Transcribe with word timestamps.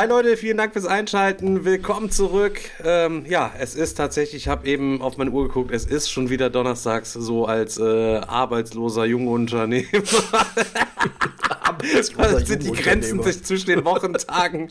Hi 0.00 0.06
Leute, 0.06 0.38
vielen 0.38 0.56
Dank 0.56 0.72
fürs 0.72 0.86
Einschalten. 0.86 1.66
Willkommen 1.66 2.10
zurück. 2.10 2.58
Ähm, 2.82 3.26
ja, 3.28 3.52
es 3.58 3.74
ist 3.74 3.96
tatsächlich, 3.98 4.44
ich 4.44 4.48
habe 4.48 4.66
eben 4.66 5.02
auf 5.02 5.18
meine 5.18 5.30
Uhr 5.30 5.46
geguckt, 5.46 5.72
es 5.72 5.84
ist 5.84 6.10
schon 6.10 6.30
wieder 6.30 6.48
donnerstags, 6.48 7.12
so 7.12 7.44
als 7.44 7.76
äh, 7.76 8.16
arbeitsloser 8.16 9.04
Jungunternehmer. 9.04 9.90
Was 12.16 12.46
sind 12.46 12.64
die 12.64 12.72
Grenzen 12.72 13.22
sich 13.22 13.42
zwischen 13.44 13.66
den 13.66 13.84
Wochentagen? 13.84 14.68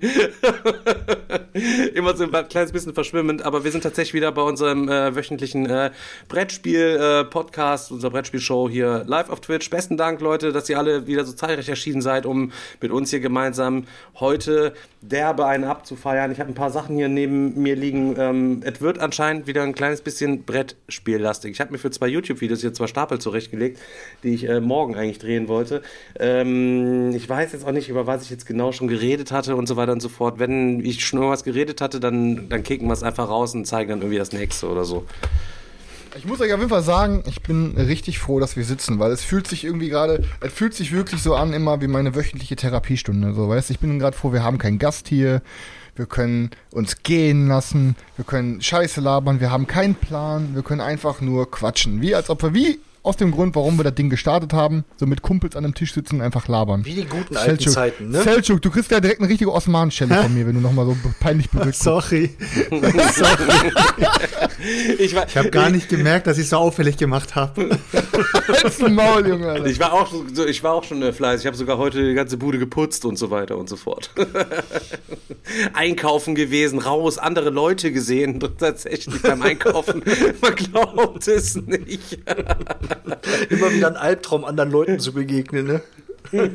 Immer 1.94 2.16
so 2.16 2.23
ein 2.23 2.49
kleines 2.49 2.72
bisschen 2.72 2.94
verschwimmend, 2.94 3.44
aber 3.44 3.63
wir 3.63 3.72
sind 3.72 3.82
tatsächlich 3.82 4.13
wieder 4.13 4.32
bei 4.32 4.41
unserem 4.41 4.88
äh, 4.90 5.16
wöchentlichen 5.16 5.66
äh, 5.66 5.91
Brettspiel-Podcast, 6.27 7.91
unserer 7.91 8.12
Brettspielshow 8.12 8.70
hier 8.70 9.04
live 9.08 9.30
auf 9.30 9.41
Twitch. 9.41 9.70
Besten 9.70 9.98
Dank, 9.98 10.22
Leute, 10.22 10.52
dass 10.52 10.70
ihr 10.70 10.77
alle 10.77 11.08
wieder 11.08 11.26
so 11.26 11.34
zahlreich 11.34 11.70
erschienen 11.70 12.02
seid, 12.02 12.26
um 12.26 12.52
mit 12.82 12.91
uns 12.91 13.10
hier 13.10 13.20
gemeinsam 13.20 13.85
heute 14.20 14.73
derbe 15.02 15.46
einen 15.46 15.63
abzufeiern. 15.63 16.32
Ich 16.32 16.40
habe 16.40 16.51
ein 16.51 16.55
paar 16.55 16.71
Sachen 16.71 16.96
hier 16.96 17.07
neben 17.07 17.62
mir 17.62 17.76
liegen. 17.76 18.16
Ähm, 18.18 18.62
es 18.63 18.82
wird 18.82 18.99
anscheinend 18.99 19.48
wieder 19.48 19.63
ein 19.63 19.73
kleines 19.73 20.01
bisschen 20.01 20.44
Brettspiellastig. 20.44 21.51
Ich 21.51 21.62
habe 21.62 21.71
mir 21.71 21.77
für 21.77 21.91
zwei 21.91 22.07
YouTube-Videos 22.07 22.62
hier 22.62 22.73
zwei 22.73 22.88
Stapel 22.88 23.20
zurechtgelegt, 23.20 23.79
die 24.23 24.34
ich 24.34 24.48
äh, 24.48 24.60
morgen 24.60 24.96
eigentlich 24.96 25.20
drehen 25.20 25.48
wollte. 25.48 25.82
Ähm, 26.20 26.98
ich 27.13 27.27
weiß 27.27 27.53
jetzt 27.53 27.65
auch 27.65 27.71
nicht, 27.71 27.89
über 27.89 28.07
was 28.07 28.23
ich 28.23 28.29
jetzt 28.29 28.45
genau 28.45 28.71
schon 28.71 28.87
geredet 28.87 29.31
hatte 29.31 29.55
und 29.55 29.67
so 29.67 29.75
weiter 29.75 29.91
und 29.91 30.01
so 30.01 30.09
fort. 30.09 30.39
Wenn 30.39 30.83
ich 30.83 31.05
schon 31.05 31.19
irgendwas 31.19 31.43
geredet 31.43 31.81
hatte, 31.81 31.99
dann, 31.99 32.49
dann 32.49 32.63
kicken 32.63 32.87
wir 32.87 32.93
es 32.93 33.03
einfach 33.03 33.29
raus 33.29 33.53
und 33.53 33.65
zeigen 33.65 33.89
dann 33.89 33.99
irgendwie 33.99 34.17
das 34.17 34.31
nächste 34.31 34.67
oder 34.67 34.85
so. 34.85 35.05
Ich 36.17 36.25
muss 36.25 36.41
euch 36.41 36.51
auf 36.53 36.59
jeden 36.59 36.71
Fall 36.71 36.83
sagen, 36.83 37.23
ich 37.27 37.43
bin 37.43 37.75
richtig 37.77 38.17
froh, 38.20 38.39
dass 38.39 38.55
wir 38.55 38.63
sitzen, 38.63 38.97
weil 38.99 39.11
es 39.11 39.23
fühlt 39.23 39.47
sich 39.47 39.63
irgendwie 39.63 39.89
gerade, 39.89 40.23
es 40.41 40.51
fühlt 40.51 40.73
sich 40.73 40.91
wirklich 40.91 41.21
so 41.21 41.35
an, 41.35 41.53
immer 41.53 41.81
wie 41.81 41.87
meine 41.87 42.15
wöchentliche 42.15 42.55
Therapiestunde. 42.55 43.33
So, 43.33 43.47
weißt 43.47 43.70
ich 43.70 43.79
bin 43.79 43.99
gerade 43.99 44.17
froh, 44.17 44.33
wir 44.33 44.43
haben 44.43 44.57
keinen 44.57 44.79
Gast 44.79 45.07
hier, 45.07 45.41
wir 45.95 46.07
können 46.07 46.49
uns 46.71 47.03
gehen 47.03 47.47
lassen, 47.47 47.95
wir 48.15 48.25
können 48.25 48.61
Scheiße 48.61 49.01
labern, 49.01 49.39
wir 49.39 49.51
haben 49.51 49.67
keinen 49.67 49.95
Plan, 49.95 50.55
wir 50.55 50.63
können 50.63 50.81
einfach 50.81 51.21
nur 51.21 51.51
quatschen. 51.51 52.01
Wie 52.01 52.15
als 52.15 52.29
ob 52.29 52.41
wir, 52.41 52.53
wie 52.53 52.79
aus 53.01 53.17
dem 53.17 53.31
Grund, 53.31 53.55
warum 53.55 53.77
wir 53.77 53.83
das 53.83 53.95
Ding 53.95 54.09
gestartet 54.09 54.53
haben, 54.53 54.83
so 54.97 55.05
mit 55.05 55.21
Kumpels 55.21 55.55
an 55.55 55.63
einem 55.63 55.73
Tisch 55.73 55.93
sitzen 55.93 56.17
und 56.17 56.21
einfach 56.21 56.47
labern. 56.47 56.85
Wie 56.85 56.93
die 56.93 57.05
guten 57.05 57.37
alten 57.37 57.57
Selçuk, 57.57 57.73
Zeiten, 57.73 58.09
ne? 58.09 58.21
Selçuk, 58.21 58.59
du 58.59 58.69
kriegst 58.69 58.91
ja 58.91 58.99
direkt 58.99 59.21
eine 59.21 59.29
richtige 59.29 59.53
Osmanschelle 59.53 60.15
von 60.23 60.33
mir, 60.33 60.45
wenn 60.45 60.55
du 60.55 60.61
nochmal 60.61 60.85
so 60.85 60.97
peinlich 61.20 61.49
berührt 61.51 61.75
Sorry. 61.79 62.35
Ich, 64.97 65.16
war, 65.16 65.27
Ich 65.27 65.38
habe 65.38 65.50
gar 65.50 65.69
nicht 65.69 65.88
gemerkt, 65.89 66.27
dass 66.27 66.38
ich 66.38 66.50
so 66.50 66.57
auffällig 66.57 66.97
gemacht 66.97 67.35
habe. 67.35 67.79
Maul, 68.89 69.27
Junge. 69.27 69.50
Alter. 69.50 69.66
Ich 69.67 69.79
war 69.79 69.94
auch, 69.94 70.11
so, 70.33 70.45
ich 70.45 70.63
war 70.63 70.73
auch 70.73 70.83
schon 70.83 71.01
äh, 71.01 71.13
fleißig. 71.13 71.44
Ich 71.44 71.47
habe 71.47 71.57
sogar 71.57 71.77
heute 71.77 72.05
die 72.05 72.13
ganze 72.13 72.38
Bude 72.38 72.59
geputzt 72.59 73.05
und 73.05 73.17
so 73.17 73.31
weiter 73.31 73.57
und 73.57 73.69
so 73.69 73.77
fort. 73.77 74.11
Einkaufen 75.73 76.35
gewesen, 76.35 76.79
raus, 76.79 77.17
andere 77.17 77.50
Leute 77.50 77.91
gesehen, 77.91 78.39
tatsächlich 78.57 79.22
beim 79.22 79.41
Einkaufen. 79.41 80.03
Man 80.41 80.55
glaubt 80.55 81.27
es 81.27 81.55
nicht. 81.55 82.19
Immer 83.50 83.72
wieder 83.72 83.88
ein 83.88 83.95
Albtraum, 83.97 84.45
anderen 84.45 84.72
Leuten 84.72 85.00
zu 85.00 85.13
begegnen, 85.13 85.67
ne? 85.67 85.81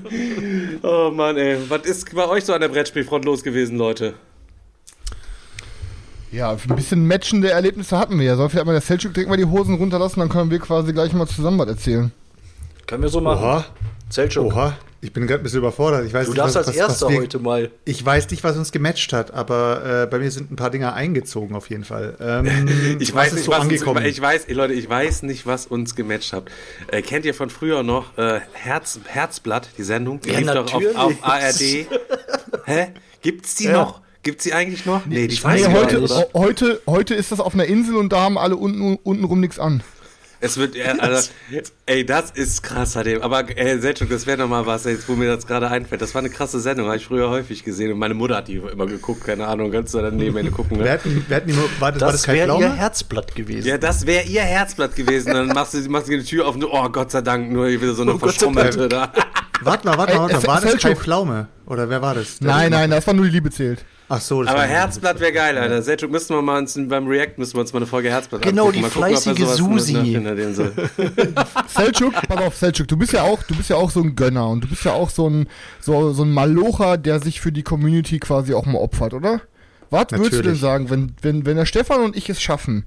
Oh 0.83 1.11
Mann, 1.11 1.37
ey. 1.37 1.59
Was 1.69 1.83
ist 1.83 2.15
bei 2.15 2.29
euch 2.29 2.45
so 2.45 2.53
an 2.53 2.61
der 2.61 2.69
Brettspielfront 2.69 3.25
los 3.25 3.43
gewesen, 3.43 3.77
Leute? 3.77 4.15
Ja, 6.31 6.51
ein 6.51 6.77
bisschen 6.77 7.07
matchende 7.07 7.51
Erlebnisse 7.51 7.99
hatten 7.99 8.19
wir 8.19 8.27
ja. 8.27 8.37
Soll 8.37 8.49
vielleicht 8.49 8.67
mal 8.67 8.73
der 8.73 8.81
Selchuk 8.81 9.15
direkt 9.15 9.31
mal 9.31 9.37
die 9.37 9.45
Hosen 9.45 9.77
runterlassen, 9.77 10.21
dann 10.21 10.29
können 10.29 10.51
wir 10.51 10.59
quasi 10.59 10.93
gleich 10.93 11.13
mal 11.13 11.27
zusammen 11.27 11.59
was 11.59 11.69
erzählen. 11.69 12.13
Können 12.87 13.03
wir 13.03 13.09
so 13.09 13.21
machen. 13.21 13.43
Oha. 13.43 13.65
Selchuk, 14.11 14.47
Oha, 14.53 14.77
ich 15.05 15.13
bin 15.13 15.27
gerade 15.27 15.41
ein 15.41 15.43
bisschen 15.43 15.59
überfordert. 15.59 16.07
Ich 16.07 16.15
weiß 16.15 16.25
du 16.25 16.33
nicht, 16.33 16.39
darfst 16.39 16.57
was, 16.57 16.67
als 16.67 16.77
was, 16.77 16.89
Erster 16.89 17.07
was 17.07 17.13
wir, 17.13 17.21
heute 17.21 17.39
mal. 17.39 17.71
Ich 17.85 18.05
weiß 18.05 18.31
nicht, 18.31 18.43
was 18.43 18.57
uns 18.57 18.73
gematcht 18.73 19.13
hat, 19.13 19.35
aber 19.35 20.05
äh, 20.05 20.07
bei 20.07 20.19
mir 20.19 20.31
sind 20.31 20.51
ein 20.51 20.57
paar 20.57 20.71
Dinger 20.71 20.95
eingezogen 20.95 21.55
auf 21.55 21.69
jeden 21.69 21.85
Fall. 21.85 22.17
Ähm, 22.21 22.97
Ich 23.01 23.15
was 23.15 23.17
weiß 23.17 23.29
ist 23.29 23.35
nicht, 23.35 23.45
so 23.45 23.51
was 23.53 23.61
angekommen. 23.61 23.99
Uns, 23.99 24.07
ich 24.07 24.21
weiß, 24.21 24.49
Leute, 24.49 24.73
ich 24.73 24.89
weiß 24.89 25.25
nicht, 25.25 25.47
was 25.47 25.67
uns 25.67 25.95
gematcht 25.95 26.33
hat. 26.33 26.45
Äh, 26.91 27.03
kennt 27.03 27.27
ihr 27.27 27.35
von 27.35 27.51
früher 27.51 27.83
noch 27.83 28.17
äh, 28.17 28.41
Herz, 28.55 28.99
Herzblatt, 29.07 29.69
die 29.77 29.83
Sendung? 29.83 30.21
Die 30.23 30.31
Ja, 30.31 30.39
lief 30.39 30.47
doch 30.51 30.73
auf, 30.73 30.83
natürlich. 30.83 30.97
auf 30.97 31.13
ARD. 31.23 31.61
Hä? 32.65 32.87
Gibt's 33.21 33.57
die 33.57 33.69
noch? 33.69 34.01
Gibt's 34.23 34.45
die 34.45 34.55
eigentlich 34.55 34.87
noch? 34.87 35.05
Nee, 35.05 35.29
die 35.29 35.35
ich 35.35 35.45
weiß 35.45 35.69
Nee, 35.69 35.75
heute, 35.75 36.29
heute, 36.33 36.81
heute 36.87 37.15
ist 37.15 37.31
das 37.31 37.41
auf 37.41 37.53
einer 37.53 37.67
Insel 37.67 37.97
und 37.97 38.11
da 38.11 38.23
haben 38.23 38.39
alle 38.39 38.57
unten, 38.57 38.97
untenrum 39.03 39.41
nichts 39.41 39.59
an. 39.59 39.83
Es 40.45 40.59
wird, 40.59 40.77
äh, 40.77 40.95
also, 40.99 41.31
ey, 41.87 42.05
das 42.05 42.31
ist 42.33 42.63
krass, 42.63 42.97
Hadim. 42.97 43.23
Aber, 43.23 43.57
äh, 43.57 43.79
Selchuk, 43.79 44.11
das 44.11 44.27
wäre 44.27 44.37
nochmal 44.37 44.67
was, 44.67 44.85
jetzt, 44.85 45.09
wo 45.09 45.15
mir 45.15 45.35
das 45.35 45.47
gerade 45.47 45.71
einfällt. 45.71 46.03
Das 46.03 46.15
war 46.15 46.21
eine 46.21 46.29
krasse 46.29 46.61
Sendung, 46.61 46.87
habe 46.87 46.99
ich 46.99 47.07
früher 47.07 47.31
häufig 47.31 47.65
gesehen. 47.65 47.93
Und 47.93 47.99
meine 47.99 48.13
Mutter 48.13 48.37
hat 48.37 48.49
die 48.49 48.57
immer 48.57 48.87
geguckt, 48.87 49.25
keine 49.25 49.47
Ahnung, 49.47 49.73
kannst 49.73 49.95
du 49.95 50.01
dann 50.03 50.17
neben 50.17 50.35
mir 50.35 50.51
gucken, 50.51 50.79
ne? 50.79 50.91
hat, 50.91 51.01
wer 51.29 51.37
hat 51.39 51.49
die, 51.49 51.57
war 51.81 51.93
das, 51.93 52.01
das 52.01 52.13
Das 52.13 52.29
wäre 52.29 52.59
ihr? 52.59 52.73
Herzblatt 52.75 53.35
gewesen. 53.35 53.67
Ja, 53.67 53.79
das 53.79 54.05
wäre 54.07 54.25
ihr 54.25 54.43
Herzblatt 54.43 54.95
gewesen. 54.95 55.33
Dann 55.33 55.49
machst 55.49 55.73
du, 55.73 55.79
machst 55.89 56.09
du 56.09 56.19
die 56.19 56.25
Tür 56.25 56.47
auf 56.47 56.57
und 56.57 56.65
oh 56.65 56.89
Gott 56.91 57.11
sei 57.11 57.23
Dank, 57.23 57.51
nur 57.51 57.69
wieder 57.69 57.95
so 57.95 58.03
eine 58.03 58.15
Oh, 58.15 58.19
verschrummelte 58.19 58.89
da. 58.89 59.11
Warte 59.63 59.87
mal, 59.87 59.97
warte 59.97 60.13
Ey, 60.13 60.19
mal, 60.19 60.31
warte 60.31 60.47
mal. 60.47 60.55
War 60.55 60.61
das 60.61 60.77
kein 60.77 60.97
Pflaume? 60.97 61.49
Oder 61.65 61.89
wer 61.89 62.03
war 62.03 62.15
das? 62.15 62.41
Nein, 62.41 62.71
nein, 62.71 62.91
das 62.91 63.07
war 63.07 63.15
nur 63.15 63.25
die 63.25 63.31
Liebe 63.31 63.51
zählt. 63.51 63.85
Ach 64.09 64.21
so, 64.21 64.43
das 64.43 64.53
Aber 64.53 64.65
Herzblatt 64.65 65.19
wäre 65.19 65.33
geil, 65.33 65.57
Alter. 65.57 65.81
Selchuk, 65.83 66.11
müssten 66.11 66.35
wir 66.35 66.43
mal 66.43 66.59
uns, 66.59 66.75
beim 66.89 67.07
React 67.07 67.39
müssen 67.39 67.55
wir 67.55 67.61
uns 67.63 67.73
mal 67.73 67.79
eine 67.79 67.87
Folge 67.87 68.11
Herzblatt 68.11 68.43
Genau, 68.43 68.67
angucken. 68.67 68.77
die 68.77 68.83
gucken, 68.83 68.99
fleißige 68.99 69.39
sowas 69.39 69.57
Susi. 69.57 70.21
so. 70.53 70.65
Selchuk, 71.69 72.13
pass 72.29 72.39
auf, 72.39 72.57
Selchuk, 72.57 72.87
du 72.89 72.97
bist 72.99 73.13
ja 73.13 73.23
auch, 73.23 73.43
du 73.45 73.57
bist 73.57 73.71
ja 73.71 73.77
auch 73.77 73.91
so 73.91 74.03
ein 74.03 74.15
Gönner 74.15 74.49
und 74.51 74.65
du 74.65 74.69
bist 74.69 74.85
ja 74.85 74.93
auch 74.93 75.09
so 75.09 75.29
ein, 75.29 75.49
so, 75.81 76.13
so 76.13 76.23
ein 76.23 76.33
Malocher, 76.33 76.99
der 76.99 77.21
sich 77.21 77.41
für 77.41 77.51
die 77.53 77.63
Community 77.63 78.19
quasi 78.19 78.53
auch 78.53 78.67
mal 78.67 78.79
opfert, 78.79 79.15
oder? 79.15 79.41
Was 79.91 80.07
würdest 80.11 80.33
du 80.33 80.37
denn 80.37 80.39
Natürlich. 80.39 80.61
sagen, 80.61 80.91
wenn, 80.91 81.13
wenn, 81.23 81.47
wenn 81.47 81.57
der 81.57 81.67
Stefan 81.67 82.03
und 82.03 82.17
ich 82.17 82.29
es 82.29 82.43
schaffen, 82.43 82.85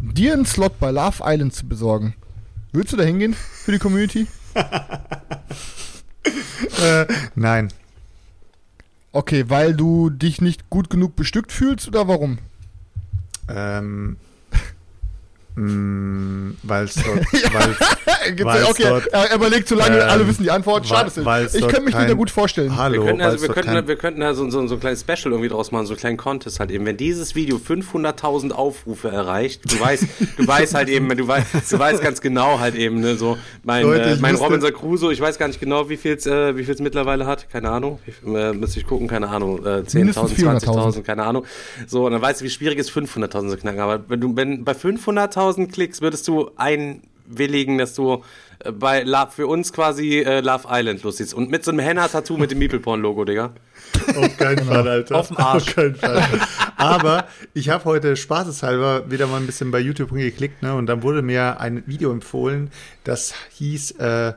dir 0.00 0.32
einen 0.32 0.46
Slot 0.46 0.80
bei 0.80 0.90
Love 0.90 1.22
Island 1.24 1.54
zu 1.54 1.68
besorgen? 1.68 2.14
Würdest 2.72 2.94
du 2.94 2.96
da 2.96 3.04
hingehen 3.04 3.34
für 3.64 3.72
die 3.72 3.78
Community? 3.78 4.26
Äh, 6.80 7.06
nein. 7.34 7.68
Okay, 9.12 9.44
weil 9.48 9.74
du 9.74 10.08
dich 10.08 10.40
nicht 10.40 10.70
gut 10.70 10.88
genug 10.88 11.16
bestückt 11.16 11.52
fühlst 11.52 11.86
oder 11.88 12.08
warum? 12.08 12.38
Ähm, 13.48 14.16
mh, 15.54 16.54
weil 16.62 16.84
es 16.84 16.94
dort, 17.04 17.18
Weil's 17.52 17.78
ja- 18.62 18.70
okay, 18.70 18.82
dort- 18.88 19.06
er, 19.08 19.30
er 19.30 19.36
überlegt 19.36 19.68
zu 19.68 19.74
lange, 19.74 19.98
ähm, 19.98 20.08
alle 20.08 20.26
wissen 20.28 20.42
die 20.42 20.50
Antwort. 20.50 20.86
Schade, 20.86 21.10
Sil. 21.10 21.24
weil's 21.24 21.54
ich 21.54 21.62
könnte 21.62 21.82
mich 21.82 21.94
kein- 21.94 22.04
wieder 22.06 22.14
gut 22.14 22.30
vorstellen. 22.30 22.76
Hallo, 22.76 23.00
Wir 23.02 23.06
könnten, 23.06 23.22
also, 23.22 23.42
wir, 23.42 23.48
könnten, 23.54 23.70
kein- 23.72 23.88
wir 23.88 23.96
könnten 23.96 24.20
da 24.20 24.34
so, 24.34 24.48
so, 24.50 24.66
so 24.66 24.74
ein 24.74 24.80
kleines 24.80 25.00
Special 25.00 25.32
irgendwie 25.32 25.48
draus 25.48 25.72
machen, 25.72 25.86
so 25.86 25.92
einen 25.92 26.00
kleinen 26.00 26.16
Contest 26.16 26.60
halt 26.60 26.70
eben. 26.70 26.84
Wenn 26.86 26.96
dieses 26.96 27.34
Video 27.34 27.56
500.000 27.58 28.52
Aufrufe 28.52 29.08
erreicht, 29.08 29.62
du 29.70 29.78
weißt, 29.80 30.06
du 30.38 30.46
weißt 30.46 30.74
halt 30.74 30.88
eben, 30.88 31.08
du 31.16 31.26
weißt, 31.28 31.72
du 31.72 31.78
weißt 31.78 32.02
ganz 32.02 32.20
genau 32.20 32.58
halt 32.60 32.74
eben, 32.74 33.00
ne, 33.00 33.16
so, 33.16 33.36
mein, 33.64 33.82
Leute, 33.84 34.04
äh, 34.10 34.14
ich 34.14 34.20
mein 34.20 34.34
Robinson 34.36 34.72
Crusoe, 34.72 35.12
ich 35.12 35.20
weiß 35.20 35.38
gar 35.38 35.48
nicht 35.48 35.60
genau, 35.60 35.88
wie 35.88 35.96
viel 35.96 36.12
es 36.14 36.26
äh, 36.26 36.56
wie 36.56 36.64
viel's 36.64 36.80
mittlerweile 36.80 37.26
hat, 37.26 37.50
keine 37.50 37.70
Ahnung, 37.70 37.98
wie, 38.06 38.34
äh, 38.34 38.52
müsste 38.52 38.78
ich 38.80 38.86
gucken, 38.86 39.08
keine 39.08 39.28
Ahnung, 39.28 39.58
äh, 39.64 39.68
10.000, 39.80 39.94
Mindestens 39.98 40.32
400.000. 40.32 40.64
20.000, 40.64 41.02
keine 41.02 41.24
Ahnung. 41.24 41.44
So, 41.86 42.06
und 42.06 42.12
dann 42.12 42.22
weißt 42.22 42.40
du, 42.40 42.44
wie 42.44 42.50
schwierig 42.50 42.78
es 42.78 42.88
ist, 42.88 42.96
500.000 42.96 43.50
zu 43.50 43.56
knacken. 43.56 43.80
Aber 43.80 44.04
wenn 44.08 44.20
du, 44.20 44.36
wenn 44.36 44.64
bei 44.64 44.72
500.000 44.72 45.41
Klicks 45.70 46.00
würdest 46.00 46.28
du 46.28 46.50
einwilligen, 46.56 47.78
dass 47.78 47.94
du 47.94 48.22
äh, 48.60 48.72
bei 48.72 49.02
Love, 49.02 49.30
für 49.30 49.46
uns 49.46 49.72
quasi 49.72 50.20
äh, 50.20 50.40
Love 50.40 50.68
Island 50.70 51.02
lustig. 51.02 51.34
Und 51.34 51.50
mit 51.50 51.64
so 51.64 51.70
einem 51.70 51.80
Henna-Tattoo 51.80 52.36
mit 52.36 52.50
dem 52.50 52.58
Meeple-Porn-Logo, 52.58 53.24
Digga. 53.24 53.52
Auf 54.16 54.36
keinen 54.36 54.64
Fall, 54.64 54.88
Alter. 54.88 55.16
Auf 55.16 55.28
dem 55.28 55.36
Arsch. 55.38 55.68
Auf 55.68 55.74
keinen 55.74 55.94
Fall. 55.94 56.22
Aber 56.76 57.26
ich 57.54 57.68
habe 57.68 57.84
heute 57.84 58.16
spaßeshalber 58.16 59.10
wieder 59.10 59.26
mal 59.26 59.38
ein 59.38 59.46
bisschen 59.46 59.70
bei 59.70 59.78
YouTube 59.78 60.10
hingeklickt, 60.10 60.62
ne? 60.62 60.74
Und 60.74 60.86
dann 60.86 61.02
wurde 61.02 61.22
mir 61.22 61.60
ein 61.60 61.82
Video 61.86 62.10
empfohlen, 62.10 62.70
das 63.04 63.34
hieß 63.50 63.92
äh, 63.92 64.34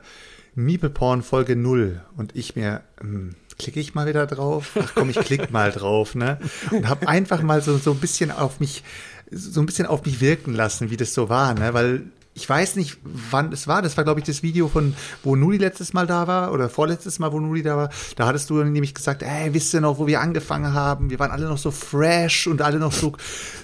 Meeple 0.54 0.90
Porn 0.90 1.22
Folge 1.22 1.56
0. 1.56 2.02
Und 2.16 2.36
ich 2.36 2.56
mir, 2.56 2.82
hm, 3.00 3.34
klicke 3.58 3.80
ich 3.80 3.94
mal 3.94 4.06
wieder 4.06 4.26
drauf? 4.26 4.72
Ach 4.80 4.92
komm, 4.94 5.10
ich 5.10 5.20
klick 5.20 5.50
mal 5.50 5.72
drauf, 5.72 6.14
ne? 6.14 6.38
Und 6.70 6.88
habe 6.88 7.08
einfach 7.08 7.42
mal 7.42 7.60
so, 7.62 7.76
so 7.78 7.92
ein 7.92 7.98
bisschen 7.98 8.30
auf 8.30 8.60
mich, 8.60 8.82
so 9.30 9.60
ein 9.60 9.66
bisschen 9.66 9.86
auf 9.86 10.04
mich 10.04 10.20
wirken 10.20 10.54
lassen, 10.54 10.90
wie 10.90 10.96
das 10.96 11.14
so 11.14 11.28
war, 11.28 11.54
ne? 11.54 11.74
Weil 11.74 12.04
ich 12.36 12.46
weiß 12.46 12.76
nicht, 12.76 12.98
wann 13.02 13.50
es 13.50 13.66
war. 13.66 13.80
Das 13.80 13.96
war, 13.96 14.04
glaube 14.04 14.20
ich, 14.20 14.26
das 14.26 14.42
Video 14.42 14.68
von, 14.68 14.94
wo 15.24 15.36
Nudi 15.36 15.56
letztes 15.56 15.94
Mal 15.94 16.06
da 16.06 16.26
war 16.26 16.52
oder 16.52 16.68
vorletztes 16.68 17.18
Mal, 17.18 17.32
wo 17.32 17.40
Nudi 17.40 17.62
da 17.62 17.78
war. 17.78 17.90
Da 18.14 18.26
hattest 18.26 18.50
du 18.50 18.62
nämlich 18.62 18.94
gesagt, 18.94 19.22
ey, 19.22 19.54
wisst 19.54 19.72
ihr 19.72 19.80
noch, 19.80 19.98
wo 19.98 20.06
wir 20.06 20.20
angefangen 20.20 20.74
haben? 20.74 21.08
Wir 21.08 21.18
waren 21.18 21.30
alle 21.30 21.48
noch 21.48 21.56
so 21.56 21.70
fresh 21.70 22.46
und 22.46 22.60
alle 22.60 22.78
noch 22.78 22.92
so, 22.92 23.14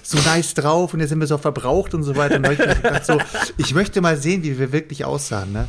so 0.01 0.17
nice 0.25 0.55
drauf 0.55 0.91
und 0.93 1.01
jetzt 1.01 1.09
sind 1.09 1.19
wir 1.19 1.27
so 1.27 1.37
verbraucht 1.37 1.93
und 1.93 2.01
so 2.01 2.15
weiter. 2.15 2.37
Und 2.37 2.49
ich 2.49 2.57
gedacht, 2.57 3.05
so, 3.05 3.19
ich 3.57 3.75
möchte 3.75 4.01
mal 4.01 4.17
sehen, 4.17 4.41
wie 4.41 4.57
wir 4.57 4.71
wirklich 4.71 5.05
aussahen, 5.05 5.53
ne? 5.53 5.67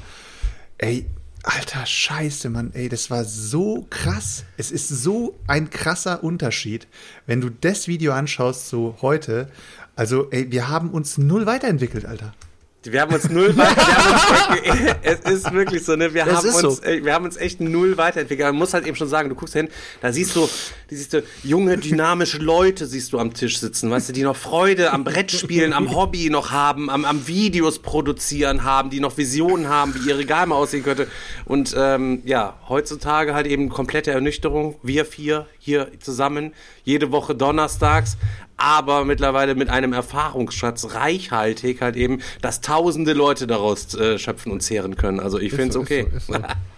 Ey, 0.79 1.05
alter 1.43 1.85
Scheiße, 1.85 2.49
Mann, 2.49 2.70
ey, 2.73 2.88
das 2.88 3.11
war 3.11 3.25
so 3.25 3.87
krass. 3.91 4.44
Es 4.56 4.70
ist 4.70 4.88
so 4.88 5.38
ein 5.46 5.69
krasser 5.69 6.25
Unterschied, 6.25 6.88
wenn 7.26 7.43
du 7.43 7.50
das 7.50 7.87
Video 7.87 8.12
anschaust, 8.14 8.70
so 8.70 8.96
heute. 9.02 9.49
Also, 9.96 10.29
ey, 10.31 10.50
wir 10.50 10.69
haben 10.69 10.91
uns 10.91 11.19
null 11.19 11.46
weiterentwickelt, 11.46 12.05
Alter. 12.05 12.35
Wir 12.82 13.00
haben 13.00 13.14
uns 13.14 13.31
null 13.31 13.56
weiterentwickelt. 13.56 14.96
es 15.02 15.20
ist 15.20 15.52
wirklich 15.52 15.85
so, 15.85 15.96
ne? 15.96 16.12
Wir 16.12 16.26
haben 16.26 16.46
uns, 16.46 16.58
so. 16.58 16.82
wir 16.82 17.14
haben 17.14 17.25
uns 17.25 17.37
echt 17.37 17.61
null 17.61 17.96
weiterentwickelt. 17.96 18.46
Man 18.49 18.56
muss 18.56 18.75
halt 18.75 18.87
eben 18.87 18.96
schon 18.96 19.08
sagen, 19.08 19.29
du 19.29 19.35
guckst 19.35 19.55
hin, 19.55 19.69
da 20.02 20.12
siehst 20.12 20.37
du, 20.37 20.49
die 20.94 20.99
siehst 20.99 21.12
du 21.12 21.23
junge, 21.43 21.76
dynamische 21.76 22.38
Leute 22.38 22.87
siehst 22.87 23.12
du 23.12 23.19
am 23.19 23.35
Tisch 23.35 23.58
sitzen, 23.58 23.91
weißt 23.91 24.11
du, 24.11 24.12
die 24.12 24.23
noch 24.23 24.37
Freude 24.37 24.93
am 24.93 25.02
Brettspielen, 25.02 25.73
am 25.73 25.93
Hobby 25.93 26.31
noch 26.31 26.52
haben, 26.52 26.88
am, 26.88 27.05
am 27.05 27.26
Videos 27.26 27.81
produzieren 27.81 28.62
haben, 28.62 28.91
die 28.91 29.00
noch 29.00 29.17
Visionen 29.19 29.69
haben, 29.69 29.94
wie 29.94 30.08
ihr 30.08 30.19
Regal 30.19 30.46
mal 30.46 30.55
aussehen 30.55 30.85
könnte. 30.85 31.08
Und 31.46 31.75
ähm, 31.76 32.23
ja, 32.25 32.55
heutzutage 32.69 33.35
halt 33.35 33.49
eben 33.49 33.70
komplette 33.70 34.12
Ernüchterung. 34.12 34.76
Wir 34.85 35.05
vier 35.05 35.46
hier 35.58 35.88
zusammen, 35.99 36.52
jede 36.85 37.11
Woche 37.11 37.35
donnerstags, 37.35 38.17
aber 38.56 39.05
mittlerweile 39.05 39.56
mit 39.56 39.70
einem 39.70 39.93
Erfahrungsschatz 39.93 40.94
reichhaltig 40.94 41.81
halt 41.81 41.96
eben, 41.96 42.20
dass 42.41 42.61
tausende 42.61 43.14
Leute 43.14 43.49
daraus 43.49 43.94
äh, 43.94 44.17
schöpfen 44.17 44.52
und 44.52 44.61
zehren 44.61 44.94
können. 44.94 45.19
Also 45.19 45.41
ich 45.41 45.52
finde 45.52 45.70
es 45.70 45.76
okay. 45.76 46.06
So, 46.25 46.35
so. 46.35 46.38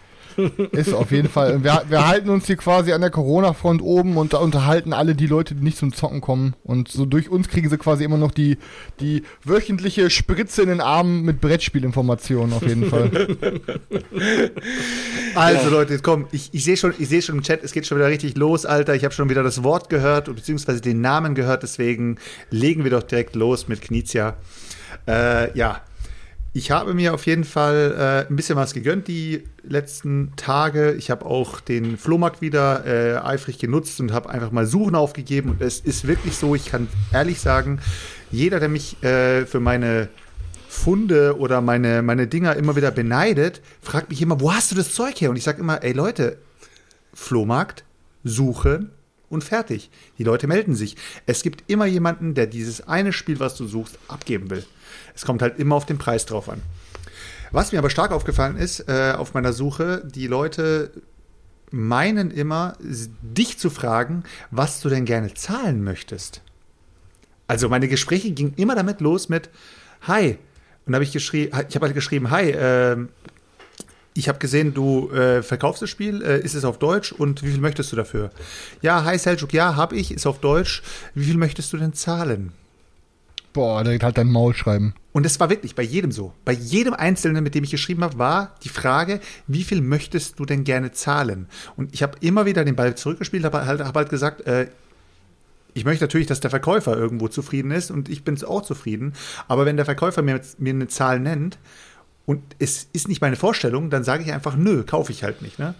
ist 0.72 0.92
auf 0.92 1.10
jeden 1.10 1.28
Fall. 1.28 1.62
Wir, 1.62 1.82
wir 1.88 2.06
halten 2.06 2.30
uns 2.30 2.46
hier 2.46 2.56
quasi 2.56 2.92
an 2.92 3.00
der 3.00 3.10
Corona-Front 3.10 3.82
oben 3.82 4.16
und 4.16 4.32
da 4.32 4.38
unterhalten 4.38 4.92
alle 4.92 5.14
die 5.14 5.26
Leute, 5.26 5.54
die 5.54 5.62
nicht 5.62 5.78
zum 5.78 5.92
Zocken 5.92 6.20
kommen. 6.20 6.54
Und 6.64 6.88
so 6.88 7.04
durch 7.04 7.28
uns 7.28 7.48
kriegen 7.48 7.68
sie 7.68 7.78
quasi 7.78 8.04
immer 8.04 8.18
noch 8.18 8.30
die, 8.30 8.58
die 9.00 9.22
wöchentliche 9.44 10.10
Spritze 10.10 10.62
in 10.62 10.68
den 10.68 10.80
Armen 10.80 11.22
mit 11.22 11.40
Brettspielinformationen 11.40 12.52
auf 12.54 12.62
jeden 12.62 12.88
Fall. 12.90 13.10
Also 15.34 15.68
Leute, 15.68 15.92
jetzt 15.92 16.02
komm, 16.02 16.26
ich, 16.32 16.50
ich 16.52 16.64
sehe 16.64 16.76
schon, 16.76 16.94
ich 16.98 17.08
sehe 17.08 17.20
schon 17.20 17.36
im 17.36 17.42
Chat, 17.42 17.62
es 17.62 17.72
geht 17.72 17.86
schon 17.86 17.98
wieder 17.98 18.08
richtig 18.08 18.36
los, 18.36 18.64
Alter. 18.64 18.94
Ich 18.94 19.04
habe 19.04 19.12
schon 19.12 19.28
wieder 19.28 19.42
das 19.42 19.62
Wort 19.62 19.90
gehört 19.90 20.34
beziehungsweise 20.34 20.80
den 20.80 21.00
Namen 21.00 21.34
gehört, 21.34 21.62
deswegen 21.62 22.16
legen 22.50 22.84
wir 22.84 22.90
doch 22.90 23.02
direkt 23.02 23.36
los 23.36 23.68
mit 23.68 23.82
Knizia. 23.82 24.36
Äh, 25.06 25.56
ja, 25.56 25.82
ich 26.56 26.70
habe 26.70 26.94
mir 26.94 27.12
auf 27.12 27.26
jeden 27.26 27.44
Fall 27.44 28.24
äh, 28.26 28.30
ein 28.30 28.34
bisschen 28.34 28.56
was 28.56 28.72
gegönnt 28.72 29.08
die 29.08 29.44
letzten 29.62 30.32
Tage. 30.36 30.94
Ich 30.94 31.10
habe 31.10 31.26
auch 31.26 31.60
den 31.60 31.98
Flohmarkt 31.98 32.40
wieder 32.40 32.86
äh, 32.86 33.18
eifrig 33.18 33.58
genutzt 33.58 34.00
und 34.00 34.10
habe 34.10 34.30
einfach 34.30 34.52
mal 34.52 34.64
Suchen 34.64 34.94
aufgegeben. 34.94 35.50
Und 35.50 35.60
es 35.60 35.80
ist 35.80 36.06
wirklich 36.06 36.34
so, 36.34 36.54
ich 36.54 36.64
kann 36.64 36.88
ehrlich 37.12 37.40
sagen, 37.40 37.78
jeder, 38.30 38.58
der 38.58 38.70
mich 38.70 39.02
äh, 39.02 39.44
für 39.44 39.60
meine 39.60 40.08
Funde 40.66 41.36
oder 41.38 41.60
meine, 41.60 42.00
meine 42.00 42.26
Dinger 42.26 42.56
immer 42.56 42.74
wieder 42.74 42.90
beneidet, 42.90 43.60
fragt 43.82 44.08
mich 44.08 44.22
immer, 44.22 44.40
wo 44.40 44.50
hast 44.50 44.70
du 44.70 44.76
das 44.76 44.94
Zeug 44.94 45.20
her? 45.20 45.28
Und 45.28 45.36
ich 45.36 45.44
sage 45.44 45.60
immer, 45.60 45.82
ey 45.82 45.92
Leute, 45.92 46.38
Flohmarkt, 47.12 47.84
suchen 48.24 48.92
und 49.28 49.44
fertig. 49.44 49.90
Die 50.16 50.24
Leute 50.24 50.46
melden 50.46 50.74
sich. 50.74 50.96
Es 51.26 51.42
gibt 51.42 51.70
immer 51.70 51.84
jemanden, 51.84 52.32
der 52.32 52.46
dieses 52.46 52.88
eine 52.88 53.12
Spiel, 53.12 53.40
was 53.40 53.56
du 53.56 53.66
suchst, 53.66 53.98
abgeben 54.08 54.48
will. 54.48 54.64
Es 55.16 55.24
kommt 55.24 55.42
halt 55.42 55.58
immer 55.58 55.74
auf 55.74 55.86
den 55.86 55.98
Preis 55.98 56.26
drauf 56.26 56.48
an. 56.48 56.62
Was 57.50 57.72
mir 57.72 57.78
aber 57.78 57.90
stark 57.90 58.12
aufgefallen 58.12 58.56
ist 58.56 58.88
äh, 58.88 59.14
auf 59.16 59.34
meiner 59.34 59.52
Suche, 59.52 60.02
die 60.04 60.26
Leute 60.26 60.90
meinen 61.70 62.30
immer, 62.30 62.76
dich 62.78 63.58
zu 63.58 63.70
fragen, 63.70 64.22
was 64.50 64.80
du 64.80 64.88
denn 64.88 65.04
gerne 65.04 65.34
zahlen 65.34 65.82
möchtest. 65.82 66.42
Also 67.48 67.68
meine 67.68 67.88
Gespräche 67.88 68.30
gingen 68.30 68.54
immer 68.56 68.74
damit 68.74 69.00
los 69.00 69.28
mit 69.28 69.50
Hi. 70.02 70.38
Und 70.84 70.94
habe 70.94 71.02
ich 71.02 71.12
geschrieben, 71.12 71.52
ich 71.68 71.74
habe 71.74 71.86
halt 71.86 71.94
geschrieben, 71.94 72.30
Hi, 72.30 72.50
ähm, 72.50 73.08
ich 74.14 74.28
habe 74.28 74.38
gesehen, 74.38 74.72
du 74.72 75.10
äh, 75.10 75.42
verkaufst 75.42 75.82
das 75.82 75.90
Spiel, 75.90 76.22
äh, 76.22 76.40
ist 76.40 76.54
es 76.54 76.64
auf 76.64 76.78
Deutsch 76.78 77.12
und 77.12 77.42
wie 77.42 77.50
viel 77.50 77.60
möchtest 77.60 77.92
du 77.92 77.96
dafür? 77.96 78.30
Ja, 78.80 79.04
hi 79.04 79.18
Seljuk, 79.18 79.52
ja, 79.52 79.76
habe 79.76 79.96
ich, 79.96 80.12
ist 80.12 80.26
auf 80.26 80.40
Deutsch. 80.40 80.82
Wie 81.14 81.24
viel 81.24 81.36
möchtest 81.36 81.72
du 81.72 81.76
denn 81.76 81.92
zahlen? 81.92 82.52
Boah, 83.56 83.82
direkt 83.82 84.02
halt 84.02 84.18
dein 84.18 84.30
Maul 84.30 84.52
schreiben. 84.52 84.92
Und 85.12 85.24
es 85.24 85.40
war 85.40 85.48
wirklich 85.48 85.74
bei 85.74 85.82
jedem 85.82 86.12
so. 86.12 86.34
Bei 86.44 86.52
jedem 86.52 86.92
Einzelnen, 86.92 87.42
mit 87.42 87.54
dem 87.54 87.64
ich 87.64 87.70
geschrieben 87.70 88.04
habe, 88.04 88.18
war 88.18 88.54
die 88.62 88.68
Frage, 88.68 89.18
wie 89.46 89.64
viel 89.64 89.80
möchtest 89.80 90.38
du 90.38 90.44
denn 90.44 90.62
gerne 90.62 90.92
zahlen? 90.92 91.46
Und 91.74 91.94
ich 91.94 92.02
habe 92.02 92.18
immer 92.20 92.44
wieder 92.44 92.66
den 92.66 92.76
Ball 92.76 92.94
zurückgespielt, 92.96 93.46
habe 93.46 93.64
halt, 93.64 93.80
hab 93.80 93.96
halt 93.96 94.10
gesagt, 94.10 94.46
äh, 94.46 94.66
ich 95.72 95.86
möchte 95.86 96.04
natürlich, 96.04 96.26
dass 96.26 96.40
der 96.40 96.50
Verkäufer 96.50 96.98
irgendwo 96.98 97.28
zufrieden 97.28 97.70
ist 97.70 97.90
und 97.90 98.10
ich 98.10 98.24
bin 98.24 98.44
auch 98.44 98.60
zufrieden. 98.60 99.14
Aber 99.48 99.64
wenn 99.64 99.76
der 99.76 99.86
Verkäufer 99.86 100.20
mir, 100.20 100.38
mir 100.58 100.74
eine 100.74 100.88
Zahl 100.88 101.18
nennt 101.18 101.56
und 102.26 102.42
es 102.58 102.88
ist 102.92 103.08
nicht 103.08 103.22
meine 103.22 103.36
Vorstellung, 103.36 103.88
dann 103.88 104.04
sage 104.04 104.22
ich 104.22 104.34
einfach, 104.34 104.54
nö, 104.54 104.82
kaufe 104.82 105.12
ich 105.12 105.24
halt 105.24 105.40
nicht. 105.40 105.58
Ne? 105.58 105.74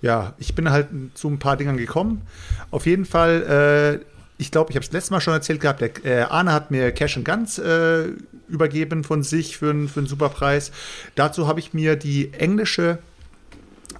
Ja, 0.00 0.32
ich 0.38 0.54
bin 0.54 0.70
halt 0.70 0.88
zu 1.12 1.28
ein 1.28 1.38
paar 1.38 1.58
Dingern 1.58 1.76
gekommen. 1.76 2.22
Auf 2.70 2.86
jeden 2.86 3.04
Fall, 3.04 4.00
äh, 4.00 4.11
ich 4.42 4.50
glaube, 4.50 4.70
ich 4.70 4.76
habe 4.76 4.84
es 4.84 4.92
letztes 4.92 5.10
Mal 5.10 5.20
schon 5.20 5.32
erzählt 5.34 5.60
gehabt, 5.60 5.80
der 5.80 6.04
äh, 6.04 6.22
Arne 6.22 6.52
hat 6.52 6.70
mir 6.70 6.92
Cash 6.92 7.16
and 7.16 7.24
Guns 7.24 7.58
äh, 7.58 8.08
übergeben 8.48 9.04
von 9.04 9.22
sich 9.22 9.56
für, 9.56 9.70
einen- 9.70 9.88
für 9.88 10.00
einen 10.00 10.06
super 10.08 10.28
Preis. 10.28 10.72
Dazu 11.14 11.46
habe 11.46 11.60
ich 11.60 11.72
mir 11.72 11.96
die 11.96 12.32
englische 12.34 12.98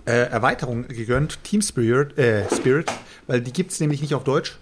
äh, 0.05 0.13
Erweiterung 0.13 0.89
gegönnt, 0.89 1.43
Team 1.45 1.63
Spirit, 1.63 2.19
äh, 2.19 2.45
Spirit 2.55 2.91
weil 3.29 3.41
die 3.41 3.53
gibt 3.53 3.71
es 3.71 3.79
nämlich 3.81 4.03
nicht 4.03 4.15
auf 4.15 4.25
Deutsch. 4.25 4.57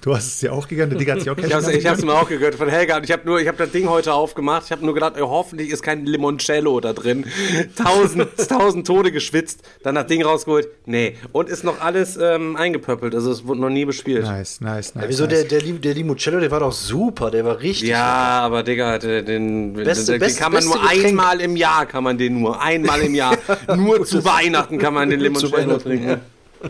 Du 0.00 0.14
hast 0.16 0.26
es 0.26 0.38
dir 0.40 0.52
auch 0.52 0.66
gegönnt, 0.66 0.92
der 0.92 0.98
Digga 0.98 1.12
hat 1.12 1.20
sich 1.20 1.30
auch 1.30 1.36
Ich 1.36 1.52
hab's 1.54 1.66
gegönnt. 1.66 2.04
mir 2.04 2.14
auch 2.14 2.28
gegönnt 2.28 2.54
von 2.54 2.68
Helga 2.70 2.96
und 2.96 3.04
ich 3.04 3.12
habe 3.12 3.22
nur, 3.26 3.38
ich 3.40 3.46
habe 3.48 3.58
das 3.58 3.70
Ding 3.70 3.88
heute 3.88 4.14
aufgemacht. 4.14 4.62
Ich 4.66 4.72
habe 4.72 4.82
nur 4.84 4.94
gedacht, 4.94 5.12
ey, 5.16 5.22
hoffentlich 5.22 5.68
ist 5.70 5.82
kein 5.82 6.06
Limoncello 6.06 6.80
da 6.80 6.94
drin. 6.94 7.26
Tausend, 7.76 8.28
tausend 8.48 8.86
Tode 8.86 9.12
geschwitzt, 9.12 9.60
dann 9.82 9.94
das 9.94 10.06
Ding 10.06 10.22
rausgeholt. 10.24 10.68
Nee, 10.86 11.16
und 11.32 11.50
ist 11.50 11.64
noch 11.64 11.80
alles 11.82 12.16
ähm, 12.20 12.56
eingepöppelt, 12.56 13.14
also 13.14 13.30
es 13.30 13.46
wurde 13.46 13.60
noch 13.60 13.68
nie 13.68 13.84
bespielt. 13.84 14.22
Nice, 14.24 14.60
nice, 14.62 14.94
nice. 14.94 15.04
Ja, 15.04 15.08
wieso 15.08 15.24
nice. 15.26 15.48
der, 15.48 15.60
der, 15.60 15.72
der 15.74 15.94
Limoncello, 15.94 16.40
der 16.40 16.50
war 16.50 16.60
doch 16.60 16.72
super, 16.72 17.30
der 17.30 17.44
war 17.44 17.60
richtig. 17.60 17.90
Ja, 17.90 18.40
aber 18.40 18.62
Digga, 18.62 18.98
den, 18.98 19.26
den, 19.26 19.72
Beste- 19.74 20.12
den, 20.12 20.20
den 20.20 20.20
beste- 20.20 20.40
kann 20.42 20.52
man 20.52 20.64
nur 20.64 20.80
Getränk. 20.80 21.04
einmal 21.06 21.40
im 21.42 21.56
Jahr, 21.56 21.84
kann 21.84 22.04
man 22.04 22.16
den 22.16 22.40
nur 22.40 22.60
einmal 22.60 23.02
im 23.02 23.14
Jahr. 23.14 23.36
nur 23.76 24.04
zu 24.06 24.24
Weihnachten 24.24 24.78
kann 24.78 24.94
man 24.94 25.10
den 25.10 25.20
Limoncello 25.20 25.76
trinken. 25.76 26.20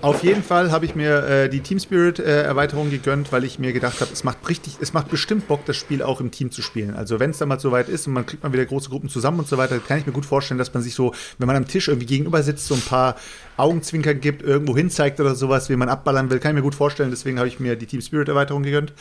Auf 0.01 0.23
jeden 0.23 0.43
Fall 0.43 0.71
habe 0.71 0.85
ich 0.85 0.95
mir 0.95 1.27
äh, 1.27 1.49
die 1.49 1.61
Team 1.61 1.79
Spirit 1.79 2.19
äh, 2.19 2.43
Erweiterung 2.43 2.91
gegönnt, 2.91 3.33
weil 3.33 3.45
ich 3.45 3.59
mir 3.59 3.73
gedacht 3.73 4.01
habe, 4.01 4.13
es 4.13 4.25
macht 4.25 4.49
richtig, 4.49 4.77
es 4.81 4.93
macht 4.93 5.09
bestimmt 5.11 5.47
Bock, 5.49 5.65
das 5.67 5.77
Spiel 5.77 6.03
auch 6.03 6.21
im 6.21 6.31
Team 6.31 6.51
zu 6.51 6.63
spielen. 6.63 6.95
Also 6.95 7.21
wenn 7.21 7.31
es 7.31 7.39
dann 7.39 7.49
mal 7.49 7.61
so 7.61 7.73
weit 7.73 7.89
ist 7.89 8.07
und 8.07 8.13
man 8.15 8.27
kriegt 8.27 8.43
mal 8.43 8.53
wieder 8.53 8.65
große 8.65 8.89
Gruppen 8.89 9.09
zusammen 9.09 9.39
und 9.39 9.49
so 9.49 9.57
weiter, 9.57 9.79
kann 9.79 9.99
ich 9.99 10.07
mir 10.07 10.13
gut 10.13 10.27
vorstellen, 10.27 10.59
dass 10.59 10.73
man 10.75 10.83
sich 10.83 10.95
so, 10.95 11.15
wenn 11.39 11.47
man 11.47 11.57
am 11.57 11.67
Tisch 11.67 11.89
irgendwie 11.89 12.07
gegenüber 12.07 12.43
sitzt, 12.43 12.67
so 12.67 12.75
ein 12.75 12.81
paar 12.81 13.17
Augenzwinker 13.57 14.15
gibt, 14.15 14.43
irgendwo 14.43 14.77
hin 14.77 14.91
zeigt 14.91 15.21
oder 15.21 15.35
sowas, 15.35 15.69
wie 15.69 15.77
man 15.77 15.89
abballern 15.89 16.31
will, 16.31 16.39
kann 16.39 16.51
ich 16.53 16.57
mir 16.57 16.63
gut 16.63 16.75
vorstellen. 16.75 17.11
Deswegen 17.11 17.39
habe 17.39 17.49
ich 17.49 17.61
mir 17.61 17.77
die 17.77 17.87
Team 17.87 18.01
Spirit 18.01 18.29
Erweiterung 18.29 18.63
gegönnt. 18.63 18.93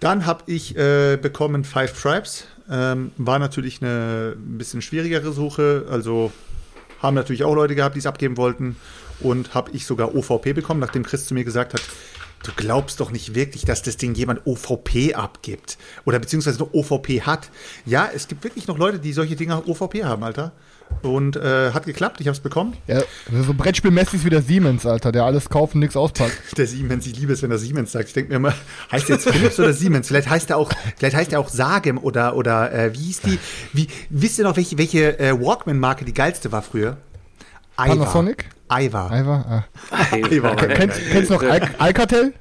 Dann 0.00 0.26
habe 0.26 0.44
ich 0.46 0.76
äh, 0.76 1.16
bekommen 1.20 1.64
Five 1.64 2.00
Tribes. 2.00 2.46
Ähm, 2.70 3.12
war 3.18 3.38
natürlich 3.38 3.82
eine 3.82 4.34
ein 4.36 4.58
bisschen 4.58 4.80
schwierigere 4.80 5.32
Suche. 5.32 5.86
Also 5.90 6.32
haben 7.00 7.14
natürlich 7.14 7.44
auch 7.44 7.54
Leute 7.54 7.74
gehabt, 7.74 7.94
die 7.94 7.98
es 7.98 8.06
abgeben 8.06 8.36
wollten. 8.36 8.76
Und 9.20 9.54
habe 9.54 9.70
ich 9.72 9.86
sogar 9.86 10.14
OVP 10.14 10.52
bekommen, 10.52 10.80
nachdem 10.80 11.04
Chris 11.04 11.26
zu 11.26 11.34
mir 11.34 11.44
gesagt 11.44 11.74
hat, 11.74 11.82
du 12.44 12.52
glaubst 12.56 13.00
doch 13.00 13.10
nicht 13.10 13.34
wirklich, 13.34 13.64
dass 13.64 13.82
das 13.82 13.96
Ding 13.96 14.14
jemand 14.14 14.46
OVP 14.46 15.14
abgibt. 15.14 15.78
Oder 16.04 16.18
beziehungsweise 16.18 16.58
noch 16.58 16.72
OVP 16.72 17.22
hat. 17.22 17.50
Ja, 17.86 18.08
es 18.14 18.28
gibt 18.28 18.44
wirklich 18.44 18.66
noch 18.66 18.78
Leute, 18.78 18.98
die 18.98 19.12
solche 19.12 19.36
Dinger 19.36 19.66
OVP 19.66 20.04
haben, 20.04 20.22
Alter. 20.22 20.52
Und 21.02 21.36
äh, 21.36 21.72
hat 21.72 21.86
geklappt, 21.86 22.20
ich 22.20 22.26
habe 22.28 22.34
es 22.34 22.40
bekommen. 22.40 22.76
Ja, 22.86 23.02
so 23.46 23.54
brettspielmäßig 23.54 24.14
ist 24.14 24.24
wie 24.26 24.30
der 24.30 24.42
Siemens, 24.42 24.84
Alter, 24.86 25.12
der 25.12 25.24
alles 25.24 25.48
kauft 25.48 25.74
und 25.74 25.80
nichts 25.80 25.96
auspackt. 25.96 26.32
Der 26.56 26.66
Siemens, 26.66 27.06
ich 27.06 27.18
liebe 27.18 27.32
es, 27.32 27.42
wenn 27.42 27.50
er 27.50 27.58
Siemens 27.58 27.92
sagt. 27.92 28.08
Ich 28.08 28.14
denke 28.14 28.30
mir 28.30 28.36
immer, 28.36 28.54
heißt 28.92 29.08
der 29.08 29.16
jetzt 29.16 29.28
Philips 29.28 29.58
oder 29.58 29.72
Siemens? 29.72 30.08
Vielleicht 30.08 30.28
heißt 30.28 30.50
er 30.50 30.58
auch, 30.58 30.70
vielleicht 30.96 31.16
heißt 31.16 31.32
er 31.32 31.40
auch 31.40 31.48
Sagem 31.48 31.98
oder, 31.98 32.36
oder 32.36 32.72
äh, 32.72 32.94
wie 32.94 32.98
hieß 32.98 33.20
die? 33.22 33.38
Wie, 33.72 33.88
wisst 34.10 34.38
ihr 34.38 34.44
noch, 34.44 34.56
welche, 34.56 34.78
welche 34.78 35.18
äh, 35.18 35.32
Walkman-Marke 35.32 36.04
die 36.04 36.14
geilste 36.14 36.52
war 36.52 36.62
früher? 36.62 36.98
Aiwa. 37.76 37.96
Panasonic? 37.96 38.50
Aiwa. 38.68 39.10
Aiwa? 39.10 39.44
Ah. 39.90 40.02
Aiwa. 40.12 40.56
Kennst, 40.56 41.00
kennst 41.10 41.30
du 41.30 41.34
noch 41.34 41.42
Al 41.50 41.60
Alcatel? 41.78 42.32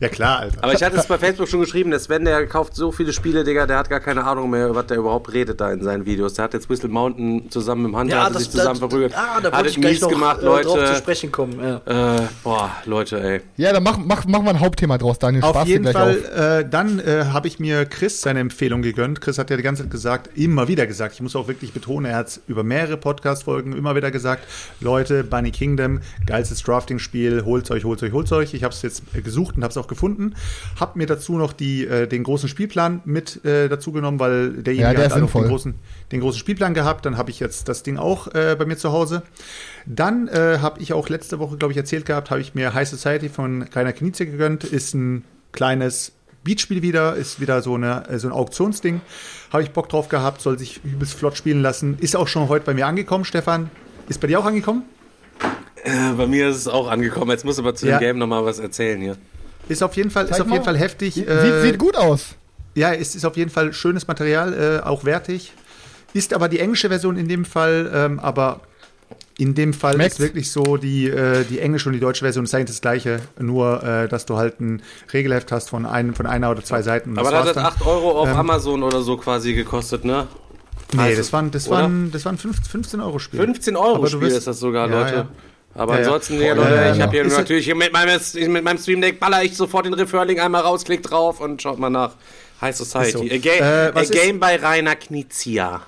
Ja 0.00 0.08
klar, 0.08 0.40
Alter. 0.40 0.64
Aber 0.64 0.72
ich 0.72 0.82
hatte 0.82 0.96
es 0.96 1.06
bei 1.06 1.18
Facebook 1.18 1.48
schon 1.48 1.60
geschrieben, 1.60 1.90
der 1.90 2.00
Sven, 2.00 2.24
der 2.24 2.46
kauft 2.46 2.74
so 2.74 2.90
viele 2.92 3.12
Spiele, 3.12 3.44
Digga, 3.44 3.66
der 3.66 3.78
hat 3.78 3.90
gar 3.90 4.00
keine 4.00 4.24
Ahnung 4.24 4.48
mehr, 4.50 4.74
was 4.74 4.86
der 4.86 4.96
überhaupt 4.96 5.32
redet 5.32 5.60
da 5.60 5.70
in 5.72 5.82
seinen 5.82 6.06
Videos. 6.06 6.34
Der 6.34 6.44
hat 6.44 6.54
jetzt 6.54 6.70
Whistle 6.70 6.88
Mountain 6.88 7.50
zusammen 7.50 7.82
mit 7.82 7.92
dem 7.92 7.98
Hunter, 7.98 8.16
Ja, 8.16 8.24
hat 8.24 8.34
das, 8.34 8.42
sich 8.44 8.50
zusammen 8.50 8.70
das, 8.70 8.78
verprügelt. 8.78 9.14
ah, 9.16 9.40
da 9.42 9.52
hat 9.52 9.66
ich 9.66 9.76
mies 9.78 10.00
noch 10.00 10.08
gemacht, 10.08 10.40
äh, 10.40 10.44
drauf 10.46 10.60
zu 10.62 10.68
Leute. 10.76 10.96
sprechen 10.96 11.30
kommen. 11.32 11.60
Ja. 11.86 12.16
Äh, 12.16 12.22
boah, 12.42 12.70
Leute, 12.86 13.20
ey. 13.22 13.40
Ja, 13.56 13.72
dann 13.72 13.82
mach, 13.82 13.98
mach, 13.98 14.24
mach 14.26 14.40
mal 14.42 14.50
ein 14.50 14.60
Hauptthema 14.60 14.96
draus, 14.98 15.18
Daniel. 15.18 15.42
Auf 15.44 15.50
Spaß 15.50 15.68
jeden 15.68 15.82
gleich 15.82 15.94
Fall, 15.94 16.18
auf. 16.32 16.38
äh, 16.60 16.64
dann 16.68 16.98
äh, 17.00 17.24
habe 17.32 17.48
ich 17.48 17.58
mir 17.60 17.84
Chris 17.84 18.20
seine 18.22 18.40
Empfehlung 18.40 18.82
gegönnt. 18.82 19.20
Chris 19.20 19.36
hat 19.38 19.50
ja 19.50 19.56
die 19.56 19.62
ganze 19.62 19.82
Zeit 19.82 19.90
gesagt, 19.90 20.30
immer 20.36 20.66
wieder 20.68 20.86
gesagt, 20.86 21.14
ich 21.14 21.20
muss 21.20 21.36
auch 21.36 21.46
wirklich 21.48 21.72
betonen, 21.72 22.06
er 22.10 22.16
hat 22.16 22.28
es 22.28 22.40
über 22.48 22.62
mehrere 22.62 22.96
Podcast-Folgen 22.96 23.72
immer 23.76 23.94
wieder 23.96 24.10
gesagt, 24.10 24.44
Leute, 24.80 25.24
Bunny 25.24 25.50
Kingdom, 25.50 26.00
geilstes 26.26 26.62
Drafting-Spiel, 26.62 27.44
holt's 27.44 27.70
euch, 27.70 27.84
holt's 27.84 28.02
euch, 28.02 28.12
holt's 28.12 28.32
euch. 28.32 28.54
Ich 28.54 28.64
habe 28.64 28.72
es 28.74 28.82
jetzt 28.82 29.02
äh, 29.14 29.20
gesucht 29.50 29.56
und 29.56 29.62
habe 29.62 29.70
es 29.70 29.76
auch 29.76 29.88
gefunden. 29.88 30.34
Hab 30.78 30.96
mir 30.96 31.06
dazu 31.06 31.36
noch 31.36 31.52
die, 31.52 31.86
äh, 31.86 32.06
den 32.06 32.22
großen 32.22 32.48
Spielplan 32.48 33.00
mit 33.04 33.44
äh, 33.44 33.68
dazu 33.68 33.92
genommen, 33.92 34.18
weil 34.18 34.50
derjenige 34.62 34.82
Ja, 34.82 34.94
der 34.94 35.04
hat 35.16 35.22
auch 35.22 35.32
den 35.32 35.48
großen, 35.48 35.74
den 36.12 36.20
großen 36.20 36.38
Spielplan 36.38 36.74
gehabt. 36.74 37.06
Dann 37.06 37.16
habe 37.16 37.30
ich 37.30 37.40
jetzt 37.40 37.68
das 37.68 37.82
Ding 37.82 37.96
auch 37.98 38.28
äh, 38.34 38.56
bei 38.58 38.64
mir 38.66 38.76
zu 38.76 38.92
Hause. 38.92 39.22
Dann 39.86 40.28
äh, 40.28 40.58
habe 40.60 40.80
ich 40.80 40.92
auch 40.92 41.08
letzte 41.08 41.38
Woche, 41.38 41.56
glaube 41.56 41.72
ich, 41.72 41.78
erzählt 41.78 42.06
gehabt, 42.06 42.30
habe 42.30 42.40
ich 42.40 42.54
mir 42.54 42.74
High 42.74 42.88
Society 42.88 43.28
von 43.28 43.62
Rainer 43.74 43.92
Knizia 43.92 44.26
gegönnt. 44.26 44.64
Ist 44.64 44.94
ein 44.94 45.24
kleines 45.52 46.12
Beatspiel 46.44 46.82
wieder, 46.82 47.16
ist 47.16 47.40
wieder 47.40 47.60
so, 47.62 47.74
eine, 47.74 48.08
äh, 48.08 48.18
so 48.18 48.28
ein 48.28 48.32
Auktionsding. 48.32 49.00
Habe 49.52 49.62
ich 49.62 49.70
Bock 49.72 49.88
drauf 49.88 50.08
gehabt, 50.08 50.40
soll 50.40 50.58
sich 50.58 50.80
übelst 50.84 51.14
flott 51.14 51.36
spielen 51.36 51.60
lassen. 51.62 51.98
Ist 52.00 52.16
auch 52.16 52.28
schon 52.28 52.48
heute 52.48 52.64
bei 52.64 52.74
mir 52.74 52.86
angekommen, 52.86 53.24
Stefan. 53.24 53.70
Ist 54.08 54.20
bei 54.20 54.26
dir 54.26 54.40
auch 54.40 54.44
angekommen? 54.46 54.84
Äh, 55.82 56.12
bei 56.16 56.26
mir 56.26 56.48
ist 56.48 56.56
es 56.56 56.68
auch 56.68 56.90
angekommen. 56.90 57.30
Jetzt 57.30 57.44
muss 57.44 57.58
aber 57.58 57.74
zu 57.74 57.86
Ja. 57.86 57.96
dem 57.98 58.00
Game 58.00 58.18
nochmal 58.18 58.44
was 58.44 58.58
erzählen 58.58 59.00
hier. 59.00 59.16
Ist 59.70 59.82
auf 59.82 59.96
jeden 59.96 60.10
Fall, 60.10 60.26
ist 60.26 60.40
auf 60.40 60.50
jeden. 60.50 60.64
Fall 60.64 60.76
heftig. 60.76 61.14
Sieht, 61.14 61.28
äh, 61.28 61.62
sieht 61.62 61.78
gut 61.78 61.96
aus. 61.96 62.34
Ja, 62.74 62.92
es 62.92 63.14
ist 63.14 63.24
auf 63.24 63.36
jeden 63.36 63.50
Fall 63.50 63.72
schönes 63.72 64.06
Material, 64.06 64.80
äh, 64.82 64.86
auch 64.86 65.04
wertig. 65.04 65.52
Ist 66.12 66.34
aber 66.34 66.48
die 66.48 66.58
englische 66.58 66.88
Version 66.88 67.16
in 67.16 67.28
dem 67.28 67.44
Fall, 67.44 67.90
ähm, 67.94 68.18
aber 68.20 68.60
in 69.38 69.54
dem 69.54 69.72
Fall 69.72 69.94
Schmeckt's? 69.94 70.14
ist 70.18 70.20
wirklich 70.20 70.50
so, 70.50 70.76
die, 70.76 71.08
äh, 71.08 71.44
die 71.44 71.60
englische 71.60 71.88
und 71.88 71.94
die 71.94 72.00
deutsche 72.00 72.24
Version 72.24 72.44
ist 72.44 72.54
eigentlich 72.54 72.66
das 72.68 72.80
gleiche, 72.80 73.20
nur 73.38 73.82
äh, 73.82 74.08
dass 74.08 74.26
du 74.26 74.36
halt 74.36 74.60
ein 74.60 74.82
Regelheft 75.12 75.50
hast 75.52 75.70
von, 75.70 75.86
einem, 75.86 76.14
von 76.14 76.26
einer 76.26 76.50
oder 76.50 76.62
zwei 76.64 76.82
Seiten. 76.82 77.16
Aber 77.18 77.30
das 77.30 77.30
da 77.30 77.36
hat 77.38 77.46
war's 77.46 77.54
das 77.54 77.62
dann. 77.62 77.72
8 77.72 77.86
Euro 77.86 78.20
auf 78.22 78.28
Ähm, 78.28 78.36
Amazon 78.36 78.82
oder 78.82 79.00
so 79.02 79.16
quasi 79.16 79.54
gekostet, 79.54 80.04
ne? 80.04 80.26
Nee, 80.92 80.98
Heißt 81.02 81.18
das 81.20 81.32
waren, 81.32 81.50
das 81.52 81.68
oder? 81.68 81.82
waren, 81.82 82.10
das 82.10 82.24
waren 82.24 82.36
15 82.36 83.00
Euro 83.00 83.18
Spiel. 83.20 83.40
15 83.40 83.76
Euro 83.76 83.94
Aber 83.96 84.06
du 84.06 84.16
Spiel 84.16 84.22
wirst- 84.22 84.38
ist 84.38 84.46
das 84.48 84.58
sogar, 84.58 84.90
Ja, 84.90 85.00
Leute. 85.00 85.14
ja. 85.14 85.28
Aber 85.74 85.94
Ja, 85.94 85.98
ansonsten, 86.00 86.40
ja, 86.42 86.52
Leute, 86.54 86.70
ja, 86.74 86.86
ja, 86.86 86.94
ich 86.94 87.00
habe 87.00 87.12
hier 87.12 87.24
Ist- 87.24 87.36
natürlich 87.36 87.64
hier 87.64 87.74
mit 87.76 87.92
meinem, 87.92 88.20
mit 88.52 88.64
meinem 88.64 88.78
Stream 88.78 89.00
Deck 89.00 89.20
baller 89.20 89.42
ich 89.44 89.56
sofort 89.56 89.86
den 89.86 89.94
Riffhörling 89.94 90.40
einmal 90.40 90.62
raus, 90.62 90.84
klick 90.84 91.02
drauf 91.02 91.40
und 91.40 91.62
schaut 91.62 91.78
mal 91.78 91.90
nach 91.90 92.12
High 92.60 92.74
Society. 92.76 93.12
So. 93.28 93.34
A, 93.34 93.38
ga 93.38 93.50
Äh, 93.86 93.88
a 93.90 93.94
was 93.94 94.10
ist- 94.10 94.12
Game 94.12 94.40
bei 94.40 94.56
Rainer 94.56 94.96
Knizia. 94.96 95.82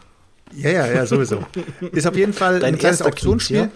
Ja, 0.55 0.71
ja, 0.71 0.87
ja, 0.87 1.07
sowieso. 1.07 1.45
ist 1.93 2.07
auf 2.07 2.17
jeden 2.17 2.33
Fall 2.33 2.61
Dein 2.61 2.75
ein 2.75 2.79
kleines 2.79 3.03
Auktionsspiel. 3.03 3.71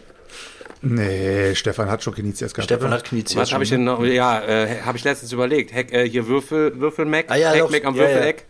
Nee, 0.82 1.54
Stefan 1.54 1.90
hat 1.90 2.02
schon 2.04 2.14
Knizias 2.14 2.52
gehabt. 2.54 2.70
Stefan 2.70 2.90
hat 2.90 3.04
Knizia. 3.04 3.40
Was 3.40 3.52
habe 3.52 3.64
ich 3.64 3.70
denn 3.70 3.82
noch? 3.84 4.04
Ja, 4.04 4.40
äh, 4.44 4.82
habe 4.82 4.98
ich 4.98 5.04
letztens 5.04 5.32
überlegt. 5.32 5.72
Heck, 5.72 5.90
äh, 5.92 6.08
hier 6.08 6.28
Würfel, 6.28 6.78
Würfel-Mac, 6.78 7.24
Ah, 7.28 7.36
ja. 7.36 7.52
Heck-Mac 7.52 7.84
am 7.84 7.96
Ja, 7.96 8.02
ja. 8.02 8.08
Würfeleck. 8.10 8.44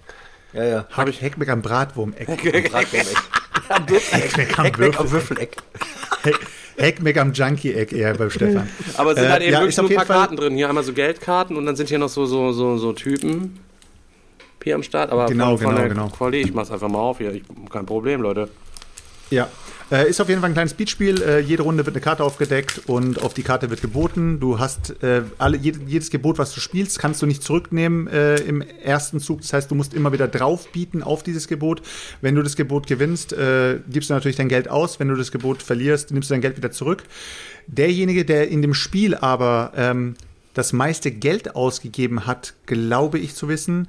Ja, 0.53 0.65
ja. 0.65 0.87
Hab 0.91 1.09
ich 1.09 1.23
Heckmeck 1.23 1.49
am 1.49 1.63
Bratwurm-Eck. 1.63 2.29
Am 3.69 3.89
Würfeleck. 3.89 4.13
Heckmeck 4.13 4.59
am 4.59 4.65
Heckmeck 4.67 5.01
am 5.01 5.11
Würfeleck. 5.11 5.57
Heckmeck 6.77 7.17
am 7.19 7.33
Junkie-Eck 7.33 7.93
eher 7.93 8.15
beim 8.15 8.31
Stefan. 8.31 8.69
Aber 8.97 9.11
es 9.13 9.17
sind 9.19 9.27
Äh, 9.27 9.31
halt 9.31 9.43
eben 9.43 9.53
ja, 9.53 9.61
wirklich 9.61 9.77
nur 9.77 9.91
ein 9.91 9.97
paar 9.97 10.07
Fall- 10.07 10.17
Karten 10.17 10.37
drin. 10.37 10.55
Hier 10.57 10.69
einmal 10.69 10.85
so 10.85 10.93
Geldkarten 10.93 11.57
und 11.57 11.67
dann 11.67 11.77
sind 11.77 11.89
hier 11.89 11.99
noch 11.99 12.09
so, 12.09 12.27
so, 12.27 12.53
so, 12.53 12.77
so 12.77 12.93
Typen 12.93 13.59
hier 14.65 14.75
am 14.75 14.83
Start. 14.83 15.11
Aber 15.13 15.27
Genau, 15.27 15.51
von, 15.57 15.59
von 15.59 15.67
genau, 15.71 15.79
der 15.81 15.89
genau. 15.89 16.09
Quali, 16.09 16.39
ich 16.41 16.53
mach's 16.53 16.73
einfach 16.73 16.89
mal 16.89 16.99
auf 16.99 17.19
hier. 17.19 17.33
Ich, 17.33 17.45
kein 17.71 17.87
Problem, 17.87 18.21
Leute. 18.21 18.49
Ja. 19.31 19.49
Äh, 19.89 20.11
ist 20.11 20.21
auf 20.21 20.29
jeden 20.29 20.41
Fall 20.41 20.51
ein 20.51 20.55
kleines 20.55 20.75
Beatspiel. 20.75 21.23
Äh, 21.23 21.39
jede 21.41 21.63
Runde 21.63 21.87
wird 21.87 21.95
eine 21.95 22.03
Karte 22.03 22.25
aufgedeckt 22.25 22.83
und 22.87 23.23
auf 23.23 23.35
die 23.35 23.45
Karte 23.45 23.71
wird 23.71 23.83
geboten. 23.83 24.41
Du 24.41 24.59
hast 24.59 25.01
äh, 25.03 25.23
alle, 25.39 25.57
jed, 25.57 25.77
jedes 25.87 26.11
Gebot, 26.11 26.39
was 26.39 26.53
du 26.55 26.61
spielst, 26.61 26.99
kannst 26.99 27.23
du 27.23 27.27
nicht 27.27 27.45
zurücknehmen 27.45 28.09
äh, 28.09 28.35
im 28.37 28.63
ersten 28.63 29.21
Zug. 29.21 29.43
Das 29.43 29.53
heißt, 29.53 29.71
du 29.71 29.77
musst 29.77 29.95
immer 29.95 30.13
wieder 30.13 30.27
drauf 30.27 30.73
bieten 30.73 31.05
auf 31.05 31.23
dieses 31.23 31.47
Gebot. 31.47 31.83
Wenn 32.21 32.35
du 32.35 32.43
das 32.43 32.57
Gebot 32.57 32.89
gewinnst, 32.89 33.33
äh, 33.33 33.79
gibst 33.89 34.11
du 34.11 34.15
natürlich 34.15 34.37
dein 34.37 34.49
Geld 34.49 34.69
aus. 34.69 34.99
Wenn 34.99 35.07
du 35.07 35.15
das 35.15 35.31
Gebot 35.31 35.63
verlierst, 35.63 36.11
nimmst 36.11 36.31
du 36.31 36.35
dein 36.35 36.41
Geld 36.41 36.57
wieder 36.57 36.73
zurück. 36.73 37.05
Derjenige, 37.69 38.25
der 38.25 38.49
in 38.49 38.63
dem 38.63 38.75
Spiel 38.75 39.15
aber 39.15 39.73
ähm, 39.77 40.17
das 40.55 40.73
meiste 40.73 41.13
Geld 41.13 41.55
ausgegeben 41.55 42.27
hat, 42.27 42.55
glaube 42.67 43.21
ich 43.21 43.37
zu 43.37 43.49
wissen, 43.49 43.87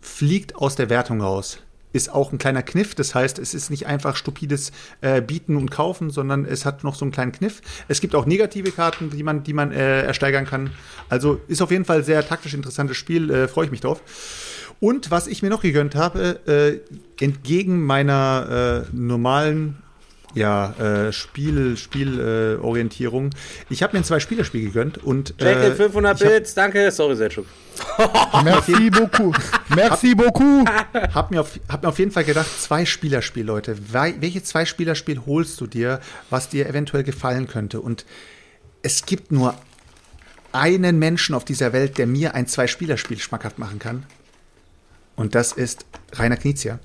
fliegt 0.00 0.54
aus 0.54 0.76
der 0.76 0.90
Wertung 0.90 1.22
raus. 1.22 1.58
Ist 1.94 2.12
auch 2.12 2.32
ein 2.32 2.38
kleiner 2.38 2.62
Kniff, 2.62 2.94
das 2.94 3.14
heißt, 3.14 3.38
es 3.38 3.54
ist 3.54 3.70
nicht 3.70 3.86
einfach 3.86 4.16
stupides 4.16 4.72
äh, 5.00 5.22
Bieten 5.22 5.56
und 5.56 5.70
Kaufen, 5.70 6.10
sondern 6.10 6.44
es 6.44 6.66
hat 6.66 6.84
noch 6.84 6.96
so 6.96 7.04
einen 7.04 7.12
kleinen 7.12 7.32
Kniff. 7.32 7.62
Es 7.88 8.00
gibt 8.00 8.14
auch 8.14 8.26
negative 8.26 8.72
Karten, 8.72 9.10
die 9.10 9.22
man, 9.22 9.44
die 9.44 9.52
man 9.52 9.70
äh, 9.70 10.02
ersteigern 10.02 10.44
kann. 10.44 10.72
Also 11.08 11.40
ist 11.48 11.62
auf 11.62 11.70
jeden 11.70 11.84
Fall 11.84 12.02
sehr 12.04 12.26
taktisch 12.26 12.52
interessantes 12.52 12.96
Spiel, 12.96 13.30
äh, 13.30 13.48
freue 13.48 13.66
ich 13.66 13.70
mich 13.70 13.80
drauf. 13.80 14.02
Und 14.80 15.12
was 15.12 15.28
ich 15.28 15.42
mir 15.42 15.50
noch 15.50 15.62
gegönnt 15.62 15.94
habe, 15.94 16.40
äh, 16.46 17.24
entgegen 17.24 17.86
meiner 17.86 18.84
äh, 18.92 18.96
normalen 18.96 19.83
ja, 20.34 20.72
äh, 20.72 21.12
Spiel, 21.12 21.76
Spielorientierung, 21.76 23.28
äh, 23.28 23.30
ich 23.70 23.82
habe 23.82 23.94
mir 23.96 24.00
ein 24.00 24.04
Zwei-Spieler-Spiel 24.04 24.62
gegönnt 24.64 24.98
und 24.98 25.40
äh, 25.40 25.72
500 25.72 26.20
ich 26.20 26.26
hab- 26.26 26.32
Bits, 26.32 26.54
danke. 26.54 26.90
Sorry, 26.90 27.16
Selchuk. 27.16 27.46
Merci 28.44 28.90
beaucoup. 28.90 29.36
Merci 29.74 30.14
beaucoup. 30.14 30.68
Hab 31.14 31.30
mir, 31.30 31.40
auf, 31.40 31.58
hab 31.68 31.82
mir 31.82 31.88
auf 31.88 31.98
jeden 31.98 32.10
Fall 32.10 32.24
gedacht, 32.24 32.48
zwei 32.60 32.84
Spielerspiel, 32.84 33.44
Leute. 33.44 33.76
Welche 33.90 34.42
zwei 34.42 34.64
Spielerspiel 34.64 35.22
holst 35.26 35.60
du 35.60 35.66
dir, 35.66 36.00
was 36.30 36.48
dir 36.48 36.68
eventuell 36.68 37.02
gefallen 37.04 37.46
könnte? 37.48 37.80
Und 37.80 38.04
es 38.82 39.06
gibt 39.06 39.32
nur 39.32 39.54
einen 40.52 40.98
Menschen 40.98 41.34
auf 41.34 41.44
dieser 41.44 41.72
Welt, 41.72 41.98
der 41.98 42.06
mir 42.06 42.34
ein 42.34 42.46
Zwei-Spielerspiel 42.46 43.18
schmackhaft 43.18 43.58
machen 43.58 43.80
kann. 43.80 44.04
Und 45.16 45.34
das 45.34 45.52
ist 45.52 45.84
Rainer 46.12 46.36
Knizia. 46.36 46.78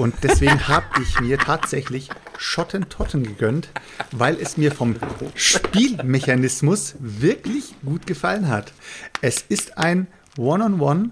Und 0.00 0.14
deswegen 0.22 0.66
habe 0.66 0.86
ich 1.02 1.20
mir 1.20 1.36
tatsächlich 1.36 2.08
Schottentotten 2.38 3.22
gegönnt, 3.22 3.68
weil 4.12 4.38
es 4.40 4.56
mir 4.56 4.72
vom 4.72 4.96
Spielmechanismus 5.34 6.94
wirklich 7.00 7.74
gut 7.84 8.06
gefallen 8.06 8.48
hat. 8.48 8.72
Es 9.20 9.44
ist 9.46 9.76
ein 9.76 10.06
One-on-One 10.38 11.10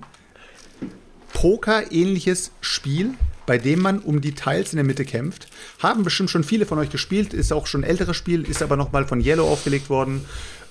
Poker-ähnliches 1.34 2.50
Spiel, 2.62 3.12
bei 3.44 3.58
dem 3.58 3.82
man 3.82 3.98
um 3.98 4.22
die 4.22 4.34
Teils 4.34 4.72
in 4.72 4.78
der 4.78 4.86
Mitte 4.86 5.04
kämpft. 5.04 5.48
Haben 5.80 6.02
bestimmt 6.02 6.30
schon 6.30 6.42
viele 6.42 6.64
von 6.64 6.78
euch 6.78 6.88
gespielt, 6.88 7.34
ist 7.34 7.52
auch 7.52 7.66
schon 7.66 7.82
ein 7.82 7.90
älteres 7.90 8.16
Spiel, 8.16 8.48
ist 8.48 8.62
aber 8.62 8.78
nochmal 8.78 9.06
von 9.06 9.20
Yellow 9.20 9.46
aufgelegt 9.46 9.90
worden. 9.90 10.24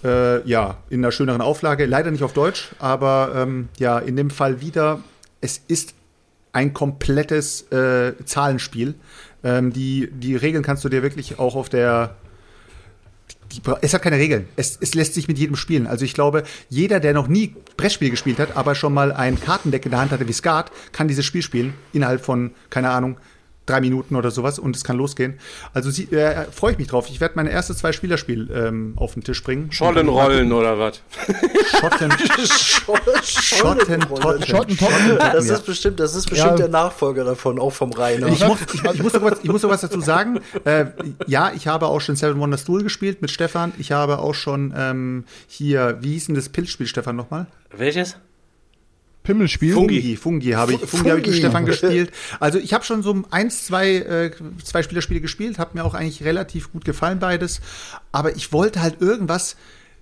Äh, 0.04 0.42
ja, 0.50 0.80
in 0.90 1.04
einer 1.04 1.12
schöneren 1.12 1.42
Auflage, 1.42 1.86
leider 1.86 2.10
nicht 2.10 2.24
auf 2.24 2.34
Deutsch, 2.34 2.70
aber 2.80 3.34
ähm, 3.36 3.70
ja, 3.78 4.00
in 4.00 4.16
dem 4.16 4.32
Fall 4.32 4.60
wieder, 4.60 5.04
es 5.40 5.62
ist 5.68 5.94
ein 6.54 6.74
komplettes 6.74 7.72
äh, 7.72 8.14
Zahlenspiel. 8.26 8.96
Ähm, 9.44 9.74
die, 9.74 10.10
die 10.12 10.36
Regeln 10.36 10.64
kannst 10.64 10.84
du 10.84 10.90
dir 10.90 11.04
wirklich 11.04 11.40
auch 11.40 11.56
auf 11.56 11.70
der 11.70 12.16
die, 13.52 13.62
es 13.82 13.94
hat 13.94 14.02
keine 14.02 14.18
Regeln. 14.18 14.48
Es, 14.56 14.78
es 14.80 14.94
lässt 14.94 15.14
sich 15.14 15.28
mit 15.28 15.38
jedem 15.38 15.56
spielen. 15.56 15.88
Also 15.88 16.06
ich 16.06 16.14
glaube, 16.14 16.44
jeder, 16.70 17.00
der 17.00 17.14
noch 17.14 17.28
nie 17.28 17.56
Brettspiel 17.78 18.10
gespielt 18.10 18.40
hat, 18.40 18.58
aber 18.58 18.76
schon 18.76 18.94
mal 18.94 19.12
ein 19.12 19.40
Kartendeck 19.40 19.86
in 19.86 19.92
der 19.92 20.02
Hand 20.02 20.12
hatte 20.12 20.28
wie 20.28 20.34
Skat, 20.34 20.72
kann 20.92 21.08
dieses 21.08 21.26
Spiel 21.26 21.42
spielen 21.42 21.74
innerhalb 21.94 22.24
von, 22.24 22.52
keine 22.70 22.90
Ahnung, 22.90 23.18
drei 23.68 23.80
Minuten 23.82 24.16
oder 24.16 24.32
sowas 24.32 24.58
und 24.58 24.76
es 24.76 24.84
kann 24.84 24.98
losgehen. 24.98 25.40
Also 25.74 25.92
sie, 25.92 26.06
äh, 26.12 26.46
freue 26.52 26.72
ich 26.72 26.78
mich 26.80 26.88
drauf. 26.88 27.08
Ich 27.10 27.22
werde 27.22 27.36
meine 27.36 27.52
erste 27.52 27.76
zwei 27.76 27.92
Spielerspiel 27.92 28.50
ähm, 28.52 28.94
auf 28.96 29.14
den 29.14 29.24
Tisch 29.24 29.44
bringen. 29.44 29.72
Schollenrollen 29.72 30.52
oder 30.54 30.80
was? 30.80 31.02
Schotten. 31.80 32.12
Schottentotten. 33.24 34.46
Schottentotten. 34.46 35.18
Das 35.18 35.50
ist 35.50 35.66
bestimmt, 35.66 36.00
das 36.00 36.16
ist 36.16 36.30
bestimmt 36.30 36.52
Ja. 36.52 36.56
der 36.58 36.70
Nachfolger 36.70 37.24
davon, 37.24 37.60
auch 37.60 37.74
vom 37.74 37.92
Rainer. 37.92 38.28
Ich 38.28 38.46
muss, 38.46 38.58
ich, 38.74 38.84
ich, 38.84 39.04
muss 39.04 39.14
noch 39.14 39.22
was, 39.22 39.40
ich 39.44 39.50
muss 39.52 39.62
noch 39.64 39.70
was 39.70 39.82
dazu 39.82 40.02
sagen. 40.02 40.40
Äh, 40.64 40.86
ja, 41.28 41.52
ich 41.56 41.68
habe 41.68 41.88
auch 41.88 42.00
schon 42.00 42.16
Seven 42.16 42.40
Wonders 42.40 42.66
Duel 42.66 42.84
gespielt 42.84 43.22
mit 43.22 43.32
Stefan. 43.32 43.74
Ich 43.78 43.92
habe 43.92 44.20
auch 44.20 44.34
schon 44.34 44.74
ähm, 44.76 45.26
hier, 45.48 45.98
wie 46.02 46.14
hieß 46.14 46.28
denn 46.28 46.36
das 46.36 46.50
Pilzspiel, 46.50 46.88
Stefan, 46.88 47.16
nochmal? 47.16 47.48
Welches? 47.76 48.16
Pimmelspiel. 49.28 49.74
Fungi, 49.74 50.16
Fungi 50.16 50.52
habe 50.52 50.74
ich, 50.74 50.80
Fungi 50.80 51.10
habe 51.10 51.20
ich 51.20 51.26
mit 51.28 51.36
Fungi. 51.36 51.40
Stefan 51.40 51.66
gespielt. 51.66 52.12
Also 52.40 52.60
ich 52.60 52.74
habe 52.74 52.86
schon 52.86 53.04
so 53.04 53.24
eins, 53.30 53.66
zwei, 53.66 53.96
äh, 53.96 54.32
zwei 54.64 54.84
Spielerspiele 54.84 55.20
gespielt, 55.20 55.60
hat 55.60 55.76
mir 55.76 55.84
auch 55.84 55.94
eigentlich 55.94 56.24
relativ 56.24 56.72
gut 56.72 56.86
gefallen 56.86 57.20
beides. 57.20 57.60
Aber 58.14 58.38
ich 58.38 58.54
wollte 58.54 58.82
halt 58.82 59.02
irgendwas 59.02 59.58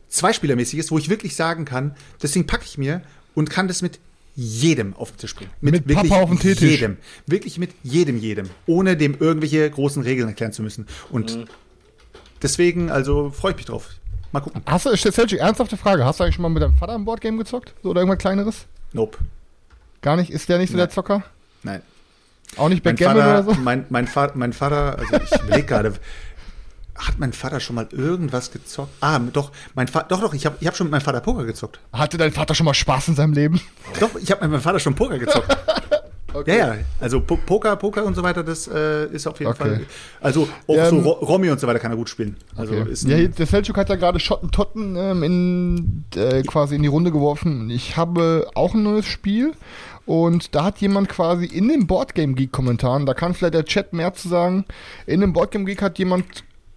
Zweispielermäßiges, 0.09 0.91
wo 0.91 0.99
ich 0.99 1.09
wirklich 1.09 1.35
sagen 1.35 1.65
kann, 1.65 1.95
deswegen 2.21 2.45
packe 2.45 2.65
ich 2.65 2.77
mir 2.77 3.01
und 3.33 3.49
kann 3.49 3.67
das 3.67 3.81
mit 3.81 3.99
jedem 4.35 4.95
auf 4.95 5.11
den 5.11 5.17
Tisch 5.17 5.35
bringen. 5.35 5.49
Mit 5.59 5.87
wirklich 5.87 6.09
Papa 6.09 6.21
auf 6.21 6.29
dem 6.29 6.39
Teetisch. 6.39 6.69
jedem. 6.69 6.97
Wirklich 7.25 7.57
mit 7.57 7.71
jedem, 7.81 8.19
jedem. 8.19 8.49
Ohne 8.67 8.95
dem 8.95 9.17
irgendwelche 9.19 9.67
großen 9.67 10.03
Regeln 10.03 10.27
erklären 10.27 10.51
zu 10.51 10.61
müssen. 10.61 10.85
Und 11.09 11.47
deswegen, 12.43 12.91
also 12.91 13.31
freue 13.31 13.51
ich 13.51 13.57
mich 13.57 13.65
drauf. 13.65 13.89
Mal 14.31 14.41
gucken. 14.41 14.61
Hast 14.67 14.85
du, 14.85 14.95
Selchuk, 14.95 15.39
ernsthafte 15.39 15.77
Frage, 15.77 16.05
hast 16.05 16.19
du 16.19 16.25
eigentlich 16.25 16.35
schon 16.35 16.43
mal 16.43 16.49
mit 16.49 16.61
deinem 16.61 16.75
Vater 16.75 16.93
ein 16.93 17.05
Boardgame 17.05 17.39
gezockt? 17.39 17.73
So, 17.81 17.89
oder 17.89 18.01
irgendwas 18.01 18.19
kleineres? 18.19 18.67
Nope. 18.95 19.17
Gar 20.01 20.15
nicht? 20.15 20.29
Ist 20.29 20.47
der 20.47 20.57
nicht 20.57 20.71
so 20.71 20.77
der 20.77 20.85
Nein. 20.85 20.93
Zocker? 20.93 21.23
Nein. 21.63 21.81
Auch 22.55 22.69
nicht 22.69 22.81
Backgammon 22.81 23.17
oder 23.17 23.43
so? 23.43 23.53
mein, 23.55 23.85
mein, 23.89 24.07
Vater, 24.07 24.33
mein 24.37 24.53
Vater, 24.53 24.97
also 24.97 25.17
ich 25.17 25.41
überlege 25.41 25.67
gerade, 25.67 25.93
hat 26.95 27.19
mein 27.19 27.33
Vater 27.33 27.59
schon 27.59 27.75
mal 27.75 27.87
irgendwas 27.91 28.51
gezockt? 28.51 28.93
Ah, 29.01 29.19
doch, 29.19 29.51
mein 29.73 29.89
Vater, 29.89 30.07
doch, 30.07 30.21
doch, 30.21 30.33
ich 30.33 30.45
habe 30.45 30.55
ich 30.61 30.67
hab 30.67 30.77
schon 30.77 30.87
mit 30.87 30.91
meinem 30.91 31.01
Vater 31.01 31.19
Poker 31.19 31.43
gezockt. 31.43 31.79
Hatte 31.91 32.17
dein 32.17 32.31
Vater 32.31 32.55
schon 32.55 32.65
mal 32.65 32.73
Spaß 32.73 33.09
in 33.09 33.15
seinem 33.15 33.33
Leben? 33.33 33.59
Doch, 33.99 34.15
ich 34.15 34.31
habe 34.31 34.41
mit 34.43 34.51
meinem 34.51 34.61
Vater 34.61 34.79
schon 34.79 34.95
Poker 34.95 35.19
gezockt. 35.19 35.57
Ja, 36.45 36.55
ja, 36.55 36.75
also 36.99 37.21
Po- 37.21 37.39
Poker, 37.45 37.75
Poker 37.75 38.03
und 38.05 38.15
so 38.15 38.23
weiter, 38.23 38.43
das 38.43 38.67
äh, 38.67 39.05
ist 39.07 39.27
auf 39.27 39.39
jeden 39.39 39.51
Okay. 39.51 39.63
Fall. 39.63 39.85
Also 40.21 40.47
auch 40.67 40.85
so 40.85 40.97
ähm, 40.97 41.03
Ro 41.03 41.11
Romy 41.11 41.49
und 41.49 41.59
so 41.59 41.67
weiter 41.67 41.79
kann 41.79 41.91
er 41.91 41.97
gut 41.97 42.09
spielen. 42.09 42.35
Also 42.55 42.73
Okay. 42.75 42.91
ist 42.91 43.07
ja, 43.07 43.27
der 43.27 43.45
Selchuk 43.45 43.77
hat 43.77 43.89
ja 43.89 43.95
gerade 43.95 44.19
Schottentotten 44.19 44.95
ähm, 44.97 45.23
in, 45.23 46.03
äh, 46.15 46.41
quasi 46.43 46.75
in 46.75 46.81
die 46.81 46.87
Runde 46.87 47.11
geworfen. 47.11 47.69
Ich 47.69 47.97
habe 47.97 48.47
auch 48.55 48.73
ein 48.73 48.83
neues 48.83 49.05
Spiel 49.05 49.53
und 50.05 50.53
da 50.55 50.65
hat 50.65 50.77
jemand 50.79 51.09
quasi 51.09 51.45
in 51.45 51.67
den 51.67 51.87
Boardgame 51.87 52.33
Geek 52.33 52.51
Kommentaren, 52.51 53.05
da 53.05 53.13
kann 53.13 53.33
vielleicht 53.33 53.53
der 53.55 53.65
Chat 53.65 53.93
mehr 53.93 54.13
zu 54.13 54.27
sagen, 54.27 54.65
in 55.07 55.21
dem 55.21 55.33
Boardgame 55.33 55.65
Geek 55.65 55.81
hat 55.81 55.97
jemand 55.99 56.25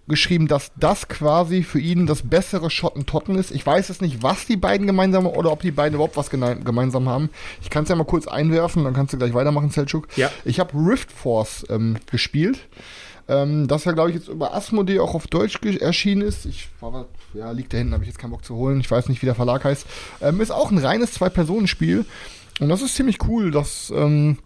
geschrieben, 0.09 0.47
dass 0.47 0.71
das 0.75 1.07
quasi 1.07 1.63
für 1.63 1.79
ihn 1.79 2.05
das 2.07 2.23
bessere 2.23 2.69
Schottentotten 2.69 3.35
ist. 3.35 3.51
Ich 3.51 3.65
weiß 3.65 3.87
jetzt 3.87 4.01
nicht, 4.01 4.21
was 4.21 4.45
die 4.45 4.57
beiden 4.57 4.87
gemeinsam 4.87 5.25
oder 5.25 5.51
ob 5.51 5.61
die 5.61 5.71
beiden 5.71 5.95
überhaupt 5.95 6.17
was 6.17 6.29
gemeinsam 6.29 7.07
haben. 7.07 7.29
Ich 7.61 7.69
kann 7.69 7.83
es 7.83 7.89
ja 7.89 7.95
mal 7.95 8.03
kurz 8.03 8.27
einwerfen, 8.27 8.83
dann 8.83 8.93
kannst 8.93 9.13
du 9.13 9.17
gleich 9.17 9.33
weitermachen, 9.33 9.69
Selchuk. 9.69 10.07
Ja. 10.17 10.29
Ich 10.43 10.59
habe 10.59 10.73
Rift 10.73 11.11
Force 11.11 11.65
ähm, 11.69 11.97
gespielt. 12.11 12.67
Ähm, 13.29 13.67
das 13.67 13.85
ja, 13.85 13.91
glaube 13.91 14.09
ich, 14.09 14.15
jetzt 14.15 14.27
über 14.27 14.55
Asmodee 14.55 14.99
auch 14.99 15.13
auf 15.13 15.27
Deutsch 15.27 15.59
erschienen 15.63 16.21
ist. 16.21 16.45
Ich 16.45 16.67
war, 16.81 17.05
ja, 17.35 17.51
liegt 17.51 17.71
da 17.71 17.77
hinten, 17.77 17.93
habe 17.93 18.03
ich 18.03 18.09
jetzt 18.09 18.17
keinen 18.17 18.31
Bock 18.31 18.43
zu 18.43 18.55
holen. 18.55 18.79
Ich 18.79 18.89
weiß 18.89 19.07
nicht, 19.07 19.21
wie 19.21 19.27
der 19.27 19.35
Verlag 19.35 19.63
heißt. 19.63 19.85
Ähm, 20.21 20.41
ist 20.41 20.51
auch 20.51 20.71
ein 20.71 20.79
reines 20.79 21.13
Zwei-Personen-Spiel. 21.13 22.05
Und 22.59 22.69
das 22.69 22.81
ist 22.81 22.95
ziemlich 22.95 23.19
cool. 23.27 23.51
Das, 23.51 23.93
ähm, 23.95 24.39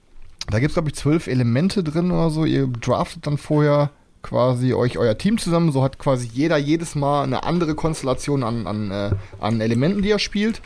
da 0.50 0.60
gibt 0.60 0.72
es, 0.72 0.76
glaube 0.76 0.90
ich, 0.90 0.96
zwölf 0.96 1.28
Elemente 1.28 1.84
drin 1.84 2.12
oder 2.12 2.30
so. 2.30 2.44
Ihr 2.44 2.68
draftet 2.68 3.26
dann 3.26 3.38
vorher 3.38 3.92
quasi 4.24 4.74
euch 4.74 4.98
euer 4.98 5.18
Team 5.18 5.38
zusammen. 5.38 5.72
So 5.72 5.84
hat 5.84 6.00
quasi 6.00 6.28
jeder 6.34 6.58
jedes 6.58 6.96
Mal 6.96 7.24
eine 7.24 7.44
andere 7.44 7.76
Konstellation 7.76 8.44
an, 8.44 8.66
an, 8.66 8.90
äh, 8.90 9.12
an 9.40 9.62
Elementen, 9.62 10.02
die 10.02 10.10
er 10.10 10.20
spielt. 10.20 10.62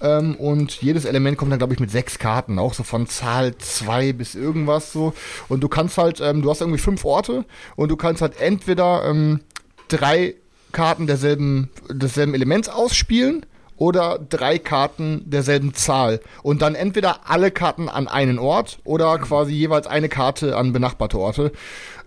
Ähm, 0.00 0.34
und 0.34 0.82
jedes 0.82 1.04
Element 1.04 1.38
kommt 1.38 1.52
dann, 1.52 1.58
glaube 1.58 1.74
ich, 1.74 1.80
mit 1.80 1.90
sechs 1.90 2.18
Karten, 2.18 2.58
auch 2.58 2.74
so 2.74 2.82
von 2.82 3.06
Zahl 3.06 3.56
zwei 3.58 4.12
bis 4.12 4.34
irgendwas 4.34 4.92
so. 4.92 5.14
Und 5.48 5.60
du 5.62 5.68
kannst 5.68 5.98
halt, 5.98 6.20
ähm, 6.20 6.42
du 6.42 6.50
hast 6.50 6.60
irgendwie 6.60 6.80
fünf 6.80 7.04
Orte 7.04 7.44
und 7.76 7.90
du 7.90 7.96
kannst 7.96 8.20
halt 8.20 8.40
entweder 8.40 9.04
ähm, 9.08 9.40
drei 9.88 10.34
Karten 10.72 11.06
derselben, 11.06 11.70
desselben 11.88 12.34
Elements 12.34 12.68
ausspielen 12.68 13.46
oder 13.76 14.18
drei 14.18 14.58
Karten 14.58 15.22
derselben 15.24 15.74
Zahl. 15.74 16.20
Und 16.42 16.62
dann 16.62 16.74
entweder 16.74 17.30
alle 17.30 17.50
Karten 17.50 17.88
an 17.88 18.08
einen 18.08 18.38
Ort 18.38 18.78
oder 18.84 19.18
quasi 19.18 19.52
jeweils 19.52 19.86
eine 19.86 20.08
Karte 20.08 20.56
an 20.56 20.72
benachbarte 20.72 21.18
Orte. 21.18 21.52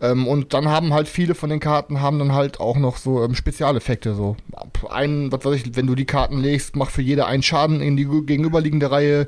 Ähm, 0.02 0.28
und 0.28 0.54
dann 0.54 0.68
haben 0.68 0.94
halt 0.94 1.08
viele 1.08 1.36
von 1.36 1.50
den 1.50 1.60
Karten 1.60 2.02
haben 2.02 2.20
dann 2.20 2.34
halt 2.34 2.60
auch 2.60 2.78
noch 2.78 2.98
so 2.98 3.24
ähm, 3.24 3.36
Spezialeffekte. 3.36 4.14
So 4.14 4.38
ein, 4.90 5.32
was 5.32 5.44
weiß 5.44 5.56
ich, 5.56 5.76
wenn 5.76 5.88
du 5.88 5.96
die 5.96 6.06
Karten 6.06 6.40
legst, 6.40 6.76
mach 6.76 6.90
für 6.90 7.02
jede 7.02 7.26
einen 7.26 7.44
Schaden 7.44 7.82
in 7.82 7.98
die 7.98 8.06
gegenüberliegende 8.06 8.92
Reihe. 8.92 9.28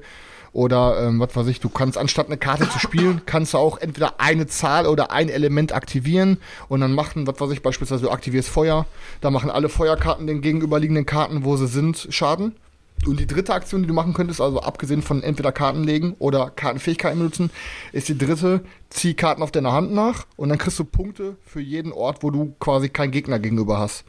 Oder 0.52 1.04
ähm, 1.04 1.20
was 1.20 1.36
weiß 1.36 1.48
ich, 1.48 1.60
du 1.60 1.70
kannst 1.70 1.98
anstatt 1.98 2.26
eine 2.26 2.38
Karte 2.38 2.68
zu 2.70 2.80
spielen, 2.80 3.22
kannst 3.26 3.54
du 3.54 3.60
auch 3.60 3.78
entweder 3.78 4.20
eine 4.20 4.48
Zahl 4.48 4.88
oder 4.88 5.12
ein 5.12 5.30
Element 5.30 5.74
aktivieren 5.74 6.38
und 6.70 6.82
dann 6.82 6.94
machen, 6.94 7.28
was 7.28 7.40
weiß 7.40 7.52
ich, 7.52 7.62
beispielsweise 7.62 8.04
du 8.04 8.10
aktivierst 8.10 8.50
Feuer, 8.50 8.88
da 9.22 9.30
machen 9.30 9.52
alle 9.52 9.70
Feuerkarten 9.70 10.26
den 10.26 10.42
gegenüberliegenden 10.42 11.06
Karten, 11.06 11.44
wo 11.44 11.56
sie 11.56 11.68
sind, 11.68 12.08
Schaden. 12.10 12.56
Und 13.06 13.20
die 13.20 13.28
dritte 13.28 13.54
Aktion, 13.54 13.82
die 13.82 13.88
du 13.88 13.94
machen 13.94 14.14
könntest, 14.14 14.42
also 14.42 14.62
abgesehen 14.62 15.02
von 15.02 15.24
entweder 15.24 15.52
Karten 15.52 15.84
legen 15.84 16.16
oder 16.20 16.50
Kartenfähigkeiten 16.50 17.20
benutzen, 17.20 17.50
ist 17.94 18.10
die 18.10 18.18
dritte, 18.18 18.62
zieh 18.90 19.14
Karten 19.14 19.42
auf 19.42 19.52
deiner 19.52 19.72
Hand 19.72 19.94
nach 19.94 20.26
und 20.36 20.50
dann 20.50 20.58
kriegst 20.58 20.80
du 20.80 20.84
Punkte 20.84 21.38
für 21.46 21.62
jeden 21.62 21.94
Ort, 21.94 22.24
wo 22.24 22.30
du 22.30 22.56
quasi 22.60 22.90
keinen 22.90 23.12
Gegner 23.12 23.40
gegenüber 23.40 23.80
hast. 23.80 24.04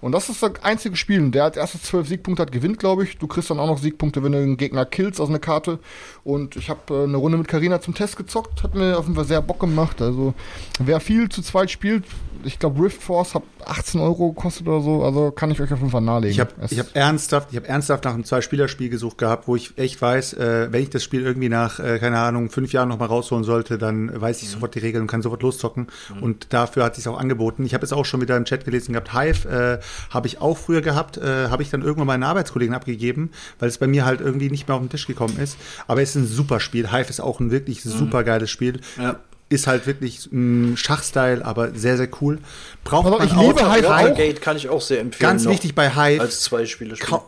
Und 0.00 0.12
das 0.12 0.28
ist 0.28 0.42
das 0.42 0.52
einzige 0.62 0.96
Spiel. 0.96 1.30
Der 1.30 1.44
als 1.44 1.56
erstes 1.56 1.82
zwölf 1.82 2.08
Siegpunkte 2.08 2.42
hat, 2.42 2.52
gewinnt, 2.52 2.78
glaube 2.78 3.04
ich. 3.04 3.18
Du 3.18 3.26
kriegst 3.26 3.50
dann 3.50 3.58
auch 3.58 3.66
noch 3.66 3.78
Siegpunkte, 3.78 4.22
wenn 4.22 4.32
du 4.32 4.38
einen 4.38 4.56
Gegner 4.56 4.84
killst 4.84 5.20
aus 5.20 5.28
einer 5.28 5.38
Karte. 5.38 5.78
Und 6.24 6.56
ich 6.56 6.68
habe 6.70 6.94
äh, 6.94 7.04
eine 7.04 7.16
Runde 7.16 7.38
mit 7.38 7.48
Karina 7.48 7.80
zum 7.80 7.94
Test 7.94 8.16
gezockt. 8.16 8.62
Hat 8.62 8.74
mir 8.74 8.98
auf 8.98 9.04
jeden 9.04 9.14
Fall 9.14 9.24
sehr 9.24 9.42
Bock 9.42 9.60
gemacht. 9.60 10.02
Also, 10.02 10.34
wer 10.78 11.00
viel 11.00 11.28
zu 11.28 11.42
zweit 11.42 11.70
spielt, 11.70 12.04
ich 12.44 12.58
glaube, 12.58 12.84
Rift 12.84 13.02
Force 13.02 13.34
hat 13.34 13.42
18 13.64 14.00
Euro 14.00 14.32
gekostet 14.32 14.68
oder 14.68 14.80
so. 14.80 15.02
Also, 15.02 15.30
kann 15.30 15.50
ich 15.50 15.60
euch 15.60 15.72
auf 15.72 15.78
jeden 15.78 15.90
Fall 15.90 16.02
nahelegen. 16.02 16.32
Ich 16.32 16.40
habe 16.40 16.52
hab 16.88 16.96
ernsthaft, 16.96 17.48
ich 17.50 17.56
hab 17.56 17.68
ernsthaft 17.68 18.04
nach 18.04 18.14
einem 18.14 18.24
Zwei-Spieler-Spiel 18.24 18.88
gesucht 18.88 19.18
gehabt, 19.18 19.48
wo 19.48 19.56
ich 19.56 19.76
echt 19.78 20.00
weiß, 20.00 20.34
äh, 20.34 20.68
wenn 20.70 20.82
ich 20.82 20.90
das 20.90 21.02
Spiel 21.02 21.22
irgendwie 21.22 21.48
nach, 21.48 21.80
äh, 21.80 21.98
keine 21.98 22.18
Ahnung, 22.18 22.50
fünf 22.50 22.72
Jahren 22.72 22.88
nochmal 22.88 23.08
rausholen 23.08 23.44
sollte, 23.44 23.78
dann 23.78 24.20
weiß 24.20 24.42
ich 24.42 24.50
sofort 24.50 24.74
die 24.74 24.80
Regeln 24.80 25.02
und 25.02 25.08
kann 25.08 25.22
sofort 25.22 25.42
loszocken. 25.42 25.88
Und 26.20 26.52
dafür 26.52 26.84
hat 26.84 26.96
sich 26.96 27.08
auch 27.08 27.18
angeboten. 27.18 27.64
Ich 27.64 27.74
habe 27.74 27.84
es 27.84 27.92
auch 27.92 28.04
schon 28.04 28.20
wieder 28.20 28.36
im 28.36 28.44
Chat 28.44 28.64
gelesen 28.64 28.92
gehabt. 28.92 29.12
Hive 29.12 29.48
äh, 29.48 29.85
habe 30.10 30.26
ich 30.26 30.40
auch 30.40 30.56
früher 30.58 30.80
gehabt, 30.82 31.16
äh, 31.18 31.48
habe 31.48 31.62
ich 31.62 31.70
dann 31.70 31.82
irgendwann 31.82 32.06
meinen 32.06 32.22
Arbeitskollegen 32.22 32.74
abgegeben, 32.74 33.30
weil 33.58 33.68
es 33.68 33.78
bei 33.78 33.86
mir 33.86 34.04
halt 34.04 34.20
irgendwie 34.20 34.50
nicht 34.50 34.68
mehr 34.68 34.76
auf 34.76 34.82
den 34.82 34.90
Tisch 34.90 35.06
gekommen 35.06 35.38
ist. 35.38 35.56
Aber 35.86 36.02
es 36.02 36.10
ist 36.10 36.14
ein 36.16 36.26
super 36.26 36.60
Spiel. 36.60 36.90
Hive 36.92 37.08
ist 37.10 37.20
auch 37.20 37.40
ein 37.40 37.50
wirklich 37.50 37.82
super 37.82 38.24
geiles 38.24 38.50
Spiel. 38.50 38.80
Ja. 38.98 39.16
Ist 39.48 39.68
halt 39.68 39.86
wirklich 39.86 40.26
ein 40.32 40.76
Schachstyle, 40.76 41.44
aber 41.44 41.70
sehr, 41.74 41.96
sehr 41.96 42.08
cool. 42.20 42.38
Braucht 42.82 43.06
auf, 43.06 43.18
man 43.18 43.28
ich 43.28 43.34
liebe 43.34 43.64
auch- 43.64 43.74
Hive 43.74 43.86
auch. 43.86 43.90
Watergate 43.92 44.40
kann 44.40 44.56
ich 44.56 44.68
auch 44.68 44.80
sehr 44.80 45.00
empfehlen. 45.00 45.30
Ganz 45.30 45.46
wichtig 45.46 45.74
bei 45.76 45.90
Hive. 45.90 46.20
Als 46.20 46.40
zwei 46.42 46.66
Spiele 46.66 46.96
spielen. 46.96 47.20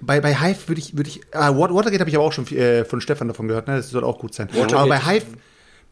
Bei, 0.00 0.20
bei 0.20 0.34
Hive 0.34 0.68
würde 0.68 0.80
ich, 0.80 0.96
würde 0.96 1.08
ich, 1.10 1.20
ah, 1.32 1.50
Wat- 1.58 1.72
Watergate 1.74 2.00
habe 2.00 2.10
ich 2.10 2.16
aber 2.16 2.24
auch 2.24 2.32
schon 2.32 2.46
äh, 2.48 2.84
von 2.84 3.00
Stefan 3.00 3.28
davon 3.28 3.48
gehört, 3.48 3.66
ne? 3.68 3.76
Das 3.76 3.90
soll 3.90 4.04
auch 4.04 4.18
gut 4.18 4.34
sein. 4.34 4.48
Watergate 4.52 4.76
aber 4.78 4.88
bei 4.88 4.96
ist- 4.96 5.06
Hive, 5.08 5.26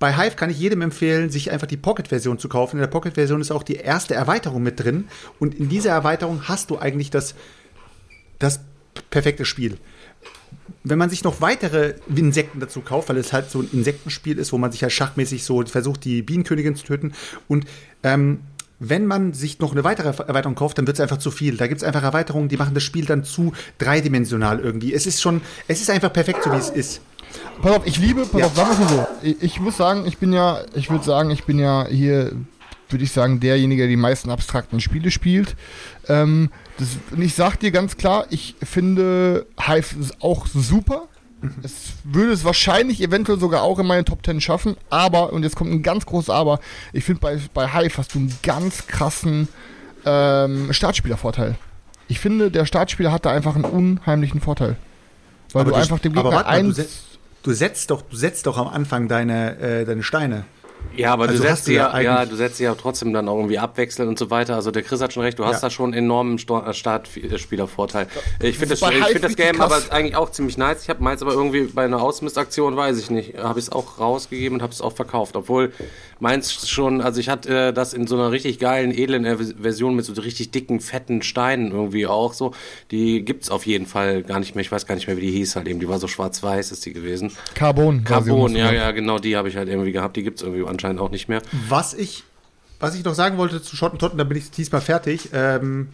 bei 0.02 0.16
Hive 0.16 0.34
kann 0.34 0.50
ich 0.50 0.58
jedem 0.58 0.82
empfehlen, 0.82 1.30
sich 1.30 1.52
einfach 1.52 1.68
die 1.68 1.76
Pocket-Version 1.76 2.36
zu 2.36 2.48
kaufen. 2.48 2.74
In 2.74 2.80
der 2.80 2.88
Pocket-Version 2.88 3.40
ist 3.40 3.52
auch 3.52 3.62
die 3.62 3.76
erste 3.76 4.16
Erweiterung 4.16 4.60
mit 4.60 4.82
drin. 4.82 5.04
Und 5.38 5.54
in 5.54 5.68
dieser 5.68 5.90
Erweiterung 5.90 6.48
hast 6.48 6.70
du 6.70 6.78
eigentlich 6.80 7.10
das, 7.10 7.36
das 8.40 8.58
perfekte 9.10 9.44
Spiel. 9.44 9.78
Wenn 10.82 10.98
man 10.98 11.08
sich 11.08 11.22
noch 11.22 11.40
weitere 11.40 11.94
Insekten 12.12 12.58
dazu 12.58 12.80
kauft, 12.80 13.10
weil 13.10 13.16
es 13.16 13.32
halt 13.32 13.48
so 13.48 13.60
ein 13.60 13.68
Insektenspiel 13.72 14.38
ist, 14.38 14.52
wo 14.52 14.58
man 14.58 14.72
sich 14.72 14.80
ja 14.80 14.90
schachmäßig 14.90 15.44
so 15.44 15.64
versucht, 15.66 16.04
die 16.04 16.22
Bienenkönigin 16.22 16.74
zu 16.74 16.84
töten. 16.84 17.12
Und 17.46 17.66
ähm, 18.02 18.40
wenn 18.80 19.06
man 19.06 19.34
sich 19.34 19.60
noch 19.60 19.70
eine 19.70 19.84
weitere 19.84 20.08
Erweiterung 20.08 20.56
kauft, 20.56 20.78
dann 20.78 20.88
wird 20.88 20.96
es 20.96 21.00
einfach 21.00 21.18
zu 21.18 21.30
viel. 21.30 21.56
Da 21.56 21.68
gibt 21.68 21.80
es 21.80 21.86
einfach 21.86 22.02
Erweiterungen, 22.02 22.48
die 22.48 22.56
machen 22.56 22.74
das 22.74 22.82
Spiel 22.82 23.04
dann 23.04 23.22
zu 23.22 23.52
dreidimensional 23.78 24.58
irgendwie. 24.58 24.92
Es 24.92 25.06
ist 25.06 25.22
schon, 25.22 25.42
es 25.68 25.80
ist 25.80 25.90
einfach 25.90 26.12
perfekt, 26.12 26.42
so 26.42 26.50
wie 26.50 26.56
es 26.56 26.70
ist. 26.70 27.00
Pass 27.61 27.77
auf, 27.77 27.87
ich 27.87 27.99
liebe, 27.99 28.27
pass 28.27 28.40
Ja. 28.40 28.47
auf, 28.47 28.55
sagen 28.57 28.71
wir 28.79 28.85
mal 28.85 28.88
so. 28.88 29.07
Ich, 29.23 29.42
ich 29.42 29.61
muss 29.61 29.77
sagen, 29.77 30.07
ich 30.07 30.18
bin 30.18 30.33
ja, 30.33 30.61
ich 30.75 30.90
würde 30.90 31.05
sagen, 31.05 31.31
ich 31.31 31.45
bin 31.45 31.59
ja 31.59 31.87
hier, 31.88 32.33
würde 32.88 33.05
ich 33.05 33.12
sagen, 33.12 33.40
derjenige, 33.40 33.83
der 33.83 33.88
die 33.88 33.97
meisten 33.97 34.31
abstrakten 34.31 34.81
Spiele 34.81 35.11
spielt. 35.11 35.57
Ähm, 36.09 36.51
das, 36.79 36.88
und 37.11 37.23
ich 37.23 37.35
sag 37.35 37.57
dir 37.61 37.71
ganz 37.71 37.97
klar, 37.97 38.27
ich 38.31 38.57
finde 38.62 39.47
Hive 39.61 39.99
ist 40.01 40.23
auch 40.23 40.47
super. 40.47 41.05
Es 41.62 41.95
würde 42.05 42.33
es 42.33 42.45
wahrscheinlich 42.45 43.01
eventuell 43.03 43.38
sogar 43.40 43.62
auch 43.62 43.79
in 43.81 43.87
meine 43.87 44.05
Top 44.05 44.25
10 44.25 44.40
schaffen, 44.40 44.77
aber, 44.90 45.33
und 45.33 45.42
jetzt 45.42 45.57
kommt 45.57 45.73
ein 45.73 45.83
ganz 45.83 46.07
großes 46.07 46.31
Aber, 46.31 46.61
ich 46.92 47.03
finde 47.05 47.21
bei, 47.21 47.38
bei 47.53 47.66
Hive 47.73 47.99
hast 47.99 48.14
du 48.14 48.21
einen 48.21 48.33
ganz 48.45 48.87
krassen 48.87 49.49
ähm, 50.05 50.73
Startspielervorteil. 50.73 51.57
Ich 52.07 52.21
finde, 52.21 52.51
der 52.51 52.64
Startspieler 52.64 53.11
hat 53.11 53.25
da 53.25 53.31
einfach 53.33 53.57
einen 53.57 53.64
unheimlichen 53.64 54.40
Vorteil. 54.40 54.77
Weil 55.53 55.64
du, 55.64 55.75
einfach 55.75 55.99
dem 55.99 56.16
aber 56.16 56.31
Gegner 56.31 56.47
eins. 56.47 57.12
Du 57.42 57.52
setzt 57.52 57.90
doch, 57.90 58.02
du 58.02 58.16
setzt 58.16 58.46
doch 58.46 58.57
am 58.59 58.68
Anfang 58.68 59.09
deine, 59.09 59.59
äh, 59.59 59.85
deine 59.85 60.02
Steine. 60.02 60.44
Ja, 60.96 61.12
aber 61.12 61.28
Also 61.28 61.40
du 61.42 61.48
setzt 61.48 61.66
sie 61.66 61.74
ja 61.74 61.98
ja, 62.00 62.26
du 62.26 62.35
setzt 62.35 62.57
sie 62.57 62.64
ja 62.64 62.74
trotzdem 62.74 63.12
dann 63.12 63.28
auch 63.28 63.37
irgendwie 63.37 63.59
abwechseln 63.59 64.09
und 64.09 64.18
so 64.18 64.31
weiter. 64.31 64.57
Also 64.57 64.72
der 64.72 64.83
Chris 64.83 65.00
hat 65.00 65.12
schon 65.12 65.22
recht, 65.22 65.38
du 65.38 65.44
hast 65.46 65.62
Ja. 65.62 65.68
da 65.68 65.70
schon 65.70 65.94
einen 65.94 66.05
enormen 66.05 66.38
Sto- 66.38 66.61
äh, 66.61 66.74
Startspielervorteil. 66.74 68.09
Ich 68.40 68.59
finde 68.59 68.70
das, 68.74 68.81
bei 68.81 68.92
ich 68.98 69.05
find 69.07 69.24
das 69.24 69.37
Game 69.37 69.61
aber 69.61 69.81
eigentlich 69.90 70.16
auch 70.16 70.31
ziemlich 70.31 70.59
nice. 70.59 70.83
Ich 70.83 70.88
habe 70.90 71.02
meins 71.02 71.22
aber 71.22 71.33
irgendwie 71.33 71.62
bei 71.62 71.85
einer 71.85 72.02
Ausmistaktion, 72.02 72.76
weiß 72.76 72.98
ich 72.98 73.11
nicht, 73.11 73.38
habe 73.38 73.59
ich 73.61 73.66
es 73.66 73.72
auch 73.72 74.00
rausgegeben 74.00 74.59
und 74.59 74.62
habe 74.62 74.72
es 74.72 74.81
auch 74.81 74.92
verkauft. 74.92 75.37
Obwohl 75.37 75.72
meins 76.22 76.68
schon, 76.68 77.00
also 77.00 77.18
ich 77.18 77.28
hatte 77.28 77.68
äh, 77.68 77.72
das 77.72 77.92
in 77.92 78.06
so 78.06 78.14
einer 78.14 78.30
richtig 78.30 78.61
geilen, 78.61 78.92
edlen 78.92 79.24
Version 79.61 79.96
mit 79.96 80.04
so 80.04 80.12
richtig 80.12 80.52
dicken, 80.52 80.78
fetten 80.78 81.20
Steinen 81.20 81.72
irgendwie 81.72 82.06
auch 82.06 82.32
so. 82.32 82.54
Die 82.92 83.24
gibt's 83.24 83.50
auf 83.50 83.66
jeden 83.66 83.87
Fall 83.87 84.22
gar 84.22 84.38
nicht 84.38 84.54
mehr. 84.54 84.62
Ich 84.62 84.70
weiß 84.70 84.87
gar 84.87 84.94
nicht 84.94 85.08
mehr, 85.08 85.16
wie 85.16 85.22
die 85.22 85.32
hieß 85.32 85.56
halt 85.56 85.66
eben. 85.66 85.80
Die 85.80 85.88
war 85.88 85.98
so 85.98 86.06
schwarz-weiß 86.06 86.70
ist 86.70 86.87
die 86.87 86.92
gewesen. 86.92 87.32
Carbon. 87.54 88.04
Carbon, 88.04 88.54
ja, 88.54 88.72
ja, 88.72 88.92
genau, 88.92 89.18
die 89.18 89.37
habe 89.37 89.48
ich 89.48 89.56
halt 89.56 89.68
irgendwie 89.68 89.90
gehabt. 89.90 90.16
Die 90.16 90.22
gibt's 90.22 90.42
irgendwie 90.42 90.64
anscheinend 90.64 91.00
auch 91.00 91.11
nicht 91.11 91.28
mehr. 91.28 91.42
Was 91.68 91.92
ich, 91.92 92.22
was 92.78 92.94
ich 92.94 93.02
noch 93.02 93.14
sagen 93.14 93.37
wollte 93.37 93.61
zu 93.61 93.74
Schottentotten, 93.74 94.16
da 94.16 94.24
bin 94.24 94.38
ich 94.38 94.52
diesmal 94.52 94.80
fertig. 94.80 95.30
Ähm, 95.32 95.88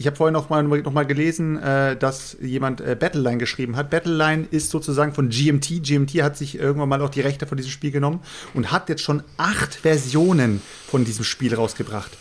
ich 0.00 0.06
habe 0.06 0.16
vorhin 0.16 0.32
noch 0.32 0.48
mal, 0.48 0.62
noch 0.62 0.94
mal 0.94 1.04
gelesen, 1.04 1.62
äh, 1.62 1.94
dass 1.94 2.38
jemand 2.40 2.80
äh, 2.80 2.96
Battleline 2.98 3.36
geschrieben 3.36 3.76
hat. 3.76 3.90
Battleline 3.90 4.46
ist 4.50 4.70
sozusagen 4.70 5.12
von 5.12 5.28
GMT. 5.28 5.82
GMT 5.82 6.22
hat 6.22 6.38
sich 6.38 6.58
irgendwann 6.58 6.88
mal 6.88 7.02
auch 7.02 7.10
die 7.10 7.20
Rechte 7.20 7.46
von 7.46 7.58
diesem 7.58 7.70
Spiel 7.70 7.90
genommen 7.90 8.20
und 8.54 8.72
hat 8.72 8.88
jetzt 8.88 9.02
schon 9.02 9.22
acht 9.36 9.74
Versionen 9.74 10.62
von 10.88 11.04
diesem 11.04 11.26
Spiel 11.26 11.54
rausgebracht. 11.54 12.16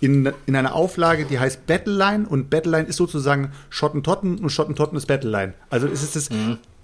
in, 0.00 0.32
in 0.46 0.56
einer 0.56 0.74
Auflage, 0.74 1.24
die 1.24 1.38
heißt 1.38 1.68
Battleline 1.68 2.26
und 2.26 2.50
Battleline 2.50 2.88
ist 2.88 2.96
sozusagen 2.96 3.52
Schottentotten 3.68 4.38
und 4.38 4.50
Schottentotten 4.50 4.98
ist 4.98 5.06
Battleline. 5.06 5.54
Also 5.68 5.86
es 5.86 6.02
ist 6.02 6.16
das 6.16 6.30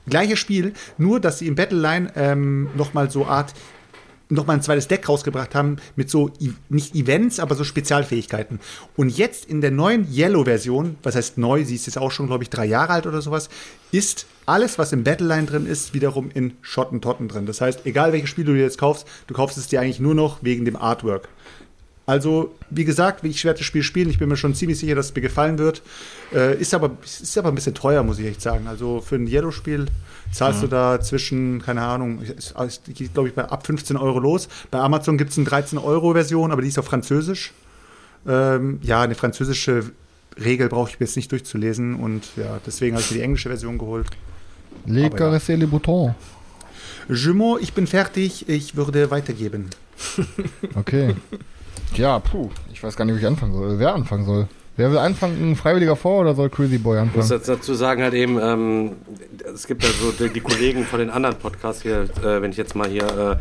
gleiche 0.08 0.36
Spiel, 0.36 0.74
nur 0.96 1.18
dass 1.18 1.40
sie 1.40 1.48
in 1.48 1.56
Battleline 1.56 2.12
ähm, 2.14 2.68
nochmal 2.76 3.10
so 3.10 3.26
Art 3.26 3.52
nochmal 4.28 4.56
ein 4.56 4.62
zweites 4.62 4.88
Deck 4.88 5.08
rausgebracht 5.08 5.54
haben 5.54 5.76
mit 5.94 6.10
so, 6.10 6.30
I- 6.40 6.54
nicht 6.68 6.94
Events, 6.94 7.38
aber 7.38 7.54
so 7.54 7.64
Spezialfähigkeiten. 7.64 8.60
Und 8.96 9.16
jetzt 9.16 9.44
in 9.44 9.60
der 9.60 9.70
neuen 9.70 10.06
Yellow-Version, 10.12 10.96
was 11.02 11.14
heißt 11.14 11.38
neu, 11.38 11.64
sie 11.64 11.74
ist 11.76 11.86
jetzt 11.86 11.98
auch 11.98 12.10
schon, 12.10 12.26
glaube 12.26 12.42
ich, 12.44 12.50
drei 12.50 12.64
Jahre 12.66 12.92
alt 12.92 13.06
oder 13.06 13.22
sowas, 13.22 13.48
ist 13.92 14.26
alles, 14.44 14.78
was 14.78 14.92
im 14.92 15.04
Battleline 15.04 15.46
drin 15.46 15.66
ist, 15.66 15.94
wiederum 15.94 16.30
in 16.32 16.54
Schottentotten 16.60 17.28
drin. 17.28 17.46
Das 17.46 17.60
heißt, 17.60 17.86
egal 17.86 18.12
welches 18.12 18.30
Spiel 18.30 18.44
du 18.44 18.54
dir 18.54 18.62
jetzt 18.62 18.78
kaufst, 18.78 19.06
du 19.26 19.34
kaufst 19.34 19.58
es 19.58 19.68
dir 19.68 19.80
eigentlich 19.80 20.00
nur 20.00 20.14
noch 20.14 20.42
wegen 20.42 20.64
dem 20.64 20.76
Artwork. 20.76 21.28
Also, 22.06 22.54
wie 22.70 22.84
gesagt, 22.84 23.24
ich 23.24 23.44
werde 23.44 23.58
das 23.58 23.66
Spiel 23.66 23.82
spielen. 23.82 24.08
Ich 24.08 24.20
bin 24.20 24.28
mir 24.28 24.36
schon 24.36 24.54
ziemlich 24.54 24.78
sicher, 24.78 24.94
dass 24.94 25.06
es 25.06 25.14
mir 25.14 25.22
gefallen 25.22 25.58
wird. 25.58 25.82
Äh, 26.32 26.56
ist, 26.60 26.72
aber, 26.72 26.92
ist 27.04 27.36
aber 27.36 27.48
ein 27.48 27.56
bisschen 27.56 27.74
teuer, 27.74 28.04
muss 28.04 28.20
ich 28.20 28.26
echt 28.26 28.40
sagen. 28.40 28.68
Also, 28.68 29.00
für 29.00 29.16
ein 29.16 29.26
Yellow-Spiel 29.26 29.86
zahlst 30.32 30.62
du 30.62 30.68
da 30.68 31.00
zwischen, 31.00 31.60
keine 31.62 31.82
Ahnung, 31.82 32.20
es 32.22 32.54
geht, 32.94 33.12
glaube 33.12 33.28
ich, 33.28 33.34
bei 33.34 33.44
ab 33.44 33.66
15 33.66 33.96
Euro 33.96 34.20
los. 34.20 34.48
Bei 34.70 34.78
Amazon 34.78 35.18
gibt 35.18 35.32
es 35.32 35.38
eine 35.38 35.48
13-Euro-Version, 35.48 36.52
aber 36.52 36.62
die 36.62 36.68
ist 36.68 36.78
auf 36.78 36.86
Französisch. 36.86 37.52
Ähm, 38.26 38.78
ja, 38.82 39.02
eine 39.02 39.16
französische 39.16 39.90
Regel 40.38 40.68
brauche 40.68 40.90
ich 40.90 41.00
mir 41.00 41.06
jetzt 41.06 41.16
nicht 41.16 41.32
durchzulesen. 41.32 41.96
Und 41.96 42.24
ja, 42.36 42.60
deswegen 42.64 42.94
habe 42.94 43.02
ich 43.02 43.10
mir 43.10 43.16
die 43.18 43.22
englische 43.24 43.48
Version 43.48 43.78
geholt. 43.78 44.06
Les 44.86 45.06
Aber 45.06 45.18
ja. 45.18 45.18
caresser 45.18 45.56
les 45.56 45.68
boutons. 45.68 46.14
Jumeau, 47.08 47.58
ich 47.58 47.72
bin 47.72 47.88
fertig. 47.88 48.48
Ich 48.48 48.76
würde 48.76 49.10
weitergeben. 49.10 49.70
Okay. 50.76 51.16
Ja, 51.94 52.18
puh. 52.18 52.50
Ich 52.72 52.82
weiß 52.82 52.96
gar 52.96 53.04
nicht, 53.04 53.14
wie 53.16 53.20
ich 53.20 53.26
anfangen 53.26 53.52
soll. 53.54 53.78
Wer 53.78 53.94
anfangen 53.94 54.24
soll. 54.24 54.48
Wer 54.76 54.90
will 54.90 54.98
anfangen? 54.98 55.52
Ein 55.52 55.56
Freiwilliger 55.56 55.96
vor 55.96 56.20
oder 56.20 56.34
soll 56.34 56.50
Crazy 56.50 56.76
Boy 56.78 56.98
Ich 57.02 57.14
muss 57.16 57.32
anfangen? 57.32 57.42
dazu 57.58 57.74
sagen, 57.74 58.02
halt 58.02 58.12
eben, 58.12 58.38
ähm, 58.38 58.92
es 59.54 59.66
gibt 59.66 59.82
ja 59.82 59.88
so 59.88 60.12
die, 60.12 60.30
die 60.30 60.40
Kollegen 60.40 60.84
von 60.84 60.98
den 60.98 61.08
anderen 61.08 61.36
Podcasts 61.36 61.82
hier, 61.82 62.02
äh, 62.22 62.42
wenn 62.42 62.50
ich 62.50 62.58
jetzt 62.58 62.74
mal 62.74 62.86
hier 62.88 63.38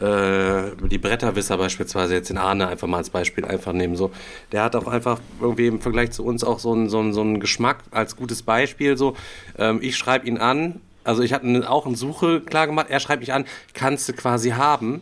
äh, 0.00 0.04
äh, 0.04 0.72
die 0.90 0.98
Bretterwisser 0.98 1.56
beispielsweise, 1.56 2.14
jetzt 2.14 2.30
den 2.30 2.38
Arne 2.38 2.66
einfach 2.68 2.88
mal 2.88 2.98
als 2.98 3.10
Beispiel 3.10 3.44
einfach 3.44 3.72
nehmen, 3.72 3.94
so, 3.96 4.10
der 4.52 4.64
hat 4.64 4.74
auch 4.76 4.88
einfach 4.88 5.20
irgendwie 5.40 5.68
im 5.68 5.80
Vergleich 5.80 6.10
zu 6.10 6.24
uns 6.24 6.42
auch 6.44 6.58
so 6.58 6.72
einen 6.72 6.88
so 6.88 6.98
einen- 6.98 7.12
so 7.12 7.20
einen 7.20 7.40
Geschmack 7.40 7.78
als 7.92 8.16
gutes 8.16 8.42
Beispiel, 8.42 8.96
so, 8.96 9.14
ähm, 9.58 9.78
ich 9.80 9.96
schreibe 9.96 10.26
ihn 10.26 10.38
an, 10.38 10.80
also 11.04 11.22
ich 11.22 11.32
hatte 11.32 11.46
auch 11.70 11.86
eine 11.86 11.96
Suche 11.96 12.40
klar 12.40 12.66
gemacht, 12.66 12.86
er 12.90 12.98
schreibt 13.00 13.20
mich 13.20 13.32
an, 13.32 13.44
kannst 13.72 14.08
du 14.08 14.12
quasi 14.14 14.50
haben, 14.50 15.00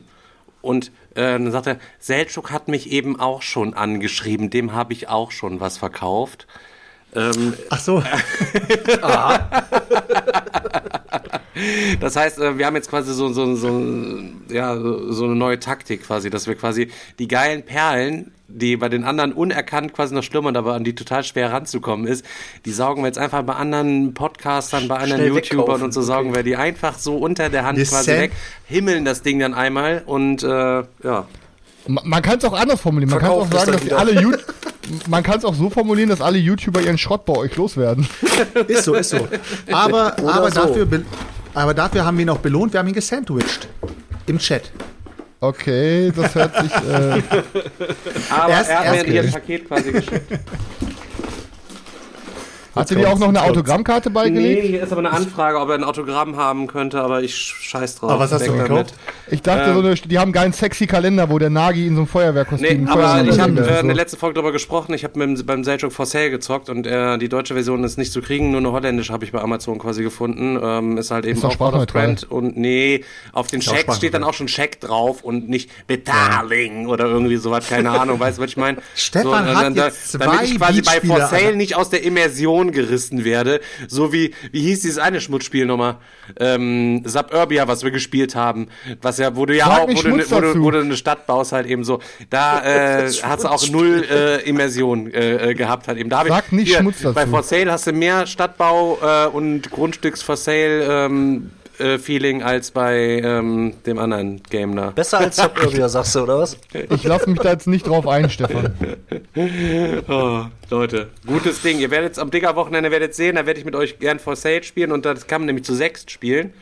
und 0.60 0.92
äh, 1.14 1.32
dann 1.32 1.50
sagt 1.50 1.66
er, 1.66 1.78
Seltschuk 1.98 2.50
hat 2.50 2.68
mich 2.68 2.90
eben 2.90 3.18
auch 3.20 3.42
schon 3.42 3.74
angeschrieben, 3.74 4.50
dem 4.50 4.72
habe 4.72 4.92
ich 4.92 5.08
auch 5.08 5.30
schon 5.30 5.60
was 5.60 5.78
verkauft. 5.78 6.46
Ähm, 7.14 7.54
Ach 7.70 7.78
so. 7.80 8.02
Das 12.00 12.16
heißt, 12.16 12.38
äh, 12.40 12.58
wir 12.58 12.66
haben 12.66 12.74
jetzt 12.74 12.90
quasi 12.90 13.14
so, 13.14 13.32
so, 13.32 13.54
so, 13.54 13.80
ja, 14.50 14.76
so 14.76 15.24
eine 15.24 15.36
neue 15.36 15.60
Taktik 15.60 16.02
quasi, 16.04 16.28
dass 16.28 16.48
wir 16.48 16.56
quasi 16.56 16.88
die 17.20 17.28
geilen 17.28 17.62
Perlen, 17.62 18.32
die 18.48 18.76
bei 18.76 18.88
den 18.88 19.04
anderen 19.04 19.32
unerkannt 19.32 19.92
quasi 19.94 20.14
noch 20.14 20.24
schlummern, 20.24 20.56
aber 20.56 20.74
an 20.74 20.82
die 20.82 20.94
total 20.96 21.22
schwer 21.22 21.52
ranzukommen 21.52 22.06
ist, 22.08 22.24
die 22.64 22.72
saugen 22.72 23.02
wir 23.02 23.06
jetzt 23.06 23.18
einfach 23.18 23.42
bei 23.42 23.54
anderen 23.54 24.14
Podcastern, 24.14 24.88
bei 24.88 24.96
anderen 24.96 25.20
Schnell 25.22 25.28
YouTubern 25.28 25.58
wegkaufen, 25.60 25.84
und 25.84 25.92
so 25.94 26.02
saugen 26.02 26.30
okay. 26.30 26.38
wir 26.38 26.42
die 26.42 26.56
einfach 26.56 26.98
so 26.98 27.16
unter 27.16 27.48
der 27.48 27.64
Hand 27.64 27.78
Wir 27.78 27.86
quasi 27.86 28.04
sen- 28.10 28.20
weg, 28.22 28.32
himmeln 28.66 29.04
das 29.04 29.22
Ding 29.22 29.38
dann 29.38 29.54
einmal 29.54 30.02
und 30.06 30.42
äh, 30.42 30.48
ja. 30.48 31.26
Ma- 31.86 32.02
Man 32.04 32.22
kann 32.22 32.38
es 32.38 32.44
auch 32.44 32.52
anders 32.58 32.80
formulieren. 32.80 33.10
Man 33.10 33.20
kann 33.20 33.30
auch 33.30 33.50
sagen, 33.50 33.72
dass 33.72 33.92
alle 33.92 34.20
You- 34.20 34.32
Man 35.08 35.22
kann 35.22 35.38
es 35.38 35.44
auch 35.44 35.54
so 35.54 35.70
formulieren, 35.70 36.08
dass 36.10 36.20
alle 36.20 36.38
YouTuber 36.38 36.80
ihren 36.80 36.98
Schrott 36.98 37.24
bei 37.24 37.34
euch 37.34 37.56
loswerden. 37.56 38.06
Ist 38.68 38.84
so, 38.84 38.94
ist 38.94 39.10
so. 39.10 39.28
Aber, 39.72 40.14
Oder 40.22 40.34
aber, 40.34 40.50
so. 40.50 40.60
Dafür, 40.66 40.86
be- 40.86 41.04
aber 41.54 41.74
dafür 41.74 42.04
haben 42.04 42.16
wir 42.18 42.22
ihn 42.24 42.30
auch 42.30 42.38
belohnt. 42.38 42.72
Wir 42.72 42.80
haben 42.80 42.88
ihn 42.88 42.94
gesandwiched. 42.94 43.68
Im 44.26 44.38
Chat. 44.38 44.70
Okay, 45.40 46.10
das 46.16 46.34
hört 46.34 46.56
sich. 46.62 46.72
Äh, 46.72 47.22
Aber 48.30 48.48
Erst- 48.52 48.70
er 48.70 48.78
hat 48.78 48.84
mir 48.84 48.94
erst- 48.94 49.06
hier 49.06 49.22
ein 49.22 49.32
Paket 49.32 49.68
quasi 49.68 49.92
geschickt. 49.92 50.32
hat 52.74 52.88
sie 52.88 52.96
dir 52.96 53.08
auch 53.10 53.18
noch 53.18 53.28
eine 53.28 53.42
Autogrammkarte 53.42 54.08
nee, 54.10 54.14
beigelegt? 54.14 54.66
hier 54.66 54.82
ist 54.82 54.92
aber 54.92 55.00
eine 55.00 55.12
Anfrage, 55.12 55.58
ob 55.60 55.68
er 55.68 55.74
ein 55.76 55.84
Autogramm 55.84 56.36
haben 56.36 56.66
könnte, 56.66 57.00
aber 57.00 57.22
ich 57.22 57.34
scheiß 57.34 57.96
drauf. 57.96 58.10
Aber 58.10 58.20
was 58.20 58.32
hast 58.32 58.46
du 58.46 58.52
damit. 58.52 58.66
gekauft? 58.68 58.94
Ich 59.30 59.42
dachte, 59.42 59.72
so 59.74 59.80
eine, 59.80 59.94
die 59.94 60.18
haben 60.18 60.24
einen 60.28 60.32
geilen 60.32 60.52
sexy 60.52 60.86
Kalender, 60.86 61.30
wo 61.30 61.38
der 61.38 61.50
Nagi 61.50 61.86
in 61.86 61.94
so 61.94 62.00
einem 62.02 62.06
Feuerwehrkostüm. 62.08 62.84
Nee, 62.84 62.90
aber 62.90 63.22
ich 63.26 63.38
habe 63.40 63.52
ist. 63.52 63.66
äh, 63.66 63.70
in 63.74 63.80
So. 63.80 63.86
der 63.86 63.94
letzten 63.94 64.16
Folge 64.18 64.34
darüber 64.34 64.52
gesprochen. 64.52 64.94
Ich 64.94 65.04
habe 65.04 65.34
beim 65.44 65.64
Selchuk 65.64 65.92
for 65.92 66.06
Sale 66.06 66.30
gezockt 66.30 66.68
und 66.68 66.86
äh, 66.86 67.16
die 67.18 67.28
deutsche 67.28 67.54
Version 67.54 67.82
ist 67.84 67.96
nicht 67.98 68.12
zu 68.12 68.20
kriegen, 68.20 68.50
nur 68.50 68.60
eine 68.60 68.72
holländische 68.72 69.12
habe 69.12 69.24
ich 69.24 69.32
bei 69.32 69.40
Amazon 69.40 69.78
quasi 69.78 70.02
gefunden. 70.02 70.58
Ähm, 70.62 70.98
ist 70.98 71.10
halt 71.10 71.24
eben 71.24 71.40
doch 71.40 71.48
auch 71.48 71.52
sprachneutral. 71.52 72.04
brand 72.06 72.30
und 72.30 72.56
nee, 72.56 73.04
auf 73.32 73.46
den 73.48 73.60
auch 73.60 73.64
Checks 73.64 73.96
steht 73.96 74.14
dann 74.14 74.24
auch 74.24 74.34
schon 74.34 74.46
Check 74.46 74.80
drauf 74.80 75.22
und 75.22 75.48
nicht 75.48 75.70
Betaling 75.86 76.86
oder 76.86 77.06
irgendwie 77.06 77.36
sowas, 77.36 77.68
keine 77.68 77.90
Ahnung, 77.90 78.20
weißt 78.20 78.38
du, 78.38 78.42
was 78.42 78.50
ich 78.50 78.56
meine? 78.56 78.78
Stefan 78.94 79.48
und 79.48 79.54
hat 79.56 79.64
dann- 79.64 79.74
da- 79.74 79.86
jetzt 79.86 80.14
damit 80.20 80.38
zwei 80.38 80.44
ich 80.44 80.56
quasi 80.58 80.82
bei 80.82 81.00
For 81.00 81.20
Sale 81.26 81.56
nicht 81.56 81.76
aus 81.76 81.90
der 81.90 82.02
Immersion 82.04 82.63
gerissen 82.72 83.24
werde, 83.24 83.60
so 83.88 84.12
wie, 84.12 84.34
wie 84.52 84.60
hieß 84.60 84.80
dieses 84.80 84.98
eine 84.98 85.20
Schmutzspiel 85.20 85.66
nochmal? 85.66 85.96
Ähm, 86.38 87.02
Suburbia, 87.04 87.68
was 87.68 87.84
wir 87.84 87.90
gespielt 87.90 88.34
haben, 88.34 88.68
was 89.02 89.18
ja, 89.18 89.36
wo 89.36 89.46
du 89.46 89.56
ja 89.56 89.66
auch, 89.66 89.88
wo 89.88 89.92
du, 89.92 89.96
Schmutz 89.96 90.30
wo, 90.30 90.40
du, 90.40 90.62
wo 90.62 90.70
du 90.70 90.80
eine 90.80 90.96
Stadt 90.96 91.26
baust 91.26 91.52
halt 91.52 91.66
eben 91.66 91.84
so, 91.84 92.00
da 92.30 92.62
äh, 93.04 93.10
hat 93.10 93.38
es 93.38 93.44
auch 93.44 93.68
null 93.68 94.04
äh, 94.10 94.42
Immersion 94.48 95.12
äh, 95.12 95.50
äh, 95.50 95.54
gehabt 95.54 95.88
halt 95.88 95.98
eben. 95.98 96.10
Da 96.10 96.24
Sag 96.26 96.52
nicht 96.52 96.68
hier, 96.68 96.78
Schmutz 96.78 97.00
dazu. 97.00 97.14
Bei 97.14 97.26
For 97.26 97.42
Sale 97.42 97.70
hast 97.70 97.86
du 97.86 97.92
mehr 97.92 98.26
Stadtbau 98.26 98.98
äh, 99.02 99.28
und 99.28 99.70
Grundstücks 99.70 100.22
For 100.22 100.36
Sale 100.36 101.06
ähm, 101.06 101.50
äh, 101.63 101.63
Feeling 101.98 102.42
als 102.42 102.70
bei 102.70 103.20
ähm, 103.22 103.74
dem 103.86 103.98
anderen 103.98 104.42
Game 104.44 104.76
da. 104.76 104.90
Besser 104.90 105.18
als 105.18 105.36
Suburbia, 105.36 105.88
sagst 105.88 106.14
du, 106.14 106.20
oder 106.20 106.38
was? 106.38 106.56
Ich 106.90 107.04
lasse 107.04 107.28
mich 107.28 107.40
da 107.40 107.50
jetzt 107.52 107.66
nicht 107.66 107.86
drauf 107.86 108.06
ein, 108.06 108.30
Stefan. 108.30 108.74
Oh, 110.08 110.44
Leute, 110.70 111.08
gutes 111.26 111.60
Ding. 111.62 111.78
Ihr 111.78 111.90
werdet 111.90 112.18
am 112.18 112.30
Digger-Wochenende 112.30 112.90
werdet 112.92 113.14
sehen, 113.14 113.34
da 113.34 113.46
werde 113.46 113.58
ich 113.58 113.64
mit 113.64 113.74
euch 113.74 113.98
gern 113.98 114.20
For 114.20 114.36
Sale 114.36 114.62
spielen 114.62 114.92
und 114.92 115.04
das 115.04 115.26
kann 115.26 115.40
man 115.40 115.46
nämlich 115.46 115.64
zu 115.64 115.74
sechst 115.74 116.10
spielen. 116.10 116.52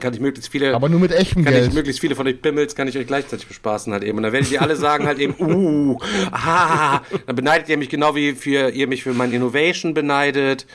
Kann 0.00 0.12
ich 0.12 0.20
möglichst 0.20 0.50
viele, 0.50 0.74
Aber 0.74 0.88
nur 0.88 1.00
mit 1.00 1.12
echtem 1.12 1.44
kann 1.44 1.54
ich 1.54 1.60
Geld. 1.60 1.74
möglichst 1.74 2.00
viele 2.00 2.16
von 2.16 2.26
euch 2.26 2.42
Pimmels, 2.42 2.74
kann 2.74 2.88
ich 2.88 2.98
euch 2.98 3.06
gleichzeitig 3.06 3.46
bespaßen 3.46 3.92
halt 3.92 4.02
eben. 4.02 4.18
Und 4.18 4.24
dann 4.24 4.32
werdet 4.32 4.50
ihr 4.50 4.60
alle 4.60 4.76
sagen 4.76 5.06
halt 5.06 5.18
eben, 5.18 5.34
uh, 5.38 5.98
ah, 6.32 7.00
dann 7.26 7.36
beneidet 7.36 7.68
ihr 7.68 7.78
mich 7.78 7.88
genau 7.88 8.14
wie 8.14 8.32
für, 8.32 8.70
ihr 8.70 8.88
mich 8.88 9.02
für 9.02 9.14
mein 9.14 9.32
Innovation 9.32 9.94
beneidet. 9.94 10.66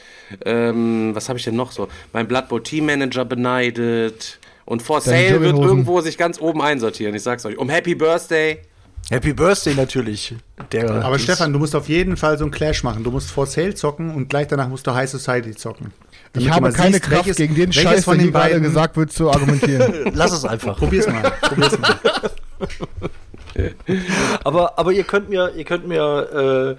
Ähm, 0.45 1.11
was 1.13 1.27
habe 1.27 1.37
ich 1.37 1.45
denn 1.45 1.55
noch 1.55 1.71
so? 1.71 1.89
Mein 2.13 2.27
Blood 2.27 2.47
Bowl 2.47 2.63
Team 2.63 2.85
Manager 2.85 3.25
beneidet. 3.25 4.39
Und 4.65 4.81
For 4.81 5.01
Deine 5.01 5.29
Sale 5.29 5.41
wird 5.41 5.57
irgendwo 5.57 5.99
sich 6.01 6.17
ganz 6.17 6.39
oben 6.39 6.61
einsortieren. 6.61 7.13
Ich 7.15 7.23
sag's 7.23 7.45
euch. 7.45 7.57
Um 7.57 7.69
Happy 7.69 7.95
Birthday. 7.95 8.59
Happy 9.09 9.33
Birthday 9.33 9.73
natürlich. 9.73 10.35
Der, 10.71 11.03
Aber 11.03 11.17
Stefan, 11.17 11.51
du 11.51 11.59
musst 11.59 11.75
auf 11.75 11.89
jeden 11.89 12.15
Fall 12.15 12.37
so 12.37 12.43
einen 12.43 12.51
Clash 12.51 12.83
machen. 12.83 13.03
Du 13.03 13.11
musst 13.11 13.31
For 13.31 13.47
Sale 13.47 13.73
zocken 13.73 14.13
und 14.13 14.29
gleich 14.29 14.47
danach 14.47 14.69
musst 14.69 14.85
du 14.85 14.93
High 14.93 15.09
Society 15.09 15.55
zocken. 15.55 15.91
Ich 16.37 16.49
habe 16.49 16.61
mal 16.61 16.71
keine 16.73 16.93
siehst, 16.93 17.03
Kraft, 17.03 17.25
welches- 17.25 17.37
gegen 17.37 17.55
den 17.55 17.73
Scheiß, 17.73 18.03
von 18.05 18.17
den 18.17 18.31
gerade 18.31 18.49
beiden- 18.51 18.63
gesagt 18.63 18.95
wird, 18.97 19.11
zu 19.11 19.29
argumentieren. 19.31 20.11
Lass 20.13 20.31
es 20.31 20.45
einfach. 20.45 20.77
Probier's 20.77 21.07
mal. 21.07 21.31
Probier's 21.41 21.77
mal. 21.79 21.95
Aber, 24.43 24.77
aber 24.79 24.91
ihr 24.93 25.03
könnt 25.03 25.29
mir, 25.29 25.51
ihr 25.55 25.65
könnt 25.65 25.87
mir 25.87 26.77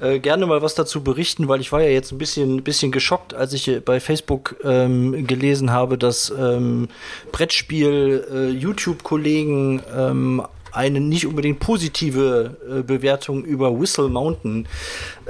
äh, 0.00 0.14
äh, 0.14 0.18
gerne 0.20 0.46
mal 0.46 0.62
was 0.62 0.74
dazu 0.74 1.02
berichten, 1.02 1.48
weil 1.48 1.60
ich 1.60 1.70
war 1.72 1.82
ja 1.82 1.88
jetzt 1.90 2.12
ein 2.12 2.18
bisschen, 2.18 2.62
bisschen 2.62 2.92
geschockt, 2.92 3.34
als 3.34 3.52
ich 3.52 3.80
bei 3.84 4.00
Facebook 4.00 4.56
ähm, 4.64 5.26
gelesen 5.26 5.70
habe, 5.70 5.98
dass 5.98 6.32
ähm, 6.38 6.88
Brettspiel 7.32 8.26
äh, 8.32 8.48
YouTube-Kollegen 8.50 9.82
ähm, 9.94 10.42
eine 10.74 11.00
nicht 11.00 11.26
unbedingt 11.26 11.60
positive 11.60 12.56
äh, 12.68 12.82
Bewertung 12.82 13.44
über 13.44 13.78
Whistle 13.78 14.08
Mountain 14.08 14.66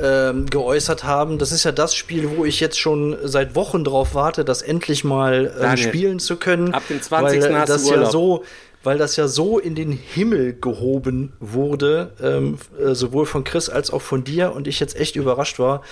ähm, 0.01 0.47
geäußert 0.47 1.05
haben. 1.05 1.39
Das 1.39 1.53
ist 1.53 1.65
ja 1.65 1.73
das 1.73 1.95
Spiel, 1.95 2.37
wo 2.37 2.45
ich 2.45 2.61
jetzt 2.61 2.79
schon 2.79 3.17
seit 3.23 3.55
Wochen 3.55 3.85
drauf 3.85 4.15
warte, 4.15 4.45
das 4.45 4.63
endlich 4.63 5.05
mal 5.05 5.47
äh, 5.47 5.61
Daniel, 5.61 5.89
spielen 5.89 6.19
zu 6.19 6.37
können. 6.37 6.73
ab 6.73 6.83
dem 6.89 7.01
20. 7.01 7.43
weil, 7.43 7.51
äh, 7.51 7.65
das 7.67 7.89
ja 7.89 8.07
so 8.07 8.45
weil 8.85 8.99
das 8.99 9.17
ja 9.17 9.27
so 9.27 9.59
in 9.59 9.75
den 9.75 9.93
Himmel 9.93 10.57
gehoben 10.61 11.33
wurde, 11.41 12.13
ähm, 12.23 12.59
äh, 12.81 12.95
sowohl 12.95 13.27
von 13.27 13.43
Chris 13.43 13.69
als 13.69 13.91
auch 13.91 14.03
von 14.03 14.23
dir 14.25 14.53
und 14.55 14.69
ich 14.69 14.79
jetzt 14.79 14.97
echt 14.97 15.17
überrascht 15.17 15.59
war. 15.59 15.83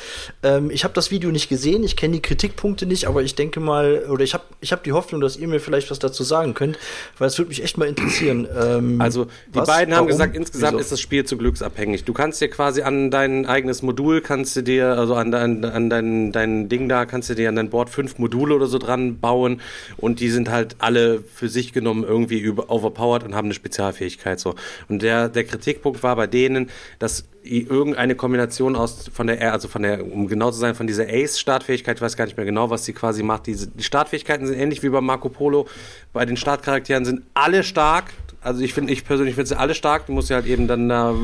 Ähm, 0.43 0.71
ich 0.71 0.85
habe 0.85 0.95
das 0.95 1.11
Video 1.11 1.31
nicht 1.31 1.49
gesehen, 1.49 1.83
ich 1.85 1.97
kenne 1.97 2.15
die 2.15 2.23
Kritikpunkte 2.23 2.87
nicht, 2.87 3.07
aber 3.07 3.23
ich 3.23 3.35
denke 3.35 3.61
mal, 3.61 4.05
oder 4.11 4.23
ich 4.23 4.35
habe 4.35 4.45
ich 4.61 4.73
hab 4.73 4.85
die 4.85 4.93
Hoffnung, 4.93 5.21
dass 5.21 5.37
ihr 5.37 5.49
mir 5.49 5.59
vielleicht 5.59 5.91
was 5.91 5.99
dazu 5.99 6.23
sagen 6.23 6.55
könnt, 6.55 6.79
weil 7.19 7.29
es 7.29 7.39
würde 7.39 7.49
mich 7.49 7.63
echt 7.63 7.79
mal 7.79 7.89
interessieren. 7.89 8.47
Ähm, 8.57 9.01
Also 9.01 9.25
die 9.25 9.55
was, 9.55 9.67
beiden 9.67 9.95
haben 9.95 10.01
warum, 10.01 10.09
gesagt, 10.09 10.37
insgesamt 10.37 10.75
wieso? 10.75 10.81
ist 10.81 10.93
das 10.93 11.01
Spiel 11.01 11.25
zu 11.25 11.37
glücksabhängig. 11.39 12.05
Du 12.05 12.13
kannst 12.13 12.41
dir 12.41 12.49
quasi 12.49 12.83
an 12.83 13.11
dein 13.11 13.47
eigenes 13.47 13.83
Modul, 13.83 14.21
kannst 14.21 14.55
du 14.57 14.63
dir, 14.63 14.99
also 14.99 15.15
an 15.15 15.31
dein, 15.31 15.65
an 15.65 15.89
dein, 15.89 16.33
dein 16.33 16.69
Ding 16.69 16.89
da, 16.89 17.07
kannst 17.07 17.31
du 17.31 17.35
dir 17.35 17.49
an 17.49 17.57
dein 17.57 17.71
Board 17.71 17.89
fünf 17.89 18.19
Module 18.19 18.55
oder 18.55 18.67
so 18.67 18.79
dran 18.79 19.19
bauen 19.19 19.61
und 19.97 20.21
die 20.21 20.29
sind 20.29 20.51
halt 20.51 20.77
alle 20.79 21.25
für 21.35 21.49
sich 21.49 21.73
genommen 21.73 22.05
irgendwie 22.05 22.39
über, 22.39 22.71
auf 22.71 22.82
overpowered 22.83 23.25
und 23.25 23.35
haben 23.35 23.47
eine 23.47 23.55
Spezialfähigkeit 23.55 24.41
so. 24.41 24.55
Und 24.89 25.03
der, 25.03 25.29
der 25.29 25.45
Kritikpunkt 25.45 26.03
war 26.03 26.17
bei 26.17 26.27
denen, 26.27 26.71
dass 26.99 27.25
irgendeine 27.45 28.15
Kombination 28.15 28.77
aus 28.77 29.11
von 29.13 29.27
der, 29.27 29.53
also 29.53 29.69
von 29.69 29.83
der, 29.83 30.05
um 30.05 30.29
genau 30.29 30.51
zu 30.51 30.59
sein, 30.59 30.75
von 30.75 30.87
dieser 30.87 31.09
Ace-Startfähigkeit, 31.09 31.97
ich 31.97 32.03
weiß 32.03 32.17
gar 32.17 32.27
nicht 32.27 32.37
mehr 32.37 32.47
genau, 32.47 32.71
was 32.71 32.85
sie 32.85 32.93
quasi 32.93 33.23
macht. 33.23 33.47
Diese, 33.47 33.69
die 33.69 33.83
Startfähigkeiten 33.83 34.47
sind 34.47 34.59
ähnlich 34.59 34.83
wie 34.83 34.89
bei 34.89 35.01
Marco 35.01 35.29
Polo. 35.29 35.67
Bei 36.13 36.25
den 36.25 36.37
Startcharakteren 36.37 37.05
sind 37.05 37.23
alle 37.35 37.65
stark. 37.65 38.13
Also 38.41 38.63
ich 38.63 38.75
finde, 38.75 38.93
ich 38.93 39.05
persönlich 39.05 39.35
finde 39.35 39.49
sie 39.49 39.59
alle 39.59 39.75
stark. 39.75 40.07
Du 40.07 40.13
musst 40.13 40.31
ja 40.31 40.37
halt 40.37 40.47
eben 40.47 40.69
dann 40.69 40.89
da 40.89 41.15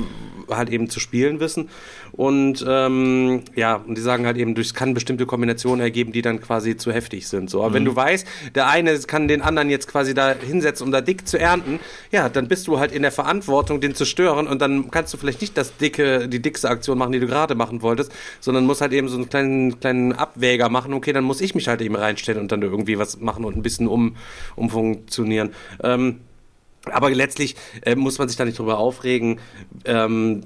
halt 0.49 0.71
eben 0.71 0.89
zu 0.89 1.01
spielen 1.01 1.41
wissen. 1.41 1.69
Und 2.19 2.65
ähm, 2.67 3.43
ja, 3.55 3.77
und 3.77 3.97
die 3.97 4.03
sagen 4.03 4.27
halt 4.27 4.37
eben, 4.39 4.59
es 4.59 4.75
kann 4.75 4.93
bestimmte 4.93 5.25
Kombinationen 5.25 5.81
ergeben, 5.81 6.11
die 6.11 6.21
dann 6.21 6.41
quasi 6.41 6.77
zu 6.77 6.91
heftig 6.91 7.29
sind. 7.29 7.49
So, 7.49 7.61
aber 7.61 7.71
mhm. 7.71 7.75
wenn 7.75 7.85
du 7.85 7.95
weißt, 7.95 8.27
der 8.57 8.67
eine 8.67 8.99
kann 8.99 9.29
den 9.29 9.41
anderen 9.41 9.71
jetzt 9.71 9.87
quasi 9.87 10.15
da 10.15 10.35
hinsetzen, 10.35 10.85
um 10.85 10.91
da 10.91 11.01
dick 11.01 11.29
zu 11.29 11.39
ernten, 11.39 11.79
ja, 12.11 12.29
dann 12.29 12.49
bist 12.49 12.67
du 12.67 12.81
halt 12.81 12.91
in 12.91 13.03
der 13.03 13.13
Verantwortung, 13.13 13.81
den 13.81 13.95
zu 13.95 14.05
stören 14.05 14.49
und 14.49 14.61
dann 14.61 14.91
kannst 14.91 15.15
du 15.15 15.17
vielleicht 15.17 15.41
nicht 15.43 15.57
das 15.57 15.77
dicke, 15.77 16.29
die 16.29 16.43
dickste 16.43 16.69
Aktion 16.69 16.99
machen, 16.99 17.13
die 17.13 17.21
du 17.21 17.29
gerade 17.29 17.55
machen 17.55 17.83
wolltest, 17.83 18.11
sondern 18.41 18.67
musst 18.67 18.81
halt 18.81 18.93
eben 18.93 19.07
so 19.07 19.15
einen 19.17 19.29
kleinen, 19.29 19.79
kleinen 19.79 20.13
Abwäger 20.13 20.69
machen. 20.71 20.95
Okay, 20.95 21.13
dann 21.13 21.23
muss 21.23 21.41
ich 21.41 21.55
mich 21.55 21.69
halt 21.69 21.81
eben 21.83 21.95
reinstellen 21.95 22.41
und 22.41 22.51
dann 22.51 22.63
irgendwie 22.63 22.99
was 22.99 23.21
machen 23.21 23.45
und 23.45 23.57
ein 23.57 23.63
bisschen 23.63 23.87
um, 23.87 24.17
umfunktionieren. 24.57 25.51
Ähm, 25.85 26.19
aber 26.91 27.11
letztlich 27.11 27.55
äh, 27.83 27.95
muss 27.95 28.19
man 28.19 28.27
sich 28.27 28.37
da 28.37 28.45
nicht 28.45 28.59
drüber 28.59 28.79
aufregen. 28.79 29.39
Ähm, 29.85 30.43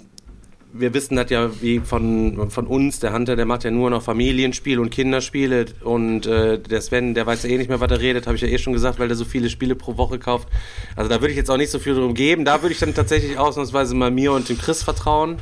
wir 0.73 0.95
wissen 0.95 1.17
das 1.17 1.31
ja 1.31 1.51
wie 1.61 1.81
von, 1.81 2.51
von 2.51 2.67
uns, 2.67 2.99
der 3.01 3.13
Hunter, 3.13 3.37
der 3.37 3.45
macht 3.45 3.65
ja 3.65 3.71
nur 3.71 3.91
noch 3.91 4.03
Familienspiele 4.03 4.81
und 4.81 4.91
Kinderspiele 4.91 5.67
und 5.83 6.27
äh, 6.27 6.59
der 6.59 6.81
Sven, 6.81 7.15
der 7.15 7.27
weiß 7.27 7.43
ja 7.43 7.51
eh 7.51 7.59
nicht 7.59 7.69
mehr, 7.69 7.81
was 7.81 7.91
er 7.91 8.01
redet, 8.01 8.27
habe 8.27 8.37
ich 8.37 8.43
ja 8.43 8.49
eh 8.49 8.59
schon 8.59 8.73
gesagt, 8.73 8.99
weil 8.99 9.09
der 9.09 9.17
so 9.17 9.25
viele 9.25 9.51
Spiele 9.51 9.75
pro 9.75 9.97
Woche 9.97 10.19
kauft. 10.19 10.49
Also 10.97 11.11
da 11.11 11.21
würde 11.21 11.33
ich 11.33 11.37
jetzt 11.37 11.51
auch 11.51 11.57
nicht 11.57 11.71
so 11.71 11.79
viel 11.79 11.95
drum 11.95 12.15
geben. 12.15 12.45
Da 12.45 12.63
würde 12.63 12.73
ich 12.73 12.79
dann 12.79 12.95
tatsächlich 12.95 13.39
ausnahmsweise 13.39 13.95
mal 13.95 14.11
mir 14.11 14.33
und 14.33 14.49
dem 14.49 14.59
Chris 14.59 14.83
vertrauen. 14.83 15.39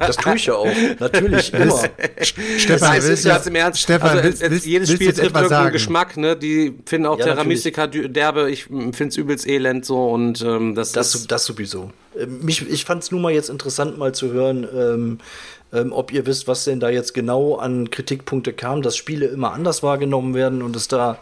Das 0.00 0.16
tue 0.16 0.36
ich 0.36 0.46
ja 0.46 0.54
auch, 0.54 0.66
natürlich, 1.00 1.52
immer. 1.52 1.82
Stefan, 2.20 2.96
das 2.96 3.08
ist 3.08 3.24
ja 3.24 3.36
im 3.36 3.54
Ernst. 3.54 3.80
Stefan, 3.80 4.10
also, 4.10 4.24
willst, 4.24 4.42
willst, 4.42 4.66
jedes 4.66 4.92
Spiel 4.92 5.12
trifft 5.12 5.36
irgendeinen 5.36 5.72
Geschmack, 5.72 6.16
ne? 6.16 6.36
Die 6.36 6.74
finden 6.86 7.06
auch 7.06 7.18
ja, 7.18 7.26
Terra 7.26 7.44
Mystica 7.44 7.86
derbe, 7.86 8.50
ich 8.50 8.64
finde 8.64 9.06
es 9.06 9.16
übelst 9.16 9.46
elend 9.46 9.84
so 9.84 10.10
und 10.10 10.40
ähm, 10.42 10.74
das, 10.74 10.92
das, 10.92 11.14
ist, 11.14 11.30
das 11.30 11.44
sowieso. 11.44 11.90
Ähm, 12.18 12.44
mich, 12.44 12.68
ich 12.68 12.84
fand 12.84 13.02
es 13.02 13.10
nun 13.10 13.22
mal 13.22 13.32
jetzt 13.32 13.50
interessant, 13.50 13.98
mal 13.98 14.14
zu 14.14 14.32
hören, 14.32 14.66
ähm, 14.74 15.18
ähm, 15.72 15.92
ob 15.92 16.12
ihr 16.12 16.26
wisst, 16.26 16.48
was 16.48 16.64
denn 16.64 16.80
da 16.80 16.88
jetzt 16.88 17.14
genau 17.14 17.56
an 17.56 17.90
Kritikpunkte 17.90 18.52
kam, 18.52 18.82
dass 18.82 18.96
Spiele 18.96 19.26
immer 19.26 19.52
anders 19.52 19.82
wahrgenommen 19.82 20.34
werden 20.34 20.62
und 20.62 20.74
es 20.76 20.88
da 20.88 21.18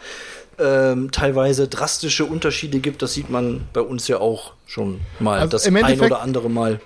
ähm, 0.58 1.10
teilweise 1.10 1.68
drastische 1.68 2.24
Unterschiede 2.24 2.78
gibt. 2.78 3.02
Das 3.02 3.14
sieht 3.14 3.30
man 3.30 3.66
bei 3.72 3.80
uns 3.80 4.08
ja 4.08 4.18
auch 4.18 4.52
schon 4.66 5.00
mal, 5.18 5.40
also 5.40 5.50
das 5.50 5.66
ein 5.66 6.00
oder 6.00 6.22
andere 6.22 6.48
Mal. 6.48 6.80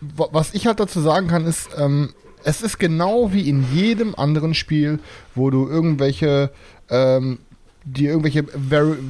Was 0.00 0.52
ich 0.52 0.66
halt 0.66 0.80
dazu 0.80 1.00
sagen 1.00 1.28
kann, 1.28 1.46
ist, 1.46 1.70
ähm, 1.78 2.12
es 2.44 2.60
ist 2.60 2.78
genau 2.78 3.32
wie 3.32 3.48
in 3.48 3.64
jedem 3.72 4.14
anderen 4.14 4.54
Spiel, 4.54 4.98
wo 5.34 5.50
du 5.50 5.68
irgendwelche 5.68 6.50
ähm, 6.90 7.38
dir 7.84 8.10
irgendwelche 8.10 8.44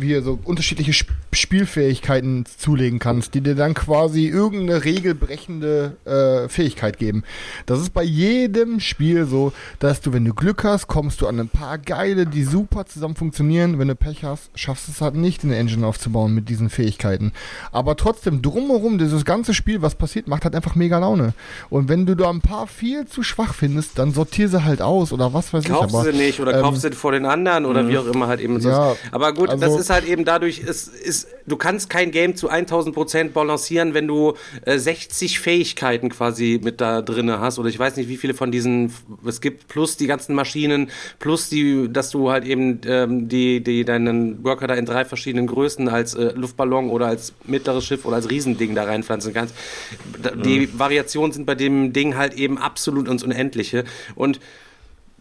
wie 0.00 0.20
so 0.20 0.38
unterschiedliche 0.44 0.92
Spielfähigkeiten 1.32 2.44
zulegen 2.46 2.98
kannst, 2.98 3.35
die 3.35 3.40
dir 3.40 3.54
dann 3.54 3.74
quasi 3.74 4.26
irgendeine 4.26 4.85
regelbrechende 4.85 5.96
äh, 6.04 6.48
Fähigkeit 6.48 6.98
geben. 6.98 7.24
Das 7.66 7.80
ist 7.80 7.90
bei 7.90 8.02
jedem 8.02 8.80
Spiel 8.80 9.26
so, 9.26 9.52
dass 9.78 10.00
du, 10.00 10.12
wenn 10.12 10.24
du 10.24 10.35
Glück 10.35 10.64
hast, 10.64 10.87
kommst 10.87 11.20
du 11.20 11.26
an 11.26 11.40
ein 11.40 11.48
paar 11.48 11.78
geile, 11.78 12.26
die 12.26 12.44
super 12.44 12.87
zusammen 12.87 13.14
funktionieren. 13.14 13.78
Wenn 13.78 13.88
du 13.88 13.94
Pech 13.94 14.24
hast, 14.24 14.50
schaffst 14.54 14.88
du 14.88 14.92
es 14.92 15.00
halt 15.00 15.14
nicht, 15.14 15.44
eine 15.44 15.56
Engine 15.56 15.87
aufzubauen 15.87 16.35
mit 16.35 16.48
diesen 16.48 16.70
Fähigkeiten. 16.70 17.32
Aber 17.72 17.96
trotzdem, 17.96 18.42
drumherum, 18.42 18.98
dieses 18.98 19.24
ganze 19.24 19.54
Spiel, 19.54 19.82
was 19.82 19.94
passiert, 19.94 20.28
macht 20.28 20.44
halt 20.44 20.54
einfach 20.54 20.74
mega 20.74 20.98
Laune. 20.98 21.35
Und 21.70 21.88
wenn 21.88 22.06
du 22.06 22.14
da 22.14 22.30
ein 22.30 22.40
paar 22.40 22.66
viel 22.66 23.06
zu 23.06 23.22
schwach 23.22 23.54
findest, 23.54 23.98
dann 23.98 24.12
sortier 24.12 24.48
sie 24.48 24.64
halt 24.64 24.80
aus 24.80 25.12
oder 25.12 25.35
was 25.35 25.52
weiß 25.52 25.64
kaufst 25.64 25.87
ich. 25.87 25.92
Kaufst 25.92 26.12
sie 26.12 26.16
nicht 26.16 26.40
oder 26.40 26.54
ähm, 26.54 26.62
kaufst 26.62 26.82
sie 26.82 26.92
vor 26.92 27.12
den 27.12 27.26
anderen 27.26 27.66
oder 27.66 27.88
wie 27.88 27.98
auch 27.98 28.06
immer 28.06 28.28
halt 28.28 28.40
eben 28.40 28.62
ja, 28.70 28.96
aber 29.11 29.33
gut, 29.33 29.51
also, 29.51 29.64
das 29.64 29.81
ist 29.81 29.90
halt 29.90 30.07
eben 30.07 30.25
dadurch, 30.25 30.62
es 30.66 30.88
ist, 30.88 31.29
du 31.46 31.57
kannst 31.57 31.90
kein 31.90 32.11
Game 32.11 32.37
zu 32.37 32.48
1000 32.48 32.94
Prozent 32.94 33.35
balancieren, 33.35 33.94
wenn 33.94 34.07
du 34.07 34.35
äh, 34.64 34.79
60 34.79 35.40
Fähigkeiten 35.40 36.09
quasi 36.09 36.61
mit 36.62 36.81
da 36.81 37.03
drinne 37.03 37.40
hast. 37.40 37.59
Oder 37.59 37.68
ich 37.68 37.79
weiß 37.79 37.96
nicht, 37.96 38.09
wie 38.09 38.16
viele 38.16 38.35
von 38.35 38.51
diesen 38.53 38.92
es 39.27 39.40
gibt, 39.40 39.68
plus 39.68 39.96
die 39.96 40.07
ganzen 40.07 40.35
Maschinen, 40.35 40.90
plus 41.18 41.48
die, 41.48 41.88
dass 41.90 42.11
du 42.11 42.31
halt 42.31 42.44
eben 42.44 42.81
ähm, 42.87 43.29
die, 43.29 43.62
die 43.62 43.85
deinen 43.85 44.44
Worker 44.44 44.66
da 44.66 44.75
in 44.75 44.87
drei 44.87 45.05
verschiedenen 45.05 45.46
Größen 45.46 45.88
als 45.88 46.14
äh, 46.14 46.33
Luftballon 46.35 46.90
oder 46.90 47.07
als 47.07 47.33
mittleres 47.44 47.85
Schiff 47.85 48.05
oder 48.05 48.16
als 48.16 48.31
Riesending 48.31 48.75
da 48.75 48.85
reinpflanzen 48.85 49.33
kannst. 49.33 49.55
Die 50.44 50.66
mhm. 50.66 50.79
Variationen 50.79 51.33
sind 51.33 51.46
bei 51.46 51.55
dem 51.55 51.92
Ding 51.92 52.16
halt 52.16 52.35
eben 52.35 52.59
absolut 52.59 53.09
ins 53.09 53.22
Unendliche. 53.22 53.85
Und 54.14 54.40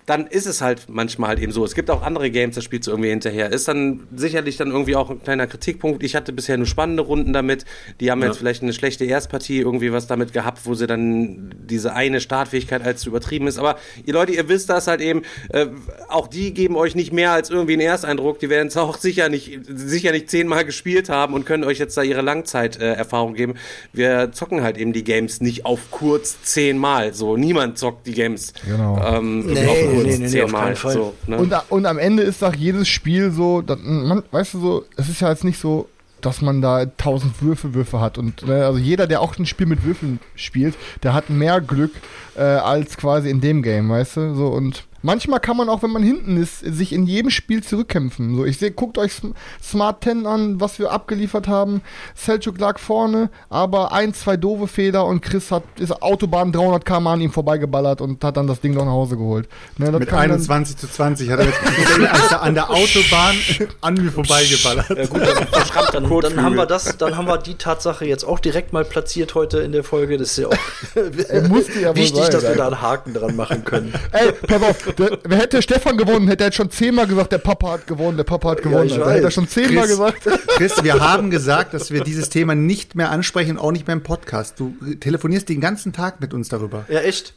dann 0.06 0.28
ist 0.28 0.46
es 0.46 0.62
halt 0.62 0.88
manchmal 0.90 1.30
halt 1.30 1.40
eben 1.40 1.52
so. 1.52 1.64
Es 1.64 1.76
gibt 1.76 1.90
auch 1.90 2.02
andere 2.02 2.32
Games, 2.32 2.56
da 2.56 2.62
spielst 2.62 2.88
du 2.88 2.92
irgendwie 2.92 3.10
hinterher. 3.10 3.52
Ist 3.52 3.68
dann 3.68 4.08
sicherlich 4.16 4.58
dann 4.58 4.72
irgendwie 4.72 4.96
auch 4.96 5.10
ein 5.10 5.22
kleiner 5.22 5.48
Kritikpunkt. 5.48 6.04
Ich 6.04 6.16
hatte 6.16 6.34
bisher 6.34 6.58
nur 6.58 6.66
spannende 6.66 7.04
Runden 7.04 7.34
damit. 7.34 7.66
Die 8.00 8.12
haben 8.12 8.22
ja. 8.22 8.28
jetzt 8.28 8.38
vielleicht 8.38 8.64
eine 8.64 8.74
schlechte 8.74 9.06
Erstpartie 9.06 9.60
irgendwie 9.60 9.92
was 9.92 10.08
damit 10.08 10.34
gehabt, 10.34 10.62
wo 10.66 10.74
sie 10.74 10.88
dann 10.88 11.54
diese 11.58 11.94
eine 11.94 12.20
Startfähigkeit 12.22 12.84
als 12.84 13.02
zu 13.02 13.10
übertrieben 13.10 13.48
ist. 13.48 13.60
Aber 13.60 13.78
ihr 14.06 14.14
Leute, 14.14 14.34
ihr 14.34 14.50
wisst 14.50 14.70
das 14.70 14.88
halt 14.88 15.02
eben, 15.02 15.22
äh, 15.50 15.68
auch 16.10 16.28
die 16.28 16.54
geben 16.54 16.76
euch 16.76 16.96
nicht 16.96 17.14
mehr 17.14 17.32
als 17.32 17.50
irgendwie 17.50 17.74
einen 17.74 17.82
Ersteindruck. 17.82 18.40
Die 18.40 18.50
werden 18.50 18.68
es 18.68 18.78
auch 18.78 18.98
sicher 19.00 19.30
nicht, 19.30 19.60
sicher 19.68 20.12
nicht 20.12 20.30
zehnmal 20.30 20.66
gespielt 20.66 21.10
haben 21.10 21.34
und 21.34 21.46
können 21.46 21.64
euch 21.64 21.80
jetzt 21.80 21.96
da 21.96 22.02
ihre 22.02 22.22
Langzeiterfahrung 22.22 23.36
äh, 23.36 23.38
geben. 23.38 23.54
Wir 23.94 24.32
zocken 24.32 24.64
halt 24.64 24.78
eben 24.78 24.94
die 24.94 25.04
Games 25.04 25.42
nicht 25.42 25.66
auf 25.66 25.92
kurz 25.92 26.42
zehnmal. 26.44 27.14
So, 27.14 27.38
niemand 27.38 27.78
zockt 27.78 28.08
die 28.08 28.14
Games. 28.14 28.54
Genau. 28.66 29.00
Ähm, 29.06 29.46
nee 29.46 29.91
nee, 29.94 30.18
nee, 30.18 30.28
nee, 30.28 30.42
auf 30.42 30.54
keinen 30.54 30.76
Fall. 30.76 30.94
So, 30.94 31.14
ne? 31.28 31.38
und, 31.38 31.54
und 31.70 31.86
am 31.86 31.98
Ende 31.98 32.24
ist 32.24 32.42
doch 32.42 32.56
jedes 32.56 32.88
Spiel 32.88 33.32
so, 33.32 33.62
dass, 33.62 33.80
man, 33.82 34.24
weißt 34.32 34.56
du 34.56 34.60
so, 34.60 34.86
es 34.98 35.10
ist 35.10 35.22
ja 35.22 35.30
jetzt 35.30 35.44
nicht 35.44 35.60
so, 35.60 35.88
dass 36.22 36.42
man 36.42 36.62
da 36.62 36.86
tausend 36.86 37.42
Würfelwürfe 37.42 38.00
hat. 38.00 38.18
Und 38.18 38.46
ne, 38.46 38.66
also 38.66 38.78
jeder, 38.78 39.08
der 39.08 39.22
auch 39.22 39.38
ein 39.38 39.46
Spiel 39.46 39.66
mit 39.66 39.84
Würfeln 39.84 40.20
spielt, 40.36 40.76
der 41.04 41.14
hat 41.14 41.30
mehr 41.30 41.62
Glück 41.62 41.92
äh, 42.36 42.42
als 42.42 42.98
quasi 42.98 43.30
in 43.30 43.42
dem 43.42 43.64
Game, 43.64 43.90
weißt 43.90 44.18
du? 44.18 44.36
So 44.36 44.48
und 44.48 44.86
Manchmal 45.02 45.40
kann 45.40 45.58
man 45.58 45.70
auch, 45.70 45.82
wenn 45.84 45.92
man 45.92 46.04
hinten 46.04 46.38
ist, 46.38 46.60
sich 46.60 46.94
in 46.94 47.06
jedem 47.06 47.32
Spiel 47.32 47.64
zurückkämpfen. 47.64 48.36
So, 48.36 48.46
ich 48.46 48.58
sehe, 48.58 48.72
guckt 48.72 48.98
euch 48.98 49.14
Smart 49.62 50.04
10 50.04 50.26
an, 50.26 50.60
was 50.60 50.80
wir 50.80 50.92
abgeliefert 50.92 51.48
haben. 51.48 51.82
Selchuk 52.16 52.60
lag 52.60 52.80
vorne, 52.80 53.30
aber 53.50 53.92
ein, 53.94 54.14
zwei 54.14 54.38
doofe 54.38 54.68
Fehler 54.68 55.06
und 55.06 55.22
Chris 55.22 55.52
hat 55.52 55.64
ist 55.78 56.02
Autobahn 56.02 56.52
300 56.52 56.86
km 56.86 57.08
an 57.08 57.22
ihm 57.22 57.32
vorbeigeballert 57.32 58.02
und 58.02 58.24
hat 58.24 58.38
dann 58.38 58.48
das 58.48 58.62
Ding 58.62 58.74
noch 58.74 58.86
nach 58.86 58.92
Hause 58.92 59.18
geholt. 59.18 59.48
Ne, 59.78 59.92
Mit 59.92 60.14
21 60.14 60.78
zu 60.78 60.88
20 60.88 61.30
hat 61.30 61.40
er 61.40 61.46
jetzt 61.46 62.34
an 62.40 62.54
der 62.54 62.70
Autobahn 62.70 63.36
an 63.82 63.94
mir 63.96 64.12
vorbeigeballert. 64.12 64.90
Ja, 64.90 65.06
gut, 65.08 65.22
dann, 65.22 66.10
dann, 66.10 66.22
dann, 66.22 66.44
haben 66.44 66.56
wir 66.56 66.66
das, 66.66 66.98
dann 66.98 67.18
haben 67.18 67.28
wir 67.28 67.38
die 67.38 67.56
Tatsache 67.56 68.06
jetzt 68.06 68.24
auch 68.24 68.40
direkt 68.40 68.74
mal 68.74 68.86
platziert 68.86 69.36
heute 69.36 69.60
in 69.60 69.72
der 69.72 69.84
Folge. 69.84 70.18
Das 70.18 70.32
ist 70.32 70.38
ja 70.38 70.48
auch 70.48 70.52
ja 70.96 71.96
wichtig, 71.96 72.16
sein, 72.16 72.32
dass 72.32 72.44
wir 72.44 72.56
da 72.56 72.68
einen 72.68 72.82
Haken 72.82 73.14
dran 73.14 73.36
machen 73.36 73.64
können. 73.64 73.94
Ey, 74.12 74.32
pass 74.32 74.62
auf, 74.62 74.91
der, 74.98 75.38
hätte 75.38 75.62
Stefan 75.62 75.98
gewonnen, 75.98 76.28
hätte 76.28 76.44
er 76.44 76.48
jetzt 76.48 76.56
schon 76.58 76.70
zehnmal 76.70 77.08
gesagt, 77.08 77.32
der 77.32 77.38
Papa 77.38 77.72
hat 77.72 77.88
gewonnen, 77.88 78.18
der 78.18 78.24
Papa 78.24 78.52
hat 78.52 78.62
gewonnen. 78.62 78.90
Ja, 78.90 79.10
hätte 79.10 79.26
er 79.26 79.32
schon 79.32 79.48
zehnmal 79.48 79.88
gesagt. 79.88 80.28
Chris, 80.58 80.84
wir 80.84 81.00
haben 81.00 81.30
gesagt, 81.30 81.74
dass 81.74 81.92
wir 81.92 82.04
dieses 82.04 82.30
Thema 82.30 82.56
nicht 82.56 82.96
mehr 82.96 83.12
ansprechen, 83.12 83.58
auch 83.58 83.72
nicht 83.72 83.88
mehr 83.88 83.96
im 83.96 84.04
Podcast. 84.04 84.60
Du 84.60 84.76
telefonierst 85.00 85.50
den 85.50 85.62
ganzen 85.62 85.94
Tag 85.94 86.22
mit 86.22 86.34
uns 86.34 86.50
darüber. 86.50 86.86
Ja, 86.90 87.02
echt? 87.02 87.34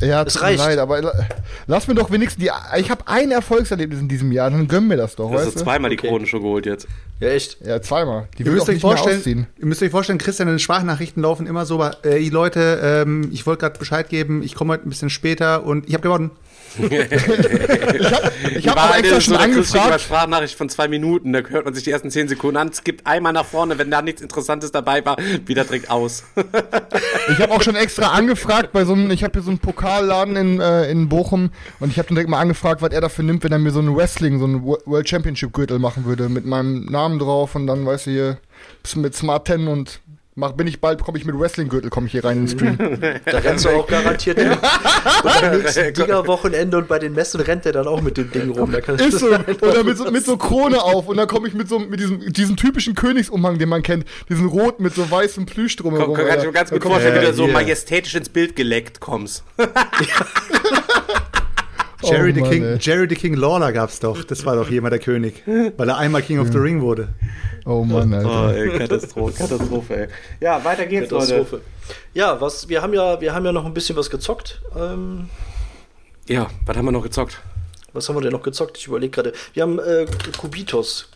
Ja, 0.00 0.22
es 0.22 0.40
reicht. 0.40 0.58
Leid, 0.58 0.78
aber 0.78 1.12
lass 1.66 1.86
mir 1.86 1.94
doch 1.94 2.10
wenigstens 2.10 2.42
die. 2.42 2.50
Ich 2.78 2.90
habe 2.90 3.06
ein 3.06 3.30
Erfolgserlebnis 3.30 4.00
in 4.00 4.08
diesem 4.08 4.32
Jahr, 4.32 4.50
dann 4.50 4.66
gönnen 4.66 4.88
wir 4.88 4.96
das 4.96 5.16
doch. 5.16 5.30
Du 5.30 5.38
hast 5.38 5.56
du 5.56 5.60
zweimal 5.60 5.90
okay. 5.92 6.00
die 6.02 6.08
Krone 6.08 6.26
schon 6.26 6.42
geholt 6.42 6.66
jetzt. 6.66 6.88
Ja, 7.20 7.28
echt? 7.28 7.58
Ja, 7.64 7.82
zweimal. 7.82 8.28
Die 8.38 8.44
ihr 8.44 8.50
müsst 8.50 8.68
euch 8.68 8.80
vorstellen, 8.80 9.46
Ihr 9.58 9.66
müsst 9.66 9.82
euch 9.82 9.90
vorstellen, 9.90 10.18
Christian, 10.18 10.48
in 10.48 10.54
den 10.54 10.58
Sprachnachrichten 10.58 11.22
laufen 11.22 11.46
immer 11.46 11.66
so, 11.66 11.82
ey 12.02 12.28
Leute, 12.30 12.80
ähm, 12.82 13.28
ich 13.32 13.46
wollte 13.46 13.60
gerade 13.60 13.78
Bescheid 13.78 14.08
geben, 14.08 14.42
ich 14.42 14.54
komme 14.54 14.72
heute 14.72 14.86
ein 14.86 14.88
bisschen 14.88 15.10
später 15.10 15.64
und 15.64 15.86
ich 15.86 15.94
habe 15.94 16.02
gewonnen 16.02 16.30
ich 16.78 18.12
habe 18.12 18.32
ich 18.56 18.68
hab 18.68 18.76
auch 18.76 18.96
extra 18.96 19.20
schon 19.20 19.34
so 19.34 19.40
angefragt. 19.40 20.00
Sprachnachricht 20.00 20.56
von 20.56 20.68
zwei 20.68 20.88
Minuten, 20.88 21.32
da 21.32 21.40
hört 21.40 21.64
man 21.64 21.74
sich 21.74 21.84
die 21.84 21.90
ersten 21.90 22.10
zehn 22.10 22.28
Sekunden 22.28 22.56
an, 22.56 22.68
es 22.68 22.84
gibt 22.84 23.06
einmal 23.06 23.32
nach 23.32 23.44
vorne, 23.44 23.78
wenn 23.78 23.90
da 23.90 24.02
nichts 24.02 24.22
Interessantes 24.22 24.70
dabei 24.72 25.04
war, 25.04 25.16
wieder 25.46 25.64
direkt 25.64 25.90
aus. 25.90 26.24
ich 27.28 27.38
habe 27.40 27.52
auch 27.52 27.62
schon 27.62 27.76
extra 27.76 28.12
angefragt 28.12 28.72
bei 28.72 28.84
so 28.84 28.92
einem, 28.92 29.10
ich 29.10 29.24
habe 29.24 29.32
hier 29.32 29.42
so 29.42 29.50
einen 29.50 29.58
Pokalladen 29.58 30.36
in, 30.36 30.60
äh, 30.60 30.90
in 30.90 31.08
Bochum 31.08 31.50
und 31.80 31.90
ich 31.90 31.98
habe 31.98 32.08
dann 32.08 32.14
direkt 32.16 32.30
mal 32.30 32.40
angefragt, 32.40 32.82
was 32.82 32.92
er 32.92 33.00
dafür 33.00 33.24
nimmt, 33.24 33.44
wenn 33.44 33.52
er 33.52 33.58
mir 33.58 33.72
so 33.72 33.80
ein 33.80 33.94
Wrestling, 33.94 34.38
so 34.38 34.46
ein 34.46 34.62
World 34.62 35.08
Championship 35.08 35.52
Gürtel 35.52 35.78
machen 35.78 36.04
würde, 36.04 36.28
mit 36.28 36.46
meinem 36.46 36.84
Namen 36.86 37.18
drauf 37.18 37.54
und 37.54 37.66
dann, 37.66 37.86
weißt 37.86 38.06
du, 38.06 38.10
hier 38.10 38.38
mit 38.96 39.14
Smart 39.14 39.46
10 39.46 39.68
und 39.68 40.00
mach, 40.40 40.52
bin 40.52 40.66
ich 40.66 40.80
bald, 40.80 41.02
komme 41.02 41.18
ich 41.18 41.24
mit 41.24 41.38
Wrestling-Gürtel, 41.38 41.90
komme 41.90 42.06
ich 42.06 42.12
hier 42.12 42.24
rein 42.24 42.38
in 42.38 42.46
den 42.46 42.58
Stream. 42.58 43.20
Da 43.24 43.38
rennst 43.38 43.64
du 43.64 43.68
auch 43.68 43.86
garantiert 43.86 44.38
hin. 44.38 44.50
Und 45.22 45.42
am 45.44 45.58
nächsten 45.62 45.94
Digger-Wochenende 45.94 46.78
und 46.78 46.88
bei 46.88 46.98
den 46.98 47.12
Messen 47.12 47.40
rennt 47.40 47.66
er 47.66 47.72
dann 47.72 47.86
auch 47.86 48.00
mit 48.00 48.16
dem 48.16 48.30
Ding 48.30 48.50
rum. 48.50 48.72
Da 48.72 48.80
kannst 48.80 49.04
Ist 49.04 49.18
so. 49.18 49.26
Oder 49.26 49.84
mit 49.84 49.98
so, 49.98 50.10
mit 50.10 50.24
so 50.24 50.36
Krone 50.36 50.82
auf 50.82 51.06
und 51.08 51.16
dann 51.16 51.28
komme 51.28 51.48
ich 51.48 51.54
mit 51.54 51.68
so 51.68 51.78
mit 51.78 52.00
diesem, 52.00 52.32
diesem 52.32 52.56
typischen 52.56 52.94
Königsumhang, 52.94 53.58
den 53.58 53.68
man 53.68 53.82
kennt, 53.82 54.04
diesen 54.28 54.46
roten 54.46 54.82
mit 54.82 54.94
so 54.94 55.10
weißem 55.10 55.46
Plüsch 55.46 55.76
Komm, 55.76 55.90
drumherum. 55.90 56.16
kann 56.16 56.38
ich 56.38 56.46
mir 56.46 56.52
ganz 56.52 56.70
gut 56.70 56.82
vorstellen, 56.82 57.20
wie 57.20 57.26
du 57.26 57.34
so 57.34 57.46
majestätisch 57.46 58.14
ins 58.14 58.28
Bild 58.28 58.56
geleckt 58.56 59.00
kommst. 59.00 59.44
Jerry, 62.02 62.30
Oh 62.30 62.34
the 62.34 62.40
Mann, 62.40 62.50
King, 62.50 62.62
ey. 62.64 62.78
Jerry 62.78 63.06
the 63.08 63.14
King 63.14 63.34
Lawler 63.34 63.72
gab's 63.72 64.00
doch. 64.00 64.22
Das 64.24 64.44
war 64.44 64.56
doch 64.56 64.70
jemand 64.70 64.92
der 64.92 65.00
König. 65.00 65.42
Weil 65.46 65.88
er 65.88 65.96
einmal 65.98 66.22
King 66.22 66.38
of 66.40 66.48
the 66.52 66.58
Ring 66.58 66.80
wurde. 66.80 67.08
Oh 67.66 67.84
Mann, 67.84 68.12
Alter. 68.14 68.46
Oh, 68.46 68.50
ey, 68.52 68.78
Katastrophe, 68.78 69.32
Katastrophe, 69.36 69.96
ey. 70.02 70.08
Ja, 70.40 70.64
weiter 70.64 70.86
geht's, 70.86 71.10
Leute. 71.10 71.26
Katastrophe. 71.34 71.60
Ja, 72.14 72.40
was, 72.40 72.68
wir 72.68 72.80
haben 72.82 72.94
ja, 72.94 73.20
wir 73.20 73.34
haben 73.34 73.44
ja 73.44 73.52
noch 73.52 73.64
ein 73.66 73.74
bisschen 73.74 73.96
was 73.96 74.08
gezockt. 74.10 74.60
Ähm, 74.78 75.28
Ja, 76.26 76.48
was 76.66 76.76
haben 76.76 76.84
wir 76.86 76.92
noch 76.92 77.02
gezockt? 77.02 77.40
was 77.92 78.08
haben 78.08 78.16
wir 78.16 78.20
denn 78.22 78.32
noch 78.32 78.42
gezockt? 78.42 78.78
Ich 78.78 78.86
überlege 78.86 79.10
gerade. 79.10 79.32
Wir 79.52 79.64
haben 79.64 79.78
äh, 79.80 80.06
Kubitos 80.38 81.08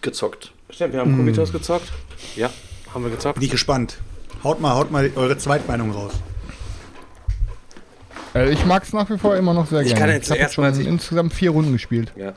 gezockt. 0.00 0.52
Stimmt, 0.70 0.94
wir 0.94 1.00
haben 1.00 1.14
Kubitos 1.16 1.52
gezockt. 1.52 1.92
Ja, 2.36 2.50
haben 2.94 3.04
wir 3.04 3.10
gezockt. 3.10 3.34
Bin 3.34 3.44
ich 3.44 3.50
gespannt. 3.50 3.98
Haut 4.42 4.58
mal, 4.60 4.74
haut 4.74 4.90
mal 4.90 5.10
eure 5.14 5.36
Zweitmeinung 5.36 5.90
raus. 5.90 6.14
Äh, 8.34 8.52
ich 8.52 8.64
mag 8.64 8.82
es 8.82 8.92
nach 8.92 9.08
wie 9.10 9.18
vor 9.18 9.36
immer 9.36 9.54
noch 9.54 9.66
sehr 9.66 9.80
Ich 9.82 9.88
gerne. 9.88 10.00
kann 10.00 10.10
jetzt 10.10 10.30
ich 10.30 10.40
habe 10.42 10.52
schon 10.52 10.80
ich- 10.80 10.86
insgesamt 10.86 11.32
vier 11.32 11.50
Runden 11.50 11.72
gespielt. 11.72 12.12
Ja. 12.16 12.32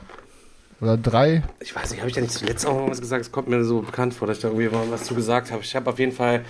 Oder 0.80 0.98
drei. 0.98 1.42
Ich 1.60 1.74
weiß 1.74 1.90
nicht, 1.90 2.00
habe 2.00 2.10
ich 2.10 2.14
da 2.14 2.20
nicht 2.20 2.32
zuletzt 2.34 2.66
auch 2.66 2.74
mal 2.74 2.90
was 2.90 3.00
gesagt? 3.00 3.22
Es 3.22 3.32
kommt 3.32 3.48
mir 3.48 3.64
so 3.64 3.80
bekannt 3.80 4.12
vor, 4.12 4.28
dass 4.28 4.36
ich 4.38 4.42
da 4.42 4.48
irgendwie 4.48 4.68
mal 4.68 4.84
was 4.90 5.04
zu 5.04 5.14
gesagt 5.14 5.50
habe. 5.50 5.62
Ich 5.62 5.74
habe 5.74 5.88
auf 5.88 5.98
jeden 5.98 6.12
Fall 6.12 6.44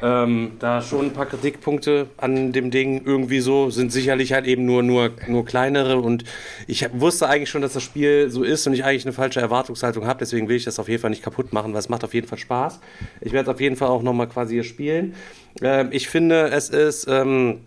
ähm, 0.00 0.52
da 0.60 0.80
schon 0.80 1.06
ein 1.06 1.12
paar 1.12 1.26
Kritikpunkte 1.26 2.06
an 2.16 2.52
dem 2.52 2.70
Ding 2.70 3.02
irgendwie 3.04 3.40
so, 3.40 3.70
sind 3.70 3.90
sicherlich 3.92 4.32
halt 4.32 4.46
eben 4.46 4.64
nur, 4.64 4.82
nur, 4.84 5.10
nur 5.28 5.44
kleinere 5.44 5.98
und 5.98 6.24
ich 6.68 6.82
hab, 6.84 6.98
wusste 7.00 7.28
eigentlich 7.28 7.50
schon, 7.50 7.62
dass 7.62 7.72
das 7.74 7.82
Spiel 7.82 8.28
so 8.30 8.42
ist 8.44 8.66
und 8.66 8.74
ich 8.74 8.84
eigentlich 8.84 9.04
eine 9.06 9.12
falsche 9.12 9.40
Erwartungshaltung 9.40 10.06
habe, 10.06 10.18
deswegen 10.20 10.48
will 10.48 10.56
ich 10.56 10.64
das 10.64 10.78
auf 10.80 10.88
jeden 10.88 11.00
Fall 11.00 11.10
nicht 11.10 11.22
kaputt 11.22 11.52
machen, 11.52 11.72
weil 11.72 11.78
es 11.80 11.88
macht 11.88 12.02
auf 12.04 12.12
jeden 12.14 12.26
Fall 12.26 12.38
Spaß. 12.38 12.80
Ich 13.20 13.32
werde 13.32 13.48
es 13.50 13.54
auf 13.54 13.60
jeden 13.60 13.76
Fall 13.76 13.88
auch 13.88 14.02
nochmal 14.02 14.28
quasi 14.28 14.54
hier 14.54 14.64
spielen. 14.64 15.14
Ähm, 15.62 15.88
ich 15.90 16.08
finde, 16.08 16.48
es 16.48 16.70
ist... 16.70 17.06
Ähm, 17.08 17.60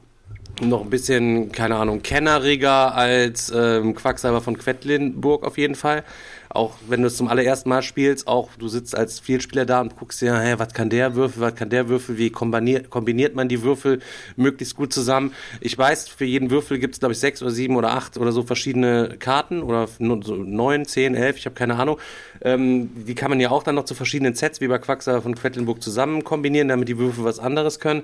noch 0.62 0.82
ein 0.82 0.89
bisschen, 0.89 1.52
keine 1.52 1.76
Ahnung, 1.76 2.02
kenneriger 2.02 2.96
als 2.96 3.52
ähm, 3.56 3.96
Quacksalber 3.96 4.41
von 4.41 4.58
Quedlinburg 4.58 5.46
auf 5.46 5.58
jeden 5.58 5.76
Fall. 5.76 6.04
Auch 6.58 6.74
wenn 6.88 7.02
du 7.02 7.08
es 7.08 7.15
zum 7.15 7.28
allerersten 7.28 7.70
Mal 7.70 7.84
spielst, 7.84 8.28
auch 8.28 8.50
du 8.58 8.67
sitzt 8.67 8.98
als 8.98 9.20
Vielspieler 9.20 9.67
da 9.67 9.80
und 9.80 9.96
guckst 9.96 10.22
dir, 10.22 10.39
hä, 10.39 10.56
was 10.58 10.74
kann 10.74 10.89
der 10.89 11.13
Würfel, 11.13 11.39
was 11.39 11.54
kann 11.54 11.70
der 11.70 11.88
Würfel, 11.88 12.17
wie 12.17 12.32
kombiniert, 12.32 12.89
kombiniert 12.89 13.36
man 13.36 13.48
die 13.48 13.62
Würfel 13.62 14.00
möglichst 14.38 14.76
gut 14.76 14.91
zusammen. 14.91 15.34
Ich 15.62 15.78
weiß, 15.78 16.10
für 16.10 16.26
jeden 16.26 16.50
Würfel 16.50 16.80
gibt 16.80 16.96
es, 16.96 17.00
glaube 17.00 17.13
ich, 17.13 17.20
sechs 17.20 17.43
oder 17.43 17.52
sieben 17.52 17.76
oder 17.76 17.91
acht 17.91 18.17
oder 18.17 18.32
so 18.32 18.41
verschiedene 18.41 19.17
Karten 19.20 19.62
oder 19.62 19.88
so 20.00 20.36
neun, 20.36 20.88
zehn, 20.88 21.13
elf, 21.13 21.38
ich 21.38 21.46
habe 21.46 21.54
keine 21.54 21.76
Ahnung. 21.76 22.00
Ähm, 22.41 22.89
die 23.06 23.13
kann 23.13 23.30
man 23.30 23.39
ja 23.39 23.52
auch 23.52 23.62
dann 23.62 23.76
noch 23.76 23.86
zu 23.86 23.93
verschiedenen 23.93 24.34
Sets 24.34 24.60
wie 24.60 24.67
bei 24.67 24.80
Quacksalber 24.80 25.22
von 25.22 25.36
Quedlinburg 25.36 25.84
zusammen 25.84 26.24
kombinieren, 26.24 26.70
damit 26.70 26.88
die 26.88 26.98
Würfel 26.98 27.24
was 27.24 27.38
anderes 27.38 27.80
können. 27.80 28.02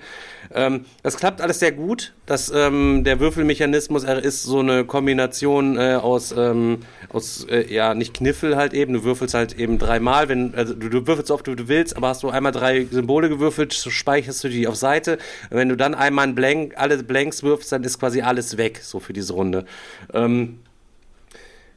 Ähm, 0.53 0.85
das 1.01 1.17
klappt 1.17 1.41
alles 1.41 1.57
sehr 1.57 1.71
gut. 1.71 2.13
Das, 2.27 2.51
ähm, 2.55 3.03
der 3.03 3.19
Würfelmechanismus 3.19 4.03
ist 4.03 4.43
so 4.43 4.59
eine 4.59 4.85
Kombination 4.85 5.77
äh, 5.77 5.95
aus, 5.95 6.33
ähm, 6.37 6.79
aus 7.09 7.47
äh, 7.49 7.73
ja, 7.73 7.95
nicht 7.95 8.13
Kniffel 8.43 8.57
halt 8.57 8.73
eben. 8.73 8.93
Du 8.93 9.03
würfelst 9.03 9.33
halt 9.33 9.57
eben 9.57 9.77
dreimal, 9.77 10.27
wenn, 10.27 10.53
also 10.55 10.73
du, 10.73 10.89
du 10.89 11.07
würfelst 11.07 11.31
oft 11.31 11.47
wie 11.47 11.55
du 11.55 11.67
willst, 11.67 11.95
aber 11.95 12.09
hast 12.09 12.23
du 12.23 12.29
einmal 12.29 12.51
drei 12.51 12.85
Symbole 12.85 13.29
gewürfelt, 13.29 13.71
so 13.71 13.89
speicherst 13.89 14.43
du 14.43 14.49
die 14.49 14.67
auf 14.67 14.75
Seite. 14.75 15.17
Und 15.49 15.57
wenn 15.57 15.69
du 15.69 15.77
dann 15.77 15.95
einmal 15.95 16.27
ein 16.27 16.35
Blank, 16.35 16.73
alle 16.75 17.01
Blanks 17.01 17.43
wirfst, 17.43 17.71
dann 17.71 17.83
ist 17.83 17.99
quasi 17.99 18.21
alles 18.21 18.57
weg, 18.57 18.81
so 18.83 18.99
für 18.99 19.13
diese 19.13 19.33
Runde. 19.33 19.65
Ähm, 20.13 20.59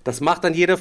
das 0.03 0.21
macht 0.21 0.45
dann 0.45 0.55
jeder 0.55 0.79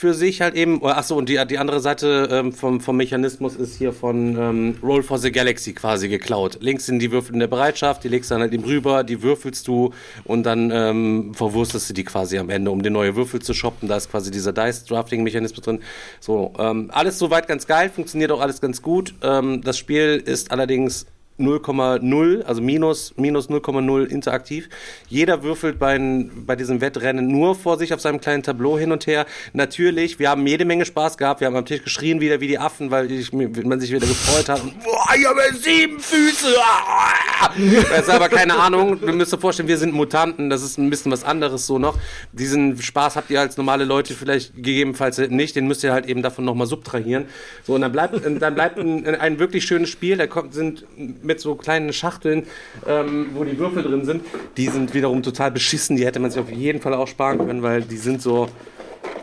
für 0.00 0.14
sich 0.14 0.40
halt 0.40 0.54
eben. 0.54 0.82
Achso, 0.82 1.14
und 1.14 1.28
die, 1.28 1.38
die 1.46 1.58
andere 1.58 1.80
Seite 1.80 2.26
ähm, 2.32 2.54
vom, 2.54 2.80
vom 2.80 2.96
Mechanismus 2.96 3.54
ist 3.54 3.76
hier 3.76 3.92
von 3.92 4.34
ähm, 4.34 4.78
Roll 4.82 5.02
for 5.02 5.18
the 5.18 5.30
Galaxy 5.30 5.74
quasi 5.74 6.08
geklaut. 6.08 6.56
Links 6.62 6.86
sind 6.86 7.00
die 7.00 7.12
Würfel 7.12 7.34
in 7.34 7.40
der 7.40 7.48
Bereitschaft, 7.48 8.02
die 8.02 8.08
legst 8.08 8.30
du 8.30 8.34
dann 8.34 8.40
halt 8.40 8.54
eben 8.54 8.64
rüber, 8.64 9.04
die 9.04 9.20
würfelst 9.20 9.68
du 9.68 9.92
und 10.24 10.44
dann 10.44 10.70
ähm, 10.70 11.34
verwurstest 11.34 11.90
du 11.90 11.92
die 11.92 12.04
quasi 12.04 12.38
am 12.38 12.48
Ende, 12.48 12.70
um 12.70 12.82
dir 12.82 12.90
neue 12.90 13.14
Würfel 13.14 13.42
zu 13.42 13.52
shoppen. 13.52 13.90
Da 13.90 13.98
ist 13.98 14.10
quasi 14.10 14.30
dieser 14.30 14.54
Dice-Drafting-Mechanismus 14.54 15.60
drin. 15.62 15.80
So, 16.18 16.54
ähm, 16.58 16.90
alles 16.94 17.18
soweit 17.18 17.46
ganz 17.46 17.66
geil, 17.66 17.90
funktioniert 17.94 18.32
auch 18.32 18.40
alles 18.40 18.62
ganz 18.62 18.80
gut. 18.80 19.12
Ähm, 19.22 19.60
das 19.62 19.76
Spiel 19.76 20.22
ist 20.24 20.50
allerdings 20.50 21.04
0,0, 21.40 22.42
also 22.42 22.60
minus, 22.60 23.14
minus 23.16 23.48
0,0 23.48 24.04
interaktiv. 24.06 24.68
Jeder 25.08 25.42
würfelt 25.42 25.78
bei, 25.78 25.98
bei 26.46 26.56
diesem 26.56 26.80
Wettrennen 26.80 27.26
nur 27.26 27.54
vor 27.54 27.78
sich 27.78 27.92
auf 27.94 28.00
seinem 28.00 28.20
kleinen 28.20 28.42
Tableau 28.42 28.78
hin 28.78 28.92
und 28.92 29.06
her. 29.06 29.26
Natürlich, 29.52 30.18
wir 30.18 30.30
haben 30.30 30.46
jede 30.46 30.64
Menge 30.64 30.84
Spaß 30.84 31.16
gehabt. 31.16 31.40
Wir 31.40 31.46
haben 31.46 31.56
am 31.56 31.64
Tisch 31.64 31.82
geschrien 31.82 32.20
wieder 32.20 32.40
wie 32.40 32.48
die 32.48 32.58
Affen, 32.58 32.90
weil 32.90 33.10
ich, 33.10 33.32
man 33.32 33.80
sich 33.80 33.90
wieder 33.90 34.06
gefreut 34.06 34.48
hat. 34.48 34.62
Boah, 34.84 35.06
ich 35.16 35.26
habe 35.26 35.40
sieben 35.58 35.98
Füße. 35.98 36.54
Ah! 36.58 37.50
Das 37.90 38.02
ist 38.02 38.10
aber 38.10 38.28
keine 38.28 38.58
Ahnung. 38.58 39.00
Du 39.00 39.12
müsst 39.12 39.32
dir 39.32 39.38
vorstellen, 39.38 39.68
wir 39.68 39.78
sind 39.78 39.94
Mutanten. 39.94 40.50
Das 40.50 40.62
ist 40.62 40.78
ein 40.78 40.90
bisschen 40.90 41.10
was 41.10 41.24
anderes 41.24 41.66
so 41.66 41.78
noch. 41.78 41.98
Diesen 42.32 42.80
Spaß 42.80 43.16
habt 43.16 43.30
ihr 43.30 43.40
als 43.40 43.56
normale 43.56 43.84
Leute 43.84 44.14
vielleicht 44.14 44.54
gegebenenfalls 44.54 45.18
nicht. 45.18 45.56
Den 45.56 45.66
müsst 45.66 45.82
ihr 45.82 45.92
halt 45.92 46.06
eben 46.06 46.22
davon 46.22 46.44
nochmal 46.44 46.66
subtrahieren. 46.66 47.26
So, 47.66 47.74
und 47.74 47.80
dann 47.80 47.92
bleibt, 47.92 48.14
dann 48.24 48.54
bleibt 48.54 48.78
ein, 48.78 49.06
ein 49.06 49.38
wirklich 49.38 49.64
schönes 49.64 49.88
Spiel. 49.90 50.16
Da 50.16 50.26
kommt, 50.26 50.54
sind 50.54 50.84
mit 51.30 51.40
so 51.40 51.54
kleinen 51.54 51.92
Schachteln, 51.92 52.46
ähm, 52.86 53.30
wo 53.34 53.44
die 53.44 53.56
Würfel 53.56 53.82
drin 53.84 54.04
sind. 54.04 54.24
Die 54.56 54.66
sind 54.66 54.94
wiederum 54.94 55.22
total 55.22 55.50
beschissen. 55.52 55.96
Die 55.96 56.04
hätte 56.04 56.18
man 56.18 56.30
sich 56.30 56.40
auf 56.40 56.50
jeden 56.50 56.80
Fall 56.80 56.94
auch 56.94 57.06
sparen 57.06 57.38
können, 57.38 57.62
weil 57.62 57.82
die 57.82 57.96
sind 57.96 58.20
so, 58.20 58.48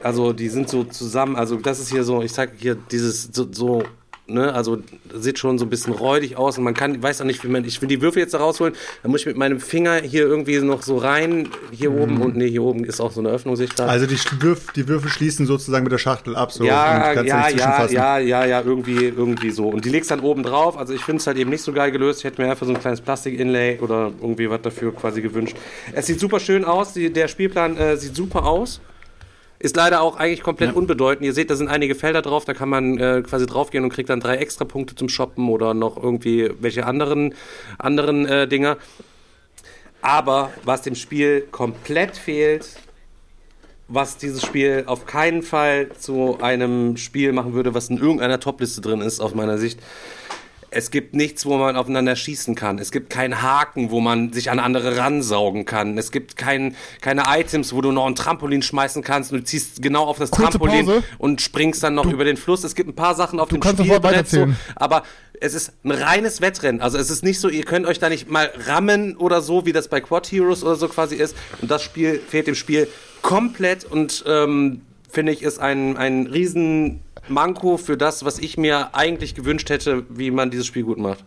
also 0.01 0.31
die 0.31 0.47
sind 0.49 0.69
so 0.69 0.85
zusammen. 0.85 1.35
Also 1.35 1.57
das 1.57 1.79
ist 1.79 1.91
hier 1.91 2.03
so, 2.03 2.21
ich 2.21 2.31
sag 2.31 2.51
hier 2.57 2.75
dieses 2.75 3.29
so, 3.33 3.45
so 3.51 3.83
Ne, 4.29 4.53
also 4.53 4.79
sieht 5.13 5.39
schon 5.39 5.57
so 5.57 5.63
ein 5.65 5.69
bisschen 5.69 5.93
räudig 5.93 6.35
aus 6.35 6.57
und 6.57 6.65
man 6.65 6.73
kann, 6.73 7.01
weiß 7.01 7.21
auch 7.21 7.25
nicht, 7.25 7.45
wie 7.45 7.47
man, 7.47 7.63
ich 7.63 7.81
will 7.81 7.87
die 7.87 8.01
Würfel 8.01 8.21
jetzt 8.21 8.33
da 8.33 8.39
rausholen, 8.39 8.73
dann 9.01 9.11
muss 9.11 9.21
ich 9.21 9.25
mit 9.25 9.37
meinem 9.37 9.61
Finger 9.61 10.01
hier 10.01 10.23
irgendwie 10.23 10.59
noch 10.59 10.81
so 10.81 10.97
rein, 10.97 11.47
hier 11.71 11.93
oben 11.93 12.21
und 12.21 12.35
nee, 12.35 12.49
hier 12.49 12.63
oben 12.63 12.83
ist 12.83 12.99
auch 12.99 13.13
so 13.13 13.21
eine 13.21 13.29
Öffnung, 13.29 13.55
sehe 13.55 13.67
ich 13.67 13.75
gerade. 13.75 13.89
Also 13.89 14.05
die, 14.05 14.17
Würf, 14.41 14.73
die 14.73 14.85
Würfel 14.89 15.09
schließen 15.09 15.45
sozusagen 15.45 15.85
mit 15.85 15.93
der 15.93 15.97
Schachtel 15.97 16.35
ab. 16.35 16.51
So, 16.51 16.65
ja, 16.65 17.13
ja, 17.13 17.21
ja, 17.23 17.47
zwischenfassen. 17.47 17.95
ja, 17.95 18.17
ja, 18.17 18.45
ja, 18.45 18.61
irgendwie, 18.61 19.05
irgendwie 19.05 19.51
so. 19.51 19.69
Und 19.69 19.85
die 19.85 19.89
legst 19.89 20.11
dann 20.11 20.19
oben 20.19 20.43
drauf. 20.43 20.77
Also 20.77 20.93
ich 20.93 21.05
finde 21.05 21.21
es 21.21 21.27
halt 21.27 21.37
eben 21.37 21.49
nicht 21.49 21.61
so 21.61 21.71
geil 21.71 21.91
gelöst. 21.91 22.19
Ich 22.19 22.25
hätte 22.25 22.41
mir 22.41 22.51
einfach 22.51 22.65
so 22.65 22.73
ein 22.73 22.79
kleines 22.81 22.99
Plastik-Inlay 22.99 23.79
oder 23.79 24.11
irgendwie 24.21 24.49
was 24.49 24.61
dafür 24.61 24.93
quasi 24.93 25.21
gewünscht. 25.21 25.55
Es 25.93 26.07
sieht 26.07 26.19
super 26.19 26.41
schön 26.41 26.65
aus. 26.65 26.91
Die, 26.91 27.13
der 27.13 27.29
Spielplan 27.29 27.77
äh, 27.77 27.95
sieht 27.95 28.13
super 28.13 28.45
aus. 28.45 28.81
Ist 29.59 29.75
leider 29.75 30.01
auch 30.01 30.17
eigentlich 30.17 30.43
komplett 30.43 30.75
unbedeutend. 30.75 31.25
Ihr 31.25 31.33
seht, 31.33 31.49
da 31.49 31.55
sind 31.55 31.67
einige 31.67 31.95
Felder 31.95 32.21
drauf, 32.21 32.45
da 32.45 32.53
kann 32.53 32.69
man 32.69 32.99
äh, 32.99 33.23
quasi 33.23 33.47
draufgehen 33.47 33.83
und 33.83 33.89
kriegt 33.89 34.09
dann 34.09 34.19
drei 34.19 34.37
extra 34.37 34.65
Punkte 34.65 34.93
zum 34.93 35.09
Shoppen 35.09 35.49
oder 35.49 35.73
noch 35.73 35.97
irgendwie 36.01 36.51
welche 36.59 36.85
anderen, 36.85 37.33
anderen 37.79 38.27
äh, 38.27 38.47
Dinger. 38.47 38.77
Aber 40.01 40.51
was 40.63 40.83
dem 40.83 40.93
Spiel 40.93 41.41
komplett 41.41 42.17
fehlt, 42.17 42.77
was 43.87 44.17
dieses 44.17 44.43
Spiel 44.43 44.83
auf 44.85 45.05
keinen 45.05 45.41
Fall 45.41 45.89
zu 45.97 46.37
einem 46.41 46.97
Spiel 46.97 47.31
machen 47.31 47.53
würde, 47.53 47.73
was 47.73 47.89
in 47.89 47.97
irgendeiner 47.97 48.39
Topliste 48.39 48.81
drin 48.81 49.01
ist, 49.01 49.19
aus 49.19 49.33
meiner 49.33 49.57
Sicht. 49.57 49.79
Es 50.77 50.91
gibt 50.91 51.15
nichts, 51.15 51.43
wo 51.47 51.57
man 51.57 51.75
aufeinander 51.75 52.15
schießen 52.15 52.53
kann. 52.53 52.77
Es 52.77 52.91
gibt 52.91 53.09
keinen 53.09 53.41
Haken, 53.41 53.89
wo 53.89 53.99
man 53.99 54.31
sich 54.31 54.51
an 54.51 54.59
andere 54.59 54.95
ransaugen 54.95 55.65
kann. 55.65 55.97
Es 55.97 56.11
gibt 56.11 56.37
kein, 56.37 56.75
keine 57.01 57.23
Items, 57.29 57.73
wo 57.73 57.81
du 57.81 57.91
noch 57.91 58.05
ein 58.05 58.13
Trampolin 58.13 58.61
schmeißen 58.61 59.01
kannst 59.01 59.31
und 59.31 59.39
du 59.39 59.43
ziehst 59.43 59.81
genau 59.81 60.03
auf 60.03 60.19
das 60.19 60.29
Kurze 60.29 60.59
Trampolin 60.59 60.85
Pause. 60.85 61.03
und 61.17 61.41
springst 61.41 61.81
dann 61.81 61.95
noch 61.95 62.05
über 62.05 62.25
den 62.25 62.37
Fluss. 62.37 62.63
Es 62.63 62.75
gibt 62.75 62.89
ein 62.89 62.93
paar 62.93 63.15
Sachen 63.15 63.39
auf 63.39 63.49
dem 63.49 63.59
Spielbrett, 63.59 64.29
so, 64.29 64.49
aber 64.75 65.01
es 65.41 65.55
ist 65.55 65.73
ein 65.83 65.89
reines 65.89 66.41
Wettrennen. 66.41 66.79
Also 66.79 66.99
es 66.99 67.09
ist 67.09 67.23
nicht 67.23 67.39
so, 67.39 67.49
ihr 67.49 67.65
könnt 67.65 67.87
euch 67.87 67.97
da 67.97 68.07
nicht 68.07 68.29
mal 68.29 68.51
rammen 68.67 69.17
oder 69.17 69.41
so, 69.41 69.65
wie 69.65 69.73
das 69.73 69.87
bei 69.87 69.99
Quad 69.99 70.31
Heroes 70.31 70.63
oder 70.63 70.75
so 70.75 70.89
quasi 70.89 71.15
ist. 71.15 71.35
Und 71.59 71.71
das 71.71 71.81
Spiel 71.81 72.19
fehlt 72.19 72.45
dem 72.45 72.53
Spiel 72.53 72.87
komplett 73.23 73.83
und 73.83 74.23
ähm, 74.27 74.81
finde 75.09 75.31
ich 75.31 75.41
ist 75.41 75.57
ein, 75.57 75.97
ein 75.97 76.27
riesen 76.27 77.01
Manko 77.29 77.77
für 77.77 77.97
das, 77.97 78.25
was 78.25 78.39
ich 78.39 78.57
mir 78.57 78.93
eigentlich 78.93 79.35
gewünscht 79.35 79.69
hätte, 79.69 80.05
wie 80.09 80.31
man 80.31 80.51
dieses 80.51 80.65
Spiel 80.65 80.83
gut 80.83 80.97
macht. 80.97 81.23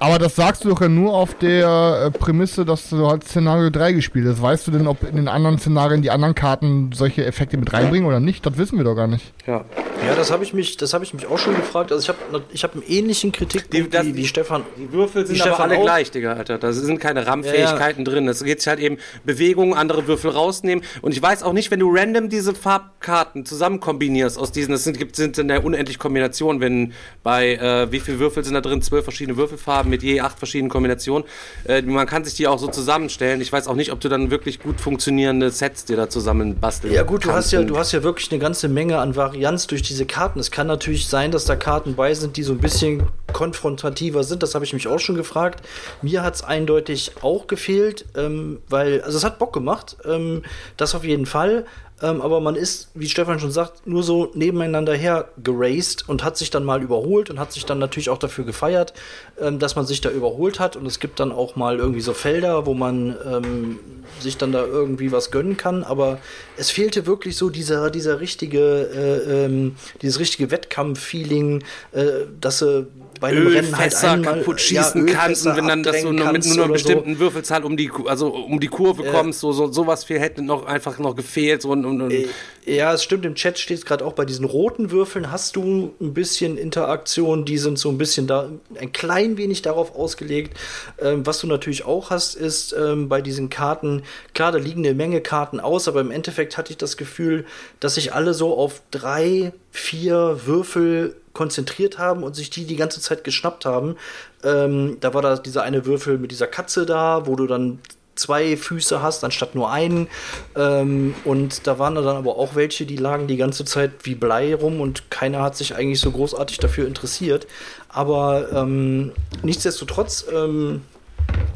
Aber 0.00 0.18
das 0.18 0.36
sagst 0.36 0.64
du 0.64 0.68
doch 0.70 0.80
ja 0.80 0.88
nur 0.88 1.14
auf 1.14 1.34
der 1.34 2.04
äh, 2.06 2.10
Prämisse, 2.10 2.64
dass 2.64 2.90
du 2.90 3.06
halt 3.08 3.24
Szenario 3.24 3.70
3 3.70 3.92
gespielt 3.92 4.26
hast. 4.28 4.42
Weißt 4.42 4.66
du 4.66 4.70
denn, 4.70 4.86
ob 4.86 5.02
in 5.02 5.16
den 5.16 5.28
anderen 5.28 5.58
Szenarien 5.58 6.02
die 6.02 6.10
anderen 6.10 6.34
Karten 6.34 6.90
solche 6.92 7.24
Effekte 7.24 7.56
mit 7.56 7.72
reinbringen 7.72 8.06
oder 8.06 8.20
nicht? 8.20 8.44
Das 8.44 8.58
wissen 8.58 8.76
wir 8.76 8.84
doch 8.84 8.94
gar 8.96 9.06
nicht. 9.06 9.32
Ja. 9.46 9.64
Ja, 10.06 10.14
das 10.14 10.30
habe 10.30 10.44
ich 10.44 10.52
mich, 10.52 10.76
das 10.76 10.92
habe 10.92 11.04
ich 11.04 11.14
mich 11.14 11.26
auch 11.26 11.38
schon 11.38 11.54
gefragt. 11.54 11.90
Also 11.90 12.02
ich 12.02 12.08
habe, 12.08 12.42
ich 12.52 12.62
habe 12.64 12.74
einen 12.74 12.82
ähnlichen 12.82 13.32
Kritikpunkt 13.32 13.86
Die- 13.86 13.88
das- 13.90 14.04
wie, 14.04 14.16
wie 14.16 14.26
Stefan. 14.26 14.62
Die 14.76 14.92
Würfel 14.92 15.26
sind 15.26 15.40
aber 15.40 15.50
Stefan 15.52 15.70
alle 15.70 15.78
auch. 15.78 15.84
gleich, 15.84 16.10
Digga, 16.10 16.34
Alter. 16.34 16.58
Da 16.58 16.72
sind 16.72 16.98
keine 17.00 17.26
RAM-Fähigkeiten 17.26 18.04
drin. 18.04 18.28
Es 18.28 18.44
geht 18.44 18.66
halt 18.66 18.80
eben 18.80 18.98
Bewegungen, 19.24 19.72
andere 19.72 20.06
Würfel 20.06 20.30
rausnehmen. 20.32 20.84
Und 21.00 21.12
ich 21.12 21.22
weiß 21.22 21.42
auch 21.42 21.52
nicht, 21.54 21.70
wenn 21.70 21.80
du 21.80 21.90
random 21.94 22.28
diese 22.28 22.54
Farbkarten 22.54 23.46
zusammen 23.46 23.80
kombinierst 23.80 24.38
aus 24.38 24.52
diesen, 24.52 24.72
das 24.72 24.84
sind, 24.84 24.98
gibt, 24.98 25.16
sind 25.16 25.38
in 25.38 25.48
der 25.48 25.64
unendlich 25.64 25.98
Kombination, 25.98 26.60
wenn 26.60 26.92
bei, 27.22 27.54
äh, 27.54 27.90
wie 27.90 28.00
viele 28.00 28.18
Würfel 28.18 28.44
sind 28.44 28.54
da 28.54 28.60
drin? 28.60 28.82
Zwölf 28.82 29.04
verschiedene 29.04 29.36
Würfelfarben 29.38 29.83
mit 29.86 30.02
je 30.02 30.20
acht 30.20 30.38
verschiedenen 30.38 30.70
Kombinationen. 30.70 31.26
Äh, 31.64 31.82
man 31.82 32.06
kann 32.06 32.24
sich 32.24 32.34
die 32.34 32.46
auch 32.46 32.58
so 32.58 32.68
zusammenstellen. 32.68 33.40
Ich 33.40 33.52
weiß 33.52 33.68
auch 33.68 33.74
nicht, 33.74 33.92
ob 33.92 34.00
du 34.00 34.08
dann 34.08 34.30
wirklich 34.30 34.60
gut 34.60 34.80
funktionierende 34.80 35.50
Sets 35.50 35.84
dir 35.84 35.96
da 35.96 36.08
zusammen 36.08 36.58
basteln 36.58 36.92
Ja 36.92 37.02
gut, 37.02 37.24
du 37.24 37.32
hast 37.32 37.52
ja, 37.52 37.62
du 37.62 37.78
hast 37.78 37.92
ja 37.92 38.02
wirklich 38.02 38.30
eine 38.30 38.40
ganze 38.40 38.68
Menge 38.68 38.98
an 38.98 39.16
Varianz 39.16 39.66
durch 39.66 39.82
diese 39.82 40.06
Karten. 40.06 40.38
Es 40.40 40.50
kann 40.50 40.66
natürlich 40.66 41.06
sein, 41.06 41.30
dass 41.30 41.44
da 41.44 41.56
Karten 41.56 41.94
bei 41.94 42.14
sind, 42.14 42.36
die 42.36 42.42
so 42.42 42.52
ein 42.52 42.58
bisschen 42.58 43.04
konfrontativer 43.32 44.24
sind. 44.24 44.42
Das 44.42 44.54
habe 44.54 44.64
ich 44.64 44.72
mich 44.72 44.88
auch 44.88 44.98
schon 44.98 45.16
gefragt. 45.16 45.66
Mir 46.00 46.22
hat 46.22 46.36
es 46.36 46.44
eindeutig 46.44 47.12
auch 47.20 47.46
gefehlt, 47.46 48.06
ähm, 48.16 48.60
weil, 48.68 49.02
also 49.02 49.18
es 49.18 49.24
hat 49.24 49.38
Bock 49.38 49.52
gemacht, 49.52 49.96
ähm, 50.06 50.42
das 50.76 50.94
auf 50.94 51.04
jeden 51.04 51.26
Fall. 51.26 51.66
Ähm, 52.02 52.20
aber 52.20 52.40
man 52.40 52.56
ist, 52.56 52.88
wie 52.94 53.08
Stefan 53.08 53.38
schon 53.38 53.52
sagt, 53.52 53.86
nur 53.86 54.02
so 54.02 54.30
nebeneinander 54.34 54.94
her 54.94 55.28
geraced 55.42 56.08
und 56.08 56.24
hat 56.24 56.36
sich 56.36 56.50
dann 56.50 56.64
mal 56.64 56.82
überholt 56.82 57.30
und 57.30 57.38
hat 57.38 57.52
sich 57.52 57.64
dann 57.64 57.78
natürlich 57.78 58.10
auch 58.10 58.18
dafür 58.18 58.44
gefeiert, 58.44 58.94
ähm, 59.40 59.58
dass 59.60 59.76
man 59.76 59.86
sich 59.86 60.00
da 60.00 60.10
überholt 60.10 60.58
hat. 60.58 60.74
Und 60.76 60.86
es 60.86 60.98
gibt 60.98 61.20
dann 61.20 61.30
auch 61.30 61.54
mal 61.54 61.78
irgendwie 61.78 62.00
so 62.00 62.12
Felder, 62.12 62.66
wo 62.66 62.74
man 62.74 63.16
ähm, 63.24 63.78
sich 64.18 64.36
dann 64.36 64.50
da 64.50 64.64
irgendwie 64.64 65.12
was 65.12 65.30
gönnen 65.30 65.56
kann. 65.56 65.84
Aber 65.84 66.18
es 66.56 66.70
fehlte 66.70 67.06
wirklich 67.06 67.36
so 67.36 67.48
dieser, 67.48 67.90
dieser 67.90 68.20
richtige, 68.20 68.60
äh, 68.60 69.44
ähm, 69.44 69.76
dieses 70.02 70.18
richtige 70.18 70.50
Wettkampf-Feeling, 70.50 71.62
äh, 71.92 72.04
dass 72.40 72.58
sie 72.58 72.88
bei 73.24 73.30
einem 73.30 73.46
Rennen 73.46 73.78
halt 73.78 73.94
einmal 73.94 74.34
kaputt 74.34 74.60
schießen 74.60 75.08
ja, 75.08 75.14
kannst 75.14 75.46
und 75.46 75.56
wenn 75.56 75.66
dann 75.66 75.82
das 75.82 76.02
so 76.02 76.12
nur 76.12 76.30
mit 76.30 76.44
nur 76.44 76.52
einer 76.52 76.64
oder 76.64 76.66
so. 76.66 76.72
bestimmten 76.74 77.18
Würfelzahl 77.18 77.64
um 77.64 77.74
die 77.76 77.90
also 78.06 78.28
um 78.28 78.60
die 78.60 78.68
Kurve 78.68 79.04
kommst, 79.04 79.40
so, 79.40 79.52
so 79.52 79.72
sowas 79.72 80.04
viel 80.04 80.18
hätte 80.20 80.42
noch 80.42 80.66
einfach 80.66 80.98
noch 80.98 81.16
gefehlt 81.16 81.62
so 81.62 81.70
und, 81.70 81.86
und, 81.86 82.02
und 82.02 82.10
Äh, 82.10 82.26
Ja, 82.66 82.92
es 82.92 83.02
stimmt, 83.02 83.24
im 83.24 83.34
Chat 83.34 83.58
steht 83.58 83.86
gerade 83.86 84.04
auch 84.04 84.12
bei 84.12 84.26
diesen 84.26 84.44
roten 84.44 84.90
Würfeln 84.90 85.30
hast 85.30 85.56
du 85.56 85.94
ein 86.00 86.12
bisschen 86.12 86.58
Interaktion, 86.58 87.46
die 87.46 87.56
sind 87.56 87.78
so 87.78 87.88
ein 87.88 87.96
bisschen 87.96 88.26
da, 88.26 88.50
ein 88.78 88.92
klein 88.92 89.38
wenig 89.38 89.62
darauf 89.62 89.94
ausgelegt. 89.96 90.56
Ähm, 91.00 91.24
was 91.24 91.40
du 91.40 91.46
natürlich 91.46 91.84
auch 91.86 92.10
hast, 92.10 92.34
ist 92.34 92.74
ähm, 92.78 93.08
bei 93.08 93.22
diesen 93.22 93.48
Karten, 93.48 94.02
klar, 94.34 94.52
da 94.52 94.58
liegen 94.58 94.84
eine 94.84 94.94
Menge 94.94 95.20
Karten 95.22 95.60
aus, 95.60 95.88
aber 95.88 96.00
im 96.02 96.10
Endeffekt 96.10 96.58
hatte 96.58 96.72
ich 96.72 96.78
das 96.78 96.96
Gefühl, 96.98 97.46
dass 97.80 97.94
sich 97.94 98.12
alle 98.12 98.34
so 98.34 98.54
auf 98.54 98.82
drei, 98.90 99.52
vier 99.74 100.46
Würfel 100.46 101.16
konzentriert 101.32 101.98
haben 101.98 102.22
und 102.22 102.36
sich 102.36 102.48
die 102.48 102.64
die 102.64 102.76
ganze 102.76 103.00
Zeit 103.00 103.24
geschnappt 103.24 103.66
haben. 103.66 103.96
Ähm, 104.44 104.98
da 105.00 105.12
war 105.14 105.20
da 105.20 105.36
dieser 105.36 105.64
eine 105.64 105.84
Würfel 105.84 106.16
mit 106.16 106.30
dieser 106.30 106.46
Katze 106.46 106.86
da, 106.86 107.26
wo 107.26 107.34
du 107.34 107.48
dann 107.48 107.80
zwei 108.14 108.56
Füße 108.56 109.02
hast, 109.02 109.24
anstatt 109.24 109.56
nur 109.56 109.72
einen. 109.72 110.06
Ähm, 110.54 111.16
und 111.24 111.66
da 111.66 111.80
waren 111.80 111.96
dann 111.96 112.06
aber 112.06 112.36
auch 112.36 112.54
welche, 112.54 112.86
die 112.86 112.96
lagen 112.96 113.26
die 113.26 113.36
ganze 113.36 113.64
Zeit 113.64 113.90
wie 114.04 114.14
Blei 114.14 114.54
rum 114.54 114.80
und 114.80 115.10
keiner 115.10 115.42
hat 115.42 115.56
sich 115.56 115.74
eigentlich 115.74 116.00
so 116.00 116.12
großartig 116.12 116.58
dafür 116.58 116.86
interessiert. 116.86 117.48
Aber 117.88 118.52
ähm, 118.52 119.10
nichtsdestotrotz 119.42 120.26
ähm, 120.32 120.82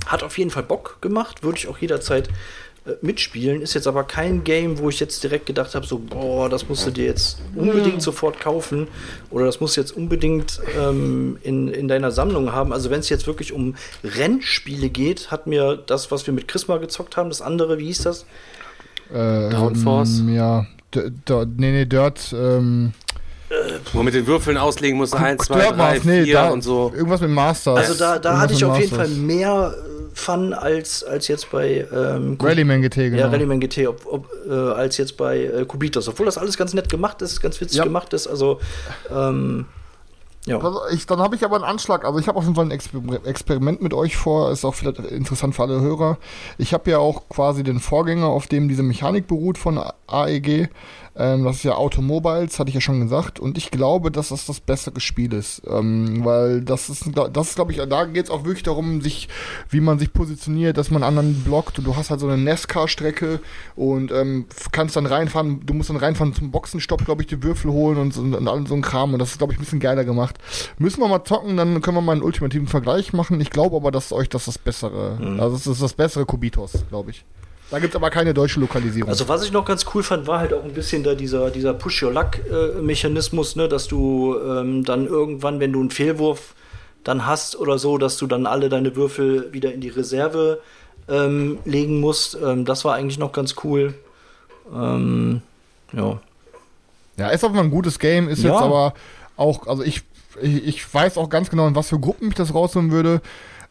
hat 0.06 0.24
auf 0.24 0.36
jeden 0.38 0.50
Fall 0.50 0.64
Bock 0.64 1.00
gemacht, 1.00 1.44
würde 1.44 1.58
ich 1.58 1.68
auch 1.68 1.78
jederzeit 1.78 2.28
mitspielen. 3.00 3.62
Ist 3.62 3.74
jetzt 3.74 3.86
aber 3.86 4.04
kein 4.04 4.44
Game, 4.44 4.78
wo 4.78 4.88
ich 4.88 5.00
jetzt 5.00 5.22
direkt 5.22 5.46
gedacht 5.46 5.74
habe, 5.74 5.86
so, 5.86 5.98
boah, 5.98 6.48
das 6.48 6.68
musst 6.68 6.86
du 6.86 6.90
dir 6.90 7.06
jetzt 7.06 7.38
unbedingt 7.54 8.02
sofort 8.02 8.40
kaufen 8.40 8.88
oder 9.30 9.46
das 9.46 9.60
musst 9.60 9.76
du 9.76 9.80
jetzt 9.80 9.96
unbedingt 9.96 10.60
ähm, 10.78 11.38
in, 11.42 11.68
in 11.68 11.88
deiner 11.88 12.10
Sammlung 12.10 12.52
haben. 12.52 12.72
Also 12.72 12.90
wenn 12.90 13.00
es 13.00 13.08
jetzt 13.08 13.26
wirklich 13.26 13.52
um 13.52 13.76
Rennspiele 14.02 14.88
geht, 14.88 15.30
hat 15.30 15.46
mir 15.46 15.76
das, 15.76 16.10
was 16.10 16.26
wir 16.26 16.34
mit 16.34 16.48
Chrisma 16.48 16.78
gezockt 16.78 17.16
haben, 17.16 17.28
das 17.28 17.42
andere, 17.42 17.78
wie 17.78 17.86
hieß 17.86 18.02
das? 18.02 18.26
Äh, 19.12 19.50
Downforce? 19.50 20.20
ähm, 20.20 20.34
Ja, 20.34 20.66
D 20.94 21.10
D 21.10 21.46
nee, 21.56 21.72
nee, 21.72 21.84
Dirt, 21.84 22.34
ähm, 22.34 22.92
wo 23.92 23.98
man 23.98 24.06
mit 24.06 24.14
den 24.14 24.26
Würfeln 24.26 24.56
auslegen 24.56 24.98
muss, 24.98 25.12
1, 25.12 25.46
2, 25.46 25.54
Dirt 25.54 25.70
3, 25.70 25.76
Mars, 25.76 25.98
4 26.00 26.12
nee, 26.12 26.32
da, 26.32 26.48
und 26.50 26.62
so. 26.62 26.92
Irgendwas 26.94 27.20
mit 27.20 27.30
Masters. 27.30 27.78
Also 27.78 27.94
da, 27.94 28.18
da 28.18 28.38
hatte 28.40 28.54
ich 28.54 28.64
auf 28.64 28.78
jeden 28.78 28.94
Fall 28.94 29.08
mehr 29.08 29.74
äh, 29.74 29.98
Fun 30.14 30.52
als, 30.52 31.04
als 31.04 31.28
jetzt 31.28 31.50
bei 31.50 31.86
ähm, 31.92 32.36
Rallyman 32.40 32.82
GT, 32.82 32.96
genau. 32.96 33.18
Ja, 33.18 33.28
Rallyman 33.28 33.60
GT, 33.60 33.86
ob, 33.86 34.04
ob, 34.06 34.28
äh, 34.48 34.52
als 34.52 34.96
jetzt 34.96 35.16
bei 35.16 35.44
äh, 35.44 35.64
Kubitos. 35.64 36.08
Obwohl 36.08 36.26
das 36.26 36.38
alles 36.38 36.56
ganz 36.58 36.74
nett 36.74 36.88
gemacht 36.88 37.22
ist, 37.22 37.40
ganz 37.40 37.60
witzig 37.60 37.78
Ja. 37.78 37.84
gemacht 37.84 38.12
ist. 38.12 38.26
Also, 38.26 38.60
ähm, 39.14 39.66
ja. 40.48 40.58
Also 40.58 40.80
ich, 40.92 41.06
dann 41.06 41.20
habe 41.20 41.36
ich 41.36 41.44
aber 41.44 41.56
einen 41.56 41.64
Anschlag. 41.64 42.04
Also 42.04 42.18
ich 42.18 42.26
habe 42.26 42.38
auf 42.38 42.44
jeden 42.44 42.54
Fall 42.56 42.64
ein 42.64 42.70
Exper 42.70 43.00
Experiment 43.24 43.82
mit 43.82 43.92
euch 43.92 44.16
vor. 44.16 44.50
Ist 44.50 44.64
auch 44.64 44.74
vielleicht 44.74 44.98
interessant 44.98 45.54
für 45.54 45.62
alle 45.62 45.80
Hörer. 45.80 46.18
Ich 46.56 46.72
habe 46.72 46.90
ja 46.90 46.98
auch 46.98 47.28
quasi 47.28 47.62
den 47.62 47.80
Vorgänger, 47.80 48.26
auf 48.26 48.46
dem 48.46 48.68
diese 48.68 48.82
Mechanik 48.82 49.26
beruht 49.26 49.58
von 49.58 49.78
AEG. 50.06 50.70
Ähm, 51.18 51.44
das 51.44 51.56
ist 51.56 51.62
ja 51.64 51.74
Automobiles, 51.74 52.58
hatte 52.58 52.68
ich 52.68 52.74
ja 52.74 52.80
schon 52.80 53.00
gesagt. 53.00 53.38
Und 53.38 53.58
ich 53.58 53.70
glaube, 53.70 54.10
dass 54.10 54.28
das 54.28 54.46
das 54.46 54.60
bessere 54.60 55.00
Spiel 55.00 55.32
ist. 55.32 55.62
Ähm, 55.68 56.24
weil 56.24 56.62
das 56.62 56.88
ist, 56.88 57.10
das 57.32 57.48
ist 57.48 57.54
glaube 57.56 57.72
ich, 57.72 57.78
da 57.78 58.04
geht 58.04 58.24
es 58.24 58.30
auch 58.30 58.44
wirklich 58.44 58.62
darum, 58.62 59.00
sich, 59.00 59.28
wie 59.68 59.80
man 59.80 59.98
sich 59.98 60.12
positioniert, 60.12 60.76
dass 60.76 60.90
man 60.90 61.02
anderen 61.02 61.42
blockt. 61.42 61.78
Und 61.78 61.86
du 61.86 61.96
hast 61.96 62.10
halt 62.10 62.20
so 62.20 62.28
eine 62.28 62.42
NASCAR-Strecke 62.42 63.40
und 63.76 64.10
ähm, 64.12 64.46
kannst 64.72 64.96
dann 64.96 65.06
reinfahren. 65.06 65.60
Du 65.64 65.74
musst 65.74 65.90
dann 65.90 65.96
reinfahren 65.96 66.34
zum 66.34 66.50
Boxenstopp, 66.50 67.04
glaube 67.04 67.22
ich, 67.22 67.28
die 67.28 67.42
Würfel 67.42 67.70
holen 67.72 67.98
und, 67.98 68.16
und, 68.16 68.34
und 68.34 68.48
all 68.48 68.66
so 68.66 68.74
ein 68.74 68.82
Kram. 68.82 69.12
Und 69.12 69.18
das 69.18 69.32
ist, 69.32 69.38
glaube 69.38 69.52
ich, 69.52 69.58
ein 69.58 69.62
bisschen 69.62 69.80
geiler 69.80 70.04
gemacht. 70.04 70.38
Müssen 70.78 71.00
wir 71.00 71.08
mal 71.08 71.24
zocken, 71.24 71.56
dann 71.56 71.80
können 71.80 71.96
wir 71.96 72.02
mal 72.02 72.12
einen 72.12 72.22
ultimativen 72.22 72.66
Vergleich 72.66 73.12
machen. 73.12 73.40
Ich 73.40 73.50
glaube 73.50 73.76
aber, 73.76 73.90
dass 73.90 74.12
euch 74.12 74.28
das 74.28 74.48
das 74.48 74.58
bessere, 74.58 75.18
also 75.38 75.56
das 75.56 75.66
ist 75.66 75.82
das 75.82 75.92
bessere 75.94 76.26
Kubitos, 76.26 76.84
glaube 76.88 77.10
ich. 77.10 77.24
Da 77.70 77.78
gibt 77.78 77.92
es 77.92 77.96
aber 77.96 78.08
keine 78.10 78.32
deutsche 78.32 78.60
Lokalisierung. 78.60 79.10
Also 79.10 79.28
was 79.28 79.44
ich 79.44 79.52
noch 79.52 79.64
ganz 79.64 79.84
cool 79.94 80.02
fand, 80.02 80.26
war 80.26 80.38
halt 80.38 80.54
auch 80.54 80.64
ein 80.64 80.72
bisschen 80.72 81.02
da 81.02 81.14
dieser, 81.14 81.50
dieser 81.50 81.74
Push-Your-Luck-Mechanismus, 81.74 83.56
ne? 83.56 83.68
dass 83.68 83.88
du 83.88 84.36
ähm, 84.38 84.84
dann 84.84 85.06
irgendwann, 85.06 85.60
wenn 85.60 85.72
du 85.72 85.80
einen 85.80 85.90
Fehlwurf 85.90 86.54
dann 87.04 87.26
hast 87.26 87.56
oder 87.56 87.78
so, 87.78 87.98
dass 87.98 88.16
du 88.16 88.26
dann 88.26 88.46
alle 88.46 88.68
deine 88.68 88.96
Würfel 88.96 89.52
wieder 89.52 89.72
in 89.72 89.80
die 89.80 89.88
Reserve 89.90 90.60
ähm, 91.08 91.58
legen 91.64 92.00
musst. 92.00 92.36
Ähm, 92.42 92.64
das 92.64 92.84
war 92.84 92.94
eigentlich 92.94 93.18
noch 93.18 93.32
ganz 93.32 93.54
cool. 93.64 93.94
Ähm, 94.74 95.42
ja. 95.92 96.18
Ja, 97.16 97.28
ist 97.30 97.42
auf 97.44 97.50
jeden 97.50 97.56
Fall 97.56 97.64
ein 97.64 97.70
gutes 97.70 97.98
Game, 97.98 98.28
ist 98.28 98.42
Ja. 98.42 98.52
jetzt 98.52 98.62
aber 98.62 98.94
auch, 99.36 99.66
also 99.66 99.82
ich, 99.82 100.02
ich, 100.40 100.66
ich 100.66 100.94
weiß 100.94 101.18
auch 101.18 101.28
ganz 101.28 101.50
genau, 101.50 101.66
in 101.66 101.74
was 101.74 101.88
für 101.88 101.98
Gruppen 101.98 102.28
ich 102.28 102.34
das 102.34 102.54
rausholen 102.54 102.90
würde, 102.90 103.20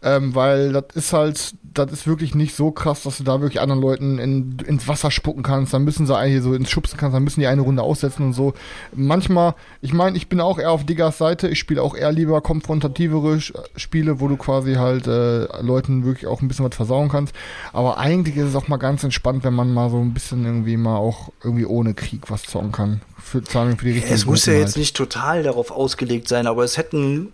ähm, 0.04 0.36
weil 0.36 0.74
das 0.74 0.86
ist 0.94 1.14
halt, 1.14 1.56
das 1.74 1.92
ist 1.92 2.08
wirklich 2.08 2.36
nicht 2.36 2.56
so 2.56 2.72
krass, 2.72 3.04
dass 3.04 3.18
du 3.18 3.24
da 3.24 3.42
wirklich 3.42 3.62
anderen 3.62 3.82
Leuten 3.82 4.20
in, 4.20 4.58
ins 4.66 4.88
Wasser 4.88 5.12
spucken 5.12 5.44
kannst, 5.44 5.74
dann 5.74 5.84
müssen 5.84 6.06
sie 6.06 6.16
eigentlich 6.16 6.44
so 6.44 6.54
ins 6.54 6.70
Schubsen 6.70 6.98
kannst, 6.98 7.16
dann 7.16 7.24
müssen 7.24 7.40
die 7.40 7.48
eine 7.48 7.62
Runde 7.62 7.82
aussetzen 7.82 8.24
und 8.28 8.34
so. 8.34 8.54
Manchmal, 8.94 9.56
ich 9.82 9.94
meine, 9.94 10.16
ich 10.18 10.30
bin 10.30 10.40
auch 10.40 10.60
eher 10.60 10.72
auf 10.72 10.86
Diggers 10.86 11.18
Seite, 11.18 11.48
ich 11.48 11.60
spiele 11.60 11.82
auch 11.82 11.96
eher 11.96 12.12
lieber 12.12 12.42
konfrontativere 12.42 13.40
Spiele, 13.76 14.20
wo 14.20 14.28
du 14.28 14.38
quasi 14.38 14.76
halt 14.76 15.08
äh, 15.08 15.46
Leuten 15.62 16.06
wirklich 16.06 16.28
auch 16.28 16.42
ein 16.42 16.48
bisschen 16.48 16.66
was 16.66 16.76
versauen 16.76 17.10
kannst, 17.10 17.34
aber 17.74 17.98
eigentlich 17.98 18.38
ist 18.38 18.50
es 18.50 18.56
auch 18.56 18.68
mal 18.68 18.78
ganz 18.78 19.04
entspannt, 19.04 19.44
wenn 19.44 19.54
man 19.54 19.74
mal 19.74 19.90
so 19.90 20.00
ein 20.00 20.14
bisschen 20.14 20.46
irgendwie 20.46 20.78
mal 20.78 20.98
auch 20.98 21.30
irgendwie 21.44 21.66
ohne 21.66 21.94
Krieg 21.94 22.30
was 22.30 22.44
zocken 22.44 22.72
kann. 22.72 23.02
Für, 23.20 23.42
für 23.42 23.76
die 23.84 23.92
richtigen 23.92 24.14
Es 24.14 24.26
muss 24.26 24.46
ja 24.46 24.54
jetzt 24.54 24.68
halt. 24.68 24.78
nicht 24.78 24.96
total 24.96 25.44
darauf 25.44 25.72
ausgelegt 25.72 26.28
sein, 26.28 26.48
aber 26.48 26.64
es 26.64 26.78
hätten 26.78 27.34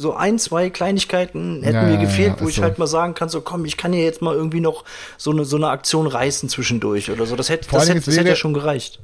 so 0.00 0.14
ein, 0.14 0.38
zwei 0.38 0.70
Kleinigkeiten 0.70 1.62
hätten 1.62 1.76
Ja, 1.76 1.82
mir 1.82 1.98
gefehlt, 1.98 2.36
ja, 2.38 2.40
wo 2.40 2.48
ich 2.48 2.56
so. 2.56 2.62
halt 2.62 2.78
mal 2.78 2.86
sagen 2.86 3.14
kann, 3.14 3.28
so 3.28 3.42
komm, 3.42 3.66
ich 3.66 3.76
kann 3.76 3.92
ja 3.92 4.00
jetzt 4.00 4.22
mal 4.22 4.34
irgendwie 4.34 4.60
noch 4.60 4.84
so 5.18 5.30
eine, 5.30 5.44
so 5.44 5.56
eine 5.56 5.68
Aktion 5.68 6.06
reißen 6.06 6.48
zwischendurch 6.48 7.10
oder 7.10 7.26
so. 7.26 7.36
Das 7.36 7.50
hätte, 7.50 7.68
Vor 7.68 7.78
das 7.78 7.88
hätte, 7.88 8.00
das 8.00 8.16
hätte 8.16 8.30
ja 8.30 8.34
schon 8.36 8.54
gereicht. 8.54 8.98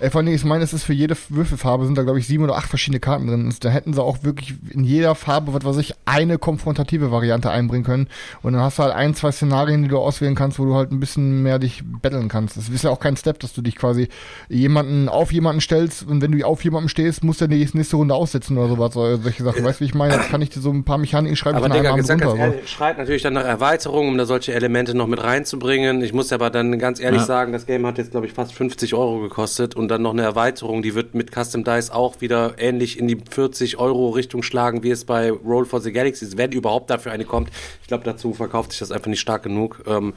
Äh, 0.00 0.10
vor 0.10 0.20
allem, 0.20 0.28
ich 0.32 0.44
meine, 0.44 0.62
es 0.64 0.72
ist 0.72 0.84
für 0.84 0.92
jede 0.92 1.16
Würfelfarbe 1.28 1.84
sind 1.86 1.98
da, 1.98 2.02
glaube 2.02 2.18
ich, 2.18 2.26
sieben 2.26 2.44
oder 2.44 2.56
acht 2.56 2.68
verschiedene 2.68 3.00
Karten 3.00 3.26
drin. 3.26 3.44
Und 3.46 3.64
da 3.64 3.68
hätten 3.70 3.92
sie 3.94 4.02
auch 4.02 4.22
wirklich 4.22 4.54
in 4.70 4.84
jeder 4.84 5.14
Farbe, 5.14 5.52
was 5.54 5.64
weiß 5.64 5.76
ich, 5.78 5.94
eine 6.04 6.38
konfrontative 6.38 7.10
Variante 7.10 7.50
einbringen 7.50 7.84
können. 7.84 8.08
Und 8.42 8.52
dann 8.52 8.62
hast 8.62 8.78
du 8.78 8.84
halt 8.84 8.94
ein, 8.94 9.14
zwei 9.14 9.32
Szenarien, 9.32 9.82
die 9.82 9.88
du 9.88 9.98
auswählen 9.98 10.34
kannst, 10.34 10.58
wo 10.58 10.64
du 10.64 10.74
halt 10.74 10.92
ein 10.92 11.00
bisschen 11.00 11.42
mehr 11.42 11.58
dich 11.58 11.82
betteln 11.84 12.28
kannst. 12.28 12.56
Das 12.56 12.68
ist 12.68 12.84
ja 12.84 12.90
auch 12.90 13.00
kein 13.00 13.16
Step, 13.16 13.40
dass 13.40 13.52
du 13.52 13.62
dich 13.62 13.76
quasi 13.76 14.08
jemanden 14.48 15.08
auf 15.08 15.32
jemanden 15.32 15.60
stellst 15.60 16.06
und 16.06 16.22
wenn 16.22 16.32
du 16.32 16.44
auf 16.46 16.62
jemandem 16.64 16.88
stehst, 16.88 17.24
musst 17.24 17.40
du 17.40 17.48
die 17.48 17.68
nächste 17.72 17.96
Runde 17.96 18.14
aussetzen 18.14 18.56
oder 18.56 18.68
sowas. 18.68 18.96
Oder 18.96 19.18
solche 19.18 19.42
Sachen. 19.42 19.64
Weißt 19.64 19.80
du, 19.80 19.84
wie 19.84 19.88
ich 19.88 19.94
meine? 19.94 20.14
Jetzt 20.14 20.28
kann 20.30 20.42
ich 20.42 20.50
dir 20.50 20.60
so 20.60 20.70
ein 20.70 20.84
paar 20.84 20.98
Mechaniken 20.98 21.36
schreiben, 21.36 21.56
Aber 21.58 21.68
Digga, 21.68 21.94
gesagt 21.96 21.98
Abend 21.98 22.08
ganz 22.08 22.32
runter. 22.32 22.44
ehrlich, 22.54 22.68
schreit 22.70 22.98
natürlich 22.98 23.22
dann 23.22 23.34
nach 23.34 23.44
Erweiterung, 23.44 24.08
um 24.08 24.18
da 24.18 24.26
solche 24.26 24.54
Elemente 24.54 24.96
noch 24.96 25.06
mit 25.06 25.22
reinzubringen. 25.22 26.02
Ich 26.02 26.12
muss 26.12 26.32
aber 26.32 26.50
dann 26.50 26.78
ganz 26.78 27.00
ehrlich 27.00 27.20
Ja. 27.22 27.26
sagen, 27.26 27.52
das 27.52 27.66
Game 27.66 27.86
hat 27.86 27.98
jetzt, 27.98 28.12
glaube 28.12 28.26
ich, 28.26 28.32
fast 28.32 28.52
50 28.54 28.94
Euro 28.94 29.20
gekostet 29.20 29.74
und 29.74 29.87
und 29.88 29.92
dann 29.92 30.02
noch 30.02 30.12
eine 30.12 30.20
Erweiterung, 30.22 30.82
die 30.82 30.94
wird 30.94 31.14
mit 31.14 31.30
Custom 31.34 31.64
Dice 31.64 31.88
auch 31.90 32.20
wieder 32.20 32.52
ähnlich 32.58 32.98
in 32.98 33.08
die 33.08 33.16
40 33.30 33.78
Euro 33.78 34.10
Richtung 34.10 34.42
schlagen, 34.42 34.82
wie 34.82 34.90
es 34.90 35.06
bei 35.06 35.30
Roll 35.30 35.64
for 35.64 35.80
the 35.80 35.92
Galaxies, 35.92 36.36
wenn 36.36 36.52
überhaupt 36.52 36.90
dafür 36.90 37.10
eine 37.12 37.24
kommt. 37.24 37.48
Ich 37.80 37.88
glaube, 37.88 38.04
dazu 38.04 38.34
verkauft 38.34 38.72
sich 38.72 38.80
das 38.80 38.92
einfach 38.92 39.06
nicht 39.08 39.20
stark 39.20 39.42
genug. 39.44 39.82
Ähm, 39.86 40.12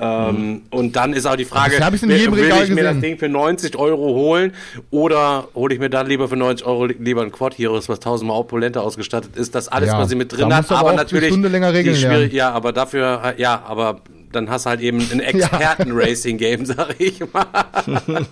ähm, 0.00 0.62
und 0.70 0.96
dann 0.96 1.12
ist 1.12 1.24
auch 1.26 1.36
die 1.36 1.44
Frage, 1.44 1.76
ich 1.76 2.02
in 2.02 2.08
will, 2.08 2.16
jedem 2.16 2.34
will 2.34 2.44
Regal 2.44 2.64
ich 2.64 2.70
mir 2.70 2.82
das 2.82 2.94
gesehen. 2.94 3.02
Ding 3.02 3.18
für 3.18 3.28
90 3.28 3.76
Euro 3.76 4.14
holen 4.14 4.52
oder 4.90 5.46
hole 5.54 5.74
ich 5.74 5.78
mir 5.80 5.90
dann 5.90 6.06
lieber 6.06 6.26
für 6.28 6.36
90 6.36 6.66
Euro 6.66 6.86
li- 6.86 6.96
lieber 6.98 7.22
ein 7.22 7.30
Quad 7.30 7.56
Heroes, 7.58 7.88
was 7.88 8.00
tausendmal 8.00 8.38
opulenter 8.38 8.82
ausgestattet 8.82 9.36
ist, 9.36 9.54
das 9.54 9.68
alles, 9.68 9.90
Ja, 9.90 9.98
was 9.98 10.08
sie 10.08 10.16
mit 10.16 10.32
drin 10.32 10.52
hat, 10.52 10.68
aber 10.70 10.80
aber 10.80 10.92
natürlich 10.94 11.28
Stunde 11.28 11.48
länger 11.48 11.72
Regeln 11.72 12.00
lernen. 12.00 12.30
ja, 12.32 12.50
aber 12.50 12.72
dafür, 12.72 13.34
ja, 13.36 13.62
aber 13.66 14.00
dann 14.34 14.50
hast 14.50 14.66
du 14.66 14.70
halt 14.70 14.80
eben 14.80 14.98
ein 15.12 15.20
Experten-Racing-Game, 15.20 16.66
sag 16.66 16.98
ich 17.00 17.20
mal. 17.32 17.46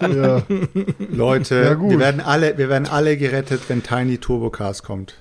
Ja. 0.01 0.43
Leute, 1.11 1.77
Ja, 1.81 1.91
wir 1.91 1.99
werden 1.99 2.21
alle, 2.21 2.59
wir 2.59 2.69
werden 2.69 2.89
alle 2.89 3.17
gerettet, 3.17 3.63
wenn 3.69 3.83
Tiny 3.83 4.19
Turbo 4.19 4.51
Cars 4.51 4.83
kommt. 4.83 5.15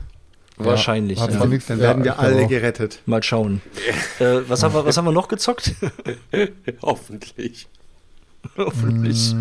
Wahrscheinlich. 0.57 1.17
Ja. 1.19 1.45
nichts- 1.45 1.67
Dann 1.67 1.77
ja, 1.79 1.83
werden 1.85 2.03
wir 2.03 2.19
alle 2.19 2.43
auch. 2.45 2.47
gerettet. 2.49 3.01
Mal 3.07 3.23
schauen. 3.23 3.61
äh, 4.19 4.41
was, 4.47 4.61
haben 4.63 4.73
wir, 4.75 4.85
was 4.85 4.95
haben 4.97 5.05
wir 5.05 5.11
noch 5.11 5.27
gezockt? 5.27 5.73
Hoffentlich. 6.83 7.67
Hoffentlich. 8.57 9.33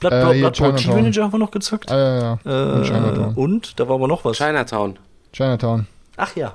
Blood, 0.00 0.12
Äh, 0.12 0.20
Blood, 0.20 0.34
hier 0.34 0.50
Blood 0.50 0.76
Team. 0.78 0.94
Manager 0.94 1.22
haben 1.24 1.32
wir 1.32 1.38
noch 1.38 1.50
gezockt. 1.50 1.90
Ah, 1.90 1.98
ja, 1.98 2.18
ja. 2.20 2.32
Und 2.44 2.82
Äh, 2.82 2.84
Chinatown. 2.86 3.34
und 3.34 3.80
da 3.80 3.88
war 3.88 3.94
aber 3.96 4.08
noch 4.08 4.24
was. 4.24 4.36
Chinatown. 4.36 4.98
Chinatown. 5.32 5.86
Ach 6.16 6.34
ja, 6.36 6.54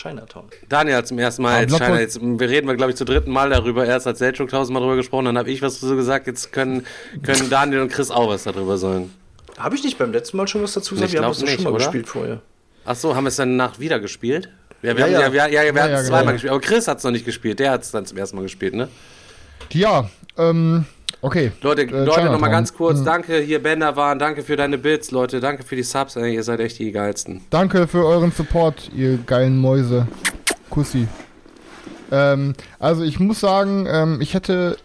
Chinatown. 0.00 0.44
Daniel 0.68 0.96
hat 0.96 1.08
zum 1.08 1.18
ersten 1.18 1.42
Mal 1.42 1.62
jetzt 1.62 1.76
China. 1.76 1.98
Jetzt, 1.98 2.20
wir 2.22 2.48
reden 2.48 2.68
wir, 2.68 2.76
glaube 2.76 2.92
ich, 2.92 2.96
zum 2.96 3.06
dritten 3.06 3.32
Mal 3.32 3.50
darüber. 3.50 3.84
Erst 3.84 4.06
hat 4.06 4.16
Selchuk 4.16 4.48
tausendmal 4.48 4.80
darüber 4.80 4.96
gesprochen, 4.96 5.24
dann 5.24 5.36
habe 5.38 5.50
ich 5.50 5.60
was 5.60 5.80
dazu 5.80 5.96
gesagt. 5.96 6.26
Jetzt 6.28 6.52
können, 6.52 6.86
können 7.22 7.50
Daniel 7.50 7.80
und 7.80 7.90
Chris 7.90 8.10
auch 8.10 8.28
was 8.28 8.44
darüber 8.44 8.78
sagen. 8.78 9.12
Habe 9.58 9.74
ich 9.74 9.82
nicht 9.82 9.98
beim 9.98 10.12
letzten 10.12 10.36
Mal 10.36 10.46
schon 10.46 10.62
was 10.62 10.72
dazu 10.72 10.94
gesagt? 10.94 11.08
Ich 11.12 11.18
Wir 11.18 11.24
haben 11.24 11.32
es 11.32 11.38
schon 11.38 11.64
mal 11.64 11.70
oder? 11.70 11.78
gespielt 11.84 12.06
vorher. 12.08 12.40
Ach 12.84 12.94
so, 12.94 13.16
haben 13.16 13.24
wir 13.24 13.28
es 13.28 13.36
dann 13.36 13.56
nach 13.56 13.80
wieder 13.80 13.98
gespielt? 13.98 14.48
Ja, 14.82 14.96
wir 14.96 15.00
Ja, 15.08 15.24
haben, 15.24 15.34
ja. 15.34 15.46
ja, 15.48 15.52
wir, 15.52 15.64
ja, 15.66 15.74
wir 15.74 15.90
ja, 15.90 15.98
es 15.98 16.06
zweimal 16.06 16.20
genau. 16.22 16.32
gespielt. 16.34 16.52
Aber 16.52 16.60
Chris 16.60 16.86
hat 16.86 16.98
es 16.98 17.04
noch 17.04 17.10
nicht 17.10 17.24
gespielt. 17.24 17.58
Der 17.58 17.72
hat 17.72 17.82
es 17.82 17.90
dann 17.90 18.06
zum 18.06 18.16
ersten 18.16 18.36
Mal 18.36 18.42
gespielt, 18.42 18.74
ne? 18.74 18.88
Ja, 19.72 20.08
ähm, 20.36 20.86
okay. 21.22 21.52
Leute, 21.62 21.82
Äh, 21.82 22.04
Leute, 22.04 22.24
nochmal 22.26 22.50
ganz 22.50 22.74
kurz. 22.74 23.00
Mhm. 23.00 23.04
Danke, 23.04 23.38
hier 23.40 23.62
Bender 23.62 23.96
waren. 23.96 24.18
Danke 24.18 24.42
für 24.42 24.56
deine 24.56 24.78
Bits, 24.78 25.10
Leute. 25.10 25.40
Danke 25.40 25.62
für 25.62 25.76
die 25.76 25.82
Subs. 25.82 26.16
Ey, 26.16 26.34
ihr 26.34 26.42
seid 26.42 26.60
echt 26.60 26.78
die 26.78 26.92
geilsten. 26.92 27.42
Danke 27.50 27.86
für 27.86 28.04
euren 28.04 28.32
Support, 28.32 28.90
ihr 28.94 29.18
geilen 29.18 29.58
Mäuse. 29.58 30.06
Kussi. 30.70 31.08
Ähm, 32.10 32.54
also 32.78 33.02
ich 33.02 33.20
muss 33.20 33.40
sagen, 33.40 33.86
ähm, 33.90 34.20
ich 34.20 34.34
hätte 34.34 34.76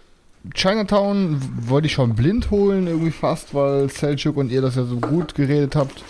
Chinatown 0.53 1.41
wollte 1.67 1.87
ich 1.87 1.93
schon 1.93 2.15
blind 2.15 2.51
holen, 2.51 2.87
irgendwie 2.87 3.11
fast, 3.11 3.53
weil 3.53 3.89
Selchuk 3.89 4.35
und 4.35 4.51
ihr 4.51 4.61
das 4.61 4.75
ja 4.75 4.83
so 4.83 4.97
gut 4.97 5.35
geredet 5.35 5.75
habt. 5.75 6.03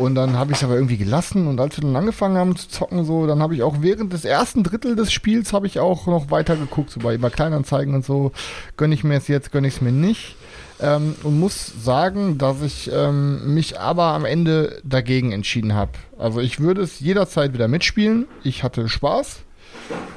Und 0.00 0.14
dann 0.14 0.38
habe 0.38 0.52
ich 0.52 0.56
es 0.56 0.64
aber 0.64 0.76
irgendwie 0.76 0.96
gelassen 0.96 1.46
und 1.46 1.60
als 1.60 1.76
wir 1.76 1.82
dann 1.82 1.94
angefangen 1.94 2.38
haben 2.38 2.56
zu 2.56 2.70
zocken, 2.70 3.04
so, 3.04 3.26
dann 3.26 3.42
habe 3.42 3.54
ich 3.54 3.62
auch 3.62 3.82
während 3.82 4.14
des 4.14 4.24
ersten 4.24 4.62
Drittel 4.62 4.96
des 4.96 5.12
Spiels 5.12 5.52
habe 5.52 5.66
ich 5.66 5.78
auch 5.78 6.06
noch 6.06 6.30
weiter 6.30 6.56
geguckt, 6.56 6.88
so 6.88 7.00
bei, 7.00 7.18
bei 7.18 7.28
Kleinanzeigen 7.28 7.94
und 7.94 8.02
so, 8.02 8.32
gönne 8.78 8.94
ich 8.94 9.04
mir 9.04 9.16
es 9.16 9.28
jetzt, 9.28 9.52
gönne 9.52 9.68
ich 9.68 9.74
es 9.74 9.80
mir 9.82 9.92
nicht. 9.92 10.36
Ähm, 10.80 11.16
und 11.22 11.38
muss 11.38 11.70
sagen, 11.84 12.38
dass 12.38 12.62
ich 12.62 12.90
ähm, 12.90 13.52
mich 13.52 13.78
aber 13.78 14.04
am 14.04 14.24
Ende 14.24 14.80
dagegen 14.84 15.32
entschieden 15.32 15.74
habe. 15.74 15.92
Also 16.16 16.40
ich 16.40 16.60
würde 16.60 16.80
es 16.80 17.00
jederzeit 17.00 17.52
wieder 17.52 17.68
mitspielen. 17.68 18.26
Ich 18.42 18.62
hatte 18.62 18.88
Spaß. 18.88 19.40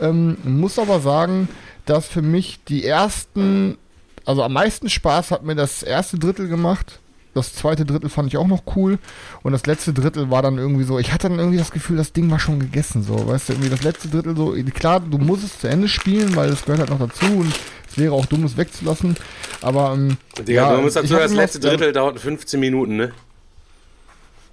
Ähm, 0.01 0.38
muss 0.45 0.79
aber 0.79 1.01
sagen, 1.01 1.49
dass 1.86 2.07
für 2.07 2.21
mich 2.21 2.63
die 2.69 2.86
ersten, 2.86 3.77
also 4.23 4.43
am 4.43 4.53
meisten 4.53 4.89
Spaß 4.89 5.31
hat 5.31 5.43
mir 5.43 5.55
das 5.55 5.84
erste 5.84 6.17
Drittel 6.17 6.47
gemacht. 6.47 7.01
Das 7.34 7.53
zweite 7.53 7.86
Drittel 7.86 8.09
fand 8.09 8.27
ich 8.27 8.38
auch 8.38 8.47
noch 8.47 8.63
cool. 8.75 8.99
Und 9.41 9.51
das 9.53 9.65
letzte 9.65 9.93
Drittel 9.93 10.29
war 10.29 10.41
dann 10.41 10.57
irgendwie 10.57 10.84
so, 10.84 10.99
ich 10.99 11.11
hatte 11.11 11.29
dann 11.29 11.39
irgendwie 11.39 11.57
das 11.57 11.71
Gefühl, 11.71 11.97
das 11.97 12.13
Ding 12.13 12.29
war 12.29 12.39
schon 12.39 12.59
gegessen. 12.59 13.03
So, 13.03 13.27
weißt 13.27 13.49
du, 13.49 13.53
irgendwie 13.53 13.69
das 13.69 13.84
letzte 13.84 14.07
Drittel 14.07 14.36
so, 14.36 14.55
klar, 14.73 14.99
du 14.99 15.17
musst 15.17 15.43
es 15.43 15.59
zu 15.59 15.67
Ende 15.67 15.88
spielen, 15.88 16.36
weil 16.36 16.49
das 16.49 16.63
gehört 16.65 16.79
halt 16.79 16.89
noch 16.89 16.99
dazu 16.99 17.25
und 17.25 17.53
es 17.89 17.97
wäre 17.97 18.13
auch 18.13 18.25
dumm, 18.25 18.43
es 18.43 18.57
wegzulassen. 18.57 19.15
Aber, 19.61 19.93
ähm, 19.93 20.17
Digga, 20.47 20.75
du 20.75 20.81
musst 20.81 20.95
ich 20.95 21.03
dazu, 21.03 21.15
das 21.15 21.34
letzte 21.34 21.59
Drittel 21.59 21.91
dauert 21.91 22.19
15 22.19 22.59
Minuten, 22.59 22.95
ne? 22.95 23.11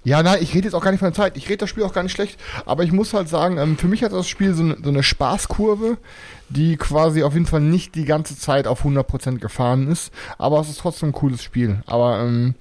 Ja, 0.03 0.23
nein, 0.23 0.39
ich 0.41 0.55
rede 0.55 0.65
jetzt 0.65 0.73
auch 0.73 0.81
gar 0.81 0.89
nicht 0.91 0.99
von 0.99 1.09
der 1.09 1.15
Zeit. 1.15 1.37
Ich 1.37 1.47
rede 1.47 1.57
das 1.57 1.69
Spiel 1.69 1.83
auch 1.83 1.93
gar 1.93 2.01
nicht 2.01 2.13
schlecht. 2.13 2.39
Aber 2.65 2.83
ich 2.83 2.91
muss 2.91 3.13
halt 3.13 3.29
sagen, 3.29 3.57
ähm, 3.57 3.77
für 3.77 3.87
mich 3.87 4.03
hat 4.03 4.13
das 4.13 4.27
Spiel 4.27 4.53
so, 4.55 4.63
ne, 4.63 4.77
so 4.81 4.89
eine 4.89 5.03
Spaßkurve, 5.03 5.97
die 6.49 6.75
quasi 6.77 7.21
auf 7.21 7.33
jeden 7.33 7.45
Fall 7.45 7.61
nicht 7.61 7.93
die 7.93 8.05
ganze 8.05 8.35
Zeit 8.37 8.65
auf 8.65 8.83
100% 8.83 9.37
gefahren 9.37 9.87
ist. 9.87 10.11
Aber 10.39 10.59
es 10.59 10.69
ist 10.69 10.79
trotzdem 10.79 11.09
ein 11.09 11.13
cooles 11.13 11.43
Spiel. 11.43 11.83
Aber 11.85 12.19
ähm, 12.19 12.55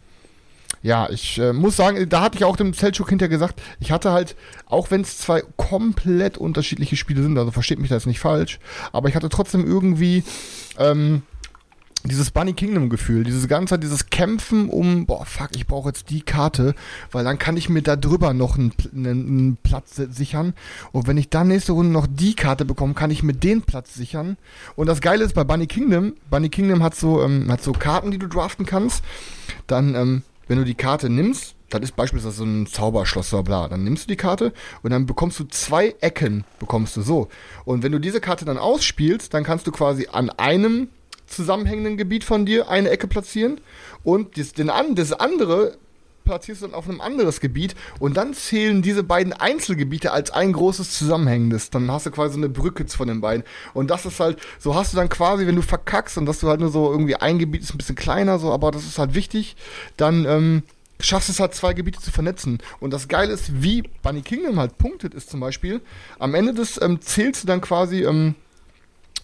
ja, 0.83 1.09
ich 1.11 1.39
äh, 1.39 1.53
muss 1.53 1.77
sagen, 1.77 2.09
da 2.09 2.23
hatte 2.23 2.39
ich 2.39 2.45
auch 2.45 2.57
dem 2.57 2.73
Selchuk 2.73 3.09
hinterher 3.09 3.29
gesagt, 3.31 3.61
ich 3.81 3.93
hatte 3.93 4.13
halt, 4.13 4.37
auch 4.67 4.91
wenn 4.91 5.03
es 5.03 5.19
zwei 5.19 5.43
komplett 5.57 6.39
unterschiedliche 6.39 6.97
Spiele 6.97 7.23
sind, 7.23 7.37
also 7.37 7.51
versteht 7.51 7.79
mich 7.79 7.91
das 7.91 8.07
nicht 8.07 8.21
falsch, 8.21 8.59
aber 8.93 9.09
ich 9.09 9.15
hatte 9.15 9.29
trotzdem 9.29 9.67
irgendwie 9.67 10.25
ähm, 10.79 11.23
dieses 12.05 12.31
Bunny 12.31 12.55
Kingdom 12.55 12.89
Gefühl, 12.89 13.25
dieses 13.25 13.47
ganze, 13.47 13.79
dieses 13.79 14.09
Kämpfen 14.09 14.71
um, 14.71 15.05
boah, 15.05 15.27
fuck, 15.27 15.51
ich 15.55 15.67
brauche 15.67 15.91
jetzt 15.91 16.09
die 16.09 16.23
Karte, 16.23 16.75
weil 17.13 17.25
dann 17.25 17.39
kann 17.39 17.59
ich 17.59 17.69
mir 17.69 17.83
da 17.83 17.95
drüber 17.95 18.33
noch 18.33 18.57
einen, 18.57 18.73
einen, 18.95 19.07
einen 19.07 19.59
Platz 19.63 19.97
si- 19.97 20.11
sichern. 20.11 20.55
Und 20.93 21.07
wenn 21.07 21.19
ich 21.19 21.29
dann 21.29 21.49
nächste 21.49 21.73
Runde 21.73 21.93
noch 21.93 22.07
die 22.09 22.35
Karte 22.35 22.65
bekomme, 22.65 22.95
kann 22.95 23.11
ich 23.11 23.23
mir 23.23 23.35
den 23.35 23.61
Platz 23.61 23.93
sichern. 23.93 24.39
Und 24.77 24.87
das 24.87 25.03
Geile 25.03 25.25
ist 25.25 25.35
bei 25.35 25.45
Bunny 25.45 25.67
Kingdom, 25.67 26.15
Bunny 26.31 26.49
Kingdom 26.49 26.83
hat 26.83 26.95
so, 26.95 27.23
ähm, 27.23 27.53
hat 27.53 27.63
so 27.63 27.73
Karten, 27.73 28.11
die 28.11 28.19
du 28.19 28.29
draften 28.29 28.65
kannst. 28.65 29.05
Dann, 29.67 29.95
ähm, 29.95 30.23
wenn 30.51 30.59
du 30.59 30.65
die 30.65 30.75
Karte 30.75 31.09
nimmst, 31.09 31.55
das 31.69 31.81
ist 31.81 31.95
beispielsweise 31.95 32.39
so 32.39 32.45
ein 32.45 32.67
Zauberschloss 32.67 33.33
oder 33.33 33.45
bla, 33.45 33.69
dann 33.69 33.85
nimmst 33.85 34.05
du 34.05 34.09
die 34.09 34.17
Karte 34.17 34.53
und 34.83 34.91
dann 34.91 35.07
bekommst 35.07 35.39
du 35.39 35.45
zwei 35.45 35.95
Ecken, 36.01 36.45
bekommst 36.59 36.97
du 36.97 37.03
so. 37.03 37.29
Und 37.65 37.85
wenn 37.85 37.93
du 37.93 38.01
diese 38.01 38.21
Karte 38.21 38.45
dann 38.45 38.59
ausspielst, 38.59 39.33
dann 39.33 39.45
kannst 39.45 39.69
du 39.69 39.71
quasi 39.71 40.09
an 40.11 40.29
einem 40.29 40.89
zusammenhängenden 41.27 41.97
Gebiet 41.97 42.25
von 42.25 42.47
dir 42.47 42.69
eine 42.69 42.91
Ecke 42.91 43.07
platzieren 43.07 43.61
und 44.03 44.37
das, 44.37 44.53
den, 44.53 44.73
das 44.97 45.13
andere 45.13 45.79
platzierst 46.25 46.63
du 46.63 46.67
dann 46.67 46.75
auf 46.75 46.89
einem 46.89 47.01
anderes 47.01 47.41
Gebiet 47.41 47.75
und 47.99 48.17
dann 48.17 48.35
zählen 48.35 48.83
diese 48.83 49.03
beiden 49.03 49.33
Einzelgebiete 49.33 50.13
als 50.13 50.31
ein 50.31 50.53
großes 50.53 50.93
zusammenhängendes. 50.93 51.71
Dann 51.71 51.91
hast 51.91 52.07
du 52.07 52.11
quasi 52.11 52.35
so 52.35 52.41
eine 52.41 52.49
Brücke 52.49 52.87
von 52.89 53.09
den 53.09 53.21
beiden. 53.21 53.45
Und 53.75 53.91
das 53.91 54.07
ist 54.07 54.21
halt, 54.21 54.39
so 54.59 54.75
hast 54.75 54.93
du 54.93 54.97
dann 54.97 55.09
quasi, 55.09 55.47
wenn 55.47 55.57
du 55.57 55.63
verkackst 55.63 56.19
und 56.19 56.27
dass 56.27 56.41
du 56.41 56.49
halt 56.49 56.61
nur 56.61 56.71
so 56.71 56.91
irgendwie 56.91 57.17
ein 57.17 57.39
Gebiet 57.39 57.63
ist 57.63 57.75
ein 57.75 57.79
bisschen 57.79 57.97
kleiner, 57.97 58.39
so, 58.39 58.53
aber 58.53 58.71
das 58.71 58.85
ist 58.85 58.99
halt 58.99 59.15
wichtig, 59.15 59.57
dann 59.97 60.25
ähm, 60.25 60.63
schaffst 61.01 61.29
es 61.29 61.41
halt 61.41 61.55
zwei 61.55 61.73
Gebiete 61.73 62.01
zu 62.01 62.11
vernetzen. 62.11 62.59
Und 62.79 62.93
das 62.93 63.09
Geile 63.09 63.33
ist, 63.33 63.63
wie 63.63 63.83
Bunny 64.03 64.23
Kingdom 64.23 64.59
halt 64.59 64.79
punktet 64.79 65.15
ist 65.15 65.31
zum 65.31 65.41
Beispiel, 65.41 65.81
am 66.19 66.35
Ende 66.35 66.55
des 66.55 66.81
ähm, 66.81 67.01
zählst 67.01 67.43
du 67.43 67.47
dann 67.47 67.61
quasi, 67.61 68.05
ähm, 68.05 68.35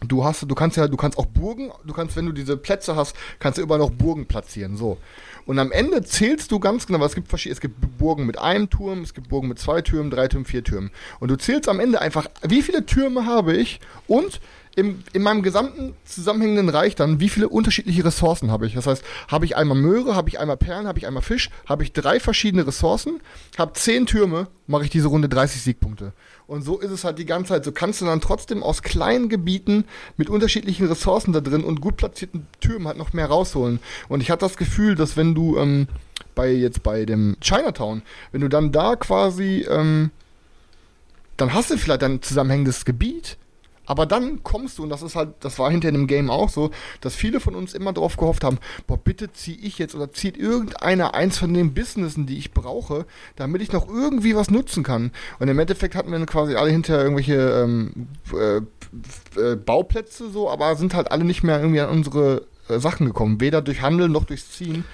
du 0.01 0.25
hast, 0.25 0.43
du 0.43 0.55
kannst 0.55 0.77
ja, 0.77 0.89
du 0.89 0.97
kannst 0.97 1.19
auch 1.19 1.27
Burgen, 1.27 1.71
du 1.85 1.93
kannst, 1.93 2.17
wenn 2.17 2.27
du 2.27 2.33
diese 2.33 2.57
Plätze 2.57 2.97
hast, 2.97 3.17
kannst 3.39 3.59
du 3.59 3.63
überall 3.63 3.81
noch 3.81 3.91
Burgen 3.91 4.27
platzieren, 4.27 4.77
so. 4.77 4.99
Und 5.47 5.61
am 5.61 5.73
Ende 5.73 6.03
zählst 6.03 6.51
du 6.51 6.59
ganz 6.59 6.87
genau, 6.87 7.05
es 7.05 7.15
gibt 7.15 7.29
verschiedene, 7.29 7.55
es 7.55 7.61
gibt 7.61 7.99
Burgen 7.99 8.27
mit 8.27 8.39
einem 8.39 8.69
Turm, 8.69 9.03
es 9.03 9.15
gibt 9.15 9.29
Burgen 9.29 9.49
mit 9.49 9.59
zwei 9.59 9.81
Türmen, 9.81 10.11
drei 10.11 10.27
Türmen, 10.29 10.45
vier 10.45 10.65
Türmen. 10.65 10.91
Und 11.21 11.31
du 11.31 11.37
zählst 11.37 11.69
am 11.69 11.81
Ende 11.81 12.01
einfach, 12.01 12.27
wie 12.43 12.63
viele 12.63 12.85
Türme 12.85 13.27
habe 13.27 13.57
ich 13.57 13.81
und 14.09 14.41
im, 14.77 15.03
in 15.15 15.23
meinem 15.23 15.43
gesamten 15.43 15.95
zusammenhängenden 16.05 16.69
Reich 16.69 16.95
dann, 16.97 17.19
wie 17.19 17.31
viele 17.31 17.49
unterschiedliche 17.49 18.05
Ressourcen 18.05 18.51
habe 18.51 18.67
ich. 18.67 18.75
Das 18.75 18.87
heißt, 18.87 19.03
habe 19.29 19.47
ich 19.47 19.57
einmal 19.57 19.77
Möhre, 19.77 20.15
habe 20.15 20.29
ich 20.29 20.39
einmal 20.39 20.59
Perlen, 20.59 20.87
habe 20.87 20.99
ich 20.99 21.07
einmal 21.07 21.23
Fisch, 21.23 21.49
habe 21.65 21.83
ich 21.83 21.95
drei 21.95 22.21
verschiedene 22.21 22.67
Ressourcen, 22.67 23.21
habe 23.57 23.73
zehn 23.73 24.05
Türme, 24.05 24.49
mache 24.67 24.85
ich 24.85 24.91
diese 24.91 25.09
Runde 25.09 25.31
30 25.31 25.63
Siegpunkte. 25.63 26.13
Und 26.47 26.63
so 26.63 26.79
ist 26.79 26.93
es 26.93 27.03
halt 27.03 27.19
die 27.19 27.27
ganze 27.27 27.49
Zeit. 27.49 27.65
So 27.65 27.73
kannst 27.73 28.01
du 28.01 28.05
dann 28.05 28.21
trotzdem 28.21 28.63
aus 28.63 28.83
kleinen 28.83 29.29
Gebieten 29.29 29.85
mit 30.17 30.31
unterschiedlichen 30.31 30.87
Ressourcen 30.87 31.33
da 31.33 31.41
drin 31.41 31.65
und 31.65 31.81
gut 31.81 31.97
platzierten 31.97 32.47
Türmen 32.61 32.87
halt 32.87 32.99
noch 32.99 33.13
mehr 33.13 33.27
rausholen. 33.27 33.81
Und 34.09 34.21
ich 34.21 34.31
hatte 34.31 34.45
das 34.45 34.57
Gefühl, 34.57 34.95
dass 34.95 35.17
wenn 35.17 35.35
du 35.35 35.59
ähm, 35.59 35.89
bei 36.37 36.53
jetzt 36.53 36.85
bei 36.85 37.05
dem 37.05 37.37
Chinatown, 37.41 38.03
wenn 38.31 38.43
du 38.43 38.49
dann 38.49 38.71
da 38.71 38.95
quasi, 38.95 39.67
ähm, 39.69 40.11
dann 41.37 41.53
hast 41.53 41.71
du 41.71 41.79
vielleicht 41.79 42.05
ein 42.05 42.23
zusammenhängendes 42.23 42.85
Gebiet, 42.85 43.39
aber 43.87 44.07
dann 44.07 44.43
kommst 44.43 44.79
du, 44.79 44.83
und 44.83 44.91
das 44.91 45.03
ist 45.03 45.17
halt, 45.17 45.31
das 45.41 45.59
war 45.59 45.71
hinter 45.71 45.91
dem 45.91 46.07
Game 46.07 46.31
auch 46.31 46.51
so, 46.51 46.71
dass 47.01 47.15
viele 47.15 47.41
von 47.41 47.55
uns 47.55 47.75
immer 47.75 47.93
darauf 47.93 48.17
gehofft 48.17 48.45
haben, 48.45 48.59
boah, 48.87 48.99
bitte 48.99 49.33
zieh 49.33 49.59
ich 49.63 49.79
jetzt 49.79 49.95
oder 49.95 50.13
zieht 50.13 50.37
irgendeiner 50.37 51.15
eins 51.15 51.39
von 51.39 51.55
den 51.55 51.73
Businessen, 51.75 52.27
die 52.27 52.39
ich 52.39 52.53
brauche, 52.53 53.07
damit 53.37 53.63
ich 53.63 53.73
noch 53.73 53.89
irgendwie 53.89 54.37
was 54.37 54.51
nutzen 54.51 54.83
kann. 54.83 55.13
Und 55.39 55.49
im 55.49 55.59
Endeffekt 55.59 55.95
hatten 55.95 56.13
wir 56.13 56.27
quasi 56.27 56.55
alle 56.57 56.71
hinter 56.71 57.01
irgendwelche 57.03 57.35
ähm, 57.35 58.09
äh, 58.35 58.57
äh, 59.41 59.57
Bauplätze 59.57 60.31
so, 60.31 60.51
aber 60.51 60.77
sind 60.77 60.95
halt 60.95 61.11
alle 61.11 61.25
nicht 61.25 61.43
mehr 61.43 61.61
irgendwie 61.61 61.81
an 61.81 61.91
unsere 61.91 62.47
äh, 62.69 62.79
Sachen 62.79 63.07
gekommen. 63.07 63.41
Weder 63.41 63.63
durch 63.63 63.83
Handel 63.83 64.09
noch 64.09 64.25
durchs 64.25 64.51
Ziehen. 64.53 64.85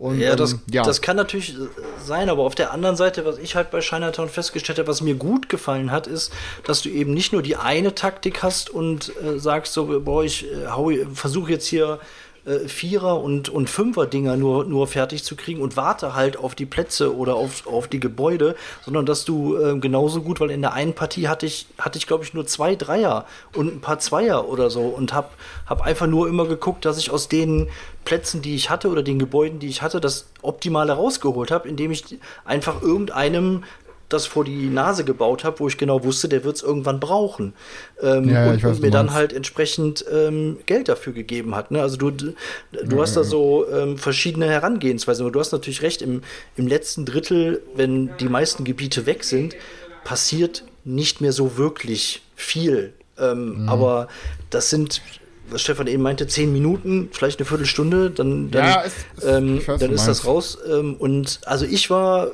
Und, 0.00 0.18
Ja, 0.18 0.34
das, 0.34 0.52
ähm, 0.52 0.60
ja. 0.72 0.82
das 0.82 1.02
kann 1.02 1.16
natürlich 1.16 1.54
äh, 1.54 1.68
sein, 2.02 2.30
aber 2.30 2.44
auf 2.44 2.54
der 2.54 2.72
anderen 2.72 2.96
Seite, 2.96 3.26
was 3.26 3.36
ich 3.36 3.54
halt 3.54 3.70
bei 3.70 3.80
Chinatown 3.80 4.30
festgestellt 4.30 4.78
habe, 4.78 4.88
was 4.88 5.02
mir 5.02 5.14
gut 5.14 5.50
gefallen 5.50 5.92
hat, 5.92 6.06
ist, 6.06 6.32
dass 6.64 6.80
du 6.80 6.88
eben 6.88 7.12
nicht 7.12 7.34
nur 7.34 7.42
die 7.42 7.56
eine 7.56 7.94
Taktik 7.94 8.42
hast 8.42 8.70
und 8.70 9.12
äh, 9.22 9.38
sagst 9.38 9.74
so, 9.74 10.00
boah, 10.00 10.24
ich 10.24 10.50
äh, 10.50 11.06
versuche 11.12 11.52
jetzt 11.52 11.66
hier 11.66 12.00
äh, 12.44 12.68
Vierer- 12.68 13.20
und, 13.20 13.48
und 13.48 13.68
Fünfer-Dinger 13.68 14.36
nur, 14.36 14.64
nur 14.64 14.86
fertig 14.86 15.24
zu 15.24 15.36
kriegen 15.36 15.60
und 15.60 15.76
warte 15.76 16.14
halt 16.14 16.36
auf 16.36 16.54
die 16.54 16.66
Plätze 16.66 17.14
oder 17.16 17.36
auf, 17.36 17.66
auf 17.66 17.88
die 17.88 18.00
Gebäude, 18.00 18.56
sondern 18.84 19.06
dass 19.06 19.24
du 19.24 19.56
äh, 19.56 19.78
genauso 19.78 20.22
gut, 20.22 20.40
weil 20.40 20.50
in 20.50 20.62
der 20.62 20.72
einen 20.72 20.94
Partie 20.94 21.28
hatte 21.28 21.46
ich, 21.46 21.66
hatte 21.78 21.98
ich 21.98 22.06
glaube 22.06 22.24
ich 22.24 22.34
nur 22.34 22.46
zwei 22.46 22.76
Dreier 22.76 23.26
und 23.54 23.74
ein 23.74 23.80
paar 23.80 23.98
Zweier 23.98 24.48
oder 24.48 24.70
so 24.70 24.82
und 24.82 25.12
hab, 25.12 25.34
hab 25.66 25.82
einfach 25.82 26.06
nur 26.06 26.28
immer 26.28 26.46
geguckt, 26.46 26.84
dass 26.84 26.98
ich 26.98 27.10
aus 27.10 27.28
den 27.28 27.68
Plätzen, 28.04 28.40
die 28.40 28.54
ich 28.54 28.70
hatte 28.70 28.88
oder 28.88 29.02
den 29.02 29.18
Gebäuden, 29.18 29.58
die 29.58 29.68
ich 29.68 29.82
hatte, 29.82 30.00
das 30.00 30.26
Optimale 30.42 30.92
rausgeholt 30.94 31.50
habe, 31.50 31.68
indem 31.68 31.90
ich 31.90 32.18
einfach 32.44 32.80
irgendeinem 32.80 33.64
das 34.12 34.26
vor 34.26 34.44
die 34.44 34.68
Nase 34.68 35.04
gebaut 35.04 35.44
habe, 35.44 35.60
wo 35.60 35.68
ich 35.68 35.78
genau 35.78 36.04
wusste, 36.04 36.28
der 36.28 36.44
wird 36.44 36.56
es 36.56 36.62
irgendwann 36.62 37.00
brauchen. 37.00 37.54
Ähm, 38.02 38.28
Ja, 38.28 38.44
ja, 38.44 38.50
und, 38.50 38.56
ich 38.58 38.64
weiß, 38.64 38.76
und 38.76 38.82
mir 38.82 38.90
dann 38.90 39.12
halt 39.14 39.32
entsprechend 39.32 40.04
ähm, 40.12 40.58
Geld 40.66 40.88
dafür 40.88 41.12
gegeben 41.14 41.54
hat. 41.54 41.70
Ne? 41.70 41.80
Also 41.80 41.96
du, 41.96 42.10
du 42.10 43.00
hast 43.00 43.16
da 43.16 43.24
so 43.24 43.66
ähm, 43.70 43.96
verschiedene 43.98 44.46
Herangehensweisen. 44.48 45.24
Aber 45.24 45.32
du 45.32 45.40
hast 45.40 45.52
natürlich 45.52 45.82
recht, 45.82 46.02
im, 46.02 46.22
im 46.56 46.66
letzten 46.66 47.06
Drittel, 47.06 47.62
wenn 47.74 48.10
die 48.18 48.28
meisten 48.28 48.64
Gebiete 48.64 49.06
weg 49.06 49.24
sind, 49.24 49.56
passiert 50.04 50.64
nicht 50.84 51.20
mehr 51.20 51.32
so 51.32 51.56
wirklich 51.56 52.22
viel. 52.36 52.92
Ähm, 53.18 53.62
Mhm. 53.62 53.68
Aber 53.68 54.08
das 54.50 54.70
sind, 54.70 55.02
was 55.50 55.60
Stefan 55.62 55.86
eben 55.86 56.02
meinte, 56.02 56.26
zehn 56.26 56.52
Minuten, 56.52 57.10
vielleicht 57.12 57.38
eine 57.38 57.44
Viertelstunde, 57.46 58.10
dann, 58.10 58.50
dann, 58.50 58.64
Ja, 58.66 58.82
es- 58.84 58.92
es- 59.18 59.24
ähm, 59.24 59.60
weiß, 59.66 59.80
dann 59.80 59.92
ist 59.92 60.06
das 60.06 60.24
raus. 60.24 60.56
Ähm, 60.70 60.94
und 60.98 61.40
also 61.44 61.64
ich 61.66 61.90
war, 61.90 62.28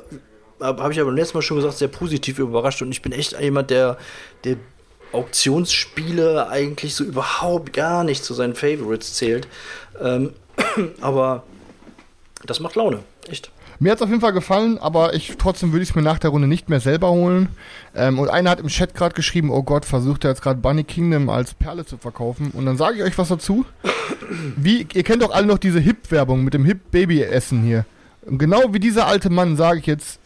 habe 0.59 0.83
hab 0.83 0.91
ich 0.91 0.99
aber 0.99 1.09
beim 1.09 1.17
letzten 1.17 1.37
Mal 1.37 1.41
schon 1.41 1.57
gesagt, 1.57 1.77
sehr 1.77 1.87
positiv 1.87 2.39
überrascht 2.39 2.81
und 2.81 2.91
ich 2.91 3.01
bin 3.01 3.11
echt 3.11 3.39
jemand, 3.39 3.69
der, 3.69 3.97
der 4.43 4.57
Auktionsspiele 5.11 6.49
eigentlich 6.49 6.95
so 6.95 7.03
überhaupt 7.03 7.73
gar 7.73 8.03
nicht 8.03 8.23
zu 8.23 8.33
seinen 8.33 8.55
Favorites 8.55 9.13
zählt. 9.13 9.47
Ähm, 10.01 10.33
aber 11.01 11.43
das 12.45 12.59
macht 12.59 12.75
Laune, 12.75 12.99
echt. 13.29 13.51
Mir 13.79 13.91
hat 13.91 13.99
es 13.99 14.01
auf 14.01 14.09
jeden 14.09 14.21
Fall 14.21 14.33
gefallen, 14.33 14.79
aber 14.79 15.13
ich 15.13 15.35
trotzdem 15.37 15.71
würde 15.71 15.83
ich 15.83 15.89
es 15.89 15.95
mir 15.95 16.01
nach 16.01 16.17
der 16.17 16.31
Runde 16.31 16.47
nicht 16.47 16.67
mehr 16.67 16.79
selber 16.79 17.11
holen. 17.11 17.49
Ähm, 17.95 18.17
und 18.17 18.27
einer 18.27 18.49
hat 18.49 18.59
im 18.59 18.69
Chat 18.69 18.95
gerade 18.95 19.13
geschrieben, 19.13 19.51
oh 19.51 19.61
Gott, 19.61 19.85
versucht 19.85 20.23
er 20.23 20.31
jetzt 20.31 20.41
gerade 20.41 20.59
Bunny 20.59 20.83
Kingdom 20.83 21.29
als 21.29 21.53
Perle 21.53 21.85
zu 21.85 21.97
verkaufen. 21.97 22.49
Und 22.53 22.65
dann 22.65 22.77
sage 22.77 22.97
ich 22.97 23.03
euch 23.03 23.17
was 23.19 23.27
dazu. 23.27 23.65
Wie, 24.55 24.87
ihr 24.91 25.03
kennt 25.03 25.21
doch 25.21 25.31
alle 25.31 25.45
noch 25.45 25.59
diese 25.59 25.79
Hip-Werbung 25.79 26.43
mit 26.43 26.55
dem 26.55 26.65
Hip-Baby-Essen 26.65 27.61
hier. 27.63 27.85
Und 28.25 28.39
genau 28.39 28.73
wie 28.73 28.79
dieser 28.79 29.07
alte 29.07 29.29
Mann 29.29 29.55
sage 29.55 29.79
ich 29.79 29.85
jetzt, 29.85 30.19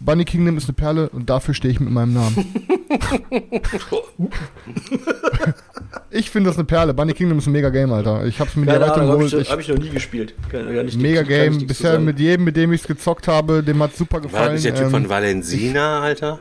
Bunny 0.00 0.24
Kingdom 0.24 0.56
ist 0.56 0.64
eine 0.68 0.74
Perle 0.74 1.08
und 1.10 1.28
dafür 1.28 1.54
stehe 1.54 1.72
ich 1.72 1.80
mit 1.80 1.90
meinem 1.90 2.14
Namen. 2.14 2.36
ich 6.10 6.30
finde 6.30 6.50
das 6.50 6.56
eine 6.56 6.64
Perle. 6.64 6.94
Bunny 6.94 7.12
Kingdom 7.14 7.38
ist 7.38 7.46
ein 7.46 7.52
mega 7.52 7.68
Game, 7.70 7.92
Alter. 7.92 8.24
Ich 8.26 8.38
hab's 8.40 8.54
mir 8.56 8.62
die 8.62 8.68
Keine 8.72 8.84
Erweiterung 8.84 9.08
Ahnung, 9.08 9.12
habe 9.16 9.24
ich, 9.24 9.30
geholt. 9.30 9.46
Ich- 9.46 9.52
hab 9.52 9.60
ich 9.60 9.68
noch 9.68 9.78
nie 9.78 9.90
gespielt. 9.90 10.34
Kann, 10.50 10.66
Mega 10.98 11.22
Game. 11.22 11.66
Bisher 11.66 11.92
sagen. 11.92 12.04
mit 12.04 12.18
jedem, 12.20 12.44
mit 12.44 12.56
dem 12.56 12.72
ich 12.72 12.82
es 12.82 12.86
gezockt 12.86 13.28
habe, 13.28 13.62
dem 13.62 13.82
hat's 13.82 13.98
super 13.98 14.16
War 14.16 14.22
das 14.22 14.30
gefallen. 14.32 14.52
nicht 14.54 14.64
der 14.66 14.74
Typ 14.74 14.84
Ähm, 14.84 14.90
von 14.90 15.08
Valensina, 15.08 16.00
Alter? 16.00 16.38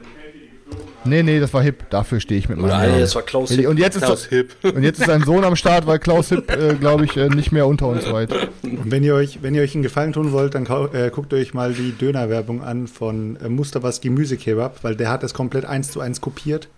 Nee, 1.07 1.23
nee, 1.23 1.39
das 1.39 1.53
war 1.53 1.61
Hip. 1.63 1.89
Dafür 1.89 2.19
stehe 2.19 2.39
ich 2.39 2.49
mit 2.49 2.57
meinem 2.57 2.65
Oder 2.65 2.77
Namen. 2.79 2.93
Nee, 2.93 2.99
das 2.99 3.15
war 3.15 3.21
Klaus 3.21 3.51
Hipp. 3.51 3.67
Und 3.67 3.79
jetzt 3.79 3.95
ist, 3.95 4.03
Klaus 4.03 4.25
Hipp. 4.25 4.55
und 4.63 4.83
jetzt 4.83 4.99
ist 4.99 5.07
sein 5.07 5.23
Sohn 5.23 5.43
am 5.43 5.55
Start, 5.55 5.87
weil 5.87 5.99
Klaus 5.99 6.29
Hipp, 6.29 6.51
äh, 6.51 6.75
glaube 6.75 7.05
ich, 7.05 7.17
äh, 7.17 7.29
nicht 7.29 7.51
mehr 7.51 7.67
unter 7.67 7.87
uns 7.87 8.11
weit. 8.11 8.31
Und 8.63 8.91
wenn 8.91 9.03
ihr 9.03 9.15
euch, 9.15 9.39
wenn 9.41 9.55
ihr 9.55 9.61
euch 9.61 9.73
einen 9.73 9.83
Gefallen 9.83 10.13
tun 10.13 10.31
wollt, 10.31 10.55
dann 10.55 10.65
äh, 10.65 11.09
guckt 11.09 11.33
euch 11.33 11.53
mal 11.53 11.73
die 11.73 11.91
Dönerwerbung 11.91 12.61
an 12.63 12.87
von 12.87 13.37
äh, 13.37 13.49
Mustavas 13.49 14.01
Gemüsekebab, 14.01 14.83
weil 14.83 14.95
der 14.95 15.09
hat 15.09 15.23
das 15.23 15.33
komplett 15.33 15.65
eins 15.65 15.91
zu 15.91 15.99
eins 15.99 16.21
kopiert 16.21 16.69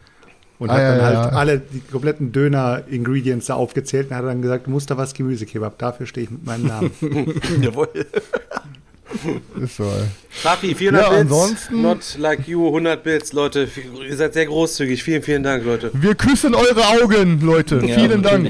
und 0.59 0.69
Ah, 0.69 0.73
hat 0.73 0.81
ja, 0.81 0.95
dann 0.95 1.05
halt 1.05 1.15
ja. 1.15 1.29
alle 1.29 1.59
die 1.59 1.79
kompletten 1.79 2.31
Döner-Ingredients 2.31 3.47
da 3.47 3.55
aufgezählt 3.55 4.11
und 4.11 4.17
hat 4.17 4.25
dann 4.25 4.41
gesagt, 4.41 4.67
Mustavas 4.67 5.13
Gemüsekebab, 5.13 5.77
dafür 5.77 6.05
stehe 6.05 6.25
ich 6.25 6.31
mit 6.31 6.45
meinem 6.45 6.67
Namen. 6.67 6.91
Jawohl. 7.61 7.87
Ist 9.61 9.77
so, 9.77 9.83
ey. 9.83 10.05
Rafi, 10.43 10.75
400 10.75 11.01
Ja, 11.03 11.09
Bits. 11.09 11.21
ansonsten- 11.21 11.81
Not 11.81 11.99
like 12.17 12.47
you, 12.47 12.67
100 12.67 13.03
Bits, 13.03 13.33
Leute. 13.33 13.67
Ihr 14.07 14.15
seid 14.17 14.33
sehr 14.33 14.45
großzügig. 14.45 15.03
Vielen, 15.03 15.23
vielen 15.23 15.43
Dank, 15.43 15.65
Leute. 15.65 15.91
Wir 15.93 16.15
küssen 16.15 16.53
eure 16.55 16.87
Augen, 17.01 17.41
Leute. 17.41 17.81
Ja, 17.85 17.95
Vielen 17.95 18.21
Dank. 18.21 18.49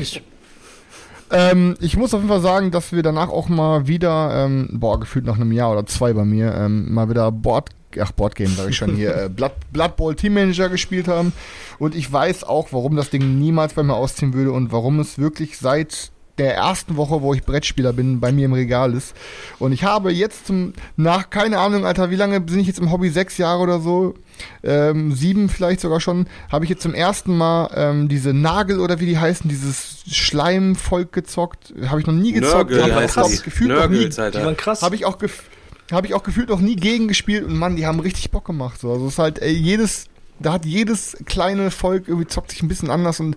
Ähm, 1.31 1.75
ich 1.79 1.95
muss 1.95 2.13
auf 2.13 2.21
jeden 2.21 2.29
Fall 2.29 2.41
sagen, 2.41 2.71
dass 2.71 2.91
wir 2.91 3.03
danach 3.03 3.29
auch 3.29 3.49
mal 3.49 3.87
wieder, 3.87 4.45
ähm, 4.45 4.67
boah, 4.73 4.99
gefühlt 4.99 5.25
nach 5.25 5.35
einem 5.35 5.51
Jahr 5.51 5.71
oder 5.71 5.85
zwei 5.85 6.13
bei 6.13 6.25
mir, 6.25 6.53
ähm, 6.55 6.91
mal 6.91 7.07
wieder 7.07 7.31
Board, 7.31 7.69
ach, 7.99 8.11
Boardgame, 8.13 8.49
sag 8.49 8.69
ich 8.69 8.75
schon 8.75 8.95
hier, 8.95 9.15
äh, 9.15 9.29
Blood, 9.29 9.51
Blood 9.71 9.95
Bowl 9.95 10.15
Team 10.15 10.33
Manager 10.33 10.69
gespielt 10.69 11.07
haben. 11.07 11.31
Und 11.77 11.93
ich 11.95 12.11
weiß 12.11 12.43
auch, 12.45 12.69
warum 12.71 12.95
das 12.95 13.11
Ding 13.11 13.37
niemals 13.37 13.73
bei 13.73 13.83
mir 13.83 13.93
ausziehen 13.93 14.33
würde 14.33 14.51
und 14.51 14.71
warum 14.71 14.99
es 14.99 15.19
wirklich 15.19 15.57
seit 15.59 16.11
der 16.39 16.55
ersten 16.55 16.95
Woche, 16.97 17.21
wo 17.21 17.33
ich 17.33 17.43
Brettspieler 17.43 17.93
bin, 17.93 18.19
bei 18.19 18.31
mir 18.31 18.45
im 18.45 18.53
Regal 18.53 18.93
ist. 18.93 19.13
Und 19.59 19.71
ich 19.71 19.83
habe 19.83 20.11
jetzt 20.11 20.47
zum, 20.47 20.73
nach, 20.97 21.29
keine 21.29 21.59
Ahnung, 21.59 21.85
Alter, 21.85 22.09
wie 22.09 22.15
lange 22.15 22.39
bin 22.41 22.59
ich 22.59 22.67
jetzt 22.67 22.79
im 22.79 22.91
Hobby? 22.91 23.09
Sechs 23.09 23.37
Jahre 23.37 23.61
oder 23.61 23.79
so? 23.79 24.15
Ähm, 24.63 25.13
sieben 25.13 25.49
vielleicht 25.49 25.81
sogar 25.81 25.99
schon, 25.99 26.27
habe 26.49 26.63
ich 26.63 26.69
jetzt 26.69 26.81
zum 26.81 26.93
ersten 26.93 27.37
Mal 27.37 27.69
ähm, 27.75 28.07
diese 28.07 28.33
Nagel 28.33 28.79
oder 28.79 28.99
wie 29.01 29.05
die 29.05 29.17
heißen, 29.19 29.49
dieses 29.49 30.03
Schleimvolk 30.09 31.11
gezockt. 31.11 31.73
Habe 31.87 31.99
ich 31.99 32.07
noch 32.07 32.13
nie 32.13 32.31
gezockt. 32.31 32.71
Nörgel 32.71 32.93
Hab 33.15 33.29
ich, 33.29 33.37
die. 33.39 33.43
gefühlt 33.43 33.69
noch 33.69 33.87
nie, 33.89 33.95
Nörgels, 33.95 34.15
Die 34.15 34.21
Alter. 34.21 34.45
waren 34.45 34.57
krass. 34.57 34.81
habe 34.81 34.95
ich 34.95 35.05
auch 35.05 35.17
gef 35.19 35.43
habe 35.91 36.05
ich 36.05 36.13
auch 36.13 36.21
gefühlt 36.21 36.49
noch 36.49 36.59
nie 36.59 36.75
gegen 36.75 37.07
gespielt 37.07 37.43
und 37.45 37.57
Mann, 37.57 37.75
die 37.75 37.87
haben 37.87 37.99
richtig 37.99 38.29
Bock 38.29 38.45
gemacht. 38.45 38.79
So. 38.79 38.91
Also 38.93 39.07
es 39.07 39.13
ist 39.13 39.19
halt, 39.19 39.39
ey, 39.39 39.51
jedes, 39.51 40.05
da 40.39 40.53
hat 40.53 40.63
jedes 40.65 41.17
kleine 41.25 41.71
Volk 41.71 42.07
irgendwie 42.07 42.27
zockt 42.27 42.51
sich 42.51 42.61
ein 42.61 42.67
bisschen 42.67 42.91
anders 42.91 43.19
und 43.19 43.35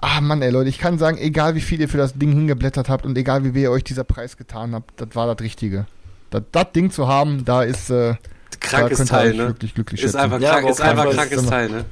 ah 0.00 0.20
Mann, 0.20 0.42
ey 0.42 0.50
Leute, 0.50 0.68
ich 0.68 0.78
kann 0.78 0.98
sagen, 0.98 1.18
egal 1.18 1.54
wie 1.54 1.60
viel 1.60 1.80
ihr 1.80 1.88
für 1.88 1.98
das 1.98 2.14
Ding 2.14 2.32
hingeblättert 2.32 2.88
habt 2.88 3.04
und 3.04 3.16
egal 3.16 3.54
wie 3.54 3.62
ihr 3.62 3.70
euch 3.70 3.84
dieser 3.84 4.04
Preis 4.04 4.36
getan 4.36 4.74
habt, 4.74 5.00
das 5.00 5.08
war 5.14 5.32
das 5.32 5.44
Richtige. 5.44 5.86
Das, 6.30 6.42
das 6.52 6.72
Ding 6.72 6.90
zu 6.90 7.08
haben, 7.08 7.44
da 7.44 7.62
ist 7.62 7.90
äh, 7.90 8.14
Krankes 8.60 8.98
da 8.98 9.04
Teil, 9.04 9.34
ne? 9.34 9.48
wirklich 9.48 9.74
glücklich 9.74 10.02
Ist 10.02 10.16
einfach, 10.16 10.40
Ja, 10.40 10.60
krank, 10.60 10.68
ist 10.68 10.80
einfach 10.80 11.10
krankes 11.10 11.46
Teil, 11.46 11.70
ne? 11.70 11.84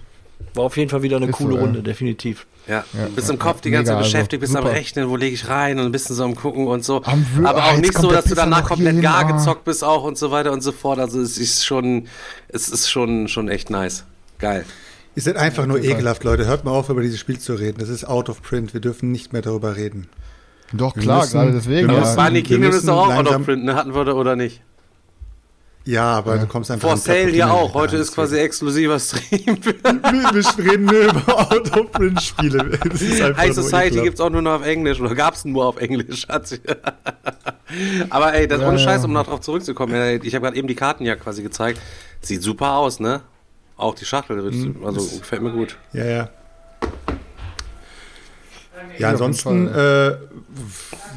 War 0.54 0.64
auf 0.64 0.76
jeden 0.76 0.88
Fall 0.88 1.02
wieder 1.02 1.16
eine 1.16 1.26
Ist 1.26 1.32
coole 1.32 1.54
so, 1.54 1.56
ja. 1.56 1.64
Runde, 1.64 1.82
definitiv. 1.82 2.46
Ja, 2.68 2.84
Ja, 2.92 3.08
bist 3.14 3.28
im 3.30 3.38
Kopf 3.38 3.60
die 3.60 3.70
ganze 3.70 3.88
Zeit 3.88 3.96
also, 3.96 4.10
beschäftigt, 4.10 4.40
bist 4.40 4.54
am 4.54 4.62
super. 4.62 4.74
Rechnen, 4.74 5.08
wo 5.08 5.16
lege 5.16 5.34
ich 5.34 5.48
rein 5.48 5.78
und 5.78 5.90
bist 5.90 6.08
so 6.08 6.22
am 6.22 6.34
Gucken 6.34 6.66
und 6.66 6.84
so. 6.84 7.02
Am 7.02 7.24
Aber 7.44 7.64
ah, 7.64 7.70
auch 7.70 7.76
nicht 7.78 7.96
so, 7.96 8.10
dass 8.10 8.26
du 8.26 8.34
danach 8.34 8.64
komplett 8.64 9.00
gar 9.02 9.24
ah. 9.24 9.32
gezockt 9.32 9.64
bist 9.64 9.82
auch 9.82 10.04
und 10.04 10.18
so 10.18 10.30
weiter 10.30 10.52
und 10.52 10.62
so 10.62 10.72
fort. 10.72 10.98
Also 10.98 11.20
es 11.20 11.38
ist 11.38 11.64
schon, 11.64 12.06
es 12.48 12.68
ist 12.68 12.90
schon, 12.90 13.26
schon 13.28 13.48
echt 13.48 13.70
nice. 13.70 14.04
Geil. 14.38 14.64
Ihr 15.18 15.22
seid 15.22 15.36
einfach 15.36 15.66
nur 15.66 15.82
ekelhaft, 15.82 16.22
Leute. 16.22 16.46
Hört 16.46 16.64
mal 16.64 16.70
auf, 16.70 16.90
über 16.90 17.02
dieses 17.02 17.18
Spiel 17.18 17.40
zu 17.40 17.54
reden. 17.54 17.78
Das 17.80 17.88
ist 17.88 18.04
out 18.04 18.28
of 18.28 18.40
print. 18.40 18.72
Wir 18.72 18.80
dürfen 18.80 19.10
nicht 19.10 19.32
mehr 19.32 19.42
darüber 19.42 19.74
reden. 19.74 20.06
Doch, 20.72 20.94
Wir 20.94 21.02
klar, 21.02 21.22
müssen- 21.22 21.32
gerade 21.32 21.50
deswegen. 21.54 21.88
wir 21.88 21.96
Aber 21.96 22.06
müssen- 22.06 22.16
Ja. 22.18 22.24
Bunny 22.24 22.34
wir 22.36 22.42
Kingdom 22.44 22.70
ist 22.70 22.86
doch 22.86 22.96
auch 23.08 23.12
out 23.16 23.26
of 23.26 23.44
print, 23.44 23.64
ne? 23.64 23.74
Hatten 23.74 23.92
wir 23.96 24.04
da 24.04 24.12
oder 24.12 24.36
nicht? 24.36 24.62
Ja, 25.84 26.04
aber 26.12 26.38
du 26.38 26.46
kommst 26.46 26.70
einfach 26.70 26.86
For 26.88 26.96
Sale 26.96 27.32
Dinge 27.32 27.50
auch. 27.50 27.74
Heute 27.74 27.96
ist 27.96 28.14
quasi 28.14 28.36
exklusiver 28.38 29.00
Stream. 29.00 29.58
Wir, 29.64 29.84
wir 30.34 30.70
reden 30.72 30.84
nur 30.84 31.00
über 31.00 31.52
out 31.52 31.76
of 31.76 31.90
print 31.90 32.22
Spiele. 32.22 32.78
High 33.36 33.52
Society 33.54 33.86
ekelhaft. 33.86 34.04
gibt's 34.04 34.20
auch 34.20 34.30
nur 34.30 34.42
noch 34.42 34.52
auf 34.60 34.64
Englisch 34.66 35.00
oder 35.00 35.16
gab's 35.16 35.44
nur 35.44 35.64
auf 35.66 35.78
Englisch? 35.78 36.28
Aber 38.10 38.34
ey, 38.34 38.46
das 38.46 38.60
Ja, 38.60 38.68
ohne 38.68 38.78
Scheiß, 38.78 39.00
ja. 39.00 39.06
um 39.08 39.12
noch 39.14 39.26
drauf 39.26 39.40
zurückzukommen. 39.40 40.20
Ich 40.22 40.34
habe 40.36 40.44
gerade 40.44 40.56
eben 40.56 40.68
die 40.68 40.76
Karten 40.76 41.04
ja 41.04 41.16
quasi 41.16 41.42
gezeigt. 41.42 41.80
Sieht 42.20 42.42
super 42.42 42.74
aus, 42.76 43.00
ne? 43.00 43.22
Auch 43.78 43.94
die 43.94 44.04
Schachtel, 44.04 44.36
Mhm. 44.42 44.84
also 44.84 45.00
gefällt 45.18 45.40
mir 45.40 45.52
gut. 45.52 45.78
Ja, 45.94 46.04
ja. 46.04 46.28
Ja, 48.98 49.10
ansonsten 49.10 49.68
äh, 49.68 50.16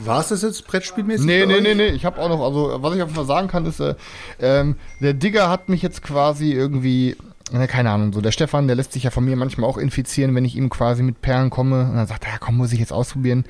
war 0.03 0.19
es 0.19 0.29
das 0.29 0.41
jetzt 0.43 0.65
brettspielmäßig? 0.67 1.25
Nee, 1.25 1.41
bei 1.41 1.45
nee, 1.47 1.55
euch? 1.55 1.61
nee, 1.63 1.75
nee. 1.75 1.87
Ich 1.87 2.05
habe 2.05 2.19
auch 2.21 2.29
noch, 2.29 2.41
also 2.43 2.81
was 2.81 2.95
ich 2.95 3.01
auf 3.01 3.07
jeden 3.09 3.15
Fall 3.15 3.25
sagen 3.25 3.47
kann, 3.47 3.65
ist, 3.65 3.79
äh, 3.79 3.95
ähm, 4.39 4.75
der 4.99 5.13
Digger 5.13 5.49
hat 5.49 5.69
mich 5.69 5.81
jetzt 5.81 6.01
quasi 6.03 6.51
irgendwie, 6.51 7.17
na, 7.51 7.65
keine 7.67 7.89
Ahnung, 7.91 8.13
so 8.13 8.21
der 8.21 8.31
Stefan, 8.31 8.67
der 8.67 8.75
lässt 8.75 8.93
sich 8.93 9.03
ja 9.03 9.09
von 9.09 9.25
mir 9.25 9.35
manchmal 9.35 9.69
auch 9.69 9.77
infizieren, 9.77 10.35
wenn 10.35 10.45
ich 10.45 10.55
ihm 10.55 10.69
quasi 10.69 11.01
mit 11.03 11.21
Perlen 11.21 11.49
komme. 11.49 11.85
Und 11.89 11.95
dann 11.95 12.07
sagt 12.07 12.25
er, 12.25 12.33
ja 12.33 12.37
komm, 12.39 12.57
muss 12.57 12.73
ich 12.73 12.79
jetzt 12.79 12.93
ausprobieren. 12.93 13.45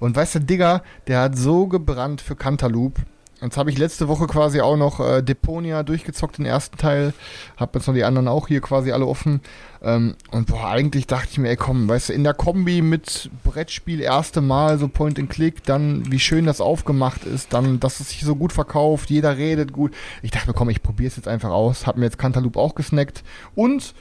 Und 0.00 0.14
weißt 0.16 0.36
du, 0.36 0.40
Digger, 0.40 0.82
der 1.06 1.20
hat 1.20 1.36
so 1.38 1.66
gebrannt 1.66 2.20
für 2.20 2.36
Cantaloupe. 2.36 3.02
Jetzt 3.42 3.56
habe 3.56 3.70
ich 3.70 3.78
letzte 3.78 4.06
Woche 4.06 4.28
quasi 4.28 4.60
auch 4.60 4.76
noch 4.76 5.00
äh, 5.00 5.20
Deponia 5.20 5.82
durchgezockt, 5.82 6.38
den 6.38 6.46
ersten 6.46 6.78
Teil. 6.78 7.12
Hab 7.56 7.74
jetzt 7.74 7.88
noch 7.88 7.94
die 7.94 8.04
anderen 8.04 8.28
auch 8.28 8.46
hier 8.46 8.60
quasi 8.60 8.92
alle 8.92 9.04
offen. 9.04 9.40
Ähm, 9.82 10.14
und 10.30 10.46
boah, 10.46 10.68
eigentlich 10.68 11.08
dachte 11.08 11.28
ich 11.32 11.38
mir, 11.38 11.48
ey 11.48 11.56
komm, 11.56 11.88
weißt 11.88 12.10
du, 12.10 12.12
in 12.12 12.22
der 12.22 12.34
Kombi 12.34 12.82
mit 12.82 13.30
Brettspiel 13.42 14.00
erste 14.00 14.40
Mal, 14.40 14.78
so 14.78 14.86
Point 14.86 15.18
and 15.18 15.28
Click, 15.28 15.64
dann 15.64 16.10
wie 16.12 16.20
schön 16.20 16.46
das 16.46 16.60
aufgemacht 16.60 17.24
ist, 17.24 17.52
dann, 17.52 17.80
dass 17.80 17.98
es 17.98 18.10
sich 18.10 18.20
so 18.20 18.36
gut 18.36 18.52
verkauft, 18.52 19.10
jeder 19.10 19.36
redet 19.36 19.72
gut. 19.72 19.92
Ich 20.22 20.30
dachte 20.30 20.46
mir, 20.46 20.54
komm, 20.54 20.70
ich 20.70 20.80
probiere 20.80 21.08
es 21.08 21.16
jetzt 21.16 21.26
einfach 21.26 21.50
aus. 21.50 21.84
Hab 21.84 21.96
mir 21.96 22.04
jetzt 22.04 22.18
Cantaloupe 22.18 22.60
auch 22.60 22.76
gesnackt. 22.76 23.24
Und, 23.56 23.94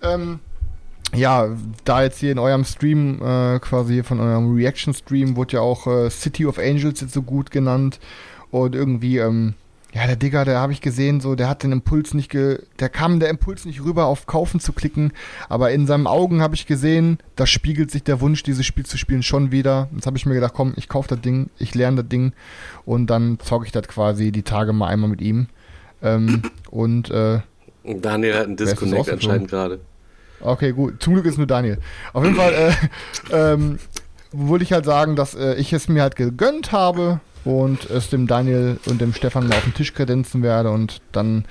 ähm, 0.00 0.38
ja, 1.12 1.48
da 1.84 2.02
jetzt 2.02 2.18
hier 2.18 2.30
in 2.30 2.38
eurem 2.38 2.64
Stream, 2.64 3.20
äh, 3.20 3.58
quasi 3.58 3.94
hier 3.94 4.04
von 4.04 4.20
eurem 4.20 4.54
Reaction-Stream, 4.54 5.36
wurde 5.36 5.54
ja 5.54 5.60
auch 5.60 5.86
äh, 5.86 6.10
City 6.10 6.46
of 6.46 6.58
Angels 6.58 7.00
jetzt 7.00 7.14
so 7.14 7.22
gut 7.22 7.50
genannt. 7.50 7.98
Und 8.56 8.74
irgendwie, 8.74 9.18
ähm, 9.18 9.52
Ja, 9.92 10.06
der 10.06 10.16
Digger, 10.16 10.44
der 10.44 10.60
habe 10.60 10.72
ich 10.72 10.80
gesehen, 10.80 11.20
so, 11.20 11.34
der 11.34 11.48
hat 11.48 11.62
den 11.62 11.72
Impuls 11.72 12.14
nicht 12.14 12.30
ge, 12.30 12.58
der 12.80 12.88
kam 12.88 13.20
der 13.20 13.28
Impuls 13.28 13.64
nicht 13.64 13.82
rüber, 13.82 14.06
auf 14.06 14.26
Kaufen 14.26 14.60
zu 14.60 14.72
klicken, 14.72 15.12
aber 15.48 15.70
in 15.72 15.86
seinen 15.86 16.06
Augen 16.06 16.42
habe 16.42 16.54
ich 16.54 16.66
gesehen, 16.66 17.18
da 17.34 17.46
spiegelt 17.46 17.90
sich 17.90 18.02
der 18.02 18.20
Wunsch, 18.20 18.42
dieses 18.42 18.66
Spiel 18.66 18.84
zu 18.84 18.98
spielen, 18.98 19.22
schon 19.22 19.52
wieder. 19.52 19.88
Jetzt 19.94 20.06
habe 20.06 20.16
ich 20.16 20.26
mir 20.26 20.34
gedacht, 20.34 20.54
komm, 20.54 20.72
ich 20.76 20.88
kaufe 20.88 21.08
das 21.08 21.20
Ding, 21.20 21.50
ich 21.58 21.74
lerne 21.74 22.02
das 22.02 22.08
Ding 22.08 22.32
und 22.84 23.08
dann 23.08 23.38
zocke 23.40 23.66
ich 23.66 23.72
das 23.72 23.88
quasi 23.88 24.32
die 24.32 24.42
Tage 24.42 24.72
mal 24.72 24.88
einmal 24.88 25.10
mit 25.10 25.20
ihm. 25.20 25.48
Ähm, 26.02 26.42
und 26.70 27.10
äh, 27.10 27.40
Daniel 27.84 28.34
hat 28.34 28.46
einen 28.46 28.56
Disconnect 28.56 29.10
anscheinend 29.10 29.48
gerade. 29.48 29.80
Okay, 30.40 30.72
gut. 30.72 31.02
Zum 31.02 31.14
Glück 31.14 31.26
ist 31.26 31.38
nur 31.38 31.46
Daniel. 31.46 31.78
Auf 32.12 32.24
jeden 32.24 32.36
Fall 32.36 32.52
äh, 32.52 32.72
ähm, 33.32 33.78
wollte 34.32 34.64
ich 34.64 34.72
halt 34.72 34.84
sagen, 34.84 35.14
dass 35.14 35.34
äh, 35.34 35.54
ich 35.54 35.72
es 35.72 35.88
mir 35.88 36.02
halt 36.02 36.16
gegönnt 36.16 36.72
habe 36.72 37.20
und 37.46 37.88
es 37.88 38.10
dem 38.10 38.26
Daniel 38.26 38.78
und 38.86 39.00
dem 39.00 39.14
Stefan 39.14 39.46
mal 39.46 39.56
auf 39.56 39.64
den 39.64 39.74
Tisch 39.74 39.94
kredenzen 39.94 40.42
werde 40.42 40.70
und 40.72 41.00
dann 41.12 41.44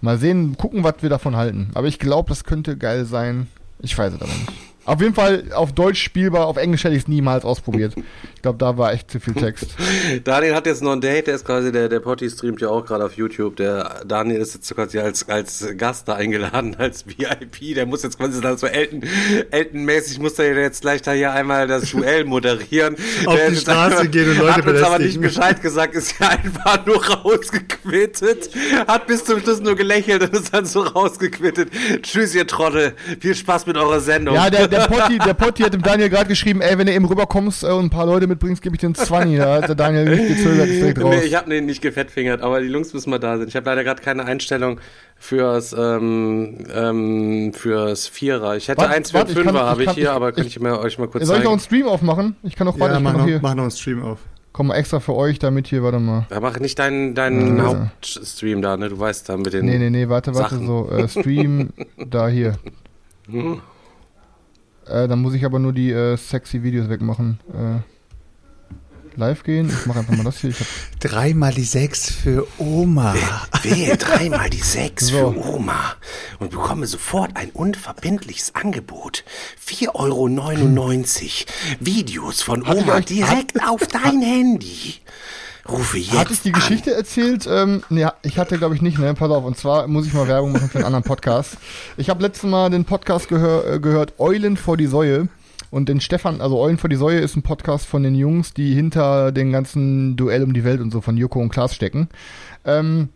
mal 0.00 0.18
sehen, 0.18 0.56
gucken, 0.58 0.82
was 0.82 0.96
wir 1.00 1.08
davon 1.08 1.36
halten. 1.36 1.70
Aber 1.74 1.86
ich 1.86 2.00
glaube, 2.00 2.28
das 2.28 2.44
könnte 2.44 2.76
geil 2.76 3.04
sein. 3.04 3.46
Ich 3.80 3.96
weiß 3.96 4.14
es 4.14 4.20
aber 4.20 4.32
nicht. 4.32 4.52
Auf 4.88 5.02
jeden 5.02 5.14
Fall 5.14 5.44
auf 5.54 5.72
Deutsch 5.72 6.02
spielbar, 6.02 6.46
auf 6.46 6.56
Englisch 6.56 6.84
hätte 6.84 6.94
ich 6.96 7.02
es 7.02 7.08
niemals 7.08 7.44
ausprobiert. 7.44 7.92
Ich 8.34 8.42
glaube, 8.42 8.56
da 8.58 8.78
war 8.78 8.92
echt 8.92 9.10
zu 9.10 9.20
viel 9.20 9.34
Text. 9.34 9.66
Daniel 10.24 10.54
hat 10.54 10.64
jetzt 10.66 10.82
noch 10.82 10.92
ein 10.92 11.00
Date, 11.00 11.26
der 11.26 11.34
ist 11.34 11.44
quasi, 11.44 11.70
der, 11.72 11.88
der 11.88 12.00
Potti 12.00 12.30
streamt 12.30 12.60
ja 12.62 12.68
auch 12.68 12.86
gerade 12.86 13.04
auf 13.04 13.12
YouTube. 13.14 13.56
Der 13.56 14.00
Daniel 14.06 14.40
ist 14.40 14.54
jetzt 14.54 14.74
quasi 14.74 14.98
als, 14.98 15.28
als 15.28 15.66
Gast 15.76 16.08
da 16.08 16.14
eingeladen, 16.14 16.74
als 16.78 17.04
VIP. 17.06 17.74
Der 17.74 17.84
muss 17.84 18.02
jetzt 18.02 18.16
quasi 18.18 18.40
so 18.56 18.66
Elton, 18.66 19.02
Elton-mäßig 19.50 20.20
muss 20.20 20.34
der 20.34 20.54
jetzt 20.54 20.80
gleich 20.80 21.02
da 21.02 21.12
hier 21.12 21.32
einmal 21.32 21.66
das 21.66 21.90
Duell 21.90 22.24
moderieren. 22.24 22.96
Auf 23.26 23.34
Der 23.34 23.50
die 23.50 23.56
Straße 23.56 23.98
einfach- 23.98 24.10
gehen 24.10 24.30
und 24.30 24.38
Leute 24.38 24.52
Hat 24.54 24.66
uns 24.66 24.82
aber 24.82 24.98
nicht. 25.00 25.20
Bescheid 25.20 25.60
gesagt, 25.60 25.94
ist 25.94 26.14
ja 26.18 26.28
einfach 26.28 26.86
nur 26.86 27.04
rausgequittet. 27.04 28.50
Hat 28.86 29.06
bis 29.06 29.24
zum 29.24 29.40
Schluss 29.40 29.60
nur 29.60 29.76
gelächelt 29.76 30.22
und 30.22 30.32
ist 30.32 30.54
dann 30.54 30.64
so 30.64 30.80
rausgequittet. 30.80 31.70
Tschüss, 32.02 32.34
ihr 32.34 32.46
Trottel. 32.46 32.94
Viel 33.20 33.34
Spaß 33.34 33.66
mit 33.66 33.76
eurer 33.76 34.00
Sendung. 34.00 34.34
Ja, 34.34 34.48
der, 34.48 34.68
der, 34.68 34.77
Potti, 34.86 35.18
der 35.18 35.34
Potti 35.34 35.62
hat 35.62 35.72
dem 35.74 35.82
Daniel 35.82 36.08
gerade 36.08 36.26
geschrieben, 36.28 36.60
ey, 36.60 36.78
wenn 36.78 36.86
du 36.86 36.92
eben 36.92 37.04
rüberkommst 37.04 37.64
äh, 37.64 37.68
und 37.68 37.86
ein 37.86 37.90
paar 37.90 38.06
Leute 38.06 38.26
mitbringst, 38.26 38.62
gebe 38.62 38.76
ich 38.76 38.80
dir 38.80 38.86
einen 38.86 38.94
20. 38.94 39.38
Da 39.38 39.54
hat 39.56 39.68
der 39.68 39.74
Daniel 39.74 40.04
nicht 40.08 40.28
gezögert, 40.36 40.68
ist 40.68 40.80
direkt 40.80 41.02
raus. 41.02 41.14
Nee, 41.18 41.26
ich 41.26 41.34
habe 41.34 41.50
den 41.50 41.66
nicht 41.66 41.82
gefettfingert, 41.82 42.40
aber 42.42 42.60
die 42.60 42.68
Jungs 42.68 42.92
müssen 42.94 43.10
mal 43.10 43.18
da 43.18 43.38
sein. 43.38 43.48
Ich 43.48 43.56
habe 43.56 43.66
leider 43.68 43.84
gerade 43.84 44.02
keine 44.02 44.24
Einstellung 44.24 44.78
fürs 45.16 45.72
ähm, 45.72 46.58
ähm, 46.74 47.52
fürs 47.54 48.06
Vierer. 48.06 48.56
Ich 48.56 48.68
hätte 48.68 48.80
Warte, 48.82 48.94
eins 48.94 49.10
für 49.10 49.18
warte, 49.18 49.32
ich 49.32 49.38
Fünfer, 49.38 49.66
habe 49.66 49.74
ich 49.74 49.80
ich 49.80 49.86
kann- 49.86 49.94
hier, 49.96 50.04
ich- 50.04 50.10
aber 50.10 50.32
kann 50.32 50.46
ich- 50.46 50.56
ich, 50.56 50.60
mir, 50.62 50.78
euch 50.78 50.98
mal 50.98 51.08
kurz 51.08 51.26
Soll 51.26 51.38
ich 51.38 51.44
noch 51.44 51.50
einen 51.50 51.60
zeigen. 51.60 51.74
Stream 51.82 51.88
aufmachen? 51.88 52.36
Ich 52.44 52.54
kann 52.56 52.68
auch, 52.68 52.78
warte, 52.78 52.92
Ja, 52.94 52.98
ich 52.98 53.04
mach 53.04 53.12
noch 53.14 53.24
hier. 53.26 53.40
mach 53.42 53.54
noch 53.54 53.62
einen 53.64 53.70
Stream 53.72 54.02
auf. 54.04 54.18
Komm 54.52 54.68
mal 54.68 54.74
extra 54.76 54.98
für 54.98 55.14
euch, 55.14 55.38
damit 55.38 55.68
hier, 55.68 55.82
warte 55.84 56.00
mal. 56.00 56.26
Da 56.30 56.40
mach 56.40 56.58
nicht 56.58 56.78
deinen 56.80 57.14
deinen 57.14 57.58
Äh. 57.58 57.62
Hauptstream 57.62 58.60
da, 58.62 58.76
ne? 58.76 58.88
Du 58.88 58.98
weißt 58.98 59.28
da 59.28 59.36
mit 59.36 59.52
den. 59.52 59.64
Nee, 59.66 59.78
nee, 59.78 59.90
nee, 59.90 60.08
warte, 60.08 60.34
warte, 60.34 60.54
Sachen. 60.56 60.66
so, 60.66 60.90
äh, 60.90 61.06
Stream, 61.08 61.68
da 61.96 62.26
hier. 62.28 62.54
Hm. 63.30 63.60
Äh, 64.88 65.08
dann 65.08 65.20
muss 65.20 65.34
ich 65.34 65.44
aber 65.44 65.58
nur 65.58 65.72
die 65.72 65.90
äh, 65.92 66.16
sexy 66.16 66.62
Videos 66.62 66.88
wegmachen. 66.88 67.38
Äh, 67.52 67.80
live 69.18 69.42
gehen, 69.42 69.68
ich 69.68 69.86
mache 69.86 69.98
einfach 70.00 70.16
mal 70.16 70.22
das 70.22 70.38
hier. 70.38 70.50
Ich 70.50 70.60
hab, 70.60 70.66
Dreimal 71.00 71.52
die 71.52 71.64
sechs 71.64 72.10
für 72.12 72.46
Oma. 72.58 73.14
Wähle 73.62 73.96
dreimal 73.96 74.48
die 74.50 74.60
6 74.62 75.06
So. 75.08 75.32
für 75.32 75.36
Oma 75.54 75.94
und 76.38 76.50
bekomme 76.52 76.86
sofort 76.86 77.36
ein 77.36 77.50
unverbindliches 77.50 78.54
Angebot. 78.54 79.24
4,99 79.64 79.88
Euro. 79.94 81.78
Videos 81.80 82.42
von 82.42 82.64
Hat 82.66 82.76
Oma 82.76 82.94
euch- 82.96 83.06
direkt 83.06 83.60
auf 83.66 83.86
dein 83.88 84.22
Handy. 84.22 84.94
Rufe 85.70 85.98
jetzt 85.98 86.16
hatte 86.16 86.32
ich 86.32 86.42
die 86.42 86.54
an. 86.54 86.60
Geschichte 86.60 86.94
erzählt? 86.94 87.48
Ähm, 87.50 87.82
nee, 87.90 88.06
ich 88.22 88.38
hatte, 88.38 88.58
glaube 88.58 88.74
ich, 88.74 88.82
nicht, 88.82 88.98
ne? 88.98 89.14
Pass 89.14 89.30
auf, 89.30 89.44
und 89.44 89.56
zwar 89.56 89.86
muss 89.86 90.06
ich 90.06 90.14
mal 90.14 90.28
Werbung 90.28 90.52
machen 90.52 90.68
für 90.70 90.78
einen 90.78 90.86
anderen 90.86 91.04
Podcast. 91.04 91.58
Ich 91.96 92.08
habe 92.10 92.22
letztes 92.22 92.48
Mal 92.48 92.70
den 92.70 92.84
Podcast 92.84 93.28
gehör, 93.28 93.74
äh, 93.74 93.80
gehört, 93.80 94.14
Eulen 94.18 94.56
vor 94.56 94.76
die 94.76 94.86
Säue. 94.86 95.28
Und 95.70 95.90
den 95.90 96.00
Stefan, 96.00 96.40
also 96.40 96.58
Eulen 96.58 96.78
vor 96.78 96.88
die 96.88 96.96
Säue 96.96 97.18
ist 97.18 97.36
ein 97.36 97.42
Podcast 97.42 97.86
von 97.86 98.02
den 98.02 98.14
Jungs, 98.14 98.54
die 98.54 98.74
hinter 98.74 99.32
den 99.32 99.52
ganzen 99.52 100.16
Duell 100.16 100.42
um 100.42 100.54
die 100.54 100.64
Welt 100.64 100.80
und 100.80 100.90
so 100.90 101.02
von 101.02 101.18
Joko 101.18 101.40
und 101.40 101.50
Klaas 101.50 101.74
stecken. 101.74 102.08
Ähm, 102.64 103.10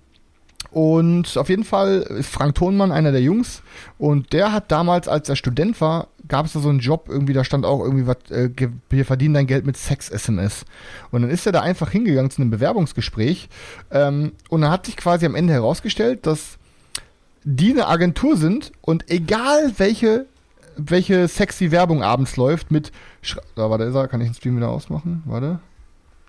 und 0.72 1.36
auf 1.36 1.50
jeden 1.50 1.64
Fall 1.64 1.98
ist 1.98 2.30
Frank 2.30 2.54
Thonmann 2.54 2.92
einer 2.92 3.12
der 3.12 3.20
Jungs. 3.20 3.62
Und 3.98 4.32
der 4.32 4.52
hat 4.52 4.72
damals, 4.72 5.06
als 5.06 5.28
er 5.28 5.36
Student 5.36 5.78
war, 5.82 6.08
gab 6.28 6.46
es 6.46 6.54
da 6.54 6.60
so 6.60 6.70
einen 6.70 6.78
Job, 6.78 7.08
irgendwie, 7.10 7.34
da 7.34 7.44
stand 7.44 7.66
auch 7.66 7.80
irgendwie 7.80 8.06
was, 8.06 8.16
äh, 8.30 8.48
wir 8.88 9.04
verdienen 9.04 9.34
dein 9.34 9.46
Geld 9.46 9.66
mit 9.66 9.76
Sex-SMS. 9.76 10.64
Und 11.10 11.22
dann 11.22 11.30
ist 11.30 11.44
er 11.44 11.52
da 11.52 11.60
einfach 11.60 11.90
hingegangen 11.90 12.30
zu 12.30 12.40
einem 12.40 12.50
Bewerbungsgespräch. 12.50 13.50
Ähm, 13.90 14.32
und 14.48 14.62
dann 14.62 14.70
hat 14.70 14.86
sich 14.86 14.96
quasi 14.96 15.26
am 15.26 15.34
Ende 15.34 15.52
herausgestellt, 15.52 16.26
dass 16.26 16.56
die 17.44 17.72
eine 17.72 17.86
Agentur 17.86 18.38
sind 18.38 18.72
und 18.80 19.10
egal 19.10 19.74
welche, 19.76 20.24
welche 20.76 21.28
sexy 21.28 21.70
Werbung 21.70 22.02
abends 22.02 22.36
läuft 22.36 22.70
mit, 22.70 22.92
Schra 23.20 23.42
da, 23.56 23.68
warte, 23.68 23.84
ist 23.84 23.94
er, 23.94 24.08
kann 24.08 24.22
ich 24.22 24.28
den 24.28 24.34
Stream 24.34 24.56
wieder 24.56 24.70
ausmachen? 24.70 25.22
Warte. 25.26 25.58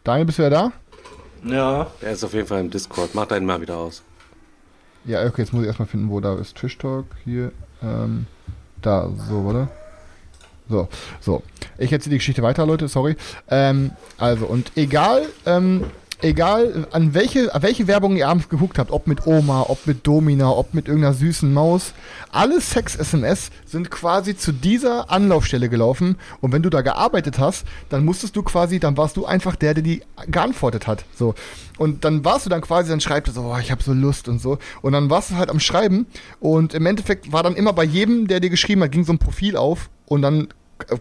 Daniel, 0.04 0.26
bist 0.26 0.40
du 0.40 0.44
ja 0.44 0.50
da? 0.50 0.72
Ja. 1.46 1.88
Der 2.02 2.12
ist 2.12 2.26
auf 2.26 2.34
jeden 2.34 2.48
Fall 2.48 2.60
im 2.60 2.70
Discord. 2.70 3.16
Mach 3.16 3.28
deinen 3.28 3.46
mal 3.46 3.62
wieder 3.62 3.78
aus. 3.78 4.04
Ja, 5.06 5.26
okay, 5.26 5.42
jetzt 5.42 5.54
muss 5.54 5.64
ich 5.64 5.68
erstmal 5.68 5.88
finden, 5.88 6.10
wo 6.10 6.20
da 6.20 6.36
ist 6.36 6.56
Tisch 6.56 6.78
Talk. 6.78 7.06
Hier, 7.26 7.52
ähm, 7.82 8.26
da, 8.82 9.10
so, 9.28 9.46
warte. 9.46 9.68
So, 10.70 10.88
so. 11.20 11.44
Ich 11.78 11.92
erzähle 11.92 12.12
die 12.12 12.18
Geschichte 12.20 12.42
weiter, 12.42 12.66
Leute, 12.66 12.88
sorry. 12.88 13.18
Ähm, 13.50 13.92
also, 14.18 14.46
und 14.46 14.72
egal, 14.76 15.26
ähm, 15.46 15.84
egal 16.24 16.88
an 16.92 17.14
welche, 17.14 17.52
welche 17.60 17.88
Werbung 17.88 18.16
ihr 18.16 18.28
abends 18.28 18.50
geguckt 18.50 18.80
habt, 18.80 18.92
ob 18.92 19.08
mit 19.08 19.28
Oma, 19.28 19.66
ob 19.68 19.86
mit 19.86 20.08
Domina, 20.08 20.50
ob 20.50 20.74
mit 20.74 20.88
irgendeiner 20.88 21.14
süßen 21.14 21.54
Maus, 21.54 21.94
alle 22.32 22.62
Sex-SMS 22.62 23.52
sind 23.66 23.92
quasi 23.92 24.36
zu 24.36 24.54
dieser 24.54 25.12
Anlaufstelle 25.12 25.70
gelaufen 25.70 26.18
und 26.42 26.52
wenn 26.54 26.64
du 26.64 26.70
da 26.70 26.82
gearbeitet 26.82 27.40
hast, 27.40 27.66
dann 27.90 28.06
musstest 28.06 28.36
du 28.36 28.44
quasi, 28.44 28.80
dann 28.80 28.98
warst 28.98 29.18
du 29.18 29.26
einfach 29.26 29.56
der, 29.56 29.74
der 29.74 29.84
die 29.84 30.02
geantwortet 30.28 30.88
hat. 30.88 31.04
So. 31.14 31.36
Und 31.78 32.06
dann 32.06 32.24
warst 32.24 32.46
du 32.46 32.50
dann 32.50 32.62
quasi, 32.62 32.90
dann 32.90 33.02
schreibt 33.02 33.28
er 33.28 33.34
so, 33.34 33.42
oh, 33.42 33.58
ich 33.58 33.72
habe 33.72 33.84
so 33.84 33.94
Lust 33.94 34.30
und 34.30 34.40
so. 34.40 34.60
Und 34.82 34.94
dann 34.94 35.10
warst 35.10 35.32
du 35.32 35.36
halt 35.36 35.50
am 35.50 35.60
Schreiben 35.60 36.06
und 36.40 36.74
im 36.74 36.86
Endeffekt 36.86 37.32
war 37.32 37.44
dann 37.44 37.56
immer 37.56 37.74
bei 37.74 37.84
jedem, 37.84 38.28
der 38.28 38.40
dir 38.40 38.50
geschrieben 38.50 38.82
hat, 38.84 38.92
ging 38.92 39.04
so 39.04 39.14
ein 39.14 39.20
Profil 39.20 39.58
auf 39.58 39.90
und 40.06 40.22
dann 40.22 40.48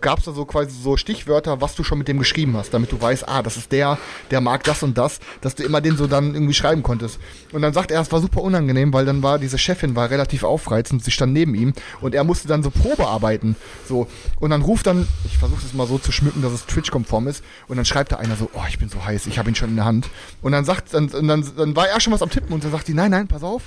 gab 0.00 0.18
es 0.18 0.24
da 0.24 0.32
so 0.32 0.44
quasi 0.44 0.70
so 0.70 0.96
Stichwörter, 0.96 1.60
was 1.60 1.74
du 1.74 1.82
schon 1.82 1.98
mit 1.98 2.08
dem 2.08 2.18
geschrieben 2.18 2.56
hast, 2.56 2.72
damit 2.74 2.92
du 2.92 3.00
weißt, 3.00 3.28
ah, 3.28 3.42
das 3.42 3.56
ist 3.56 3.72
der, 3.72 3.98
der 4.30 4.40
mag 4.40 4.64
das 4.64 4.82
und 4.82 4.96
das, 4.98 5.18
dass 5.40 5.54
du 5.54 5.62
immer 5.64 5.80
den 5.80 5.96
so 5.96 6.06
dann 6.06 6.34
irgendwie 6.34 6.54
schreiben 6.54 6.82
konntest. 6.82 7.18
Und 7.52 7.62
dann 7.62 7.72
sagt 7.72 7.90
er, 7.90 8.00
es 8.00 8.12
war 8.12 8.20
super 8.20 8.42
unangenehm, 8.42 8.92
weil 8.92 9.04
dann 9.04 9.22
war 9.22 9.38
diese 9.38 9.58
Chefin 9.58 9.96
war 9.96 10.10
relativ 10.10 10.44
aufreizend, 10.44 11.04
sie 11.04 11.10
stand 11.10 11.32
neben 11.32 11.54
ihm 11.54 11.72
und 12.00 12.14
er 12.14 12.24
musste 12.24 12.48
dann 12.48 12.62
so 12.62 12.70
Probe 12.70 13.06
arbeiten, 13.06 13.56
so 13.88 14.06
und 14.40 14.50
dann 14.50 14.62
ruft 14.62 14.86
dann, 14.86 15.08
ich 15.24 15.38
versuche 15.38 15.62
es 15.64 15.74
mal 15.74 15.86
so 15.86 15.98
zu 15.98 16.12
schmücken, 16.12 16.42
dass 16.42 16.52
es 16.52 16.66
Twitch-konform 16.66 17.28
ist 17.28 17.42
und 17.68 17.76
dann 17.76 17.84
schreibt 17.84 18.12
da 18.12 18.16
einer 18.16 18.36
so, 18.36 18.50
oh, 18.52 18.64
ich 18.68 18.78
bin 18.78 18.88
so 18.88 19.04
heiß, 19.04 19.26
ich 19.26 19.38
habe 19.38 19.48
ihn 19.48 19.54
schon 19.54 19.70
in 19.70 19.76
der 19.76 19.84
Hand 19.84 20.08
und 20.42 20.52
dann 20.52 20.64
sagt, 20.64 20.94
dann, 20.94 21.08
dann, 21.08 21.44
dann 21.56 21.76
war 21.76 21.88
er 21.88 22.00
schon 22.00 22.12
was 22.12 22.22
am 22.22 22.30
Tippen 22.30 22.52
und 22.52 22.64
dann 22.64 22.70
sagt 22.70 22.88
die, 22.88 22.94
nein, 22.94 23.10
nein, 23.10 23.28
pass 23.28 23.42
auf, 23.42 23.62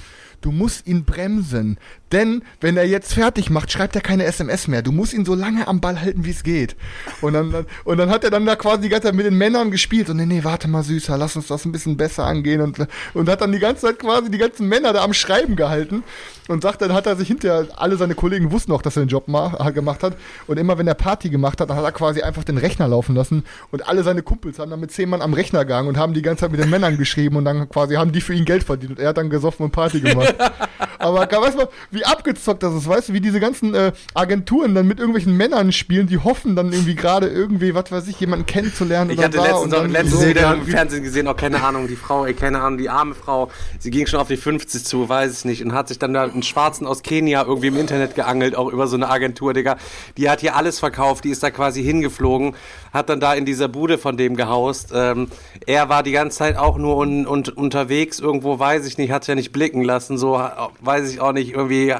Du 0.45 0.51
musst 0.51 0.85
ihn 0.85 1.05
bremsen. 1.05 1.79
Denn 2.11 2.43
wenn 2.61 2.77
er 2.77 2.85
jetzt 2.85 3.15
fertig 3.15 3.49
macht, 3.49 3.71
schreibt 3.71 3.95
er 3.95 4.01
keine 4.01 4.25
SMS 4.25 4.67
mehr. 4.67 4.83
Du 4.83 4.91
musst 4.91 5.11
ihn 5.11 5.25
so 5.25 5.33
lange 5.33 5.67
am 5.67 5.81
Ball 5.81 5.99
halten, 5.99 6.23
wie 6.23 6.29
es 6.29 6.43
geht. 6.43 6.75
Und 7.21 7.33
dann, 7.33 7.51
dann, 7.51 7.65
und 7.83 7.97
dann 7.97 8.11
hat 8.11 8.23
er 8.23 8.29
dann 8.29 8.45
da 8.45 8.55
quasi 8.55 8.83
die 8.83 8.89
ganze 8.89 9.07
Zeit 9.07 9.15
mit 9.15 9.25
den 9.25 9.39
Männern 9.39 9.71
gespielt. 9.71 10.07
Und 10.11 10.17
nee, 10.17 10.27
nee, 10.27 10.43
warte 10.43 10.67
mal, 10.67 10.83
Süßer, 10.83 11.17
lass 11.17 11.35
uns 11.35 11.47
das 11.47 11.65
ein 11.65 11.71
bisschen 11.71 11.97
besser 11.97 12.25
angehen. 12.25 12.61
Und, 12.61 12.77
und 13.15 13.27
hat 13.27 13.41
dann 13.41 13.53
die 13.53 13.57
ganze 13.57 13.87
Zeit 13.87 13.97
quasi 13.97 14.29
die 14.29 14.37
ganzen 14.37 14.67
Männer 14.67 14.93
da 14.93 15.03
am 15.03 15.15
Schreiben 15.15 15.55
gehalten. 15.55 16.03
Und 16.47 16.61
sagt, 16.61 16.81
dann 16.81 16.93
hat 16.93 17.07
er 17.07 17.15
sich 17.15 17.27
hinterher, 17.27 17.67
alle 17.75 17.97
seine 17.97 18.13
Kollegen 18.13 18.51
wussten 18.51 18.71
auch, 18.71 18.81
dass 18.81 18.97
er 18.97 19.03
den 19.03 19.09
Job 19.09 19.23
mach, 19.27 19.73
gemacht 19.73 20.03
hat. 20.03 20.15
Und 20.45 20.57
immer 20.57 20.77
wenn 20.77 20.87
er 20.87 20.93
Party 20.93 21.29
gemacht 21.29 21.59
hat, 21.59 21.69
dann 21.69 21.77
hat 21.77 21.83
er 21.83 21.91
quasi 21.91 22.21
einfach 22.21 22.43
den 22.43 22.57
Rechner 22.57 22.87
laufen 22.87 23.15
lassen. 23.15 23.43
Und 23.71 23.87
alle 23.87 24.03
seine 24.03 24.21
Kumpels 24.21 24.59
haben 24.59 24.69
dann 24.69 24.79
mit 24.79 24.91
zehn 24.91 25.09
Mann 25.09 25.21
am 25.21 25.33
Rechner 25.33 25.65
gegangen 25.65 25.87
und 25.87 25.97
haben 25.97 26.13
die 26.13 26.21
ganze 26.21 26.41
Zeit 26.41 26.51
mit 26.51 26.59
den 26.59 26.69
Männern 26.69 26.97
geschrieben. 26.97 27.37
Und 27.37 27.45
dann 27.45 27.67
quasi 27.69 27.95
haben 27.95 28.11
die 28.11 28.21
für 28.21 28.33
ihn 28.33 28.45
Geld 28.45 28.63
verdient. 28.63 28.91
Und 28.91 28.99
er 28.99 29.09
hat 29.09 29.17
dann 29.17 29.29
gesoffen 29.29 29.65
und 29.65 29.71
Party 29.71 30.01
gemacht. 30.01 30.35
Aber 30.99 31.19
weißt 31.19 31.59
du, 31.59 31.67
wie 31.91 32.05
abgezockt 32.05 32.63
das 32.63 32.73
ist, 32.73 32.87
weißt 32.87 33.09
du, 33.09 33.13
wie 33.13 33.21
diese 33.21 33.39
ganzen 33.39 33.73
äh, 33.73 33.91
Agenturen 34.13 34.73
dann 34.75 34.87
mit 34.87 34.99
irgendwelchen 34.99 35.35
Männern 35.35 35.71
spielen, 35.71 36.07
die 36.07 36.17
hoffen 36.17 36.55
dann 36.55 36.71
irgendwie 36.71 36.95
gerade 36.95 37.27
irgendwie, 37.27 37.75
was 37.75 37.91
weiß 37.91 38.07
ich, 38.07 38.19
jemanden 38.19 38.45
kennenzulernen 38.45 39.11
Ich 39.11 39.17
oder 39.17 39.27
hatte 39.27 39.37
letztens, 39.37 39.71
dann 39.71 39.91
letztens 39.91 40.21
so. 40.21 40.27
wieder 40.27 40.53
im 40.53 40.65
Fernsehen 40.65 41.03
gesehen, 41.03 41.27
auch 41.27 41.35
keine 41.35 41.63
Ahnung, 41.63 41.87
die 41.87 41.95
Frau, 41.95 42.25
ey, 42.25 42.33
keine 42.33 42.61
Ahnung, 42.61 42.77
die 42.77 42.89
arme 42.89 43.13
Frau, 43.13 43.51
sie 43.79 43.91
ging 43.91 44.07
schon 44.07 44.19
auf 44.19 44.27
die 44.27 44.37
50 44.37 44.83
zu, 44.83 45.07
weiß 45.07 45.39
ich 45.39 45.45
nicht, 45.45 45.63
und 45.63 45.73
hat 45.73 45.87
sich 45.87 45.99
dann 45.99 46.13
da 46.13 46.25
einen 46.35 46.43
Schwarzen 46.43 46.85
aus 46.85 47.01
Kenia 47.01 47.43
irgendwie 47.43 47.67
im 47.67 47.77
Internet 47.77 48.15
geangelt, 48.15 48.55
auch 48.55 48.71
über 48.71 48.87
so 48.87 48.95
eine 48.95 49.09
Agentur, 49.09 49.53
Digga. 49.53 49.77
Die 50.17 50.29
hat 50.29 50.41
hier 50.41 50.55
alles 50.55 50.79
verkauft, 50.79 51.23
die 51.23 51.29
ist 51.29 51.41
da 51.41 51.49
quasi 51.49 51.83
hingeflogen, 51.83 52.55
hat 52.93 53.09
dann 53.09 53.19
da 53.19 53.33
in 53.33 53.45
dieser 53.45 53.67
Bude 53.67 53.97
von 53.97 54.17
dem 54.17 54.35
gehaust. 54.35 54.91
Ähm, 54.93 55.29
er 55.65 55.89
war 55.89 56.03
die 56.03 56.11
ganze 56.11 56.37
Zeit 56.37 56.57
auch 56.57 56.77
nur 56.77 56.97
un, 56.97 57.25
un, 57.25 57.43
unterwegs, 57.55 58.19
irgendwo, 58.19 58.59
weiß 58.59 58.85
ich 58.85 58.97
nicht, 58.97 59.11
hat 59.11 59.25
ja 59.27 59.35
nicht 59.35 59.51
blicken 59.51 59.83
lassen, 59.83 60.17
so, 60.17 60.39
weiß 60.81 61.11
ich 61.11 61.19
auch 61.19 61.33
nicht, 61.33 61.53
irgendwie 61.53 61.95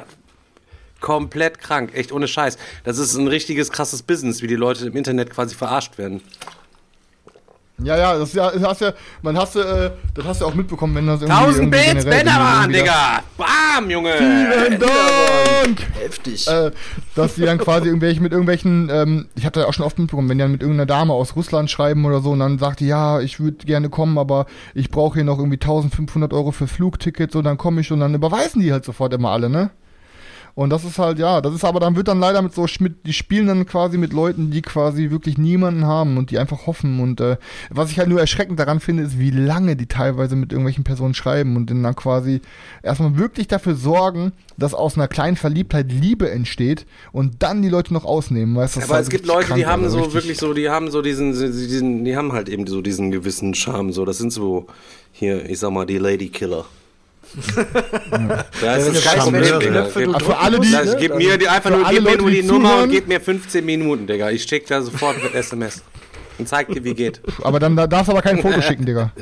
komplett 1.00 1.60
krank, 1.60 1.90
echt 1.94 2.12
ohne 2.12 2.28
Scheiß. 2.28 2.58
Das 2.84 2.98
ist 2.98 3.14
ein 3.16 3.28
richtiges 3.28 3.70
krasses 3.70 4.02
Business, 4.02 4.42
wie 4.42 4.46
die 4.46 4.56
Leute 4.56 4.86
im 4.86 4.96
Internet 4.96 5.30
quasi 5.30 5.54
verarscht 5.54 5.98
werden. 5.98 6.22
Ja, 7.82 7.96
ja, 7.98 8.18
das, 8.18 8.30
ist 8.30 8.34
ja, 8.34 8.50
das 8.50 8.62
hast 8.62 8.80
ja, 8.80 8.92
man 9.20 9.36
hast, 9.36 9.54
äh, 9.56 9.90
das 10.14 10.24
hast 10.24 10.40
du 10.40 10.46
auch 10.46 10.54
mitbekommen, 10.54 10.94
wenn 10.94 11.06
das 11.06 11.20
irgendwie 11.20 11.38
1000 11.38 11.74
irgendwie 11.74 11.92
Bits, 11.92 12.04
irgendwie 12.06 12.72
Digga! 12.72 13.22
Bam, 13.36 13.90
Junge! 13.90 14.12
Vielen 14.16 14.80
Dank! 14.80 15.86
Heftig. 16.00 16.48
äh, 16.48 16.70
dass 17.14 17.34
die 17.34 17.42
dann 17.42 17.58
quasi 17.58 17.88
irgendwelche 17.88 18.22
mit 18.22 18.32
irgendwelchen, 18.32 18.88
ähm, 18.90 19.26
ich 19.34 19.44
habe 19.44 19.60
da 19.60 19.66
auch 19.66 19.74
schon 19.74 19.84
oft 19.84 19.98
mitbekommen, 19.98 20.30
wenn 20.30 20.38
die 20.38 20.42
dann 20.42 20.52
mit 20.52 20.62
irgendeiner 20.62 20.86
Dame 20.86 21.12
aus 21.12 21.36
Russland 21.36 21.70
schreiben 21.70 22.06
oder 22.06 22.20
so 22.22 22.30
und 22.30 22.38
dann 22.38 22.58
sagt 22.58 22.80
die, 22.80 22.86
ja, 22.86 23.20
ich 23.20 23.40
würde 23.40 23.66
gerne 23.66 23.90
kommen, 23.90 24.16
aber 24.16 24.46
ich 24.74 24.90
brauche 24.90 25.14
hier 25.14 25.24
noch 25.24 25.38
irgendwie 25.38 25.60
1500 25.60 26.32
Euro 26.32 26.52
für 26.52 26.68
Flugtickets 26.68 27.36
und 27.36 27.44
dann 27.44 27.58
komme 27.58 27.82
ich 27.82 27.92
und 27.92 28.00
dann 28.00 28.14
überweisen 28.14 28.62
die 28.62 28.72
halt 28.72 28.86
sofort 28.86 29.12
immer 29.12 29.32
alle, 29.32 29.50
ne? 29.50 29.70
Und 30.56 30.70
das 30.70 30.84
ist 30.84 30.98
halt, 30.98 31.18
ja, 31.18 31.42
das 31.42 31.54
ist 31.54 31.64
aber 31.66 31.80
dann 31.80 31.96
wird 31.96 32.08
dann 32.08 32.18
leider 32.18 32.40
mit 32.40 32.54
so, 32.54 32.66
mit, 32.80 33.06
die 33.06 33.12
spielen 33.12 33.46
dann 33.46 33.66
quasi 33.66 33.98
mit 33.98 34.14
Leuten, 34.14 34.50
die 34.50 34.62
quasi 34.62 35.10
wirklich 35.10 35.36
niemanden 35.36 35.84
haben 35.84 36.16
und 36.16 36.30
die 36.30 36.38
einfach 36.38 36.66
hoffen. 36.66 36.98
Und 36.98 37.20
äh, 37.20 37.36
was 37.68 37.90
ich 37.90 37.98
halt 37.98 38.08
nur 38.08 38.20
erschreckend 38.20 38.58
daran 38.58 38.80
finde, 38.80 39.02
ist, 39.02 39.18
wie 39.18 39.30
lange 39.30 39.76
die 39.76 39.84
teilweise 39.84 40.34
mit 40.34 40.52
irgendwelchen 40.52 40.82
Personen 40.82 41.12
schreiben 41.12 41.56
und 41.56 41.68
dann 41.68 41.94
quasi 41.94 42.40
erstmal 42.82 43.18
wirklich 43.18 43.48
dafür 43.48 43.74
sorgen, 43.74 44.32
dass 44.56 44.72
aus 44.72 44.96
einer 44.96 45.08
kleinen 45.08 45.36
Verliebtheit 45.36 45.92
Liebe 45.92 46.30
entsteht 46.30 46.86
und 47.12 47.42
dann 47.42 47.60
die 47.60 47.68
Leute 47.68 47.92
noch 47.92 48.06
ausnehmen. 48.06 48.56
Weißt, 48.56 48.76
du, 48.76 48.80
das 48.80 48.88
Aber 48.88 48.96
halt 48.96 49.04
es 49.04 49.10
gibt 49.10 49.26
Leute, 49.26 49.52
die 49.52 49.60
krank, 49.60 49.66
haben 49.66 49.84
also 49.84 50.04
so 50.04 50.14
wirklich 50.14 50.38
so, 50.38 50.54
die 50.54 50.70
haben 50.70 50.90
so 50.90 51.02
diesen, 51.02 51.32
diesen, 51.32 52.02
die 52.06 52.16
haben 52.16 52.32
halt 52.32 52.48
eben 52.48 52.66
so 52.66 52.80
diesen 52.80 53.10
gewissen 53.10 53.52
Charme. 53.52 53.92
So, 53.92 54.06
das 54.06 54.16
sind 54.16 54.32
so 54.32 54.68
hier, 55.12 55.44
ich 55.50 55.58
sag 55.58 55.70
mal, 55.70 55.84
die 55.84 55.98
Lady 55.98 56.30
Killer. 56.30 56.64
Ist 57.36 57.52
das 58.62 58.92
du 58.92 59.00
kein 59.00 59.18
Problem, 59.18 60.14
Also 60.14 60.26
für 60.26 60.38
alle, 60.38 60.60
die, 60.60 60.70
Das, 60.70 60.96
gib 60.96 61.14
mir 61.16 61.36
die 61.36 61.48
einfach 61.48 61.70
nur, 61.70 61.84
gib 61.88 62.02
mir 62.02 62.16
nur 62.16 62.30
die 62.30 62.40
die 62.42 62.46
Nummer 62.46 62.82
und 62.82 62.90
gib 62.90 63.08
mir 63.08 63.20
15 63.20 63.64
Minuten, 63.64 64.06
Digga. 64.06 64.30
Ich 64.30 64.44
schick 64.44 64.66
da 64.66 64.80
sofort 64.82 65.22
mit 65.22 65.34
SMS. 65.34 65.82
Und 66.38 66.48
zeig 66.48 66.68
dir, 66.68 66.84
wie 66.84 66.94
geht. 66.94 67.20
aber 67.42 67.58
dann 67.58 67.76
da 67.76 67.86
darfst 67.86 68.08
du 68.08 68.12
aber 68.12 68.22
kein 68.22 68.40
Foto 68.40 68.60
schicken, 68.60 68.84
Digga. 68.84 69.10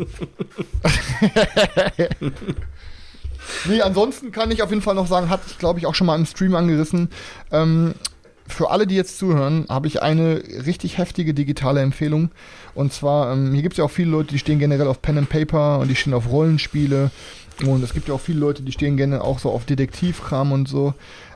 nee, 3.67 3.81
ansonsten 3.81 4.33
kann 4.33 4.51
ich 4.51 4.63
auf 4.63 4.71
jeden 4.71 4.83
Fall 4.83 4.97
noch 4.97 5.07
sagen, 5.07 5.29
hat 5.29 5.41
ich 5.47 5.59
glaube 5.59 5.79
ich 5.79 5.87
auch 5.87 5.95
schon 5.95 6.09
mal 6.09 6.17
im 6.17 6.27
Stream 6.27 6.55
angerissen. 6.57 7.11
Ähm, 7.53 7.95
für 8.47 8.71
alle, 8.71 8.87
die 8.87 8.95
jetzt 8.95 9.19
zuhören, 9.19 9.67
habe 9.69 9.87
ich 9.87 10.03
eine 10.03 10.43
richtig 10.67 10.99
heftige 10.99 11.33
digitale 11.35 11.81
Empfehlung. 11.81 12.31
Und 12.75 12.93
zwar, 12.93 13.33
ähm, 13.33 13.53
hier 13.53 13.63
gibt 13.63 13.75
es 13.75 13.79
ja 13.79 13.85
auch 13.85 13.91
viele 13.91 14.11
Leute, 14.11 14.31
die 14.31 14.39
stehen 14.39 14.59
generell 14.59 14.87
auf 14.87 15.01
Pen 15.01 15.19
and 15.19 15.29
Paper 15.29 15.79
und 15.79 15.89
die 15.89 15.97
stehen 15.97 16.15
auf 16.15 16.29
Rollenspiele. 16.29 17.11
Und 17.63 17.83
es 17.85 17.93
gibt 17.93 18.09
ja 18.09 18.15
auch 18.15 18.21
viele 18.21 18.41
Leute, 18.41 18.63
die 18.63 18.73
stehen 18.73 18.97
gerne 18.97 19.23
auch 19.23 19.39
so 19.39 19.51
auf 19.51 19.65
Detektivkram 19.65 20.53
und 20.53 20.69
so. 20.69 20.95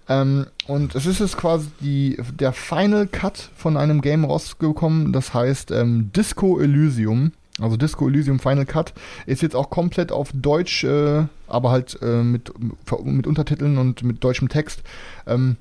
Ähm, 0.08 0.46
und 0.66 0.94
es 0.94 1.06
ist 1.06 1.20
jetzt 1.20 1.36
quasi 1.36 1.68
die, 1.80 2.16
der 2.38 2.52
Final 2.52 3.06
Cut 3.06 3.50
von 3.56 3.76
einem 3.76 4.00
Game 4.00 4.24
rausgekommen, 4.24 5.12
das 5.12 5.34
heißt 5.34 5.70
ähm, 5.70 6.10
Disco 6.14 6.58
Elysium. 6.58 7.32
Also 7.60 7.76
Disco 7.76 8.08
Elysium 8.08 8.38
Final 8.38 8.66
Cut 8.66 8.94
ist 9.26 9.42
jetzt 9.42 9.56
auch 9.56 9.68
komplett 9.70 10.12
auf 10.12 10.30
Deutsch, 10.32 10.84
äh, 10.84 11.24
aber 11.46 11.70
halt 11.70 11.98
äh, 12.02 12.22
mit, 12.22 12.52
mit 13.04 13.26
Untertiteln 13.26 13.78
und 13.78 14.02
mit 14.02 14.22
deutschem 14.22 14.48
Text. 14.48 14.82
Ähm, 15.26 15.56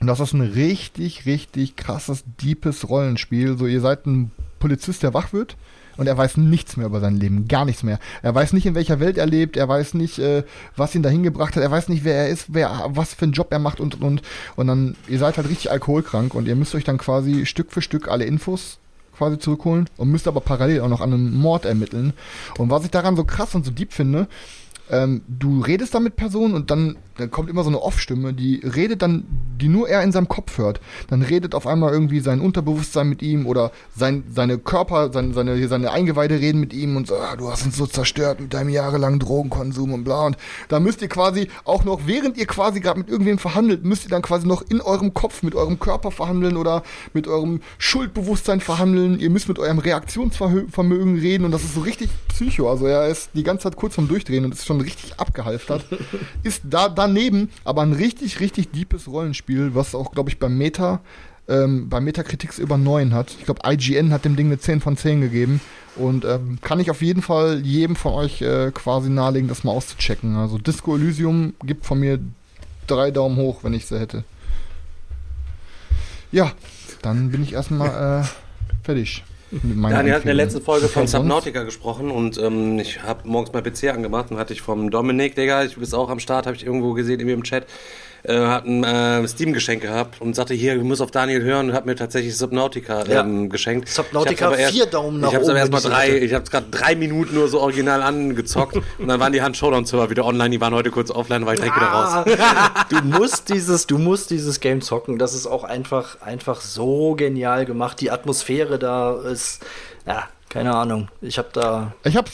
und 0.00 0.06
das 0.06 0.20
ist 0.20 0.32
ein 0.32 0.42
richtig, 0.42 1.26
richtig 1.26 1.76
krasses, 1.76 2.24
deepes 2.40 2.88
Rollenspiel. 2.88 3.56
So, 3.56 3.66
ihr 3.66 3.80
seid 3.80 4.06
ein 4.06 4.30
Polizist, 4.60 5.02
der 5.02 5.14
wach 5.14 5.32
wird 5.32 5.56
und 5.98 6.06
er 6.06 6.16
weiß 6.16 6.38
nichts 6.38 6.78
mehr 6.78 6.86
über 6.86 7.00
sein 7.00 7.16
Leben, 7.16 7.48
gar 7.48 7.66
nichts 7.66 7.82
mehr. 7.82 7.98
Er 8.22 8.34
weiß 8.34 8.54
nicht, 8.54 8.64
in 8.64 8.74
welcher 8.74 9.00
Welt 9.00 9.18
er 9.18 9.26
lebt, 9.26 9.56
er 9.56 9.68
weiß 9.68 9.94
nicht, 9.94 10.18
äh, 10.18 10.44
was 10.76 10.94
ihn 10.94 11.02
dahin 11.02 11.22
gebracht 11.22 11.56
hat, 11.56 11.62
er 11.62 11.70
weiß 11.70 11.90
nicht, 11.90 12.04
wer 12.04 12.14
er 12.14 12.28
ist, 12.28 12.46
wer, 12.48 12.86
was 12.88 13.12
für 13.12 13.24
einen 13.24 13.32
Job 13.32 13.48
er 13.50 13.58
macht 13.58 13.80
und 13.80 13.96
und 13.96 14.02
und. 14.02 14.22
Und 14.56 14.66
dann, 14.68 14.96
ihr 15.08 15.18
seid 15.18 15.36
halt 15.36 15.48
richtig 15.48 15.70
alkoholkrank 15.70 16.34
und 16.34 16.48
ihr 16.48 16.56
müsst 16.56 16.74
euch 16.74 16.84
dann 16.84 16.98
quasi 16.98 17.44
Stück 17.44 17.72
für 17.72 17.82
Stück 17.82 18.08
alle 18.08 18.24
Infos 18.24 18.78
quasi 19.16 19.38
zurückholen 19.38 19.90
und 19.96 20.10
müsst 20.10 20.28
aber 20.28 20.40
parallel 20.40 20.80
auch 20.80 20.88
noch 20.88 21.00
an 21.00 21.12
einem 21.12 21.34
Mord 21.36 21.64
ermitteln. 21.64 22.12
Und 22.56 22.70
was 22.70 22.84
ich 22.84 22.90
daran 22.90 23.16
so 23.16 23.24
krass 23.24 23.56
und 23.56 23.66
so 23.66 23.72
deep 23.72 23.92
finde, 23.92 24.28
ähm, 24.90 25.22
du 25.26 25.60
redest 25.60 25.94
dann 25.94 26.04
mit 26.04 26.16
Personen 26.16 26.54
und 26.54 26.70
dann, 26.70 26.96
dann 27.18 27.30
kommt 27.30 27.50
immer 27.50 27.64
so 27.64 27.68
eine 27.68 27.80
Off-Stimme, 27.80 28.32
die 28.32 28.62
redet 28.64 29.02
dann, 29.02 29.24
die 29.60 29.68
nur 29.68 29.88
er 29.88 30.02
in 30.02 30.12
seinem 30.12 30.28
Kopf 30.28 30.56
hört. 30.58 30.80
Dann 31.08 31.22
redet 31.22 31.54
auf 31.54 31.66
einmal 31.66 31.92
irgendwie 31.92 32.20
sein 32.20 32.40
Unterbewusstsein 32.40 33.08
mit 33.08 33.22
ihm 33.22 33.46
oder 33.46 33.72
sein, 33.96 34.24
seine 34.32 34.58
Körper, 34.58 35.12
sein, 35.12 35.34
seine, 35.34 35.66
seine 35.66 35.90
Eingeweide 35.90 36.38
reden 36.38 36.60
mit 36.60 36.72
ihm 36.72 36.96
und 36.96 37.08
so, 37.08 37.16
ah, 37.16 37.34
du 37.36 37.50
hast 37.50 37.64
uns 37.64 37.76
so 37.76 37.86
zerstört 37.86 38.40
mit 38.40 38.54
deinem 38.54 38.68
jahrelangen 38.68 39.18
Drogenkonsum 39.18 39.92
und 39.92 40.04
bla. 40.04 40.26
Und 40.26 40.36
da 40.68 40.78
müsst 40.78 41.02
ihr 41.02 41.08
quasi 41.08 41.48
auch 41.64 41.84
noch, 41.84 42.02
während 42.06 42.36
ihr 42.36 42.46
quasi 42.46 42.80
gerade 42.80 43.00
mit 43.00 43.08
irgendwem 43.08 43.38
verhandelt, 43.38 43.84
müsst 43.84 44.04
ihr 44.04 44.10
dann 44.10 44.22
quasi 44.22 44.46
noch 44.46 44.62
in 44.62 44.80
eurem 44.80 45.12
Kopf 45.12 45.42
mit 45.42 45.56
eurem 45.56 45.80
Körper 45.80 46.12
verhandeln 46.12 46.56
oder 46.56 46.84
mit 47.14 47.26
eurem 47.26 47.60
Schuldbewusstsein 47.78 48.60
verhandeln. 48.60 49.18
Ihr 49.18 49.30
müsst 49.30 49.48
mit 49.48 49.58
eurem 49.58 49.80
Reaktionsvermögen 49.80 51.18
reden 51.18 51.44
und 51.44 51.50
das 51.50 51.64
ist 51.64 51.74
so 51.74 51.80
richtig 51.80 52.10
psycho. 52.28 52.70
Also 52.70 52.86
er 52.86 53.08
ist 53.08 53.30
die 53.34 53.42
ganze 53.42 53.64
Zeit 53.64 53.76
kurz 53.76 53.96
vorm 53.96 54.06
Durchdrehen 54.06 54.44
und 54.44 54.54
ist 54.54 54.66
schon 54.66 54.80
richtig 54.80 55.18
abgehalftert. 55.18 55.84
ist 56.44 56.62
da 56.64 56.88
daneben 57.08 57.50
aber 57.64 57.82
ein 57.82 57.92
richtig, 57.92 58.40
richtig 58.40 58.70
deepes 58.70 59.08
Rollenspiel, 59.08 59.74
was 59.74 59.94
auch, 59.94 60.12
glaube 60.12 60.30
ich, 60.30 60.38
beim 60.38 60.56
Meta, 60.56 61.00
ähm, 61.48 61.88
bei 61.88 62.00
Metacritics 62.00 62.58
über 62.58 62.76
9 62.76 63.14
hat. 63.14 63.34
Ich 63.38 63.44
glaube, 63.44 63.62
IGN 63.66 64.12
hat 64.12 64.24
dem 64.24 64.36
Ding 64.36 64.46
eine 64.46 64.58
10 64.58 64.80
von 64.80 64.96
10 64.96 65.20
gegeben. 65.20 65.60
Und 65.96 66.24
ähm, 66.24 66.58
kann 66.60 66.78
ich 66.78 66.90
auf 66.90 67.02
jeden 67.02 67.22
Fall 67.22 67.60
jedem 67.64 67.96
von 67.96 68.12
euch 68.12 68.40
äh, 68.40 68.70
quasi 68.72 69.10
nahelegen, 69.10 69.48
das 69.48 69.64
mal 69.64 69.72
auszuchecken. 69.72 70.36
Also 70.36 70.58
Disco 70.58 70.94
Elysium 70.94 71.54
gibt 71.64 71.86
von 71.86 71.98
mir 71.98 72.20
drei 72.86 73.10
Daumen 73.10 73.36
hoch, 73.36 73.64
wenn 73.64 73.74
ich 73.74 73.86
sie 73.86 73.98
hätte. 73.98 74.22
Ja, 76.30 76.52
dann 77.02 77.30
bin 77.30 77.42
ich 77.42 77.54
erstmal 77.54 78.22
äh, 78.22 78.84
fertig. 78.84 79.24
Daniel 79.50 80.14
hat 80.14 80.22
in 80.22 80.26
der 80.26 80.34
letzten 80.34 80.60
Folge 80.60 80.88
von? 80.88 81.06
Subnautica 81.06 81.62
gesprochen 81.62 82.10
und 82.10 82.38
ähm, 82.38 82.78
ich 82.78 83.02
habe 83.02 83.26
morgens 83.28 83.52
mein 83.52 83.62
PC 83.62 83.94
angemacht 83.94 84.30
und 84.30 84.38
hatte 84.38 84.52
ich 84.52 84.60
vom 84.60 84.90
Dominik, 84.90 85.34
Digga, 85.36 85.64
ich 85.64 85.76
bist 85.76 85.94
auch 85.94 86.10
am 86.10 86.20
Start, 86.20 86.46
habe 86.46 86.56
ich 86.56 86.66
irgendwo 86.66 86.92
gesehen, 86.92 87.20
irgendwie 87.20 87.34
im 87.34 87.44
Chat, 87.44 87.66
äh, 88.24 88.36
hat 88.38 88.64
ein 88.66 88.84
äh, 88.84 89.26
Steam-Geschenk 89.28 89.82
gehabt 89.82 90.20
und 90.20 90.34
sagte, 90.34 90.54
hier, 90.54 90.74
du 90.76 90.84
musst 90.84 91.00
auf 91.02 91.10
Daniel 91.10 91.42
hören 91.42 91.70
und 91.70 91.74
hat 91.74 91.86
mir 91.86 91.96
tatsächlich 91.96 92.36
Subnautica 92.36 93.04
Ja. 93.06 93.20
ähm, 93.22 93.48
geschenkt. 93.48 93.88
Subnautica, 93.88 94.54
erst- 94.54 94.74
vier 94.74 94.86
Daumen 94.86 95.20
nach 95.20 95.32
Ich 95.32 95.38
oben, 95.38 95.50
aber 95.50 95.58
erst 95.58 95.72
mal 95.72 95.80
drei, 95.80 96.18
ich 96.18 96.34
habe 96.34 96.44
es 96.44 96.50
gerade 96.50 96.66
drei 96.70 96.94
Minuten 96.96 97.34
nur 97.34 97.48
so 97.48 97.60
original 97.60 98.02
angezockt 98.02 98.76
und 98.98 99.08
dann 99.08 99.20
waren 99.20 99.32
die 99.32 99.42
Hand 99.42 99.56
Showdown-Server 99.56 100.10
wieder 100.10 100.24
online, 100.24 100.50
die 100.50 100.60
waren 100.60 100.74
heute 100.74 100.90
kurz 100.90 101.10
offline, 101.10 101.46
war 101.46 101.54
ich 101.54 101.60
direkt 101.60 101.76
wieder 101.76 101.86
raus. 101.86 102.24
Ah, 102.40 102.84
du 102.90 102.96
musst 103.04 103.48
dieses, 103.48 103.86
du 103.86 103.98
musst 103.98 104.30
dieses 104.30 104.60
Game 104.60 104.80
zocken. 104.82 105.18
Das 105.18 105.34
ist 105.34 105.46
auch 105.46 105.64
einfach, 105.64 106.20
einfach 106.20 106.60
so 106.60 107.14
genial 107.14 107.64
gemacht. 107.66 108.00
Die 108.00 108.10
Atmosphäre 108.10 108.78
da 108.78 109.14
ist, 109.20 109.64
ja, 110.06 110.24
keine 110.48 110.74
Ahnung. 110.74 111.08
Ich 111.20 111.38
habe 111.38 111.48
da, 111.52 111.92
Ich 112.04 112.16
hab's, 112.16 112.32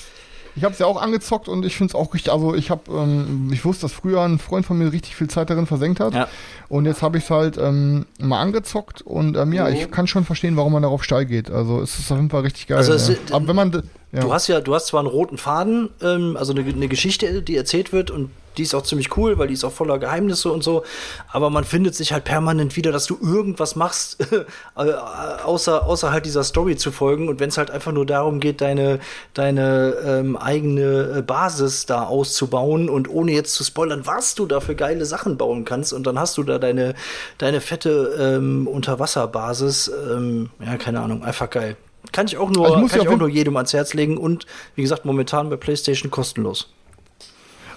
ich 0.56 0.64
hab's 0.64 0.78
ja 0.78 0.86
auch 0.86 1.00
angezockt 1.00 1.48
und 1.48 1.64
ich 1.64 1.76
find's 1.76 1.94
auch 1.94 2.14
richtig, 2.14 2.32
also 2.32 2.54
ich 2.54 2.70
hab, 2.70 2.88
ähm, 2.88 3.50
ich 3.52 3.64
wusste, 3.64 3.82
dass 3.82 3.92
früher 3.92 4.20
ein 4.22 4.38
Freund 4.38 4.64
von 4.66 4.78
mir 4.78 4.92
richtig 4.92 5.16
viel 5.16 5.28
Zeit 5.28 5.50
darin 5.50 5.66
versenkt 5.66 6.00
hat. 6.00 6.14
Ja. 6.14 6.28
Und 6.68 6.86
jetzt 6.86 7.02
habe 7.02 7.18
ich 7.18 7.24
es 7.24 7.30
halt 7.30 7.56
ähm, 7.58 8.06
mal 8.20 8.40
angezockt 8.40 9.02
und 9.02 9.36
ähm, 9.36 9.52
ja, 9.52 9.68
Mhm. 9.68 9.74
ich 9.74 9.90
kann 9.90 10.06
schon 10.06 10.24
verstehen, 10.24 10.56
warum 10.56 10.72
man 10.72 10.82
darauf 10.82 11.02
steil 11.04 11.26
geht. 11.26 11.50
Also 11.50 11.80
es 11.80 11.98
ist 11.98 12.10
auf 12.12 12.18
jeden 12.18 12.30
Fall 12.30 12.42
richtig 12.42 12.66
geil. 12.68 12.78
Also 12.78 12.92
es 12.92 13.08
ist- 13.08 13.32
Aber 13.32 13.46
wenn 13.48 13.56
man, 13.56 13.82
ja. 14.14 14.20
Du 14.20 14.32
hast 14.32 14.46
ja, 14.46 14.60
du 14.60 14.74
hast 14.74 14.86
zwar 14.86 15.00
einen 15.00 15.08
roten 15.08 15.38
Faden, 15.38 15.90
ähm, 16.00 16.36
also 16.36 16.52
eine, 16.52 16.62
eine 16.68 16.88
Geschichte, 16.88 17.42
die 17.42 17.56
erzählt 17.56 17.92
wird 17.92 18.10
und 18.10 18.30
die 18.56 18.62
ist 18.62 18.74
auch 18.74 18.82
ziemlich 18.82 19.16
cool, 19.16 19.38
weil 19.38 19.48
die 19.48 19.54
ist 19.54 19.64
auch 19.64 19.72
voller 19.72 19.98
Geheimnisse 19.98 20.52
und 20.52 20.62
so. 20.62 20.84
Aber 21.32 21.50
man 21.50 21.64
findet 21.64 21.94
sich 21.94 22.12
halt 22.12 22.24
permanent 22.24 22.76
wieder, 22.76 22.92
dass 22.92 23.06
du 23.06 23.18
irgendwas 23.20 23.74
machst, 23.74 24.20
äh, 24.76 24.92
außer, 25.44 25.84
außer 25.84 26.12
halt 26.12 26.26
dieser 26.26 26.44
Story 26.44 26.76
zu 26.76 26.92
folgen. 26.92 27.28
Und 27.28 27.40
wenn 27.40 27.48
es 27.48 27.58
halt 27.58 27.70
einfach 27.70 27.90
nur 27.90 28.06
darum 28.06 28.40
geht, 28.40 28.60
deine, 28.60 29.00
deine 29.34 29.96
ähm, 30.06 30.36
eigene 30.36 31.16
äh, 31.18 31.22
Basis 31.22 31.86
da 31.86 32.04
auszubauen 32.04 32.88
und 32.88 33.08
ohne 33.08 33.32
jetzt 33.32 33.54
zu 33.54 33.64
spoilern, 33.64 34.06
was 34.06 34.34
du 34.34 34.46
da 34.46 34.60
für 34.60 34.74
geile 34.74 35.04
Sachen 35.04 35.36
bauen 35.36 35.64
kannst. 35.64 35.92
Und 35.92 36.06
dann 36.06 36.18
hast 36.18 36.38
du 36.38 36.44
da 36.44 36.58
deine, 36.58 36.94
deine 37.38 37.60
fette 37.60 38.36
ähm, 38.36 38.68
Unterwasserbasis. 38.68 39.90
Ähm, 40.10 40.50
ja, 40.64 40.76
keine 40.76 41.00
Ahnung, 41.00 41.24
einfach 41.24 41.50
geil. 41.50 41.76
Kann 42.12 42.26
ich 42.26 42.36
auch 42.36 42.50
nur, 42.50 42.64
Also 42.64 42.76
ich 42.76 42.82
muss 42.82 42.92
kann 42.92 43.02
ich 43.02 43.08
auch 43.08 43.16
nur 43.16 43.28
jedem 43.28 43.56
ans 43.56 43.72
Herz 43.72 43.94
legen 43.94 44.16
und 44.18 44.46
wie 44.74 44.82
gesagt, 44.82 45.04
momentan 45.04 45.50
bei 45.50 45.56
PlayStation 45.56 46.10
kostenlos. 46.10 46.72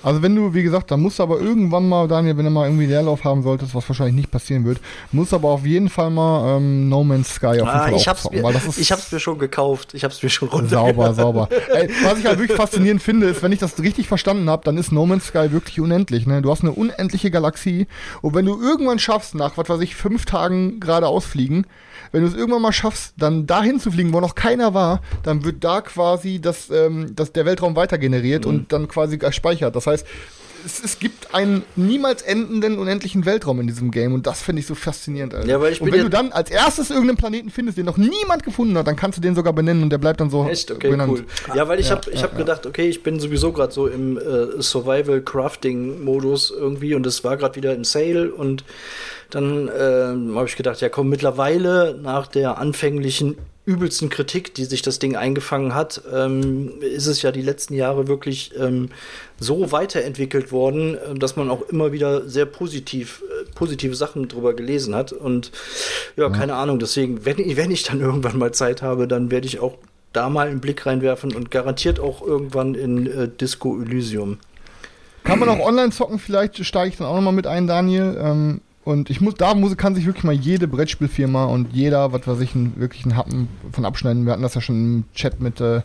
Also 0.04 0.22
wenn 0.22 0.36
du, 0.36 0.54
wie 0.54 0.64
gesagt, 0.64 0.92
da 0.92 0.98
musst 0.98 1.20
du 1.20 1.24
aber 1.24 1.40
irgendwann 1.40 1.88
mal, 1.90 2.08
Daniel, 2.08 2.38
wenn 2.38 2.46
du 2.46 2.52
mal 2.52 2.66
irgendwie 2.68 2.86
Leerlauf 2.86 3.24
haben 3.24 3.44
solltest, 3.44 3.74
was 3.76 3.88
wahrscheinlich 3.90 4.16
nicht 4.16 4.32
passieren 4.32 4.66
wird, 4.66 4.80
musst 5.12 5.32
du 5.32 5.38
aber 5.38 5.50
auf 5.50 5.66
jeden 5.66 5.90
Fall 5.90 6.10
mal 6.10 6.58
ähm, 6.58 6.90
No 6.90 7.04
Man's 7.04 7.36
Sky 7.36 7.46
auf 7.48 7.54
jeden 7.56 7.68
Ah, 7.68 7.80
Fall 7.88 7.94
ich, 7.96 8.08
hab's 8.08 8.20
aufzocken, 8.20 8.38
mir, 8.40 8.44
weil 8.46 8.54
das 8.54 8.66
ist 8.66 8.78
ich 8.80 8.92
hab's 8.92 9.12
mir 9.12 9.20
schon 9.20 9.38
gekauft. 9.40 9.94
Ich 9.94 10.04
hab's 10.04 10.22
mir 10.24 10.30
schon 10.30 10.50
runter. 10.50 10.70
Sauber, 10.70 11.14
sauber. 11.16 11.50
Ey, 11.74 11.90
was 12.04 12.20
ich 12.20 12.26
halt 12.26 12.40
wirklich 12.40 12.58
faszinierend 12.58 13.02
finde, 13.02 13.28
ist, 13.28 13.42
wenn 13.44 13.52
ich 13.52 13.60
das 13.60 13.80
richtig 13.82 14.08
verstanden 14.08 14.50
habe, 14.50 14.64
dann 14.64 14.78
ist 14.78 14.92
No 14.92 15.06
Man's 15.06 15.28
Sky 15.28 15.52
wirklich 15.52 15.80
unendlich. 15.80 16.26
Ne? 16.28 16.42
Du 16.42 16.52
hast 16.52 16.62
eine 16.62 16.72
unendliche 16.72 17.32
Galaxie 17.32 17.88
und 18.22 18.36
wenn 18.36 18.46
du 18.46 18.60
irgendwann 18.62 19.00
schaffst, 19.00 19.36
nach, 19.36 19.58
was 19.58 19.70
weiß 19.70 19.82
ich, 19.82 19.96
fünf 19.96 20.26
Tagen 20.26 20.80
geradeaus 20.80 21.26
fliegen, 21.26 21.66
wenn 22.14 22.22
du 22.22 22.28
es 22.30 22.36
irgendwann 22.36 22.62
mal 22.62 22.72
schaffst, 22.72 23.16
dann 23.18 23.48
dahin 23.48 23.82
zu 23.82 23.92
fliegen, 23.92 24.14
wo 24.14 24.22
noch 24.22 24.34
keiner 24.36 24.74
war, 24.74 25.02
dann 25.24 25.44
wird 25.44 25.64
da 25.66 25.82
quasi 25.82 26.40
das, 26.40 26.70
ähm, 26.70 27.14
das, 27.16 27.34
der 27.34 27.46
Weltraum 27.46 27.76
weiter 27.76 27.98
generiert 27.98 28.46
Mhm. 28.46 28.50
und 28.52 28.72
dann 28.72 28.88
quasi 28.88 29.18
gespeichert. 29.18 29.76
Das 29.76 29.87
heißt, 29.88 30.06
es, 30.66 30.84
es 30.84 31.00
gibt 31.00 31.34
einen 31.34 31.64
niemals 31.76 32.22
endenden, 32.22 32.78
unendlichen 32.78 33.26
Weltraum 33.26 33.60
in 33.62 33.68
diesem 33.68 33.92
Game 33.92 34.14
und 34.14 34.28
das 34.28 34.42
finde 34.42 34.60
ich 34.60 34.68
so 34.68 34.76
faszinierend, 34.76 35.34
Alter. 35.34 35.48
Ja, 35.48 35.58
und 35.58 35.92
wenn 35.92 36.02
du 36.02 36.10
dann 36.10 36.32
als 36.32 36.50
erstes 36.50 36.90
irgendeinen 36.90 37.18
Planeten 37.18 37.50
findest, 37.50 37.78
den 37.78 37.86
noch 37.86 37.98
niemand 37.98 38.44
gefunden 38.44 38.78
hat, 38.78 38.88
dann 38.88 38.96
kannst 38.96 39.18
du 39.18 39.22
den 39.22 39.36
sogar 39.36 39.54
benennen 39.54 39.84
und 39.84 39.90
der 39.92 39.98
bleibt 39.98 40.20
dann 40.20 40.30
so 40.30 40.46
Echt? 40.48 40.72
Okay, 40.72 40.90
benannt. 40.90 41.12
cool. 41.12 41.56
Ja, 41.56 41.68
weil 41.68 41.80
ich 41.80 41.90
Ja, 41.90 41.96
habe 41.96 42.12
ich 42.12 42.18
ja, 42.22 42.24
hab 42.24 42.38
gedacht, 42.38 42.66
okay, 42.66 42.90
ich 42.90 43.04
bin 43.04 43.20
sowieso 43.20 43.52
gerade 43.52 43.72
so 43.74 43.88
im 43.88 44.18
äh, 44.18 44.62
Survival-Crafting-Modus 44.62 46.52
irgendwie 46.52 46.96
und 46.96 47.06
es 47.06 47.24
war 47.24 47.38
gerade 47.38 47.56
wieder 47.56 47.74
im 47.74 47.84
Sale 47.84 48.32
und 48.34 48.64
dann 49.30 49.70
ähm, 49.78 50.36
habe 50.36 50.48
ich 50.48 50.56
gedacht, 50.56 50.82
ja 50.82 50.90
komm, 50.90 51.10
mittlerweile 51.10 51.98
nach 52.02 52.28
der 52.28 52.58
anfänglichen 52.58 53.38
übelsten 53.66 54.10
Kritik, 54.10 54.54
die 54.56 54.64
sich 54.64 54.82
das 54.82 54.98
Ding 55.00 55.18
eingefangen 55.18 55.76
hat, 55.76 56.02
ähm, 56.14 56.76
ist 56.80 57.06
es 57.08 57.22
ja 57.22 57.34
die 57.34 57.42
letzten 57.42 57.74
Jahre 57.74 58.08
wirklich 58.08 58.54
ähm, 58.58 58.88
so 59.40 59.74
weiterentwickelt 59.74 60.54
worden, 60.54 60.96
äh, 60.96 61.16
dass 61.20 61.36
man 61.36 61.50
auch 61.50 61.64
immer 61.68 61.92
wieder 61.92 62.30
sehr 62.30 62.46
positiv, 62.46 63.22
äh, 63.30 63.52
positive 63.56 63.94
Sachen 63.94 64.30
drüber 64.30 64.54
gelesen 64.54 64.96
hat. 64.96 65.12
Und 65.12 65.52
ja, 66.16 66.30
keine 66.30 66.54
Ahnung, 66.56 66.80
deswegen, 66.80 67.26
wenn, 67.26 67.40
ich- 67.40 67.58
wenn 67.58 67.70
ich 67.72 67.84
dann 67.84 68.00
irgendwann 68.08 68.38
mal 68.38 68.54
Zeit 68.54 68.82
habe, 68.82 69.06
dann 69.06 69.32
werde 69.32 69.48
ich 69.48 69.60
auch 69.60 69.78
da 70.14 70.30
mal 70.30 70.48
einen 70.48 70.62
Blick 70.62 70.86
reinwerfen 70.86 71.36
und 71.36 71.52
garantiert 71.52 72.00
auch 72.00 72.22
irgendwann 72.26 72.74
in 72.74 73.06
äh, 73.08 73.28
Disco 73.28 73.78
Elysium. 73.82 74.38
Kann 75.26 75.40
man 75.40 75.50
auch 75.50 75.60
online 75.60 75.92
zocken, 75.92 76.20
vielleicht 76.20 76.64
steige 76.66 76.90
ich 76.92 76.98
dann 76.98 77.06
auch 77.08 77.16
nochmal 77.16 77.34
mit 77.34 77.46
ein, 77.48 77.68
Daniel. 77.68 78.18
Ähm, 78.18 78.62
und 78.88 79.10
ich 79.10 79.20
muss, 79.20 79.36
da 79.36 79.54
muss, 79.54 79.76
kann 79.76 79.96
sich 79.96 80.06
wirklich 80.06 80.24
mal 80.24 80.34
jede 80.34 80.66
Brettspielfirma 80.66 81.44
und 81.44 81.74
jeder, 81.74 82.14
was 82.14 82.26
weiß 82.26 82.40
ich, 82.40 82.56
einen, 82.56 82.80
wirklich 82.80 83.04
einen 83.04 83.18
Happen 83.18 83.50
von 83.74 83.84
abschneiden. 83.84 84.26
Wir 84.26 84.32
hatten 84.32 84.44
das 84.44 84.56
ja 84.56 84.62
schon 84.62 84.76
im 84.78 85.04
Chat 85.14 85.42
mit 85.42 85.60
äh, 85.60 85.82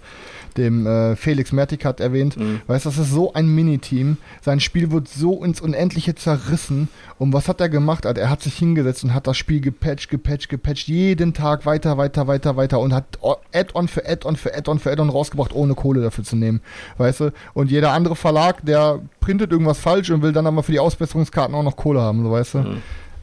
dem 0.54 0.86
äh, 0.86 1.16
Felix 1.16 1.52
Mertikat 1.52 2.00
erwähnt. 2.00 2.36
Weißt 2.66 2.84
du, 2.84 2.90
das 2.90 2.98
ist 2.98 3.10
so 3.10 3.32
ein 3.32 3.46
Miniteam. 3.46 4.16
Sein 4.40 4.60
Spiel 4.60 4.90
wird 4.90 5.08
so 5.08 5.42
ins 5.44 5.60
Unendliche 5.60 6.14
zerrissen. 6.14 6.88
Und 7.18 7.32
was 7.32 7.48
hat 7.48 7.60
er 7.60 7.68
gemacht? 7.68 8.04
Er 8.04 8.30
hat 8.30 8.42
sich 8.42 8.54
hingesetzt 8.54 9.04
und 9.04 9.14
hat 9.14 9.26
das 9.26 9.36
Spiel 9.36 9.60
gepatcht, 9.60 10.10
gepatcht, 10.10 10.48
gepatcht. 10.48 10.88
Jeden 10.88 11.34
Tag 11.34 11.66
weiter, 11.66 11.98
weiter, 11.98 12.26
weiter, 12.26 12.56
weiter. 12.56 12.80
Und 12.80 12.92
hat 12.92 13.18
Add-on 13.52 13.88
für 13.88 14.08
Add-on 14.08 14.36
für 14.36 14.54
Add-on 14.54 14.78
für 14.78 14.92
Add-on 14.92 15.10
rausgebracht, 15.10 15.54
ohne 15.54 15.74
Kohle 15.74 16.02
dafür 16.02 16.24
zu 16.24 16.36
nehmen. 16.36 16.60
Weißt 16.98 17.20
du? 17.20 17.32
Und 17.54 17.70
jeder 17.70 17.92
andere 17.92 18.16
Verlag, 18.16 18.64
der 18.64 19.00
printet 19.20 19.52
irgendwas 19.52 19.78
falsch 19.78 20.10
und 20.10 20.22
will 20.22 20.32
dann 20.32 20.46
aber 20.46 20.62
für 20.62 20.72
die 20.72 20.80
Ausbesserungskarten 20.80 21.54
auch 21.54 21.62
noch 21.62 21.76
Kohle 21.76 22.00
haben, 22.00 22.22
so 22.22 22.30
weißt 22.30 22.54
du? 22.54 22.58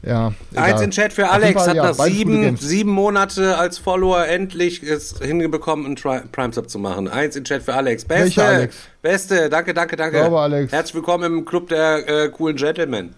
Ja. 0.02 0.32
Eins 0.54 0.80
in 0.80 0.90
Chat 0.90 1.12
für 1.12 1.28
Alex 1.28 1.62
Fall, 1.62 1.68
hat 1.68 1.98
nach 1.98 2.06
sieben, 2.06 2.56
sieben 2.56 2.90
Monate 2.90 3.58
als 3.58 3.78
Follower 3.78 4.26
endlich 4.26 4.82
es 4.82 5.18
hinbekommen, 5.18 5.84
einen 5.84 5.96
Tri 5.96 6.20
Prime 6.32 6.52
Sub 6.52 6.70
zu 6.70 6.78
machen. 6.78 7.08
Eins 7.08 7.36
in 7.36 7.44
Chat 7.44 7.62
für 7.62 7.74
Alex. 7.74 8.04
Beste, 8.04 8.24
Welcher 8.24 8.44
Alex? 8.46 8.76
Beste, 9.02 9.50
danke, 9.50 9.74
danke, 9.74 9.96
danke. 9.96 10.22
Sauber, 10.22 10.40
Alex. 10.40 10.72
Herzlich 10.72 10.94
willkommen 10.94 11.24
im 11.24 11.44
Club 11.44 11.68
der 11.68 12.08
äh, 12.08 12.28
coolen 12.30 12.56
Gentlemen. 12.56 13.14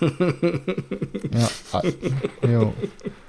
Ja. 1.32 1.48
ah, 1.72 1.82
jo. 2.46 2.72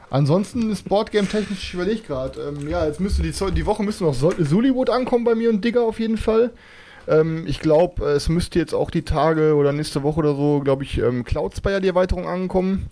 Ansonsten 0.09 0.71
ist 0.71 0.87
Boardgame 0.87 1.27
technisch, 1.27 1.69
ich 1.69 1.73
überlege 1.73 2.01
gerade. 2.01 2.39
Ähm, 2.41 2.69
ja, 2.69 2.85
jetzt 2.85 2.99
müsste 2.99 3.21
die, 3.21 3.31
die 3.31 3.65
Woche 3.65 3.83
müsste 3.83 4.05
noch 4.05 4.13
Suliwood 4.13 4.89
ankommen 4.89 5.25
bei 5.25 5.35
mir 5.35 5.49
und 5.49 5.63
Digger 5.63 5.83
auf 5.83 5.99
jeden 5.99 6.17
Fall. 6.17 6.51
Ähm, 7.07 7.45
ich 7.47 7.59
glaube, 7.59 8.05
es 8.05 8.29
müsste 8.29 8.59
jetzt 8.59 8.73
auch 8.73 8.91
die 8.91 9.03
Tage 9.03 9.55
oder 9.55 9.71
nächste 9.71 10.03
Woche 10.03 10.19
oder 10.19 10.35
so, 10.35 10.59
glaube 10.63 10.83
ich, 10.83 10.97
ähm, 10.99 11.23
Cloudspire 11.23 11.81
die 11.81 11.87
Erweiterung 11.87 12.27
ankommen. 12.27 12.87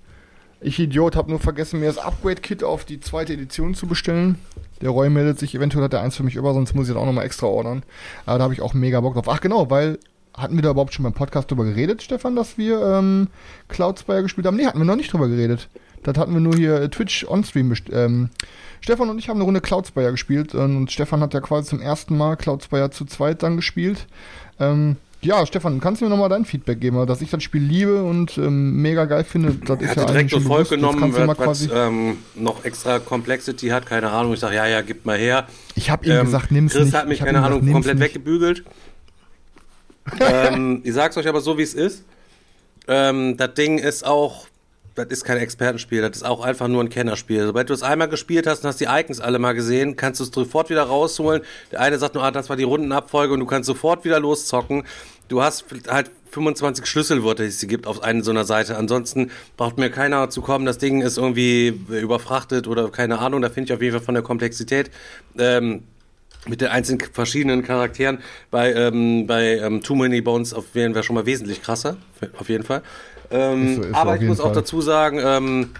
Ich 0.61 0.79
Idiot 0.79 1.15
habe 1.15 1.29
nur 1.29 1.39
vergessen, 1.39 1.79
mir 1.79 1.87
das 1.87 1.97
Upgrade-Kit 1.97 2.63
auf 2.63 2.85
die 2.85 2.99
zweite 2.99 3.33
Edition 3.33 3.75
zu 3.75 3.87
bestellen. 3.87 4.37
Der 4.81 4.89
Roy 4.89 5.09
meldet 5.09 5.37
sich, 5.37 5.53
eventuell 5.53 5.83
hat 5.83 5.93
er 5.93 6.01
eins 6.01 6.15
für 6.15 6.23
mich 6.23 6.35
über, 6.35 6.53
sonst 6.53 6.73
muss 6.73 6.87
ich 6.87 6.93
das 6.93 7.01
auch 7.01 7.05
nochmal 7.05 7.25
extra 7.25 7.47
ordern. 7.47 7.83
Aber 8.25 8.37
da 8.39 8.45
habe 8.45 8.53
ich 8.53 8.61
auch 8.61 8.73
mega 8.73 8.99
Bock 9.01 9.13
drauf. 9.13 9.29
Ach 9.29 9.41
genau, 9.41 9.69
weil 9.69 9.99
hatten 10.33 10.55
wir 10.55 10.63
da 10.63 10.71
überhaupt 10.71 10.93
schon 10.93 11.03
beim 11.03 11.13
Podcast 11.13 11.51
drüber 11.51 11.65
geredet, 11.65 12.01
Stefan, 12.01 12.35
dass 12.35 12.57
wir 12.57 12.81
ähm, 12.81 13.27
Cloudspire 13.67 14.23
gespielt 14.23 14.47
haben? 14.47 14.57
Nee, 14.57 14.65
hatten 14.65 14.79
wir 14.79 14.85
noch 14.85 14.95
nicht 14.95 15.11
drüber 15.11 15.27
geredet. 15.27 15.69
Das 16.05 16.17
hatten 16.17 16.33
wir 16.33 16.39
nur 16.41 16.55
hier 16.55 16.75
äh, 16.81 16.89
Twitch 16.89 17.25
on-stream. 17.27 17.73
Ähm, 17.91 18.29
Stefan 18.81 19.09
und 19.09 19.17
ich 19.17 19.29
haben 19.29 19.37
eine 19.37 19.43
Runde 19.45 19.61
Cloudspire 19.61 20.11
gespielt 20.11 20.53
ähm, 20.53 20.77
und 20.77 20.91
Stefan 20.91 21.21
hat 21.21 21.33
ja 21.33 21.41
quasi 21.41 21.69
zum 21.69 21.81
ersten 21.81 22.17
Mal 22.17 22.35
Cloudspire 22.37 22.91
zu 22.91 23.05
zweit 23.05 23.41
dann 23.43 23.55
gespielt. 23.55 24.05
Ähm, 24.59 24.97
ja, 25.21 25.43
Stefan, 25.47 25.79
kannst 25.79 26.01
du 26.01 26.05
mir 26.05 26.11
nochmal 26.11 26.29
dein 26.29 26.45
Feedback 26.45 26.79
geben, 26.79 27.03
dass 27.07 27.19
ich 27.21 27.31
das 27.31 27.41
Spiel 27.41 27.63
liebe 27.63 28.03
und 28.03 28.37
ähm, 28.37 28.81
mega 28.83 29.05
geil 29.05 29.23
finde? 29.23 29.55
Das 29.65 29.81
ist 29.81 29.95
ja 29.95 30.05
direkt 30.05 30.09
eigentlich 30.11 30.31
so 30.31 30.37
schon 30.37 30.45
voll 30.47 30.63
bewusst. 30.65 30.69
Genommen, 30.69 31.25
mal 31.25 31.35
was, 31.39 31.67
ähm, 31.73 32.17
noch 32.35 32.63
extra 32.63 32.99
Complexity 32.99 33.69
hat, 33.69 33.87
keine 33.87 34.11
Ahnung. 34.11 34.33
Ich 34.33 34.39
sage, 34.39 34.55
ja, 34.55 34.67
ja, 34.67 34.81
gib 34.81 35.03
mal 35.05 35.17
her. 35.17 35.47
Ich 35.73 35.89
habe 35.89 36.05
ihm 36.05 36.11
Ähm, 36.11 36.25
gesagt, 36.25 36.51
nimm's 36.51 36.73
Chris 36.73 36.85
nicht. 36.85 36.93
hat 36.95 37.07
mich, 37.07 37.19
keine 37.19 37.41
Ahnung, 37.41 37.61
gesagt, 37.61 37.73
komplett 37.73 37.95
nicht. 37.97 38.05
weggebügelt. 38.05 38.65
ähm, 40.19 40.81
ich 40.83 40.93
sag's 40.93 41.17
euch 41.17 41.27
aber 41.27 41.41
so, 41.41 41.57
wie 41.57 41.63
es 41.63 41.73
ist. 41.73 42.03
Ähm, 42.87 43.35
das 43.37 43.55
Ding 43.55 43.79
ist 43.79 44.05
auch, 44.05 44.45
das 44.95 45.07
ist 45.09 45.25
kein 45.25 45.37
Expertenspiel, 45.37 46.01
das 46.01 46.17
ist 46.17 46.23
auch 46.23 46.43
einfach 46.43 46.67
nur 46.67 46.81
ein 46.81 46.89
Kennerspiel. 46.89 47.45
Sobald 47.45 47.69
du 47.69 47.73
es 47.73 47.83
einmal 47.83 48.07
gespielt 48.07 48.47
hast 48.47 48.63
und 48.63 48.69
hast 48.69 48.79
die 48.79 48.85
Icons 48.85 49.19
alle 49.19 49.39
mal 49.39 49.53
gesehen, 49.53 49.95
kannst 49.95 50.19
du 50.21 50.23
es 50.23 50.31
sofort 50.31 50.69
wieder 50.69 50.83
rausholen. 50.83 51.41
Der 51.71 51.81
eine 51.81 51.97
sagt 51.97 52.15
nur, 52.15 52.23
ah, 52.23 52.31
das 52.31 52.49
war 52.49 52.55
die 52.55 52.63
Rundenabfolge 52.63 53.33
und 53.33 53.41
du 53.41 53.45
kannst 53.45 53.67
sofort 53.67 54.05
wieder 54.05 54.19
loszocken. 54.19 54.83
Du 55.27 55.41
hast 55.41 55.65
halt 55.89 56.11
25 56.31 56.85
Schlüsselwörter, 56.85 57.43
die 57.43 57.49
es 57.49 57.65
gibt 57.67 57.87
auf 57.87 58.03
einer 58.03 58.23
so 58.23 58.31
einer 58.31 58.45
Seite. 58.45 58.77
Ansonsten 58.77 59.31
braucht 59.57 59.77
mir 59.77 59.89
keiner 59.89 60.29
zu 60.29 60.41
kommen, 60.41 60.65
das 60.65 60.77
Ding 60.77 61.01
ist 61.01 61.17
irgendwie 61.17 61.79
überfrachtet 61.89 62.67
oder 62.67 62.89
keine 62.89 63.19
Ahnung. 63.19 63.41
Da 63.41 63.49
finde 63.49 63.71
ich 63.71 63.73
auf 63.73 63.81
jeden 63.81 63.97
Fall 63.97 64.05
von 64.05 64.15
der 64.15 64.23
Komplexität 64.23 64.91
ähm, 65.37 65.83
mit 66.47 66.61
den 66.61 66.67
einzelnen 66.67 67.01
verschiedenen 67.11 67.63
Charakteren 67.63 68.19
bei, 68.51 68.71
ähm, 68.73 69.25
bei 69.27 69.57
ähm, 69.57 69.81
Too 69.81 69.95
Many 69.95 70.21
Bones 70.21 70.53
auf 70.53 70.65
jeden 70.73 70.93
Fall 70.93 71.03
schon 71.03 71.15
mal 71.15 71.25
wesentlich 71.25 71.61
krasser, 71.61 71.97
auf 72.37 72.49
jeden 72.49 72.63
Fall. 72.63 72.81
Ähm, 73.31 73.67
Ist 73.67 73.75
so- 73.75 73.81
ist 73.83 73.95
aber 73.95 74.15
ich 74.15 74.21
muss 74.23 74.39
auch 74.39 74.45
Fall. 74.45 74.53
dazu 74.55 74.81
sagen, 74.81 75.19
ähm, 75.23 75.71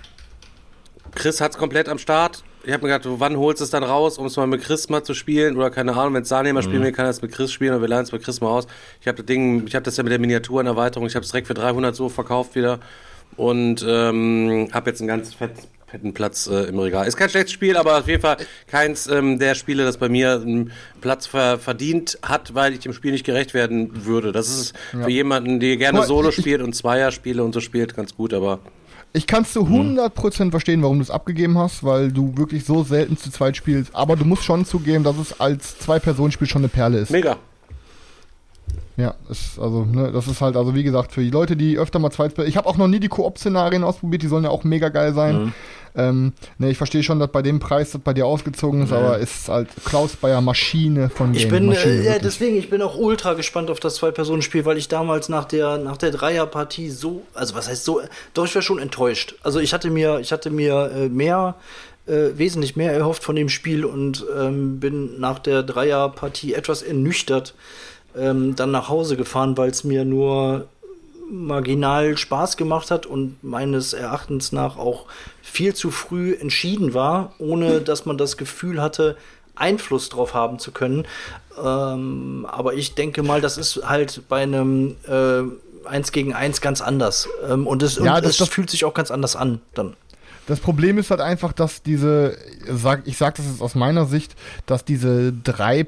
Chris 1.13 1.41
hat's 1.41 1.57
komplett 1.57 1.87
am 1.89 1.97
Start. 1.97 2.43
Ich 2.63 2.73
habe 2.73 2.85
mir 2.87 2.97
gedacht, 2.97 3.07
wann 3.19 3.37
holst 3.37 3.59
du 3.61 3.63
es 3.63 3.69
dann 3.69 3.83
raus, 3.83 4.17
um 4.17 4.25
es 4.25 4.35
mal 4.37 4.47
mit 4.47 4.63
Chris 4.63 4.89
mal 4.89 5.03
zu 5.03 5.13
spielen? 5.13 5.55
Oder 5.55 5.69
keine 5.69 5.95
Ahnung, 5.95 6.15
wenn 6.15 6.23
es 6.23 6.29
Daniel 6.29 6.53
mal 6.53 6.63
spielen 6.63 6.81
will, 6.83 6.91
kann 6.91 7.05
er 7.05 7.11
es 7.11 7.21
mit 7.21 7.31
Chris 7.31 7.51
spielen 7.51 7.73
oder 7.73 7.81
wir 7.81 7.87
leihen 7.87 8.03
es 8.03 8.11
mit 8.11 8.23
Chris 8.23 8.41
mal 8.41 8.47
aus. 8.49 8.65
Ich 9.01 9.07
habe 9.07 9.17
das 9.17 9.25
Ding, 9.27 9.67
ich 9.67 9.75
habe 9.75 9.83
das 9.83 9.97
ja 9.97 10.03
mit 10.03 10.11
der 10.11 10.19
Miniaturenerweiterung, 10.19 11.07
ich 11.07 11.15
habe 11.15 11.23
es 11.23 11.29
direkt 11.31 11.45
für 11.47 11.53
300 11.53 11.95
so 11.95 12.09
verkauft 12.09 12.55
wieder 12.55 12.79
und 13.37 13.85
ähm, 13.87 14.67
habe 14.73 14.89
jetzt 14.89 14.99
einen 14.99 15.07
ganz 15.07 15.33
fett, 15.35 15.51
fetten 15.87 16.13
Platz 16.13 16.47
äh, 16.47 16.63
im 16.63 16.79
Regal. 16.79 17.07
Ist 17.07 17.15
kein 17.17 17.29
schlechtes 17.29 17.51
Spiel, 17.53 17.77
aber 17.77 17.99
auf 17.99 18.07
jeden 18.07 18.21
Fall 18.21 18.37
keins 18.67 19.07
ähm, 19.07 19.37
der 19.39 19.55
Spiele, 19.55 19.83
das 19.83 19.97
bei 19.97 20.09
mir 20.09 20.33
einen 20.41 20.71
Platz 21.01 21.27
ver 21.27 21.59
verdient 21.59 22.17
hat, 22.23 22.53
weil 22.55 22.73
ich 22.73 22.79
dem 22.79 22.93
Spiel 22.93 23.11
nicht 23.11 23.25
gerecht 23.25 23.53
werden 23.53 24.05
würde. 24.05 24.31
Das 24.31 24.49
ist 24.49 24.73
für 24.91 25.09
jemanden, 25.09 25.59
der 25.59 25.77
gerne 25.77 25.99
mal, 25.99 26.07
Solo 26.07 26.29
ich- 26.29 26.35
spielt 26.35 26.61
und 26.61 26.73
Zweier-Spiele 26.75 27.43
und 27.43 27.53
so 27.53 27.59
spielt, 27.61 27.95
ganz 27.95 28.15
gut, 28.15 28.33
aber 28.33 28.59
Ich 29.13 29.27
kann 29.27 29.45
zu 29.45 29.61
100% 29.67 30.51
verstehen, 30.51 30.81
warum 30.81 30.97
du 30.97 31.03
es 31.03 31.11
abgegeben 31.11 31.57
hast, 31.57 31.83
weil 31.83 32.11
du 32.11 32.35
wirklich 32.37 32.65
so 32.65 32.83
selten 32.83 33.15
zu 33.17 33.29
zweit 33.31 33.55
spielst. 33.55 33.95
Aber 33.95 34.15
du 34.15 34.25
musst 34.25 34.43
schon 34.43 34.65
zugeben, 34.65 35.03
dass 35.03 35.17
es 35.17 35.39
als 35.39 35.77
Zwei-Personen-Spiel 35.79 36.47
schon 36.47 36.61
eine 36.61 36.67
Perle 36.69 36.99
ist. 36.99 37.11
mega. 37.11 37.37
Ja, 38.97 39.15
ist, 39.29 39.59
also, 39.59 39.83
ne, 39.83 40.11
das 40.13 40.27
ist 40.27 40.39
halt, 40.39 40.55
also 40.55 40.73
wie 40.73 40.83
gesagt, 40.83 41.11
für 41.11 41.21
die 41.21 41.29
Leute, 41.29 41.57
die 41.57 41.77
öfter 41.77 41.99
mal 41.99 42.11
zweit 42.11 42.37
Ich 42.39 42.55
habe 42.55 42.67
auch 42.67 42.77
noch 42.77 42.87
nie 42.87 42.99
die 42.99 43.09
Koop-Szenarien 43.09 43.83
ausprobiert, 43.83 44.21
die 44.21 44.27
sollen 44.27 44.45
ja 44.45 44.49
auch 44.49 44.63
mega 44.63 44.89
geil 44.89 45.13
sein. 45.13 45.53
Ähm, 45.97 46.33
ne, 46.57 46.69
ich 46.69 46.77
verstehe 46.77 47.03
schon, 47.03 47.19
dass 47.19 47.31
bei 47.31 47.41
dem 47.41 47.59
Preis 47.59 47.91
das 47.91 48.01
bei 48.01 48.13
dir 48.13 48.25
ausgezogen 48.25 48.83
ist, 48.83 48.91
aber 48.91 49.17
ist 49.17 49.47
halt 49.47 49.69
Klaus 49.85 50.15
Bayer 50.15 50.41
Maschine 50.41 51.09
von 51.09 51.33
Ich 51.33 51.43
Game. 51.43 51.51
bin, 51.51 51.65
Maschine, 51.67 51.93
äh, 51.93 52.05
ja, 52.05 52.19
deswegen, 52.19 52.57
ich 52.57 52.69
bin 52.69 52.81
auch 52.81 52.97
ultra 52.97 53.33
gespannt 53.33 53.69
auf 53.69 53.79
das 53.79 53.95
Zwei-Personen-Spiel, 53.95 54.65
weil 54.65 54.77
ich 54.77 54.87
damals 54.87 55.29
nach 55.29 55.45
der, 55.45 55.77
nach 55.77 55.97
der 55.97 56.11
Dreierpartie 56.11 56.89
so, 56.89 57.23
also 57.33 57.55
was 57.55 57.69
heißt 57.69 57.85
so, 57.85 58.01
doch, 58.33 58.45
ich 58.45 58.55
war 58.55 58.61
schon 58.61 58.79
enttäuscht. 58.79 59.35
Also 59.43 59.59
ich 59.59 59.73
hatte 59.73 59.89
mir, 59.89 60.19
ich 60.19 60.31
hatte 60.33 60.49
mir 60.49 60.91
äh, 60.93 61.07
mehr, 61.07 61.55
äh, 62.07 62.29
wesentlich 62.35 62.75
mehr 62.75 62.91
erhofft 62.93 63.23
von 63.23 63.35
dem 63.35 63.49
Spiel 63.49 63.85
und 63.85 64.25
ähm, 64.37 64.79
bin 64.79 65.19
nach 65.19 65.39
der 65.39 65.63
Dreierpartie 65.63 66.53
etwas 66.53 66.81
ernüchtert 66.81 67.53
ähm, 68.17 68.55
dann 68.55 68.71
nach 68.71 68.89
Hause 68.89 69.17
gefahren, 69.17 69.57
weil 69.57 69.69
es 69.69 69.83
mir 69.83 70.05
nur 70.05 70.67
marginal 71.29 72.17
Spaß 72.17 72.55
gemacht 72.57 72.91
hat 72.91 73.05
und 73.05 73.43
meines 73.43 73.93
Erachtens 73.93 74.51
nach 74.51 74.77
auch 74.77 75.05
viel 75.41 75.73
zu 75.73 75.89
früh 75.91 76.33
entschieden 76.33 76.93
war, 76.93 77.33
ohne 77.39 77.81
dass 77.81 78.05
man 78.05 78.17
das 78.17 78.37
Gefühl 78.37 78.81
hatte, 78.81 79.17
Einfluss 79.55 80.09
drauf 80.09 80.33
haben 80.33 80.59
zu 80.59 80.71
können. 80.71 81.05
Ähm, 81.63 82.45
aber 82.49 82.73
ich 82.73 82.93
denke 82.95 83.23
mal, 83.23 83.41
das 83.41 83.57
ist 83.57 83.81
halt 83.87 84.23
bei 84.27 84.43
einem 84.43 84.95
äh, 85.07 85.43
1 85.87 86.11
gegen 86.11 86.33
1 86.33 86.61
ganz 86.61 86.81
anders. 86.81 87.29
Ähm, 87.49 87.65
und 87.65 87.81
es, 87.81 87.95
Ja, 87.95 88.15
und 88.17 88.23
das- 88.25 88.31
es 88.33 88.37
das- 88.37 88.49
fühlt 88.49 88.69
sich 88.69 88.83
auch 88.85 88.93
ganz 88.93 89.11
anders 89.11 89.35
an 89.35 89.61
dann. 89.73 89.93
Das 90.47 90.59
Problem 90.59 90.97
ist 90.99 91.09
halt 91.09 91.21
einfach, 91.21 91.53
dass 91.53 91.81
diese, 91.81 92.37
sag, 92.71 93.01
ich 93.05 93.17
sag 93.17 93.35
das 93.35 93.45
jetzt 93.47 93.61
aus 93.61 93.73
meiner 93.73 94.05
Sicht, 94.05 94.35
dass 94.67 94.85
diese 94.85 95.33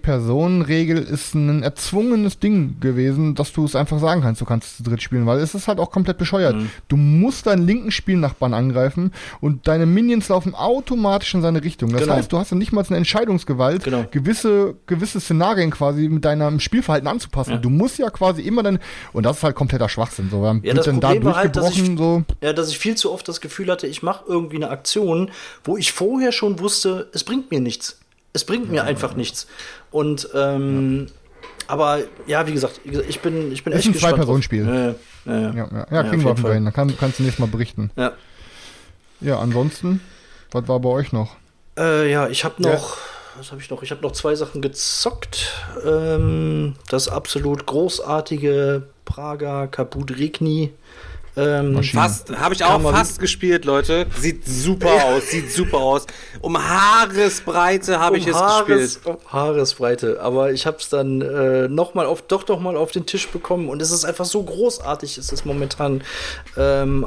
Drei-Personen-Regel 0.01 0.97
ist 0.97 1.35
ein 1.35 1.63
erzwungenes 1.63 2.39
Ding 2.39 2.79
gewesen, 2.79 3.35
dass 3.35 3.53
du 3.53 3.65
es 3.65 3.75
einfach 3.75 3.99
sagen 3.99 4.21
kannst, 4.21 4.41
du 4.41 4.45
kannst 4.45 4.77
zu 4.77 4.83
dritt 4.83 5.01
spielen, 5.01 5.25
weil 5.25 5.39
es 5.39 5.53
ist 5.55 5.67
halt 5.67 5.79
auch 5.79 5.91
komplett 5.91 6.17
bescheuert. 6.17 6.55
Mhm. 6.55 6.69
Du 6.87 6.97
musst 6.97 7.45
deinen 7.47 7.65
linken 7.65 7.91
Spielnachbarn 7.91 8.53
angreifen 8.53 9.11
und 9.41 9.67
deine 9.67 9.85
Minions 9.85 10.29
laufen 10.29 10.55
automatisch 10.55 11.33
in 11.35 11.41
seine 11.41 11.63
Richtung. 11.63 11.91
Das 11.91 12.01
Genau. 12.01 12.13
heißt, 12.15 12.31
du 12.31 12.37
hast 12.37 12.51
ja 12.51 12.57
nicht 12.57 12.71
mal 12.71 12.85
eine 12.87 12.97
Entscheidungsgewalt, 12.97 13.83
Genau. 13.83 14.05
gewisse, 14.11 14.75
gewisse 14.85 15.19
Szenarien 15.19 15.71
quasi 15.71 16.07
mit 16.09 16.25
deinem 16.25 16.59
Spielverhalten 16.59 17.07
anzupassen. 17.07 17.51
Ja. 17.51 17.57
Du 17.57 17.69
musst 17.69 17.97
ja 17.99 18.09
quasi 18.09 18.41
immer 18.41 18.63
dann, 18.63 18.79
und 19.13 19.25
das 19.25 19.37
ist 19.37 19.43
halt 19.43 19.55
kompletter 19.55 19.89
Schwachsinn, 19.89 20.29
so, 20.31 20.43
Ja, 20.45 20.61
wird 20.63 20.87
dann 20.87 20.99
da 20.99 21.23
war 21.23 21.35
halt, 21.35 21.55
dass 21.55 21.69
ich- 21.71 21.75
durchgebrochen, 21.77 21.97
so. 21.97 22.23
Ja, 22.45 22.53
dass 22.53 22.69
ich 22.69 22.79
viel 22.79 22.95
zu 22.95 23.11
oft 23.11 23.27
das 23.27 23.41
Gefühl 23.41 23.69
hatte, 23.69 23.87
ich 23.87 24.01
mache 24.03 24.23
irgendwie 24.27 24.46
eine 24.55 24.69
Aktion, 24.69 25.31
wo 25.63 25.77
ich 25.77 25.91
vorher 25.91 26.31
schon 26.31 26.59
wusste, 26.59 27.09
es 27.13 27.23
bringt 27.23 27.51
mir 27.51 27.59
nichts. 27.59 27.99
Es 28.33 28.43
bringt 28.45 28.71
mir 28.71 28.83
einfach 28.83 29.15
nichts. 29.15 29.47
Und 29.91 30.29
ähm, 30.33 31.07
aber 31.67 31.99
ja, 32.27 32.47
wie 32.47 32.53
gesagt, 32.53 32.79
ich 32.85 33.19
bin, 33.19 33.51
ich 33.51 33.63
bin 33.63 33.73
Ist 33.73 33.79
echt 33.79 33.87
ein 33.89 33.93
gespannt. 33.93 34.13
Zwei-Personen-Spiel. 34.13 34.65
Ja, 34.65 34.73
ja, 34.75 34.85
ja. 34.85 34.93
Ja, 35.25 35.51
ja, 35.53 35.67
ja, 35.71 35.87
Ja, 35.91 36.03
kriegen 36.03 36.23
wir 36.23 36.31
auf 36.31 36.37
jeden 36.37 36.49
Fall. 36.49 36.63
Dann 36.63 36.73
kann, 36.73 36.97
kannst 36.97 37.19
du 37.19 37.23
nächstes 37.23 37.39
Mal 37.39 37.47
berichten. 37.51 37.91
ja. 37.95 38.13
Ja, 39.19 39.39
ansonsten, 39.39 39.99
was 40.51 40.67
war 40.67 40.79
bei 40.79 40.89
euch 40.89 41.11
noch? 41.11 41.35
Äh, 41.75 42.11
ja, 42.11 42.27
ich 42.29 42.45
habe 42.45 42.61
noch, 42.61 42.97
was 43.35 43.51
habe 43.51 43.59
ich 43.59 43.69
noch? 43.71 43.81
Ich 43.81 43.89
habe 43.89 44.03
noch 44.03 44.11
zwei 44.11 44.35
Sachen 44.35 44.61
gezockt. 44.61 45.51
Ähm, 45.83 46.75
das 46.89 47.07
absolut 47.09 47.65
großartige 47.65 48.83
Prager 49.05 49.67
Kaput 49.67 50.15
Regni. 50.19 50.71
Ähm, 51.37 51.73
Maschine. 51.73 52.01
Fast, 52.01 52.35
habe 52.35 52.55
ich 52.55 52.63
auch 52.63 52.81
fast 52.81 53.19
gespielt, 53.19 53.65
Leute. 53.65 54.07
Sieht 54.19 54.47
super 54.47 54.89
aus, 55.05 55.29
sieht 55.29 55.51
super 55.51 55.77
aus. 55.77 56.07
Um 56.41 56.57
Haaresbreite 56.57 57.99
habe 57.99 58.17
ich 58.17 58.25
es 58.27 58.35
gespielt. 58.35 58.99
um 59.05 59.17
Haaresbreite. 59.31 60.19
Aber 60.19 60.51
ich 60.51 60.65
habe 60.65 60.77
es 60.77 60.89
dann 60.89 61.21
äh, 61.21 61.67
noch 61.67 61.93
mal 61.93 62.07
auf, 62.07 62.23
doch 62.23 62.41
doch 62.43 62.59
mal 62.59 62.75
auf 62.75 62.89
den 62.91 63.05
Tisch 63.05 63.27
bekommen 63.27 63.69
und 63.69 63.79
es 63.81 63.91
ist 63.91 64.03
einfach 64.03 64.25
so 64.25 64.41
großartig. 64.41 65.19
Es 65.19 65.31
ist 65.31 65.45
momentan 65.45 66.01
ähm, 66.57 67.05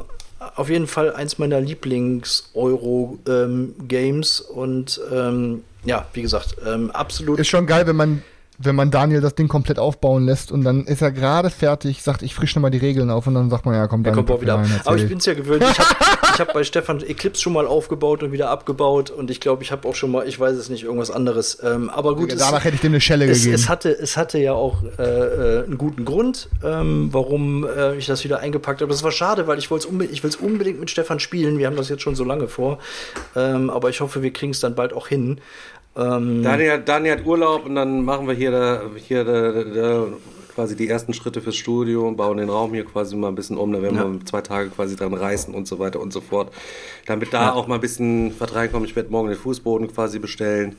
auf 0.55 0.69
jeden 0.69 0.87
Fall 0.87 1.13
eins 1.13 1.37
meiner 1.37 1.61
Lieblings-Euro-Games 1.61 4.41
und 4.41 4.99
ähm, 5.11 5.63
ja, 5.83 6.07
wie 6.13 6.21
gesagt, 6.21 6.55
ähm, 6.65 6.89
absolut. 6.91 7.39
Ist 7.39 7.49
schon 7.49 7.67
geil, 7.67 7.85
wenn 7.87 7.95
man, 7.95 8.23
wenn 8.63 8.75
man 8.75 8.91
Daniel 8.91 9.21
das 9.21 9.35
Ding 9.35 9.47
komplett 9.47 9.79
aufbauen 9.79 10.25
lässt 10.25 10.51
und 10.51 10.63
dann 10.63 10.85
ist 10.85 11.01
er 11.01 11.11
gerade 11.11 11.49
fertig, 11.49 12.01
sagt, 12.03 12.21
ich 12.21 12.35
frische 12.35 12.59
mal 12.59 12.69
die 12.69 12.77
Regeln 12.77 13.09
auf 13.09 13.27
und 13.27 13.35
dann 13.35 13.49
sagt 13.49 13.65
man, 13.65 13.75
ja, 13.75 13.87
komm, 13.87 14.01
Er 14.01 14.11
Daniel, 14.11 14.25
kommt 14.25 14.31
auch 14.37 14.41
wieder 14.41 14.55
rein, 14.55 14.65
Aber 14.85 14.95
ich 14.95 15.01
erzähl. 15.03 15.07
bin's 15.07 15.25
ja 15.25 15.33
gewöhnt. 15.33 15.63
Ich 15.63 15.79
habe 15.79 15.89
hab 16.39 16.53
bei 16.53 16.63
Stefan 16.63 17.01
Eclipse 17.01 17.41
schon 17.41 17.53
mal 17.53 17.67
aufgebaut 17.67 18.23
und 18.23 18.31
wieder 18.31 18.49
abgebaut 18.49 19.09
und 19.09 19.29
ich 19.31 19.39
glaube, 19.39 19.63
ich 19.63 19.71
habe 19.71 19.87
auch 19.87 19.95
schon 19.95 20.11
mal, 20.11 20.27
ich 20.27 20.39
weiß 20.39 20.55
es 20.55 20.69
nicht, 20.69 20.83
irgendwas 20.83 21.11
anderes. 21.11 21.57
Ähm, 21.63 21.89
aber 21.89 22.15
gut, 22.15 22.31
Danach 22.31 22.63
hätte 22.63 22.75
ich 22.75 22.81
dem 22.81 22.91
eine 22.91 23.01
Schelle 23.01 23.25
es, 23.25 23.39
gegeben. 23.39 23.55
es, 23.55 23.69
hatte, 23.69 23.89
es 23.91 24.17
hatte 24.17 24.39
ja 24.39 24.53
auch 24.53 24.83
äh, 24.97 25.03
äh, 25.03 25.63
einen 25.65 25.77
guten 25.77 26.05
Grund, 26.05 26.49
ähm, 26.63 27.09
warum 27.11 27.65
äh, 27.65 27.95
ich 27.95 28.05
das 28.07 28.23
wieder 28.23 28.39
eingepackt 28.39 28.81
habe. 28.81 28.91
Das 28.91 29.03
war 29.03 29.11
schade, 29.11 29.47
weil 29.47 29.59
ich 29.59 29.69
wollte 29.71 29.85
es 29.87 29.91
unbe 29.91 30.05
ich 30.05 30.23
will's 30.23 30.35
unbedingt 30.35 30.79
mit 30.79 30.89
Stefan 30.89 31.19
spielen. 31.19 31.57
Wir 31.57 31.67
haben 31.67 31.75
das 31.75 31.89
jetzt 31.89 32.01
schon 32.01 32.15
so 32.15 32.23
lange 32.23 32.47
vor. 32.47 32.79
Ähm, 33.35 33.69
aber 33.69 33.89
ich 33.89 34.01
hoffe, 34.01 34.21
wir 34.21 34.31
kriegen 34.33 34.51
es 34.51 34.59
dann 34.59 34.75
bald 34.75 34.93
auch 34.93 35.07
hin. 35.07 35.39
Ähm, 35.95 36.41
Daniel, 36.43 36.71
hat- 36.73 36.87
Daniel 36.89 37.17
hat 37.17 37.25
Urlaub 37.25 37.65
und 37.65 37.75
dann 37.75 38.03
machen 38.05 38.27
wir 38.27 38.33
hier, 38.33 38.51
da, 38.51 38.81
hier 38.95 39.23
da, 39.25 39.51
da, 39.63 40.07
quasi 40.55 40.75
die 40.75 40.87
ersten 40.89 41.13
Schritte 41.13 41.41
fürs 41.41 41.55
Studio 41.55 42.07
und 42.07 42.15
bauen 42.17 42.37
den 42.37 42.49
Raum 42.49 42.73
hier 42.73 42.85
quasi 42.85 43.15
mal 43.15 43.27
ein 43.29 43.35
bisschen 43.35 43.57
um. 43.57 43.71
Da 43.73 43.81
werden 43.81 43.97
Ja. 43.97 44.09
wir 44.11 44.25
zwei 44.25 44.41
Tage 44.41 44.69
quasi 44.69 44.95
dran 44.95 45.13
reißen 45.13 45.53
und 45.53 45.67
so 45.67 45.79
weiter 45.79 45.99
und 45.99 46.11
so 46.13 46.21
fort. 46.21 46.51
Damit 47.07 47.33
da 47.33 47.51
auch 47.53 47.67
mal 47.67 47.75
ein 47.75 47.81
bisschen 47.81 48.33
was 48.39 48.53
reinkommt. 48.55 48.85
Ich 48.87 48.95
werde 48.95 49.09
morgen 49.11 49.29
den 49.29 49.37
Fußboden 49.37 49.91
quasi 49.93 50.19
bestellen 50.19 50.75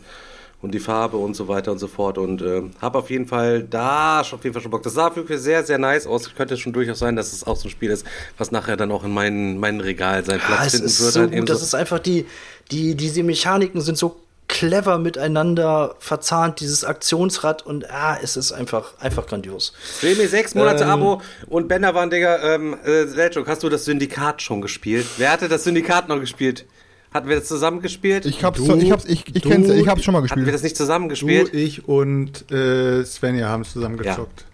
und 0.61 0.73
die 0.75 0.79
Farbe 0.79 1.17
und 1.17 1.35
so 1.35 1.49
weiter 1.49 1.73
und 1.73 1.79
so 1.79 1.89
fort. 1.89 2.19
Und 2.19 2.41
äh, 2.43 2.63
habe 2.81 2.99
auf 2.99 3.11
jeden 3.11 3.27
Fall 3.27 3.63
da 3.65 4.23
schon 4.25 4.39
auf 4.39 4.45
jeden 4.45 4.53
Fall 4.55 4.63
schon 4.63 4.71
Bock. 4.71 4.83
Das 4.83 4.95
sah 4.95 5.15
wirklich 5.17 5.41
sehr, 5.41 5.63
sehr 5.65 5.79
nice 5.79 6.07
aus. 6.07 6.35
Könnte 6.35 6.57
schon 6.57 6.73
durchaus 6.73 6.99
sein, 7.01 7.17
dass 7.17 7.33
es 7.33 7.45
auch 7.47 7.57
so 7.57 7.69
ein 7.69 7.71
Spiel 7.71 7.91
ist, 7.91 8.07
was 8.39 8.51
nachher 8.53 8.77
dann 8.77 8.91
auch 8.93 9.05
in 9.05 9.13
meinem 9.13 9.59
mein 9.59 9.81
Regal 9.81 10.25
seinen 10.25 10.41
Platz 10.41 10.65
Ja, 10.65 10.71
finden 10.71 10.85
wird. 10.85 10.93
so 11.13 11.21
Halt 11.21 11.33
gut. 11.35 11.49
Das 11.51 11.63
ist 11.63 11.75
einfach 11.75 11.99
die, 11.99 12.27
die, 12.71 12.95
diese 12.95 13.23
Mechaniken 13.23 13.81
sind 13.81 13.97
so 13.99 14.17
clever 14.53 14.99
miteinander 14.99 15.97
verzahnt, 15.99 16.61
dieses 16.61 16.85
Aktionsrad 16.85 17.65
und 17.65 17.91
ah, 17.91 18.19
es 18.23 18.37
ist 18.37 18.53
einfach, 18.53 18.93
einfach 19.01 19.27
grandios. 19.27 19.73
Remy, 20.03 20.27
sechs 20.27 20.55
Monate 20.55 20.85
Ähm, 20.85 20.91
Abo 20.91 21.23
und 21.49 21.69
Bender 21.69 21.95
waren, 21.95 22.11
Digga, 22.11 22.55
ähm, 22.55 22.77
äh, 22.85 23.07
Selchuk, 23.07 23.49
hast 23.49 23.63
du 23.63 23.69
das 23.69 23.85
Syndikat 23.87 24.43
schon 24.43 24.61
gespielt? 24.61 25.07
Wer 25.17 25.33
hatte 25.33 25.49
das 25.49 25.65
Syndikat 25.65 26.09
noch 26.09 26.21
gespielt? 26.21 26.67
Hatten 27.15 27.29
wir 27.29 27.37
das 27.37 27.49
zusammen 27.49 27.81
gespielt? 27.83 28.25
ich 28.27 28.45
hab's, 28.45 28.59
Du- 28.59 28.75
ich 28.77 28.91
hab's, 28.93 29.05
ich, 29.07 29.25
ich 29.35 29.43
du- 29.43 29.49
kenn's, 29.49 29.69
ich 29.71 29.89
hab's 29.89 30.05
schon 30.05 30.13
mal 30.13 30.19
Hatten 30.23 30.31
wir 30.31 30.37
gespielt. 30.37 30.55
das 30.55 30.63
nicht 30.63 30.77
zusammen 30.77 31.07
Du, 31.07 31.11
gespielt? 31.11 31.53
ich 31.55 31.89
und 31.89 32.51
äh, 32.53 33.05
Svenja 33.05 33.49
haben 33.49 33.63
es 33.63 33.73
zusammen 33.73 33.97
gezockt. 33.97 34.45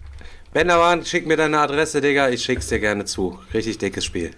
Bender 0.53 0.79
waren, 0.79 1.05
schick 1.05 1.27
mir 1.27 1.37
deine 1.37 1.59
Adresse, 1.59 2.01
Digga, 2.01 2.29
ich 2.29 2.41
schick's 2.43 2.67
dir 2.67 2.79
gerne 2.79 3.05
zu. 3.05 3.37
Richtig 3.53 3.77
dickes 3.77 4.03
Spiel. 4.05 4.31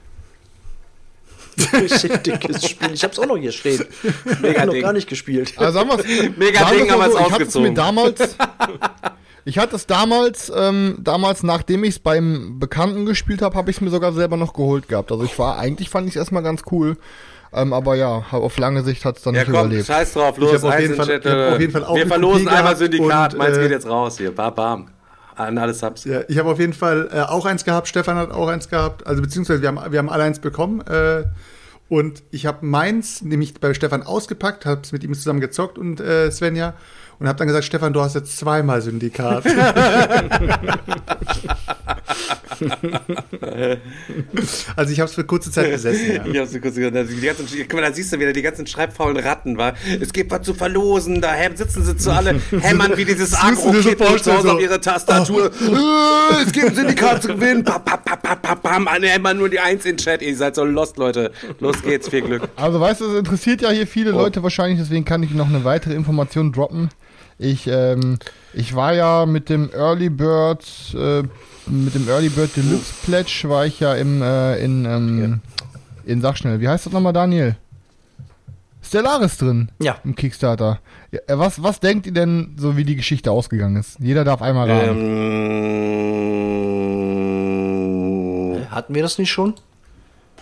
Shit, 2.00 2.26
dickes 2.26 2.70
Spiel. 2.70 2.92
Ich 2.94 3.04
hab's 3.04 3.20
auch 3.20 3.26
noch 3.26 3.38
hier 3.38 3.52
stehen. 3.52 3.84
Mega 4.42 4.66
noch 4.66 4.80
gar 4.80 4.94
nicht 4.94 5.08
gespielt. 5.10 5.54
Also 5.58 5.80
sagen 5.80 5.90
wir's, 5.90 6.06
Mega 6.38 6.60
sagen 6.60 6.78
Ding 6.78 6.92
haben 6.92 7.00
wir's 7.00 7.14
so, 7.14 7.18
ich 7.20 7.24
hatte 7.32 7.44
es 7.44 7.56
aufgezogen. 7.56 7.70
mir 7.70 7.74
damals, 7.74 8.36
ich 9.46 9.58
hatte 9.58 9.76
es 9.76 9.88
damals, 9.88 10.52
ähm, 10.56 10.98
damals, 11.00 11.44
nachdem 11.44 11.84
ich 11.84 11.92
es 11.96 12.00
beim 12.00 12.60
Bekannten 12.60 13.06
gespielt 13.06 13.42
habe, 13.42 13.56
habe 13.56 13.70
ich 13.72 13.78
es 13.78 13.82
mir 13.82 13.90
sogar 13.90 14.14
selber 14.14 14.38
noch 14.38 14.54
geholt 14.54 14.88
gehabt. 14.88 15.12
Also 15.12 15.24
ich 15.24 15.38
war, 15.40 15.58
eigentlich 15.58 15.90
fand 15.90 16.08
ich 16.08 16.14
es 16.16 16.20
erstmal 16.20 16.44
ganz 16.44 16.62
cool. 16.72 16.98
Ähm, 17.54 17.74
aber 17.74 17.96
ja, 17.96 18.24
auf 18.32 18.58
lange 18.58 18.82
Sicht 18.84 19.04
hat 19.04 19.18
es 19.18 19.24
dann 19.24 19.34
Ja, 19.36 19.42
nicht 19.42 19.52
komm, 19.52 19.66
überlebt. 19.66 19.86
scheiß 19.88 20.14
drauf, 20.14 20.36
Ich 20.38 20.42
los, 20.44 20.64
hab 20.64 20.74
auf 20.74 20.80
jeden 20.80 20.96
Fall- 20.96 21.10
ich 21.10 21.16
hab 21.16 21.26
äh, 21.26 21.54
auf 21.54 21.60
jeden 21.60 21.74
Fall 21.74 21.84
auch 21.84 21.96
Wir 21.98 22.08
verlosen 22.08 22.48
einmal 22.48 22.78
Syndikat, 22.78 23.34
und, 23.34 23.40
meins 23.40 23.58
äh, 23.58 23.62
geht 23.64 23.72
jetzt 23.72 23.88
raus 23.88 24.18
hier, 24.18 24.34
bam, 24.34 24.56
bam. 24.56 24.88
An 25.36 25.58
alle 25.58 25.74
Subs. 25.74 26.04
Ja, 26.04 26.22
ich 26.28 26.38
habe 26.38 26.50
auf 26.50 26.60
jeden 26.60 26.74
Fall 26.74 27.10
äh, 27.12 27.22
auch 27.22 27.46
eins 27.46 27.64
gehabt, 27.66 27.88
Stefan 27.88 28.18
hat 28.18 28.32
auch 28.32 28.48
eins 28.48 28.70
gehabt, 28.70 29.08
also 29.08 29.22
beziehungsweise 29.22 29.62
wir 29.62 29.70
haben, 29.70 29.92
wir 29.92 30.00
haben 30.00 30.10
alle 30.10 30.24
eins 30.24 30.40
bekommen. 30.40 30.82
Äh, 30.82 31.24
und 31.90 32.24
ich 32.32 32.46
habe 32.46 32.66
meins 32.66 33.22
nämlich 33.22 33.54
bei 33.60 33.74
Stefan 33.74 34.04
ausgepackt, 34.04 34.66
habe 34.66 34.82
es 34.84 34.92
mit 34.92 35.04
ihm 35.04 35.14
zusammen 35.14 35.42
gezockt 35.42 35.78
und 35.78 36.00
äh, 36.00 36.32
Svenja 36.32 36.74
und 37.20 37.28
habe 37.28 37.38
dann 37.38 37.48
gesagt, 37.48 37.66
Stefan, 37.66 37.94
du 37.94 38.02
hast 38.02 38.16
jetzt 38.16 38.38
zweimal 38.38 38.82
Syndikat. 38.82 39.44
also 44.76 44.94
ich 44.94 45.00
habe 45.00 45.10
es 45.10 45.16
für 45.16 45.24
kurze 45.24 45.52
Zeit 45.52 45.72
besessen. 45.72 46.16
Ja. 46.16 46.26
Ich 46.26 46.38
hab's 46.38 46.62
kurz 46.62 46.76
gehört. 46.76 46.96
Also 46.96 47.14
Die 47.14 47.22
ganzen, 47.22 47.48
guck 47.48 47.74
mal, 47.74 47.82
da 47.82 47.94
siehst 47.94 48.14
du 48.14 48.20
wieder 48.20 48.34
die 48.34 48.42
ganzen 48.42 48.68
schreibfaulen 48.68 49.18
Ratten, 49.18 49.58
war. 49.58 49.74
Es 50.00 50.14
gibt 50.14 50.32
was 50.32 50.44
zu 50.44 50.54
verlosen, 50.54 51.22
da 51.22 51.34
sitzen 51.56 51.84
sie 51.84 51.98
zu 51.98 52.12
alle, 52.12 52.40
hämmern 52.62 52.94
wie 52.96 53.06
dieses 53.06 53.34
Agro-Kit 53.34 53.98
zu 53.98 54.10
Hause 54.10 54.42
so. 54.42 54.52
auf 54.52 54.62
ihre 54.62 54.80
Tastatur. 54.80 55.52
Äh, 55.52 56.44
es 56.46 56.52
gibt 56.52 56.68
ein 56.68 56.76
Syndikat 56.76 57.24
zu 57.24 57.30
gewinnen. 57.30 57.64
Pam, 57.64 57.84
pam, 57.84 58.00
pam, 58.04 58.20
pam, 58.22 58.42
pam, 58.42 58.62
pam. 58.62 58.88
Alle 58.88 59.08
hämmern 59.08 59.38
nur 59.38 59.50
die 59.50 59.60
Eins 59.60 59.86
in 59.86 59.98
Chat. 59.98 60.22
Ihr 60.22 60.36
seid 60.36 60.56
so 60.56 60.64
lost, 60.64 60.98
Leute. 60.98 61.32
Los 61.60 61.82
geht's, 61.82 62.10
viel 62.10 62.22
Glück. 62.22 62.48
Also 62.56 62.80
weißt 62.80 63.02
du, 63.02 63.12
es 63.12 63.20
interessiert 63.20 63.62
ja 63.62 63.70
hier 63.70 63.88
viele 63.88 64.12
Leute 64.12 64.44
wahrscheinlich, 64.44 64.80
deswegen 64.80 65.06
kann 65.06 65.24
ich 65.24 65.32
noch 65.32 65.48
eine 65.48 65.64
weitere 65.64 65.94
Information 65.94 66.52
droppen. 66.52 66.90
Ich, 67.38 67.68
ähm, 67.68 68.20
ich 68.54 68.76
war 68.76 68.94
ja 68.94 69.26
mit 69.26 69.50
dem 69.50 69.72
Early 69.74 70.10
Bird, 70.10 70.64
äh, 70.94 71.24
mit 71.72 71.96
dem 71.96 72.08
Early 72.08 72.30
Bird 72.30 72.56
Deluxe 72.56 72.94
Pledge 73.04 73.44
war 73.46 73.66
ich 73.66 73.80
ja 73.80 73.96
im, 73.96 74.22
äh, 74.22 74.58
in, 74.64 74.86
ähm, 74.86 75.42
in, 76.06 76.22
sag 76.22 76.38
schnell, 76.38 76.60
wie 76.60 76.68
heißt 76.68 76.86
das 76.86 76.94
nochmal, 76.94 77.14
Daniel? 77.14 77.56
Stellaris 78.84 79.38
drin. 79.38 79.70
Ja. 79.80 79.98
Im 80.04 80.16
Kickstarter. 80.16 80.80
Äh, 81.12 81.20
was, 81.28 81.64
was 81.64 81.80
denkt 81.80 82.06
ihr 82.08 82.14
denn, 82.14 82.56
so 82.58 82.76
wie 82.78 82.84
die 82.84 82.96
Geschichte 82.96 83.32
ausgegangen 83.32 83.78
ist? 83.78 83.98
Jeder 84.00 84.24
darf 84.24 84.42
einmal 84.42 84.70
raten. 84.70 84.98
Ähm, 88.56 88.68
Hatten 88.70 88.94
wir 88.96 89.02
das 89.02 89.18
nicht 89.18 89.32
schon? 89.32 89.54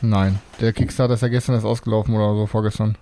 Nein, 0.01 0.39
der 0.61 0.73
Kickstarter 0.73 1.13
ist 1.15 1.21
ja 1.21 1.27
gestern 1.27 1.55
erst 1.55 1.65
ausgelaufen 1.65 2.15
oder 2.15 2.34
so, 2.36 2.47
vorgestern. 2.47 2.97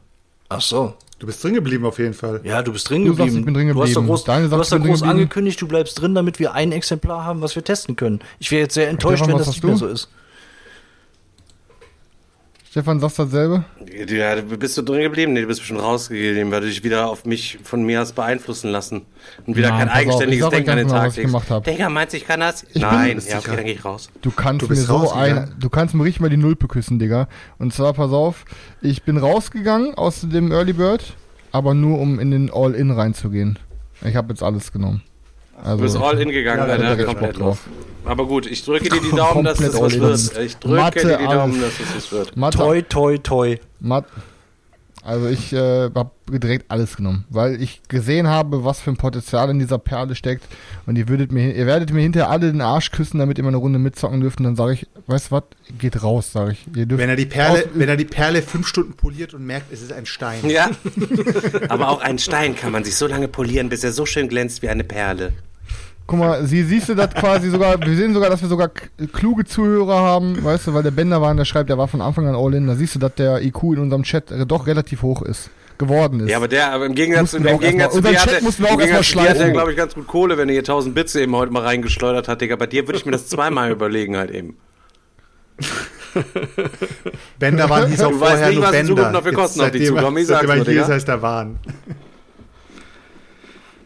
Ach 0.50 0.62
so. 0.62 0.96
Du 1.20 1.26
bist 1.26 1.44
drin 1.44 1.56
geblieben 1.56 1.86
auf 1.86 1.98
jeden 1.98 2.14
Fall. 2.14 2.42
Ja, 2.44 2.62
du 2.62 2.72
bist 2.72 2.90
drin 2.90 3.04
Du 3.04 3.10
sagst, 3.14 3.18
geblieben. 3.20 3.40
ich 3.40 3.46
bin 3.46 3.54
drin 3.56 3.68
Du 3.70 3.82
hast 3.82 3.90
geblieben. 3.90 4.08
groß, 4.08 4.24
Daniel 4.24 4.50
du 4.50 4.58
hast 4.58 4.72
drin 4.72 4.84
groß 4.84 5.00
geblieben. 5.00 5.10
angekündigt, 5.20 5.62
du 5.62 5.68
bleibst 5.68 6.00
drin, 6.00 6.14
damit 6.14 6.38
wir 6.40 6.54
ein 6.54 6.72
Exemplar 6.72 7.24
haben, 7.26 7.42
was 7.42 7.56
wir 7.56 7.64
testen 7.64 7.96
können. 7.96 8.20
Ich 8.40 8.52
wäre 8.52 8.62
jetzt 8.62 8.76
sehr 8.76 8.88
enttäuscht, 8.90 9.24
Stefan, 9.24 9.32
wenn 9.34 9.38
das 9.40 9.48
nicht 9.48 9.64
mehr 9.64 9.74
du? 9.74 9.80
so 9.80 9.88
ist. 9.88 10.10
Stefan, 12.78 13.00
sagst 13.00 13.18
du 13.18 13.24
dasselbe? 13.24 13.64
ja, 14.08 14.36
bist 14.36 14.78
du 14.78 14.84
drin 14.84 15.02
geblieben? 15.02 15.34
Nee, 15.34 15.42
du 15.42 15.48
bist 15.48 15.62
bestimmt 15.62 15.82
rausgegangen, 15.82 16.52
weil 16.52 16.62
du 16.62 16.68
dich 16.68 16.84
wieder 16.84 17.10
auf 17.10 17.26
mich 17.26 17.58
von 17.64 17.82
mir 17.84 18.04
aus 18.04 18.12
beeinflussen 18.12 18.70
lassen. 18.70 19.02
Und 19.48 19.56
wieder 19.56 19.70
Nein, 19.70 19.80
kein 19.80 19.88
auf, 19.90 19.96
ich 19.96 20.00
eigenständiges 20.02 20.46
euch 20.46 20.52
Denken 20.52 20.70
an 20.70 20.78
den 20.78 20.88
genau, 20.88 21.00
Tag 21.00 21.08
was 21.08 21.18
ich 21.18 21.26
gemacht 21.26 21.50
hab. 21.50 21.64
Digga, 21.64 21.90
meinst 21.90 22.14
du, 22.14 22.18
ich 22.18 22.28
kann 22.28 22.40
das? 22.40 22.62
bin- 22.66 22.84
Nein, 22.84 23.20
ja, 23.28 23.40
okay, 23.40 23.56
dann 23.56 23.66
geh 23.66 23.72
ich 23.72 23.84
raus. 23.84 24.12
Du 24.22 24.30
kannst 24.30 24.62
Du 24.62 24.66
mir 24.68 24.76
bist 24.76 24.86
so 24.86 25.12
ein, 25.12 25.56
du 25.60 25.70
kannst 25.70 25.96
mir 25.96 26.04
richtig 26.04 26.22
mal 26.22 26.30
die 26.30 26.38
Nulpe 26.38 26.68
küssen, 26.68 27.00
Digga. 27.00 27.28
Und 27.58 27.74
zwar, 27.74 27.94
pass 27.94 28.12
auf, 28.12 28.46
ich 28.84 29.02
bin 29.02 29.18
rausgegangen 29.18 29.96
aus 29.96 30.22
dem 30.22 30.52
Early 30.52 30.74
Bird, 30.74 31.16
aber 31.52 31.74
nur 31.74 31.98
um 32.00 32.20
in 32.20 32.30
den 32.30 32.52
All-In 32.54 32.92
reinzugehen. 32.92 33.58
Ich 34.06 34.16
habe 34.16 34.30
jetzt 34.30 34.44
alles 34.44 34.72
genommen. 34.72 35.02
Also, 35.64 35.78
Du 35.78 35.82
bist 35.82 35.98
all 35.98 36.20
in 36.22 36.30
gegangen, 36.30 36.60
Ja, 36.68 36.74
Alter. 36.76 37.00
ich 37.00 37.06
komplett 37.08 37.40
drauf. 37.40 37.58
Aber 38.08 38.26
gut, 38.28 38.46
ich 38.46 38.64
drücke 38.64 38.90
dir 38.90 39.02
die 39.02 39.12
Daumen, 39.16 39.44
dass 39.44 39.60
es 39.60 39.80
was 39.80 40.00
wird. 40.00 40.38
Ich 40.46 40.58
drücke 40.58 40.76
Mathe, 40.76 41.00
dir 41.08 41.18
die 41.18 41.26
Daumen, 41.26 41.62
alles. 41.62 41.78
dass 41.78 41.88
es 41.90 41.96
was 41.96 42.12
wird. 42.12 42.38
Mathe, 42.38 42.58
Toi, 42.58 42.82
toi, 42.84 43.18
toi. 43.18 43.58
Mat 43.80 44.06
also 45.04 45.28
ich 45.28 45.54
äh, 45.54 45.90
habe 45.96 46.12
direkt 46.30 46.70
alles 46.70 46.98
genommen, 46.98 47.24
weil 47.30 47.62
ich 47.62 47.82
gesehen 47.88 48.28
habe, 48.28 48.66
was 48.66 48.82
für 48.82 48.90
ein 48.92 48.98
Potenzial 48.98 49.50
in 49.50 49.58
dieser 49.58 49.78
Perle 49.78 50.16
steckt 50.16 50.44
und 50.86 50.98
ihr 50.98 51.08
würdet 51.08 51.32
mir, 51.32 51.56
ihr 51.56 51.66
werdet 51.66 51.94
mir 51.94 52.02
hinterher 52.02 52.30
alle 52.30 52.52
den 52.52 52.60
Arsch 52.60 52.92
küssen, 52.92 53.18
damit 53.20 53.38
ihr 53.38 53.44
mal 53.46 53.52
eine 53.52 53.58
Runde 53.58 53.80
mitzocken 53.80 54.20
dürft 54.20 54.40
und 54.40 54.44
dann 54.44 54.58
sage 54.58 54.74
ich, 54.74 54.88
weißt 55.06 55.28
du 55.28 55.36
was, 55.36 55.44
geht 55.80 56.04
raus, 56.04 56.34
sage 56.34 56.52
ich. 56.54 56.66
Ihr 56.76 56.86
dürft 56.88 57.02
Wenn 57.02 57.10
er 57.10 57.16
die 57.16 57.26
Perle, 57.26 57.60
aus- 57.60 57.70
wenn 57.74 57.88
er 57.88 57.96
die 57.96 58.04
Perle 58.04 58.42
fünf 58.42 58.68
Stunden 58.68 58.96
poliert 58.96 59.34
und 59.34 59.46
merkt, 59.46 59.72
es 59.72 59.82
ist 59.82 59.94
ein 59.94 60.06
Stein. 60.06 60.42
Ja. 60.50 60.72
Aber 61.70 61.88
auch 61.88 62.02
ein 62.02 62.20
Stein 62.20 62.58
kann 62.58 62.74
man 62.74 62.84
sich 62.84 62.98
so 62.98 63.08
lange 63.08 63.30
polieren, 63.30 63.70
bis 63.70 63.86
er 63.86 63.94
so 63.94 64.06
schön 64.06 64.28
glänzt 64.28 64.62
wie 64.62 64.68
eine 64.68 64.84
Perle. 64.84 65.32
Guck 66.08 66.20
mal, 66.20 66.46
sie 66.48 66.64
siehst 66.64 66.88
du 66.88 66.96
das 66.96 67.14
quasi 67.14 67.50
sogar, 67.50 67.80
wir 67.82 67.96
sehen 67.98 68.14
sogar, 68.14 68.30
dass 68.30 68.42
wir 68.42 68.48
sogar 68.48 68.70
kluge 69.12 69.44
Zuhörer 69.44 70.00
haben, 70.00 70.42
weißt 70.42 70.68
du, 70.68 70.74
weil 70.74 70.82
der 70.84 70.92
Bender 70.92 71.22
war, 71.22 71.36
der 71.36 71.44
schreibt, 71.44 71.70
der 71.70 71.78
war 71.78 71.90
von 71.90 72.00
Anfang 72.02 72.26
an 72.28 72.34
All-In, 72.36 72.66
da 72.66 72.76
siehst 72.76 72.96
du, 72.96 73.00
dass 73.00 73.14
der 73.16 73.42
IQ 73.44 73.64
in 73.74 73.80
unserem 73.80 74.04
Chat 74.04 74.32
doch 74.48 74.68
relativ 74.68 75.02
hoch 75.02 75.22
ist, 75.22 75.50
geworden 75.78 76.22
ist. 76.22 76.30
Ja, 76.30 76.38
aber 76.38 76.48
der, 76.48 76.72
aber 76.72 76.86
im 76.86 76.96
Gegensatz, 76.96 77.34
im 77.34 77.44
zu 77.44 78.02
dir 78.02 78.16
Chat 78.16 78.42
mussten 78.42 78.64
wir 78.64 78.72
auch 78.72 78.80
erstmal 78.80 79.04
zu 79.04 79.14
dir 79.14 79.22
hat 79.22 79.36
schleifen. 79.36 79.52
glaube 79.54 79.72
ich, 79.72 79.78
ganz 79.78 79.96
gut 79.96 80.08
Kohle, 80.08 80.38
wenn 80.38 80.48
er 80.48 80.54
hier 80.54 80.62
1000 80.62 80.96
Bits 80.96 81.14
eben 81.16 81.36
heute 81.36 81.52
mal 81.52 81.64
reingeschleudert 81.64 82.30
hat, 82.30 82.40
Digga. 82.40 82.56
Bei 82.56 82.68
dir 82.68 82.88
würde 82.88 82.98
ich 83.00 83.06
mir 83.06 83.12
das 83.12 83.28
zweimal 83.28 83.70
überlegen 83.74 84.16
halt 84.16 84.32
eben. 84.32 84.56
Bender 87.38 87.70
waren 87.70 87.88
hieß 87.90 88.02
auch 88.02 88.12
Du 88.12 88.20
weißt 88.22 88.32
vorher 88.32 88.48
nicht, 88.48 88.56
nur 88.56 88.64
was 88.64 88.72
in 88.72 88.78
Bender. 88.78 88.96
Zukunft 88.96 89.12
noch 89.14 89.22
für 89.24 89.30
Jetzt 89.30 89.36
Kosten 89.38 89.62
auf 89.62 89.74
er- 89.74 89.86
zukommen, 89.86 90.18
ich 90.18 90.28
sag's 90.28 90.48
Digga. 90.66 90.82
ist, 90.84 90.90
heißt 90.90 91.10
er 91.10 91.22
Wahn. 91.22 91.60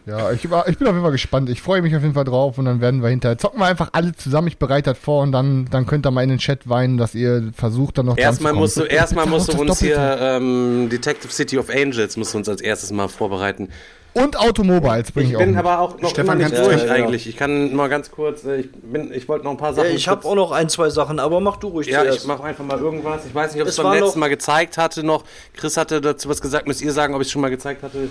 Ja, 0.04 0.32
ich, 0.32 0.50
war- 0.50 0.66
ich 0.68 0.78
bin 0.78 0.88
auf 0.88 0.94
jeden 0.94 1.02
Fall 1.04 1.12
gespannt. 1.12 1.48
Ich 1.48 1.62
freue 1.62 1.80
mich 1.80 1.94
auf 1.94 2.02
jeden 2.02 2.14
Fall 2.14 2.24
drauf 2.24 2.58
und 2.58 2.64
dann 2.64 2.80
werden 2.80 3.02
wir 3.02 3.08
hinterher 3.10 3.38
zocken 3.38 3.60
wir 3.60 3.66
einfach 3.66 3.90
alle 3.92 4.12
zusammen. 4.16 4.48
Ich 4.48 4.58
bereite 4.58 4.90
das 4.90 4.98
vor 4.98 5.22
und 5.22 5.30
dann, 5.32 5.66
dann 5.70 5.86
könnt 5.86 6.06
ihr 6.06 6.10
mal 6.10 6.22
in 6.24 6.30
den 6.30 6.38
Chat 6.38 6.68
weinen, 6.68 6.96
dass 6.98 7.14
ihr 7.14 7.52
versucht 7.56 7.98
dann 7.98 8.06
noch 8.06 8.18
Erstmal 8.18 8.52
musst 8.52 8.76
du, 8.78 8.82
erstmal 8.82 9.26
musst 9.26 9.52
du 9.52 9.60
uns 9.60 9.78
hier 9.78 9.94
Doppelte. 9.96 10.24
ähm, 10.24 10.88
Detective 10.90 11.32
City 11.32 11.56
of 11.58 11.70
Angels 11.70 12.16
musst 12.16 12.34
du 12.34 12.38
uns 12.38 12.48
als 12.48 12.60
erstes 12.60 12.90
mal 12.90 13.06
vorbereiten. 13.08 13.68
Und 14.14 14.38
Automobiles 14.38 15.10
bringe 15.12 15.28
Ich 15.28 15.32
ich, 15.32 15.38
bin 15.38 15.54
auch. 15.54 15.60
aber 15.60 15.78
auch 15.78 15.98
noch 15.98 16.10
Stefan, 16.10 16.38
immer 16.38 16.50
nicht 16.50 16.62
durch 16.62 16.80
Ja, 16.82 16.86
ja. 16.86 16.92
eigentlich. 16.92 17.26
Ich 17.26 17.36
kann 17.36 17.74
mal 17.74 17.88
ganz 17.88 18.10
kurz, 18.10 18.44
äh, 18.44 18.56
ich 18.56 18.70
bin, 18.70 19.10
ich 19.10 19.26
wollte 19.26 19.44
noch 19.46 19.52
ein 19.52 19.56
paar 19.56 19.70
Ja, 19.70 19.76
Sachen. 19.76 19.90
ich 19.96 20.06
habe 20.08 20.26
auch 20.28 20.34
noch 20.34 20.50
ein, 20.52 20.68
zwei 20.68 20.90
Sachen, 20.90 21.18
aber 21.18 21.40
mach 21.40 21.56
du 21.56 21.68
ruhig 21.68 21.86
Ja, 21.86 22.00
zuerst. 22.00 22.18
ich 22.18 22.26
mache 22.26 22.42
einfach 22.44 22.62
mal 22.64 22.78
irgendwas. 22.78 23.24
Ich 23.24 23.34
weiß 23.34 23.52
nicht, 23.54 23.62
ob 23.62 23.68
ich 23.68 23.74
Es 23.78 23.82
beim 23.82 23.98
letzten 23.98 24.18
Mal 24.18 24.28
gezeigt 24.28 24.76
hatte 24.76 25.02
noch. 25.02 25.24
Chris 25.56 25.78
hatte 25.78 26.02
dazu 26.02 26.28
was 26.28 26.42
gesagt. 26.42 26.66
Müsst 26.66 26.82
ihr 26.82 26.92
sagen, 26.92 27.14
ob 27.14 27.22
ich 27.22 27.28
es 27.28 27.32
schon 27.32 27.40
mal 27.40 27.48
gezeigt 27.50 27.82
hatte? 27.82 28.08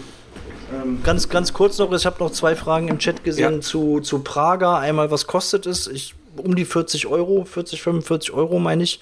Ganz, 1.03 1.29
ganz 1.29 1.53
kurz 1.53 1.77
noch, 1.77 1.91
ich 1.93 2.05
habe 2.05 2.23
noch 2.23 2.31
zwei 2.31 2.55
Fragen 2.55 2.87
im 2.87 2.99
Chat 2.99 3.23
gesehen 3.23 3.55
Ja. 3.55 3.61
zu, 3.61 3.99
zu 3.99 4.19
Prager. 4.19 4.77
Einmal, 4.77 5.11
was 5.11 5.27
kostet 5.27 5.65
es? 5.65 5.87
Ich, 5.87 6.15
um 6.37 6.55
die 6.55 6.65
40 6.65 7.07
Euro, 7.07 7.43
40, 7.45 7.81
45 7.81 8.31
Euro 8.31 8.59
meine 8.59 8.83
ich. 8.83 8.99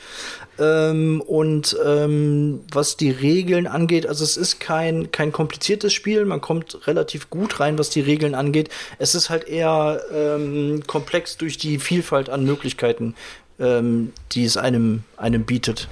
Ähm, 0.57 1.21
und 1.21 1.77
ähm, 1.85 2.61
was 2.71 2.97
die 2.97 3.11
Regeln 3.11 3.67
angeht, 3.67 4.05
also 4.07 4.23
es 4.23 4.35
ist 4.35 4.59
kein, 4.59 5.11
kein 5.11 5.31
kompliziertes 5.31 5.93
Spiel, 5.93 6.25
man 6.25 6.41
kommt 6.41 6.85
relativ 6.87 7.29
gut 7.29 7.59
rein, 7.59 7.77
was 7.77 7.89
die 7.89 8.01
Regeln 8.01 8.35
angeht. 8.35 8.69
Es 8.97 9.15
ist 9.15 9.29
halt 9.29 9.47
eher 9.47 10.01
ähm, 10.13 10.83
komplex 10.87 11.37
durch 11.37 11.57
die 11.57 11.79
Vielfalt 11.79 12.29
an 12.29 12.43
Möglichkeiten, 12.43 13.15
ähm, 13.59 14.11
die 14.31 14.43
es 14.43 14.57
einem, 14.57 15.03
einem 15.17 15.45
bietet. 15.45 15.87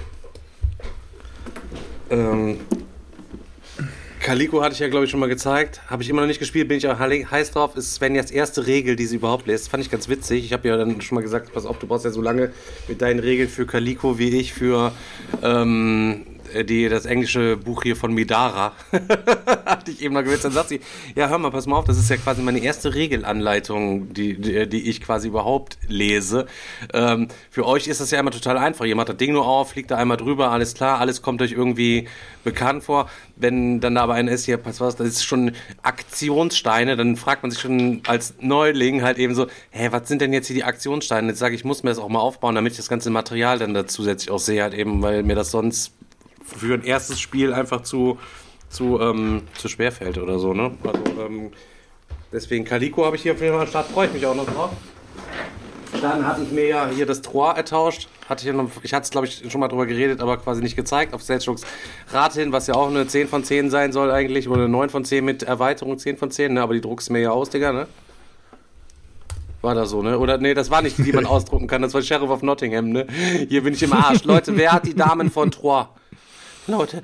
Ähm, 2.10 2.58
Calico 4.20 4.62
hatte 4.62 4.74
ich 4.74 4.80
ja, 4.80 4.88
glaube 4.88 5.04
ich, 5.04 5.10
schon 5.10 5.20
mal 5.20 5.28
gezeigt. 5.28 5.80
Habe 5.88 6.02
ich 6.02 6.08
immer 6.10 6.20
noch 6.20 6.28
nicht 6.28 6.38
gespielt, 6.40 6.68
bin 6.68 6.78
ich 6.78 6.88
auch 6.88 6.98
he- 6.98 7.24
heiß 7.26 7.52
drauf. 7.52 7.76
Ist 7.76 7.94
Svenjas 7.94 8.30
erste 8.30 8.66
Regel, 8.66 8.96
die 8.96 9.06
sie 9.06 9.16
überhaupt 9.16 9.46
lässt. 9.46 9.68
Fand 9.70 9.82
ich 9.84 9.90
ganz 9.90 10.08
witzig. 10.08 10.44
Ich 10.44 10.52
habe 10.52 10.66
ja 10.68 10.76
dann 10.76 11.00
schon 11.00 11.16
mal 11.16 11.22
gesagt, 11.22 11.52
pass 11.52 11.64
auf, 11.66 11.78
du 11.78 11.86
brauchst 11.86 12.04
ja 12.04 12.10
so 12.10 12.20
lange 12.22 12.52
mit 12.88 13.00
deinen 13.00 13.20
Regeln 13.20 13.48
für 13.48 13.66
Calico 13.66 14.18
wie 14.18 14.38
ich 14.38 14.52
für 14.52 14.92
ähm, 15.42 16.26
die, 16.64 16.88
das 16.88 17.06
englische 17.06 17.56
Buch 17.56 17.82
hier 17.82 17.96
von 17.96 18.12
Midara. 18.12 18.72
hatte 19.66 19.90
ich 19.90 20.02
eben 20.02 20.14
noch 20.14 20.22
gewitzt. 20.22 20.44
Dann 20.44 20.52
sagt 20.52 20.70
sie, 20.70 20.80
ja, 21.14 21.28
hör 21.28 21.38
mal, 21.38 21.50
pass 21.50 21.66
mal 21.66 21.76
auf, 21.76 21.84
das 21.84 21.98
ist 21.98 22.10
ja 22.10 22.16
quasi 22.16 22.42
meine 22.42 22.60
erste 22.60 22.94
Regelanleitung, 22.94 24.12
die, 24.12 24.40
die, 24.40 24.68
die 24.68 24.88
ich 24.88 25.00
quasi 25.00 25.28
überhaupt 25.28 25.78
lese. 25.86 26.46
Ähm, 26.92 27.28
für 27.50 27.66
euch 27.66 27.86
ist 27.86 28.00
das 28.00 28.10
ja 28.10 28.20
immer 28.20 28.30
total 28.30 28.58
einfach. 28.58 28.84
Ihr 28.84 28.96
macht 28.96 29.10
das 29.10 29.16
Ding 29.16 29.32
nur 29.32 29.46
auf, 29.46 29.70
fliegt 29.70 29.90
da 29.90 29.96
einmal 29.96 30.16
drüber, 30.16 30.50
alles 30.50 30.74
klar, 30.74 31.00
alles 31.00 31.22
kommt 31.22 31.42
euch 31.42 31.52
irgendwie 31.52 32.08
bekannt 32.44 32.84
vor. 32.84 33.10
Wenn 33.36 33.80
dann 33.80 33.94
da 33.94 34.02
aber 34.02 34.14
einer 34.14 34.32
ist, 34.32 34.46
hier, 34.46 34.56
pass 34.56 34.80
was, 34.80 34.96
das 34.96 35.06
ist 35.06 35.24
schon 35.24 35.52
Aktionssteine, 35.82 36.96
dann 36.96 37.16
fragt 37.16 37.42
man 37.42 37.50
sich 37.50 37.60
schon 37.60 38.00
als 38.06 38.34
Neuling 38.40 39.02
halt 39.02 39.18
eben 39.18 39.34
so, 39.34 39.46
hä, 39.70 39.88
was 39.90 40.08
sind 40.08 40.22
denn 40.22 40.32
jetzt 40.32 40.46
hier 40.46 40.56
die 40.56 40.64
Aktionssteine? 40.64 41.28
Jetzt 41.28 41.38
sage 41.38 41.54
ich, 41.54 41.58
ich 41.58 41.64
muss 41.64 41.82
mir 41.82 41.90
das 41.90 41.98
auch 41.98 42.08
mal 42.08 42.20
aufbauen, 42.20 42.54
damit 42.54 42.72
ich 42.72 42.76
das 42.76 42.88
ganze 42.88 43.10
Material 43.10 43.58
dann 43.58 43.74
da 43.74 43.84
zusätzlich 43.84 44.30
auch 44.30 44.38
sehe, 44.38 44.62
halt 44.62 44.74
eben, 44.74 45.02
weil 45.02 45.24
mir 45.24 45.34
das 45.34 45.50
sonst 45.50 45.92
für 46.56 46.74
ein 46.74 46.84
erstes 46.84 47.20
Spiel 47.20 47.52
einfach 47.52 47.82
zu, 47.82 48.18
zu, 48.68 49.00
ähm, 49.00 49.42
zu 49.56 49.68
schwer 49.68 49.92
fällt 49.92 50.18
oder 50.18 50.38
so, 50.38 50.54
ne? 50.54 50.72
Also, 50.84 51.22
ähm, 51.22 51.50
deswegen 52.32 52.64
Calico 52.64 53.04
habe 53.04 53.16
ich 53.16 53.22
hier 53.22 53.32
auf 53.32 53.40
jeden 53.40 53.52
Fall 53.52 53.62
am 53.62 53.68
Start, 53.68 53.88
freue 53.88 54.06
ich 54.06 54.12
mich 54.12 54.26
auch 54.26 54.34
noch 54.34 54.46
drauf. 54.46 54.70
Dann 56.02 56.26
hatte 56.26 56.42
ich 56.42 56.50
mir 56.50 56.66
ja 56.66 56.88
hier 56.88 57.06
das 57.06 57.22
Trois 57.22 57.52
ertauscht. 57.52 58.08
Hatte 58.28 58.46
ich, 58.46 58.54
noch, 58.54 58.70
ich 58.82 58.92
hatte 58.92 59.04
es, 59.04 59.10
glaube 59.10 59.26
ich, 59.26 59.50
schon 59.50 59.60
mal 59.60 59.68
drüber 59.68 59.86
geredet, 59.86 60.20
aber 60.20 60.36
quasi 60.36 60.62
nicht 60.62 60.76
gezeigt. 60.76 61.14
Auf 61.14 61.22
Selchuk's 61.22 61.62
Rad 62.12 62.34
hin, 62.34 62.52
was 62.52 62.66
ja 62.66 62.74
auch 62.74 62.88
eine 62.88 63.06
10 63.06 63.26
von 63.26 63.42
10 63.42 63.70
sein 63.70 63.92
soll 63.92 64.10
eigentlich. 64.10 64.48
Oder 64.48 64.62
eine 64.62 64.68
9 64.68 64.90
von 64.90 65.04
10 65.04 65.24
mit 65.24 65.42
Erweiterung 65.42 65.98
10 65.98 66.18
von 66.18 66.30
10. 66.30 66.54
Ne? 66.54 66.62
Aber 66.62 66.74
die 66.74 66.80
druckst 66.80 67.08
du 67.08 67.14
mir 67.14 67.20
ja 67.20 67.30
aus, 67.30 67.50
Digga, 67.50 67.72
ne? 67.72 67.86
War 69.62 69.74
da 69.74 69.86
so, 69.86 70.02
ne? 70.02 70.18
Oder 70.18 70.38
nee, 70.38 70.54
das 70.54 70.70
war 70.70 70.82
nicht 70.82 70.98
die, 70.98 71.04
die 71.04 71.12
man 71.12 71.26
ausdrucken 71.26 71.66
kann. 71.66 71.82
Das 71.82 71.94
war 71.94 72.02
Sheriff 72.02 72.30
of 72.30 72.42
Nottingham, 72.42 72.90
ne? 72.90 73.06
Hier 73.48 73.62
bin 73.62 73.72
ich 73.72 73.82
im 73.82 73.92
Arsch. 73.92 74.24
Leute, 74.24 74.56
wer 74.56 74.72
hat 74.72 74.86
die 74.86 74.94
Damen 74.94 75.30
von 75.30 75.50
Trois? 75.50 75.88
Leute, 76.68 77.02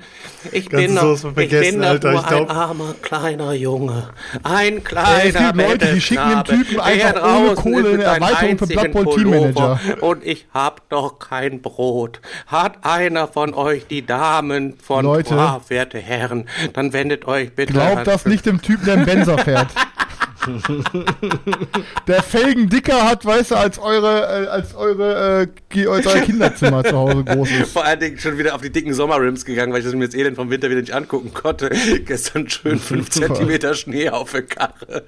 ich 0.51 0.69
bin, 0.69 0.95
sowas 0.95 1.23
mal 1.23 1.33
ich 1.41 1.49
bin 1.49 1.81
doch 1.81 1.89
Alter, 1.89 2.11
nur 2.11 2.23
glaub- 2.23 2.49
ein 2.49 2.55
armer 2.55 2.95
kleiner 3.01 3.53
Junge. 3.53 4.09
Ein 4.43 4.73
Ey, 4.75 4.81
kleiner 4.81 5.23
es 5.25 5.33
gibt 5.35 5.55
Leute, 5.55 5.93
die 5.93 6.01
schicken 6.01 6.23
Bettelknabe, 6.23 6.63
Typen 6.63 6.79
einfach 6.79 7.37
ohne 7.37 7.55
Kohle 7.55 7.89
eine 7.93 8.03
Erweiterung 8.03 8.57
für 8.57 8.63
einzigen 8.65 8.91
Blood 8.91 8.91
Bowl 9.05 9.15
Team 9.15 9.23
Pullover 9.31 9.79
Manager. 9.85 10.03
Und 10.03 10.23
ich 10.25 10.47
hab 10.53 10.89
doch 10.89 11.19
kein 11.19 11.61
Brot. 11.61 12.21
Hat 12.47 12.77
einer 12.83 13.27
von 13.27 13.53
euch 13.53 13.87
die 13.87 14.05
Damen 14.05 14.77
von 14.79 15.03
Leute. 15.03 15.35
Werte 15.67 15.97
Herren, 15.97 16.47
dann 16.73 16.93
wendet 16.93 17.25
euch 17.25 17.53
bitte 17.53 17.73
Glaubt 17.73 18.05
das 18.07 18.25
nicht 18.25 18.45
dem 18.45 18.61
Typen, 18.61 18.85
der 18.85 18.95
einen 18.95 19.05
Benzer 19.05 19.37
fährt. 19.39 19.69
der 22.07 22.23
Felgen 22.23 22.69
dicker 22.69 23.07
hat, 23.07 23.25
weißt 23.25 23.51
du, 23.51 23.55
als 23.55 23.79
eure, 23.79 24.43
äh, 24.43 24.47
als 24.47 24.75
eure, 24.75 25.49
äh, 25.73 25.87
als 25.87 26.07
euer 26.07 26.21
Kinderzimmer 26.21 26.83
zu 26.83 26.95
Hause 26.95 27.23
groß 27.23 27.51
ist. 27.51 27.71
Vor 27.71 27.83
allen 27.83 27.99
Dingen 27.99 28.17
schon 28.19 28.37
wieder 28.37 28.55
auf 28.55 28.61
die 28.61 28.71
dicken 28.71 28.93
Sommerrims 28.93 29.45
gegangen, 29.45 29.71
weil 29.73 29.79
ich 29.79 29.85
das 29.85 29.95
mir 29.95 30.03
jetzt 30.03 30.15
elend 30.15 30.35
vom 30.35 30.49
Winter 30.49 30.69
wieder 30.69 30.81
nicht 30.81 30.93
angucken 30.93 31.33
konnte. 31.33 31.69
Gestern 32.05 32.49
schön 32.49 32.79
5 32.79 33.09
Zentimeter 33.15 33.73
Schnee 33.73 34.09
auf 34.09 34.31
der 34.31 34.43
Karre. 34.43 35.03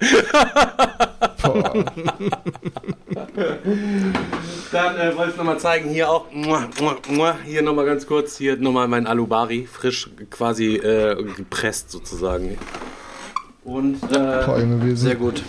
Dann 4.72 4.96
äh, 4.98 5.16
wollte 5.16 5.30
ich 5.32 5.36
nochmal 5.36 5.58
zeigen, 5.58 5.90
hier 5.90 6.10
auch, 6.10 6.26
hier 7.44 7.62
nochmal 7.62 7.86
ganz 7.86 8.06
kurz, 8.06 8.36
hier 8.36 8.56
nochmal 8.56 8.88
mein 8.88 9.06
Alubari, 9.06 9.68
frisch 9.70 10.10
quasi 10.30 10.76
äh, 10.76 11.22
gepresst 11.36 11.90
sozusagen. 11.90 12.58
Und 13.68 13.96
äh, 14.10 14.96
sehr 14.96 15.16
gut. 15.16 15.42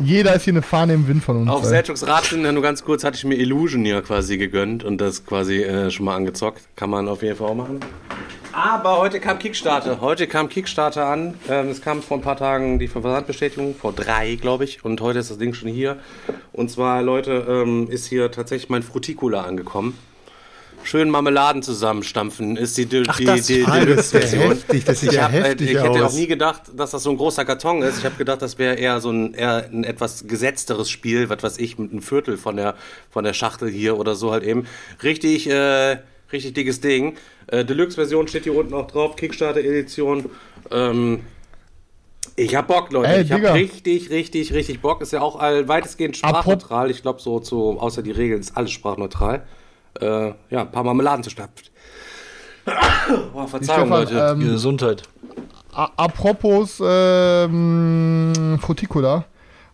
jeder 0.00 0.34
ist 0.34 0.42
hier 0.42 0.54
eine 0.54 0.62
Fahne 0.62 0.94
im 0.94 1.06
Wind 1.06 1.22
von 1.22 1.36
uns. 1.36 1.48
Auf. 1.48 1.64
Selchuks 1.64 2.04
Rad 2.04 2.24
sind, 2.24 2.42
nur 2.42 2.62
ganz 2.62 2.82
kurz, 2.82 3.04
hatte 3.04 3.16
ich 3.16 3.24
mir 3.24 3.36
Illusion 3.36 3.84
hier 3.84 4.02
quasi 4.02 4.38
gegönnt 4.38 4.82
und 4.82 5.00
das 5.00 5.24
quasi 5.24 5.62
äh, 5.62 5.88
schon 5.92 6.06
mal 6.06 6.16
angezockt. 6.16 6.62
Kann 6.74 6.90
man 6.90 7.06
auf 7.06 7.22
jeden 7.22 7.36
Fall 7.36 7.46
auch 7.46 7.54
machen. 7.54 7.78
Aber 8.50 8.98
heute 8.98 9.20
kam 9.20 9.38
Kickstarter. 9.38 10.00
Heute 10.00 10.26
kam 10.26 10.48
Kickstarter 10.48 11.06
an. 11.06 11.34
Ähm, 11.48 11.68
es 11.68 11.80
kam 11.80 12.02
vor 12.02 12.18
ein 12.18 12.22
paar 12.22 12.36
Tagen 12.36 12.80
die 12.80 12.88
Versandbestätigung, 12.88 13.76
vor 13.76 13.92
drei, 13.92 14.34
glaube 14.34 14.64
ich. 14.64 14.84
Und 14.84 15.00
heute 15.00 15.20
ist 15.20 15.30
das 15.30 15.38
Ding 15.38 15.54
schon 15.54 15.68
hier. 15.68 15.98
Und 16.52 16.72
zwar, 16.72 17.02
Leute, 17.02 17.46
ähm, 17.48 17.88
ist 17.88 18.06
hier 18.06 18.32
tatsächlich 18.32 18.68
mein 18.68 18.82
Fruticola 18.82 19.42
angekommen. 19.42 19.96
Schön 20.84 21.08
Marmeladen 21.08 21.62
zusammenstampfen 21.62 22.56
ist 22.58 22.76
die, 22.76 22.84
die, 22.84 23.02
Ach, 23.08 23.16
die, 23.16 23.24
das, 23.24 23.46
die, 23.46 23.54
die 23.54 23.64
das 23.64 23.70
ist 23.70 23.78
ja 23.78 23.84
Deluxe-Version. 23.84 24.50
heftig, 24.50 24.84
das 24.84 25.00
sieht 25.00 25.10
Ich, 25.10 25.16
ja 25.16 25.22
hab, 25.24 25.32
äh, 25.32 25.42
heftig 25.42 25.70
ich 25.70 25.82
hätte 25.82 26.06
auch 26.06 26.12
nie 26.12 26.26
gedacht, 26.26 26.62
dass 26.76 26.90
das 26.90 27.02
so 27.02 27.10
ein 27.10 27.16
großer 27.16 27.44
Karton 27.46 27.82
ist. 27.82 27.98
Ich 27.98 28.04
habe 28.04 28.16
gedacht, 28.16 28.42
das 28.42 28.58
wäre 28.58 28.74
eher 28.74 29.00
so 29.00 29.10
ein, 29.10 29.32
eher 29.32 29.68
ein 29.72 29.84
etwas 29.84 30.26
gesetzteres 30.26 30.90
Spiel, 30.90 31.30
was 31.30 31.42
weiß 31.42 31.58
ich, 31.58 31.78
mit 31.78 31.90
einem 31.90 32.02
Viertel 32.02 32.36
von 32.36 32.56
der, 32.56 32.74
von 33.10 33.24
der 33.24 33.32
Schachtel 33.32 33.70
hier 33.70 33.98
oder 33.98 34.14
so 34.14 34.30
halt 34.30 34.44
eben. 34.44 34.66
Richtig, 35.02 35.48
äh, 35.48 35.98
richtig 36.30 36.52
dickes 36.52 36.80
Ding. 36.80 37.16
Äh, 37.46 37.64
Deluxe-Version 37.64 38.28
steht 38.28 38.44
hier 38.44 38.54
unten 38.54 38.74
auch 38.74 38.86
drauf, 38.86 39.16
Kickstarter-Edition. 39.16 40.28
Ähm, 40.70 41.20
ich 42.36 42.54
hab 42.54 42.66
Bock, 42.68 42.92
Leute. 42.92 43.08
Ey, 43.08 43.22
ich 43.22 43.32
hab 43.32 43.38
Digga. 43.38 43.52
richtig, 43.52 44.10
richtig, 44.10 44.52
richtig 44.52 44.80
Bock. 44.80 45.00
Ist 45.00 45.12
ja 45.12 45.22
auch 45.22 45.36
all, 45.36 45.66
weitestgehend 45.68 46.16
sprachneutral. 46.16 46.90
Ich 46.90 47.02
glaube, 47.02 47.20
so 47.20 47.40
zu, 47.40 47.78
außer 47.78 48.02
die 48.02 48.10
Regeln 48.10 48.40
ist 48.40 48.56
alles 48.56 48.72
sprachneutral. 48.72 49.44
Äh, 50.00 50.32
ja, 50.50 50.62
ein 50.62 50.70
paar 50.70 50.84
Marmeladen 50.84 51.22
zu 51.22 51.30
stapfen. 51.30 51.66
Boah, 53.32 53.46
Verzeihung, 53.48 53.86
Stefan, 53.86 54.00
Leute. 54.04 54.28
ähm, 54.32 54.40
Gesundheit. 54.40 55.02
Apropos 55.72 56.80
ähm, 56.84 58.58
Fruticola. 58.60 59.24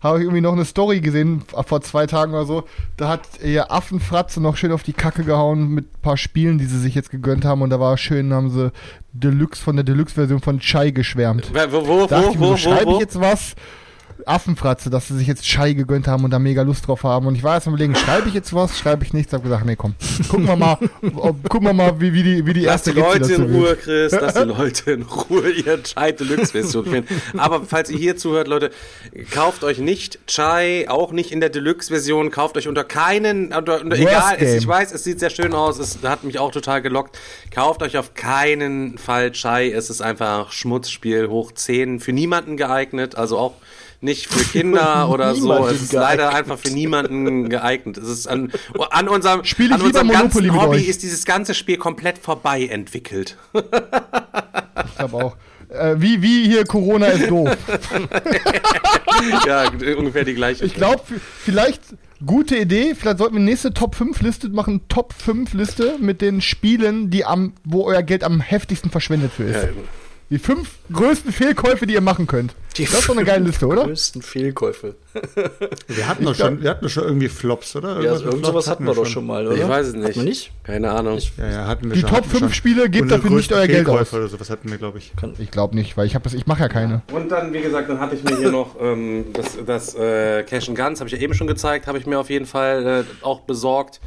habe 0.01 0.17
ich 0.17 0.23
irgendwie 0.23 0.41
noch 0.41 0.53
eine 0.53 0.65
Story 0.65 0.99
gesehen, 0.99 1.43
vor 1.67 1.81
zwei 1.81 2.07
Tagen 2.07 2.33
oder 2.33 2.45
so. 2.45 2.63
Da 2.97 3.07
hat 3.07 3.21
ihr 3.43 3.71
Affenfratze 3.71 4.41
noch 4.41 4.57
schön 4.57 4.71
auf 4.71 4.81
die 4.81 4.93
Kacke 4.93 5.23
gehauen 5.23 5.69
mit 5.69 5.85
ein 5.85 6.01
paar 6.01 6.17
Spielen, 6.17 6.57
die 6.57 6.65
sie 6.65 6.79
sich 6.79 6.95
jetzt 6.95 7.11
gegönnt 7.11 7.45
haben. 7.45 7.61
Und 7.61 7.69
da 7.69 7.79
war 7.79 7.97
schön, 7.97 8.33
haben 8.33 8.49
sie 8.49 8.71
Deluxe 9.13 9.61
von 9.61 9.75
der 9.75 9.83
Deluxe-Version 9.85 10.39
von 10.41 10.59
Chai 10.59 10.89
geschwärmt. 10.89 11.51
Wo, 11.71 11.87
wo, 11.87 12.07
Da 12.07 12.19
dachte 12.21 12.31
ich 12.33 12.39
mir 12.39 12.47
wo, 12.47 12.47
so, 12.47 12.51
wo, 12.53 12.57
schreibe 12.57 12.85
wo? 12.87 12.93
ich 12.95 12.99
jetzt 13.01 13.19
was? 13.21 13.55
Affenfratze, 14.27 14.89
dass 14.89 15.07
sie 15.07 15.17
sich 15.17 15.27
jetzt 15.27 15.43
Chai 15.43 15.73
gegönnt 15.73 16.07
haben 16.07 16.23
und 16.23 16.31
da 16.31 16.39
mega 16.39 16.61
Lust 16.61 16.87
drauf 16.87 17.03
haben. 17.03 17.27
Und 17.27 17.35
ich 17.35 17.43
war 17.43 17.55
jetzt 17.55 17.67
am 17.67 17.73
überlegen, 17.73 17.95
schreibe 17.95 18.27
ich 18.27 18.33
jetzt 18.33 18.53
was, 18.53 18.77
schreibe 18.77 19.03
ich 19.03 19.13
nichts. 19.13 19.33
Hab 19.33 19.43
gesagt, 19.43 19.65
nee, 19.65 19.75
komm, 19.75 19.95
gucken 20.29 20.47
wir 20.47 20.55
mal, 20.55 20.77
ob, 21.15 21.49
gucken 21.49 21.67
wir 21.67 21.73
mal, 21.73 21.99
wie, 21.99 22.13
wie 22.13 22.23
die, 22.23 22.45
wie 22.45 22.53
die 22.53 22.61
Lass 22.61 22.87
erste 22.87 22.93
die 22.93 22.99
Leute 22.99 23.33
in 23.33 23.43
Ruhe, 23.43 23.61
wird. 23.69 23.81
Chris. 23.81 24.11
Lass 24.11 24.33
die 24.33 24.39
Leute 24.41 24.91
in 24.91 25.01
Ruhe 25.03 25.49
ihre 25.51 25.83
Chai 25.83 26.11
Deluxe 26.11 26.51
Version 26.51 26.85
spielen. 26.85 27.07
Aber 27.37 27.63
falls 27.65 27.89
ihr 27.89 27.97
hier 27.97 28.17
zuhört, 28.17 28.47
Leute, 28.47 28.71
kauft 29.31 29.63
euch 29.63 29.79
nicht 29.79 30.19
Chai, 30.27 30.85
auch 30.89 31.11
nicht 31.11 31.31
in 31.31 31.39
der 31.39 31.49
Deluxe 31.49 31.89
Version. 31.89 32.31
Kauft 32.31 32.57
euch 32.57 32.67
unter 32.67 32.83
keinen, 32.83 33.53
unter, 33.53 33.81
unter, 33.81 33.97
egal, 33.97 34.37
es, 34.39 34.55
ich 34.55 34.67
weiß, 34.67 34.91
es 34.93 35.03
sieht 35.03 35.19
sehr 35.19 35.29
schön 35.29 35.53
aus, 35.53 35.79
es 35.79 35.99
hat 36.03 36.23
mich 36.23 36.39
auch 36.39 36.51
total 36.51 36.81
gelockt. 36.81 37.17
Kauft 37.53 37.83
euch 37.83 37.97
auf 37.97 38.13
keinen 38.13 38.97
Fall 38.97 39.31
Chai. 39.31 39.71
Es 39.71 39.89
ist 39.89 40.01
einfach 40.01 40.51
Schmutzspiel 40.51 41.29
hoch 41.29 41.51
10. 41.51 41.99
Für 41.99 42.13
niemanden 42.13 42.57
geeignet, 42.57 43.15
also 43.15 43.37
auch 43.37 43.53
nicht 44.01 44.27
für 44.27 44.43
Kinder 44.43 45.09
oder 45.11 45.35
so. 45.35 45.67
Es 45.67 45.81
ist 45.81 45.93
leider 45.93 46.23
geeignet. 46.23 46.39
einfach 46.39 46.59
für 46.59 46.73
niemanden 46.73 47.49
geeignet. 47.49 47.97
Es 47.97 48.09
ist 48.09 48.27
an, 48.27 48.51
an 48.89 49.07
unserem, 49.07 49.43
Spiel 49.45 49.71
an 49.71 49.81
unserem 49.81 50.09
ganzen 50.09 50.43
Monopoly 50.43 50.51
mit 50.51 50.61
Hobby 50.61 50.77
euch. 50.77 50.87
ist 50.87 51.03
dieses 51.03 51.25
ganze 51.25 51.53
Spiel 51.53 51.77
komplett 51.77 52.17
vorbei 52.17 52.65
entwickelt. 52.65 53.37
Ich 53.53 54.97
glaube 54.97 55.17
auch. 55.17 55.37
Äh, 55.69 55.95
wie, 56.01 56.21
wie 56.21 56.49
hier 56.49 56.65
Corona 56.65 57.07
ist 57.07 57.29
doof. 57.29 57.49
ja, 59.47 59.71
ungefähr 59.97 60.25
die 60.25 60.33
gleiche. 60.33 60.65
Ich 60.65 60.73
glaube, 60.73 61.01
vielleicht 61.37 61.81
gute 62.25 62.57
Idee. 62.57 62.93
Vielleicht 62.93 63.19
sollten 63.19 63.35
wir 63.35 63.41
nächste 63.41 63.73
Top 63.73 63.95
5 63.95 64.21
Liste 64.21 64.49
machen. 64.49 64.81
Top 64.89 65.13
5 65.13 65.53
Liste 65.53 65.95
mit 65.99 66.21
den 66.21 66.41
Spielen, 66.41 67.09
die 67.09 67.23
am, 67.23 67.53
wo 67.63 67.85
euer 67.85 68.03
Geld 68.03 68.25
am 68.25 68.41
heftigsten 68.41 68.91
verschwendet 68.91 69.31
für 69.31 69.43
ist. 69.43 69.67
Die 70.31 70.39
fünf 70.39 70.69
größten 70.93 71.33
Fehlkäufe, 71.33 71.85
die 71.85 71.93
ihr 71.93 72.01
machen 72.01 72.25
könnt. 72.25 72.55
Die 72.77 72.85
das 72.85 72.99
ist 72.99 73.09
doch 73.09 73.17
eine 73.17 73.25
geile 73.25 73.43
Liste, 73.43 73.67
oder? 73.67 73.83
größten 73.83 74.21
Fehlkäufe. 74.21 74.95
Wir 75.89 76.07
hatten 76.07 76.23
doch 76.23 76.33
schon, 76.33 76.61
wir 76.63 76.69
hatten 76.69 76.87
schon 76.87 77.03
irgendwie 77.03 77.27
Flops, 77.27 77.75
oder? 77.75 77.95
Ja, 77.95 77.95
Irgendwas 77.95 78.19
mit 78.23 78.31
irgend 78.31 78.45
sowas 78.45 78.67
hatten 78.69 78.85
wir 78.85 78.93
doch 78.93 79.05
schon 79.05 79.25
mal, 79.25 79.45
oder? 79.45 79.57
Ich 79.57 79.67
weiß 79.67 79.87
es 79.87 79.93
nicht. 79.93 80.05
Hatten 80.05 80.15
wir 80.15 80.23
nicht? 80.23 80.51
Keine 80.63 80.89
Ahnung. 80.91 81.19
Ja, 81.37 81.49
ja, 81.49 81.67
hatten 81.67 81.89
wir 81.89 81.95
Die 81.95 81.99
schon. 81.99 82.09
Top 82.09 82.19
hatten 82.19 82.31
wir 82.31 82.39
5 82.39 82.41
schon. 82.43 82.53
Spiele, 82.53 82.89
gebt 82.89 83.11
dafür 83.11 83.29
nicht 83.31 83.51
euer 83.51 83.67
Geld 83.67 83.85
aus. 83.89 83.93
Fehlkäufe 83.93 84.15
oder 84.15 84.27
sowas 84.29 84.49
hatten 84.49 84.71
wir, 84.71 84.77
glaube 84.77 84.99
ich. 84.99 85.11
Ich 85.37 85.51
glaube 85.51 85.75
nicht, 85.75 85.97
weil 85.97 86.07
ich 86.07 86.15
habe 86.15 86.29
ich 86.33 86.47
mache 86.47 86.61
ja 86.61 86.69
keine. 86.69 87.01
Und 87.11 87.29
dann, 87.29 87.51
wie 87.51 87.61
gesagt, 87.61 87.89
dann 87.89 87.99
hatte 87.99 88.15
ich 88.15 88.23
mir 88.23 88.37
hier 88.37 88.51
noch 88.51 88.77
ähm, 88.79 89.25
das, 89.33 89.57
das 89.65 89.95
äh, 89.95 90.43
Cash 90.43 90.69
and 90.69 90.77
Guns, 90.77 91.01
habe 91.01 91.09
ich 91.09 91.13
ja 91.13 91.21
eben 91.21 91.33
schon 91.33 91.47
gezeigt, 91.47 91.87
habe 91.87 91.97
ich 91.97 92.05
mir 92.05 92.17
auf 92.17 92.29
jeden 92.29 92.45
Fall 92.45 93.03
äh, 93.05 93.25
auch 93.25 93.41
besorgt 93.41 93.99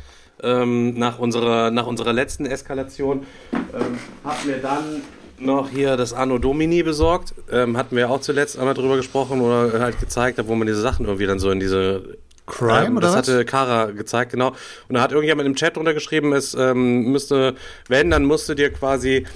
ähm, 0.43 0.99
nach, 0.99 1.19
unserer, 1.19 1.71
nach 1.71 1.87
unserer 1.87 2.15
letzten 2.15 2.47
Eskalation. 2.47 3.27
Ähm, 3.53 3.99
hab 4.25 4.43
mir 4.47 4.57
dann 4.57 5.03
noch 5.39 5.69
hier 5.69 5.97
das 5.97 6.13
Anno 6.13 6.39
Domini 6.39 6.83
besorgt. 6.83 7.35
Ähm, 7.51 7.77
hatten 7.77 7.97
wir 7.97 8.11
auch 8.11 8.21
zuletzt 8.21 8.59
einmal 8.59 8.75
drüber 8.75 8.97
gesprochen 8.97 9.41
oder 9.41 9.81
halt 9.81 10.01
gezeigt, 10.01 10.41
wo 10.47 10.55
man 10.55 10.67
diese 10.67 10.81
Sachen 10.81 11.07
irgendwie 11.07 11.27
dann 11.27 11.39
so 11.39 11.51
in 11.51 11.61
diese 11.61 12.17
Crime 12.47 12.87
ähm, 12.87 12.97
oder 12.97 13.09
das 13.09 13.17
was? 13.17 13.29
hatte 13.29 13.45
Kara 13.45 13.87
gezeigt, 13.87 14.33
genau. 14.33 14.49
Und 14.89 14.95
da 14.95 15.01
hat 15.01 15.13
irgendjemand 15.13 15.47
im 15.47 15.57
Chat 15.57 15.77
drunter 15.77 15.95
geschrieben, 15.95 16.33
es 16.33 16.55
ähm, 16.55 17.11
müsste, 17.11 17.55
wenn, 17.89 18.11
dann 18.11 18.25
musst 18.25 18.49
du 18.49 18.55
dir 18.55 18.71
quasi 18.71 19.27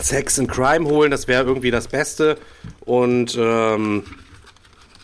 Sex 0.00 0.38
and 0.38 0.50
Crime 0.50 0.86
holen, 0.86 1.10
das 1.10 1.28
wäre 1.28 1.44
irgendwie 1.44 1.70
das 1.70 1.88
Beste 1.88 2.36
und 2.84 3.36
ähm, 3.38 4.04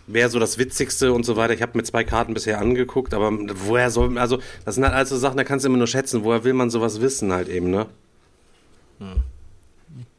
wäre 0.06 0.28
so 0.30 0.38
das 0.38 0.58
Witzigste 0.58 1.12
und 1.12 1.24
so 1.24 1.36
weiter. 1.36 1.54
Ich 1.54 1.62
habe 1.62 1.76
mir 1.76 1.84
zwei 1.84 2.02
Karten 2.02 2.34
bisher 2.34 2.60
angeguckt, 2.60 3.14
aber 3.14 3.30
woher 3.66 3.90
soll, 3.90 4.18
also 4.18 4.38
das 4.64 4.74
sind 4.74 4.84
halt 4.84 4.94
also 4.94 5.16
Sachen, 5.16 5.36
da 5.36 5.44
kannst 5.44 5.64
du 5.64 5.68
immer 5.68 5.78
nur 5.78 5.86
schätzen, 5.86 6.24
woher 6.24 6.44
will 6.44 6.54
man 6.54 6.70
sowas 6.70 7.00
wissen 7.00 7.32
halt 7.32 7.48
eben, 7.48 7.70
ne? 7.70 7.86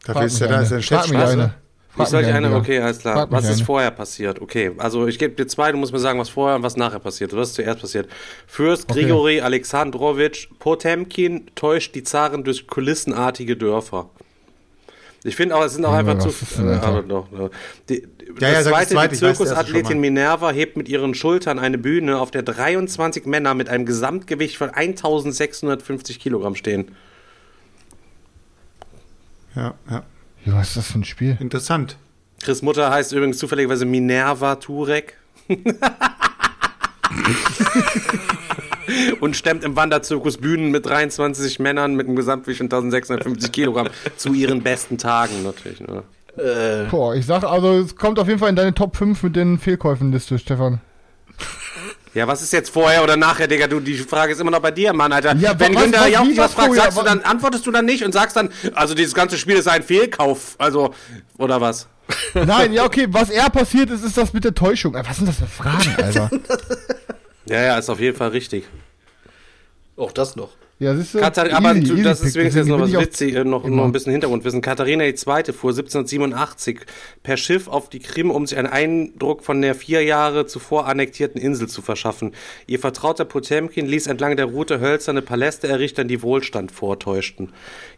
Dafür 0.06 0.24
ist 0.24 0.40
ja 0.40 0.48
da 0.48 0.62
ist 0.62 0.72
ein 0.72 0.78
mich 0.78 0.88
Chat. 0.88 1.12
eine. 1.12 1.54
Frag 1.94 2.06
Ich 2.06 2.10
soll 2.10 2.24
dich 2.24 2.34
eine, 2.34 2.56
okay, 2.56 2.80
alles 2.80 3.00
klar. 3.00 3.28
Was 3.30 3.50
ist 3.50 3.58
eine. 3.58 3.66
vorher 3.66 3.92
passiert? 3.92 4.42
Okay, 4.42 4.72
also 4.78 5.08
ich 5.08 5.20
gebe 5.20 5.36
dir 5.36 5.46
zwei, 5.48 5.74
du 5.74 5.78
musst 5.78 5.92
mir 5.92 6.00
sagen, 6.00 6.20
was 6.20 6.30
vorher 6.30 6.56
und 6.56 6.64
was 6.64 6.78
nachher 6.78 7.00
passiert. 7.00 7.36
Was 7.36 7.50
ist 7.50 7.56
zuerst 7.56 7.82
passiert? 7.82 8.08
Fürst 8.48 8.90
Okay. 8.90 9.02
Grigori 9.02 9.42
Alexandrowitsch 9.42 10.48
Potemkin 10.60 11.48
täuscht 11.56 11.94
die 11.94 12.04
Zaren 12.04 12.46
durch 12.46 12.68
kulissenartige 12.68 13.58
Dörfer. 13.58 14.10
Ich 15.24 15.36
finde 15.36 15.56
auch, 15.56 15.64
es 15.64 15.74
sind 15.74 15.86
auch 15.86 15.96
Junge, 15.96 16.12
einfach 16.12 16.30
zu. 16.30 16.62
Äh, 16.62 16.68
Alter? 16.68 16.88
aber 16.88 17.02
doch, 17.04 17.28
die, 17.90 18.08
Ja, 18.40 18.48
ja, 18.50 18.64
das 18.64 18.68
zweite, 18.68 19.10
die 19.10 19.18
Zirkusathletin. 19.18 20.00
Minerva 20.00 20.52
hebt 20.52 20.78
mit 20.78 20.90
ihren 20.90 21.14
Schultern 21.14 21.60
eine 21.60 21.78
Bühne, 21.78 22.20
auf 22.20 22.32
der 22.32 22.42
23 22.42 23.26
Männer 23.26 23.54
mit 23.54 23.70
einem 23.70 23.86
Gesamtgewicht 23.86 24.58
von 24.58 24.70
1650 24.70 26.20
Kilogramm 26.20 26.56
stehen. 26.56 26.96
Ja, 29.56 29.74
ja. 29.90 30.04
Ja, 30.46 30.56
was 30.56 30.70
ist 30.70 30.78
das 30.78 30.92
für 30.92 31.00
ein 31.00 31.04
Spiel? 31.04 31.38
Interessant. 31.40 31.98
Chris 32.42 32.64
Mutter 32.64 32.90
heißt 32.90 33.12
übrigens 33.14 33.38
zufälligerweise 33.38 33.86
Minerva 33.86 34.56
Turek. 34.56 35.18
Und 39.20 39.36
stemmt 39.36 39.64
im 39.64 39.76
Wanderzirkus 39.76 40.38
Bühnen 40.38 40.72
mit 40.72 40.86
23 40.88 41.60
Männern 41.60 41.94
mit 41.96 42.08
einem 42.08 42.16
Gesamtgewicht 42.16 42.58
von 42.58 42.66
1650 42.66 43.52
Kilogramm 43.52 43.90
zu 44.18 44.34
ihren 44.34 44.64
besten 44.64 44.98
Tagen 44.98 45.44
natürlich. 45.44 45.82
Ne? 45.82 46.02
Boah, 46.90 47.14
ich 47.14 47.26
sag 47.26 47.44
also, 47.44 47.74
es 47.74 47.96
kommt 47.96 48.18
auf 48.18 48.28
jeden 48.28 48.40
Fall 48.40 48.50
in 48.50 48.56
deine 48.56 48.74
Top 48.74 48.96
5 48.96 49.22
mit 49.24 49.36
den 49.36 49.60
Fehlkäufen-Liste, 49.60 50.40
Stefan. 50.40 50.82
Ja, 52.14 52.28
was 52.28 52.42
ist 52.42 52.52
jetzt 52.52 52.70
vorher 52.70 53.04
oder 53.04 53.16
nachher, 53.16 53.48
Digga? 53.48 53.68
Du, 53.68 53.80
die 53.80 53.96
Frage 53.98 54.34
ist 54.34 54.42
immer 54.42 54.52
noch 54.52 54.60
bei 54.60 54.72
dir, 54.72 54.92
Mann, 54.92 55.14
Alter. 55.14 55.34
Ja, 55.36 55.58
Wenn 55.58 55.74
was- 55.74 55.84
Günther 55.84 56.02
was- 56.02 56.10
Jauch 56.12 56.26
was 56.32 56.38
was 56.38 56.54
fragt, 56.54 56.76
sagst 56.76 56.98
du 56.98 57.04
dann, 57.04 57.22
antwortest 57.22 57.66
du 57.66 57.72
dann 57.72 57.86
nicht 57.86 58.04
und 58.04 58.12
sagst 58.12 58.36
dann, 58.36 58.50
also 58.74 58.94
dieses 58.94 59.14
ganze 59.14 59.38
Spiel 59.38 59.56
ist 59.56 59.68
ein 59.70 59.82
Fehlkauf, 59.84 60.56
also, 60.58 60.94
oder 61.38 61.62
was? 61.62 61.88
Nein, 62.34 62.74
ja, 62.74 62.84
okay, 62.84 63.08
was 63.10 63.30
eher 63.30 63.50
passiert 63.50 63.90
ist, 63.90 64.04
ist 64.04 64.18
das 64.18 64.34
mit 64.34 64.44
der 64.44 64.54
Täuschung. 64.54 64.94
Was 64.94 65.18
sind 65.18 65.30
das 65.30 65.38
für 65.38 65.48
Fragen, 65.48 65.96
Alter? 66.04 66.30
Ja, 67.46 67.62
ja, 67.62 67.78
ist 67.78 67.90
auf 67.90 68.00
jeden 68.02 68.18
Fall 68.18 68.30
richtig. 68.30 68.66
Auch 69.96 70.12
das 70.12 70.36
noch. 70.36 70.50
Ja, 70.82 70.96
siehst 70.96 71.14
du? 71.14 71.20
Katar 71.20 71.54
aber 71.54 71.76
Easy, 71.76 71.90
du, 71.90 71.94
easy 71.94 72.02
das 72.02 72.22
ist 72.22 72.36
wenigstens 72.36 72.62
jetzt 72.62 72.68
noch 72.70 72.80
was 72.80 72.92
witzig, 72.92 73.36
äh, 73.36 73.44
noch, 73.44 73.64
noch 73.66 73.86
ein 73.86 73.92
bisschen 73.92 74.14
Hintergrundwissen. 74.14 74.62
Katharina 74.62 75.04
II. 75.04 75.14
fuhr 75.14 75.70
1787 75.70 76.80
per 77.22 77.38
Schiff 77.38 77.68
auf 77.68 77.88
die 77.88 78.00
Krim, 78.00 78.32
um 78.32 78.48
sich 78.48 78.58
einen 78.58 78.66
Eindruck 78.66 79.44
von 79.44 79.62
der 79.62 79.76
vier 79.76 80.04
Jahre 80.04 80.48
zuvor 80.48 80.88
annektierten 80.88 81.40
Insel 81.40 81.70
zu 81.70 81.84
verschaffen. 81.84 82.32
Ihr 82.66 82.80
Vertrauter 82.80 83.26
Potemkin 83.26 83.86
ließ 83.86 84.08
entlang 84.08 84.36
der 84.38 84.48
Route 84.48 84.80
hölzerne 84.80 85.22
Paläste 85.22 85.68
errichten, 85.68 86.08
die 86.08 86.24
Wohlstand 86.24 86.72
vortäuschten. 86.72 87.50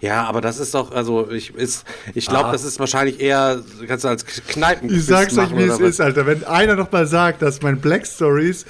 Ja, 0.02 0.26
aber 0.26 0.42
das 0.42 0.60
ist 0.60 0.74
doch, 0.74 0.92
also 0.92 1.32
ich, 1.32 1.56
ist, 1.56 1.86
ich 2.14 2.28
glaube, 2.28 2.52
das 2.52 2.66
ist 2.66 2.82
wahrscheinlich 2.82 3.22
eher, 3.22 3.64
kannst 3.88 4.04
du 4.04 4.10
als 4.10 4.26
Kneipen 4.26 4.94
Ich 4.94 5.06
sag's 5.06 5.38
euch, 5.38 5.56
wie 5.56 5.64
es 5.64 5.80
ist, 5.80 6.02
Alter. 6.02 6.26
Wenn 6.26 6.44
einer 6.44 6.76
noch 6.76 6.92
mal 6.92 7.08
sagt, 7.08 7.44
dass 7.44 7.62
mein 7.62 7.80
Black 7.80 8.06
Stories 8.06 8.66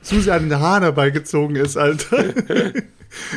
zu 0.00 0.20
sehr 0.20 0.34
an 0.34 0.48
den 0.48 0.60
Haaren 0.60 0.84
herbeigezogen 0.84 1.56
ist, 1.56 1.76
Alter. 1.76 2.26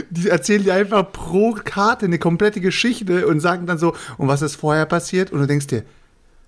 Die 0.10 0.30
erzählen 0.30 0.64
dir 0.64 0.74
einfach 0.74 1.12
pro 1.12 1.54
Karte 1.54 2.06
eine 2.06 2.20
komplette 2.20 2.62
Geschichte 2.62 3.28
und 3.28 3.40
sagen 3.40 3.66
dann 3.66 3.78
so, 3.78 3.96
und 4.18 4.28
was 4.28 4.42
ist 4.42 4.56
vorher 4.56 4.86
passiert? 4.86 5.32
Und 5.32 5.40
du 5.40 5.48
denkst 5.48 5.68
dir, 5.68 5.84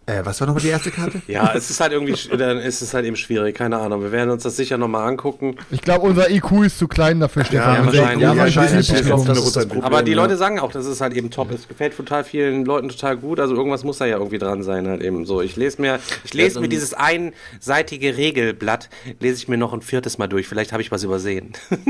äh, 0.08 0.22
was 0.26 0.40
war 0.40 0.48
nochmal 0.48 0.64
die 0.64 0.70
erste 0.70 0.90
Karte? 0.90 1.22
Ja, 1.28 1.54
es 1.54 1.70
ist 1.70 1.80
halt 1.82 1.92
irgendwie, 1.92 2.16
dann 2.38 2.58
ist 2.58 2.82
es 2.82 2.94
halt 2.94 3.06
eben 3.06 3.16
schwierig, 3.18 3.56
keine 3.56 3.78
Ahnung. 3.78 4.02
Wir 4.02 4.12
werden 4.12 4.30
uns 4.32 4.44
das 4.44 4.56
sicher 4.56 4.78
nochmal 4.78 5.08
angucken. 5.08 5.58
Ich 5.70 5.82
glaube, 5.82 6.06
unser 6.08 6.32
IQ 6.32 6.64
ist 6.66 6.80
zu 6.80 6.88
klein 6.88 7.20
dafür, 7.20 7.44
Stefan. 7.46 7.76
ja, 7.76 7.86
wahrscheinlich. 7.86 8.22
Ja, 8.22 8.32
ist 8.32 8.38
wahrscheinlich. 8.40 8.74
ein 8.74 8.80
Ich 8.80 8.88
bisschen 8.88 9.06
glaub, 9.06 9.20
zu 9.22 9.28
das 9.28 9.40
hoch. 9.40 9.46
ist 9.48 9.56
das 9.58 9.66
Problem. 9.68 9.84
Aber 9.84 10.04
die 10.04 10.12
ja. 10.12 10.18
Leute 10.18 10.38
sagen 10.38 10.60
auch, 10.60 10.72
das 10.72 10.86
ist 10.86 11.02
halt 11.02 11.14
eben 11.14 11.30
top. 11.30 11.52
Es 11.52 11.68
gefällt 11.68 11.96
total 11.96 12.24
vielen 12.24 12.66
Leuten 12.66 12.90
total 12.90 13.18
gut. 13.18 13.40
Also 13.40 13.56
irgendwas 13.56 13.84
muss 13.84 13.98
da 13.98 14.06
ja 14.06 14.18
irgendwie 14.18 14.38
dran 14.40 14.64
sein 14.64 14.88
halt 14.88 15.02
eben 15.04 15.26
so. 15.26 15.42
Ich 15.42 15.56
lese 15.58 15.82
mir, 15.82 16.00
ich 16.24 16.34
lese 16.34 16.56
so 16.56 16.62
mir 16.62 16.70
dieses 16.70 16.94
einseitige 16.94 18.16
Regelblatt, 18.18 18.90
lese 19.20 19.36
ich 19.38 19.48
mir 19.50 19.58
noch 19.58 19.74
ein 19.74 19.82
viertes 19.82 20.18
Mal 20.18 20.28
durch. 20.28 20.48
Vielleicht 20.48 20.72
habe 20.72 20.82
ich 20.82 20.92
was 20.92 21.04
übersehen. 21.04 21.54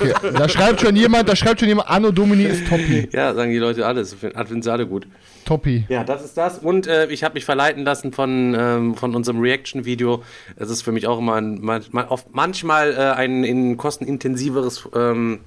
Okay, 0.00 0.12
da 0.34 0.48
schreibt 0.48 0.80
schon 0.80 0.94
jemand, 0.94 1.28
da 1.28 1.34
schreibt 1.34 1.58
schon 1.60 1.68
jemand, 1.68 1.88
Anno 1.88 2.10
Domini 2.12 2.44
ist 2.44 2.68
Toppi. 2.68 3.08
ja, 3.12 3.34
sagen 3.34 3.50
die 3.50 3.58
Leute 3.58 3.86
alles. 3.86 4.14
Finden 4.14 4.62
sie 4.62 4.70
alle 4.70 4.86
gut. 4.86 5.06
Toppi. 5.48 5.86
Ja, 5.88 6.04
das 6.04 6.22
ist 6.22 6.36
das. 6.36 6.58
Und 6.58 6.86
äh, 6.86 7.06
ich 7.06 7.24
habe 7.24 7.34
mich 7.34 7.46
verleiten 7.46 7.82
lassen 7.82 8.12
von, 8.12 8.54
ähm, 8.54 8.94
von 8.94 9.14
unserem 9.14 9.40
Reaction-Video. 9.40 10.22
Es 10.56 10.68
ist 10.68 10.82
für 10.82 10.92
mich 10.92 11.06
auch 11.06 11.18
immer 11.18 11.36
ein, 11.36 11.58
manchmal, 11.62 12.06
oft, 12.08 12.26
manchmal 12.32 12.92
äh, 12.92 12.96
ein 12.96 13.44
in 13.44 13.78
kostenintensiveres 13.78 14.86
ähm, 14.94 15.40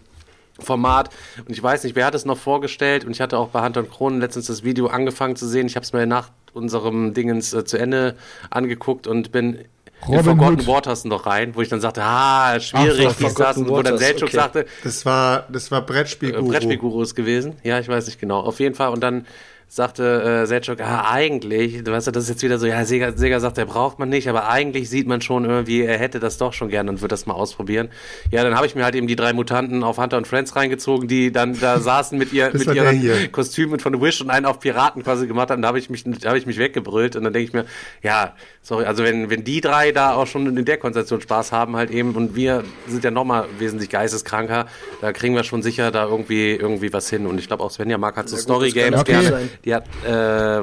Format. 0.59 1.11
Und 1.47 1.51
ich 1.51 1.61
weiß 1.61 1.83
nicht, 1.83 1.95
wer 1.95 2.07
hat 2.07 2.15
es 2.15 2.25
noch 2.25 2.39
vorgestellt? 2.39 3.05
Und 3.05 3.11
ich 3.11 3.21
hatte 3.21 3.37
auch 3.37 3.49
bei 3.49 3.63
Hunter 3.63 3.81
und 3.81 3.91
Kronen 3.91 4.19
letztens 4.19 4.47
das 4.47 4.63
Video 4.63 4.87
angefangen 4.87 5.35
zu 5.35 5.47
sehen. 5.47 5.67
Ich 5.67 5.75
habe 5.75 5.83
es 5.83 5.93
mir 5.93 6.07
nach 6.07 6.31
unserem 6.53 7.13
Dingens 7.13 7.53
äh, 7.53 7.63
zu 7.63 7.77
Ende 7.77 8.15
angeguckt 8.49 9.05
und 9.05 9.31
bin 9.31 9.59
in 10.07 10.15
Robin 10.15 10.23
Forgotten 10.23 10.59
Hood. 10.61 10.67
Waters 10.67 11.05
noch 11.05 11.27
rein, 11.27 11.55
wo 11.55 11.61
ich 11.61 11.69
dann 11.69 11.79
sagte, 11.79 12.01
ah, 12.03 12.59
schwierig, 12.59 13.05
Ach 13.07 13.13
so, 13.13 13.25
dies, 13.25 13.33
das. 13.35 13.57
Und 13.57 13.69
wo 13.69 13.83
dann 13.83 13.99
Selchuk 13.99 14.29
okay. 14.29 14.35
sagte, 14.35 14.65
Das 14.83 15.05
war, 15.05 15.45
das 15.51 15.69
war 15.69 15.81
äh, 15.81 15.85
Brettspielguru. 15.85 16.47
Brettspielgurus 16.47 17.13
gewesen. 17.13 17.53
Ja, 17.61 17.79
ich 17.79 17.87
weiß 17.87 18.07
nicht 18.07 18.19
genau. 18.19 18.39
Auf 18.39 18.59
jeden 18.59 18.73
Fall. 18.73 18.89
Und 18.89 19.01
dann 19.01 19.27
sagte 19.73 20.41
äh, 20.43 20.47
Selchuk, 20.47 20.81
ah, 20.81 21.09
eigentlich, 21.09 21.81
du 21.81 21.93
weißt 21.93 22.05
ja, 22.05 22.11
das 22.11 22.25
ist 22.25 22.29
jetzt 22.29 22.43
wieder 22.43 22.59
so, 22.59 22.65
ja, 22.65 22.83
Sega, 22.83 23.13
Sega 23.15 23.39
sagt, 23.39 23.55
der 23.55 23.63
braucht 23.63 23.99
man 23.99 24.09
nicht, 24.09 24.27
aber 24.27 24.49
eigentlich 24.49 24.89
sieht 24.89 25.07
man 25.07 25.21
schon 25.21 25.45
irgendwie, 25.45 25.83
er 25.83 25.97
hätte 25.97 26.19
das 26.19 26.37
doch 26.37 26.51
schon 26.51 26.67
gerne 26.67 26.89
und 26.89 26.99
würde 26.99 27.13
das 27.13 27.25
mal 27.25 27.35
ausprobieren. 27.35 27.87
Ja, 28.31 28.43
dann 28.43 28.55
habe 28.55 28.65
ich 28.65 28.75
mir 28.75 28.83
halt 28.83 28.95
eben 28.95 29.07
die 29.07 29.15
drei 29.15 29.31
Mutanten 29.31 29.85
auf 29.85 29.97
Hunter 29.97 30.17
und 30.17 30.27
Friends 30.27 30.57
reingezogen, 30.57 31.07
die 31.07 31.31
dann 31.31 31.57
da 31.57 31.79
saßen 31.79 32.17
mit, 32.17 32.33
ihr, 32.33 32.51
mit 32.51 32.67
ihren 32.75 33.31
Kostümen 33.31 33.79
von 33.79 34.01
Wish 34.01 34.19
und 34.19 34.29
einen 34.29 34.45
auf 34.45 34.59
Piraten 34.59 35.03
quasi 35.03 35.25
gemacht 35.25 35.51
haben. 35.51 35.61
Da 35.61 35.69
habe 35.69 35.79
ich 35.79 35.89
mich, 35.89 36.03
da 36.03 36.27
habe 36.27 36.37
ich 36.37 36.45
mich 36.45 36.57
weggebrüllt 36.57 37.15
und 37.15 37.23
dann 37.23 37.31
denke 37.31 37.47
ich 37.47 37.53
mir, 37.53 37.65
ja, 38.03 38.35
sorry, 38.61 38.83
also 38.83 39.05
wenn, 39.05 39.29
wenn 39.29 39.45
die 39.45 39.61
drei 39.61 39.93
da 39.93 40.15
auch 40.15 40.27
schon 40.27 40.57
in 40.57 40.65
der 40.65 40.79
Konstellation 40.79 41.21
Spaß 41.21 41.53
haben 41.53 41.77
halt 41.77 41.91
eben 41.91 42.11
und 42.15 42.35
wir 42.35 42.65
sind 42.87 43.05
ja 43.05 43.11
nochmal 43.11 43.45
wesentlich 43.57 43.89
geisteskranker, 43.89 44.65
da 44.99 45.13
kriegen 45.13 45.33
wir 45.33 45.45
schon 45.45 45.61
sicher 45.63 45.91
da 45.91 46.09
irgendwie, 46.09 46.55
irgendwie 46.55 46.91
was 46.91 47.09
hin 47.09 47.25
und 47.25 47.39
ich 47.39 47.47
glaube 47.47 47.63
auch 47.63 47.71
Svenja 47.71 47.97
mag 47.97 48.17
halt 48.17 48.27
so 48.27 48.35
ja, 48.35 48.41
Story 48.41 48.71
Games 48.71 48.99
okay. 48.99 49.11
gerne. 49.13 49.49
Die 49.65 49.73
hat, 49.73 49.85
äh, 50.05 50.09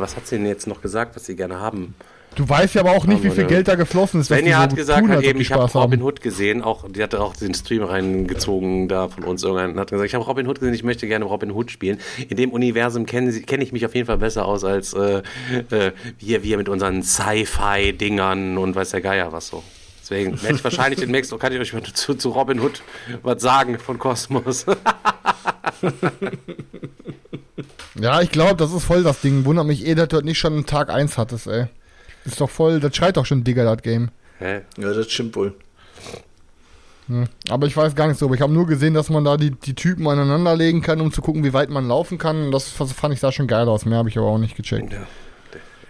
was 0.01 0.16
hat 0.16 0.27
sie 0.27 0.37
denn 0.37 0.47
jetzt 0.47 0.66
noch 0.66 0.81
gesagt, 0.81 1.16
was 1.16 1.27
sie 1.27 1.37
gerne 1.37 1.61
haben? 1.61 1.95
Du 2.39 2.49
weißt 2.49 2.77
ja 2.77 2.83
aber 2.83 2.93
auch 2.93 3.05
nicht, 3.07 3.25
wie 3.25 3.31
viel 3.31 3.47
Geld 3.47 3.66
da 3.66 3.75
geflossen 3.75 4.20
ist. 4.20 4.29
Svenja 4.29 4.59
so 4.59 4.62
hat 4.62 4.77
gesagt, 4.77 5.01
tun, 5.01 5.11
hat 5.11 5.25
eben, 5.25 5.41
ich 5.41 5.51
habe 5.51 5.65
Robin 5.73 6.03
Hood 6.03 6.20
gesehen, 6.20 6.62
auch, 6.62 6.85
die 6.89 7.03
hatte 7.03 7.20
auch 7.20 7.35
den 7.35 7.53
Stream 7.53 7.83
reingezogen 7.83 8.87
da 8.87 9.09
von 9.09 9.25
uns 9.25 9.43
irgendwann, 9.43 9.77
hat 9.79 9.91
gesagt, 9.91 10.07
ich 10.07 10.15
habe 10.15 10.25
Robin 10.25 10.47
Hood 10.47 10.61
gesehen, 10.61 10.75
ich 10.75 10.85
möchte 10.85 11.09
gerne 11.09 11.25
Robin 11.25 11.51
Hood 11.51 11.73
spielen. 11.73 11.99
In 12.29 12.37
dem 12.37 12.53
Universum 12.53 13.07
kenne 13.07 13.33
kenn 13.41 13.61
ich 13.61 13.73
mich 13.73 13.85
auf 13.85 13.95
jeden 13.95 14.07
Fall 14.07 14.19
besser 14.19 14.45
aus 14.45 14.62
als 14.62 14.93
äh, 14.95 15.23
äh, 15.70 15.93
wir, 16.19 16.45
wir 16.45 16.59
mit 16.59 16.69
unseren 16.69 17.03
Sci-Fi-Dingern 17.03 18.57
und 18.57 18.77
weiß 18.77 18.91
der 18.91 19.01
Geier 19.01 19.33
was 19.33 19.49
so. 19.49 19.65
Deswegen 20.01 20.41
werde 20.41 20.57
ich 20.57 20.65
wahrscheinlich 20.65 21.01
demnächst, 21.05 21.37
kann 21.41 21.53
ich 21.53 21.59
euch 21.59 21.73
mal 21.73 21.83
zu, 21.83 22.15
zu 22.15 22.29
Robin 22.31 22.61
Hood 22.61 22.83
was 23.25 23.43
sagen 23.43 23.81
von 23.81 23.99
Kosmos. 23.99 24.65
ja, 28.01 28.20
ich 28.20 28.31
glaube, 28.31 28.57
das 28.57 28.73
ist 28.73 28.85
voll 28.85 29.03
das 29.03 29.20
Ding. 29.20 29.45
Wundert 29.45 29.66
mich 29.66 29.87
eh, 29.87 29.95
dass 29.95 30.09
du 30.09 30.20
nicht 30.20 30.39
schon 30.39 30.66
Tag 30.66 30.91
1 30.91 31.19
hattest, 31.19 31.47
ey. 31.47 31.66
Ist 32.25 32.41
doch 32.41 32.51
voll, 32.51 32.81
das 32.81 32.95
schreit 32.95 33.16
doch 33.16 33.27
schon 33.27 33.45
Digger, 33.45 33.65
das 33.65 33.83
Game. 33.83 34.11
Hä? 34.39 34.62
Ja, 34.77 34.93
das 34.93 35.11
stimmt 35.11 35.35
wohl. 35.37 35.55
Hm. 37.09 37.27
Aber 37.49 37.66
ich 37.66 37.77
weiß 37.77 37.95
gar 37.95 38.07
nicht 38.07 38.19
so. 38.19 38.27
Aber 38.27 38.35
ich 38.35 38.41
habe 38.41 38.53
nur 38.53 38.66
gesehen, 38.66 38.95
dass 38.95 39.09
man 39.09 39.25
da 39.25 39.37
die, 39.37 39.51
die 39.51 39.75
Typen 39.75 40.07
aneinander 40.07 40.55
legen 40.55 40.83
kann, 40.83 41.01
um 41.01 41.12
zu 41.12 41.23
gucken, 41.23 41.43
wie 41.43 41.53
weit 41.53 41.70
man 41.70 41.89
laufen 41.89 42.19
kann. 42.19 42.51
Das 42.53 42.69
fand 42.69 43.15
ich 43.15 43.20
da 43.20 43.33
schon 43.33 43.47
geil 43.47 43.69
aus. 43.69 43.85
Mehr 43.85 43.99
habe 43.99 44.09
ich 44.09 44.19
aber 44.19 44.27
auch 44.27 44.39
nicht 44.39 44.57
gecheckt. 44.57 44.93
Ja. 44.93 45.07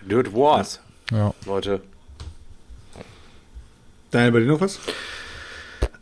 Dude 0.09 0.33
Wars. 0.33 0.81
Ja. 1.11 1.35
Leute. 1.45 1.81
Daniel, 4.11 4.33
bei 4.33 4.41
dir 4.41 4.47
noch 4.47 4.61
was? 4.61 4.79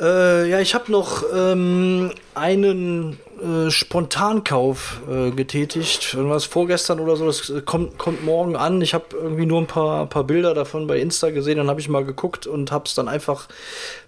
Äh, 0.01 0.51
ja, 0.51 0.60
ich 0.60 0.74
habe 0.74 0.93
noch 0.93 1.24
ähm, 1.35 2.12
einen 2.35 3.18
äh, 3.40 3.70
Spontankauf 3.70 5.01
äh, 5.10 5.31
getätigt. 5.31 6.16
Was 6.18 6.44
vorgestern 6.44 7.01
oder 7.01 7.16
so, 7.16 7.27
das 7.27 7.52
kommt, 7.64 7.97
kommt 7.97 8.24
morgen 8.24 8.56
an. 8.56 8.82
Ich 8.82 8.93
habe 8.93 9.05
irgendwie 9.12 9.47
nur 9.47 9.60
ein 9.60 9.66
paar, 9.66 10.06
paar 10.06 10.24
Bilder 10.24 10.52
davon 10.52 10.86
bei 10.86 10.98
Insta 10.98 11.31
gesehen, 11.31 11.56
dann 11.56 11.68
habe 11.68 11.81
ich 11.81 11.89
mal 11.89 12.05
geguckt 12.05 12.47
und 12.47 12.73
habe 12.73 12.85
es 12.86 12.94
dann 12.94 13.09
einfach 13.09 13.48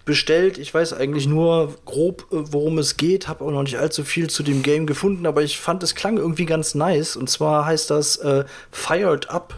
bestellt. 0.05 0.59
Ich 0.59 0.73
weiß 0.73 0.93
eigentlich 0.93 1.27
nur 1.27 1.75
grob, 1.85 2.27
äh, 2.31 2.37
worum 2.51 2.77
es 2.77 2.97
geht, 2.97 3.27
habe 3.27 3.43
auch 3.43 3.51
noch 3.51 3.63
nicht 3.63 3.79
allzu 3.79 4.03
viel 4.03 4.29
zu 4.29 4.43
dem 4.43 4.61
Game 4.61 4.85
gefunden, 4.85 5.25
aber 5.25 5.41
ich 5.41 5.57
fand, 5.57 5.81
es 5.81 5.95
klang 5.95 6.17
irgendwie 6.17 6.45
ganz 6.45 6.75
nice. 6.75 7.15
Und 7.15 7.31
zwar 7.31 7.65
heißt 7.65 7.89
das 7.89 8.17
äh, 8.17 8.45
Fired 8.71 9.29
Up 9.31 9.55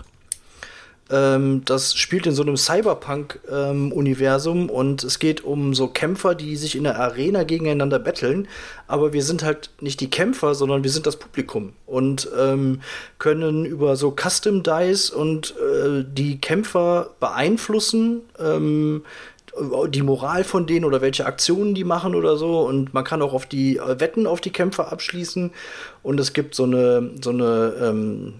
ähm, 1.12 1.64
das 1.66 1.96
spielt 1.96 2.26
in 2.26 2.34
so 2.34 2.42
einem 2.42 2.58
Cyberpunk-Universum 2.58 4.62
ähm, 4.62 4.70
und 4.70 5.04
es 5.04 5.20
geht 5.20 5.44
um 5.44 5.74
so 5.74 5.88
Kämpfer, 5.88 6.36
die 6.36 6.56
sich 6.56 6.76
in 6.76 6.86
der 6.86 7.00
Arena 7.00 7.44
gegeneinander 7.44 8.00
betteln. 8.00 8.48
Aber 8.88 9.14
wir 9.14 9.24
sind 9.24 9.44
halt 9.44 9.72
nicht 9.82 10.00
die 10.00 10.10
Kämpfer, 10.10 10.56
sondern 10.56 10.84
wir 10.84 10.92
sind 10.92 11.06
das 11.06 11.18
Publikum 11.18 11.74
und 11.86 12.30
ähm, 12.38 12.82
können 13.20 13.66
über 13.66 13.96
so 13.96 14.16
Custom 14.16 14.64
Dice 14.64 15.10
und 15.10 15.54
äh, 15.58 16.06
die 16.08 16.40
Kämpfer 16.40 17.12
beeinflussen 17.20 18.22
ähm, 18.40 19.04
die 19.90 20.02
Moral 20.02 20.46
von 20.46 20.66
denen 20.66 20.86
oder 20.86 21.02
welche 21.02 21.26
Aktionen 21.26 21.76
die 21.76 21.84
machen 21.84 22.16
oder 22.16 22.38
so. 22.38 22.62
Und 22.62 22.94
man 22.94 23.04
kann 23.04 23.22
auch 23.22 23.34
auf 23.34 23.46
die 23.46 23.78
äh, 23.78 24.00
Wetten 24.00 24.26
auf 24.26 24.40
die 24.40 24.52
Kämpfer 24.52 24.92
abschließen. 24.92 25.52
Und 26.04 26.20
es 26.20 26.34
gibt 26.34 26.56
so 26.56 26.64
eine, 26.64 27.12
so 27.22 27.32
eine 27.32 27.74
ähm, 27.82 28.34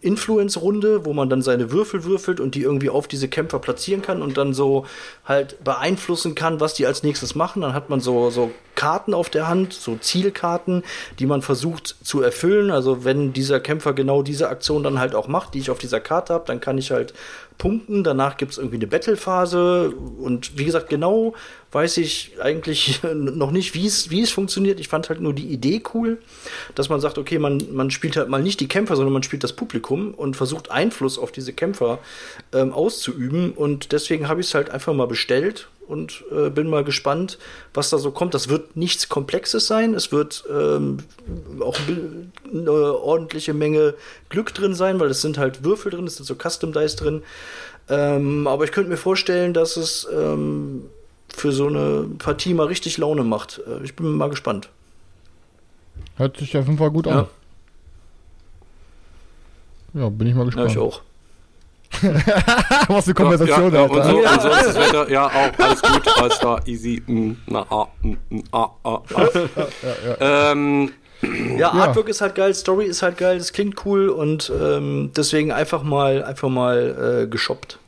Influence-Runde, 0.00 1.04
wo 1.04 1.12
man 1.12 1.28
dann 1.28 1.42
seine 1.42 1.70
Würfel 1.70 2.04
würfelt 2.04 2.40
und 2.40 2.54
die 2.54 2.62
irgendwie 2.62 2.90
auf 2.90 3.08
diese 3.08 3.28
Kämpfer 3.28 3.58
platzieren 3.58 4.02
kann 4.02 4.22
und 4.22 4.36
dann 4.36 4.54
so 4.54 4.86
halt 5.24 5.62
beeinflussen 5.62 6.34
kann, 6.34 6.60
was 6.60 6.74
die 6.74 6.86
als 6.86 7.02
nächstes 7.02 7.34
machen. 7.34 7.62
Dann 7.62 7.74
hat 7.74 7.90
man 7.90 8.00
so, 8.00 8.30
so 8.30 8.50
Karten 8.74 9.12
auf 9.12 9.28
der 9.28 9.48
Hand, 9.48 9.72
so 9.74 9.96
Zielkarten, 9.96 10.82
die 11.18 11.26
man 11.26 11.42
versucht 11.42 11.96
zu 12.02 12.22
erfüllen. 12.22 12.70
Also 12.70 13.04
wenn 13.04 13.32
dieser 13.32 13.60
Kämpfer 13.60 13.92
genau 13.92 14.22
diese 14.22 14.48
Aktion 14.48 14.82
dann 14.82 14.98
halt 14.98 15.14
auch 15.14 15.28
macht, 15.28 15.54
die 15.54 15.58
ich 15.58 15.70
auf 15.70 15.78
dieser 15.78 16.00
Karte 16.00 16.32
habe, 16.34 16.44
dann 16.46 16.60
kann 16.60 16.78
ich 16.78 16.90
halt 16.90 17.12
punkten. 17.60 18.02
Danach 18.02 18.36
gibt 18.36 18.52
es 18.52 18.58
irgendwie 18.58 18.76
eine 18.76 18.88
Battle-Phase. 18.88 19.90
Und 19.90 20.58
wie 20.58 20.64
gesagt, 20.64 20.88
genau 20.88 21.34
weiß 21.70 21.98
ich 21.98 22.32
eigentlich 22.40 23.00
noch 23.14 23.52
nicht, 23.52 23.76
wie 23.76 23.86
es 23.86 24.30
funktioniert. 24.30 24.80
Ich 24.80 24.88
fand 24.88 25.08
halt 25.08 25.20
nur 25.20 25.32
die 25.32 25.46
Idee 25.46 25.80
cool, 25.94 26.18
dass 26.74 26.88
man 26.88 27.00
sagt, 27.00 27.18
okay, 27.18 27.38
man, 27.38 27.62
man 27.72 27.92
spielt 27.92 28.16
halt 28.16 28.28
mal 28.28 28.42
nicht 28.42 28.58
die 28.58 28.66
Kämpfer, 28.66 28.96
sondern 28.96 29.12
man 29.12 29.22
spielt 29.22 29.44
das 29.44 29.52
Publikum 29.52 30.12
und 30.14 30.36
versucht 30.36 30.72
Einfluss 30.72 31.18
auf 31.18 31.30
diese 31.30 31.52
Kämpfer 31.52 32.00
ähm, 32.52 32.72
auszuüben. 32.72 33.52
Und 33.52 33.92
deswegen 33.92 34.26
habe 34.26 34.40
ich 34.40 34.48
es 34.48 34.54
halt 34.54 34.70
einfach 34.70 34.92
mal 34.92 35.06
bestellt 35.06 35.68
und 35.90 36.24
äh, 36.32 36.50
bin 36.50 36.68
mal 36.68 36.84
gespannt, 36.84 37.38
was 37.74 37.90
da 37.90 37.98
so 37.98 38.10
kommt. 38.10 38.34
Das 38.34 38.48
wird 38.48 38.76
nichts 38.76 39.08
Komplexes 39.08 39.66
sein. 39.66 39.94
Es 39.94 40.12
wird 40.12 40.44
ähm, 40.50 40.98
auch 41.60 41.76
eine 42.52 42.70
ordentliche 42.70 43.52
Menge 43.52 43.94
Glück 44.28 44.54
drin 44.54 44.74
sein, 44.74 45.00
weil 45.00 45.10
es 45.10 45.20
sind 45.20 45.36
halt 45.36 45.64
Würfel 45.64 45.90
drin, 45.90 46.06
es 46.06 46.16
sind 46.16 46.26
so 46.26 46.34
Custom 46.34 46.72
Dice 46.72 46.96
drin. 46.96 47.22
Ähm, 47.88 48.46
aber 48.46 48.64
ich 48.64 48.72
könnte 48.72 48.88
mir 48.88 48.96
vorstellen, 48.96 49.52
dass 49.52 49.76
es 49.76 50.06
ähm, 50.14 50.84
für 51.28 51.52
so 51.52 51.66
eine 51.66 52.06
Partie 52.18 52.54
mal 52.54 52.66
richtig 52.66 52.98
Laune 52.98 53.24
macht. 53.24 53.60
Äh, 53.66 53.84
ich 53.84 53.96
bin 53.96 54.06
mal 54.12 54.30
gespannt. 54.30 54.68
Hört 56.16 56.36
sich 56.36 56.56
auf 56.56 56.66
jeden 56.66 56.78
Fall 56.78 56.90
gut 56.90 57.08
an. 57.08 57.26
Ja, 59.94 60.02
ja 60.02 60.08
bin 60.08 60.28
ich 60.28 60.34
mal 60.34 60.44
gespannt. 60.44 60.70
Ja, 60.70 60.72
ich 60.72 60.78
auch. 60.78 61.02
Was 62.88 63.06
eine 63.06 63.14
Konversation, 63.14 63.74
ja, 63.74 63.80
ja, 63.80 63.86
und, 63.86 64.04
so, 64.04 64.18
und 64.18 64.42
so 64.42 64.48
ist 64.48 64.66
das 64.66 64.76
Wetter, 64.76 65.10
ja, 65.10 65.26
auch 65.26 65.58
alles 65.58 65.82
gut, 65.82 66.18
alles 66.18 66.38
da, 66.38 66.58
easy. 66.64 67.02
Mm, 67.06 67.32
na, 67.46 67.66
ah, 67.68 67.88
mm, 68.02 68.16
mm 68.30 68.42
ah, 68.52 68.70
ah, 68.84 69.02
ah. 69.14 69.26
ja, 70.20 70.52
ähm, 70.52 70.92
ja, 71.58 71.72
Artwork 71.72 72.08
ist 72.08 72.20
halt 72.20 72.34
geil, 72.34 72.54
Story 72.54 72.86
ist 72.86 73.02
halt 73.02 73.18
geil, 73.18 73.38
das 73.38 73.52
klingt 73.52 73.84
cool 73.84 74.08
und 74.08 74.50
ähm, 74.58 75.10
deswegen 75.16 75.52
einfach 75.52 75.82
mal, 75.82 76.24
einfach 76.24 76.48
mal 76.48 77.24
äh, 77.24 77.26
geshoppt. 77.26 77.78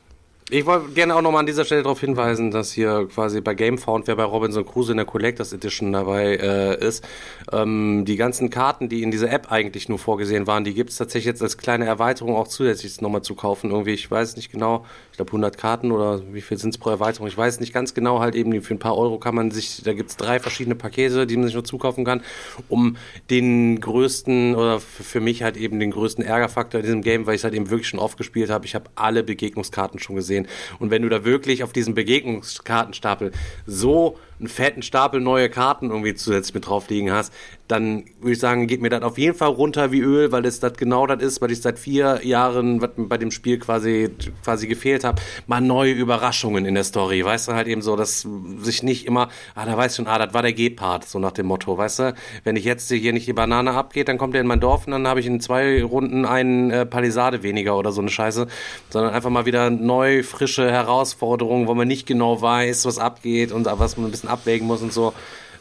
Ich 0.55 0.67
wollte 0.67 0.91
gerne 0.91 1.15
auch 1.15 1.23
nochmal 1.23 1.39
an 1.39 1.45
dieser 1.47 1.65
Stelle 1.65 1.81
darauf 1.81 1.99
hinweisen, 1.99 2.51
dass 2.51 2.71
hier 2.71 3.07
quasi 3.11 3.41
bei 3.41 3.55
Gamefound, 3.55 4.05
wer 4.05 4.15
bei 4.15 4.23
Robinson 4.23 4.63
Crusoe 4.63 4.91
in 4.91 4.97
der 4.97 5.05
Collectors 5.07 5.51
Edition 5.51 5.91
dabei 5.91 6.35
äh, 6.35 6.87
ist, 6.87 7.03
ähm, 7.51 8.05
die 8.05 8.17
ganzen 8.17 8.51
Karten, 8.51 8.87
die 8.87 9.01
in 9.01 9.09
dieser 9.09 9.31
App 9.31 9.51
eigentlich 9.51 9.89
nur 9.89 9.97
vorgesehen 9.97 10.45
waren, 10.45 10.63
die 10.63 10.75
gibt 10.75 10.91
es 10.91 10.97
tatsächlich 10.97 11.25
jetzt 11.25 11.41
als 11.41 11.57
kleine 11.57 11.85
Erweiterung 11.85 12.35
auch 12.35 12.47
zusätzlich 12.47 13.01
nochmal 13.01 13.23
zu 13.23 13.33
kaufen. 13.33 13.71
Irgendwie, 13.71 13.93
ich 13.93 14.11
weiß 14.11 14.35
nicht 14.35 14.51
genau, 14.51 14.85
ich 15.13 15.17
glaube 15.17 15.29
100 15.29 15.59
Karten 15.59 15.91
oder 15.91 16.33
wie 16.33 16.41
viel 16.41 16.57
sind 16.57 16.71
es 16.71 16.79
pro 16.79 16.89
Erweiterung, 16.89 17.27
ich 17.27 17.37
weiß 17.37 17.59
nicht 17.59 17.71
ganz 17.71 17.93
genau, 17.93 18.19
halt 18.19 18.33
eben 18.33 18.59
für 18.63 18.73
ein 18.73 18.79
paar 18.79 18.97
Euro 18.97 19.19
kann 19.19 19.35
man 19.35 19.51
sich, 19.51 19.83
da 19.83 19.93
gibt 19.93 20.09
es 20.09 20.17
drei 20.17 20.39
verschiedene 20.39 20.73
Pakete, 20.73 21.27
die 21.27 21.37
man 21.37 21.45
sich 21.45 21.53
nur 21.53 21.63
zukaufen 21.63 22.03
kann, 22.03 22.23
um 22.67 22.97
den 23.29 23.79
größten 23.79 24.55
oder 24.55 24.79
für 24.79 25.19
mich 25.19 25.43
halt 25.43 25.55
eben 25.55 25.79
den 25.79 25.91
größten 25.91 26.25
Ärgerfaktor 26.25 26.79
in 26.79 26.85
diesem 26.85 27.01
Game, 27.03 27.27
weil 27.27 27.35
ich 27.35 27.41
es 27.41 27.43
halt 27.43 27.53
eben 27.53 27.69
wirklich 27.69 27.89
schon 27.89 27.99
oft 27.99 28.17
gespielt 28.17 28.49
habe, 28.49 28.65
ich 28.65 28.73
habe 28.73 28.89
alle 28.95 29.21
Begegnungskarten 29.21 29.99
schon 29.99 30.15
gesehen. 30.15 30.47
Und 30.79 30.89
wenn 30.89 31.03
du 31.03 31.09
da 31.09 31.23
wirklich 31.23 31.63
auf 31.63 31.73
diesem 31.73 31.93
Begegnungskartenstapel 31.93 33.33
so 33.67 34.17
einen 34.43 34.49
fetten 34.49 34.81
Stapel 34.81 35.21
neue 35.21 35.49
Karten 35.49 35.89
irgendwie 35.89 36.13
zusätzlich 36.13 36.53
mit 36.53 36.67
drauf 36.67 36.89
liegen 36.89 37.11
hast, 37.11 37.33
dann 37.69 38.03
würde 38.19 38.33
ich 38.33 38.39
sagen, 38.39 38.67
geht 38.67 38.81
mir 38.81 38.89
das 38.89 39.01
auf 39.03 39.17
jeden 39.17 39.35
Fall 39.35 39.49
runter 39.49 39.91
wie 39.91 40.01
Öl, 40.01 40.31
weil 40.33 40.45
es 40.45 40.59
das 40.59 40.73
genau 40.73 41.07
das 41.07 41.23
ist, 41.23 41.41
weil 41.41 41.51
ich 41.51 41.61
seit 41.61 41.79
vier 41.79 42.19
Jahren 42.23 42.81
was 42.81 42.91
bei 42.97 43.17
dem 43.17 43.31
Spiel 43.31 43.57
quasi, 43.57 44.09
quasi 44.43 44.67
gefehlt 44.67 45.05
habe, 45.05 45.21
mal 45.47 45.61
neue 45.61 45.93
Überraschungen 45.93 46.65
in 46.65 46.75
der 46.75 46.83
Story. 46.83 47.23
Weißt 47.23 47.47
du, 47.47 47.53
halt 47.53 47.67
eben 47.67 47.81
so, 47.81 47.95
dass 47.95 48.27
sich 48.59 48.83
nicht 48.83 49.05
immer, 49.07 49.29
ah, 49.55 49.65
da 49.65 49.77
weißt 49.77 49.97
du 49.97 50.03
schon, 50.03 50.11
ah, 50.11 50.19
das 50.19 50.33
war 50.33 50.41
der 50.41 50.53
G-Part, 50.53 51.07
so 51.07 51.19
nach 51.19 51.31
dem 51.31 51.47
Motto, 51.47 51.77
weißt 51.77 51.99
du? 51.99 52.13
Wenn 52.43 52.57
ich 52.57 52.65
jetzt 52.65 52.91
hier 52.91 53.13
nicht 53.13 53.27
die 53.27 53.33
Banane 53.33 53.71
abgeht, 53.71 54.09
dann 54.09 54.17
kommt 54.17 54.35
er 54.35 54.41
in 54.41 54.47
mein 54.47 54.59
Dorf 54.59 54.85
und 54.85 54.91
dann 54.91 55.07
habe 55.07 55.21
ich 55.21 55.25
in 55.25 55.39
zwei 55.39 55.83
Runden 55.83 56.25
einen 56.25 56.69
äh, 56.69 56.85
Palisade 56.85 57.43
weniger 57.43 57.77
oder 57.77 57.93
so 57.93 58.01
eine 58.01 58.09
Scheiße, 58.09 58.47
sondern 58.89 59.13
einfach 59.13 59.29
mal 59.29 59.45
wieder 59.45 59.69
neu, 59.69 60.21
frische 60.23 60.69
Herausforderungen, 60.69 61.67
wo 61.67 61.73
man 61.73 61.87
nicht 61.87 62.05
genau 62.05 62.41
weiß, 62.41 62.85
was 62.85 62.99
abgeht 62.99 63.53
und 63.53 63.65
was 63.65 63.95
man 63.97 64.07
ein 64.07 64.11
bisschen 64.11 64.29
abwägen 64.33 64.67
muss 64.67 64.81
und 64.81 64.93
so. 64.93 65.13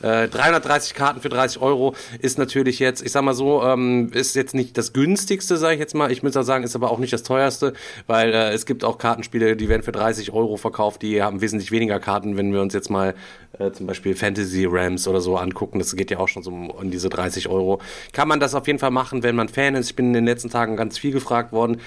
Äh, 0.03 0.28
330 0.28 0.94
Karten 0.94 1.20
für 1.20 1.28
30 1.28 1.62
Euro 1.62 1.94
ist 2.20 2.36
natürlich 2.36 2.81
jetzt, 2.81 3.03
ich 3.03 3.12
sag 3.12 3.23
mal 3.23 3.35
so, 3.35 3.62
ähm, 3.62 4.11
ist 4.12 4.35
jetzt 4.35 4.53
nicht 4.53 4.77
das 4.77 4.93
günstigste, 4.93 5.57
sage 5.57 5.74
ich 5.74 5.81
jetzt 5.81 5.94
mal. 5.94 6.11
Ich 6.11 6.24
auch 6.24 6.43
sagen, 6.43 6.65
ist 6.65 6.74
aber 6.74 6.90
auch 6.90 6.99
nicht 6.99 7.12
das 7.12 7.23
teuerste, 7.23 7.73
weil 8.09 8.32
äh, 8.32 8.53
es 8.53 8.66
gibt 8.66 8.82
auch 8.82 8.99
Kartenspiele, 8.99 9.57
die 9.57 9.69
werden 9.69 9.82
für 9.85 9.93
30 9.93 10.32
Euro 10.32 10.57
verkauft, 10.57 11.03
die 11.03 11.23
haben 11.23 11.40
wesentlich 11.40 11.70
weniger 11.70 12.01
Karten, 12.01 12.36
wenn 12.36 12.53
wir 12.53 12.61
uns 12.62 12.74
jetzt 12.74 12.90
mal 12.90 13.15
äh, 13.59 13.70
zum 13.70 13.86
Beispiel 13.86 14.16
Fantasy 14.16 14.66
Rams 14.69 15.07
oder 15.07 15.20
so 15.20 15.36
angucken. 15.36 15.78
Das 15.78 15.94
geht 15.94 16.11
ja 16.11 16.19
auch 16.19 16.28
schon 16.28 16.43
so 16.43 16.51
um 16.51 16.90
diese 16.90 17.09
30 17.09 17.49
Euro. 17.49 17.81
Kann 18.12 18.27
man 18.27 18.40
das 18.40 18.57
auf 18.57 18.66
jeden 18.66 18.81
Fall 18.81 18.90
machen, 18.90 19.23
wenn 19.23 19.36
man 19.36 19.49
Fan 19.49 19.77
ist. 19.77 19.90
Ich 19.90 19.97
bin 19.97 20.07
in 20.07 20.15
den 20.15 20.24
letzten 20.24 20.51
Tagen 20.51 20.77
ganz 20.77 20.99
viel 20.99 21.12
gefragt 21.12 21.53
worden. 21.53 21.81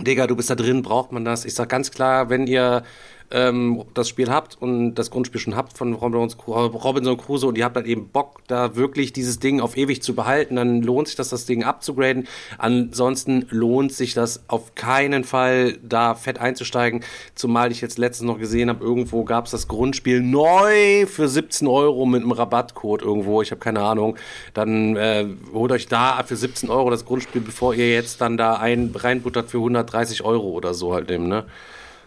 Digga, 0.00 0.26
du 0.28 0.36
bist 0.36 0.48
da 0.48 0.54
drin, 0.54 0.82
braucht 0.82 1.10
man 1.12 1.24
das? 1.24 1.44
Ich 1.44 1.54
sag 1.54 1.68
ganz 1.68 1.90
klar, 1.90 2.30
wenn 2.30 2.46
ihr 2.46 2.84
ähm, 3.30 3.84
das 3.94 4.08
Spiel 4.08 4.30
habt 4.30 4.60
und 4.60 4.94
das 4.94 5.10
Grundspiel 5.10 5.40
schon 5.40 5.56
habt 5.56 5.76
von 5.76 5.94
Robinson 5.94 7.16
Crusoe 7.16 7.48
und 7.48 7.58
ihr 7.58 7.64
habt 7.64 7.76
dann 7.76 7.86
eben 7.86 8.08
Bock, 8.08 8.42
da 8.48 8.76
wirklich 8.76 9.12
dieses 9.12 9.38
Ding 9.38 9.60
auf 9.60 9.76
ewig 9.76 10.02
zu 10.02 10.14
behalten, 10.14 10.56
dann 10.56 10.82
lohnt 10.82 11.08
sich 11.08 11.16
das, 11.16 11.28
das 11.28 11.46
Ding 11.46 11.62
abzugraden. 11.64 12.26
Ansonsten 12.58 13.46
lohnt 13.50 13.92
sich 13.92 14.14
das 14.14 14.42
auf 14.48 14.74
keinen 14.74 15.24
Fall, 15.24 15.78
da 15.82 16.14
fett 16.14 16.38
einzusteigen. 16.38 17.04
Zumal 17.34 17.70
ich 17.70 17.80
jetzt 17.80 17.98
letztens 17.98 18.26
noch 18.26 18.38
gesehen 18.38 18.68
habe, 18.68 18.84
irgendwo 18.84 19.24
gab 19.24 19.44
es 19.44 19.52
das 19.52 19.68
Grundspiel 19.68 20.20
neu 20.20 21.06
für 21.06 21.28
17 21.28 21.68
Euro 21.68 22.06
mit 22.06 22.22
einem 22.22 22.32
Rabattcode 22.32 23.02
irgendwo. 23.02 23.42
Ich 23.42 23.50
habe 23.50 23.60
keine 23.60 23.82
Ahnung. 23.82 24.16
Dann 24.54 24.96
äh, 24.96 25.26
holt 25.52 25.72
euch 25.72 25.86
da 25.86 26.22
für 26.24 26.36
17 26.36 26.70
Euro 26.70 26.90
das 26.90 27.04
Grundspiel, 27.04 27.40
bevor 27.40 27.74
ihr 27.74 27.92
jetzt 27.92 28.20
dann 28.20 28.36
da 28.36 28.54
ein 28.54 28.92
reinbuttert 28.94 29.50
für 29.50 29.58
130 29.58 30.24
Euro 30.24 30.48
oder 30.48 30.74
so 30.74 30.94
halt 30.94 31.10
eben, 31.10 31.28
ne? 31.28 31.44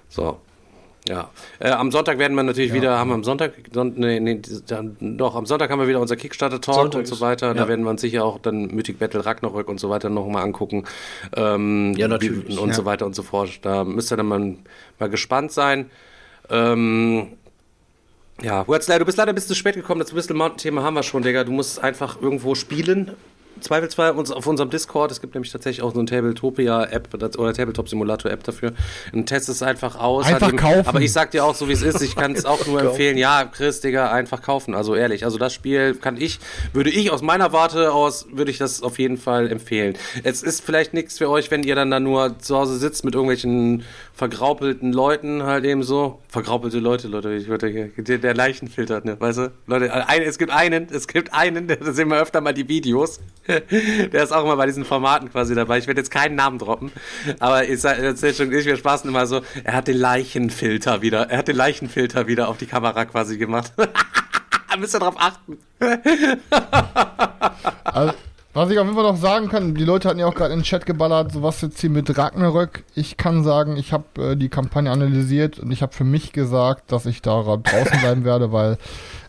So. 0.09 0.37
Ja, 1.07 1.31
äh, 1.59 1.69
am 1.69 1.91
Sonntag 1.91 2.17
werden 2.17 2.35
wir 2.35 2.43
natürlich 2.43 2.69
ja. 2.69 2.75
wieder, 2.77 2.97
haben 2.97 3.09
wir 3.09 3.15
am 3.15 3.25
Sonntag, 3.25 3.53
son, 3.73 3.93
nee, 3.97 4.21
nee, 4.21 4.39
dann, 4.67 4.95
doch, 5.17 5.35
am 5.35 5.45
Sonntag 5.45 5.69
haben 5.69 5.79
wir 5.79 5.87
wieder 5.89 5.99
unser 5.99 6.15
Kickstarter-Talk 6.15 6.95
und 6.95 7.07
so 7.07 7.19
weiter. 7.19 7.47
Ja. 7.47 7.53
Da 7.53 7.67
werden 7.67 7.83
wir 7.83 7.89
uns 7.89 7.99
sicher 7.99 8.23
auch 8.23 8.39
dann 8.39 8.67
Mythic 8.67 8.99
Battle 8.99 9.25
Ragnarök 9.25 9.67
und 9.67 9.81
so 9.81 9.89
weiter 9.89 10.09
nochmal 10.09 10.43
angucken. 10.43 10.85
Ähm, 11.35 11.93
ja, 11.97 12.07
natürlich. 12.07 12.57
Und 12.57 12.69
ja. 12.69 12.73
so 12.73 12.85
weiter 12.85 13.05
und 13.05 13.15
so 13.15 13.23
fort. 13.23 13.59
Da 13.63 13.83
müsst 13.83 14.13
ihr 14.13 14.17
dann 14.17 14.27
mal, 14.27 14.55
mal 14.97 15.09
gespannt 15.09 15.51
sein. 15.51 15.89
Ähm, 16.49 17.33
ja, 18.41 18.63
du 18.63 18.71
bist 19.05 19.17
leider 19.17 19.33
ein 19.33 19.35
bisschen 19.35 19.49
zu 19.49 19.55
spät 19.55 19.75
gekommen. 19.75 19.99
Das 19.99 20.15
Whistle 20.15 20.35
Mountain-Thema 20.35 20.83
haben 20.83 20.93
wir 20.93 21.03
schon, 21.03 21.21
Digga. 21.21 21.43
Du 21.43 21.51
musst 21.51 21.83
einfach 21.83 22.21
irgendwo 22.21 22.55
spielen 22.55 23.11
zweifelsfrei 23.59 24.11
uns 24.11 24.31
auf 24.31 24.47
unserem 24.47 24.69
Discord. 24.69 25.11
Es 25.11 25.21
gibt 25.21 25.33
nämlich 25.35 25.51
tatsächlich 25.51 25.83
auch 25.83 25.93
so 25.93 25.99
eine 25.99 26.07
Tabletopia-App 26.07 27.09
oder 27.13 27.53
Tabletop-Simulator-App 27.53 28.43
dafür. 28.43 28.73
Und 29.11 29.27
test 29.27 29.49
es 29.49 29.61
einfach 29.61 29.99
aus. 29.99 30.25
Einfach 30.25 30.49
eben, 30.49 30.57
kaufen. 30.57 30.87
Aber 30.87 31.01
ich 31.01 31.11
sag 31.11 31.31
dir 31.31 31.45
auch 31.45 31.55
so, 31.55 31.67
wie 31.67 31.73
es 31.73 31.81
ist. 31.81 32.01
Ich 32.01 32.15
kann 32.15 32.33
es 32.33 32.45
auch 32.45 32.65
nur 32.65 32.81
empfehlen. 32.89 33.17
Ja, 33.17 33.45
Chris, 33.45 33.81
Digga, 33.81 34.11
einfach 34.11 34.41
kaufen. 34.41 34.73
Also 34.73 34.95
ehrlich. 34.95 35.25
Also 35.25 35.37
das 35.37 35.53
Spiel 35.53 35.95
kann 35.95 36.17
ich, 36.17 36.39
würde 36.73 36.89
ich 36.89 37.11
aus 37.11 37.21
meiner 37.21 37.53
Warte 37.53 37.93
aus, 37.93 38.27
würde 38.31 38.51
ich 38.51 38.57
das 38.57 38.81
auf 38.81 38.99
jeden 38.99 39.17
Fall 39.17 39.51
empfehlen. 39.51 39.95
Es 40.23 40.43
ist 40.43 40.63
vielleicht 40.63 40.93
nichts 40.93 41.17
für 41.17 41.29
euch, 41.29 41.51
wenn 41.51 41.63
ihr 41.63 41.75
dann 41.75 41.91
da 41.91 41.99
nur 41.99 42.39
zu 42.39 42.57
Hause 42.57 42.77
sitzt 42.77 43.05
mit 43.05 43.13
irgendwelchen 43.13 43.83
vergraupelten 44.13 44.93
Leuten 44.93 45.43
halt 45.43 45.65
eben 45.65 45.81
so. 45.81 46.21
Vergraupelte 46.29 46.79
Leute, 46.79 47.07
Leute, 47.07 47.33
ich 47.33 47.47
würde 47.47 47.67
hier, 47.67 48.17
der 48.19 48.33
Leichenfilter, 48.35 49.01
ne, 49.03 49.19
weißt 49.19 49.37
du? 49.39 49.51
Leute, 49.65 49.91
ein, 50.07 50.21
es 50.21 50.37
gibt 50.37 50.51
einen, 50.51 50.87
es 50.91 51.07
gibt 51.07 51.33
einen, 51.33 51.67
da 51.79 51.91
sehen 51.91 52.09
wir 52.09 52.21
öfter 52.21 52.39
mal 52.39 52.53
die 52.53 52.67
Videos. 52.67 53.19
der 53.47 54.23
ist 54.23 54.31
auch 54.31 54.43
immer 54.43 54.55
bei 54.55 54.67
diesen 54.67 54.85
Formaten 54.85 55.31
quasi 55.31 55.55
dabei. 55.55 55.79
Ich 55.79 55.87
werde 55.87 55.99
jetzt 55.99 56.11
keinen 56.11 56.35
Namen 56.35 56.59
droppen, 56.59 56.91
aber 57.39 57.67
ich 57.67 57.83
erzähle 57.83 58.33
schon, 58.33 58.51
ich, 58.51 58.65
wir 58.65 58.77
spaßen 58.77 59.09
immer 59.09 59.25
so, 59.25 59.41
er 59.63 59.73
hat 59.73 59.87
den 59.87 59.97
Leichenfilter 59.97 61.01
wieder, 61.01 61.29
er 61.29 61.39
hat 61.39 61.47
den 61.47 61.55
Leichenfilter 61.55 62.27
wieder 62.27 62.47
auf 62.49 62.57
die 62.57 62.67
Kamera 62.67 63.05
quasi 63.05 63.37
gemacht. 63.37 63.73
Müsst 64.79 64.95
ihr 64.95 64.99
drauf 64.99 65.15
achten. 65.17 65.59
also, 67.83 68.13
was 68.53 68.69
ich 68.69 68.77
auf 68.77 68.85
jeden 68.85 68.95
Fall 68.95 69.11
noch 69.11 69.17
sagen 69.17 69.49
kann, 69.49 69.73
die 69.73 69.83
Leute 69.83 70.07
hatten 70.07 70.19
ja 70.19 70.27
auch 70.27 70.35
gerade 70.35 70.53
in 70.53 70.59
den 70.59 70.65
Chat 70.65 70.85
geballert, 70.85 71.31
so 71.31 71.41
was 71.41 71.61
jetzt 71.61 71.81
hier 71.81 71.89
mit 71.89 72.15
Ragnarök. 72.15 72.83
Ich 72.93 73.17
kann 73.17 73.43
sagen, 73.43 73.77
ich 73.77 73.91
habe 73.91 74.31
äh, 74.31 74.35
die 74.35 74.49
Kampagne 74.49 74.91
analysiert 74.91 75.59
und 75.59 75.71
ich 75.71 75.81
habe 75.81 75.93
für 75.93 76.03
mich 76.03 76.33
gesagt, 76.33 76.91
dass 76.91 77.07
ich 77.07 77.23
da 77.23 77.41
draußen 77.41 77.99
bleiben 77.99 78.23
werde, 78.25 78.51
weil 78.51 78.77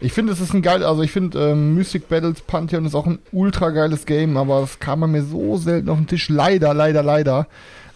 ich 0.01 0.13
finde, 0.13 0.35
es 0.35 0.41
ist 0.41 0.53
ein 0.53 0.61
geil, 0.61 0.85
also 0.85 1.03
ich 1.03 1.11
finde 1.11 1.53
ähm, 1.53 1.75
Mystic 1.75 2.09
Battles 2.09 2.43
Pantheon 2.43 2.85
ist 2.85 2.95
auch 2.95 3.07
ein 3.07 3.19
ultra 3.33 3.71
geiles 3.71 4.05
Game, 4.05 4.37
aber 4.37 4.63
es 4.63 4.79
kam 4.79 5.01
bei 5.01 5.07
mir 5.07 5.23
so 5.23 5.57
selten 5.57 5.89
auf 5.89 5.97
den 5.97 6.07
Tisch, 6.07 6.29
leider, 6.29 6.75
leider, 6.75 7.03
leider. 7.03 7.47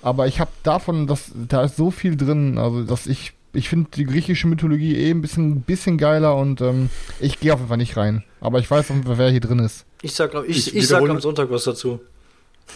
Aber 0.00 0.28
ich 0.28 0.40
habe 0.40 0.50
davon, 0.62 1.06
dass 1.06 1.32
da 1.34 1.62
ist 1.64 1.76
so 1.76 1.90
viel 1.90 2.16
drin, 2.16 2.56
also 2.56 2.84
dass 2.84 3.06
ich 3.06 3.34
ich 3.58 3.68
finde 3.68 3.90
die 3.94 4.04
griechische 4.04 4.46
Mythologie 4.46 4.96
eh 4.96 5.10
ein 5.10 5.20
bisschen, 5.20 5.62
bisschen 5.62 5.98
geiler 5.98 6.36
und 6.36 6.60
ähm, 6.60 6.90
ich 7.20 7.40
gehe 7.40 7.52
auf 7.52 7.58
jeden 7.58 7.68
Fall 7.68 7.76
nicht 7.76 7.96
rein. 7.96 8.24
Aber 8.40 8.60
ich 8.60 8.70
weiß, 8.70 8.86
wer 9.04 9.30
hier 9.30 9.40
drin 9.40 9.58
ist. 9.58 9.84
Ich 10.00 10.14
sag, 10.14 10.32
ich, 10.46 10.68
ich, 10.68 10.76
ich 10.76 10.86
sag 10.86 11.08
am 11.08 11.20
Sonntag 11.20 11.50
was 11.50 11.64
dazu. 11.64 12.00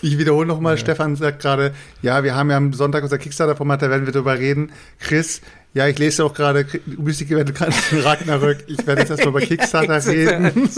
Ich 0.00 0.18
wiederhole 0.18 0.46
nochmal, 0.46 0.74
ja. 0.74 0.78
Stefan 0.78 1.16
sagt 1.16 1.42
gerade, 1.42 1.74
ja, 2.00 2.24
wir 2.24 2.34
haben 2.34 2.50
ja 2.50 2.56
am 2.56 2.72
Sonntag 2.72 3.02
unser 3.04 3.18
Kickstarter-Format, 3.18 3.82
da 3.82 3.90
werden 3.90 4.06
wir 4.06 4.12
drüber 4.12 4.38
reden. 4.38 4.72
Chris, 4.98 5.42
ja, 5.74 5.88
ich 5.88 5.98
lese 5.98 6.22
auch 6.24 6.34
gerade 6.34 6.66
Mystic 6.98 7.30
Event 7.30 7.52
Ragnarök. 8.04 8.64
Ich 8.66 8.86
werde 8.86 9.00
jetzt 9.00 9.10
erstmal 9.10 9.30
über 9.30 9.40
Kickstarter 9.40 10.06
reden. 10.06 10.44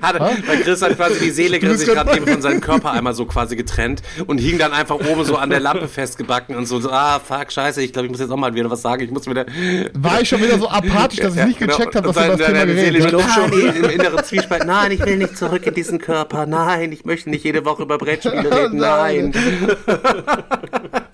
hat, 0.00 0.20
weil 0.20 0.60
Chris 0.62 0.80
hat 0.80 0.96
quasi 0.96 1.20
die 1.20 1.30
Seele 1.30 1.76
sich 1.76 1.86
gerade 1.86 2.16
eben 2.16 2.26
von 2.26 2.40
seinem 2.40 2.62
Körper 2.62 2.92
einmal 2.92 3.12
so 3.12 3.26
quasi 3.26 3.54
getrennt 3.54 4.02
und 4.26 4.38
hing 4.38 4.56
dann 4.56 4.72
einfach 4.72 4.94
oben 4.94 5.24
so 5.24 5.36
an 5.36 5.50
der 5.50 5.60
Lampe 5.60 5.86
festgebacken 5.86 6.56
und 6.56 6.64
so, 6.64 6.80
so 6.80 6.90
ah, 6.90 7.20
fuck, 7.20 7.52
scheiße, 7.52 7.82
ich 7.82 7.92
glaube, 7.92 8.06
ich 8.06 8.12
muss 8.12 8.20
jetzt 8.20 8.30
auch 8.30 8.38
mal 8.38 8.54
wieder 8.54 8.70
was 8.70 8.80
sagen. 8.80 9.02
Ich 9.02 9.10
muss 9.10 9.28
wieder. 9.28 9.44
War 9.92 10.22
ich 10.22 10.28
schon 10.30 10.42
wieder 10.42 10.58
so 10.58 10.70
apathisch, 10.70 11.20
dass 11.20 11.36
ich 11.36 11.44
nicht 11.44 11.58
genau. 11.58 11.76
gecheckt 11.76 11.94
habe, 11.94 12.08
was 12.08 12.16
über 12.16 12.36
das 12.38 12.46
Thema 12.46 12.64
geredet 12.64 13.04
habe? 13.04 13.16
Nein, 13.18 13.50
schon 13.50 13.84
im 13.84 13.90
inneren 13.90 14.24
Zwiespalt. 14.24 14.64
Nein, 14.64 14.92
ich 14.92 15.04
will 15.04 15.18
nicht 15.18 15.36
zurück 15.36 15.66
in 15.66 15.74
diesen 15.74 15.98
Körper. 15.98 16.46
Nein, 16.46 16.90
ich 16.92 17.04
möchte 17.04 17.28
nicht 17.28 17.44
jede 17.44 17.66
Woche 17.66 17.82
über 17.82 17.98
Brettspiele 17.98 18.50
reden. 18.64 18.78
Nein. 18.78 19.34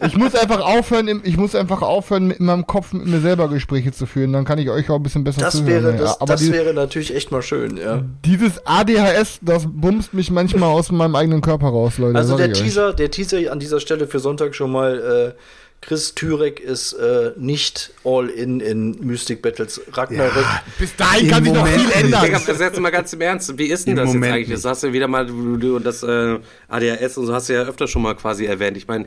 ich 0.07 0.17
muss 0.17 0.37
einfach 0.37 0.61
aufhören, 0.61 1.21
ich 1.25 1.37
muss 1.37 1.57
einfach 1.57 1.83
aufhören, 1.83 2.12
aufhören, 2.13 2.31
in 2.31 2.45
meinem 2.45 2.67
Kopf 2.67 2.93
mit 2.93 3.07
mir 3.07 3.21
selber 3.21 3.49
Gespräche 3.49 3.93
zu 3.93 4.07
führen. 4.07 4.33
Dann 4.33 4.45
kann 4.45 4.59
ich 4.59 4.71
euch 4.71 4.89
auch 4.91 4.97
ein 4.97 5.03
bisschen 5.03 5.25
besser 5.25 5.41
das 5.41 5.55
zuhören. 5.55 5.85
Wäre, 5.85 5.97
das, 5.97 6.21
Aber 6.21 6.33
das 6.33 6.43
die, 6.43 6.53
wäre 6.53 6.75
natürlich 6.75 7.15
echt 7.15 7.31
mal 7.33 7.43
schön, 7.43 7.77
ja. 7.77 8.03
Dieses 8.25 8.65
ADHS, 8.67 9.41
das 9.43 9.67
bumst 9.67 10.15
mich 10.15 10.31
manchmal 10.31 10.71
aus 10.71 10.91
meinem 10.93 11.17
eigenen 11.17 11.41
Körper 11.41 11.69
raus, 11.69 11.99
Leute. 11.99 12.17
Also 12.19 12.37
der 12.37 12.53
Teaser, 12.53 12.93
der 12.93 13.11
Teaser 13.11 13.51
an 13.51 13.59
dieser 13.59 13.81
Stelle 13.81 14.07
für 14.07 14.19
Sonntag 14.19 14.55
schon 14.55 14.71
mal, 14.71 15.35
äh, 15.35 15.41
Chris 15.83 16.15
Türek 16.15 16.61
ist 16.61 16.93
äh, 16.93 17.33
nicht 17.37 17.93
all 18.05 18.29
in 18.29 18.61
in 18.61 19.05
Mystic 19.05 19.43
Battles 19.43 19.81
Ragnarök. 19.93 20.37
Ja, 20.37 20.63
bis 20.79 20.95
dahin 20.95 21.29
kann 21.29 21.43
sich 21.43 21.53
noch 21.53 21.67
viel 21.67 21.91
ändern. 21.91 22.25
Ich 22.25 22.45
das 22.45 22.61
jetzt 22.61 22.79
mal 22.79 22.91
ganz 22.91 23.13
im 23.13 23.21
Ernst. 23.21 23.59
Wie 23.59 23.67
ist 23.67 23.89
denn 23.89 23.93
Im 23.93 23.97
das 23.97 24.07
Moment 24.07 24.25
jetzt 24.25 24.33
eigentlich? 24.33 24.63
Das 24.63 24.65
hast 24.65 24.85
du 24.85 24.93
wieder 24.93 25.09
mal, 25.09 25.27
du, 25.27 25.57
du 25.57 25.81
das 25.81 26.05
äh, 26.05 26.39
ADHS 26.69 27.19
und 27.19 27.27
so 27.27 27.35
hast 27.35 27.49
du 27.49 27.55
ja 27.55 27.63
öfter 27.63 27.89
schon 27.89 28.03
mal 28.03 28.15
quasi 28.15 28.47
erwähnt. 28.47 28.77
Ich 28.77 28.87
meine, 28.87 29.07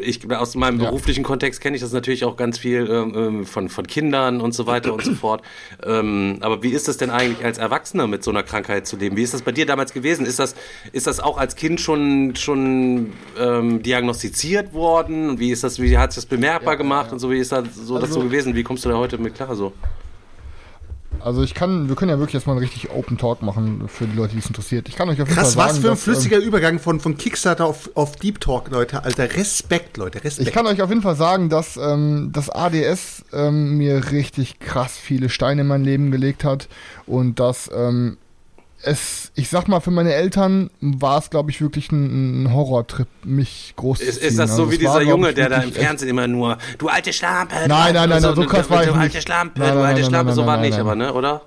ich 0.00 0.20
aus 0.30 0.54
meinem 0.54 0.78
ja. 0.78 0.86
beruflichen 0.86 1.24
Kontext 1.24 1.60
kenne 1.60 1.74
ich 1.74 1.82
das 1.82 1.92
natürlich 1.92 2.24
auch 2.24 2.36
ganz 2.36 2.56
viel 2.56 2.88
ähm, 2.88 3.14
ähm, 3.16 3.44
von, 3.44 3.68
von 3.68 3.84
Kindern 3.88 4.40
und 4.40 4.54
so 4.54 4.66
weiter 4.66 4.92
und 4.92 5.04
so 5.04 5.14
fort. 5.14 5.42
Ähm, 5.84 6.38
aber 6.40 6.62
wie 6.62 6.70
ist 6.70 6.86
das 6.86 6.98
denn 6.98 7.10
eigentlich 7.10 7.44
als 7.44 7.58
Erwachsener 7.58 8.06
mit 8.06 8.22
so 8.22 8.30
einer 8.30 8.44
Krankheit 8.44 8.86
zu 8.86 8.96
leben? 8.96 9.16
Wie 9.16 9.24
ist 9.24 9.34
das 9.34 9.42
bei 9.42 9.50
dir 9.50 9.66
damals 9.66 9.92
gewesen? 9.92 10.24
Ist 10.24 10.38
das, 10.38 10.54
ist 10.92 11.08
das 11.08 11.18
auch 11.18 11.36
als 11.36 11.56
Kind 11.56 11.80
schon, 11.80 12.36
schon 12.36 13.12
ähm, 13.36 13.82
diagnostiziert 13.82 14.72
worden? 14.72 15.40
Wie 15.40 15.50
ist 15.50 15.64
das, 15.64 15.80
wie 15.80 15.98
hat 15.98 16.11
sich 16.12 16.24
das 16.24 16.26
bemerkbar 16.26 16.74
ja, 16.74 16.78
gemacht 16.78 17.06
ja. 17.08 17.12
und 17.12 17.18
so? 17.18 17.30
Wie 17.30 17.38
ist 17.38 17.52
das 17.52 17.64
so, 17.74 17.94
also, 17.94 18.06
das 18.06 18.14
so 18.14 18.20
gewesen? 18.20 18.54
Wie 18.54 18.62
kommst 18.62 18.84
du 18.84 18.88
da 18.88 18.96
heute 18.96 19.18
mit 19.18 19.34
klar 19.34 19.54
so? 19.54 19.72
Also 21.24 21.42
ich 21.42 21.54
kann, 21.54 21.88
wir 21.88 21.94
können 21.94 22.10
ja 22.10 22.18
wirklich 22.18 22.34
jetzt 22.34 22.46
mal 22.46 22.54
einen 22.54 22.62
richtig 22.62 22.90
Open 22.90 23.16
Talk 23.16 23.42
machen 23.42 23.84
für 23.86 24.06
die 24.06 24.16
Leute, 24.16 24.32
die 24.32 24.40
es 24.40 24.46
interessiert. 24.46 24.88
Ich 24.88 24.96
kann 24.96 25.08
euch 25.08 25.20
auf 25.22 25.28
jeden 25.28 25.38
Krass, 25.38 25.54
Fall 25.54 25.68
sagen, 25.68 25.70
was 25.70 25.78
für 25.78 25.88
ein 25.88 25.94
dass, 25.94 26.02
flüssiger 26.02 26.38
ähm, 26.38 26.42
Übergang 26.42 26.78
von, 26.78 26.98
von 27.00 27.16
Kickstarter 27.16 27.64
auf, 27.64 27.90
auf 27.94 28.16
Deep 28.16 28.40
Talk, 28.40 28.70
Leute. 28.70 29.04
Alter, 29.04 29.36
Respekt, 29.36 29.96
Leute, 29.98 30.24
Respekt. 30.24 30.48
Ich 30.48 30.54
kann 30.54 30.66
euch 30.66 30.82
auf 30.82 30.88
jeden 30.88 31.02
Fall 31.02 31.14
sagen, 31.14 31.48
dass 31.48 31.76
ähm, 31.76 32.30
das 32.32 32.50
ADS 32.50 33.24
ähm, 33.32 33.76
mir 33.76 34.10
richtig 34.10 34.58
krass 34.58 34.96
viele 34.96 35.28
Steine 35.28 35.60
in 35.60 35.68
mein 35.68 35.84
Leben 35.84 36.10
gelegt 36.10 36.44
hat 36.44 36.68
und 37.06 37.38
dass 37.38 37.70
ähm, 37.72 38.16
es, 38.84 39.32
ich 39.34 39.48
sag 39.48 39.68
mal, 39.68 39.80
für 39.80 39.90
meine 39.90 40.12
Eltern 40.12 40.70
war 40.80 41.18
es, 41.18 41.30
glaube 41.30 41.50
ich, 41.50 41.60
wirklich 41.60 41.92
ein, 41.92 42.44
ein 42.44 42.52
Horrortrip, 42.52 43.08
mich 43.24 43.74
groß 43.76 44.00
ist, 44.00 44.14
zu 44.14 44.20
ziehen. 44.20 44.28
Ist 44.28 44.38
das 44.38 44.56
so 44.56 44.62
also 44.62 44.72
wie 44.72 44.78
dieser 44.78 44.94
war, 44.94 45.02
Junge, 45.02 45.34
der 45.34 45.48
da 45.48 45.62
im 45.62 45.72
Fernsehen 45.72 46.08
immer 46.08 46.26
nur, 46.26 46.58
du 46.78 46.88
alte 46.88 47.12
Schlampe. 47.12 47.54
Nein, 47.68 47.94
nein, 47.94 48.08
nein, 48.08 48.20
so, 48.20 48.34
so 48.34 48.44
krass 48.44 48.68
war 48.70 48.82
ich 48.82 48.88
nicht. 48.88 48.96
Du 48.96 49.00
alte 49.00 49.22
Schlampe, 49.22 49.60
du 49.60 49.80
alte 49.80 50.04
Schlampe, 50.04 50.32
so 50.32 50.46
war 50.46 50.56
nicht, 50.58 50.78
aber, 50.78 50.94
ne, 50.94 51.12
oder? 51.12 51.42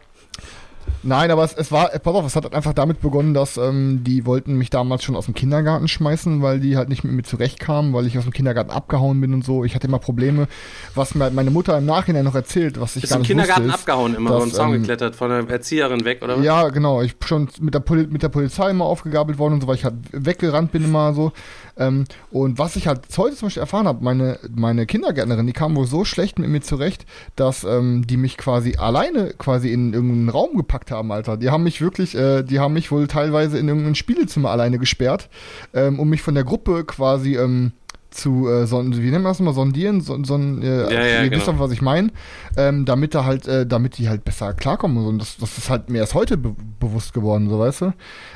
Nein, 1.03 1.30
aber 1.30 1.44
es, 1.44 1.53
es 1.53 1.72
war, 1.72 1.90
pass 1.90 2.16
auf, 2.16 2.26
es 2.26 2.36
hat 2.36 2.53
einfach 2.53 2.74
damit 2.74 2.99
begonnen, 2.99 3.34
dass 3.34 3.57
ähm, 3.57 4.03
die 4.03 4.26
wollten 4.26 4.56
mich 4.56 4.72
damals 4.72 5.03
schon 5.03 5.16
aus 5.16 5.26
dem 5.26 5.36
Kindergarten 5.36 5.88
schmeißen, 5.88 6.41
weil 6.41 6.60
die 6.60 6.78
halt 6.78 6.90
nicht 6.90 7.03
mit 7.03 7.14
mir 7.14 7.24
zurechtkamen, 7.24 7.94
weil 7.94 8.07
ich 8.07 8.18
aus 8.18 8.24
dem 8.24 8.34
Kindergarten 8.34 8.72
abgehauen 8.72 9.22
bin 9.22 9.34
und 9.34 9.45
so. 9.45 9.64
Ich 9.64 9.76
hatte 9.76 9.88
immer 9.88 9.99
Probleme, 9.99 10.48
was 10.95 11.14
mir 11.14 11.30
meine 11.30 11.52
Mutter 11.52 11.78
im 11.78 11.86
Nachhinein 11.86 12.26
noch 12.26 12.36
erzählt, 12.36 12.80
was 12.80 12.95
ich 12.95 13.02
Bist 13.02 13.14
gar 13.14 13.20
nicht 13.20 13.28
Kindergarten 13.28 13.66
wusste, 13.66 13.80
abgehauen 13.80 14.16
immer, 14.16 14.32
dass, 14.32 14.44
und 14.44 14.53
Zaun 14.53 14.74
ähm, 14.74 14.82
geklettert, 14.82 15.16
von 15.16 15.30
der 15.30 15.48
Erzieherin 15.48 16.06
weg, 16.06 16.22
oder 16.24 16.38
was? 16.38 16.45
Ja, 16.45 16.70
genau. 16.70 17.02
Ich 17.03 17.16
schon 17.24 17.49
mit 17.60 17.74
der, 17.74 17.82
Poli 17.82 18.07
mit 18.07 18.24
der 18.24 18.30
Polizei 18.30 18.72
immer 18.72 18.86
aufgegabelt 18.86 19.38
worden 19.38 19.56
und 19.56 19.62
so, 19.62 19.68
weil 19.68 19.76
ich 19.76 19.86
halt 19.86 19.95
weggerannt 20.12 20.72
bin 20.72 20.84
immer 20.84 21.14
so. 21.14 21.32
Ähm, 21.78 22.06
und 22.32 22.58
was 22.58 22.76
ich 22.76 22.88
halt 22.88 23.02
heute 23.18 23.36
zum 23.36 23.48
Beispiel 23.48 23.62
erfahren 23.62 23.88
habe, 23.88 24.04
meine, 24.04 24.40
meine 24.54 24.86
Kindergärtnerin, 24.86 25.48
die 25.48 25.54
kam 25.54 25.76
wohl 25.76 25.88
so 25.88 26.06
schlecht 26.06 26.40
mit 26.40 26.50
mir 26.50 26.62
zurecht, 26.62 27.06
dass 27.36 27.64
ähm, 27.64 28.06
die 28.08 28.18
mich 28.18 28.38
quasi 28.38 28.76
alleine 28.78 29.34
quasi 29.38 29.72
in 29.72 29.94
irgendeinen 29.94 30.30
Raum 30.30 30.56
gepackt 30.56 30.92
haben, 30.92 31.12
Alter. 31.12 31.38
Die 31.38 31.50
haben 31.50 31.64
mich 31.64 31.82
wirklich, 31.82 32.16
äh, 32.16 32.44
die 32.44 32.60
haben 32.60 32.74
mich 32.74 32.92
wohl 32.92 33.08
teilweise 33.08 33.58
in 33.58 33.68
irgendein 33.68 33.96
Spielezimmer 33.96 34.52
alleine 34.52 34.80
gesperrt, 34.80 35.30
ähm, 35.74 36.00
um 36.00 36.10
mich 36.10 36.22
von 36.22 36.36
der 36.36 36.44
Gruppe 36.44 36.86
quasi 36.86 37.38
ähm, 37.38 37.74
zu, 38.16 38.48
äh, 38.48 38.66
so, 38.66 38.84
wie 38.84 39.12
nennen 39.12 39.24
wir 39.24 39.30
das 39.30 39.40
mal, 39.40 39.54
sondieren, 39.54 40.02
so, 40.02 40.18
so, 40.24 40.38
äh, 40.38 40.66
Ja, 40.66 40.90
ja, 40.92 41.24
ihr 41.24 41.30
genau. 41.30 41.38
wisst 41.38 41.48
doch, 41.48 41.60
was 41.60 41.72
ich 41.72 41.82
meine, 41.82 42.12
ähm, 42.58 42.86
damit 42.86 43.14
da 43.14 43.26
halt, 43.26 43.48
äh, 43.48 43.66
damit 43.66 43.98
die 43.98 44.10
halt 44.10 44.24
besser 44.24 44.54
klarkommen. 44.54 45.06
Und 45.06 45.20
das, 45.20 45.38
das 45.38 45.58
ist 45.58 45.70
halt 45.70 45.90
mir 45.90 46.00
erst 46.00 46.14
heute 46.14 46.38
be 46.38 46.56
bewusst 46.80 47.14
geworden, 47.14 47.50
so 47.50 47.60
weißt 47.60 47.82
du. 47.82 47.94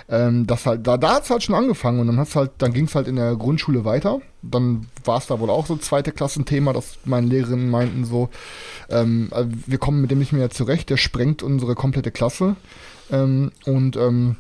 Ähm, 0.10 0.48
das 0.48 0.66
halt, 0.66 0.86
da, 0.86 0.98
da 0.98 1.16
hat's 1.16 1.30
halt 1.30 1.44
schon 1.44 1.56
angefangen 1.56 2.00
und 2.00 2.08
dann 2.08 2.20
hat's 2.20 2.36
halt, 2.36 2.52
dann 2.60 2.74
ging's 2.74 2.96
halt 2.96 3.08
in 3.08 3.16
der 3.16 3.36
Grundschule 3.36 3.86
weiter. 3.86 4.20
Dann 4.42 4.88
war 5.04 5.18
es 5.18 5.28
da 5.28 5.40
wohl 5.40 5.50
auch 5.50 5.66
so 5.66 5.76
zweite 5.78 6.12
Klassenthema, 6.12 6.74
dass 6.74 6.98
meine 7.06 7.28
Lehrerinnen 7.28 7.70
meinten 7.70 8.06
so, 8.06 8.30
ähm, 8.90 9.30
äh, 9.32 9.46
wir 9.66 9.78
kommen 9.78 10.02
mit 10.02 10.12
dem 10.12 10.20
nicht 10.20 10.34
mehr 10.34 10.50
zurecht, 10.50 10.90
der 10.90 10.98
sprengt 10.98 11.44
unsere 11.44 11.76
komplette 11.76 12.12
Klasse. 12.12 12.56
Ähm, 13.12 13.52
und 13.66 13.96
ähm, 13.98 14.36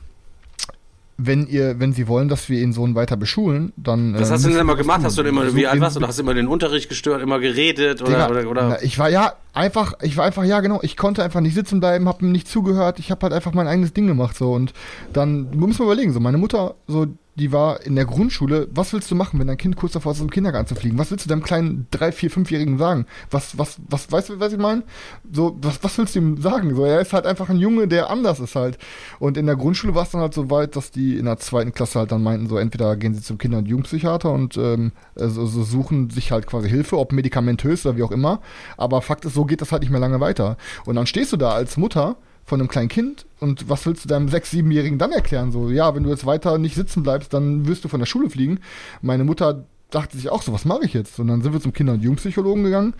wenn 1.21 1.47
ihr, 1.47 1.79
wenn 1.79 1.93
sie 1.93 2.07
wollen, 2.07 2.29
dass 2.29 2.49
wir 2.49 2.59
ihren 2.59 2.73
Sohn 2.73 2.95
weiter 2.95 3.17
beschulen, 3.17 3.73
dann. 3.75 4.13
Was 4.13 4.29
äh, 4.29 4.33
hast 4.33 4.45
du 4.45 4.49
denn 4.49 4.59
immer 4.59 4.73
das 4.73 4.81
gemacht? 4.81 5.01
Hast 5.03 5.17
du 5.17 5.23
denn 5.23 5.33
immer, 5.33 5.49
So 5.49 5.55
wie 5.55 5.67
alt 5.67 5.81
warst 5.81 5.95
du? 5.95 5.99
Oder 5.99 6.07
hast 6.07 6.17
du 6.17 6.23
immer 6.23 6.33
den 6.33 6.47
Unterricht 6.47 6.87
gestört, 6.89 7.21
immer 7.21 7.39
geredet 7.39 8.01
oder, 8.01 8.11
Digga, 8.11 8.29
oder, 8.29 8.49
oder? 8.49 8.69
na, 8.69 8.81
ich 8.81 8.97
war 8.97 9.09
ja 9.09 9.33
einfach, 9.53 9.93
ich 10.01 10.17
war 10.17 10.25
einfach, 10.25 10.43
ja 10.43 10.59
genau, 10.61 10.79
ich 10.81 10.97
konnte 10.97 11.23
einfach 11.23 11.41
nicht 11.41 11.55
sitzen 11.55 11.79
bleiben, 11.79 12.07
hab 12.07 12.21
ihm 12.21 12.31
nicht 12.31 12.47
zugehört, 12.47 12.99
ich 12.99 13.11
habe 13.11 13.23
halt 13.23 13.33
einfach 13.33 13.53
mein 13.53 13.67
eigenes 13.67 13.93
Ding 13.93 14.07
gemacht 14.07 14.35
so 14.35 14.53
und 14.53 14.73
dann 15.13 15.49
muss 15.57 15.79
man 15.79 15.87
überlegen, 15.87 16.13
so 16.13 16.19
meine 16.19 16.37
Mutter, 16.37 16.75
so 16.87 17.07
die 17.39 17.51
war 17.51 17.81
in 17.85 17.95
der 17.95 18.05
Grundschule, 18.05 18.67
was 18.71 18.93
willst 18.93 19.09
du 19.09 19.15
machen, 19.15 19.39
wenn 19.39 19.47
dein 19.47 19.57
Kind 19.57 19.77
kurz 19.77 19.93
davor 19.93 20.11
ist, 20.11 20.17
zum 20.17 20.29
Kindergarten 20.29 20.67
zu 20.67 20.75
fliegen? 20.75 20.97
Was 20.97 21.09
willst 21.09 21.25
du 21.25 21.29
deinem 21.29 21.41
kleinen 21.41 21.87
drei, 21.89 22.11
vier, 22.11 22.29
fünfjährigen 22.29 22.77
sagen? 22.77 23.05
Was, 23.31 23.57
was, 23.57 23.79
was, 23.87 24.11
weißt 24.11 24.29
du, 24.29 24.39
was 24.39 24.53
ich 24.53 24.59
meine? 24.59 24.83
So, 25.31 25.57
was, 25.61 25.81
was 25.83 25.97
willst 25.97 26.15
du 26.15 26.19
ihm 26.19 26.41
sagen? 26.41 26.75
So, 26.75 26.83
er 26.83 26.99
ist 26.99 27.13
halt 27.13 27.25
einfach 27.25 27.49
ein 27.49 27.57
Junge, 27.57 27.87
der 27.87 28.09
anders 28.09 28.39
ist 28.39 28.55
halt. 28.55 28.77
Und 29.19 29.37
in 29.37 29.45
der 29.45 29.55
Grundschule 29.55 29.95
war 29.95 30.03
es 30.03 30.11
dann 30.11 30.21
halt 30.21 30.33
so 30.33 30.49
weit, 30.49 30.75
dass 30.75 30.91
die 30.91 31.17
in 31.17 31.25
der 31.25 31.37
zweiten 31.37 31.73
Klasse 31.73 31.99
halt 31.99 32.11
dann 32.11 32.23
meinten, 32.23 32.47
so 32.47 32.57
entweder 32.57 32.95
gehen 32.97 33.13
sie 33.13 33.21
zum 33.21 33.37
Kinder- 33.37 33.59
und 33.59 33.67
Jugendpsychiater 33.67 34.31
und 34.31 34.57
ähm, 34.57 34.91
also, 35.15 35.45
so 35.45 35.63
suchen 35.63 36.09
sich 36.09 36.31
halt 36.31 36.45
quasi 36.45 36.69
Hilfe, 36.69 36.97
ob 36.97 37.13
medikamentös 37.13 37.85
oder 37.85 37.97
wie 37.97 38.03
auch 38.03 38.11
immer. 38.11 38.41
Aber 38.75 39.01
Fakt 39.01 39.25
ist, 39.25 39.33
so 39.33 39.38
geht 39.45 39.61
das 39.61 39.71
halt 39.71 39.81
nicht 39.81 39.91
mehr 39.91 39.99
lange 39.99 40.19
weiter. 40.19 40.57
Und 40.85 40.95
dann 40.95 41.07
stehst 41.07 41.31
du 41.33 41.37
da 41.37 41.51
als 41.51 41.77
Mutter 41.77 42.17
von 42.45 42.59
einem 42.59 42.69
kleinen 42.69 42.89
Kind 42.89 43.25
und 43.39 43.69
was 43.69 43.85
willst 43.85 44.03
du 44.03 44.09
deinem 44.09 44.27
sechs, 44.27 44.51
siebenjährigen 44.51 44.97
dann 44.97 45.11
erklären? 45.11 45.51
So, 45.51 45.69
ja, 45.69 45.93
wenn 45.95 46.03
du 46.03 46.09
jetzt 46.09 46.25
weiter 46.25 46.57
nicht 46.57 46.75
sitzen 46.75 47.03
bleibst, 47.03 47.33
dann 47.33 47.67
wirst 47.67 47.83
du 47.83 47.89
von 47.89 47.99
der 47.99 48.07
Schule 48.07 48.29
fliegen. 48.29 48.59
Meine 49.01 49.23
Mutter 49.23 49.65
dachte 49.91 50.17
sich 50.17 50.29
auch 50.29 50.41
so, 50.41 50.53
was 50.53 50.65
mache 50.65 50.85
ich 50.85 50.93
jetzt? 50.93 51.19
Und 51.19 51.27
dann 51.27 51.41
sind 51.41 51.53
wir 51.53 51.61
zum 51.61 51.73
Kinder- 51.73 51.93
und 51.93 52.01
Jugendpsychologen 52.01 52.63
gegangen 52.63 52.93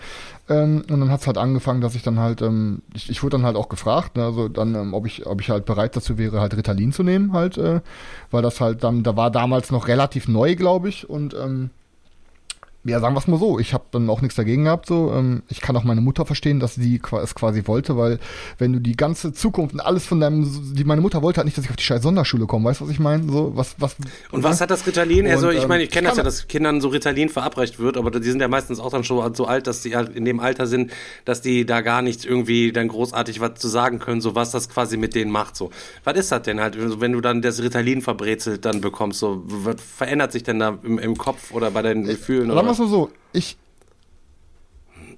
ähm, 0.50 0.84
und 0.90 1.00
dann 1.00 1.12
hat 1.12 1.22
es 1.22 1.28
halt 1.28 1.38
angefangen, 1.38 1.82
dass 1.82 1.96
ich 1.96 2.02
dann 2.02 2.20
halt, 2.20 2.42
ähm, 2.42 2.82
ich, 2.94 3.10
ich 3.10 3.22
wurde 3.22 3.38
dann 3.38 3.46
halt 3.46 3.56
auch 3.56 3.70
gefragt, 3.70 4.18
ne, 4.18 4.26
also 4.26 4.48
dann, 4.48 4.76
ähm, 4.76 4.94
ob 4.94 5.06
ich, 5.06 5.26
ob 5.26 5.42
ich 5.42 5.50
halt 5.50 5.66
bereit 5.66 5.96
dazu 5.96 6.18
wäre, 6.18 6.42
halt 6.42 6.56
Ritalin 6.56 6.92
zu 6.92 7.04
nehmen, 7.04 7.34
halt, 7.34 7.58
äh, 7.58 7.82
weil 8.32 8.42
das 8.42 8.60
halt 8.60 8.84
dann, 8.84 9.04
da 9.04 9.16
war 9.16 9.30
damals 9.30 9.72
noch 9.72 9.88
relativ 9.88 10.28
neu, 10.28 10.56
glaube 10.56 10.90
ich, 10.90 11.10
und 11.10 11.36
ähm, 11.36 11.70
ja, 12.86 13.02
sagen 13.02 13.14
wir 13.14 13.20
es 13.20 13.28
mal 13.28 13.38
so, 13.38 13.60
ich 13.60 13.74
habe 13.74 13.84
dann 13.92 14.10
auch 14.10 14.22
nichts 14.22 14.36
dagegen 14.36 14.64
gehabt. 14.64 14.86
So, 14.86 15.12
ähm, 15.14 15.44
ich 15.50 15.60
kann 15.60 15.76
auch 15.76 15.84
meine 15.84 16.00
Mutter 16.00 16.26
verstehen, 16.26 16.62
dass 16.62 16.76
sie 16.76 17.02
es 17.22 17.36
quasi 17.36 17.64
wollte, 17.66 17.98
weil 17.98 18.20
wenn 18.58 18.72
du 18.72 18.80
die 18.80 18.96
ganze 18.96 19.34
Zukunft 19.34 19.74
und 19.74 19.82
alles 19.82 20.06
von 20.06 20.22
deinem, 20.22 20.50
die 20.76 20.86
meine 20.86 21.02
Mutter 21.02 21.22
wollte 21.22 21.38
halt 21.38 21.46
nicht, 21.46 21.58
dass 21.58 21.66
ich 21.66 21.70
auf 21.70 21.76
die 21.76 21.84
scheiß 21.84 22.02
Sonderschule 22.02 22.46
komme. 22.46 22.70
Weißt 22.70 22.80
du, 22.80 22.86
was 22.86 22.92
ich 22.92 23.00
meine? 23.00 23.30
So, 23.30 23.52
was, 23.54 23.76
was? 23.80 23.98
Und 24.32 24.44
was 24.44 24.62
hat 24.62 24.72
das 24.72 24.88
Ritalin? 24.88 25.26
Und, 25.26 25.32
Also 25.32 25.50
ich 25.50 25.64
ähm, 25.64 25.68
meine, 25.68 25.84
ich 25.84 25.92
kenne 25.92 26.08
ich 26.08 26.12
das 26.12 26.18
ja, 26.18 26.24
dass 26.24 26.48
Kindern 26.48 26.80
so 26.80 26.88
Ritalin 26.88 27.28
verabreicht 27.28 27.80
wird, 27.80 27.98
aber 27.98 28.12
die 28.12 28.30
sind 28.30 28.40
ja 28.40 28.48
meistens 28.48 28.80
auch 28.80 28.92
dann 28.92 29.04
schon 29.04 29.36
so 29.36 29.46
alt, 29.46 29.68
dass 29.68 29.82
die 29.82 29.98
halt 29.98 30.16
in 30.16 30.24
dem 30.24 30.40
Alter 30.40 30.66
sind, 30.66 30.92
dass 31.26 31.42
die 31.42 31.66
da 31.66 31.82
gar 31.82 32.02
nicht 32.02 32.24
irgendwie 32.24 32.72
dann 32.72 32.88
großartig 32.88 33.42
was 33.42 33.56
zu 33.56 33.68
sagen 33.68 34.00
können, 34.00 34.22
so 34.22 34.36
was 34.36 34.52
das 34.52 34.70
quasi 34.70 34.96
mit 34.96 35.16
denen 35.16 35.32
macht. 35.32 35.58
So, 35.58 35.70
was 36.06 36.18
ist 36.18 36.32
das 36.32 36.44
denn 36.44 36.62
halt, 36.62 36.78
Also 36.78 37.02
wenn 37.02 37.12
du 37.12 37.20
dann 37.20 37.42
das 37.42 37.62
Ritalin 37.62 38.02
verbrezelt 38.02 38.64
dann 38.64 38.80
bekommst? 38.80 39.20
So, 39.20 39.44
was 39.46 39.76
verändert 39.82 40.32
sich 40.32 40.44
denn 40.44 40.60
da 40.60 40.80
im, 40.82 40.98
im 40.98 41.18
Kopf 41.18 41.52
oder 41.52 41.72
bei 41.72 41.82
deinen 41.82 42.06
Gefühlen? 42.06 42.48
Sagen 42.48 42.69
wir 42.70 42.74
es 42.74 42.80
mal 42.80 42.88
so, 42.88 43.10
ich, 43.34 43.58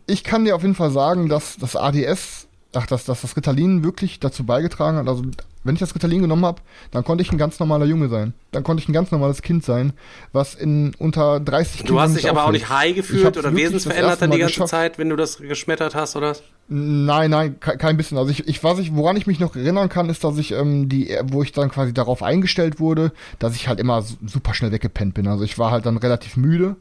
ich 0.07 0.23
kann 0.23 0.45
dir 0.45 0.55
auf 0.55 0.61
jeden 0.63 0.75
Fall 0.75 0.91
sagen, 0.91 1.29
dass 1.29 1.57
das 1.57 1.75
ADS, 1.75 2.47
ach, 2.73 2.87
dass, 2.87 3.05
dass 3.05 3.21
das 3.21 3.35
Ritalin 3.37 3.83
wirklich 3.83 4.19
dazu 4.19 4.43
beigetragen 4.45 4.97
hat. 4.97 5.07
Also, 5.07 5.23
wenn 5.63 5.75
ich 5.75 5.79
das 5.79 5.93
Ritalin 5.93 6.23
genommen 6.23 6.43
habe, 6.43 6.59
dann 6.89 7.03
konnte 7.03 7.21
ich 7.21 7.31
ein 7.31 7.37
ganz 7.37 7.59
normaler 7.59 7.85
Junge 7.85 8.09
sein. 8.09 8.33
Dann 8.51 8.63
konnte 8.63 8.81
ich 8.81 8.89
ein 8.89 8.93
ganz 8.93 9.11
normales 9.11 9.43
Kind 9.43 9.63
sein, 9.63 9.93
was 10.33 10.55
in 10.55 10.95
unter 10.97 11.39
30 11.39 11.83
Du 11.83 11.99
hast 11.99 12.15
dich 12.15 12.23
nicht 12.23 12.31
aber 12.31 12.45
auch 12.45 12.51
nicht 12.51 12.69
high 12.69 12.95
gefühlt 12.95 13.37
oder 13.37 13.55
wesensverändert 13.55 14.19
dann 14.23 14.31
die 14.31 14.39
ganze 14.39 14.53
geschafft. 14.55 14.71
Zeit, 14.71 14.97
wenn 14.97 15.09
du 15.09 15.15
das 15.15 15.37
geschmettert 15.37 15.93
hast, 15.93 16.15
oder? 16.15 16.35
Nein, 16.67 17.29
nein, 17.29 17.59
ke- 17.59 17.77
kein 17.77 17.95
bisschen. 17.95 18.17
Also 18.17 18.31
ich, 18.31 18.47
ich 18.47 18.63
was 18.63 18.79
ich, 18.79 18.95
woran 18.95 19.17
ich 19.17 19.27
mich 19.27 19.39
noch 19.39 19.55
erinnern 19.55 19.87
kann, 19.87 20.09
ist, 20.09 20.23
dass 20.23 20.37
ich 20.39 20.51
ähm, 20.53 20.89
die, 20.89 21.15
wo 21.25 21.43
ich 21.43 21.51
dann 21.51 21.69
quasi 21.69 21.93
darauf 21.93 22.23
eingestellt 22.23 22.79
wurde, 22.79 23.11
dass 23.37 23.55
ich 23.55 23.67
halt 23.67 23.79
immer 23.79 24.01
su- 24.01 24.15
super 24.25 24.55
schnell 24.55 24.71
weggepennt 24.71 25.13
bin. 25.13 25.27
Also 25.27 25.43
ich 25.43 25.59
war 25.59 25.69
halt 25.69 25.85
dann 25.85 25.97
relativ 25.97 26.37
müde. 26.37 26.75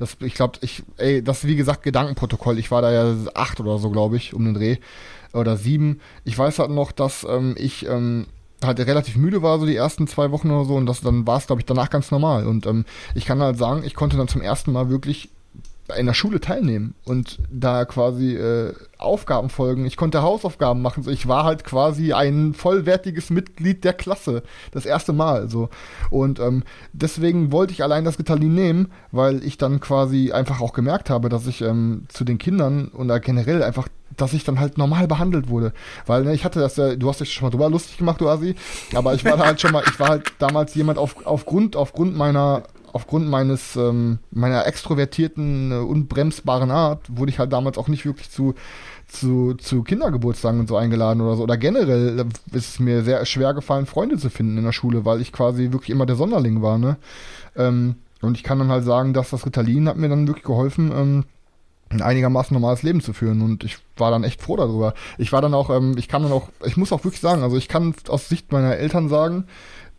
Das, 0.00 0.16
ich 0.20 0.32
glaube, 0.32 0.58
ich, 0.62 0.82
ey, 0.96 1.22
das 1.22 1.44
ist 1.44 1.46
wie 1.46 1.56
gesagt 1.56 1.82
Gedankenprotokoll. 1.82 2.58
Ich 2.58 2.70
war 2.70 2.80
da 2.80 2.90
ja 2.90 3.14
acht 3.34 3.60
oder 3.60 3.78
so, 3.78 3.90
glaube 3.90 4.16
ich, 4.16 4.32
um 4.32 4.46
den 4.46 4.54
Dreh 4.54 4.78
oder 5.34 5.58
sieben. 5.58 6.00
Ich 6.24 6.38
weiß 6.38 6.58
halt 6.58 6.70
noch, 6.70 6.90
dass 6.90 7.26
ähm, 7.28 7.54
ich 7.58 7.86
ähm, 7.86 8.26
halt 8.64 8.80
relativ 8.80 9.16
müde 9.16 9.42
war, 9.42 9.58
so 9.58 9.66
die 9.66 9.76
ersten 9.76 10.06
zwei 10.06 10.30
Wochen 10.30 10.50
oder 10.50 10.64
so, 10.64 10.74
und 10.76 10.86
das 10.86 11.02
dann 11.02 11.26
war 11.26 11.36
es, 11.36 11.46
glaube 11.46 11.60
ich, 11.60 11.66
danach 11.66 11.90
ganz 11.90 12.10
normal. 12.10 12.46
Und 12.46 12.66
ähm, 12.66 12.86
ich 13.14 13.26
kann 13.26 13.42
halt 13.42 13.58
sagen, 13.58 13.82
ich 13.84 13.94
konnte 13.94 14.16
dann 14.16 14.26
zum 14.26 14.40
ersten 14.40 14.72
Mal 14.72 14.88
wirklich 14.88 15.28
in 15.96 16.06
der 16.06 16.14
Schule 16.14 16.40
teilnehmen 16.40 16.94
und 17.04 17.38
da 17.50 17.84
quasi 17.84 18.34
äh, 18.36 18.72
Aufgaben 18.98 19.50
folgen. 19.50 19.86
Ich 19.86 19.96
konnte 19.96 20.22
Hausaufgaben 20.22 20.82
machen. 20.82 21.02
So, 21.02 21.10
ich 21.10 21.26
war 21.26 21.44
halt 21.44 21.64
quasi 21.64 22.12
ein 22.12 22.54
vollwertiges 22.54 23.30
Mitglied 23.30 23.84
der 23.84 23.92
Klasse. 23.92 24.42
Das 24.72 24.86
erste 24.86 25.12
Mal. 25.12 25.48
So. 25.48 25.70
Und 26.10 26.38
ähm, 26.38 26.64
deswegen 26.92 27.52
wollte 27.52 27.72
ich 27.72 27.82
allein 27.82 28.04
das 28.04 28.18
Ritalin 28.18 28.54
nehmen, 28.54 28.92
weil 29.10 29.44
ich 29.44 29.58
dann 29.58 29.80
quasi 29.80 30.32
einfach 30.32 30.60
auch 30.60 30.72
gemerkt 30.72 31.10
habe, 31.10 31.28
dass 31.28 31.46
ich 31.46 31.62
ähm, 31.62 32.04
zu 32.08 32.24
den 32.24 32.38
Kindern 32.38 32.88
oder 32.88 33.20
generell 33.20 33.62
einfach 33.62 33.88
dass 34.16 34.32
ich 34.32 34.44
dann 34.44 34.58
halt 34.58 34.76
normal 34.76 35.06
behandelt 35.06 35.48
wurde. 35.48 35.72
Weil 36.04 36.24
ne, 36.24 36.34
ich 36.34 36.44
hatte 36.44 36.60
das 36.60 36.76
ja, 36.76 36.96
du 36.96 37.08
hast 37.08 37.20
dich 37.20 37.32
schon 37.32 37.46
mal 37.46 37.50
drüber 37.50 37.70
lustig 37.70 37.98
gemacht, 37.98 38.20
du 38.20 38.28
Asi, 38.28 38.54
aber 38.94 39.14
ich 39.14 39.24
war 39.24 39.38
halt 39.38 39.60
schon 39.60 39.72
mal, 39.72 39.84
ich 39.88 39.98
war 40.00 40.08
halt 40.08 40.32
damals 40.38 40.74
jemand 40.74 40.98
auf, 40.98 41.24
aufgrund, 41.24 41.76
aufgrund 41.76 42.16
meiner 42.16 42.64
aufgrund 42.92 43.28
meines 43.28 43.76
ähm, 43.76 44.18
meiner 44.30 44.66
extrovertierten 44.66 45.72
äh, 45.72 45.76
unbremsbaren 45.76 46.70
Art 46.70 47.16
wurde 47.16 47.30
ich 47.30 47.38
halt 47.38 47.52
damals 47.52 47.78
auch 47.78 47.88
nicht 47.88 48.04
wirklich 48.04 48.30
zu 48.30 48.54
zu, 49.10 49.54
zu 49.54 49.82
Kindergeburtstagen 49.82 50.60
und 50.60 50.68
so 50.68 50.76
eingeladen 50.76 51.20
oder 51.20 51.36
so. 51.36 51.42
Oder 51.42 51.56
generell 51.56 52.20
äh, 52.20 52.56
ist 52.56 52.68
es 52.68 52.80
mir 52.80 53.02
sehr 53.02 53.24
schwer 53.26 53.54
gefallen, 53.54 53.86
Freunde 53.86 54.16
zu 54.18 54.30
finden 54.30 54.56
in 54.56 54.64
der 54.64 54.72
Schule, 54.72 55.04
weil 55.04 55.20
ich 55.20 55.32
quasi 55.32 55.72
wirklich 55.72 55.90
immer 55.90 56.06
der 56.06 56.16
Sonderling 56.16 56.62
war, 56.62 56.78
ne? 56.78 56.96
Ähm, 57.56 57.96
und 58.22 58.36
ich 58.36 58.42
kann 58.42 58.58
dann 58.58 58.70
halt 58.70 58.84
sagen, 58.84 59.14
dass 59.14 59.30
das 59.30 59.46
Ritalin 59.46 59.88
hat 59.88 59.96
mir 59.96 60.08
dann 60.08 60.28
wirklich 60.28 60.44
geholfen, 60.44 60.92
ähm, 60.94 61.24
ein 61.88 62.02
einigermaßen 62.02 62.54
normales 62.54 62.82
Leben 62.82 63.00
zu 63.00 63.12
führen 63.12 63.42
und 63.42 63.64
ich 63.64 63.78
war 63.96 64.10
dann 64.10 64.22
echt 64.22 64.40
froh 64.40 64.56
darüber. 64.56 64.94
Ich 65.18 65.32
war 65.32 65.42
dann 65.42 65.54
auch, 65.54 65.70
ähm, 65.70 65.96
ich 65.98 66.06
kann 66.06 66.22
dann 66.22 66.32
auch, 66.32 66.48
ich 66.64 66.76
muss 66.76 66.92
auch 66.92 67.04
wirklich 67.04 67.20
sagen, 67.20 67.42
also 67.42 67.56
ich 67.56 67.66
kann 67.68 67.94
aus 68.08 68.28
Sicht 68.28 68.52
meiner 68.52 68.76
Eltern 68.76 69.08
sagen, 69.08 69.46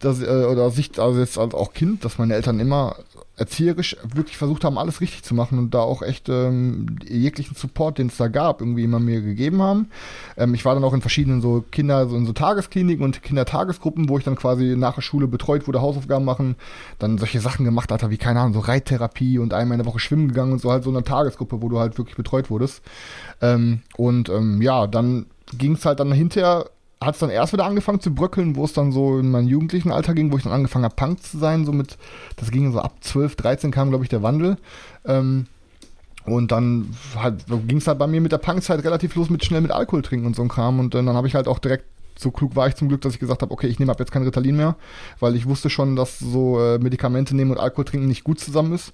dass, 0.02 0.22
äh, 0.22 0.46
oder 0.50 0.70
Sicht, 0.72 1.00
also 1.00 1.20
jetzt 1.20 1.38
als 1.38 1.54
auch 1.54 1.74
Kind, 1.74 2.04
dass 2.06 2.18
meine 2.18 2.36
Eltern 2.36 2.60
immer 2.60 2.96
erzieherisch 3.38 3.98
wirklich 4.04 4.38
versucht 4.38 4.64
haben, 4.64 4.78
alles 4.78 5.02
richtig 5.02 5.24
zu 5.24 5.34
machen 5.34 5.58
und 5.58 5.74
da 5.74 5.80
auch 5.80 6.04
echt 6.04 6.30
ähm, 6.30 6.98
jeglichen 7.08 7.56
Support, 7.56 7.98
den 7.98 8.08
es 8.08 8.18
da 8.18 8.28
gab, 8.28 8.62
irgendwie 8.62 8.84
immer 8.84 9.00
mir 9.00 9.22
gegeben 9.22 9.64
haben. 9.64 9.90
Ähm, 10.38 10.54
ich 10.54 10.64
war 10.64 10.76
dann 10.76 10.84
auch 10.84 10.94
in 10.94 11.02
verschiedenen 11.02 11.42
so 11.42 11.64
Kinder, 11.72 12.08
so 12.08 12.18
in 12.18 12.28
so 12.28 12.34
Tageskliniken 12.34 13.04
und 13.04 13.24
Kindertagesgruppen, 13.24 14.10
wo 14.10 14.18
ich 14.20 14.24
dann 14.24 14.36
quasi 14.36 14.76
nach 14.78 14.94
der 14.94 15.02
Schule 15.02 15.28
betreut 15.28 15.66
wurde, 15.68 15.82
Hausaufgaben 15.82 16.24
machen, 16.24 16.56
dann 17.00 17.18
solche 17.18 17.40
Sachen 17.40 17.66
gemacht, 17.66 17.92
Alter, 17.92 18.12
wie 18.12 18.18
keine 18.18 18.42
Ahnung, 18.42 18.54
so 18.54 18.60
Reittherapie 18.60 19.40
und 19.40 19.56
einmal 19.56 19.80
in 19.80 19.84
der 19.84 19.92
Woche 19.92 20.00
schwimmen 20.00 20.28
gegangen 20.28 20.52
und 20.52 20.62
so 20.62 20.72
halt 20.72 20.84
so 20.84 20.92
eine 20.92 21.04
Tagesgruppe, 21.04 21.64
wo 21.64 21.70
du 21.70 21.80
halt 21.80 21.98
wirklich 21.98 22.18
betreut 22.18 22.52
wurdest. 22.52 22.84
Ähm, 23.42 23.82
und 23.98 24.30
ähm, 24.30 24.62
ja, 24.62 24.86
dann 24.86 25.26
ging 25.58 25.74
es 25.74 25.86
halt 25.86 26.00
dann 26.00 26.12
hinterher 26.12 26.70
hat 27.02 27.16
es 27.16 27.20
dann 27.20 27.32
erst 27.32 27.52
wieder 27.52 27.66
angefangen 27.66 28.00
zu 28.00 28.14
bröckeln, 28.14 28.56
wo 28.56 28.64
es 28.64 28.74
dann 28.74 28.92
so 28.92 29.18
in 29.18 29.32
meinem 29.32 29.48
jugendlichen 29.48 29.92
Alter 29.92 30.14
ging, 30.14 30.32
wo 30.32 30.38
ich 30.38 30.44
dann 30.44 30.54
angefangen 30.54 30.86
habe, 30.86 30.96
Punk 30.96 31.24
zu 31.24 31.40
sein, 31.40 31.66
so 31.66 31.72
mit, 31.72 31.98
das 32.36 32.52
ging 32.52 32.72
so 32.72 32.80
ab 32.80 32.94
12, 33.02 33.36
13 33.36 33.72
kam, 33.72 33.90
glaube 33.90 34.06
ich, 34.06 34.10
der 34.10 34.22
Wandel. 34.22 34.58
Ähm, 35.06 35.48
und 36.26 36.52
dann 36.52 36.96
halt, 37.16 37.46
ging 37.68 37.78
es 37.78 37.88
halt 37.88 37.98
bei 37.98 38.06
mir 38.06 38.22
mit 38.22 38.32
der 38.32 38.38
Punkzeit 38.38 38.84
relativ 38.84 39.16
los 39.16 39.32
mit 39.32 39.44
schnell 39.44 39.62
mit 39.62 39.72
Alkohol 39.72 40.04
trinken 40.04 40.28
und 40.28 40.36
so 40.36 40.44
ein 40.44 40.50
Kram. 40.50 40.80
Und 40.80 40.94
äh, 40.94 41.04
dann 41.04 41.16
habe 41.16 41.28
ich 41.28 41.34
halt 41.34 41.48
auch 41.48 41.58
direkt, 41.58 41.86
so 42.16 42.30
klug 42.30 42.56
war 42.56 42.68
ich 42.68 42.76
zum 42.76 42.88
Glück, 42.88 43.02
dass 43.02 43.14
ich 43.16 43.20
gesagt 43.20 43.42
habe, 43.42 43.52
okay, 43.52 43.66
ich 43.66 43.80
nehme 43.80 43.92
ab 43.92 44.00
jetzt 44.00 44.12
kein 44.12 44.22
Ritalin 44.22 44.56
mehr, 44.56 44.76
weil 45.20 45.36
ich 45.36 45.48
wusste 45.48 45.72
schon, 45.72 45.96
dass 45.96 46.20
so 46.20 46.60
äh, 46.60 46.78
Medikamente 46.78 47.36
nehmen 47.36 47.50
und 47.50 47.58
Alkohol 47.58 47.86
trinken 47.86 48.08
nicht 48.08 48.24
gut 48.24 48.40
zusammen 48.40 48.74
ist. 48.74 48.94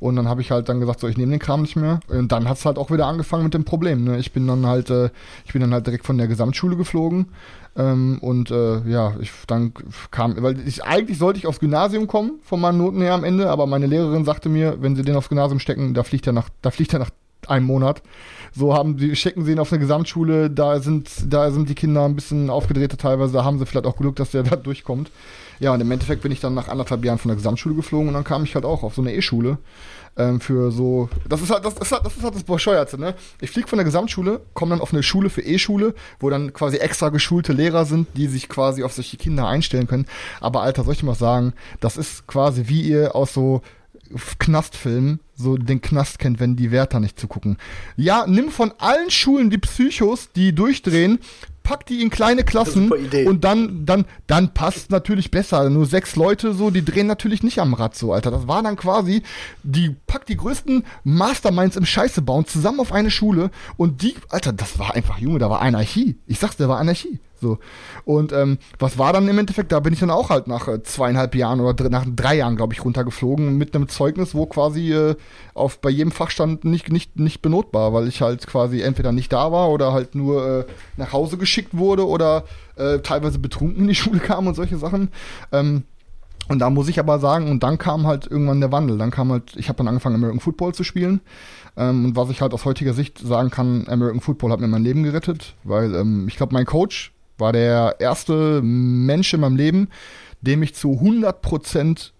Und 0.00 0.16
dann 0.16 0.28
habe 0.28 0.40
ich 0.40 0.50
halt 0.50 0.68
dann 0.68 0.80
gesagt, 0.80 1.00
so 1.00 1.08
ich 1.08 1.16
nehme 1.16 1.30
den 1.30 1.40
Kram 1.40 1.62
nicht 1.62 1.76
mehr. 1.76 2.00
Und 2.08 2.32
dann 2.32 2.48
hat 2.48 2.58
es 2.58 2.64
halt 2.64 2.78
auch 2.78 2.90
wieder 2.90 3.06
angefangen 3.06 3.44
mit 3.44 3.54
dem 3.54 3.64
Problem. 3.64 4.04
Ne? 4.04 4.18
Ich 4.18 4.32
bin 4.32 4.46
dann 4.46 4.66
halt, 4.66 4.90
äh, 4.90 5.10
ich 5.44 5.52
bin 5.52 5.60
dann 5.60 5.72
halt 5.72 5.86
direkt 5.86 6.06
von 6.06 6.18
der 6.18 6.28
Gesamtschule 6.28 6.76
geflogen. 6.76 7.28
Ähm, 7.76 8.18
und 8.20 8.50
äh, 8.50 8.80
ja, 8.88 9.14
ich 9.20 9.32
dann 9.46 9.72
kam, 10.10 10.40
weil 10.42 10.66
ich 10.66 10.84
eigentlich 10.84 11.18
sollte 11.18 11.38
ich 11.38 11.46
aufs 11.46 11.58
Gymnasium 11.58 12.06
kommen 12.06 12.38
von 12.42 12.60
meinen 12.60 12.78
Noten 12.78 13.00
her 13.00 13.14
am 13.14 13.24
Ende, 13.24 13.50
aber 13.50 13.66
meine 13.66 13.86
Lehrerin 13.86 14.24
sagte 14.24 14.48
mir, 14.48 14.80
wenn 14.80 14.94
sie 14.94 15.02
den 15.02 15.16
aufs 15.16 15.28
Gymnasium 15.28 15.58
stecken, 15.58 15.92
da 15.92 16.04
fliegt 16.04 16.26
er 16.28 16.32
nach, 16.32 16.48
da 16.62 16.70
fliegt 16.70 16.92
er 16.92 17.00
nach 17.00 17.10
einem 17.48 17.66
Monat. 17.66 18.02
So 18.52 18.74
haben 18.74 18.98
sie, 18.98 19.16
schicken 19.16 19.44
sie 19.44 19.52
ihn 19.52 19.58
auf 19.58 19.72
eine 19.72 19.80
Gesamtschule, 19.80 20.50
da 20.50 20.78
sind, 20.78 21.10
da 21.28 21.50
sind 21.50 21.68
die 21.68 21.74
Kinder 21.74 22.04
ein 22.04 22.14
bisschen 22.14 22.48
aufgedrehter 22.48 22.96
teilweise, 22.96 23.32
da 23.32 23.44
haben 23.44 23.58
sie 23.58 23.66
vielleicht 23.66 23.86
auch 23.86 23.96
Glück, 23.96 24.16
dass 24.16 24.30
der 24.30 24.42
da 24.44 24.56
durchkommt. 24.56 25.10
Ja, 25.60 25.72
und 25.72 25.80
im 25.80 25.90
Endeffekt 25.90 26.22
bin 26.22 26.32
ich 26.32 26.40
dann 26.40 26.54
nach 26.54 26.68
anderthalb 26.68 27.04
Jahren 27.04 27.18
von 27.18 27.28
der 27.28 27.36
Gesamtschule 27.36 27.74
geflogen 27.74 28.08
und 28.08 28.14
dann 28.14 28.24
kam 28.24 28.44
ich 28.44 28.54
halt 28.54 28.64
auch 28.64 28.82
auf 28.82 28.94
so 28.94 29.02
eine 29.02 29.14
E-Schule. 29.14 29.58
Ähm, 30.16 30.40
für 30.40 30.70
so. 30.70 31.08
Das 31.28 31.42
ist 31.42 31.50
halt 31.50 31.64
das, 31.64 31.74
ist 31.74 31.90
halt, 31.90 32.06
das, 32.06 32.16
ist 32.16 32.22
halt 32.22 32.36
das 32.36 32.44
Bescheuerte, 32.44 33.00
ne? 33.00 33.16
Ich 33.40 33.50
fliege 33.50 33.66
von 33.66 33.78
der 33.78 33.84
Gesamtschule, 33.84 34.42
komme 34.54 34.70
dann 34.70 34.80
auf 34.80 34.92
eine 34.92 35.02
Schule 35.02 35.28
für 35.28 35.42
E-Schule, 35.42 35.92
wo 36.20 36.30
dann 36.30 36.52
quasi 36.52 36.76
extra 36.76 37.08
geschulte 37.08 37.52
Lehrer 37.52 37.84
sind, 37.84 38.06
die 38.16 38.28
sich 38.28 38.48
quasi 38.48 38.84
auf 38.84 38.92
solche 38.92 39.16
Kinder 39.16 39.48
einstellen 39.48 39.88
können. 39.88 40.06
Aber 40.40 40.62
Alter, 40.62 40.84
soll 40.84 40.94
ich 40.94 41.02
mal 41.02 41.16
sagen, 41.16 41.52
das 41.80 41.96
ist 41.96 42.28
quasi 42.28 42.68
wie 42.68 42.82
ihr 42.82 43.16
aus 43.16 43.34
so 43.34 43.62
Knastfilmen 44.38 45.18
so 45.34 45.56
den 45.56 45.80
Knast 45.80 46.18
kennt, 46.18 46.40
wenn 46.40 46.56
die 46.56 46.70
Wärter 46.70 47.00
nicht 47.00 47.18
zugucken. 47.18 47.58
Ja, 47.96 48.24
nimm 48.26 48.50
von 48.50 48.72
allen 48.78 49.10
Schulen 49.10 49.50
die 49.50 49.58
Psychos, 49.58 50.30
die 50.34 50.54
durchdrehen, 50.54 51.18
pack 51.64 51.86
die 51.86 52.02
in 52.02 52.10
kleine 52.10 52.44
Klassen 52.44 52.92
und 52.92 53.42
dann, 53.42 53.84
dann, 53.84 54.04
dann 54.28 54.54
passt 54.54 54.90
natürlich 54.90 55.32
besser. 55.32 55.68
Nur 55.70 55.86
sechs 55.86 56.14
Leute 56.14 56.54
so, 56.54 56.70
die 56.70 56.84
drehen 56.84 57.08
natürlich 57.08 57.42
nicht 57.42 57.58
am 57.58 57.74
Rad 57.74 57.96
so, 57.96 58.12
Alter. 58.12 58.30
Das 58.30 58.46
war 58.46 58.62
dann 58.62 58.76
quasi, 58.76 59.22
die 59.64 59.96
pack 60.06 60.26
die 60.26 60.36
größten 60.36 60.84
Masterminds 61.02 61.76
im 61.76 61.86
Scheiße 61.86 62.22
bauen 62.22 62.46
zusammen 62.46 62.80
auf 62.80 62.92
eine 62.92 63.10
Schule 63.10 63.50
und 63.76 64.02
die, 64.02 64.14
Alter, 64.28 64.52
das 64.52 64.78
war 64.78 64.94
einfach, 64.94 65.18
Junge, 65.18 65.40
da 65.40 65.50
war 65.50 65.62
Anarchie. 65.62 66.16
Ich 66.26 66.38
sag's, 66.38 66.56
da 66.56 66.68
war 66.68 66.78
Anarchie. 66.78 67.18
So. 67.44 67.58
Und 68.06 68.32
ähm, 68.32 68.56
was 68.78 68.96
war 68.96 69.12
dann 69.12 69.28
im 69.28 69.38
Endeffekt? 69.38 69.70
Da 69.70 69.80
bin 69.80 69.92
ich 69.92 70.00
dann 70.00 70.10
auch 70.10 70.30
halt 70.30 70.46
nach 70.46 70.66
äh, 70.66 70.82
zweieinhalb 70.82 71.34
Jahren 71.34 71.60
oder 71.60 71.74
dr 71.74 71.90
nach 71.90 72.06
drei 72.06 72.36
Jahren, 72.36 72.56
glaube 72.56 72.72
ich, 72.72 72.82
runtergeflogen 72.82 73.58
mit 73.58 73.74
einem 73.74 73.88
Zeugnis, 73.88 74.34
wo 74.34 74.46
quasi 74.46 74.92
äh, 74.92 75.14
auf 75.52 75.78
bei 75.78 75.90
jedem 75.90 76.10
Fach 76.10 76.30
stand 76.30 76.64
nicht, 76.64 76.90
nicht, 76.90 77.18
nicht 77.18 77.42
benotbar, 77.42 77.92
weil 77.92 78.08
ich 78.08 78.22
halt 78.22 78.46
quasi 78.46 78.80
entweder 78.80 79.12
nicht 79.12 79.30
da 79.30 79.52
war 79.52 79.68
oder 79.68 79.92
halt 79.92 80.14
nur 80.14 80.60
äh, 80.60 80.64
nach 80.96 81.12
Hause 81.12 81.36
geschickt 81.36 81.76
wurde 81.76 82.08
oder 82.08 82.44
äh, 82.76 83.00
teilweise 83.00 83.38
betrunken 83.38 83.82
in 83.82 83.88
die 83.88 83.94
Schule 83.94 84.20
kam 84.20 84.46
und 84.46 84.54
solche 84.54 84.78
Sachen. 84.78 85.10
Ähm, 85.52 85.82
und 86.48 86.58
da 86.58 86.70
muss 86.70 86.88
ich 86.88 86.98
aber 86.98 87.18
sagen, 87.18 87.50
und 87.50 87.62
dann 87.62 87.76
kam 87.78 88.06
halt 88.06 88.26
irgendwann 88.26 88.60
der 88.60 88.72
Wandel. 88.72 88.98
Dann 88.98 89.10
kam 89.10 89.32
halt, 89.32 89.54
ich 89.56 89.68
habe 89.68 89.78
dann 89.78 89.88
angefangen, 89.88 90.16
American 90.16 90.40
Football 90.40 90.74
zu 90.74 90.84
spielen. 90.84 91.20
Ähm, 91.76 92.06
und 92.06 92.16
was 92.16 92.30
ich 92.30 92.40
halt 92.40 92.52
aus 92.54 92.64
heutiger 92.64 92.94
Sicht 92.94 93.18
sagen 93.18 93.50
kann, 93.50 93.86
American 93.88 94.20
Football 94.20 94.50
hat 94.50 94.60
mir 94.60 94.68
mein 94.68 94.84
Leben 94.84 95.02
gerettet, 95.02 95.54
weil 95.64 95.94
ähm, 95.94 96.26
ich 96.28 96.36
glaube, 96.36 96.54
mein 96.54 96.66
Coach 96.66 97.12
war 97.38 97.52
der 97.52 97.96
erste 97.98 98.60
Mensch 98.62 99.32
in 99.34 99.40
meinem 99.40 99.56
Leben, 99.56 99.88
dem 100.40 100.62
ich 100.62 100.74
zu 100.74 100.92
100% 100.92 102.10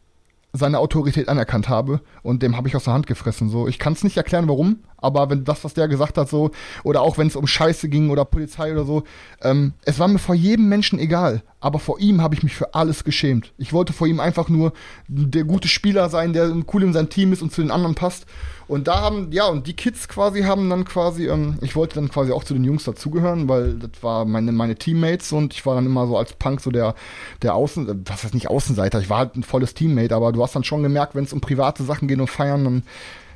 seine 0.57 0.79
Autorität 0.79 1.29
anerkannt 1.29 1.69
habe 1.69 2.01
und 2.23 2.43
dem 2.43 2.57
habe 2.57 2.69
ich 2.69 2.77
aus 2.77 2.85
der 2.85 2.95
Hand 2.95 3.09
gefressen. 3.09 3.51
So, 3.51 3.67
ich 3.67 3.81
kann 3.81 3.93
es 3.93 4.05
nicht 4.05 4.17
erklären, 4.17 4.49
warum, 4.49 4.79
aber 4.97 5.29
wenn 5.29 5.45
das, 5.45 5.65
was 5.65 5.75
der 5.75 5.89
gesagt 5.89 6.17
hat, 6.17 6.31
so, 6.31 6.53
oder 6.85 7.03
auch 7.03 7.19
wenn 7.19 7.27
es 7.27 7.35
um 7.35 7.49
Scheiße 7.49 7.89
ging 7.89 8.09
oder 8.09 8.25
Polizei 8.25 8.73
oder 8.73 8.85
so, 8.85 9.03
ähm, 9.43 9.75
es 9.85 9.99
war 9.99 10.07
mir 10.07 10.21
vor 10.21 10.37
jedem 10.37 10.69
Menschen 10.69 11.01
egal. 11.01 11.43
Aber 11.59 11.81
vor 11.81 11.99
ihm 11.99 12.23
habe 12.23 12.37
ich 12.37 12.45
mich 12.45 12.55
für 12.55 12.73
alles 12.73 13.03
geschämt. 13.03 13.53
Ich 13.59 13.73
wollte 13.73 13.93
vor 13.93 14.07
ihm 14.07 14.21
einfach 14.21 14.49
nur 14.49 14.73
der 15.09 15.45
gute 15.45 15.67
Spieler 15.67 16.09
sein, 16.09 16.33
der 16.33 16.55
cool 16.73 16.85
in 16.85 16.93
sein 16.93 17.09
Team 17.09 17.33
ist 17.33 17.43
und 17.43 17.53
zu 17.53 17.61
den 17.61 17.73
anderen 17.73 17.97
passt. 17.97 18.27
Und 18.67 18.89
da 18.89 19.01
haben, 19.01 19.31
ja, 19.33 19.47
und 19.47 19.67
die 19.67 19.75
Kids 19.75 20.09
quasi 20.09 20.43
haben 20.43 20.71
dann 20.71 20.85
quasi, 20.85 21.27
ähm, 21.27 21.59
ich 21.61 21.77
wollte 21.77 21.97
dann 21.97 22.09
quasi 22.09 22.33
auch 22.33 22.45
zu 22.45 22.55
den 22.55 22.65
Jungs 22.65 22.85
dazugehören, 22.85 23.49
weil 23.49 23.75
das 23.75 24.03
war 24.03 24.25
meine, 24.25 24.53
meine 24.53 24.77
Teammates 24.77 25.33
und 25.33 25.53
ich 25.53 25.65
war 25.67 25.75
dann 25.75 25.87
immer 25.87 26.07
so 26.07 26.17
als 26.17 26.33
Punk 26.33 26.61
so 26.61 26.71
der, 26.71 26.95
der 27.43 27.55
Außen, 27.55 28.05
was 28.09 28.25
heißt 28.25 28.35
nicht 28.35 28.49
Außenseiter, 28.49 29.01
ich 29.01 29.11
war 29.11 29.19
halt 29.19 29.37
ein 29.37 29.43
volles 29.43 29.75
Teammate, 29.75 30.15
aber 30.15 30.33
du 30.33 30.43
hast 30.43 30.55
dann 30.55 30.65
schon 30.65 30.83
gemerkt, 30.83 31.15
wenn 31.15 31.25
es 31.25 31.33
um 31.33 31.41
private 31.41 31.83
Sachen 31.83 32.09
geht 32.09 32.21
und 32.21 32.31
feiern, 32.31 32.65
dann 32.65 32.83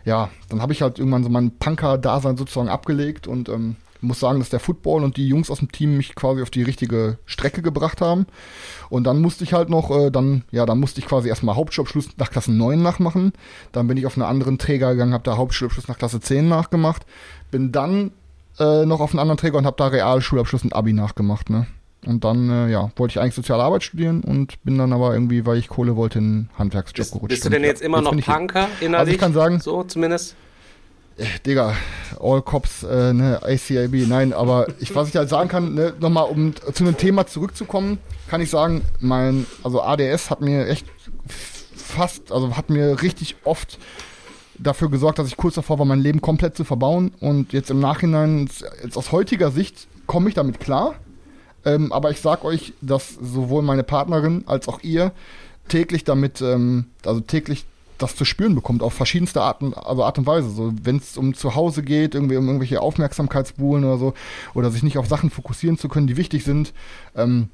ja, 0.05 0.31
dann 0.49 0.63
habe 0.63 0.73
ich 0.73 0.81
halt 0.81 0.99
irgendwann 0.99 1.23
so 1.23 1.29
mein 1.29 1.51
Punker-Dasein 1.59 2.39
sozusagen 2.39 2.71
abgelegt 2.71 3.27
und 3.27 3.51
ähm, 3.51 3.77
muss 4.01 4.21
sagen, 4.21 4.39
dass 4.39 4.51
der 4.51 4.61
Football 4.61 5.05
und 5.05 5.17
die 5.17 5.29
Jungs 5.29 5.51
aus 5.51 5.59
dem 5.59 5.73
Team 5.73 5.97
mich 5.97 6.15
quasi 6.15 6.43
auf 6.43 6.51
die 6.51 6.63
richtige 6.63 7.19
Strecke 7.27 7.63
gebracht 7.63 8.01
haben. 8.01 8.27
Und 8.91 9.05
dann 9.05 9.21
musste 9.21 9.45
ich 9.45 9.53
halt 9.53 9.69
noch, 9.69 9.91
äh, 9.91 10.11
dann, 10.11 10.45
ja, 10.51 10.67
dann 10.67 10.81
musste 10.81 11.01
ich 11.01 11.07
quasi 11.07 11.29
erstmal 11.29 11.57
Hauptschulabschluss 11.57 12.11
nach 12.17 12.31
Klasse 12.31 12.53
9 12.53 12.81
nachmachen. 12.81 13.33
Dann 13.73 13.87
bin 13.89 13.97
ich 13.97 14.07
auf 14.07 14.17
einen 14.17 14.27
anderen 14.27 14.59
Träger 14.59 14.93
gegangen, 14.93 15.13
habe 15.13 15.25
da 15.25 15.37
Hauptschulabschluss 15.37 15.89
nach 15.89 15.99
Klasse 15.99 16.21
10 16.21 16.49
nachgemacht. 16.49 17.07
Bin 17.51 17.73
dann 17.73 18.13
äh, 18.59 18.87
noch 18.87 19.01
auf 19.01 19.11
einen 19.11 19.21
anderen 19.21 19.39
Träger 19.39 19.59
und 19.59 19.67
habe 19.67 19.77
da 19.77 19.89
Realschulabschluss 19.89 20.65
und 20.65 20.75
Abi 20.75 20.93
nachgemacht, 20.93 21.51
ne? 21.51 21.67
Und 22.07 22.25
dann, 22.25 22.49
äh, 22.49 22.71
ja, 22.71 22.91
wollte 22.97 23.13
ich 23.13 23.21
eigentlich 23.21 23.35
Soziale 23.35 23.63
Arbeit 23.63 23.83
studieren 23.83 24.23
und 24.23 24.63
bin 24.63 24.79
dann 24.79 24.93
aber 24.93 25.13
irgendwie, 25.15 25.45
weil 25.45 25.59
ich 25.59 25.69
Kohle 25.69 25.97
wollte, 25.97 26.21
in 26.21 26.25
einen 26.25 26.51
Handwerksjob 26.57 26.97
bist, 26.97 27.13
gerutscht. 27.13 27.29
Bist 27.29 27.45
du 27.45 27.51
denn 27.51 27.65
jetzt 27.65 27.83
immer 27.83 27.99
jetzt 27.99 28.13
noch 28.13 28.35
Punker 28.35 28.69
innerlich? 28.81 28.99
Also 28.99 29.13
ich 29.13 29.19
kann 29.19 29.33
sagen, 29.33 29.61
so 29.61 29.83
zumindest. 29.83 30.37
Äh, 31.19 31.27
Digga, 31.45 31.75
All 32.21 32.43
Cops, 32.43 32.85
äh, 32.85 33.13
ne, 33.13 33.41
ACIB, 33.43 34.07
nein, 34.07 34.33
aber 34.33 34.69
ich, 34.79 34.95
was 34.95 35.09
ich 35.09 35.17
halt 35.17 35.29
sagen 35.29 35.49
kann, 35.49 35.75
ne, 35.75 35.93
nochmal, 35.99 36.25
um 36.31 36.55
zu 36.55 36.85
einem 36.85 36.97
Thema 36.97 37.27
zurückzukommen, 37.27 37.99
kann 38.29 38.41
ich 38.41 38.51
sagen, 38.51 38.83
mein, 39.01 39.47
also 39.65 39.83
ADS 39.83 40.31
hat 40.31 40.41
mir 40.41 40.69
echt 40.69 40.87
fast, 41.77 42.31
also 42.31 42.57
hat 42.57 42.71
mir 42.71 43.03
richtig 43.03 43.37
oft 43.43 43.79
dafür 44.59 44.91
gesorgt, 44.91 45.19
dass 45.19 45.27
ich 45.27 45.37
kurz 45.37 45.57
davor 45.57 45.81
war, 45.81 45.87
mein 45.87 46.01
Leben 46.01 46.21
komplett 46.21 46.57
zu 46.57 46.65
verbauen. 46.65 47.13
Und 47.21 47.53
jetzt 47.53 47.71
im 47.71 47.81
Nachhinein, 47.81 48.49
jetzt 48.83 48.97
aus 48.97 49.11
heutiger 49.11 49.51
Sicht, 49.51 49.89
komme 50.07 50.29
ich 50.29 50.35
damit 50.35 50.61
klar, 50.61 50.95
ähm, 51.65 51.93
aber 51.93 52.11
ich 52.11 52.21
sag 52.21 52.45
euch, 52.45 52.73
dass 52.81 53.15
sowohl 53.21 53.63
meine 53.63 53.83
Partnerin 53.83 54.45
als 54.47 54.69
auch 54.69 54.81
ihr 54.83 55.13
täglich 55.69 56.05
damit, 56.05 56.41
ähm, 56.41 56.87
also 57.05 57.21
täglich 57.21 57.67
das 57.99 58.17
zu 58.17 58.25
spüren 58.25 58.55
bekommt, 58.55 58.83
auf 58.83 58.95
verschiedenste 58.95 59.43
Arten, 59.43 59.75
also 59.75 60.05
Art 60.05 60.19
und 60.19 60.27
Weise. 60.27 60.51
So, 60.51 60.73
wenn 60.83 60.97
es 60.97 61.17
um 61.17 61.35
zu 61.35 61.55
Hause 61.55 61.83
geht, 61.83 62.15
irgendwie 62.15 62.37
um 62.37 62.47
irgendwelche 62.47 62.81
Aufmerksamkeitsbuhlen 62.81 63.85
oder 63.85 63.99
so, 63.99 64.15
oder 64.55 64.71
sich 64.71 64.83
nicht 64.83 64.99
auf 64.99 65.07
Sachen 65.07 65.31
fokussieren 65.31 65.79
zu 65.79 65.89
können, 65.89 66.07
die 66.07 66.17
wichtig 66.17 66.45
sind, 66.45 66.73
ähm, 67.17 67.51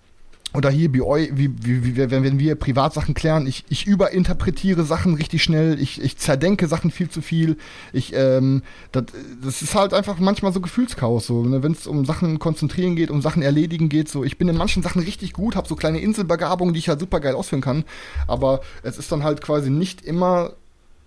oder 0.55 0.71
hier 0.71 0.95
wie, 0.95 1.03
eu, 1.03 1.27
wie, 1.33 1.51
wie, 1.65 1.85
wie 1.85 1.97
wenn, 1.97 2.23
wenn 2.23 2.39
wir 2.39 2.55
Privatsachen 2.55 3.15
klären, 3.15 3.47
ich, 3.47 3.65
ich 3.69 3.87
überinterpretiere 3.87 4.85
Sachen 4.85 5.15
richtig 5.15 5.43
schnell, 5.43 5.81
ich, 5.81 6.01
ich 6.01 6.17
zerdenke 6.17 6.69
Sachen 6.69 6.93
viel 6.93 7.11
zu 7.11 7.23
viel. 7.23 7.57
Ich, 7.93 8.13
ähm, 8.15 8.63
das, 8.93 9.05
das 9.43 9.63
ist 9.63 9.75
halt 9.75 9.93
einfach 9.93 10.19
manchmal 10.21 10.53
so 10.53 10.61
Gefühlschaos, 10.61 11.27
so, 11.27 11.43
ne? 11.43 11.63
wenn 11.63 11.73
es 11.73 11.89
um 11.89 12.05
Sachen 12.05 12.39
konzentrieren 12.39 12.95
geht, 12.95 13.11
um 13.11 13.21
Sachen 13.21 13.43
erledigen 13.43 13.89
geht. 13.89 14.09
So, 14.09 14.23
ich 14.23 14.39
bin 14.39 14.49
in 14.49 14.57
manchen 14.57 14.83
Sachen 14.83 15.03
richtig 15.03 15.33
gut, 15.33 15.57
habe 15.57 15.67
so 15.67 15.75
kleine 15.75 15.99
Inselbegabungen, 15.99 16.73
die 16.73 16.79
ich 16.79 16.89
halt 16.89 17.01
super 17.01 17.19
geil 17.19 17.35
ausführen 17.35 17.63
kann. 17.63 17.85
Aber 18.29 18.61
es 18.85 18.97
ist 18.97 19.11
dann 19.11 19.25
halt 19.25 19.41
quasi 19.41 19.71
nicht 19.71 20.03
immer 20.03 20.53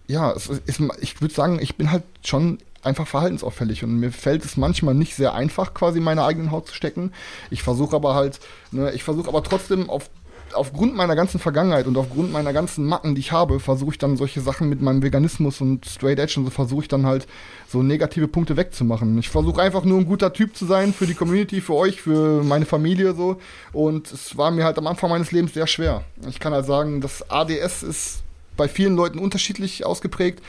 ja, 0.09 0.31
es 0.31 0.47
ist, 0.47 0.81
ich 1.01 1.21
würde 1.21 1.33
sagen, 1.33 1.59
ich 1.61 1.75
bin 1.75 1.91
halt 1.91 2.03
schon 2.23 2.59
einfach 2.83 3.07
verhaltensauffällig 3.07 3.83
und 3.83 3.99
mir 3.99 4.11
fällt 4.11 4.45
es 4.45 4.57
manchmal 4.57 4.93
nicht 4.93 5.15
sehr 5.15 5.33
einfach, 5.33 5.73
quasi 5.73 5.99
meine 5.99 6.23
eigenen 6.23 6.51
Haut 6.51 6.67
zu 6.67 6.73
stecken. 6.75 7.11
Ich 7.49 7.63
versuche 7.63 7.95
aber 7.95 8.15
halt, 8.15 8.39
ne, 8.71 8.91
ich 8.91 9.03
versuche 9.03 9.27
aber 9.27 9.43
trotzdem 9.43 9.89
auf 9.89 10.09
aufgrund 10.53 10.95
meiner 10.95 11.15
ganzen 11.15 11.39
Vergangenheit 11.39 11.87
und 11.87 11.97
aufgrund 11.97 12.31
meiner 12.31 12.53
ganzen 12.53 12.85
Macken, 12.85 13.15
die 13.15 13.21
ich 13.21 13.31
habe, 13.31 13.59
versuche 13.59 13.91
ich 13.91 13.97
dann 13.97 14.17
solche 14.17 14.41
Sachen 14.41 14.69
mit 14.69 14.81
meinem 14.81 15.03
Veganismus 15.03 15.61
und 15.61 15.85
Straight 15.85 16.19
Edge 16.19 16.35
und 16.37 16.45
so 16.45 16.51
versuche 16.51 16.83
ich 16.83 16.87
dann 16.87 17.05
halt 17.05 17.27
so 17.67 17.83
negative 17.83 18.27
Punkte 18.27 18.57
wegzumachen. 18.57 19.17
Ich 19.17 19.29
versuche 19.29 19.61
einfach 19.61 19.83
nur 19.83 19.99
ein 19.99 20.05
guter 20.05 20.33
Typ 20.33 20.55
zu 20.55 20.65
sein 20.65 20.93
für 20.93 21.05
die 21.05 21.15
Community, 21.15 21.61
für 21.61 21.73
euch, 21.73 22.01
für 22.01 22.43
meine 22.43 22.65
Familie 22.65 23.13
so. 23.13 23.37
Und 23.73 24.11
es 24.11 24.37
war 24.37 24.51
mir 24.51 24.63
halt 24.63 24.77
am 24.77 24.87
Anfang 24.87 25.09
meines 25.09 25.31
Lebens 25.31 25.53
sehr 25.53 25.67
schwer. 25.67 26.03
Ich 26.27 26.39
kann 26.39 26.53
halt 26.53 26.65
sagen, 26.65 27.01
das 27.01 27.29
ADS 27.29 27.83
ist 27.83 28.23
bei 28.55 28.67
vielen 28.67 28.95
Leuten 28.95 29.19
unterschiedlich 29.19 29.85
ausgeprägt 29.85 30.41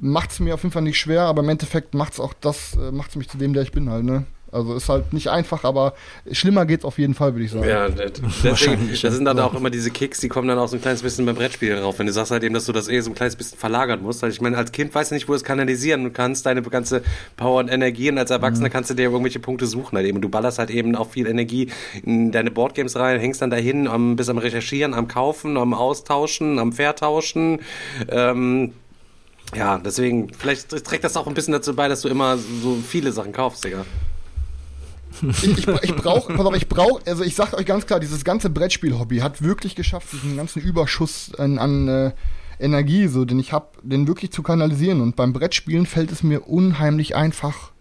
macht 0.00 0.30
es 0.32 0.40
mir 0.40 0.54
auf 0.54 0.62
jeden 0.62 0.72
Fall 0.72 0.82
nicht 0.82 0.98
schwer, 0.98 1.22
aber 1.22 1.42
im 1.42 1.48
Endeffekt 1.48 1.94
macht 1.94 2.14
es 2.14 2.20
auch 2.20 2.34
das, 2.40 2.76
äh, 2.76 2.90
macht 2.90 3.10
es 3.10 3.16
mich 3.16 3.28
zu 3.28 3.38
dem, 3.38 3.52
der 3.52 3.62
ich 3.62 3.72
bin 3.72 3.90
halt, 3.90 4.04
ne? 4.04 4.24
Also 4.52 4.74
ist 4.74 4.88
halt 4.88 5.12
nicht 5.12 5.28
einfach, 5.28 5.64
aber 5.64 5.94
schlimmer 6.32 6.66
geht's 6.66 6.84
auf 6.84 6.98
jeden 6.98 7.14
Fall, 7.14 7.34
würde 7.34 7.44
ich 7.44 7.52
sagen. 7.52 7.68
Ja, 7.68 7.88
deswegen, 8.44 8.90
das 8.90 9.14
sind 9.14 9.24
dann 9.24 9.38
auch 9.38 9.54
immer 9.54 9.70
diese 9.70 9.90
Kicks, 9.90 10.20
die 10.20 10.28
kommen 10.28 10.48
dann 10.48 10.58
auch 10.58 10.66
so 10.66 10.76
ein 10.76 10.82
kleines 10.82 11.02
bisschen 11.02 11.24
beim 11.24 11.36
Brettspiel 11.36 11.76
rauf. 11.76 11.98
Wenn 11.98 12.06
du 12.06 12.12
sagst 12.12 12.32
halt 12.32 12.42
eben, 12.42 12.54
dass 12.54 12.64
du 12.64 12.72
das 12.72 12.88
eh 12.88 13.00
so 13.00 13.10
ein 13.10 13.14
kleines 13.14 13.36
bisschen 13.36 13.58
verlagern 13.58 14.02
musst. 14.02 14.22
Weil 14.22 14.30
ich 14.30 14.40
meine, 14.40 14.56
als 14.56 14.72
Kind 14.72 14.94
weißt 14.94 15.12
du 15.12 15.14
nicht, 15.14 15.28
wo 15.28 15.32
du 15.32 15.36
es 15.36 15.44
kanalisieren 15.44 16.12
kannst, 16.12 16.46
deine 16.46 16.62
ganze 16.62 17.02
Power 17.36 17.60
und 17.60 17.68
Energie. 17.68 18.10
Und 18.10 18.18
als 18.18 18.30
Erwachsener 18.30 18.68
mhm. 18.68 18.72
kannst 18.72 18.90
du 18.90 18.94
dir 18.94 19.04
irgendwelche 19.04 19.38
Punkte 19.38 19.66
suchen 19.66 19.96
halt 19.96 20.06
eben. 20.06 20.16
Und 20.16 20.22
du 20.22 20.28
ballerst 20.28 20.58
halt 20.58 20.70
eben 20.70 20.96
auch 20.96 21.10
viel 21.10 21.28
Energie 21.28 21.70
in 22.02 22.32
deine 22.32 22.50
Boardgames 22.50 22.96
rein, 22.96 23.20
hängst 23.20 23.42
dann 23.42 23.50
dahin, 23.50 23.86
am, 23.86 24.16
bist 24.16 24.30
am 24.30 24.38
Recherchieren, 24.38 24.94
am 24.94 25.06
Kaufen, 25.06 25.56
am 25.56 25.74
Austauschen, 25.74 26.58
am 26.58 26.72
Vertauschen. 26.72 27.60
Ähm, 28.08 28.72
ja, 29.54 29.78
deswegen, 29.78 30.32
vielleicht 30.32 30.70
trägt 30.84 31.04
das 31.04 31.16
auch 31.16 31.26
ein 31.26 31.34
bisschen 31.34 31.52
dazu 31.52 31.74
bei, 31.74 31.88
dass 31.88 32.02
du 32.02 32.08
immer 32.08 32.36
so 32.38 32.76
viele 32.86 33.12
Sachen 33.12 33.32
kaufst, 33.32 33.64
Digga. 33.64 33.84
ich, 35.22 35.66
ich, 35.66 35.96
brauche, 35.96 36.32
pass 36.32 36.46
auf, 36.46 36.54
ich 36.54 36.68
brauche, 36.68 37.02
also 37.06 37.24
ich 37.24 37.34
sag 37.34 37.52
euch 37.54 37.66
ganz 37.66 37.86
klar, 37.86 38.00
dieses 38.00 38.24
ganze 38.24 38.48
Brettspiel-Hobby 38.48 39.18
hat 39.18 39.42
wirklich 39.42 39.74
geschafft, 39.74 40.08
diesen 40.12 40.36
ganzen 40.36 40.62
Überschuss 40.62 41.32
an, 41.36 41.58
an 41.58 41.88
äh, 41.88 42.12
Energie, 42.60 43.08
so 43.08 43.24
den 43.24 43.38
ich 43.38 43.52
habe, 43.52 43.66
den 43.82 44.06
wirklich 44.06 44.30
zu 44.30 44.42
kanalisieren. 44.42 45.00
Und 45.00 45.16
beim 45.16 45.32
Brettspielen 45.32 45.86
fällt 45.86 46.12
es 46.12 46.22
mir 46.22 46.48
unheimlich 46.48 47.16
einfach, 47.16 47.72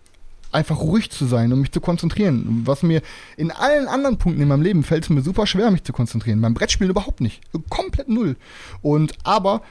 einfach 0.51 0.79
ruhig 0.79 1.11
zu 1.11 1.25
sein 1.25 1.53
und 1.53 1.61
mich 1.61 1.71
zu 1.71 1.81
konzentrieren. 1.81 2.63
Was 2.65 2.81
mir 2.81 3.01
in 3.37 3.51
allen 3.51 3.87
anderen 3.87 4.17
Punkten 4.17 4.41
in 4.41 4.47
meinem 4.47 4.63
Leben 4.63 4.83
fällt 4.83 5.03
es 5.03 5.09
mir 5.09 5.21
super 5.21 5.45
schwer, 5.45 5.69
mich 5.69 5.83
zu 5.83 5.93
konzentrieren. 5.93 6.41
Beim 6.41 6.53
Brettspielen 6.53 6.91
überhaupt 6.91 7.21
nicht. 7.21 7.41
Komplett 7.69 8.09
null. 8.09 8.37
Und 8.81 9.13
aber 9.23 9.61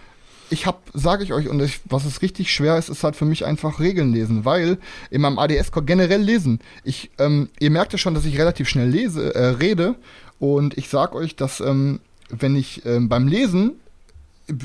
ich 0.51 0.66
habe, 0.66 0.79
sage 0.95 1.25
ich 1.25 1.33
euch, 1.33 1.49
und 1.49 1.61
ich, 1.62 1.81
was 1.85 2.05
es 2.05 2.23
richtig 2.23 2.53
schwer 2.53 2.79
ist, 2.79 2.89
ist 2.89 3.05
halt 3.05 3.16
für 3.16 3.25
mich 3.25 3.45
einfach 3.45 3.81
Regeln 3.81 4.12
lesen, 4.12 4.45
weil 4.45 4.79
in 5.11 5.20
meinem 5.20 5.39
ADS 5.39 5.70
generell 5.85 6.23
lesen. 6.23 6.61
Ich, 6.85 7.11
ähm, 7.19 7.49
ihr 7.59 7.70
merkt 7.70 7.93
ja 7.93 7.99
schon, 7.99 8.15
dass 8.15 8.25
ich 8.25 8.39
relativ 8.39 8.69
schnell 8.69 8.89
lese, 8.89 9.35
äh, 9.35 9.45
rede, 9.47 9.97
und 10.39 10.79
ich 10.79 10.89
sag 10.89 11.15
euch, 11.15 11.37
dass 11.37 11.61
ähm, 11.61 12.01
wenn 12.31 12.55
ich 12.57 12.85
ähm, 12.87 13.09
beim 13.09 13.27
Lesen 13.27 13.73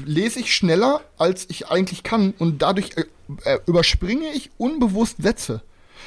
lese 0.05 0.39
ich 0.39 0.55
schneller, 0.55 1.01
als 1.17 1.45
ich 1.49 1.69
eigentlich 1.69 2.03
kann, 2.03 2.33
und 2.37 2.61
dadurch 2.61 2.91
äh, 2.95 3.05
äh, 3.43 3.59
überspringe 3.65 4.27
ich 4.33 4.51
unbewusst 4.57 5.21
Sätze. 5.21 5.61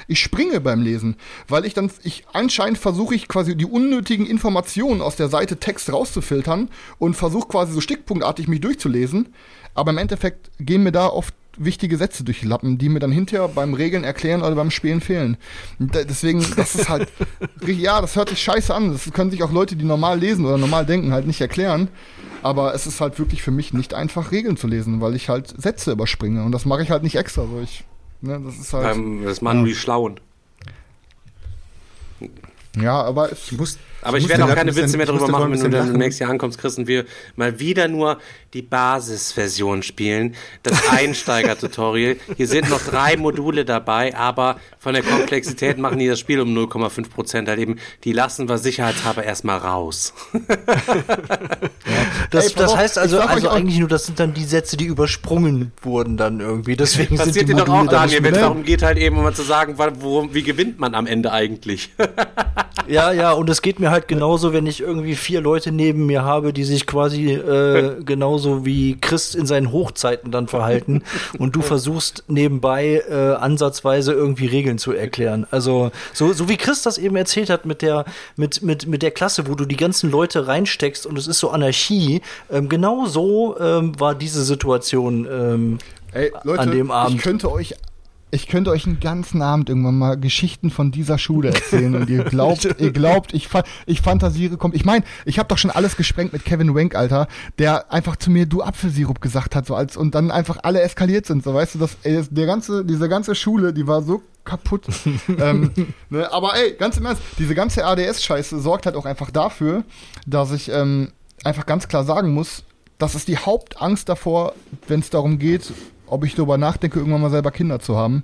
Ich 0.09 0.21
springe 0.21 0.61
beim 0.61 0.83
Lesen, 0.83 1.17
weil 1.49 1.65
ich 1.65 1.73
dann, 1.73 1.91
ich 2.03 2.25
anscheinend 2.33 2.79
versuche 2.79 3.15
ich 3.15 3.29
quasi 3.29 3.57
die 3.57 3.65
unnötigen 3.65 4.27
Informationen 4.27 5.01
aus 5.01 5.17
der 5.17 5.29
Seite 5.29 5.57
Text 5.57 5.91
rauszufiltern 5.91 6.69
und 6.99 7.15
versuche 7.15 7.49
quasi 7.49 7.73
so 7.73 7.81
stickpunktartig 7.81 8.47
mich 8.47 8.61
durchzulesen. 8.61 9.35
Aber 9.77 9.91
im 9.91 9.99
Endeffekt 9.99 10.51
gehen 10.59 10.83
mir 10.83 10.93
da 10.93 11.07
oft 11.09 11.35
wichtige 11.59 11.97
Sätze 11.97 12.25
durch 12.25 12.41
die 12.41 12.47
Lappen, 12.47 12.79
die 12.79 12.89
mir 12.89 12.99
dann 12.99 13.13
hinterher 13.13 13.49
beim 13.49 13.75
Regeln 13.75 14.05
erklären 14.05 14.43
oder 14.43 14.55
beim 14.55 14.71
Spielen 14.71 15.01
fehlen. 15.01 15.37
deswegen, 15.79 16.45
das 16.57 16.75
ist 16.75 16.89
halt, 16.89 17.09
ja, 17.67 18.01
das 18.01 18.17
hört 18.17 18.29
sich 18.29 18.43
scheiße 18.43 18.75
an. 18.75 18.93
Das 18.93 19.11
können 19.13 19.31
sich 19.31 19.43
auch 19.43 19.53
Leute, 19.53 19.77
die 19.77 19.85
normal 19.85 20.19
lesen 20.19 20.45
oder 20.45 20.59
normal 20.59 20.87
denken, 20.87 21.13
halt 21.13 21.27
nicht 21.27 21.41
erklären. 21.41 21.89
Aber 22.43 22.75
es 22.75 22.87
ist 22.87 23.01
halt 23.01 23.19
wirklich 23.19 23.43
für 23.43 23.51
mich 23.51 23.73
nicht 23.73 23.95
einfach, 23.95 24.33
Regeln 24.33 24.57
zu 24.57 24.67
lesen, 24.67 25.01
weil 25.01 25.15
ich 25.15 25.29
halt 25.29 25.61
Sätze 25.61 25.93
überspringe. 25.93 26.45
Und 26.45 26.53
das 26.53 26.65
mache 26.65 26.83
ich 26.83 26.91
halt 26.91 27.03
nicht 27.03 27.17
extra. 27.17 27.43
So 27.43 27.61
ich, 27.63 27.85
ne, 28.21 28.41
das 28.45 28.57
ist 28.57 28.73
halt. 28.73 28.97
Ähm, 28.97 29.25
das 29.25 29.41
machen 29.41 29.59
nur 29.59 29.69
die 29.69 29.75
Schlauen. 29.75 30.21
Ja, 32.81 33.03
aber 33.03 33.33
ich 33.33 33.53
muss. 33.53 33.79
Aber 34.07 34.19
ich, 34.19 34.25
ich 34.25 34.31
werde 34.31 34.45
auch 34.45 34.55
keine 34.55 34.75
Witze 34.77 34.97
mehr 34.97 35.07
darüber 35.07 35.29
machen, 35.29 35.51
wenn 35.53 35.61
du 35.61 35.69
dann 35.71 35.93
nächstes 35.95 36.21
Jahr 36.21 36.31
ankommst, 36.31 36.59
Chris, 36.59 36.79
und 36.79 36.87
wir 36.87 37.05
mal 37.35 37.59
wieder 37.59 37.89
nur 37.89 38.19
die 38.55 38.63
Basisversion 38.63 39.83
spielen, 39.83 40.37
das 40.63 40.89
Einsteiger-Tutorial. 40.91 42.17
Hier 42.37 42.47
sind 42.47 42.71
noch 42.71 42.81
drei 42.83 43.17
Module 43.17 43.65
dabei, 43.65 44.15
aber 44.15 44.61
von 44.87 44.95
der 44.95 45.03
Komplexität 45.03 45.79
machen 45.79 45.99
die 45.99 46.07
das 46.07 46.21
Spiel 46.21 46.39
um 46.39 46.57
0,5 46.57 47.11
Prozent 47.11 47.49
halt 47.49 47.59
eben. 47.59 47.81
Die 48.05 48.13
lassen 48.13 48.49
wir 48.49 48.57
sicherheitshalber 48.57 49.25
erstmal 49.25 49.59
raus. 49.59 50.15
ja. 50.33 50.45
das, 52.31 52.55
das 52.55 52.77
heißt 52.77 52.97
also, 52.97 53.19
also 53.19 53.49
eigentlich 53.49 53.81
nur, 53.81 53.89
das 53.89 54.07
sind 54.07 54.21
dann 54.21 54.33
die 54.33 54.45
Sätze, 54.45 54.77
die 54.77 54.85
übersprungen 54.85 55.73
wurden 55.83 56.17
dann 56.17 56.39
irgendwie. 56.39 56.77
Deswegen 56.77 57.17
Passiert 57.17 57.35
sind 57.35 57.49
die 57.49 57.55
dir 57.55 57.65
doch 57.65 57.69
auch, 57.69 57.87
Daniel, 57.89 58.23
wenn 58.23 58.35
es 58.35 58.41
darum 58.41 58.63
geht 58.63 58.85
halt 58.85 58.97
eben, 58.99 59.17
um 59.17 59.25
mal 59.25 59.35
zu 59.35 59.43
sagen, 59.43 59.75
wo, 59.99 60.33
wie 60.33 60.45
gewinnt 60.45 60.79
man 60.79 60.95
am 60.95 61.09
Ende 61.09 61.33
eigentlich? 61.33 61.93
ja, 62.87 63.11
ja, 63.11 63.33
und 63.33 63.51
es 63.51 63.63
geht 63.63 63.81
mir 63.81 63.91
halt 63.91 64.07
genauso, 64.07 64.53
wenn 64.53 64.67
ich 64.67 64.83
irgendwie 64.83 65.17
vier 65.17 65.41
Leute 65.41 65.73
neben 65.73 66.07
mir 66.07 66.23
habe, 66.23 66.53
die 66.53 66.63
sich 66.63 66.87
quasi 66.87 67.33
äh, 67.33 67.97
genauso 68.05 68.65
wie 68.65 68.99
Chris 69.01 69.35
in 69.35 69.47
seinen 69.47 69.73
Hochzeiten 69.73 70.31
dann 70.31 70.47
verhalten 70.47 71.03
und 71.41 71.57
du 71.57 71.63
versuchst 71.63 72.23
nebenbei 72.29 73.03
äh, 73.11 73.35
ansatzweise 73.35 74.13
irgendwie 74.13 74.47
Regeln 74.47 74.76
zu 74.79 74.93
erklären. 74.93 75.47
Also 75.51 75.91
so, 76.13 76.33
so 76.33 76.49
wie 76.49 76.57
Chris 76.57 76.83
das 76.83 76.99
eben 76.99 77.17
erzählt 77.17 77.51
hat 77.51 77.67
mit 77.67 77.83
der, 77.83 78.05
mit, 78.37 78.63
mit, 78.63 78.87
mit 78.87 79.03
der 79.03 79.11
Klasse, 79.11 79.49
wo 79.49 79.55
du 79.55 79.65
die 79.65 79.77
ganzen 79.77 80.11
Leute 80.11 80.47
reinsteckst 80.47 81.07
und 81.07 81.19
es 81.19 81.27
ist 81.27 81.39
so 81.39 81.51
Anarchie, 81.51 82.23
ähm, 82.51 82.69
genau 82.69 83.07
so 83.07 83.59
ähm, 83.59 83.99
war 83.99 84.15
diese 84.15 84.45
Situation 84.45 85.27
ähm, 85.31 85.79
Ey, 86.13 86.33
Leute, 86.45 86.61
an 86.61 86.71
dem 86.71 86.91
Abend. 86.91 87.17
Ich 87.17 87.23
könnte 87.23 87.51
euch 87.51 87.75
ich 88.33 88.49
könnte 88.49 88.71
euch 88.71 88.87
einen 88.87 88.99
ganzen 88.99 89.41
Abend 89.41 89.69
irgendwann 89.69 89.99
mal 89.99 90.17
Geschichten 90.17 90.71
von 90.71 90.91
dieser 90.91 91.17
Schule 91.17 91.51
erzählen 91.51 91.95
und 91.95 92.11
ihr 92.11 92.25
glaubt, 92.25 92.69
ihr 92.79 92.93
glaubt, 92.93 93.33
ich, 93.33 93.49
ich 93.87 94.01
fantasiere 94.01 94.57
kommt. 94.57 94.75
Ich 94.75 94.85
meine, 94.85 95.05
ich 95.25 95.39
habe 95.39 95.49
doch 95.49 95.59
schon 95.59 95.71
alles 95.71 95.97
gesprengt 95.97 96.33
mit 96.33 96.45
Kevin 96.45 96.75
Wank, 96.75 96.97
Alter, 96.97 97.29
der 97.59 97.93
einfach 97.93 98.17
zu 98.17 98.31
mir 98.31 98.47
du 98.47 98.63
Apfelsirup 98.63 99.21
gesagt 99.21 99.55
hat, 99.55 99.67
so 99.67 99.75
als 99.75 99.97
und 99.97 100.15
dann 100.15 100.31
einfach 100.31 100.59
alle 100.63 100.81
eskaliert 100.81 101.27
sind, 101.27 101.45
so 101.45 101.55
weißt 101.55 101.77
du, 101.77 101.79
das 101.79 101.97
der 102.03 102.47
ganze 102.47 102.85
diese 102.85 103.09
ganze 103.09 103.35
Schule, 103.35 103.73
die 103.73 103.87
war 103.87 104.03
so 104.03 104.23
kaputt. 104.47 104.87
ähm, 105.39 105.71
ne, 106.09 106.33
aber 106.33 106.57
ey, 106.57 106.73
ganz 106.79 106.97
im 106.97 107.05
Ernst, 107.05 107.23
diese 107.39 107.55
ganze 107.55 107.85
ADS-Scheiße 107.85 108.59
sorgt 108.61 108.87
halt 108.87 108.97
auch 108.97 109.05
einfach 109.05 109.31
dafür, 109.31 109.85
dass 110.27 110.53
ich 110.53 110.71
ähm, 110.71 111.13
einfach 111.45 111.67
ganz 111.67 111.89
klar 111.89 112.05
sagen 112.05 112.33
muss, 112.33 112.65
das 112.99 113.15
ist 113.15 113.29
die 113.29 113.37
Hauptangst 113.37 114.09
davor, 114.09 114.55
wenn 114.89 115.01
es 115.01 115.11
darum 115.11 115.39
geht, 115.39 115.73
ob 116.07 116.25
ich 116.25 116.35
darüber 116.35 116.57
nachdenke, 116.57 116.99
irgendwann 116.99 117.21
mal 117.21 117.31
selber 117.31 117.51
Kinder 117.51 117.81
zu 117.81 117.97
haben, 117.97 118.23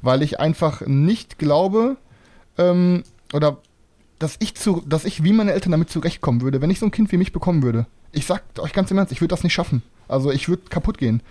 weil 0.00 0.22
ich 0.22 0.38
einfach 0.38 0.82
nicht 0.86 1.38
glaube, 1.38 1.96
ähm, 2.58 3.02
oder 3.32 3.58
dass 4.18 4.36
ich 4.38 4.54
zu, 4.54 4.82
dass 4.86 5.04
ich 5.04 5.24
wie 5.24 5.32
meine 5.32 5.52
Eltern 5.52 5.72
damit 5.72 5.90
zurechtkommen 5.90 6.42
würde, 6.42 6.60
wenn 6.60 6.70
ich 6.70 6.78
so 6.78 6.86
ein 6.86 6.92
Kind 6.92 7.10
wie 7.10 7.16
mich 7.16 7.32
bekommen 7.32 7.62
würde. 7.62 7.86
Ich 8.12 8.26
sag 8.26 8.44
euch 8.58 8.72
ganz 8.72 8.90
im 8.90 8.98
Ernst, 8.98 9.12
ich 9.12 9.20
würde 9.20 9.32
das 9.32 9.42
nicht 9.42 9.54
schaffen. 9.54 9.82
Also 10.06 10.30
ich 10.30 10.48
würde 10.48 10.62
kaputt 10.68 10.98
gehen. 10.98 11.22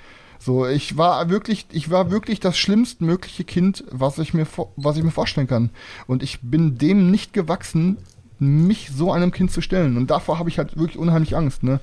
So, 0.44 0.66
ich 0.66 0.98
war 0.98 1.30
wirklich, 1.30 1.68
ich 1.72 1.92
war 1.92 2.10
wirklich 2.10 2.40
das 2.40 2.58
schlimmstmögliche 2.58 3.44
Kind, 3.44 3.84
was 3.92 4.18
ich 4.18 4.34
mir, 4.34 4.48
was 4.76 4.98
ich 4.98 5.04
mir 5.04 5.12
vorstellen 5.12 5.46
kann. 5.46 5.70
Und 6.08 6.24
ich 6.24 6.40
bin 6.42 6.80
dem 6.80 7.12
nicht 7.12 7.32
gewachsen, 7.32 7.98
mich 8.40 8.90
so 8.90 9.12
einem 9.12 9.32
Kind 9.32 9.52
zu 9.52 9.62
stellen. 9.62 9.98
Und 9.98 10.10
davor 10.10 10.40
habe 10.40 10.50
ich 10.50 10.58
halt 10.58 10.76
wirklich 10.78 10.98
unheimlich 10.98 11.38
Angst, 11.38 11.62
ne? 11.62 11.80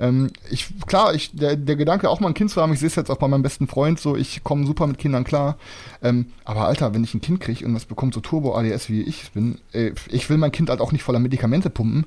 Ähm, 0.00 0.30
ich, 0.50 0.66
klar, 0.88 1.14
ich, 1.14 1.30
der, 1.36 1.54
der 1.54 1.76
Gedanke, 1.76 2.10
auch 2.10 2.18
mal 2.18 2.26
ein 2.26 2.34
Kind 2.34 2.50
zu 2.50 2.60
haben, 2.60 2.72
ich 2.72 2.80
sehe 2.80 2.88
es 2.88 2.96
jetzt 2.96 3.08
auch 3.08 3.18
bei 3.18 3.28
meinem 3.28 3.42
besten 3.42 3.68
Freund 3.68 4.00
so, 4.00 4.16
ich 4.16 4.42
komme 4.42 4.66
super 4.66 4.88
mit 4.88 4.98
Kindern 4.98 5.22
klar. 5.22 5.56
Ähm, 6.02 6.26
aber 6.44 6.66
Alter, 6.66 6.94
wenn 6.94 7.04
ich 7.04 7.14
ein 7.14 7.20
Kind 7.20 7.38
kriege 7.38 7.64
und 7.64 7.74
das 7.74 7.84
bekommt 7.84 8.14
so 8.14 8.20
Turbo-ADS, 8.20 8.88
wie 8.88 9.02
ich 9.02 9.30
bin, 9.30 9.58
ey, 9.70 9.92
ich 10.08 10.28
will 10.28 10.38
mein 10.38 10.50
Kind 10.50 10.70
halt 10.70 10.80
auch 10.80 10.90
nicht 10.90 11.04
voller 11.04 11.20
Medikamente 11.20 11.70
pumpen. 11.70 12.06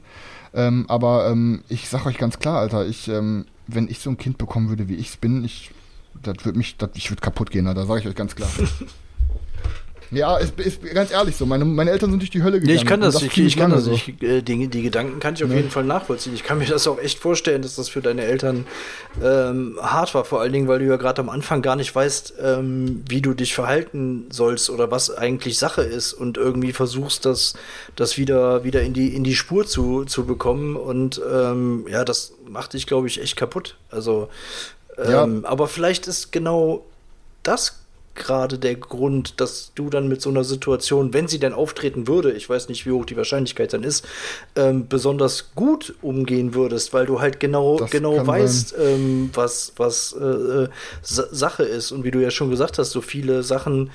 Ähm, 0.53 0.85
aber 0.89 1.29
ähm, 1.29 1.63
ich 1.69 1.87
sag 1.87 2.05
euch 2.05 2.17
ganz 2.17 2.39
klar, 2.39 2.59
Alter, 2.59 2.85
ich, 2.85 3.07
ähm, 3.07 3.45
wenn 3.67 3.87
ich 3.87 3.99
so 3.99 4.09
ein 4.09 4.17
Kind 4.17 4.37
bekommen 4.37 4.67
würde, 4.67 4.89
wie 4.89 4.95
ich 4.95 5.09
es 5.09 5.17
bin, 5.17 5.45
ich, 5.45 5.71
das 6.21 6.45
würde 6.45 6.57
mich, 6.57 6.77
das, 6.77 6.89
ich 6.95 7.09
würde 7.11 7.21
kaputt 7.21 7.51
gehen, 7.51 7.65
da 7.65 7.85
sage 7.85 8.01
ich 8.01 8.07
euch 8.07 8.15
ganz 8.15 8.35
klar. 8.35 8.49
Ja, 10.11 10.37
ist, 10.37 10.59
ist 10.59 10.81
ganz 10.93 11.11
ehrlich 11.11 11.35
so. 11.35 11.45
Meine, 11.45 11.65
meine 11.65 11.91
Eltern 11.91 12.11
sind 12.11 12.21
durch 12.21 12.29
die 12.29 12.43
Hölle 12.43 12.59
gegangen. 12.59 12.75
Nee, 12.75 12.81
ich 12.81 12.85
kann 12.85 13.01
das, 13.01 13.15
das 13.15 13.23
ich, 13.23 13.37
ich 13.37 13.57
kann 13.57 13.71
das. 13.71 13.87
Ich, 13.87 14.21
äh, 14.21 14.41
die, 14.41 14.67
die 14.67 14.81
Gedanken 14.83 15.19
kann 15.19 15.33
ich 15.33 15.43
auf 15.43 15.49
ja. 15.49 15.57
jeden 15.57 15.71
Fall 15.71 15.83
nachvollziehen. 15.83 16.33
Ich 16.35 16.43
kann 16.43 16.59
mir 16.59 16.65
das 16.65 16.87
auch 16.87 16.99
echt 16.99 17.19
vorstellen, 17.19 17.61
dass 17.61 17.75
das 17.75 17.89
für 17.89 18.01
deine 18.01 18.23
Eltern 18.23 18.65
ähm, 19.21 19.77
hart 19.81 20.13
war. 20.13 20.23
Vor 20.23 20.41
allen 20.41 20.53
Dingen, 20.53 20.67
weil 20.67 20.79
du 20.79 20.85
ja 20.85 20.97
gerade 20.97 21.21
am 21.21 21.29
Anfang 21.29 21.61
gar 21.61 21.75
nicht 21.75 21.93
weißt, 21.93 22.35
ähm, 22.41 23.03
wie 23.09 23.21
du 23.21 23.33
dich 23.33 23.55
verhalten 23.55 24.27
sollst 24.29 24.69
oder 24.69 24.91
was 24.91 25.15
eigentlich 25.15 25.57
Sache 25.57 25.81
ist 25.81 26.13
und 26.13 26.37
irgendwie 26.37 26.71
versuchst, 26.71 27.25
das, 27.25 27.55
das 27.95 28.17
wieder, 28.17 28.63
wieder 28.63 28.81
in, 28.83 28.93
die, 28.93 29.15
in 29.15 29.23
die 29.23 29.35
Spur 29.35 29.65
zu, 29.65 30.05
zu 30.05 30.25
bekommen. 30.25 30.75
Und 30.75 31.21
ähm, 31.29 31.87
ja, 31.89 32.05
das 32.05 32.33
macht 32.47 32.73
dich, 32.73 32.85
glaube 32.85 33.07
ich, 33.07 33.21
echt 33.21 33.35
kaputt. 33.35 33.77
Also, 33.89 34.29
ja. 34.97 35.23
Ähm, 35.23 35.45
aber 35.45 35.67
vielleicht 35.67 36.07
ist 36.07 36.31
genau 36.31 36.85
das 37.43 37.85
gerade 38.15 38.57
der 38.57 38.75
Grund, 38.75 39.39
dass 39.41 39.71
du 39.75 39.89
dann 39.89 40.07
mit 40.07 40.21
so 40.21 40.29
einer 40.29 40.43
Situation, 40.43 41.13
wenn 41.13 41.27
sie 41.27 41.37
denn 41.37 41.53
auftreten 41.53 42.07
würde, 42.07 42.31
ich 42.31 42.49
weiß 42.49 42.69
nicht, 42.69 42.85
wie 42.85 42.91
hoch 42.91 43.05
die 43.05 43.17
Wahrscheinlichkeit 43.17 43.73
dann 43.73 43.83
ist, 43.83 44.07
ähm, 44.55 44.87
besonders 44.87 45.53
gut 45.53 45.93
umgehen 46.01 46.53
würdest, 46.53 46.93
weil 46.93 47.05
du 47.05 47.19
halt 47.19 47.39
genau, 47.39 47.75
genau 47.91 48.25
weißt, 48.25 48.75
ähm, 48.79 49.29
was, 49.33 49.73
was 49.77 50.15
äh, 50.19 50.23
äh 50.23 50.69
Sache 51.03 51.63
ist. 51.63 51.91
Und 51.91 52.03
wie 52.03 52.11
du 52.11 52.19
ja 52.19 52.31
schon 52.31 52.49
gesagt 52.49 52.79
hast, 52.79 52.91
so 52.91 53.01
viele 53.01 53.43
Sachen 53.43 53.91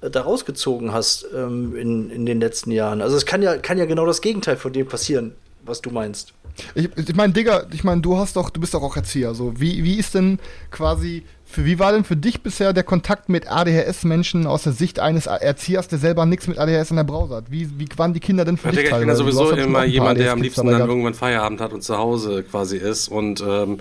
äh, 0.00 0.10
da 0.10 0.22
rausgezogen 0.22 0.92
hast 0.92 1.26
ähm, 1.34 1.76
in, 1.76 2.10
in 2.10 2.26
den 2.26 2.40
letzten 2.40 2.72
Jahren. 2.72 3.00
Also 3.00 3.16
es 3.16 3.24
kann 3.24 3.40
ja, 3.40 3.56
kann 3.56 3.78
ja 3.78 3.86
genau 3.86 4.04
das 4.04 4.20
Gegenteil 4.20 4.56
von 4.56 4.72
dem 4.72 4.88
passieren, 4.88 5.34
was 5.64 5.80
du 5.80 5.90
meinst. 5.90 6.34
Ich, 6.74 6.88
ich 6.96 7.14
meine, 7.14 7.32
Digga, 7.32 7.64
ich 7.72 7.84
meine, 7.84 8.00
du 8.00 8.16
hast 8.16 8.36
doch, 8.36 8.50
du 8.50 8.60
bist 8.60 8.74
doch 8.74 8.82
auch 8.82 8.96
Erzieher. 8.96 9.34
So, 9.34 9.58
wie, 9.60 9.84
wie 9.84 9.98
ist 9.98 10.14
denn 10.14 10.38
quasi 10.70 11.24
für, 11.50 11.64
wie 11.64 11.80
war 11.80 11.92
denn 11.92 12.04
für 12.04 12.16
dich 12.16 12.42
bisher 12.42 12.72
der 12.72 12.84
Kontakt 12.84 13.28
mit 13.28 13.50
ADHS-Menschen 13.50 14.46
aus 14.46 14.62
der 14.62 14.72
Sicht 14.72 15.00
eines 15.00 15.26
Erziehers, 15.26 15.88
der 15.88 15.98
selber 15.98 16.24
nichts 16.24 16.46
mit 16.46 16.58
ADHS 16.58 16.90
in 16.90 16.96
der 16.96 17.04
Brause 17.04 17.36
hat? 17.36 17.50
Wie, 17.50 17.68
wie 17.78 17.86
waren 17.96 18.14
die 18.14 18.20
Kinder 18.20 18.44
denn 18.44 18.56
für 18.56 18.68
ja, 18.68 18.74
dich? 18.74 18.84
Ich 18.84 18.96
bin 18.96 19.08
ja 19.08 19.16
sowieso 19.16 19.50
immer 19.50 19.84
jemand, 19.84 20.20
der 20.20 20.32
am 20.32 20.40
liebsten 20.40 20.66
dann 20.68 20.88
irgendwann 20.88 21.14
Feierabend 21.14 21.60
hat 21.60 21.72
und 21.72 21.82
zu 21.82 21.98
Hause 21.98 22.44
quasi 22.44 22.76
ist. 22.76 23.08
Und 23.08 23.42
ähm, 23.46 23.80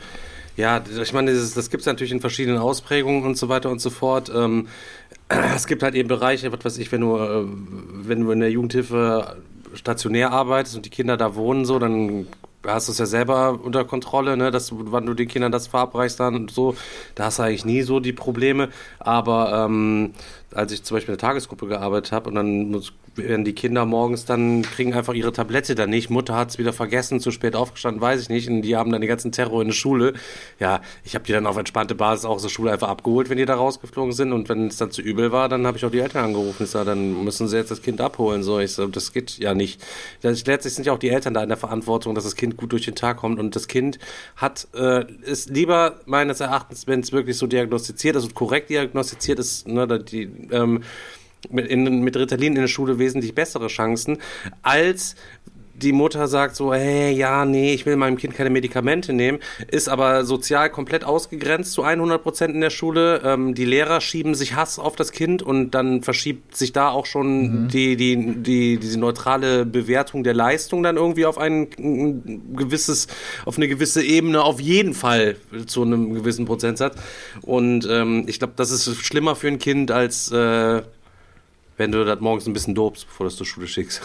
ja, 0.58 0.82
ich 1.02 1.14
meine, 1.14 1.32
das, 1.32 1.54
das 1.54 1.70
gibt 1.70 1.82
es 1.82 1.88
natürlich 1.88 2.12
in 2.12 2.22
verschiedenen 2.22 2.58
Ausprägungen 2.58 3.24
und 3.24 3.38
so 3.38 3.50
weiter 3.50 3.70
und 3.70 3.82
so 3.82 3.92
fort. 3.92 4.32
Ähm, 4.36 4.68
es 5.56 5.68
gibt 5.68 5.84
halt 5.84 5.94
eben 5.94 6.08
Bereiche, 6.08 6.52
was 6.52 6.66
weiß 6.66 6.78
ich, 6.80 6.92
wenn 6.92 7.02
du, 7.02 7.18
äh, 7.18 7.46
wenn 7.94 8.22
du 8.22 8.32
in 8.32 8.40
der 8.40 8.50
Jugendhilfe 8.50 9.38
stationär 9.76 10.32
arbeitest 10.32 10.76
und 10.76 10.86
die 10.86 10.90
Kinder 10.90 11.18
da 11.18 11.36
wohnen, 11.36 11.66
so, 11.66 11.78
dann 11.78 12.26
hast 12.65 12.88
du 12.88 12.91
es 12.91 12.98
ja 12.98 13.06
selber 13.06 13.60
unter 13.64 13.86
Kontrolle, 13.86 14.36
ne, 14.38 14.52
dass 14.52 14.72
wann 14.73 15.06
du 15.06 15.14
den 15.14 15.27
Kindern 15.27 15.52
das 15.52 15.68
verabreichst 15.68 16.19
dann 16.19 16.36
und 16.36 16.52
so, 16.52 16.76
da 17.15 17.26
hast 17.26 17.40
du 17.40 17.44
eigentlich 17.44 17.65
nie 17.65 17.81
so 17.81 17.99
die 17.99 18.14
Probleme. 18.14 18.69
Aber 18.99 19.65
ähm, 19.65 20.14
als 20.53 20.72
ich 20.72 20.84
zum 20.84 20.95
Beispiel 20.95 21.14
in 21.14 21.18
der 21.18 21.27
Tagesgruppe 21.27 21.68
gearbeitet 21.68 22.11
habe 22.11 22.30
und 22.30 22.36
dann 22.36 22.72
muss, 22.72 22.94
werden 23.15 23.45
die 23.45 23.53
Kinder 23.53 23.86
morgens 23.86 24.26
dann, 24.26 24.61
kriegen 24.61 24.94
einfach 24.94 25.14
ihre 25.14 25.31
Tablette 25.31 25.76
dann 25.76 25.90
nicht. 25.90 26.10
Mutter 26.10 26.36
hat 26.36 26.49
es 26.49 26.57
wieder 26.57 26.73
vergessen, 26.73 27.19
zu 27.19 27.31
spät 27.31 27.56
aufgestanden, 27.56 28.02
weiß 28.02 28.22
ich 28.22 28.30
nicht. 28.30 28.49
Und 28.49 28.61
die 28.61 28.76
haben 28.76 28.91
dann 28.91 29.02
den 29.02 29.07
ganzen 29.07 29.31
Terror 29.31 29.61
in 29.61 29.69
der 29.69 29.76
Schule. 29.76 30.14
Ja, 30.60 30.81
ich 31.03 31.15
habe 31.15 31.26
die 31.26 31.31
dann 31.31 31.48
auf 31.48 31.57
entspannte 31.57 31.95
Basis 31.95 32.26
auch 32.26 32.41
der 32.41 32.49
Schule 32.49 32.72
einfach 32.72 32.90
abgeholt, 32.90 33.30
wenn 33.30 33.38
die 33.38 33.45
da 33.45 33.56
rausgeflogen 33.56 34.14
sind. 34.14 34.34
Und 34.34 34.49
wenn 34.49 34.68
es 34.68 34.77
dann 34.77 34.91
zu 34.91 35.02
übel 35.02 35.31
war, 35.31 35.49
dann 35.49 35.65
habe 35.68 35.77
ich 35.77 35.86
auch 35.86 35.91
die 35.91 35.99
Eltern 35.99 36.26
angerufen. 36.26 36.64
Ich 36.64 36.69
sage, 36.69 36.86
dann 36.86 37.23
müssen 37.23 37.48
sie 37.48 37.57
jetzt 37.57 37.72
das 37.72 37.81
Kind 37.81 38.02
abholen. 38.02 38.44
So, 38.44 38.60
ich 38.60 38.73
sage, 38.73 38.91
das 38.91 39.14
geht 39.14 39.38
ja 39.38 39.53
nicht. 39.53 39.81
Letztlich 40.22 40.73
sind 40.73 40.86
ja 40.86 40.94
auch 40.94 40.99
die 40.99 41.10
Eltern 41.10 41.34
da 41.34 41.44
in 41.44 41.49
der 41.49 41.57
Verantwortung, 41.57 42.15
dass 42.15 42.23
das 42.23 42.36
Kind 42.36 42.57
gut 42.57 42.72
durch 42.72 42.86
den 42.86 42.95
Tag 42.95 43.18
kommt. 43.18 43.40
Und 43.40 43.56
das 43.56 43.68
Kind 43.68 43.99
hat, 44.36 44.68
äh, 44.73 45.06
ist 45.23 45.49
lieber 45.49 45.99
meines 46.06 46.40
Erachtens, 46.40 46.88
wenn 46.88 46.99
es 47.02 47.11
wirklich 47.11 47.38
so 47.38 47.48
diagnostiziert 47.48 48.15
ist 48.15 48.23
und 48.23 48.36
korrekt 48.36 48.69
diagnostiziert 48.69 49.40
ist, 49.40 49.68
ne, 49.68 49.88
die, 49.99 50.30
ähm, 50.52 50.84
mit, 51.49 51.68
in, 51.68 52.02
mit 52.02 52.18
Ritalin 52.18 52.56
in 52.56 52.61
der 52.61 52.68
Schule 52.68 52.99
wesentlich 52.99 53.36
bessere 53.36 53.68
Chancen, 53.68 54.18
als 54.61 55.16
die 55.80 55.91
Mutter 55.91 56.28
sagt 56.28 56.56
so, 56.56 56.74
hey, 56.74 57.11
ja, 57.11 57.45
nee, 57.45 57.74
ich 57.74 57.86
will 57.86 57.95
meinem 57.95 58.18
Kind 58.18 58.36
keine 58.36 58.49
Medikamente 58.49 59.14
nehmen, 59.14 59.40
ist 59.72 59.90
aber 59.90 60.26
sozial 60.26 60.70
komplett 60.70 61.03
ausgegrenzt 61.03 61.72
zu 61.72 61.84
100 61.84 62.22
Prozent 62.22 62.53
in 62.53 62.61
der 62.61 62.70
Schule. 62.70 63.22
Ähm, 63.24 63.56
die 63.56 63.66
Lehrer 63.66 64.02
schieben 64.02 64.36
sich 64.36 64.56
Hass 64.56 64.80
auf 64.80 64.95
das 64.95 65.11
Kind 65.11 65.41
und 65.41 65.72
dann 65.72 66.03
verschiebt 66.03 66.56
sich 66.56 66.74
da 66.74 66.90
auch 66.90 67.06
schon 67.06 67.64
mhm. 67.64 67.68
die, 67.70 67.95
die, 67.95 68.36
die, 68.44 68.78
diese 68.78 68.99
neutrale 68.99 69.66
Bewertung 69.66 70.24
der 70.24 70.34
Leistung 70.34 70.84
dann 70.84 70.98
irgendwie 70.98 71.26
auf 71.26 71.38
ein, 71.38 71.68
ein 71.78 72.56
gewisses, 72.56 73.07
auf 73.45 73.57
eine 73.57 73.68
gewisse 73.68 74.03
Ebene 74.03 74.44
auf 74.44 74.60
jeden 74.60 74.94
Fall 74.94 75.38
zu 75.66 75.84
einem 75.84 76.14
gewissen 76.14 76.45
Prozentsatz. 76.45 76.95
Und 77.41 77.88
ähm, 77.90 78.26
ich 78.28 78.40
glaube, 78.40 78.53
das 78.56 78.72
ist 78.72 78.94
schlimmer 79.06 79.36
für 79.36 79.48
ein 79.48 79.60
Kind 79.60 79.91
als 79.91 80.32
äh, 80.32 80.82
wenn 81.80 81.94
du 81.94 82.04
das 82.04 82.20
morgens 82.20 82.46
ein 82.46 82.54
bisschen 82.54 82.76
dobst, 82.76 83.08
bevor 83.08 83.24
du 83.24 83.30
es 83.30 83.38
zur 83.38 83.46
Schule 83.46 83.68
schickst. 83.68 84.02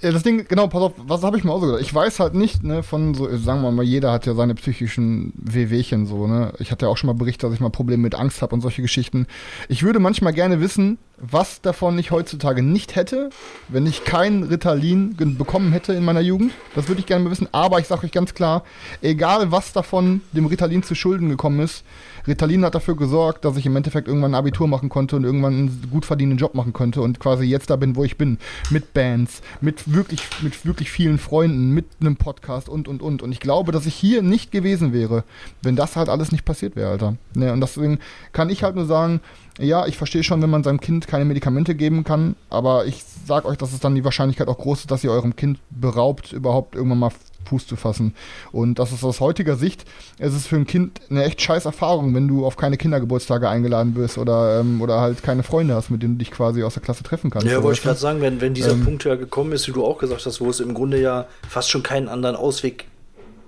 Ja, 0.00 0.10
das 0.10 0.24
Ding, 0.24 0.46
genau, 0.48 0.66
pass 0.66 0.82
auf, 0.82 0.92
was 0.96 1.22
habe 1.22 1.38
ich 1.38 1.44
mir 1.44 1.52
auch 1.52 1.60
so 1.60 1.66
gedacht? 1.66 1.82
Ich 1.82 1.94
weiß 1.94 2.18
halt 2.18 2.34
nicht, 2.34 2.64
ne, 2.64 2.82
von 2.82 3.14
so, 3.14 3.28
sagen 3.36 3.62
wir 3.62 3.70
mal, 3.70 3.84
jeder 3.84 4.10
hat 4.10 4.26
ja 4.26 4.34
seine 4.34 4.56
psychischen 4.56 5.32
Wehwehchen 5.36 6.06
so, 6.06 6.26
ne? 6.26 6.52
Ich 6.58 6.72
hatte 6.72 6.86
ja 6.86 6.90
auch 6.90 6.96
schon 6.96 7.06
mal 7.06 7.12
berichtet, 7.12 7.44
dass 7.44 7.54
ich 7.54 7.60
mal 7.60 7.68
Probleme 7.68 8.02
mit 8.02 8.16
Angst 8.16 8.42
habe 8.42 8.52
und 8.52 8.62
solche 8.62 8.82
Geschichten. 8.82 9.28
Ich 9.68 9.84
würde 9.84 10.00
manchmal 10.00 10.32
gerne 10.32 10.60
wissen, 10.60 10.98
was 11.18 11.60
davon 11.60 11.96
ich 12.00 12.10
heutzutage 12.10 12.62
nicht 12.62 12.96
hätte, 12.96 13.30
wenn 13.68 13.86
ich 13.86 14.02
kein 14.02 14.42
Ritalin 14.42 15.14
bekommen 15.38 15.70
hätte 15.70 15.92
in 15.92 16.04
meiner 16.04 16.20
Jugend. 16.20 16.52
Das 16.74 16.88
würde 16.88 17.00
ich 17.00 17.06
gerne 17.06 17.22
mal 17.22 17.30
wissen. 17.30 17.46
Aber 17.52 17.78
ich 17.78 17.86
sage 17.86 18.06
euch 18.06 18.12
ganz 18.12 18.34
klar, 18.34 18.64
egal 19.02 19.52
was 19.52 19.72
davon 19.72 20.22
dem 20.32 20.46
Ritalin 20.46 20.82
zu 20.82 20.96
Schulden 20.96 21.28
gekommen 21.28 21.60
ist, 21.60 21.84
Ritalin 22.26 22.64
hat 22.64 22.74
dafür 22.74 22.96
gesorgt, 22.96 23.44
dass 23.44 23.56
ich 23.56 23.66
im 23.66 23.76
Endeffekt 23.76 24.08
irgendwann 24.08 24.32
ein 24.32 24.38
Abitur 24.38 24.68
machen 24.68 24.88
konnte 24.88 25.16
und 25.16 25.24
irgendwann 25.24 25.54
einen 25.54 25.90
gut 25.90 26.04
verdienenden 26.04 26.38
Job 26.38 26.54
machen 26.54 26.72
konnte 26.72 27.02
und 27.02 27.20
quasi 27.20 27.44
jetzt 27.44 27.70
da 27.70 27.76
bin, 27.76 27.96
wo 27.96 28.04
ich 28.04 28.16
bin. 28.16 28.38
Mit 28.70 28.92
Bands, 28.94 29.42
mit 29.60 29.92
wirklich, 29.92 30.22
mit 30.42 30.64
wirklich 30.64 30.90
vielen 30.90 31.18
Freunden, 31.18 31.72
mit 31.72 31.86
einem 32.00 32.16
Podcast 32.16 32.68
und, 32.68 32.88
und, 32.88 33.02
und. 33.02 33.22
Und 33.22 33.32
ich 33.32 33.40
glaube, 33.40 33.72
dass 33.72 33.86
ich 33.86 33.94
hier 33.94 34.22
nicht 34.22 34.52
gewesen 34.52 34.92
wäre, 34.92 35.24
wenn 35.62 35.76
das 35.76 35.96
halt 35.96 36.08
alles 36.08 36.32
nicht 36.32 36.44
passiert 36.44 36.76
wäre, 36.76 36.90
Alter. 36.90 37.16
Ne, 37.34 37.52
und 37.52 37.60
deswegen 37.60 37.98
kann 38.32 38.50
ich 38.50 38.62
halt 38.62 38.76
nur 38.76 38.86
sagen, 38.86 39.20
ja, 39.58 39.86
ich 39.86 39.96
verstehe 39.96 40.22
schon, 40.22 40.40
wenn 40.42 40.50
man 40.50 40.64
seinem 40.64 40.80
Kind 40.80 41.06
keine 41.06 41.24
Medikamente 41.24 41.74
geben 41.74 42.04
kann, 42.04 42.34
aber 42.48 42.86
ich 42.86 43.04
sag 43.26 43.44
euch, 43.44 43.58
dass 43.58 43.72
es 43.72 43.80
dann 43.80 43.94
die 43.94 44.04
Wahrscheinlichkeit 44.04 44.48
auch 44.48 44.58
groß 44.58 44.80
ist, 44.80 44.90
dass 44.90 45.04
ihr 45.04 45.10
eurem 45.10 45.36
Kind 45.36 45.58
beraubt, 45.70 46.32
überhaupt 46.32 46.74
irgendwann 46.74 46.98
mal 46.98 47.12
Fuß 47.44 47.66
zu 47.66 47.76
fassen. 47.76 48.14
Und 48.52 48.78
das 48.78 48.92
ist 48.92 49.04
aus 49.04 49.20
heutiger 49.20 49.56
Sicht, 49.56 49.84
es 50.18 50.34
ist 50.34 50.46
für 50.46 50.56
ein 50.56 50.66
Kind 50.66 51.00
eine 51.10 51.24
echt 51.24 51.40
scheiß 51.40 51.64
Erfahrung, 51.64 52.14
wenn 52.14 52.28
du 52.28 52.46
auf 52.46 52.56
keine 52.56 52.76
Kindergeburtstage 52.76 53.48
eingeladen 53.48 53.94
bist 53.94 54.18
oder, 54.18 54.60
ähm, 54.60 54.80
oder 54.80 55.00
halt 55.00 55.22
keine 55.22 55.42
Freunde 55.42 55.74
hast, 55.74 55.90
mit 55.90 56.02
denen 56.02 56.14
du 56.14 56.24
dich 56.24 56.30
quasi 56.30 56.62
aus 56.62 56.74
der 56.74 56.82
Klasse 56.82 57.02
treffen 57.02 57.30
kannst. 57.30 57.46
Ja, 57.46 57.62
wollte 57.62 57.78
ich 57.78 57.82
gerade 57.82 57.98
sagen, 57.98 58.20
wenn, 58.20 58.40
wenn 58.40 58.54
dieser 58.54 58.72
ähm, 58.72 58.84
Punkt 58.84 59.04
ja 59.04 59.16
gekommen 59.16 59.52
ist, 59.52 59.66
wie 59.68 59.72
du 59.72 59.84
auch 59.84 59.98
gesagt 59.98 60.24
hast, 60.26 60.40
wo 60.40 60.50
es 60.50 60.60
im 60.60 60.74
Grunde 60.74 61.00
ja 61.00 61.26
fast 61.48 61.70
schon 61.70 61.82
keinen 61.82 62.08
anderen 62.08 62.36
Ausweg 62.36 62.86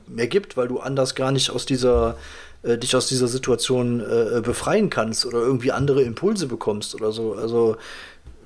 mehr 0.09 0.27
gibt, 0.27 0.57
weil 0.57 0.69
du 0.69 0.81
anders 0.81 1.15
gar 1.15 1.33
nicht 1.33 1.51
aus 1.51 1.67
dieser 1.67 2.17
äh, 2.63 2.79
dich 2.79 2.95
aus 2.97 3.09
dieser 3.09 3.29
Situation 3.29 4.01
äh, 4.01 4.41
befreien 4.41 4.91
kannst 4.91 5.27
oder 5.27 5.39
irgendwie 5.39 5.73
andere 5.73 6.03
Impulse 6.03 6.47
bekommst 6.47 6.95
oder 6.95 7.13
so. 7.13 7.35
Also 7.35 7.77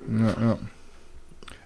ja, 0.09 0.35
ja. 0.41 0.57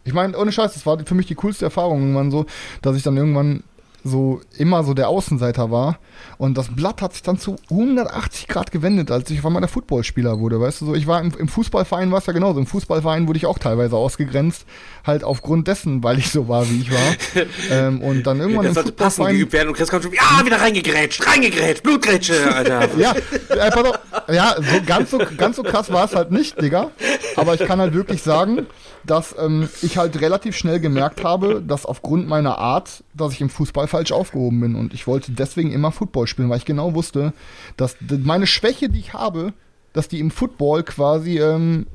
Ich 0.04 0.14
meine, 0.14 0.36
ohne 0.38 0.52
Scheiß, 0.52 0.74
das 0.74 0.86
war 0.86 0.98
für 1.06 1.14
mich 1.14 1.28
die 1.28 1.36
coolste 1.36 1.66
Erfahrung 1.66 2.02
irgendwann 2.02 2.32
so, 2.32 2.46
dass 2.82 2.98
ich 2.98 3.04
dann 3.04 3.18
irgendwann 3.18 3.64
so 4.04 4.42
immer 4.58 4.84
so 4.84 4.94
der 4.94 5.10
Außenseiter 5.10 5.72
war. 5.72 6.00
Und 6.38 6.58
das 6.58 6.70
Blatt 6.76 7.02
hat 7.02 7.14
sich 7.14 7.22
dann 7.22 7.38
zu 7.38 7.56
180 7.70 8.48
Grad 8.48 8.72
gewendet, 8.72 9.12
als 9.12 9.30
ich 9.30 9.40
auf 9.40 9.46
einmal 9.46 9.62
der 9.62 9.70
Footballspieler 9.70 10.40
wurde. 10.40 10.60
Weißt 10.60 10.82
du, 10.82 10.88
so 10.88 10.96
ich 10.96 11.06
war 11.06 11.22
im, 11.22 11.32
im 11.38 11.48
Fußballverein 11.48 12.12
war 12.12 12.18
es 12.20 12.26
ja 12.26 12.34
genauso. 12.34 12.60
Im 12.60 12.66
Fußballverein 12.66 13.28
wurde 13.28 13.38
ich 13.38 13.46
auch 13.46 13.60
teilweise 13.60 13.96
ausgegrenzt, 13.96 14.66
halt 15.06 15.24
aufgrund 15.24 15.68
dessen, 15.68 16.04
weil 16.04 16.18
ich 16.18 16.32
so 16.32 16.48
war, 16.48 16.68
wie 16.70 16.82
ich 16.82 16.92
war. 16.92 17.46
ähm, 17.72 18.02
und 18.02 18.24
dann 18.24 18.40
irgendwann 18.40 18.66
das 18.66 18.70
im 18.70 18.74
sollte 18.76 18.92
passend 18.92 19.30
geübt 19.30 19.54
werden 19.54 19.70
und 19.70 19.76
Chris 19.76 19.90
kommt 19.90 20.04
schon, 20.04 20.14
ja, 20.14 20.46
wieder 20.46 20.60
reingegrätscht, 20.60 21.28
reingegrätscht, 21.28 21.84
Blutgrätsche, 21.84 22.54
Alter. 22.54 22.90
ja, 22.98 23.14
äh, 23.50 23.72
pass 23.72 23.84
auf, 23.86 24.00
ja, 24.30 24.56
so 24.58 24.82
ganz 24.86 25.12
so 25.12 25.20
ganz 25.38 25.56
so 25.56 25.64
krass 25.64 25.92
war 25.92 26.06
es 26.06 26.16
halt 26.16 26.32
nicht, 26.32 26.60
Digga. 26.62 26.92
Aber 27.36 27.54
ich 27.54 27.66
kann 27.66 27.80
halt 27.80 27.94
wirklich 27.94 28.24
sagen, 28.24 28.66
dass 29.06 29.36
ähm, 29.38 29.70
ich 29.82 29.98
halt 29.98 30.20
relativ 30.22 30.56
schnell 30.56 30.80
gemerkt 30.80 31.24
habe, 31.24 31.62
dass 31.62 31.86
aufgrund 31.86 32.28
meiner 32.28 32.58
Art, 32.58 33.04
dass 33.14 33.34
ich 33.34 33.42
im 33.42 33.50
Fußball 33.50 33.88
falsch 33.88 34.12
aufgehoben 34.12 34.60
bin. 34.60 34.76
Und 34.76 34.94
ich 34.94 35.08
wollte 35.08 35.32
deswegen 35.32 35.72
immer 35.72 35.92
Football 35.92 36.28
spielen, 36.28 36.50
weil 36.50 36.58
ich 36.58 36.66
genau 36.66 36.94
wusste, 36.94 37.34
dass 37.78 37.96
meine 38.10 38.48
Schwäche, 38.48 38.90
die 38.90 39.00
ich 39.00 39.14
habe, 39.14 39.54
dass 39.94 40.08
die 40.08 40.20
im 40.20 40.32
Football 40.32 40.84
quasi 40.84 41.40
ähm, 41.40 41.88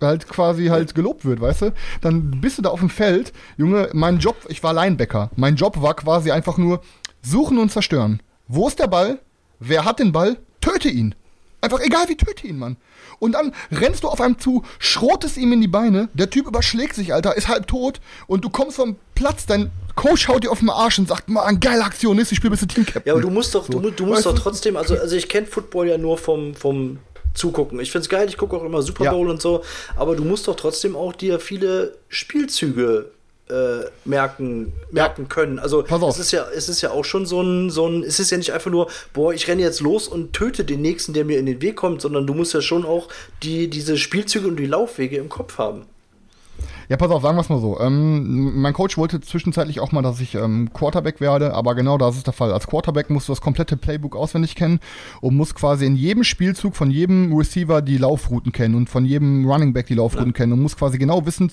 halt 0.00 0.28
quasi 0.28 0.66
halt 0.66 0.94
gelobt 0.94 1.24
wird, 1.24 1.40
weißt 1.40 1.62
du? 1.62 1.72
Dann 2.00 2.40
bist 2.40 2.58
du 2.58 2.62
da 2.62 2.70
auf 2.70 2.80
dem 2.80 2.90
Feld, 2.90 3.32
Junge, 3.56 3.88
mein 3.92 4.18
Job, 4.18 4.36
ich 4.48 4.62
war 4.62 4.74
Linebacker. 4.74 5.30
Mein 5.36 5.56
Job 5.56 5.80
war 5.80 5.94
quasi 5.94 6.30
einfach 6.30 6.58
nur 6.58 6.80
suchen 7.22 7.58
und 7.58 7.70
zerstören. 7.70 8.20
Wo 8.48 8.68
ist 8.68 8.78
der 8.78 8.86
Ball? 8.86 9.18
Wer 9.58 9.84
hat 9.84 9.98
den 9.98 10.12
Ball? 10.12 10.36
Töte 10.60 10.88
ihn. 10.88 11.14
Einfach 11.66 11.80
egal 11.80 12.08
wie, 12.08 12.16
töte 12.16 12.46
ihn, 12.46 12.60
Mann. 12.60 12.76
Und 13.18 13.32
dann 13.32 13.52
rennst 13.72 14.04
du 14.04 14.08
auf 14.08 14.20
einem 14.20 14.38
zu, 14.38 14.62
schrotest 14.78 15.36
ihm 15.36 15.52
in 15.52 15.60
die 15.60 15.66
Beine, 15.66 16.08
der 16.14 16.30
Typ 16.30 16.46
überschlägt 16.46 16.94
sich, 16.94 17.12
Alter, 17.12 17.36
ist 17.36 17.48
halb 17.48 17.66
tot 17.66 18.00
und 18.28 18.44
du 18.44 18.50
kommst 18.50 18.76
vom 18.76 18.94
Platz, 19.16 19.46
dein 19.46 19.72
Coach 19.96 20.28
haut 20.28 20.44
dir 20.44 20.52
auf 20.52 20.60
den 20.60 20.70
Arsch 20.70 21.00
und 21.00 21.08
sagt, 21.08 21.28
man, 21.28 21.58
geile 21.58 21.82
Aktion 21.82 22.20
ist, 22.20 22.30
ich 22.30 22.36
spiele 22.36 22.52
bis 22.52 22.60
du 22.60 22.66
Team-Captain. 22.66 23.02
Ja, 23.04 23.14
aber 23.14 23.22
du 23.22 23.30
musst 23.30 23.52
doch, 23.52 23.66
so. 23.66 23.80
du, 23.80 23.90
du, 23.90 24.06
musst 24.06 24.26
doch 24.26 24.38
trotzdem, 24.38 24.76
also, 24.76 24.96
also 24.96 25.16
ich 25.16 25.28
kenne 25.28 25.48
Football 25.48 25.88
ja 25.88 25.98
nur 25.98 26.18
vom, 26.18 26.54
vom 26.54 27.00
Zugucken. 27.34 27.80
Ich 27.80 27.90
find's 27.90 28.08
geil, 28.08 28.28
ich 28.28 28.36
gucke 28.36 28.56
auch 28.56 28.62
immer 28.62 28.80
Super 28.82 29.10
Bowl 29.10 29.26
ja. 29.26 29.32
und 29.32 29.42
so, 29.42 29.64
aber 29.96 30.14
du 30.14 30.24
musst 30.24 30.46
doch 30.46 30.54
trotzdem 30.54 30.94
auch 30.94 31.14
dir 31.14 31.40
viele 31.40 31.98
Spielzüge 32.08 33.10
äh, 33.48 33.88
merken, 34.04 34.72
merken 34.90 35.28
können. 35.28 35.58
Also 35.58 35.84
es 35.84 36.18
ist 36.18 36.32
ja, 36.32 36.46
es 36.54 36.68
ist 36.68 36.80
ja 36.80 36.90
auch 36.90 37.04
schon 37.04 37.26
so 37.26 37.40
ein, 37.42 37.70
so 37.70 37.86
ein, 37.86 38.02
es 38.02 38.18
ist 38.18 38.30
ja 38.30 38.38
nicht 38.38 38.52
einfach 38.52 38.70
nur, 38.70 38.88
boah, 39.12 39.32
ich 39.32 39.46
renne 39.48 39.62
jetzt 39.62 39.80
los 39.80 40.08
und 40.08 40.32
töte 40.32 40.64
den 40.64 40.82
nächsten, 40.82 41.12
der 41.12 41.24
mir 41.24 41.38
in 41.38 41.46
den 41.46 41.62
Weg 41.62 41.76
kommt, 41.76 42.00
sondern 42.00 42.26
du 42.26 42.34
musst 42.34 42.54
ja 42.54 42.60
schon 42.60 42.84
auch 42.84 43.08
die, 43.42 43.68
diese 43.68 43.98
Spielzüge 43.98 44.48
und 44.48 44.56
die 44.56 44.66
Laufwege 44.66 45.16
im 45.16 45.28
Kopf 45.28 45.58
haben. 45.58 45.86
Ja, 46.88 46.96
pass 46.96 47.10
auf, 47.10 47.22
sagen 47.22 47.36
wir 47.36 47.40
es 47.40 47.48
mal 47.48 47.60
so. 47.60 47.80
Ähm, 47.80 48.60
mein 48.60 48.72
Coach 48.72 48.96
wollte 48.96 49.20
zwischenzeitlich 49.20 49.80
auch 49.80 49.90
mal, 49.90 50.02
dass 50.02 50.20
ich 50.20 50.36
ähm, 50.36 50.72
Quarterback 50.72 51.20
werde, 51.20 51.52
aber 51.52 51.74
genau 51.74 51.98
das 51.98 52.16
ist 52.16 52.26
der 52.26 52.32
Fall. 52.32 52.52
Als 52.52 52.68
Quarterback 52.68 53.10
musst 53.10 53.28
du 53.28 53.32
das 53.32 53.40
komplette 53.40 53.76
Playbook 53.76 54.14
auswendig 54.14 54.54
kennen 54.54 54.78
und 55.20 55.34
musst 55.34 55.56
quasi 55.56 55.84
in 55.84 55.96
jedem 55.96 56.22
Spielzug 56.22 56.76
von 56.76 56.90
jedem 56.90 57.36
Receiver 57.36 57.82
die 57.82 57.98
Laufrouten 57.98 58.52
kennen 58.52 58.76
und 58.76 58.88
von 58.88 59.04
jedem 59.04 59.50
Running 59.50 59.72
Back 59.72 59.86
die 59.86 59.94
Laufrouten 59.94 60.28
ja. 60.28 60.32
kennen 60.32 60.52
und 60.52 60.62
musst 60.62 60.78
quasi 60.78 60.98
genau 60.98 61.26
wissen, 61.26 61.50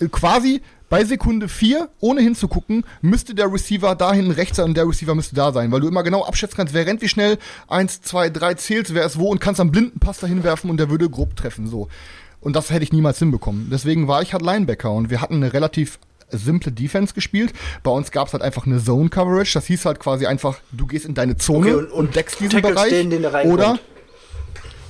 äh, 0.00 0.08
quasi 0.08 0.62
bei 0.88 1.04
Sekunde 1.04 1.48
4, 1.48 1.88
ohne 2.00 2.20
hinzugucken, 2.20 2.84
müsste 3.00 3.34
der 3.34 3.52
Receiver 3.52 3.94
dahin 3.94 4.30
rechts 4.30 4.56
sein 4.56 4.66
und 4.66 4.76
der 4.76 4.88
Receiver 4.88 5.14
müsste 5.14 5.34
da 5.34 5.52
sein, 5.52 5.70
weil 5.70 5.80
du 5.80 5.88
immer 5.88 6.02
genau 6.02 6.24
abschätzen 6.24 6.56
kannst, 6.56 6.74
wer 6.74 6.86
rennt 6.86 7.02
wie 7.02 7.08
schnell, 7.08 7.38
1, 7.68 8.02
2, 8.02 8.30
3 8.30 8.54
zählst, 8.54 8.94
wer 8.94 9.04
ist 9.04 9.18
wo 9.18 9.28
und 9.28 9.40
kannst 9.40 9.60
am 9.60 9.70
blinden 9.70 10.00
Pass 10.00 10.18
dahin 10.18 10.44
werfen 10.44 10.70
und 10.70 10.78
der 10.78 10.90
würde 10.90 11.08
grob 11.10 11.36
treffen, 11.36 11.66
so. 11.66 11.88
Und 12.40 12.54
das 12.54 12.70
hätte 12.70 12.84
ich 12.84 12.92
niemals 12.92 13.18
hinbekommen. 13.18 13.68
Deswegen 13.70 14.06
war 14.06 14.22
ich 14.22 14.32
halt 14.32 14.42
Linebacker 14.42 14.92
und 14.92 15.10
wir 15.10 15.20
hatten 15.20 15.34
eine 15.34 15.52
relativ 15.52 15.98
simple 16.30 16.72
Defense 16.72 17.14
gespielt. 17.14 17.52
Bei 17.82 17.90
uns 17.90 18.10
gab 18.10 18.28
es 18.28 18.32
halt 18.32 18.42
einfach 18.42 18.66
eine 18.66 18.82
Zone 18.82 19.08
Coverage. 19.08 19.54
Das 19.54 19.66
hieß 19.66 19.86
halt 19.86 19.98
quasi 19.98 20.26
einfach, 20.26 20.58
du 20.72 20.86
gehst 20.86 21.06
in 21.06 21.14
deine 21.14 21.36
Zone 21.36 21.74
okay, 21.74 21.74
und, 21.74 21.90
und, 21.90 22.16
deckst 22.16 22.38
diesen 22.40 22.62
Bereich. 22.62 22.90
Den, 22.90 23.10
den 23.10 23.24
oder 23.24 23.78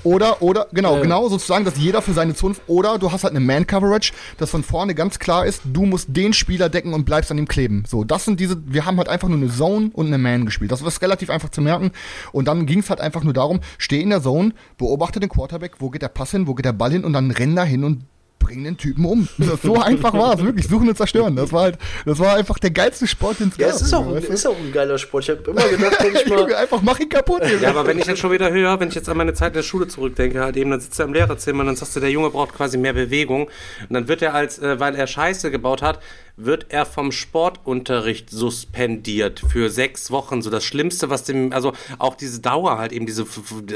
oder, 0.05 0.43
oder, 0.43 0.67
genau, 0.73 0.97
ja. 0.97 1.03
genau, 1.03 1.29
sozusagen, 1.29 1.65
dass 1.65 1.77
jeder 1.77 2.03
für 2.03 2.13
seine 2.13 2.35
Zone, 2.35 2.55
oder 2.67 2.99
du 2.99 3.11
hast 3.13 3.25
halt 3.25 3.35
eine 3.35 3.45
Man-Coverage, 3.45 4.13
dass 4.39 4.51
von 4.51 4.63
vorne 4.63 4.95
ganz 4.95 5.19
klar 5.19 5.47
ist, 5.47 5.63
du 5.65 5.87
musst 5.87 6.09
den 6.17 6.33
Spieler 6.33 6.69
decken 6.69 6.95
und 6.95 7.05
bleibst 7.05 7.31
an 7.31 7.39
ihm 7.39 7.49
kleben. 7.49 7.85
So, 7.87 8.05
das 8.05 8.25
sind 8.25 8.41
diese, 8.41 8.57
wir 8.67 8.87
haben 8.87 8.99
halt 8.99 9.09
einfach 9.09 9.29
nur 9.29 9.39
eine 9.39 9.51
Zone 9.51 9.91
und 9.93 10.07
eine 10.07 10.19
Man 10.19 10.45
gespielt. 10.45 10.73
Das 10.73 10.83
ist 10.83 11.03
relativ 11.03 11.31
einfach 11.31 11.51
zu 11.51 11.61
merken. 11.61 11.91
Und 12.33 12.47
dann 12.47 12.67
ging 12.67 12.81
es 12.81 12.91
halt 12.91 13.01
einfach 13.01 13.25
nur 13.25 13.33
darum, 13.33 13.61
steh 13.79 14.01
in 14.01 14.11
der 14.11 14.23
Zone, 14.23 14.53
beobachte 14.77 15.21
den 15.21 15.29
Quarterback, 15.29 15.73
wo 15.79 15.91
geht 15.91 16.03
der 16.03 16.09
Pass 16.09 16.31
hin, 16.31 16.47
wo 16.47 16.55
geht 16.55 16.65
der 16.65 16.73
Ball 16.73 16.93
hin 16.93 17.05
und 17.05 17.13
dann 17.13 17.31
renn 17.31 17.57
da 17.57 17.65
hin 17.65 17.85
und 17.85 18.05
bringen 18.39 18.65
den 18.65 18.77
Typen 18.77 19.05
um. 19.05 19.29
Das, 19.39 19.63
so 19.63 19.77
einfach 19.81 20.13
war 20.15 20.35
es, 20.35 20.43
wirklich. 20.45 20.69
Suchen 20.69 20.89
und 20.89 20.97
zerstören. 20.97 21.37
Das 21.37 21.53
war 21.53 21.63
halt, 21.63 21.79
das 22.07 22.19
war 22.19 22.35
einfach 22.37 22.59
der 22.59 22.71
geilste 22.71 23.07
Sport, 23.07 23.41
den 23.41 23.49
es 23.49 23.57
Ja, 23.57 23.67
gab. 23.67 23.77
es 23.77 23.83
ist 23.83 23.93
auch, 23.95 24.07
ein, 24.07 24.17
ist 24.23 24.47
auch 24.47 24.57
ein 24.57 24.73
geiler 24.73 24.99
Sport. 24.99 25.25
Ich 25.25 25.31
habe 25.31 25.51
immer 25.51 25.69
gedacht, 25.69 25.97
wenn 26.03 26.15
ich 26.15 26.27
mal. 26.29 26.39
Junge, 26.41 26.57
einfach 26.57 26.83
mach 26.83 26.99
ihn 27.01 27.09
kaputt. 27.09 27.43
Ja, 27.61 27.71
aber 27.71 27.87
wenn 27.87 27.99
ich 27.99 28.07
jetzt 28.07 28.19
schon 28.21 28.31
wieder 28.33 28.51
höre, 28.51 28.79
wenn 28.81 28.89
ich 28.89 28.95
jetzt 28.95 29.09
an 29.09 29.17
meine 29.17 29.35
Zeit 29.35 29.49
in 29.49 29.55
der 29.55 29.63
Schule 29.63 29.89
zurückdenke, 29.89 30.41
halt 30.41 30.57
eben, 30.57 30.71
dann 30.71 30.81
sitzt 30.81 30.99
er 30.99 31.07
im 31.07 31.13
Lehrerzimmer 31.15 31.61
und 31.61 31.67
dann 31.67 31.77
sagst 31.77 31.97
du, 31.97 32.01
der 32.01 32.11
Junge 32.11 32.31
braucht 32.31 32.55
quasi 32.55 32.79
mehr 32.79 32.93
Bewegung. 32.93 33.45
Und 33.45 33.51
dann 33.95 34.09
wird 34.09 34.23
er 34.23 34.35
als, 34.35 34.59
äh, 34.59 34.79
weil 34.81 34.95
er 34.95 35.07
Scheiße 35.07 35.51
gebaut 35.51 35.83
hat, 35.83 36.01
wird 36.39 36.67
er 36.69 36.87
vom 36.87 37.13
Sportunterricht 37.13 38.31
suspendiert 38.31 39.41
für 39.41 39.71
sechs 39.71 40.11
Wochen. 40.11 40.41
So 40.41 40.51
das 40.51 40.65
Schlimmste, 40.65 41.11
was 41.11 41.25
dem, 41.25 41.53
also 41.53 41.73
auch 41.99 42.15
diese 42.15 42.41
Dauer 42.41 42.79
halt 42.79 42.93
eben, 42.93 43.07
diese, 43.07 43.27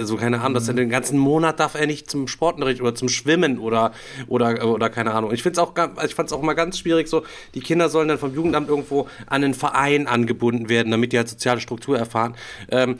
so 0.02 0.16
keine 0.16 0.40
Ahnung, 0.40 0.54
dass 0.54 0.68
er 0.68 0.74
den 0.74 0.88
ganzen 0.88 1.18
Monat 1.18 1.60
darf 1.60 1.74
er 1.74 1.86
nicht 1.86 2.10
zum 2.10 2.28
Sportunterricht 2.28 2.80
oder 2.80 2.94
zum 2.94 3.08
Schwimmen 3.08 3.58
oder, 3.58 3.92
oder, 4.28 4.66
oder 4.66 4.90
keine 4.90 5.12
Ahnung. 5.12 5.32
Ich 5.32 5.42
find's 5.42 5.58
auch, 5.58 5.74
ga- 5.74 5.92
ich 6.04 6.14
fand's 6.14 6.32
auch 6.32 6.42
immer 6.42 6.54
ganz 6.54 6.78
schwierig, 6.78 7.08
so, 7.08 7.24
die 7.54 7.60
Kinder 7.60 7.88
sollen 7.88 8.08
dann 8.08 8.18
vom 8.18 8.34
Jugendamt 8.34 8.68
irgendwo 8.68 9.08
an 9.26 9.42
einen 9.42 9.54
Verein 9.54 10.06
angebunden 10.06 10.68
werden, 10.68 10.90
damit 10.92 11.12
die 11.12 11.18
halt 11.18 11.28
soziale 11.28 11.60
Struktur 11.60 11.98
erfahren. 11.98 12.36
Ähm, 12.70 12.98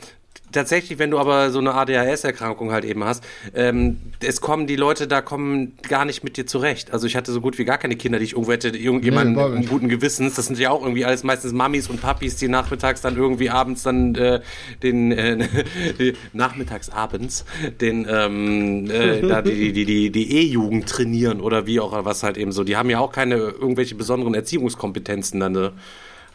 tatsächlich, 0.53 0.99
wenn 0.99 1.11
du 1.11 1.19
aber 1.19 1.51
so 1.51 1.59
eine 1.59 1.73
ADHS-Erkrankung 1.73 2.71
halt 2.71 2.85
eben 2.85 3.03
hast, 3.03 3.23
ähm, 3.53 3.97
es 4.21 4.41
kommen 4.41 4.67
die 4.67 4.75
Leute, 4.75 5.07
da 5.07 5.21
kommen 5.21 5.73
gar 5.81 6.05
nicht 6.05 6.23
mit 6.23 6.37
dir 6.37 6.45
zurecht. 6.45 6.93
Also 6.93 7.07
ich 7.07 7.15
hatte 7.15 7.31
so 7.31 7.41
gut 7.41 7.57
wie 7.57 7.65
gar 7.65 7.77
keine 7.77 7.95
Kinder, 7.95 8.19
die 8.19 8.25
ich 8.25 8.33
irgendwo 8.33 8.51
hätte, 8.51 8.69
irgendjemanden 8.69 9.33
Nee, 9.59 9.65
guten 9.65 9.89
Gewissens. 9.89 10.35
Das 10.35 10.45
sind 10.45 10.57
ja 10.59 10.69
auch 10.69 10.81
irgendwie 10.81 11.05
alles 11.05 11.23
meistens 11.23 11.53
Mamis 11.53 11.89
und 11.89 12.01
Papis, 12.01 12.35
die 12.37 12.47
nachmittags 12.47 13.01
dann 13.01 13.17
irgendwie 13.17 13.49
abends 13.49 13.83
dann 13.83 14.15
äh, 14.15 14.41
den 14.81 15.11
äh, 15.11 15.47
nachmittags 16.33 16.89
abends 16.89 17.45
den 17.81 18.07
ähm, 18.09 18.89
äh, 18.89 19.21
da 19.27 19.41
die 19.41 19.73
die 19.73 19.85
die 19.85 20.11
die 20.11 20.37
E-Jugend 20.37 20.87
trainieren 20.87 21.41
oder 21.41 21.65
wie 21.67 21.79
auch 21.79 22.05
was 22.05 22.23
halt 22.23 22.37
eben 22.37 22.51
so. 22.51 22.63
Die 22.63 22.77
haben 22.77 22.89
ja 22.89 22.99
auch 22.99 23.11
keine 23.11 23.35
irgendwelche 23.35 23.95
besonderen 23.95 24.33
Erziehungskompetenzen 24.33 25.39
dann. 25.39 25.53
Ne? 25.53 25.73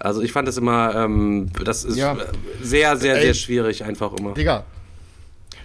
Also 0.01 0.23
ich 0.23 0.33
fand 0.33 0.47
das 0.49 0.57
immer, 0.57 0.95
ähm, 0.95 1.49
das 1.65 1.85
ist 1.85 1.97
Ja. 1.97 2.17
sehr, 2.63 2.97
sehr, 2.97 3.17
Ey. 3.17 3.23
sehr 3.23 3.35
schwierig 3.35 3.85
einfach 3.85 4.13
immer. 4.15 4.33
Digga. 4.35 4.65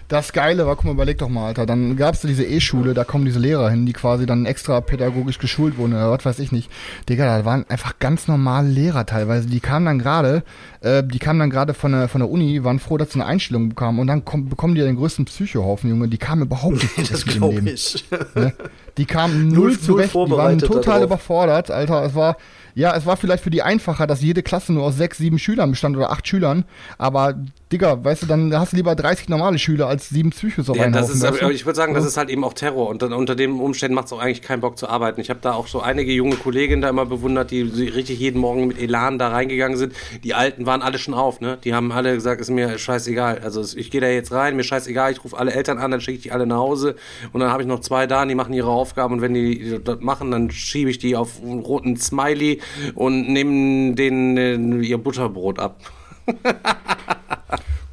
Das 0.06 0.34
Geile 0.34 0.66
war, 0.66 0.76
guck 0.76 0.84
mal, 0.84 0.90
überleg 0.92 1.16
doch 1.16 1.30
mal, 1.30 1.46
Alter. 1.46 1.64
Dann 1.64 1.96
gab's 1.96 2.20
da 2.20 2.28
diese 2.28 2.44
E-Schule, 2.44 2.92
da 2.92 3.04
kommen 3.04 3.24
diese 3.24 3.38
Lehrer 3.38 3.70
hin, 3.70 3.86
die 3.86 3.94
quasi 3.94 4.26
dann 4.26 4.44
extra 4.44 4.82
pädagogisch 4.82 5.38
geschult 5.38 5.78
wurden 5.78 5.94
oder 5.94 6.10
was 6.10 6.26
weiß 6.26 6.40
ich 6.40 6.52
nicht. 6.52 6.70
Digga, 7.08 7.38
da 7.38 7.44
waren 7.46 7.64
einfach 7.70 7.98
ganz 8.00 8.28
normale 8.28 8.68
Lehrer 8.68 9.06
teilweise. 9.06 9.48
Die 9.48 9.60
kamen 9.60 9.86
dann 9.86 9.98
gerade, 9.98 10.42
äh, 10.82 11.02
die 11.02 11.18
kamen 11.18 11.38
dann 11.40 11.48
gerade 11.48 11.72
von 11.72 11.92
der, 11.92 12.08
von 12.08 12.20
der 12.20 12.28
Uni, 12.28 12.62
waren 12.64 12.80
froh, 12.80 12.98
dass 12.98 13.12
sie 13.12 13.14
eine 13.20 13.24
Einstellung 13.26 13.70
bekamen 13.70 13.98
und 13.98 14.06
dann 14.08 14.26
komm, 14.26 14.50
bekommen 14.50 14.74
die 14.74 14.82
ja 14.82 14.86
den 14.86 14.96
größten 14.96 15.24
Psychohaufen, 15.24 15.88
Junge. 15.88 16.08
Die 16.08 16.18
kamen 16.18 16.42
überhaupt 16.42 16.82
nicht 16.98 17.10
Das 17.10 17.24
glaube 17.24 17.54
Leben. 17.54 17.66
ich. 17.68 18.04
Ne? 18.34 18.52
Die 18.98 19.06
kamen 19.06 19.48
Null- 19.48 19.56
null 19.56 19.68
null 19.70 19.80
zurecht, 19.80 20.14
die 20.14 20.30
waren 20.32 20.58
total 20.58 20.82
darauf. 20.82 21.04
überfordert, 21.04 21.70
Alter. 21.70 22.04
Es 22.04 22.14
war, 22.14 22.36
ja, 22.74 22.94
es 22.96 23.06
war 23.06 23.16
vielleicht 23.16 23.42
für 23.42 23.50
die 23.50 23.62
einfacher, 23.62 24.06
dass 24.06 24.20
jede 24.20 24.42
Klasse 24.42 24.72
nur 24.72 24.84
aus 24.84 24.96
sechs, 24.96 25.18
sieben 25.18 25.38
Schülern 25.38 25.70
bestand 25.70 25.96
oder 25.96 26.10
acht 26.10 26.26
Schülern, 26.26 26.64
aber 26.98 27.34
Digga, 27.74 28.04
weißt 28.04 28.22
du, 28.22 28.26
dann 28.26 28.56
hast 28.56 28.70
du 28.70 28.76
lieber 28.76 28.94
30 28.94 29.28
normale 29.28 29.58
Schüler 29.58 29.88
als 29.88 30.08
sieben 30.08 30.30
Psychos 30.30 30.70
auf 30.70 30.76
Ja, 30.76 30.84
einen 30.84 30.92
das 30.92 31.08
Haufen, 31.08 31.16
ist, 31.16 31.22
weißt 31.24 31.42
du? 31.42 31.50
ich 31.50 31.66
würde 31.66 31.74
sagen, 31.74 31.92
das 31.92 32.04
ist 32.04 32.16
halt 32.16 32.30
eben 32.30 32.44
auch 32.44 32.52
Terror 32.52 32.88
und 32.88 33.02
dann 33.02 33.12
unter 33.12 33.34
den 33.34 33.58
Umständen 33.58 33.96
macht 33.96 34.06
es 34.06 34.12
auch 34.12 34.20
eigentlich 34.20 34.42
keinen 34.42 34.60
Bock 34.60 34.78
zu 34.78 34.88
arbeiten. 34.88 35.20
Ich 35.20 35.28
habe 35.28 35.40
da 35.42 35.54
auch 35.54 35.66
so 35.66 35.80
einige 35.80 36.12
junge 36.12 36.36
Kolleginnen 36.36 36.82
da 36.82 36.88
immer 36.88 37.04
bewundert, 37.04 37.50
die 37.50 37.62
richtig 37.62 38.20
jeden 38.20 38.40
Morgen 38.40 38.68
mit 38.68 38.80
Elan 38.80 39.18
da 39.18 39.26
reingegangen 39.30 39.76
sind. 39.76 39.92
Die 40.22 40.34
Alten 40.34 40.66
waren 40.66 40.82
alle 40.82 40.98
schon 40.98 41.14
auf, 41.14 41.40
ne? 41.40 41.58
Die 41.64 41.74
haben 41.74 41.90
alle 41.90 42.14
gesagt, 42.14 42.40
ist 42.40 42.48
mir 42.48 42.78
scheißegal. 42.78 43.40
Also 43.42 43.60
ich 43.76 43.90
gehe 43.90 44.00
da 44.00 44.06
jetzt 44.06 44.30
rein, 44.30 44.54
mir 44.54 44.62
scheißegal, 44.62 45.10
ich 45.10 45.24
rufe 45.24 45.36
alle 45.36 45.52
Eltern 45.52 45.78
an, 45.78 45.90
dann 45.90 46.00
schicke 46.00 46.18
ich 46.18 46.22
die 46.22 46.30
alle 46.30 46.46
nach 46.46 46.58
Hause 46.58 46.94
und 47.32 47.40
dann 47.40 47.50
habe 47.50 47.62
ich 47.64 47.68
noch 47.68 47.80
zwei 47.80 48.06
da, 48.06 48.24
die 48.24 48.36
machen 48.36 48.54
ihre 48.54 48.70
Aufgaben 48.70 49.14
und 49.14 49.20
wenn 49.20 49.34
die 49.34 49.80
das 49.82 49.98
machen, 49.98 50.30
dann 50.30 50.48
schiebe 50.52 50.90
ich 50.90 50.98
die 50.98 51.16
auf 51.16 51.42
einen 51.42 51.58
roten 51.58 51.96
Smiley 51.96 52.60
und 52.94 53.28
nehme 53.28 53.96
denen 53.96 54.36
äh, 54.80 54.86
ihr 54.86 54.98
Butterbrot 54.98 55.58
ab. 55.58 55.80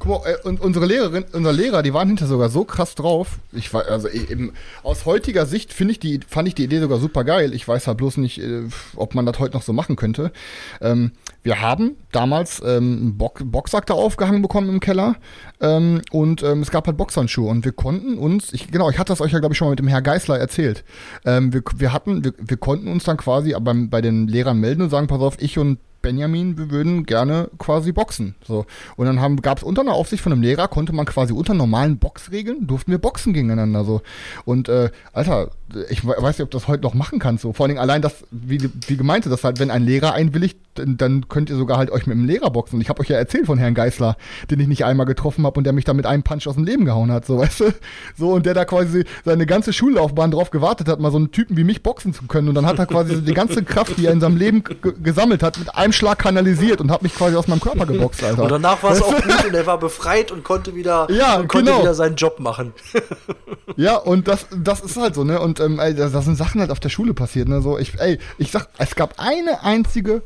Guck 0.02 0.24
mal, 0.24 0.30
äh, 0.32 0.48
und 0.48 0.60
unsere 0.60 0.84
Lehrerin, 0.84 1.24
unser 1.32 1.52
Lehrer, 1.52 1.84
die 1.84 1.94
waren 1.94 2.08
hinter 2.08 2.26
sogar 2.26 2.48
so 2.48 2.64
krass 2.64 2.96
drauf. 2.96 3.38
Ich 3.52 3.72
war, 3.72 3.86
also 3.86 4.08
eben, 4.08 4.52
aus 4.82 5.06
heutiger 5.06 5.46
Sicht 5.46 5.72
finde 5.72 5.92
ich 5.92 6.00
die, 6.00 6.18
fand 6.26 6.48
ich 6.48 6.56
die 6.56 6.64
Idee 6.64 6.80
sogar 6.80 6.98
super 6.98 7.22
geil. 7.22 7.54
Ich 7.54 7.68
weiß 7.68 7.86
halt 7.86 7.98
bloß 7.98 8.16
nicht, 8.16 8.40
äh, 8.40 8.62
ob 8.96 9.14
man 9.14 9.26
das 9.26 9.38
heute 9.38 9.54
noch 9.54 9.62
so 9.62 9.72
machen 9.72 9.94
könnte. 9.94 10.32
Ähm, 10.80 11.12
wir 11.44 11.60
haben 11.60 11.92
damals 12.10 12.60
ähm, 12.64 12.66
einen 12.66 13.16
Bock, 13.16 13.42
Boxsack 13.44 13.86
da 13.86 13.94
aufgehangen 13.94 14.42
bekommen 14.42 14.70
im 14.70 14.80
Keller 14.80 15.14
ähm, 15.60 16.02
und 16.10 16.42
ähm, 16.42 16.62
es 16.62 16.72
gab 16.72 16.88
halt 16.88 16.96
Boxhandschuhe 16.96 17.48
und 17.48 17.64
wir 17.64 17.72
konnten 17.72 18.18
uns, 18.18 18.52
ich, 18.52 18.72
genau, 18.72 18.90
ich 18.90 18.98
hatte 18.98 19.12
das 19.12 19.20
euch 19.20 19.30
ja 19.30 19.38
glaube 19.38 19.52
ich 19.52 19.58
schon 19.58 19.66
mal 19.66 19.72
mit 19.72 19.78
dem 19.78 19.86
Herr 19.88 20.02
Geißler 20.02 20.36
erzählt. 20.36 20.82
Ähm, 21.24 21.52
wir, 21.52 21.62
wir 21.76 21.92
hatten, 21.92 22.24
wir, 22.24 22.32
wir 22.38 22.56
konnten 22.56 22.88
uns 22.88 23.04
dann 23.04 23.18
quasi 23.18 23.54
beim, 23.60 23.88
bei 23.88 24.00
den 24.00 24.26
Lehrern 24.26 24.58
melden 24.58 24.82
und 24.82 24.90
sagen, 24.90 25.06
pass 25.06 25.20
auf, 25.20 25.36
ich 25.38 25.58
und 25.58 25.78
Benjamin, 26.02 26.58
wir 26.58 26.70
würden 26.70 27.06
gerne 27.06 27.48
quasi 27.58 27.92
boxen. 27.92 28.34
So. 28.46 28.66
Und 28.96 29.06
dann 29.06 29.36
gab 29.40 29.58
es 29.58 29.64
unter 29.64 29.82
einer 29.82 29.92
Aufsicht 29.94 30.22
von 30.22 30.32
einem 30.32 30.42
Lehrer, 30.42 30.68
konnte 30.68 30.92
man 30.92 31.06
quasi 31.06 31.32
unter 31.32 31.54
normalen 31.54 31.98
Boxregeln, 31.98 32.66
durften 32.66 32.90
wir 32.90 32.98
boxen 32.98 33.32
gegeneinander. 33.32 33.84
So. 33.84 34.02
Und 34.44 34.68
äh, 34.68 34.90
Alter, 35.12 35.50
ich 35.88 36.04
we- 36.04 36.16
weiß 36.18 36.38
nicht, 36.38 36.44
ob 36.44 36.50
das 36.50 36.68
heute 36.68 36.82
noch 36.82 36.94
machen 36.94 37.18
kannst. 37.18 37.42
So. 37.42 37.52
Vor 37.52 37.64
allen 37.64 37.70
Dingen 37.70 37.80
allein 37.80 38.02
das, 38.02 38.24
wie, 38.30 38.68
wie 38.88 38.96
gemeinte, 38.96 39.28
dass 39.30 39.44
halt, 39.44 39.58
wenn 39.60 39.70
ein 39.70 39.84
Lehrer 39.84 40.12
einwilligt, 40.12 40.58
dann, 40.74 40.96
dann 40.96 41.28
könnt 41.28 41.50
ihr 41.50 41.56
sogar 41.56 41.76
halt 41.78 41.90
euch 41.90 42.06
mit 42.06 42.16
dem 42.16 42.24
Lehrer 42.24 42.50
boxen. 42.50 42.80
Ich 42.80 42.88
habe 42.88 43.00
euch 43.00 43.08
ja 43.08 43.16
erzählt 43.18 43.46
von 43.46 43.58
Herrn 43.58 43.74
Geißler, 43.74 44.16
den 44.50 44.58
ich 44.60 44.68
nicht 44.68 44.84
einmal 44.84 45.04
getroffen 45.06 45.44
habe 45.44 45.58
und 45.58 45.64
der 45.64 45.72
mich 45.74 45.84
da 45.84 45.92
mit 45.92 46.06
einem 46.06 46.22
Punch 46.22 46.46
aus 46.48 46.54
dem 46.54 46.64
Leben 46.64 46.84
gehauen 46.86 47.12
hat, 47.12 47.26
so 47.26 47.38
weißt 47.38 47.60
du? 47.60 47.64
So, 48.18 48.32
und 48.32 48.46
der 48.46 48.54
da 48.54 48.64
quasi 48.64 49.04
seine 49.24 49.46
ganze 49.46 49.72
Schullaufbahn 49.72 50.30
drauf 50.30 50.50
gewartet 50.50 50.88
hat, 50.88 50.98
mal 50.98 51.10
so 51.12 51.18
einen 51.18 51.30
Typen 51.30 51.56
wie 51.56 51.64
mich 51.64 51.82
boxen 51.82 52.14
zu 52.14 52.24
können. 52.26 52.48
Und 52.48 52.54
dann 52.54 52.66
hat 52.66 52.78
er 52.78 52.86
quasi 52.86 53.22
die 53.22 53.34
ganze 53.34 53.62
Kraft, 53.62 53.98
die 53.98 54.06
er 54.06 54.12
in 54.12 54.20
seinem 54.20 54.36
Leben 54.36 54.64
gesammelt 55.02 55.42
hat, 55.42 55.58
mit 55.58 55.74
einem 55.74 55.91
Schlag 55.92 56.18
kanalisiert 56.18 56.80
und 56.80 56.90
hat 56.90 57.02
mich 57.02 57.14
quasi 57.14 57.36
aus 57.36 57.48
meinem 57.48 57.60
Körper 57.60 57.86
geboxt, 57.86 58.22
Alter. 58.24 58.42
Und 58.42 58.50
danach 58.50 58.82
war 58.82 58.92
es 58.92 59.02
auch 59.02 59.14
gut 59.14 59.44
und 59.46 59.54
er 59.54 59.66
war 59.66 59.78
befreit 59.78 60.30
und 60.30 60.44
konnte 60.44 60.74
wieder, 60.74 61.08
Ja, 61.10 61.36
und 61.36 61.48
konnte 61.48 61.70
genau. 61.70 61.82
wieder 61.82 61.94
seinen 61.94 62.16
Job 62.16 62.40
machen. 62.40 62.72
Ja, 63.76 63.96
und 63.96 64.28
das, 64.28 64.46
das 64.56 64.80
ist 64.80 64.96
halt 64.96 65.14
so, 65.14 65.24
ne? 65.24 65.40
Und 65.40 65.60
ähm, 65.60 65.78
ey, 65.78 65.94
da, 65.94 66.08
da 66.08 66.22
sind 66.22 66.36
Sachen 66.36 66.60
halt 66.60 66.70
auf 66.70 66.80
der 66.80 66.88
Schule 66.88 67.14
passiert, 67.14 67.48
ne? 67.48 67.62
So, 67.62 67.78
ich, 67.78 67.98
ey, 67.98 68.18
ich 68.38 68.50
sag, 68.50 68.68
es 68.78 68.94
gab 68.94 69.14
eine 69.18 69.62
einzige, 69.62 70.22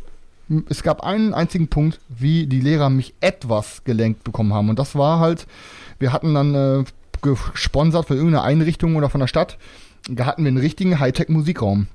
es 0.68 0.82
gab 0.82 1.02
einen 1.02 1.34
einzigen 1.34 1.68
Punkt, 1.68 2.00
wie 2.08 2.46
die 2.46 2.60
Lehrer 2.60 2.90
mich 2.90 3.14
etwas 3.20 3.82
gelenkt 3.84 4.24
bekommen 4.24 4.54
haben. 4.54 4.68
Und 4.70 4.78
das 4.78 4.94
war 4.94 5.20
halt, 5.20 5.46
wir 5.98 6.12
hatten 6.12 6.34
dann 6.34 6.54
äh, 6.54 6.84
gesponsert 7.22 8.06
von 8.06 8.16
irgendeiner 8.16 8.44
Einrichtung 8.44 8.96
oder 8.96 9.10
von 9.10 9.20
der 9.20 9.28
Stadt, 9.28 9.58
da 10.08 10.26
hatten 10.26 10.44
wir 10.44 10.48
einen 10.48 10.58
richtigen 10.58 11.00
Hightech-Musikraum. 11.00 11.88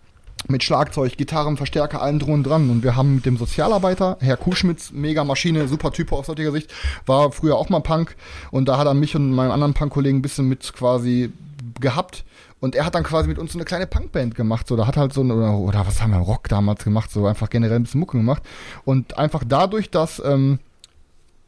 Mit 0.47 0.63
Schlagzeug, 0.63 1.18
Gitarren, 1.18 1.57
Verstärker, 1.57 2.01
allem 2.01 2.19
drum 2.19 2.34
und 2.34 2.43
dran. 2.43 2.69
Und 2.69 2.84
wir 2.84 2.95
haben 2.95 3.15
mit 3.15 3.26
dem 3.26 3.38
Sozialarbeiter, 3.38 4.18
Herr 4.19 4.38
Kuschmitz, 4.38 4.91
mega 4.91 5.23
Maschine, 5.23 5.68
super 5.68 5.91
Typ 5.91 6.11
aus 6.11 6.27
heutiger 6.27 6.51
Sicht, 6.51 6.73
war 7.05 7.31
früher 7.31 7.55
auch 7.55 7.69
mal 7.69 7.80
Punk. 7.81 8.15
Und 8.49 8.68
da 8.68 8.77
hat 8.77 8.88
er 8.88 8.93
mich 8.93 9.15
und 9.15 9.31
meinen 9.31 9.51
anderen 9.51 9.73
Punk-Kollegen 9.73 10.19
ein 10.19 10.22
bisschen 10.22 10.47
mit 10.49 10.73
quasi 10.73 11.31
gehabt. 11.80 12.23
Und 12.59 12.76
er 12.76 12.85
hat 12.85 12.95
dann 12.95 13.03
quasi 13.03 13.27
mit 13.27 13.39
uns 13.39 13.53
so 13.53 13.57
eine 13.57 13.65
kleine 13.65 13.88
Punkband 13.88 14.35
gemacht. 14.35 14.68
So, 14.68 14.76
da 14.76 14.88
hat 14.88 14.97
halt 14.97 15.13
so 15.13 15.22
eine, 15.22 15.34
oder, 15.35 15.57
oder 15.57 15.88
was 15.88 16.01
haben 16.01 16.11
wir, 16.11 16.19
Rock 16.19 16.47
damals 16.47 16.84
gemacht, 16.84 17.11
so 17.11 17.26
einfach 17.26 17.49
generell 17.49 17.77
ein 17.77 17.84
bisschen 17.84 17.99
Mucke 17.99 18.18
gemacht. 18.18 18.43
Und 18.85 19.18
einfach 19.18 19.43
dadurch, 19.47 19.89
dass 19.89 20.22
ähm, 20.23 20.59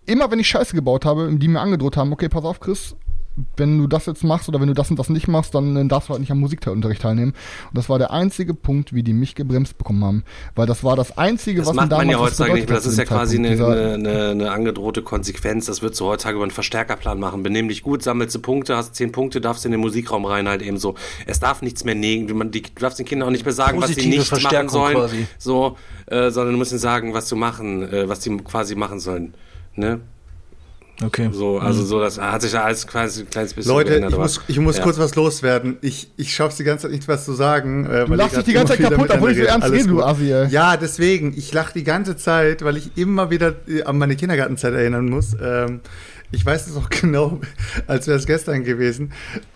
immer 0.05 0.31
wenn 0.31 0.39
ich 0.39 0.47
Scheiße 0.47 0.75
gebaut 0.75 1.05
habe, 1.05 1.33
die 1.35 1.47
mir 1.47 1.61
angedroht 1.61 1.97
haben, 1.97 2.11
okay, 2.11 2.29
pass 2.29 2.43
auf, 2.43 2.59
Chris, 2.59 2.95
wenn 3.57 3.79
du 3.79 3.87
das 3.87 4.05
jetzt 4.05 4.23
machst 4.23 4.47
oder 4.47 4.61
wenn 4.61 4.67
du 4.67 4.73
das 4.73 4.89
und 4.89 4.99
das 4.99 5.09
nicht 5.09 5.27
machst, 5.27 5.55
dann 5.55 5.89
darfst 5.89 6.09
du 6.09 6.11
halt 6.11 6.21
nicht 6.21 6.31
am 6.31 6.39
Musikunterricht 6.39 7.01
teilnehmen. 7.01 7.33
Und 7.69 7.77
das 7.77 7.89
war 7.89 7.97
der 7.97 8.11
einzige 8.11 8.53
Punkt, 8.53 8.93
wie 8.93 9.01
die 9.01 9.13
mich 9.13 9.33
gebremst 9.35 9.77
bekommen 9.77 10.03
haben. 10.03 10.23
Weil 10.55 10.67
das 10.67 10.83
war 10.83 10.95
das 10.95 11.17
Einzige, 11.17 11.61
Das 11.61 11.69
was 11.69 11.75
macht 11.75 11.89
man 11.89 11.99
damals 11.99 12.11
ja 12.11 12.17
was 12.17 12.25
heutzutage 12.27 12.53
nicht 12.53 12.69
mehr. 12.69 12.77
Das 12.77 12.85
ist 12.85 12.97
ja 12.97 13.05
quasi 13.05 13.37
eine, 13.37 13.49
eine, 13.49 13.93
eine, 13.93 14.29
eine 14.29 14.51
angedrohte 14.51 15.01
Konsequenz. 15.01 15.65
Das 15.65 15.81
wird 15.81 15.95
so 15.95 16.07
heutzutage 16.07 16.35
über 16.35 16.43
einen 16.43 16.51
Verstärkerplan 16.51 17.19
machen. 17.19 17.41
Benimm 17.43 17.69
dich 17.69 17.81
gut, 17.81 18.03
sammelst 18.03 18.35
du 18.35 18.39
Punkte, 18.39 18.77
hast 18.77 18.95
zehn 18.95 19.11
Punkte, 19.11 19.41
darfst 19.41 19.65
in 19.65 19.71
den 19.71 19.81
Musikraum 19.81 20.25
rein 20.25 20.47
halt 20.47 20.61
eben 20.61 20.77
so. 20.77 20.95
Es 21.25 21.39
darf 21.39 21.61
nichts 21.61 21.83
mehr 21.83 21.95
nehmen. 21.95 22.35
Man, 22.37 22.51
die, 22.51 22.61
du 22.61 22.69
darfst 22.79 22.99
den 22.99 23.05
Kindern 23.05 23.29
auch 23.29 23.31
nicht 23.31 23.45
mehr 23.45 23.53
sagen, 23.53 23.81
was 23.81 23.89
sie 23.89 23.95
Positive 23.95 24.35
nicht 24.35 24.43
machen 24.43 24.69
sollen. 24.69 24.95
quasi. 24.95 25.27
So, 25.39 25.77
äh, 26.05 26.29
sondern 26.29 26.53
du 26.53 26.59
musst 26.59 26.71
ihnen 26.71 26.79
sagen, 26.79 27.13
was 27.13 27.25
zu 27.25 27.35
machen, 27.35 27.91
äh, 27.91 28.07
was 28.07 28.19
die 28.19 28.35
quasi 28.37 28.75
machen 28.75 28.99
sollen. 28.99 29.33
Ne? 29.75 30.01
Okay. 31.01 31.29
So, 31.31 31.57
also 31.57 31.83
so, 31.83 31.99
das 31.99 32.19
hat 32.19 32.41
sich 32.41 32.51
da 32.51 32.63
alles 32.63 32.85
quasi 32.85 33.21
ein 33.21 33.29
kleines 33.29 33.53
bisschen 33.53 33.71
Leute, 33.71 33.89
geändert, 33.91 34.11
ich 34.11 34.17
muss, 34.17 34.41
ich 34.47 34.59
muss 34.59 34.77
ja. 34.77 34.83
kurz 34.83 34.99
was 34.99 35.15
loswerden. 35.15 35.77
Ich, 35.81 36.11
ich 36.17 36.33
schaff's 36.33 36.57
die 36.57 36.63
ganze 36.63 36.83
Zeit 36.83 36.91
nicht, 36.91 37.07
was 37.07 37.25
zu 37.25 37.33
sagen. 37.33 37.85
Äh, 37.85 38.09
weil 38.09 38.17
lachst 38.17 38.37
dich 38.37 38.43
die 38.43 38.53
ganze 38.53 38.77
Zeit 38.77 38.89
kaputt, 38.89 39.09
obwohl 39.09 39.31
ich 39.31 39.37
so 39.37 39.43
ernst 39.43 39.71
rede, 39.71 39.87
du 39.87 39.99
ey. 40.01 40.47
Ja, 40.49 40.77
deswegen. 40.77 41.33
Ich 41.35 41.51
lache 41.51 41.73
die 41.73 41.83
ganze 41.83 42.15
Zeit, 42.15 42.63
weil 42.63 42.77
ich 42.77 42.95
immer 42.95 43.31
wieder 43.31 43.55
äh, 43.67 43.83
an 43.83 43.97
meine 43.97 44.15
Kindergartenzeit 44.15 44.73
erinnern 44.73 45.09
muss. 45.09 45.35
Ähm, 45.41 45.81
ich 46.33 46.45
weiß 46.45 46.67
es 46.67 46.75
auch 46.75 46.89
genau, 47.01 47.39
als 47.87 48.07
wäre 48.07 48.17
es 48.17 48.25
gestern 48.25 48.63
gewesen. 48.63 49.13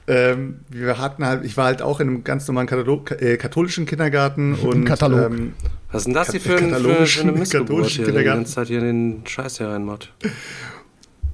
Ähm, 0.07 0.59
wir 0.69 0.99
hatten 0.99 1.25
halt, 1.25 1.43
ich 1.43 1.57
war 1.57 1.65
halt 1.65 1.81
auch 1.81 1.99
in 1.99 2.07
einem 2.07 2.23
ganz 2.23 2.47
normalen 2.47 2.67
Katalog, 2.67 3.11
äh, 3.11 3.37
katholischen 3.37 3.85
Kindergarten 3.85 4.55
und 4.55 4.85
Katalog. 4.85 5.31
Ähm, 5.31 5.53
Was 5.91 6.01
ist 6.01 6.05
denn 6.07 6.13
das 6.13 6.31
hier 6.31 6.41
für, 6.41 6.57
ein, 6.57 6.73
für, 6.75 7.05
für 7.05 7.21
eine 7.21 7.31
Missgeburt 7.31 7.67
katholischen 7.67 8.05
hier, 8.05 8.05
der 8.05 8.13
die 8.13 8.17
Kindergarten. 8.19 8.39
ganze 8.39 8.53
Zeit 8.53 8.67
hier 8.67 8.79
den 8.79 9.23
Scheiß 9.25 9.57
hier 9.57 9.67
reinmacht? 9.67 10.13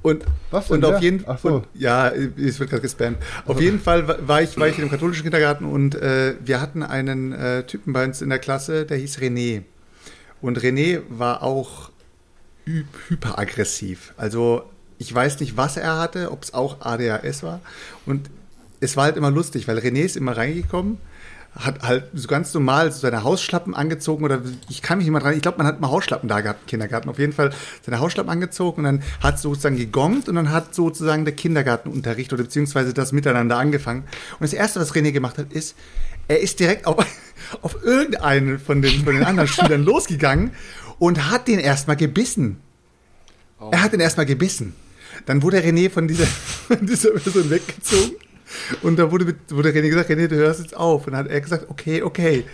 Und, 0.04 0.22
Was 0.50 0.66
denn, 0.68 0.76
und 0.76 0.84
auf 0.84 1.00
jeden 1.00 1.24
Ach 1.26 1.38
so. 1.38 1.48
und, 1.48 1.66
ja, 1.72 2.10
es 2.10 2.60
wird 2.60 2.68
gerade 2.68 2.82
gespammt. 2.82 3.16
Auf 3.46 3.58
jeden 3.58 3.80
Fall 3.80 4.06
wa- 4.06 4.18
war 4.26 4.42
ich, 4.42 4.54
war 4.58 4.68
ich 4.68 4.76
in 4.76 4.82
einem 4.82 4.90
katholischen 4.90 5.22
Kindergarten 5.22 5.64
und 5.64 5.94
äh, 5.94 6.34
wir 6.44 6.60
hatten 6.60 6.82
einen 6.82 7.32
äh, 7.32 7.62
Typen 7.64 7.94
bei 7.94 8.04
uns 8.04 8.20
in 8.20 8.28
der 8.28 8.38
Klasse, 8.38 8.84
der 8.84 8.98
hieß 8.98 9.16
René. 9.18 9.62
Und 10.42 10.58
René 10.60 11.00
war 11.08 11.42
auch 11.42 11.90
hy 12.66 12.84
hyperaggressiv. 13.08 14.12
Also 14.18 14.64
ich 14.98 15.12
weiß 15.14 15.40
nicht, 15.40 15.56
was 15.56 15.78
er 15.78 15.98
hatte, 15.98 16.30
ob 16.32 16.42
es 16.42 16.52
auch 16.52 16.82
ADHS 16.82 17.42
war. 17.42 17.60
Und 18.04 18.28
es 18.80 18.98
war 18.98 19.04
halt 19.04 19.16
immer 19.16 19.30
lustig, 19.30 19.66
weil 19.68 19.78
René 19.78 20.02
ist 20.02 20.16
immer 20.18 20.36
reingekommen, 20.36 20.98
hat 21.56 21.82
halt 21.82 22.06
so 22.14 22.26
ganz 22.26 22.52
normal 22.52 22.90
seine 22.90 23.22
Hausschlappen 23.22 23.74
angezogen 23.74 24.24
oder 24.24 24.42
ich 24.68 24.82
kann 24.82 24.98
mich 24.98 25.06
nicht 25.06 25.12
mal 25.12 25.20
dran, 25.20 25.34
ich 25.34 25.42
glaube, 25.42 25.58
man 25.58 25.66
hat 25.66 25.80
mal 25.80 25.90
Hausschlappen 25.90 26.28
da 26.28 26.40
gehabt 26.40 26.62
im 26.62 26.66
Kindergarten. 26.66 27.08
Auf 27.08 27.18
jeden 27.18 27.32
Fall 27.32 27.50
seine 27.82 28.00
Hausschlappen 28.00 28.30
angezogen 28.30 28.78
und 28.78 28.84
dann 28.84 29.02
hat 29.20 29.38
sozusagen 29.38 29.76
gegongt 29.76 30.28
und 30.28 30.34
dann 30.34 30.50
hat 30.50 30.74
sozusagen 30.74 31.24
der 31.24 31.34
Kindergartenunterricht 31.34 32.32
oder 32.32 32.42
beziehungsweise 32.42 32.92
das 32.92 33.12
Miteinander 33.12 33.56
angefangen. 33.56 34.02
Und 34.32 34.42
das 34.42 34.52
Erste, 34.52 34.80
was 34.80 34.94
René 34.94 35.12
gemacht 35.12 35.38
hat, 35.38 35.52
ist, 35.52 35.76
er 36.26 36.40
ist 36.40 36.58
direkt 36.58 36.86
auf, 36.86 37.04
auf 37.62 37.82
irgendeinen 37.84 38.58
von 38.58 38.82
den, 38.82 39.04
von 39.04 39.14
den 39.14 39.24
anderen 39.24 39.48
Schülern 39.50 39.84
losgegangen 39.84 40.52
und 40.98 41.30
hat 41.30 41.46
den 41.46 41.60
erstmal 41.60 41.96
gebissen. 41.96 42.60
Er 43.70 43.82
hat 43.82 43.92
den 43.92 44.00
erstmal 44.00 44.26
gebissen. 44.26 44.74
Dann 45.26 45.42
wurde 45.42 45.58
René 45.58 45.90
von 45.90 46.08
dieser, 46.08 46.26
von 46.68 46.84
dieser 46.84 47.12
Person 47.12 47.48
weggezogen. 47.48 48.16
Und 48.82 48.98
da 48.98 49.10
wurde, 49.10 49.24
mit, 49.26 49.36
wurde 49.50 49.70
René 49.70 49.88
gesagt, 49.88 50.10
René, 50.10 50.28
du 50.28 50.36
hörst 50.36 50.60
jetzt 50.60 50.76
auf. 50.76 51.06
Und 51.06 51.12
dann 51.12 51.24
hat 51.24 51.30
er 51.30 51.40
gesagt, 51.40 51.66
okay, 51.68 52.02
okay. 52.02 52.44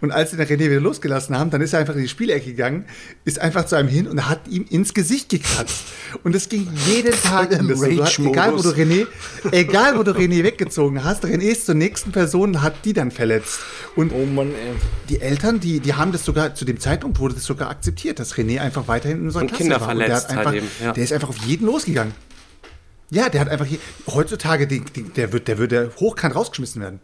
Und 0.00 0.12
als 0.12 0.30
sie 0.30 0.36
den 0.36 0.46
René 0.46 0.70
wieder 0.70 0.80
losgelassen 0.80 1.36
haben, 1.36 1.50
dann 1.50 1.60
ist 1.60 1.72
er 1.72 1.80
einfach 1.80 1.94
in 1.94 2.02
die 2.02 2.08
Spielecke 2.08 2.46
gegangen, 2.46 2.84
ist 3.24 3.40
einfach 3.40 3.66
zu 3.66 3.76
einem 3.76 3.88
hin 3.88 4.06
und 4.06 4.28
hat 4.28 4.46
ihm 4.48 4.64
ins 4.70 4.94
Gesicht 4.94 5.28
gekratzt. 5.28 5.86
Und 6.22 6.34
das 6.34 6.48
ging 6.48 6.68
jeden 6.86 7.12
Tag. 7.12 7.50
Und 7.58 7.68
das, 7.68 7.80
du 7.80 8.02
hast, 8.04 8.18
egal, 8.18 8.52
wo 8.54 8.62
du 8.62 8.68
René, 8.70 9.06
egal, 9.50 9.98
wo 9.98 10.02
du 10.02 10.12
René 10.12 10.44
weggezogen 10.44 11.02
hast, 11.02 11.24
René 11.24 11.42
ist 11.42 11.66
zur 11.66 11.74
nächsten 11.74 12.12
Person, 12.12 12.62
hat 12.62 12.84
die 12.84 12.92
dann 12.92 13.10
verletzt. 13.10 13.60
Und 13.96 14.12
Oh 14.12 14.24
Mann, 14.24 14.48
ey. 14.48 14.74
die 15.08 15.20
Eltern, 15.20 15.58
die, 15.58 15.80
die 15.80 15.94
haben 15.94 16.12
das 16.12 16.24
sogar, 16.24 16.54
zu 16.54 16.64
dem 16.64 16.78
Zeitpunkt 16.78 17.18
wurde 17.18 17.34
das 17.34 17.44
sogar 17.44 17.68
akzeptiert, 17.70 18.20
dass 18.20 18.34
René 18.34 18.60
einfach 18.60 18.86
weiterhin 18.86 19.18
in 19.18 19.24
unserer 19.26 19.42
Und 19.42 19.48
Klasse 19.48 19.62
Kinder 19.64 19.80
war. 19.80 19.90
Und 19.90 19.98
der, 19.98 20.06
verletzt 20.06 20.28
hat 20.28 20.36
halt 20.36 20.46
einfach, 20.46 20.54
eben, 20.54 20.66
ja. 20.82 20.92
der 20.92 21.04
ist 21.04 21.12
einfach 21.12 21.28
auf 21.30 21.38
jeden 21.38 21.66
losgegangen. 21.66 22.12
Ja, 23.10 23.28
der 23.28 23.40
hat 23.40 23.48
einfach 23.48 23.66
hier, 23.66 23.78
heutzutage, 24.06 24.66
die, 24.66 24.80
die, 24.80 25.04
der 25.04 25.32
wird, 25.32 25.48
der 25.48 25.58
würde 25.58 25.92
hochkant 25.98 26.34
rausgeschmissen 26.34 26.82
werden. 26.82 27.00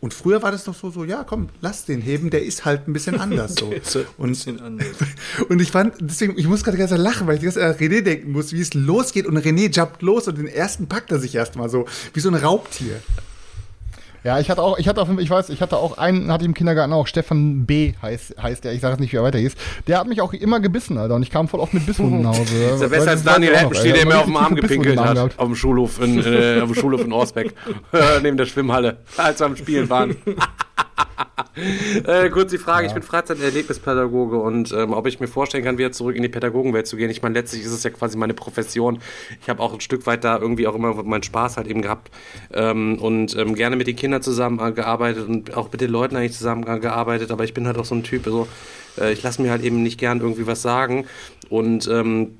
Und 0.00 0.12
früher 0.12 0.42
war 0.42 0.50
das 0.50 0.66
noch 0.66 0.74
so, 0.74 0.90
so, 0.90 1.04
ja, 1.04 1.22
komm, 1.22 1.48
lass 1.60 1.84
den 1.84 2.00
heben, 2.00 2.30
der 2.30 2.42
ist 2.42 2.64
halt 2.64 2.88
ein 2.88 2.92
bisschen 2.92 3.20
anders 3.20 3.54
so. 3.54 3.70
halt 3.70 3.96
ein 3.96 4.06
und, 4.16 4.28
bisschen 4.30 4.60
anders. 4.60 4.88
und 5.48 5.62
ich 5.62 5.70
fand, 5.70 5.94
deswegen, 6.00 6.36
ich 6.36 6.48
muss 6.48 6.64
gerade 6.64 6.76
ganz 6.76 6.90
lachen, 6.90 7.28
weil 7.28 7.36
ich 7.36 7.42
ganz 7.42 7.56
an 7.56 7.72
René 7.74 8.02
denken 8.02 8.32
muss, 8.32 8.52
wie 8.52 8.60
es 8.60 8.74
losgeht 8.74 9.26
und 9.26 9.38
René 9.38 9.72
jumpt 9.72 10.02
los 10.02 10.26
und 10.26 10.38
den 10.38 10.48
ersten 10.48 10.88
packt 10.88 11.12
er 11.12 11.20
sich 11.20 11.36
erstmal 11.36 11.68
so, 11.68 11.86
wie 12.14 12.20
so 12.20 12.30
ein 12.30 12.34
Raubtier. 12.34 13.00
Ja, 14.24 14.38
ich 14.38 14.48
hatte 14.50 14.62
auch, 14.62 14.78
ich 14.78 14.86
hatte 14.86 15.02
auf 15.02 15.08
ich 15.18 15.28
weiß, 15.28 15.48
ich 15.50 15.60
hatte 15.60 15.76
auch 15.78 15.98
einen, 15.98 16.30
hatte 16.30 16.44
im 16.44 16.54
Kindergarten 16.54 16.92
auch, 16.92 17.08
Stefan 17.08 17.66
B. 17.66 17.94
heißt, 18.00 18.40
heißt 18.40 18.64
der, 18.64 18.72
ich 18.72 18.80
sage 18.80 18.92
jetzt 18.92 19.00
nicht, 19.00 19.12
wie 19.12 19.16
er 19.16 19.24
weiter 19.24 19.38
hieß. 19.38 19.54
Der 19.88 19.98
hat 19.98 20.06
mich 20.06 20.20
auch 20.20 20.32
immer 20.32 20.60
gebissen, 20.60 20.96
Alter, 20.96 21.16
und 21.16 21.22
ich 21.22 21.30
kam 21.30 21.48
voll 21.48 21.58
oft 21.58 21.74
mit 21.74 21.86
Bisswunden 21.86 22.22
nach 22.22 22.38
Hause. 22.38 22.54
Ist 22.74 22.82
ja 22.82 22.88
besser 22.88 23.10
als 23.10 23.24
Daniel 23.24 23.56
Heppenstiel, 23.56 23.92
der 23.94 24.06
mir 24.06 24.18
auf 24.18 24.26
dem 24.26 24.36
Arm 24.36 24.54
gepinkelt 24.54 24.98
hat. 24.98 25.14
gehabt. 25.14 25.38
Auf 25.38 25.46
dem 25.46 25.56
Schulhof 25.56 26.00
in, 26.00 26.20
äh, 26.20 26.60
auf 26.60 26.70
dem 26.70 26.74
Schulhof 26.76 27.04
in 27.04 27.12
Orsbeck. 27.12 27.52
Neben 28.22 28.36
der 28.36 28.46
Schwimmhalle, 28.46 28.98
als 29.16 29.40
wir 29.40 29.46
am 29.46 29.56
Spielen 29.56 29.90
waren. 29.90 30.16
äh, 32.06 32.30
kurz 32.30 32.50
die 32.50 32.58
Frage, 32.58 32.86
ich 32.86 32.94
bin 32.94 33.02
Freizeiterlebnispädagoge 33.02 34.38
und 34.38 34.72
ähm, 34.72 34.92
ob 34.92 35.06
ich 35.06 35.20
mir 35.20 35.28
vorstellen 35.28 35.64
kann, 35.64 35.78
wieder 35.78 35.92
zurück 35.92 36.16
in 36.16 36.22
die 36.22 36.28
Pädagogenwelt 36.28 36.86
zu 36.86 36.96
gehen. 36.96 37.10
Ich 37.10 37.22
meine, 37.22 37.34
letztlich 37.34 37.62
ist 37.62 37.72
es 37.72 37.82
ja 37.82 37.90
quasi 37.90 38.16
meine 38.16 38.34
Profession. 38.34 39.00
Ich 39.40 39.48
habe 39.48 39.62
auch 39.62 39.74
ein 39.74 39.80
Stück 39.80 40.06
weit 40.06 40.24
da 40.24 40.38
irgendwie 40.38 40.66
auch 40.66 40.74
immer 40.74 41.02
meinen 41.02 41.22
Spaß 41.22 41.56
halt 41.56 41.66
eben 41.66 41.82
gehabt 41.82 42.10
ähm, 42.52 42.98
und 42.98 43.36
ähm, 43.36 43.54
gerne 43.54 43.76
mit 43.76 43.86
den 43.86 43.96
Kindern 43.96 44.22
zusammengearbeitet 44.22 45.28
und 45.28 45.54
auch 45.54 45.70
mit 45.70 45.80
den 45.80 45.90
Leuten 45.90 46.16
eigentlich 46.16 46.36
zusammengearbeitet, 46.36 47.30
aber 47.30 47.44
ich 47.44 47.54
bin 47.54 47.66
halt 47.66 47.78
auch 47.78 47.84
so 47.84 47.94
ein 47.94 48.02
Typ, 48.02 48.24
so, 48.24 48.48
äh, 48.98 49.12
ich 49.12 49.22
lasse 49.22 49.42
mir 49.42 49.50
halt 49.50 49.62
eben 49.62 49.82
nicht 49.82 49.98
gern 49.98 50.20
irgendwie 50.20 50.46
was 50.46 50.62
sagen 50.62 51.06
und 51.48 51.88
ähm, 51.88 52.38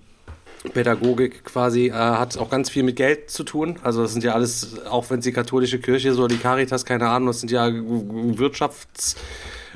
Pädagogik 0.71 1.45
quasi 1.45 1.89
äh, 1.89 1.93
hat 1.93 2.37
auch 2.39 2.51
ganz 2.51 2.71
viel 2.71 2.83
mit 2.83 2.97
Geld 2.97 3.31
zu 3.31 3.45
tun. 3.45 3.79
Also 3.83 4.03
das 4.03 4.13
sind 4.13 4.25
ja 4.25 4.35
alles, 4.35 4.85
auch 4.87 5.11
wenn 5.11 5.19
es 5.19 5.25
die 5.25 5.33
katholische 5.33 5.81
Kirche 5.81 6.15
oder 6.15 6.29
die 6.29 6.39
Caritas, 6.39 6.85
keine 6.85 7.09
Ahnung, 7.09 7.29
das 7.29 7.41
sind 7.41 7.51
ja 7.51 7.69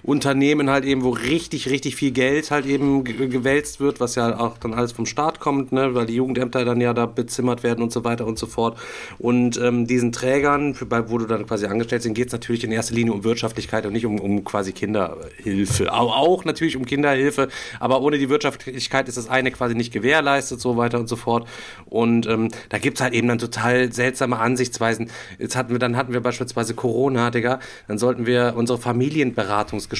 Wirtschaftsunternehmen 0.06 0.70
halt 0.70 0.84
eben, 0.84 1.02
wo 1.02 1.10
richtig, 1.10 1.68
richtig 1.68 1.96
viel 1.96 2.12
Geld 2.12 2.50
halt 2.50 2.64
eben 2.66 3.02
ge- 3.02 3.26
gewälzt 3.28 3.80
wird, 3.80 3.98
was 3.98 4.14
ja 4.14 4.38
auch 4.38 4.56
dann 4.58 4.72
alles 4.72 4.92
vom 4.92 5.04
Staat 5.04 5.40
kommt, 5.40 5.72
ne, 5.72 5.94
weil 5.94 6.06
die 6.06 6.14
Jugendämter 6.14 6.64
dann 6.64 6.80
ja 6.80 6.94
da 6.94 7.06
bezimmert 7.06 7.64
werden 7.64 7.82
und 7.82 7.92
so 7.92 8.04
weiter 8.04 8.24
und 8.26 8.38
so 8.38 8.46
fort. 8.46 8.78
Und 9.18 9.60
ähm, 9.60 9.86
diesen 9.86 10.12
Trägern, 10.12 10.74
für, 10.74 10.86
wo 11.10 11.18
du 11.18 11.26
dann 11.26 11.46
quasi 11.46 11.66
angestellt 11.66 12.02
sind, 12.02 12.14
geht 12.14 12.28
es 12.28 12.32
natürlich 12.32 12.62
in 12.62 12.70
erster 12.70 12.94
Linie 12.94 13.12
um 13.12 13.24
Wirtschaftlichkeit 13.24 13.84
und 13.84 13.92
nicht 13.92 14.06
um, 14.06 14.20
um 14.20 14.44
quasi 14.44 14.72
Kinderhilfe. 14.72 15.92
Auch, 15.92 16.16
auch 16.16 16.44
natürlich 16.44 16.76
um 16.76 16.84
Kinderhilfe, 16.86 17.48
aber 17.80 18.00
ohne 18.00 18.18
die 18.18 18.28
Wirtschaftlichkeit 18.28 19.08
ist 19.08 19.16
das 19.16 19.28
eine 19.28 19.50
quasi 19.50 19.74
nicht 19.74 19.92
gewährleistet, 19.92 20.60
so 20.60 20.76
weiter 20.76 21.00
und 21.00 21.08
so 21.08 21.16
fort. 21.16 21.48
Und 21.86 22.26
ähm, 22.26 22.50
da 22.68 22.78
gibt's 22.78 23.00
halt 23.00 23.12
eben 23.12 23.26
dann 23.26 23.38
total 23.38 23.92
seltsame 23.92 24.38
Ansichtsweisen. 24.38 25.10
Jetzt 25.38 25.56
hatten 25.56 25.72
wir, 25.72 25.80
dann 25.80 25.96
hatten 25.96 26.12
wir 26.12 26.20
beispielsweise 26.20 26.74
Corona, 26.74 27.30
Digga, 27.30 27.58
dann 27.88 27.98
sollten 27.98 28.26
wir 28.26 28.54
unsere 28.56 28.78
Familienberatungsgespräche, 28.78 29.95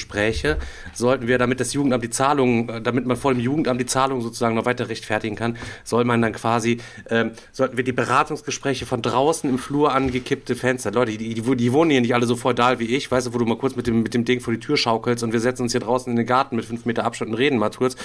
sollten 0.93 1.27
wir, 1.27 1.37
damit 1.37 1.59
das 1.59 1.73
Jugendamt 1.73 2.03
die 2.03 2.09
Zahlungen, 2.09 2.69
äh, 2.69 2.81
damit 2.81 3.05
man 3.05 3.17
vor 3.17 3.33
dem 3.33 3.39
Jugendamt 3.39 3.79
die 3.79 3.85
Zahlungen 3.85 4.21
sozusagen 4.21 4.55
noch 4.55 4.65
weiter 4.65 4.89
rechtfertigen 4.89 5.35
kann, 5.35 5.57
soll 5.83 6.03
man 6.03 6.21
dann 6.21 6.33
quasi, 6.33 6.77
ähm, 7.09 7.31
sollten 7.51 7.77
wir 7.77 7.83
die 7.83 7.91
Beratungsgespräche 7.91 8.85
von 8.85 9.01
draußen 9.01 9.49
im 9.49 9.59
Flur 9.59 9.93
angekippte 9.93 10.55
Fenster, 10.55 10.91
Leute, 10.91 11.17
die, 11.17 11.33
die, 11.33 11.55
die 11.55 11.73
wohnen 11.73 11.91
hier 11.91 12.01
nicht 12.01 12.13
alle 12.13 12.25
so 12.25 12.35
feudal 12.35 12.79
wie 12.79 12.95
ich, 12.95 13.09
weißt 13.09 13.27
du, 13.27 13.33
wo 13.33 13.37
du 13.37 13.45
mal 13.45 13.57
kurz 13.57 13.75
mit 13.75 13.87
dem, 13.87 14.03
mit 14.03 14.13
dem 14.13 14.25
Ding 14.25 14.39
vor 14.39 14.53
die 14.53 14.59
Tür 14.59 14.77
schaukelst 14.77 15.23
und 15.23 15.33
wir 15.33 15.39
setzen 15.39 15.63
uns 15.63 15.71
hier 15.71 15.81
draußen 15.81 16.09
in 16.11 16.17
den 16.17 16.25
Garten 16.25 16.55
mit 16.55 16.65
fünf 16.65 16.85
Meter 16.85 17.05
Abstand 17.05 17.31
und 17.31 17.37
reden 17.37 17.57
mal 17.57 17.69
kurz. 17.69 17.95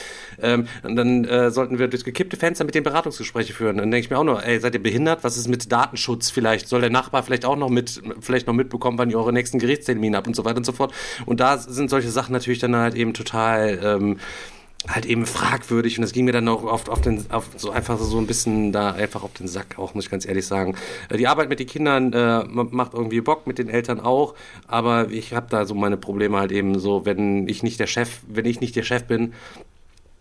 Ähm, 0.40 0.66
und 0.82 0.96
dann 0.96 1.24
äh, 1.24 1.50
sollten 1.50 1.78
wir 1.78 1.88
durch 1.88 2.04
gekippte 2.04 2.36
Fenster 2.36 2.64
mit 2.64 2.74
den 2.74 2.82
Beratungsgespräche 2.82 3.52
führen. 3.52 3.78
Dann 3.78 3.90
denke 3.90 4.04
ich 4.04 4.10
mir 4.10 4.18
auch 4.18 4.24
nur, 4.24 4.44
ey, 4.44 4.60
seid 4.60 4.74
ihr 4.74 4.82
behindert? 4.82 5.24
Was 5.24 5.36
ist 5.36 5.48
mit 5.48 5.70
Datenschutz 5.70 6.30
vielleicht? 6.30 6.68
Soll 6.68 6.80
der 6.80 6.90
Nachbar 6.90 7.22
vielleicht 7.22 7.44
auch 7.44 7.56
noch 7.56 7.68
mit, 7.68 8.02
vielleicht 8.20 8.46
noch 8.46 8.54
mitbekommen, 8.54 8.98
wann 8.98 9.10
ihr 9.10 9.18
eure 9.18 9.32
nächsten 9.32 9.58
Gerichtstermine 9.58 10.16
habt 10.16 10.26
und 10.26 10.36
so 10.36 10.44
weiter 10.44 10.58
und 10.58 10.66
so 10.66 10.72
fort. 10.72 10.92
Und 11.26 11.40
da 11.40 11.58
sind 11.58 11.81
solche 11.88 12.10
Sachen 12.10 12.32
natürlich 12.32 12.58
dann 12.58 12.76
halt 12.76 12.94
eben 12.94 13.14
total, 13.14 13.78
ähm, 13.82 14.18
halt 14.88 15.06
eben 15.06 15.26
fragwürdig. 15.26 15.98
Und 15.98 16.02
das 16.02 16.12
ging 16.12 16.24
mir 16.24 16.32
dann 16.32 16.48
auch 16.48 16.64
oft 16.64 16.88
auf 16.88 17.00
den 17.00 17.30
auf 17.30 17.48
so 17.56 17.70
einfach 17.70 17.98
so 17.98 18.18
ein 18.18 18.26
bisschen 18.26 18.72
da 18.72 18.92
einfach 18.92 19.22
auf 19.22 19.32
den 19.32 19.46
Sack 19.46 19.78
auch 19.78 19.94
muss 19.94 20.06
ich 20.06 20.10
ganz 20.10 20.26
ehrlich 20.26 20.46
sagen. 20.46 20.76
Äh, 21.08 21.16
die 21.18 21.28
Arbeit 21.28 21.48
mit 21.48 21.60
den 21.60 21.66
Kindern 21.66 22.12
äh, 22.12 22.44
macht 22.44 22.94
irgendwie 22.94 23.20
Bock 23.20 23.46
mit 23.46 23.58
den 23.58 23.68
Eltern 23.68 24.00
auch. 24.00 24.34
Aber 24.66 25.10
ich 25.10 25.34
habe 25.34 25.46
da 25.48 25.64
so 25.64 25.74
meine 25.74 25.96
Probleme 25.96 26.38
halt 26.38 26.52
eben 26.52 26.78
so 26.78 27.04
wenn 27.06 27.48
ich 27.48 27.62
nicht 27.62 27.78
der 27.80 27.86
Chef 27.86 28.20
wenn 28.28 28.44
ich 28.44 28.60
nicht 28.60 28.76
der 28.76 28.82
Chef 28.82 29.04
bin 29.04 29.32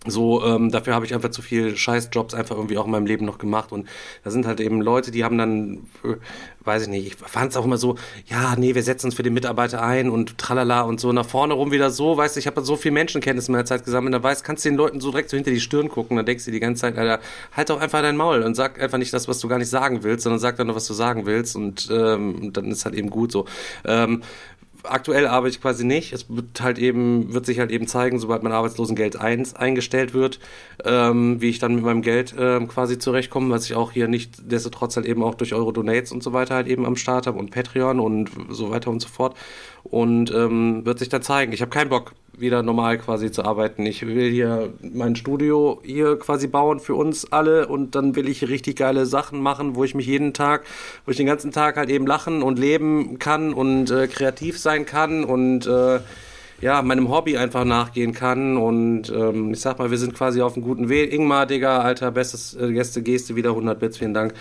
so, 0.08 0.44
ähm, 0.44 0.72
dafür 0.72 0.96
habe 0.96 1.06
ich 1.06 1.14
einfach 1.14 1.30
zu 1.30 1.44
viel 1.44 1.78
Scheißjobs 1.78 2.34
einfach 2.34 2.56
irgendwie 2.56 2.80
auch 2.80 2.86
in 2.86 2.92
meinem 2.92 3.06
Leben 3.06 3.24
noch 3.24 3.38
gemacht. 3.38 3.72
Und 3.72 3.88
da 4.24 4.32
sind 4.32 4.48
halt 4.48 4.60
eben 4.60 4.82
Leute, 4.82 5.12
die 5.12 5.24
haben 5.24 5.38
dann, 5.38 5.90
äh, 6.04 6.16
weiß 6.62 6.84
ich 6.84 6.88
nicht, 6.88 7.06
ich 7.06 7.16
fand 7.16 7.52
es 7.52 7.58
auch 7.58 7.66
immer 7.66 7.78
so, 7.78 7.98
ja, 8.26 8.56
nee, 8.56 8.74
wir 8.74 8.82
setzen 8.82 9.08
uns 9.08 9.16
für 9.16 9.22
den 9.22 9.36
Mitarbeiter 9.36 9.84
ein 9.84 10.10
und 10.10 10.40
tralala 10.40 10.82
und 10.82 11.00
so 11.00 11.12
nach 11.12 11.28
vorne 11.28 11.54
rum 11.54 11.72
wieder 11.72 11.92
so, 11.92 12.18
weißt 12.18 12.36
du, 12.36 12.40
ich 12.40 12.48
habe 12.48 12.62
so 12.62 12.78
viel 12.78 12.92
Menschenkenntnis 12.92 13.48
in 13.48 13.52
meiner 13.52 13.66
Zeit 13.66 13.86
gesammelt, 13.86 14.16
da 14.16 14.24
weißt, 14.24 14.44
kannst 14.44 14.66
du 14.66 14.70
den 14.70 14.78
Leuten 14.78 15.00
so 15.02 15.12
direkt 15.12 15.30
so 15.30 15.38
hinter 15.38 15.52
die 15.52 15.60
Stirn 15.60 15.88
gucken, 15.88 16.18
dann 16.18 16.26
denkst 16.26 16.46
du 16.46 16.52
die 16.52 16.60
ganze 16.60 16.82
Zeit, 16.82 16.98
Alter, 16.98 17.20
halt 17.56 17.70
doch 17.70 17.80
einfach 17.80 18.02
dein 18.02 18.18
Maul 18.18 18.42
und 18.42 18.56
sag 18.56 18.82
einfach 18.82 18.98
nicht 18.98 19.14
das, 19.14 19.28
was 19.28 19.40
du 19.40 19.48
gar 19.48 19.60
nicht 19.60 19.70
sagen 19.70 20.02
willst, 20.02 20.24
sondern 20.24 20.40
sag 20.40 20.56
dann 20.56 20.66
nur, 20.66 20.76
was 20.76 20.88
du 20.88 20.96
sagen 20.96 21.28
willst 21.28 21.56
und 21.56 21.90
ähm, 21.92 22.52
dann 22.54 22.72
ist 22.72 22.86
halt 22.86 22.96
eben 22.96 23.12
gut 23.12 23.32
so. 23.32 23.46
Ähm, 23.86 24.24
aktuell 24.84 25.28
arbeite 25.28 25.56
ich 25.56 25.62
quasi 25.62 25.84
nicht. 25.84 26.14
Es 26.14 26.26
wird 26.30 26.62
halt 26.62 26.80
eben, 26.80 27.34
wird 27.34 27.46
sich 27.46 27.60
halt 27.60 27.72
eben 27.72 27.88
zeigen, 27.88 28.20
sobald 28.20 28.44
mein 28.44 28.52
Arbeitslosengeld 28.52 29.16
1 29.16 29.56
eingestellt 29.56 30.14
wird, 30.14 30.40
ähm, 30.86 31.42
wie 31.42 31.50
ich 31.50 31.60
dann 31.60 31.76
mit 31.76 31.84
meinem 31.84 32.02
Geld 32.02 32.36
ähm, 32.38 32.68
quasi 32.68 32.98
zurechtkomme, 32.98 33.54
was 33.54 33.66
ich 33.66 33.76
auch 33.76 33.92
hier 33.92 34.08
nicht 34.08 34.52
destotrotz 34.52 34.96
halt 34.96 35.06
eben 35.06 35.24
auch 35.24 35.36
durch 35.36 35.54
eure 35.54 35.74
Donates 35.74 36.12
und 36.12 36.24
so 36.24 36.34
weiter 36.34 36.56
halt 36.56 36.68
eben 36.68 36.86
am 36.86 36.96
Start 36.96 37.28
habe 37.28 37.40
und 37.40 37.52
Patreon 37.52 38.00
und 38.00 38.30
so 38.50 38.72
weiter 38.72 38.92
und 38.92 39.02
so 39.02 39.08
fort. 39.08 39.36
Und 39.84 40.32
ähm, 40.32 40.86
wird 40.86 41.00
sich 41.00 41.10
dann 41.10 41.24
zeigen. 41.24 41.54
Ich 41.54 41.62
habe 41.62 41.72
keinen 41.72 41.90
Bock, 41.90 42.14
wieder 42.38 42.64
normal 42.64 42.98
quasi 42.98 43.32
zu 43.32 43.44
arbeiten. 43.44 43.86
Ich 43.86 44.06
will 44.06 44.30
hier 44.30 44.74
mein 44.82 45.16
Studio 45.16 45.82
hier 45.84 46.18
quasi 46.18 46.48
bauen 46.48 46.80
für 46.80 46.96
uns 46.96 47.32
alle 47.32 47.68
und 47.68 47.96
dann 47.96 48.16
will 48.16 48.28
ich 48.28 48.48
richtig 48.48 48.78
geile 48.78 49.06
Sachen 49.06 49.42
machen, 49.42 49.76
wo 49.76 49.84
ich 49.84 49.96
mich 49.96 50.08
jeden 50.08 50.34
Tag, 50.34 50.66
wo 51.06 51.12
ich 51.12 51.18
den 51.18 51.28
ganzen 51.28 51.52
Tag 51.52 51.78
halt 51.78 51.90
eben 51.90 52.08
lachen 52.08 52.42
und 52.42 52.58
leben 52.58 53.20
kann 53.20 53.54
und 53.54 53.92
äh, 53.92 54.08
kreativ 54.08 54.60
sein 54.60 54.86
kann 54.86 55.24
und 55.24 55.68
äh, 55.68 56.00
ja, 56.62 56.82
meinem 56.82 57.10
Hobby 57.10 57.38
einfach 57.38 57.66
nachgehen 57.66 58.14
kann. 58.14 58.56
Und 58.58 59.10
ähm, 59.10 59.52
ich 59.54 59.60
sag 59.60 59.80
mal, 59.80 59.92
wir 59.92 59.98
sind 59.98 60.14
quasi 60.14 60.42
auf 60.42 60.56
einem 60.56 60.64
guten 60.64 60.90
Weg. 60.90 61.12
Ingmar, 61.12 61.48
Digga, 61.48 61.80
alter, 61.80 62.12
bestes 62.12 62.56
äh, 62.56 62.72
Gäste, 62.72 63.02
Geste, 63.02 63.36
wieder 63.36 63.50
100 63.50 63.80
Bits, 63.80 63.98
vielen 63.98 64.14
Dank. 64.14 64.34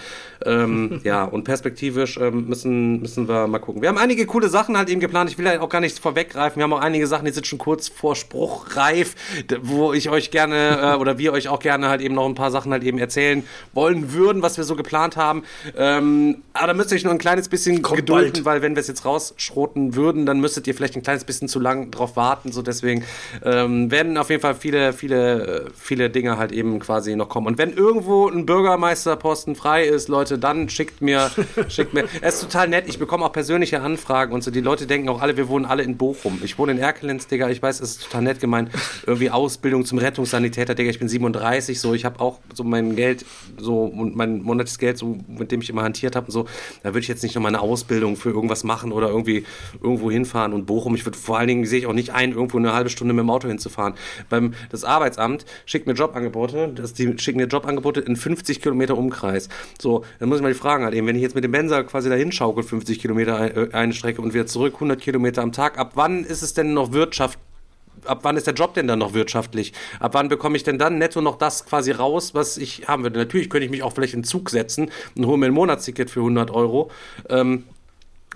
Ähm, 0.45 1.01
ja, 1.05 1.25
und 1.25 1.45
perspektivisch 1.45 2.19
ähm, 2.19 2.47
müssen, 2.47 3.01
müssen 3.01 3.27
wir 3.27 3.47
mal 3.47 3.59
gucken. 3.59 3.81
Wir 3.81 3.89
haben 3.89 3.99
einige 3.99 4.27
coole 4.27 4.49
Sachen 4.49 4.77
halt 4.77 4.91
eben 4.91 5.01
geplant. 5.01 5.31
Ich 5.31 5.39
will 5.39 5.49
halt 5.49 5.61
auch 5.61 5.69
gar 5.71 5.81
nichts 5.81 5.99
vorweggreifen. 5.99 6.59
Wir 6.59 6.65
haben 6.65 6.73
auch 6.73 6.81
einige 6.81 7.07
Sachen, 7.07 7.25
die 7.25 7.33
sind 7.33 7.47
schon 7.47 7.59
kurz 7.59 7.89
vor 7.89 8.15
spruchreif, 8.15 9.15
wo 9.63 9.95
ich 9.95 10.11
euch 10.11 10.31
gerne 10.31 10.95
äh, 10.95 10.97
oder 11.01 11.17
wir 11.17 11.33
euch 11.33 11.49
auch 11.49 11.59
gerne 11.59 11.89
halt 11.89 12.03
eben 12.03 12.15
noch 12.15 12.27
ein 12.27 12.35
paar 12.35 12.51
Sachen 12.51 12.71
halt 12.73 12.85
eben 12.85 12.99
erzählen 12.99 13.43
wollen 13.73 14.13
würden, 14.13 14.43
was 14.43 14.59
wir 14.59 14.65
so 14.65 14.77
geplant 14.77 15.17
haben. 15.17 15.43
Ähm, 15.77 16.43
aber 16.53 16.69
da 16.69 16.75
müsst 16.75 16.93
ihr 16.93 16.97
euch 16.97 17.05
nur 17.05 17.15
ein 17.15 17.19
kleines 17.19 17.49
bisschen 17.49 17.81
Kommt 17.81 17.97
gedulden, 17.97 18.33
bald. 18.33 18.45
weil 18.45 18.63
wenn 18.63 18.77
wir 18.77 18.81
es 18.81 18.89
jetzt 18.89 19.07
rausschroten 19.07 19.95
würden, 19.95 20.27
dann 20.27 20.41
müsstet 20.41 20.67
ihr 20.67 20.75
vielleicht 20.75 20.97
ein 20.97 21.03
kleines 21.03 21.25
bisschen 21.25 21.49
zu 21.49 21.59
lang 21.61 21.91
drauf 21.91 22.10
warten. 22.16 22.53
So 22.53 22.62
deswegen 22.62 23.05
ähm, 23.45 23.91
werden 23.91 24.16
auf 24.16 24.31
jeden 24.31 24.43
Fall 24.43 24.55
viele, 24.55 24.93
viele, 24.93 25.65
äh, 25.66 25.70
viele 25.74 26.11
Dinge 26.11 26.39
halt 26.39 26.53
eben 26.53 26.78
quasi 26.78 27.16
noch 27.16 27.28
kommen. 27.28 27.47
Und 27.47 27.59
wenn 27.59 27.73
irgendwo 27.73 28.28
ein 28.28 28.47
Bürgermeisterposten 28.47 29.57
frei 29.57 29.85
ist, 29.85 30.09
Leute, 30.09 30.39
dann 30.39 30.69
schickt 30.69 31.01
mir, 31.01 31.31
schickt 31.69 31.95
mir. 31.95 32.05
Es 32.20 32.35
ist 32.35 32.43
total 32.43 32.69
nett. 32.69 32.85
Ich 32.89 32.99
bekomme 32.99 33.24
auch 33.24 33.32
persönliche 33.32 33.81
Anfragen 33.81 34.32
und 34.32 34.43
so. 34.43 34.51
Die 34.51 34.61
Leute 34.61 34.87
denken 34.87 35.09
auch 35.09 35.20
alle, 35.20 35.37
wir 35.37 35.49
wohnen 35.49 35.65
alle 35.65 35.82
in 35.82 35.97
Bochum. 35.97 36.41
Ich 36.45 36.59
wohne 36.59 36.73
in 36.73 36.78
Erkelenz, 36.78 37.27
Digga. 37.27 37.49
Ich 37.51 37.62
weiß, 37.62 37.81
es 37.81 37.93
ist 37.93 38.05
total 38.05 38.23
nett 38.23 38.41
gemeint. 38.41 38.70
Irgendwie 39.07 39.31
Ausbildung 39.31 39.85
zum 39.85 39.99
Rettungssanitäter, 39.99 40.74
Digga. 40.74 40.91
Ich 40.91 40.99
bin 40.99 41.09
37, 41.09 41.81
so. 41.81 41.95
Ich 41.95 42.05
habe 42.05 42.20
auch 42.20 42.39
so 42.55 42.65
mein 42.65 42.97
Geld, 42.97 43.24
so 43.59 43.85
und 43.85 44.16
mein 44.16 44.43
monatliches 44.43 44.78
Geld, 44.78 44.99
so 44.99 45.19
mit 45.28 45.53
dem 45.53 45.61
ich 45.61 45.70
immer 45.70 45.82
hantiert 45.82 46.16
habe 46.16 46.27
und 46.27 46.32
so. 46.32 46.47
Da 46.82 46.91
würde 46.91 47.01
ich 47.01 47.09
jetzt 47.09 47.23
nicht 47.23 47.35
noch 47.35 47.43
mal 47.43 47.49
eine 47.49 47.61
Ausbildung 47.61 48.16
für 48.16 48.31
irgendwas 48.31 48.65
machen 48.65 48.93
oder 48.93 49.09
irgendwie 49.09 49.45
irgendwo 49.82 50.11
hinfahren. 50.11 50.53
Und 50.53 50.66
Bochum, 50.66 50.95
ich 50.95 51.05
würde 51.05 51.19
vor 51.19 51.39
allen 51.39 51.49
Dingen 51.49 51.66
sehe 51.66 51.81
ich 51.81 51.87
auch 51.87 51.93
nicht 51.93 52.00
ein, 52.09 52.33
irgendwo 52.33 52.59
eine 52.59 52.73
halbe 52.73 52.91
Stunde 52.91 53.15
mit 53.15 53.23
dem 53.23 53.31
Auto 53.31 53.49
hinzufahren. 53.49 53.95
Beim 54.29 54.55
das 54.71 54.85
Arbeitsamt 54.85 55.45
schickt 55.67 55.87
mir 55.87 55.95
Jobangebote, 55.95 56.73
das, 56.75 56.95
die 56.95 57.19
schicken 57.19 57.39
mir 57.39 57.47
Jobangebote 57.47 58.01
in 58.01 58.17
50 58.17 58.61
Kilometer 58.61 58.97
Umkreis. 58.97 59.49
So, 59.81 60.05
dann 60.19 60.29
muss 60.29 60.39
ich 60.39 60.43
mal 60.43 60.53
die 60.53 60.59
fragen 60.59 60.85
halt 60.85 60.95
eben, 60.95 61.07
wenn 61.07 61.17
ich 61.17 61.23
jetzt 61.23 61.35
mit 61.35 61.45
dem 61.45 61.53
Benzer 61.53 61.85
quasi 61.85 62.09
dahin 62.09 62.33
schaukel, 62.33 62.65
50 62.65 62.99
Kilometer 62.99 63.37
ein, 63.37 63.57
äh, 63.57 63.69
eine 63.73 63.93
Strecke 63.93 64.23
und 64.23 64.35
wieder 64.35 64.47
zurück, 64.47 64.75
100 64.75 65.01
Kilometer 65.01 65.43
am 65.43 65.53
Tag, 65.53 65.79
ab 65.79 65.93
wann 65.95 66.25
ist 66.25 66.43
es 66.43 66.55
denn 66.55 66.73
noch 66.75 66.93
Wirtschaft? 66.93 67.39
Ab 68.07 68.21
wann 68.23 68.39
ist 68.39 68.47
der 68.47 68.55
Job 68.55 68.73
denn 68.73 68.87
dann 68.87 68.99
noch 68.99 69.13
wirtschaftlich? 69.13 69.75
Ab 69.99 70.15
wann 70.15 70.29
bekomme 70.29 70.57
ich 70.57 70.63
denn 70.63 70.79
dann 70.79 70.97
netto 70.97 71.21
noch 71.21 71.37
das 71.37 71.67
quasi 71.67 71.91
raus, 71.91 72.35
was 72.35 72.57
ich 72.57 72.89
haben 72.89 73.03
würde? 73.03 73.19
Natürlich 73.19 73.51
könnte 73.51 73.67
ich 73.67 73.71
mich 73.71 73.83
auch 73.83 73.93
vielleicht 73.93 74.15
in 74.15 74.25
Zug 74.25 74.49
setzen 74.49 74.91
und 75.17 75.27
hole 75.27 75.37
mir 75.37 75.47
ein 75.47 75.53
Monatsticket 75.53 76.09
für 76.09 76.21
100 76.21 76.51
Euro. 76.51 76.91
Ähm, 77.29 77.65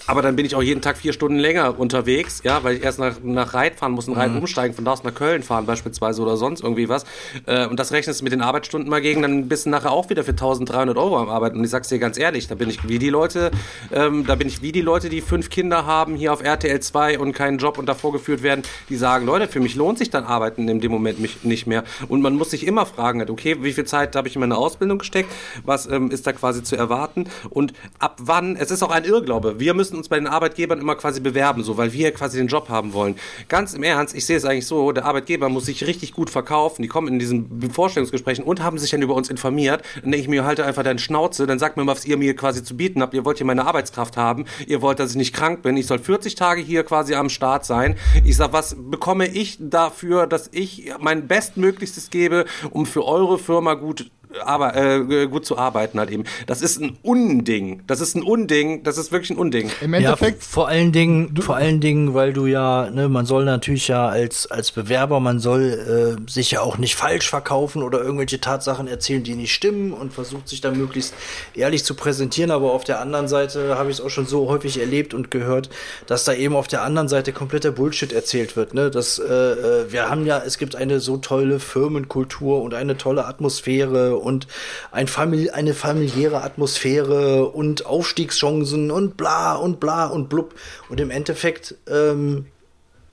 aber 0.07 0.23
dann 0.23 0.35
bin 0.37 0.45
ich 0.45 0.55
auch 0.55 0.63
jeden 0.63 0.83
Tag 0.83 0.99
vier 0.99 1.13
Stunden 1.13 1.39
länger 1.39 1.79
unterwegs, 1.79 2.43
ja, 2.45 2.65
weil 2.65 2.77
ich 2.77 2.83
erst 2.83 2.99
nach, 2.99 3.15
nach 3.23 3.55
Reit 3.55 3.77
fahren 3.77 3.93
muss, 3.93 4.09
in 4.09 4.15
Reit 4.15 4.35
umsteigen, 4.37 4.75
von 4.75 4.85
da 4.85 4.93
aus 4.93 5.05
nach 5.05 5.15
Köln 5.15 5.43
fahren 5.43 5.67
beispielsweise 5.67 6.21
oder 6.21 6.37
sonst 6.37 6.63
irgendwie 6.63 6.89
was. 6.89 7.05
Äh, 7.47 7.67
und 7.67 7.79
das 7.79 7.93
rechnest 7.93 8.21
du 8.21 8.25
mit 8.25 8.33
den 8.33 8.43
Arbeitsstunden 8.43 8.91
mal 8.91 9.01
gegen, 9.01 9.23
dann 9.23 9.49
bist 9.49 9.67
du 9.67 9.71
nachher 9.71 9.93
auch 9.93 10.11
wieder 10.11 10.25
für 10.25 10.33
1300 10.33 10.97
Euro 10.99 11.19
am 11.19 11.29
Arbeiten. 11.29 11.59
Und 11.59 11.65
ich 11.65 11.71
sag's 11.71 11.89
dir 11.89 11.99
ganz 11.99 12.19
ehrlich, 12.19 12.49
da 12.49 12.55
bin 12.55 12.69
ich 12.69 12.87
wie 12.87 12.99
die 12.99 13.09
Leute, 13.09 13.51
ähm, 13.93 14.27
da 14.27 14.35
bin 14.35 14.49
ich 14.49 14.63
wie 14.63 14.73
die 14.73 14.83
Leute, 14.83 15.09
die 15.09 15.21
fünf 15.21 15.49
Kinder 15.49 15.87
haben, 15.87 16.17
hier 16.17 16.33
auf 16.33 16.43
RTL 16.43 16.81
2 16.81 17.19
und 17.19 17.33
keinen 17.33 17.59
Job 17.59 17.79
und 17.79 17.87
davor 17.87 18.13
geführt 18.13 18.43
werden, 18.43 18.63
die 18.89 18.97
sagen, 18.97 19.25
Leute, 19.25 19.49
für 19.49 19.61
mich 19.61 19.75
lohnt 19.75 19.99
sich 19.99 20.11
dann 20.11 20.25
Arbeiten 20.25 20.69
in 20.69 20.81
dem 20.81 20.91
Moment 20.91 21.21
mich 21.21 21.45
nicht 21.45 21.67
mehr. 21.67 21.85
Und 22.09 22.21
man 22.21 22.35
muss 22.35 22.51
sich 22.51 22.67
immer 22.67 22.85
fragen, 22.85 23.21
halt, 23.21 23.31
okay, 23.31 23.57
wie 23.61 23.73
viel 23.73 23.85
Zeit 23.85 24.17
habe 24.17 24.29
ich 24.29 24.35
in 24.35 24.41
meine 24.41 24.57
Ausbildung 24.57 24.99
gesteckt? 24.99 25.31
Was 25.65 25.87
ähm, 25.87 26.11
ist 26.11 26.27
da 26.27 26.33
quasi 26.33 26.63
zu 26.63 26.77
erwarten? 26.77 27.27
Und 27.49 27.73
ab 28.01 28.19
wann, 28.21 28.57
es 28.57 28.71
ist 28.71 28.83
auch 28.83 28.91
ein 28.91 29.05
Irrglaube, 29.05 29.61
wir 29.61 29.73
müssen 29.73 29.84
uns 29.93 30.09
bei 30.09 30.17
den 30.17 30.27
Arbeitgebern 30.27 30.81
immer 30.81 30.97
quasi 30.97 31.21
bewerben, 31.21 31.63
so, 31.63 31.77
weil 31.77 31.93
wir 31.93 32.13
quasi 32.13 32.39
den 32.39 32.47
Job 32.47 32.69
haben 32.69 32.93
wollen. 32.93 33.17
Ganz 33.49 33.75
im 33.75 33.83
Ernst, 33.83 34.15
ich 34.15 34.27
sehe 34.27 34.37
es 34.37 34.45
eigentlich 34.45 34.67
so, 34.67 34.93
der 34.93 35.05
Arbeitgeber 35.05 35.49
muss 35.49 35.67
sich 35.67 35.87
richtig 35.87 36.13
gut 36.13 36.31
verkaufen. 36.31 36.83
Die 36.83 36.89
kommen 36.89 37.09
in 37.09 37.19
diesen 37.19 37.71
Vorstellungsgesprächen 37.71 38.45
und 38.45 38.63
haben 38.63 38.79
sich 38.79 38.91
dann 38.91 39.03
über 39.03 39.15
uns 39.15 39.29
informiert. 39.29 39.83
Dann 40.01 40.11
denke 40.11 40.19
ich 40.19 40.29
mir, 40.29 40.45
halte 40.45 40.65
einfach 40.65 40.83
deine 40.83 40.99
Schnauze, 40.99 41.47
dann 41.47 41.59
sagt 41.59 41.77
mir 41.77 41.85
mal, 41.85 41.93
was 41.93 42.05
ihr 42.05 42.17
mir 42.17 42.35
quasi 42.37 42.63
zu 42.63 42.77
bieten 42.77 43.03
habt. 43.03 43.15
Ihr 43.15 43.25
wollt 43.25 43.39
hier 43.39 43.47
meine 43.47 43.67
Arbeitskraft 43.67 44.17
haben. 44.17 44.45
Ihr 44.67 44.83
wollt, 44.83 44.99
dass 44.99 45.11
ich 45.11 45.17
nicht 45.17 45.35
krank 45.35 45.63
bin. 45.63 45.77
Ich 45.77 45.87
soll 45.87 45.99
40 45.99 46.35
Tage 46.35 46.63
hier 46.63 46.85
quasi 46.85 47.15
am 47.15 47.29
Start 47.29 47.65
sein. 47.65 47.97
Ich 48.25 48.37
sag, 48.37 48.53
was 48.53 48.77
bekomme 48.79 49.27
ich 49.27 49.59
dafür, 49.61 50.27
dass 50.27 50.49
ich 50.53 50.93
mein 51.01 51.27
Bestmöglichstes 51.27 52.11
gebe, 52.11 52.45
um 52.71 52.87
für 52.87 53.05
eure 53.05 53.39
Firma 53.39 53.75
gut 53.75 54.11
aber 54.45 54.77
äh, 54.77 55.27
gut 55.27 55.47
zu 55.47 55.59
arbeiten 55.59 55.99
halt 55.99 56.11
eben. 56.11 56.25
Das 56.47 56.63
ist 56.63 56.81
ein 56.81 56.99
Unding. 57.03 57.83
Das 57.87 58.01
ist 58.01 58.15
ein 58.15 58.23
Unding. 58.23 58.83
Das 58.83 58.99
ist 58.99 59.13
wirklich 59.13 59.31
ein 59.31 59.37
Unding. 59.37 59.71
Im 59.81 59.93
Ja, 59.95 60.01
Endeffekt, 60.01 60.43
vor 60.43 60.69
allen 60.69 60.93
Dingen, 60.93 61.37
vor 61.41 61.57
allen 61.57 61.81
Dingen, 61.81 62.15
weil 62.15 62.33
du 62.33 62.47
ja, 62.47 62.91
ne, 62.91 63.09
man 63.09 63.27
soll 63.27 63.45
natürlich 63.45 63.89
ja 63.89 64.09
als 64.09 64.47
als 64.51 64.73
Bewerber, 64.73 65.21
man 65.21 65.39
soll 65.39 66.17
äh, 66.27 66.31
sich 66.31 66.51
ja 66.53 66.61
auch 66.61 66.79
nicht 66.79 66.97
falsch 66.97 67.29
verkaufen 67.29 67.83
oder 67.83 68.01
irgendwelche 68.01 68.41
Tatsachen 68.41 68.89
erzählen, 68.89 69.23
die 69.23 69.35
nicht 69.35 69.53
stimmen 69.55 69.93
und 69.93 70.13
versucht 70.13 70.49
sich 70.49 70.61
dann 70.61 70.77
möglichst 70.79 71.15
ehrlich 71.55 71.85
zu 71.85 71.95
präsentieren. 71.95 72.51
Aber 72.51 72.73
auf 72.73 72.85
der 72.85 73.01
anderen 73.01 73.29
Seite 73.29 73.77
habe 73.79 73.91
ich 73.91 73.99
es 73.99 74.05
auch 74.05 74.11
schon 74.11 74.27
so 74.27 74.49
häufig 74.49 74.79
erlebt 74.81 75.15
und 75.15 75.31
gehört, 75.31 75.71
dass 76.07 76.25
da 76.25 76.33
eben 76.33 76.57
auf 76.57 76.69
der 76.69 76.83
anderen 76.83 77.09
Seite 77.09 77.33
kompletter 77.33 77.71
Bullshit 77.73 78.13
erzählt 78.13 78.57
wird. 78.57 78.75
Ne, 78.75 78.91
dass 78.91 79.19
äh, 79.19 79.25
äh, 79.25 79.93
wir 79.93 80.11
haben 80.11 80.27
ja, 80.27 80.43
es 80.45 80.59
gibt 80.59 80.77
eine 80.77 81.01
so 81.01 81.17
tolle 81.17 81.61
Firmenkultur 81.61 82.63
und 82.63 82.75
eine 82.75 82.97
tolle 82.97 83.27
Atmosphäre 83.27 84.17
und 84.25 84.47
ein 84.91 85.07
Famili 85.07 85.51
eine 85.51 85.75
familiäre 85.75 86.43
Atmosphäre 86.43 87.47
und 87.47 87.87
Aufstiegschancen 87.87 88.91
und 88.91 89.17
bla 89.17 89.55
und 89.55 89.79
bla 89.79 90.07
und 90.07 90.29
blub. 90.29 90.55
Und 90.89 91.01
im 91.01 91.11
Endeffekt 91.11 91.77
ähm, 91.89 92.47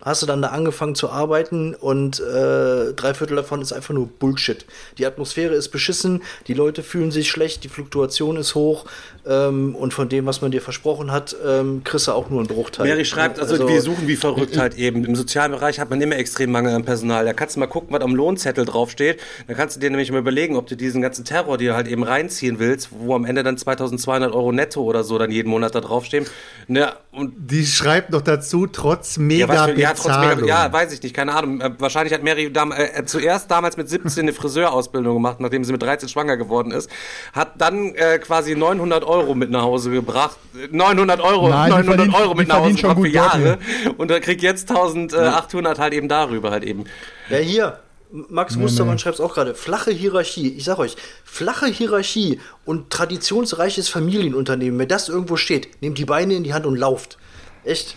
hast 0.01 0.21
du 0.21 0.25
dann 0.25 0.41
da 0.41 0.49
angefangen 0.49 0.95
zu 0.95 1.09
arbeiten 1.09 1.75
und 1.75 2.19
äh, 2.19 2.93
drei 2.93 3.13
Viertel 3.13 3.35
davon 3.35 3.61
ist 3.61 3.71
einfach 3.71 3.93
nur 3.93 4.07
Bullshit. 4.07 4.65
Die 4.97 5.05
Atmosphäre 5.05 5.53
ist 5.53 5.69
beschissen, 5.69 6.23
die 6.47 6.53
Leute 6.53 6.83
fühlen 6.83 7.11
sich 7.11 7.29
schlecht, 7.29 7.63
die 7.63 7.69
Fluktuation 7.69 8.37
ist 8.37 8.55
hoch 8.55 8.85
ähm, 9.27 9.75
und 9.75 9.93
von 9.93 10.09
dem, 10.09 10.25
was 10.25 10.41
man 10.41 10.51
dir 10.51 10.61
versprochen 10.61 11.11
hat, 11.11 11.35
ähm, 11.45 11.83
kriegst 11.83 12.07
du 12.07 12.11
auch 12.11 12.29
nur 12.29 12.39
einen 12.39 12.47
Bruchteil. 12.47 12.87
Mary 12.87 13.05
schreibt, 13.05 13.39
also, 13.39 13.67
wir 13.67 13.81
suchen 13.81 14.07
wie 14.07 14.15
verrückt 14.15 14.57
halt 14.57 14.77
eben. 14.77 15.05
Im 15.05 15.15
sozialen 15.15 15.51
Bereich 15.51 15.79
hat 15.79 15.89
man 15.89 16.01
immer 16.01 16.15
extrem 16.15 16.51
Mangel 16.51 16.73
an 16.73 16.83
Personal. 16.83 17.25
Da 17.25 17.33
kannst 17.33 17.55
du 17.55 17.59
mal 17.59 17.67
gucken, 17.67 17.89
was 17.91 18.01
am 18.01 18.15
Lohnzettel 18.15 18.65
draufsteht. 18.65 19.19
Da 19.47 19.53
kannst 19.53 19.75
du 19.75 19.79
dir 19.79 19.91
nämlich 19.91 20.11
mal 20.11 20.19
überlegen, 20.19 20.55
ob 20.55 20.67
du 20.67 20.75
diesen 20.75 21.01
ganzen 21.01 21.23
Terror 21.23 21.57
dir 21.57 21.75
halt 21.75 21.87
eben 21.87 22.03
reinziehen 22.03 22.57
willst, 22.57 22.89
wo 22.91 23.13
am 23.13 23.25
Ende 23.25 23.43
dann 23.43 23.57
2200 23.57 24.33
Euro 24.33 24.51
netto 24.51 24.81
oder 24.81 25.03
so 25.03 25.19
dann 25.19 25.29
jeden 25.29 25.49
Monat 25.49 25.75
da 25.75 25.81
draufstehen. 25.81 26.25
Ne, 26.67 26.93
und 27.11 27.33
Die 27.37 27.65
schreibt 27.65 28.09
noch 28.09 28.21
dazu, 28.21 28.65
trotz 28.65 29.17
ja, 29.17 29.21
mega 29.21 29.47
was 29.47 29.65
für, 29.65 29.79
ja, 29.79 29.93
trotz 29.93 30.17
mega, 30.17 30.45
ja, 30.47 30.73
weiß 30.73 30.93
ich 30.93 31.03
nicht, 31.03 31.15
keine 31.15 31.35
Ahnung. 31.35 31.61
Äh, 31.61 31.71
wahrscheinlich 31.77 32.13
hat 32.13 32.23
Mary 32.23 32.51
dam, 32.51 32.71
äh, 32.71 33.05
zuerst 33.05 33.51
damals 33.51 33.77
mit 33.77 33.89
17 33.89 34.23
eine 34.23 34.33
Friseurausbildung 34.33 35.15
gemacht, 35.15 35.39
nachdem 35.39 35.63
sie 35.63 35.73
mit 35.73 35.81
13 35.81 36.09
schwanger 36.09 36.37
geworden 36.37 36.71
ist. 36.71 36.89
Hat 37.33 37.59
dann 37.59 37.93
äh, 37.95 38.17
quasi 38.19 38.55
900 38.55 39.03
Euro 39.03 39.10
mit 39.35 39.49
nach 39.51 39.61
Hause 39.63 39.91
gebracht. 39.91 40.37
900 40.71 41.19
Euro, 41.21 41.49
Nein, 41.49 41.65
die 41.65 41.71
900 41.77 41.95
verdient- 41.95 42.15
Euro 42.15 42.33
mit 42.35 42.47
nach 42.47 42.57
Hause 42.59 42.73
gebracht 42.75 42.99
für 42.99 43.07
Jahre. 43.07 43.57
Und 43.97 44.11
er 44.11 44.19
kriegt 44.19 44.41
jetzt 44.41 44.69
1800 44.69 45.79
halt 45.79 45.93
eben 45.93 46.07
darüber 46.07 46.51
halt 46.51 46.63
eben. 46.63 46.85
Ja, 47.29 47.37
hier. 47.37 47.79
Max 48.13 48.57
Mustermann 48.57 48.99
schreibt 48.99 49.15
es 49.15 49.21
auch 49.21 49.33
gerade. 49.33 49.55
Flache 49.55 49.91
Hierarchie. 49.91 50.49
Ich 50.57 50.65
sag 50.65 50.79
euch, 50.79 50.97
flache 51.23 51.67
Hierarchie 51.67 52.41
und 52.65 52.89
traditionsreiches 52.89 53.87
Familienunternehmen, 53.87 54.77
wenn 54.79 54.89
das 54.89 55.07
irgendwo 55.07 55.37
steht, 55.37 55.81
nehmt 55.81 55.97
die 55.97 56.03
Beine 56.05 56.33
in 56.33 56.43
die 56.43 56.53
Hand 56.53 56.65
und 56.65 56.75
lauft. 56.75 57.17
Echt? 57.63 57.95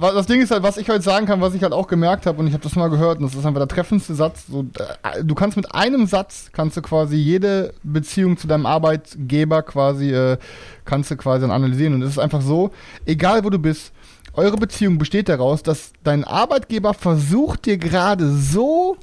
Wa- 0.00 0.12
das 0.12 0.26
Ding 0.26 0.40
ist 0.40 0.50
halt, 0.50 0.62
was 0.62 0.76
ich 0.76 0.88
heute 0.88 1.02
sagen 1.02 1.26
kann, 1.26 1.40
was 1.40 1.54
ich 1.54 1.62
halt 1.62 1.72
auch 1.72 1.86
gemerkt 1.88 2.26
habe 2.26 2.38
und 2.40 2.46
ich 2.46 2.52
habe 2.52 2.62
das 2.62 2.76
mal 2.76 2.88
gehört 2.88 3.18
und 3.18 3.24
das 3.24 3.34
ist 3.34 3.44
einfach 3.44 3.60
der 3.60 3.68
treffendste 3.68 4.14
Satz. 4.14 4.44
So, 4.48 4.64
äh, 5.02 5.24
du 5.24 5.34
kannst 5.34 5.56
mit 5.56 5.74
einem 5.74 6.06
Satz 6.06 6.50
kannst 6.52 6.76
du 6.76 6.82
quasi 6.82 7.16
jede 7.16 7.74
Beziehung 7.82 8.36
zu 8.36 8.46
deinem 8.46 8.66
Arbeitgeber 8.66 9.62
quasi 9.62 10.12
äh, 10.12 10.38
kannst 10.84 11.10
du 11.10 11.16
quasi 11.16 11.40
dann 11.42 11.50
analysieren 11.50 11.94
und 11.94 12.02
es 12.02 12.10
ist 12.10 12.18
einfach 12.18 12.42
so, 12.42 12.70
egal 13.06 13.44
wo 13.44 13.50
du 13.50 13.58
bist, 13.58 13.92
eure 14.34 14.56
Beziehung 14.56 14.98
besteht 14.98 15.28
daraus, 15.28 15.62
dass 15.62 15.92
dein 16.04 16.24
Arbeitgeber 16.24 16.94
versucht 16.94 17.66
dir 17.66 17.76
gerade 17.76 18.30
so 18.30 18.96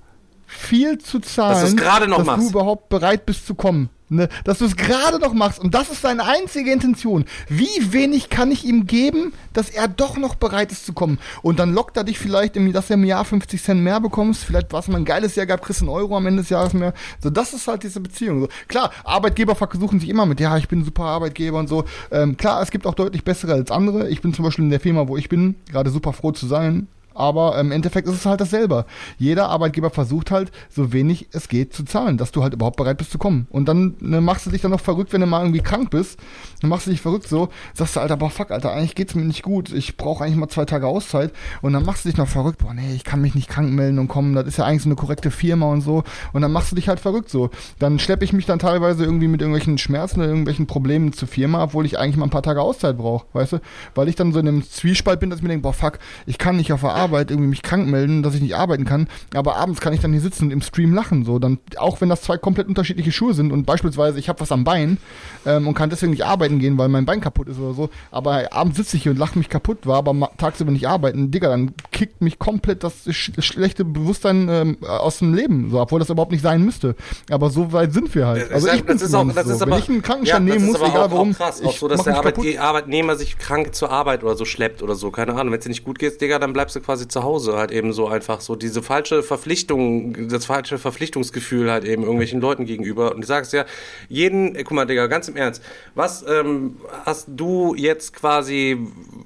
viel 0.48 0.98
zu 0.98 1.20
zahlen, 1.20 1.76
noch 2.08 2.18
dass 2.18 2.26
machst. 2.26 2.46
du 2.46 2.50
überhaupt 2.50 2.90
bereit 2.90 3.26
bist 3.26 3.46
zu 3.46 3.54
kommen. 3.54 3.90
Ne? 4.10 4.28
Dass 4.44 4.58
du 4.58 4.66
es 4.66 4.76
gerade 4.76 5.20
noch 5.20 5.34
machst. 5.34 5.60
Und 5.60 5.76
das 5.76 5.90
ist 5.90 6.02
seine 6.02 6.26
einzige 6.26 6.72
Intention. 6.72 7.26
Wie 7.48 7.94
wenig 7.94 8.30
kann 8.30 8.52
ich 8.52 8.66
ihm 8.66 8.88
geben, 8.88 9.34
dass 9.54 9.70
er 9.70 9.88
doch 9.88 10.18
noch 10.18 10.36
bereit 10.36 10.72
ist 10.72 10.86
zu 10.86 10.94
kommen? 10.94 11.20
Und 11.44 11.60
dann 11.60 11.74
lockt 11.74 11.96
er 11.96 12.04
dich 12.04 12.18
vielleicht, 12.18 12.56
im, 12.56 12.74
dass 12.74 12.88
du 12.88 12.96
im 12.96 13.04
Jahr 13.04 13.24
50 13.24 13.62
Cent 13.62 13.82
mehr 13.82 14.00
bekommst. 14.00 14.44
Vielleicht, 14.44 14.74
was 14.74 14.88
mal 14.88 14.98
ein 14.98 15.06
geiles 15.06 15.36
Jahr 15.36 15.46
gab, 15.46 15.66
du 15.66 15.74
einen 15.80 15.90
Euro 15.90 16.18
am 16.18 16.26
Ende 16.26 16.42
des 16.42 16.50
Jahres 16.50 16.74
mehr. 16.74 16.94
So, 17.22 17.30
das 17.30 17.54
ist 17.54 17.68
halt 17.68 17.84
diese 17.84 18.00
Beziehung. 18.00 18.42
So, 18.42 18.48
klar, 18.68 18.92
Arbeitgeber 19.04 19.56
versuchen 19.56 20.00
sich 20.00 20.10
immer 20.10 20.26
mit, 20.26 20.40
ja, 20.40 20.58
ich 20.58 20.68
bin 20.68 20.80
ein 20.80 20.86
super 20.86 21.04
Arbeitgeber 21.04 21.60
und 21.60 21.70
so. 21.70 21.86
Ähm, 22.12 22.36
klar, 22.36 22.62
es 22.62 22.72
gibt 22.72 22.88
auch 22.88 22.96
deutlich 22.96 23.24
bessere 23.24 23.54
als 23.54 23.70
andere. 23.70 24.10
Ich 24.10 24.22
bin 24.22 24.34
zum 24.34 24.44
Beispiel 24.44 24.66
in 24.66 24.72
der 24.72 24.80
Firma, 24.80 25.08
wo 25.08 25.18
ich 25.18 25.30
bin, 25.30 25.56
gerade 25.72 25.92
super 25.92 26.14
froh 26.14 26.32
zu 26.32 26.48
sein 26.48 26.88
aber 27.14 27.60
im 27.60 27.72
Endeffekt 27.72 28.08
ist 28.08 28.16
es 28.16 28.26
halt 28.26 28.42
dasselbe. 28.42 28.86
Jeder 29.18 29.50
Arbeitgeber 29.50 29.90
versucht 29.90 30.32
halt, 30.32 30.52
so 30.70 30.94
wenig 30.94 31.28
es 31.32 31.48
geht 31.48 31.74
zu 31.74 31.84
zahlen, 31.84 32.18
dass 32.18 32.32
du 32.32 32.44
halt 32.44 32.54
überhaupt 32.54 32.78
bereit 32.78 32.98
bist 32.98 33.12
zu 33.12 33.18
kommen. 33.18 33.48
Und 33.50 33.68
dann 33.68 33.96
ne, 34.00 34.22
machst 34.22 34.46
du 34.46 34.50
dich 34.50 34.62
dann 34.62 34.72
noch 34.72 34.80
verrückt, 34.80 35.14
wenn 35.14 35.22
du 35.22 35.28
mal 35.28 35.42
irgendwie 35.42 35.62
krank 35.62 35.90
bist. 35.90 36.20
Dann 36.62 36.70
machst 36.70 36.88
du 36.88 36.92
dich 36.92 37.02
verrückt 37.02 37.28
so, 37.28 37.50
sagst 37.74 37.96
du, 37.96 38.00
Alter, 38.00 38.18
boah, 38.18 38.30
fuck, 38.30 38.52
Alter, 38.52 38.72
eigentlich 38.72 38.96
geht's 38.96 39.16
mir 39.16 39.26
nicht 39.26 39.44
gut. 39.44 39.72
Ich 39.72 39.98
brauche 39.98 40.24
eigentlich 40.24 40.38
mal 40.38 40.50
zwei 40.50 40.66
Tage 40.66 40.88
Auszeit. 40.88 41.32
Und 41.62 41.74
dann 41.74 41.86
machst 41.86 42.06
du 42.06 42.10
dich 42.10 42.18
noch 42.18 42.28
verrückt, 42.28 42.60
boah, 42.60 42.74
nee, 42.74 42.94
ich 42.96 43.04
kann 43.04 43.22
mich 43.22 43.36
nicht 43.36 43.50
krank 43.50 43.72
melden 43.72 44.00
und 44.00 44.08
kommen, 44.08 44.36
das 44.36 44.48
ist 44.48 44.58
ja 44.58 44.66
eigentlich 44.66 44.84
so 44.84 44.90
eine 44.90 44.96
korrekte 44.96 45.32
Firma 45.32 45.68
und 45.68 45.82
so. 45.82 46.04
Und 46.34 46.42
dann 46.42 46.52
machst 46.52 46.72
du 46.72 46.76
dich 46.76 46.90
halt 46.90 47.00
verrückt 47.00 47.30
so. 47.30 47.50
Dann 47.80 48.00
schleppe 48.00 48.26
ich 48.26 48.34
mich 48.34 48.46
dann 48.46 48.60
teilweise 48.60 49.04
irgendwie 49.04 49.28
mit 49.28 49.42
irgendwelchen 49.42 49.78
Schmerzen 49.78 50.20
oder 50.20 50.30
irgendwelchen 50.30 50.68
Problemen 50.68 51.14
zur 51.14 51.28
Firma, 51.28 51.64
obwohl 51.64 51.86
ich 51.86 51.98
eigentlich 52.00 52.18
mal 52.18 52.26
ein 52.26 52.32
paar 52.32 52.44
Tage 52.44 52.62
Auszeit 52.62 52.98
brauche, 52.98 53.26
weißt 53.34 53.54
du? 53.54 53.62
Weil 53.96 54.10
ich 54.10 54.16
dann 54.16 54.34
so 54.34 54.40
in 54.40 54.48
einem 54.48 54.64
Zwiespalt 54.64 55.20
bin, 55.20 55.30
dass 55.30 55.40
ich 55.40 55.44
mir 55.44 55.50
denke, 55.50 55.64
boah, 55.64 55.74
fuck, 55.74 56.00
ich 56.26 56.38
kann 56.38 56.58
nicht 56.58 56.74
auf 56.74 56.82
der 56.82 56.92
Arbeit 57.00 57.32
irgendwie 57.32 57.50
mich 57.50 57.62
krank 57.62 57.88
melden, 57.88 58.24
dass 58.24 58.36
ich 58.36 58.42
nicht 58.42 58.56
arbeiten 58.56 58.86
kann, 58.86 59.08
aber 59.34 59.56
abends 59.58 59.82
kann 59.82 59.94
ich 59.94 60.00
dann 60.00 60.12
hier 60.12 60.22
sitzen 60.22 60.46
und 60.46 60.52
im 60.52 60.62
Stream 60.62 60.94
lachen, 60.94 61.26
so. 61.26 61.40
Dann, 61.40 61.60
auch 61.78 62.02
wenn 62.02 62.10
das 62.10 62.22
zwei 62.22 62.38
komplett 62.38 62.68
unterschiedliche 62.68 63.12
Schuhe 63.12 63.34
sind 63.34 63.52
und 63.52 63.66
beispielsweise 63.66 64.20
ich 64.20 64.30
habe 64.30 64.42
was 64.42 64.52
am 64.52 64.64
Bein 64.64 64.98
ähm, 65.46 65.68
und 65.68 65.74
kann 65.74 65.90
deswegen 65.90 66.12
nicht 66.12 66.26
arbeiten 66.26 66.60
gehen, 66.60 66.78
weil 66.78 66.90
mein 66.90 67.06
Bein 67.06 67.22
kaputt 67.22 67.48
ist 67.48 67.60
oder 67.60 67.74
so, 67.74 67.90
aber 68.12 68.52
abends 68.52 68.78
sitze 68.78 68.98
ich 68.98 69.04
hier 69.04 69.12
und 69.12 69.18
lache 69.18 69.38
mich 69.38 69.50
kaputt, 69.50 69.86
war 69.86 69.98
aber 69.98 70.32
tagsüber 70.38 70.72
nicht 70.72 70.88
arbeiten, 70.88 71.32
Digga, 71.32 71.50
dann 71.50 71.74
kickt 71.92 72.22
mich 72.22 72.40
komplett 72.40 72.84
das 72.84 73.08
sch 73.10 73.32
schlechte 73.40 73.86
Bewusstsein 73.86 74.48
ähm, 74.50 74.78
aus 74.82 75.20
dem 75.20 75.34
Leben, 75.34 75.70
so, 75.70 75.80
obwohl 75.80 76.00
das 76.00 76.10
überhaupt 76.10 76.32
nicht 76.32 76.42
sein 76.42 76.64
müsste. 76.64 76.96
Aber 77.30 77.50
so 77.50 77.72
weit 77.74 77.94
sind 77.94 78.14
wir 78.16 78.28
halt. 78.28 78.52
Also 78.52 78.68
ich 78.70 78.84
bin 78.84 78.98
das 78.98 79.08
ist 79.08 79.14
auch, 79.14 79.28
das 79.32 79.48
so. 79.48 79.54
ist 79.54 79.60
Wenn 79.62 79.70
aber, 79.70 79.80
ich 79.80 79.90
einen 79.90 80.02
Krankenstand 80.02 80.48
ja, 80.48 80.54
nehmen 80.54 80.66
muss, 80.66 80.78
egal 80.78 80.90
auch, 80.90 81.12
warum, 81.12 81.32
auch 81.32 81.38
krass, 81.38 81.64
auch 81.64 81.76
so, 81.76 81.88
dass 81.88 82.04
der 82.04 82.18
Arbeitnehmer 82.18 83.16
sich 83.16 83.38
krank 83.38 83.76
zur 83.76 83.92
Arbeit 83.92 84.24
oder 84.24 84.36
so 84.36 84.46
schleppt 84.46 84.82
oder 84.82 84.96
so, 84.96 85.12
keine 85.12 85.34
Ahnung. 85.34 85.52
Wenn 85.52 85.60
es 85.60 85.66
dir 85.66 85.70
nicht 85.70 85.84
gut 85.84 86.00
geht, 86.00 86.20
Digga, 86.22 86.40
dann 86.40 86.54
bleibst 86.54 86.76
du 86.76 86.82
quasi 86.90 87.08
zu 87.08 87.22
Hause, 87.22 87.56
halt 87.56 87.70
eben 87.70 87.94
so 87.94 88.08
einfach 88.08 88.42
so 88.42 88.56
diese 88.56 88.82
falsche 88.82 89.22
Verpflichtung, 89.22 90.28
das 90.28 90.48
falsche 90.48 90.80
Verpflichtungsgefühl 90.80 91.70
halt 91.70 91.86
eben 91.86 92.02
irgendwelchen 92.02 92.42
Leuten 92.42 92.66
gegenüber. 92.66 93.14
Und 93.14 93.22
du 93.22 93.28
sagst 93.28 93.54
ja, 93.54 93.66
jeden, 94.08 94.56
äh, 94.56 94.64
guck 94.64 94.72
mal, 94.72 94.86
Digga, 94.86 95.06
ganz 95.06 95.28
im 95.28 95.36
Ernst, 95.36 95.62
was 95.94 96.26
ähm, 96.28 96.78
hast 97.06 97.28
du 97.28 97.76
jetzt 97.76 98.16
quasi, 98.16 98.80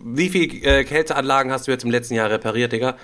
wie 0.04 0.28
viel 0.28 0.62
äh, 0.66 0.84
Kälteanlagen 0.84 1.54
hast 1.54 1.68
du 1.68 1.72
jetzt 1.72 1.86
im 1.86 1.92
letzten 1.92 2.16
Jahr 2.16 2.30
repariert, 2.30 2.74
Digga? 2.74 2.98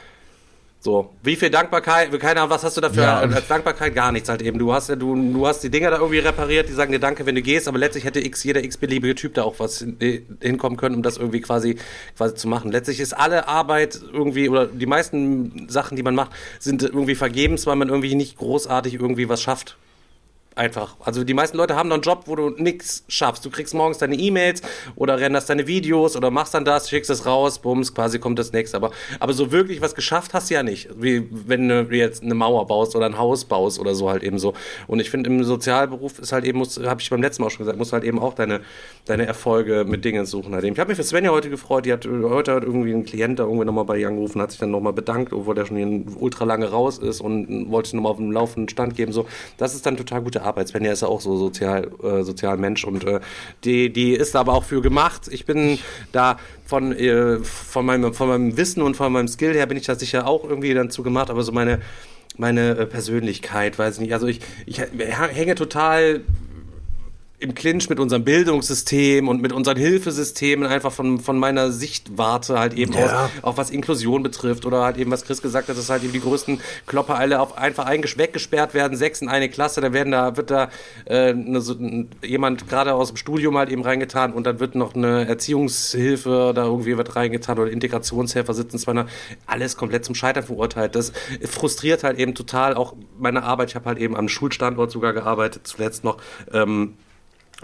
So, 0.81 1.09
wie 1.23 1.35
viel 1.35 1.49
Dankbarkeit, 1.49 2.17
keine 2.21 2.39
Ahnung, 2.39 2.51
was 2.51 2.63
hast 2.63 2.77
du 2.77 2.81
dafür 2.81 3.03
Ja. 3.03 3.19
als 3.19 3.47
Dankbarkeit? 3.49 3.93
Gar 3.93 4.13
nichts 4.13 4.29
halt 4.29 4.41
eben. 4.41 4.57
Du 4.59 4.71
hast 4.71 4.87
ja, 4.87 4.95
du, 4.95 5.13
du 5.33 5.45
hast 5.45 5.59
die 5.61 5.69
Dinger 5.69 5.91
da 5.91 5.97
irgendwie 5.97 6.19
repariert, 6.19 6.69
die 6.69 6.73
sagen 6.73 6.93
dir 6.93 6.99
Danke, 6.99 7.25
wenn 7.25 7.35
du 7.35 7.41
gehst, 7.41 7.67
aber 7.67 7.77
letztlich 7.77 8.05
hätte 8.05 8.21
x, 8.21 8.45
jeder 8.45 8.63
x-beliebige 8.63 9.13
Typ 9.13 9.33
da 9.33 9.43
auch 9.43 9.55
was 9.59 9.81
äh, 9.81 10.21
hinkommen 10.41 10.77
können, 10.77 10.95
um 10.95 11.03
das 11.03 11.17
irgendwie 11.17 11.41
quasi, 11.41 11.75
quasi 12.15 12.35
zu 12.35 12.47
machen. 12.47 12.71
Letztlich 12.71 13.01
ist 13.01 13.11
alle 13.11 13.49
Arbeit 13.49 13.99
irgendwie, 14.13 14.47
oder 14.47 14.67
die 14.67 14.85
meisten 14.85 15.67
Sachen, 15.67 15.97
die 15.97 16.03
man 16.03 16.15
macht, 16.15 16.31
sind 16.59 16.81
irgendwie 16.81 17.15
vergebens, 17.15 17.67
weil 17.67 17.75
man 17.75 17.89
irgendwie 17.89 18.15
nicht 18.15 18.37
großartig 18.37 18.93
irgendwie 18.93 19.27
was 19.27 19.41
schafft. 19.41 19.75
Einfach. 20.59 20.97
Also 20.99 21.23
die 21.23 21.33
meisten 21.33 21.55
Leute 21.55 21.77
haben 21.77 21.87
noch 21.87 21.95
einen 21.95 22.03
Job, 22.03 22.23
wo 22.25 22.35
du 22.35 22.49
nichts 22.49 23.05
schaffst. 23.07 23.45
Du 23.45 23.49
kriegst 23.49 23.73
morgens 23.73 23.99
deine 23.99 24.17
E-Mails 24.17 24.61
oder 24.97 25.17
renderst 25.17 25.49
deine 25.49 25.67
Videos 25.67 26.17
oder 26.17 26.31
machst 26.31 26.53
dann 26.53 26.65
das, 26.65 26.89
schickst 26.89 27.09
es 27.09 27.25
raus, 27.25 27.59
bums, 27.59 27.95
quasi 27.95 28.19
kommt 28.19 28.37
das 28.39 28.51
nächste. 28.51 28.75
Aber, 28.75 28.91
aber 29.21 29.31
so 29.31 29.53
wirklich 29.53 29.79
was 29.79 29.95
geschafft 29.95 30.33
hast 30.33 30.49
du 30.49 30.55
ja 30.55 30.61
nicht. 30.61 30.89
Wie 30.97 31.25
wenn 31.31 31.69
du 31.69 31.87
jetzt 31.95 32.23
eine 32.23 32.33
Mauer 32.33 32.67
baust 32.67 32.93
oder 32.97 33.05
ein 33.05 33.17
Haus 33.17 33.45
baust 33.45 33.79
oder 33.79 33.95
so 33.95 34.09
halt 34.09 34.21
eben 34.21 34.37
so. 34.37 34.53
Und 34.87 34.99
ich 34.99 35.09
finde 35.09 35.29
im 35.29 35.45
Sozialberuf 35.45 36.19
ist 36.19 36.33
halt 36.33 36.43
eben, 36.43 36.61
habe 36.61 36.99
ich 36.99 37.09
beim 37.09 37.21
letzten 37.21 37.41
Mal 37.41 37.47
auch 37.47 37.51
schon 37.51 37.59
gesagt, 37.59 37.77
musst 37.77 37.93
du 37.93 37.93
halt 37.93 38.03
eben 38.03 38.19
auch 38.19 38.33
deine, 38.33 38.59
deine 39.05 39.27
Erfolge 39.27 39.85
mit 39.87 40.03
Dingen 40.03 40.25
suchen 40.25 40.53
halt 40.53 40.65
eben. 40.65 40.73
Ich 40.73 40.79
habe 40.81 40.89
mich 40.89 40.97
für 40.97 41.05
Svenja 41.05 41.31
heute 41.31 41.49
gefreut, 41.49 41.85
die 41.85 41.93
hat 41.93 42.05
heute 42.05 42.55
hat 42.55 42.65
irgendwie 42.65 42.91
ein 42.91 43.05
Klient 43.05 43.39
da 43.39 43.43
irgendwie 43.43 43.63
nochmal 43.63 43.85
bei 43.85 43.97
ihr 43.97 44.09
angerufen, 44.09 44.41
hat 44.41 44.51
sich 44.51 44.59
dann 44.59 44.71
nochmal 44.71 44.91
bedankt, 44.91 45.31
obwohl 45.31 45.55
der 45.55 45.65
schon 45.65 46.17
ultra 46.19 46.43
lange 46.43 46.69
raus 46.69 46.97
ist 46.97 47.21
und 47.21 47.71
wollte 47.71 47.95
nochmal 47.95 48.11
auf 48.11 48.17
dem 48.17 48.33
laufenden 48.33 48.67
Stand 48.67 48.97
geben. 48.97 49.13
So, 49.13 49.25
das 49.55 49.73
ist 49.73 49.85
dann 49.85 49.95
total 49.95 50.21
gute 50.21 50.41
Arbeit. 50.41 50.48
Svenja 50.65 50.91
ist 50.91 51.01
ja 51.01 51.07
auch 51.07 51.21
so 51.21 51.37
sozial, 51.37 51.91
äh, 52.03 52.23
sozial 52.23 52.57
Mensch 52.57 52.83
und 52.83 53.05
äh, 53.05 53.19
die, 53.63 53.91
die 53.91 54.13
ist 54.13 54.35
aber 54.35 54.53
auch 54.53 54.63
für 54.63 54.81
gemacht. 54.81 55.27
Ich 55.31 55.45
bin 55.45 55.79
da 56.11 56.37
von, 56.65 56.91
äh, 56.93 57.39
von, 57.39 57.85
meinem, 57.85 58.13
von 58.13 58.27
meinem 58.27 58.57
Wissen 58.57 58.81
und 58.81 58.95
von 58.95 59.11
meinem 59.11 59.27
Skill 59.27 59.53
her 59.53 59.65
bin 59.65 59.77
ich 59.77 59.85
da 59.85 59.95
sicher 59.95 60.27
auch 60.27 60.43
irgendwie 60.43 60.73
dann 60.73 60.89
zu 60.89 61.03
gemacht, 61.03 61.29
aber 61.29 61.43
so 61.43 61.51
meine, 61.51 61.79
meine 62.37 62.77
äh, 62.77 62.85
Persönlichkeit, 62.85 63.77
weiß 63.77 63.95
ich 63.95 64.01
nicht. 64.01 64.13
Also 64.13 64.27
ich, 64.27 64.39
ich 64.65 64.79
hänge 64.79 65.55
total 65.55 66.21
im 67.39 67.55
Clinch 67.55 67.89
mit 67.89 67.99
unserem 67.99 68.25
Bildungssystem 68.25 69.27
und 69.27 69.41
mit 69.41 69.53
unseren 69.53 69.77
Hilfesystemen 69.77 70.67
einfach 70.67 70.91
von, 70.91 71.19
von 71.19 71.39
meiner 71.39 71.71
Sichtwarte 71.71 72.59
halt 72.59 72.73
eben 72.73 72.93
Ja. 72.93 73.05
aus, 73.05 73.29
auch 73.43 73.57
was 73.57 73.69
Inklusion 73.69 74.23
betrifft 74.23 74.65
oder 74.65 74.83
halt 74.83 74.97
eben, 74.97 75.09
was 75.09 75.23
Chris 75.23 75.41
gesagt 75.41 75.69
hat, 75.69 75.77
dass 75.77 75.89
halt 75.89 76.03
eben 76.03 76.11
die 76.11 76.19
größten 76.19 76.59
Klopper 76.85 77.15
alle 77.15 77.39
auf 77.39 77.57
einfach 77.57 77.87
weggesperrt 77.89 78.73
werden, 78.73 78.97
sechs 78.97 79.21
in 79.21 79.29
eine 79.29 79.49
Klasse, 79.49 79.79
dann 79.79 79.93
werden 79.93 80.11
da, 80.11 80.35
wird 80.35 80.51
da 80.51 80.69
äh, 81.05 81.29
eine, 81.29 81.61
so, 81.61 81.75
jemand 82.21 82.67
gerade 82.67 82.93
aus 82.93 83.07
dem 83.09 83.17
Studium 83.17 83.57
halt 83.57 83.69
eben 83.69 83.83
reingetan 83.83 84.33
und 84.33 84.45
dann 84.45 84.59
wird 84.59 84.75
noch 84.75 84.93
eine 84.93 85.27
Erziehungshilfe 85.27 86.51
da 86.53 86.65
irgendwie 86.65 86.97
wird 86.97 87.15
reingetan 87.15 87.57
oder 87.57 87.71
Integrationshelfer 87.71 88.53
sitzen 88.53 88.79
zwar 88.79 89.07
alles 89.45 89.77
komplett 89.77 90.03
zum 90.03 90.15
Scheitern 90.15 90.43
verurteilt. 90.43 90.95
Das 90.95 91.13
frustriert 91.45 92.03
halt 92.03 92.19
eben 92.19 92.35
total 92.35 92.73
auch 92.75 92.95
meine 93.17 93.43
Arbeit. 93.43 93.69
Ich 93.69 93.75
habe 93.75 93.85
halt 93.85 93.97
eben 93.99 94.15
am 94.17 94.27
Schulstandort 94.27 94.91
sogar 94.91 95.13
gearbeitet, 95.13 95.65
zuletzt 95.65 96.03
noch. 96.03 96.17
Ähm, 96.51 96.95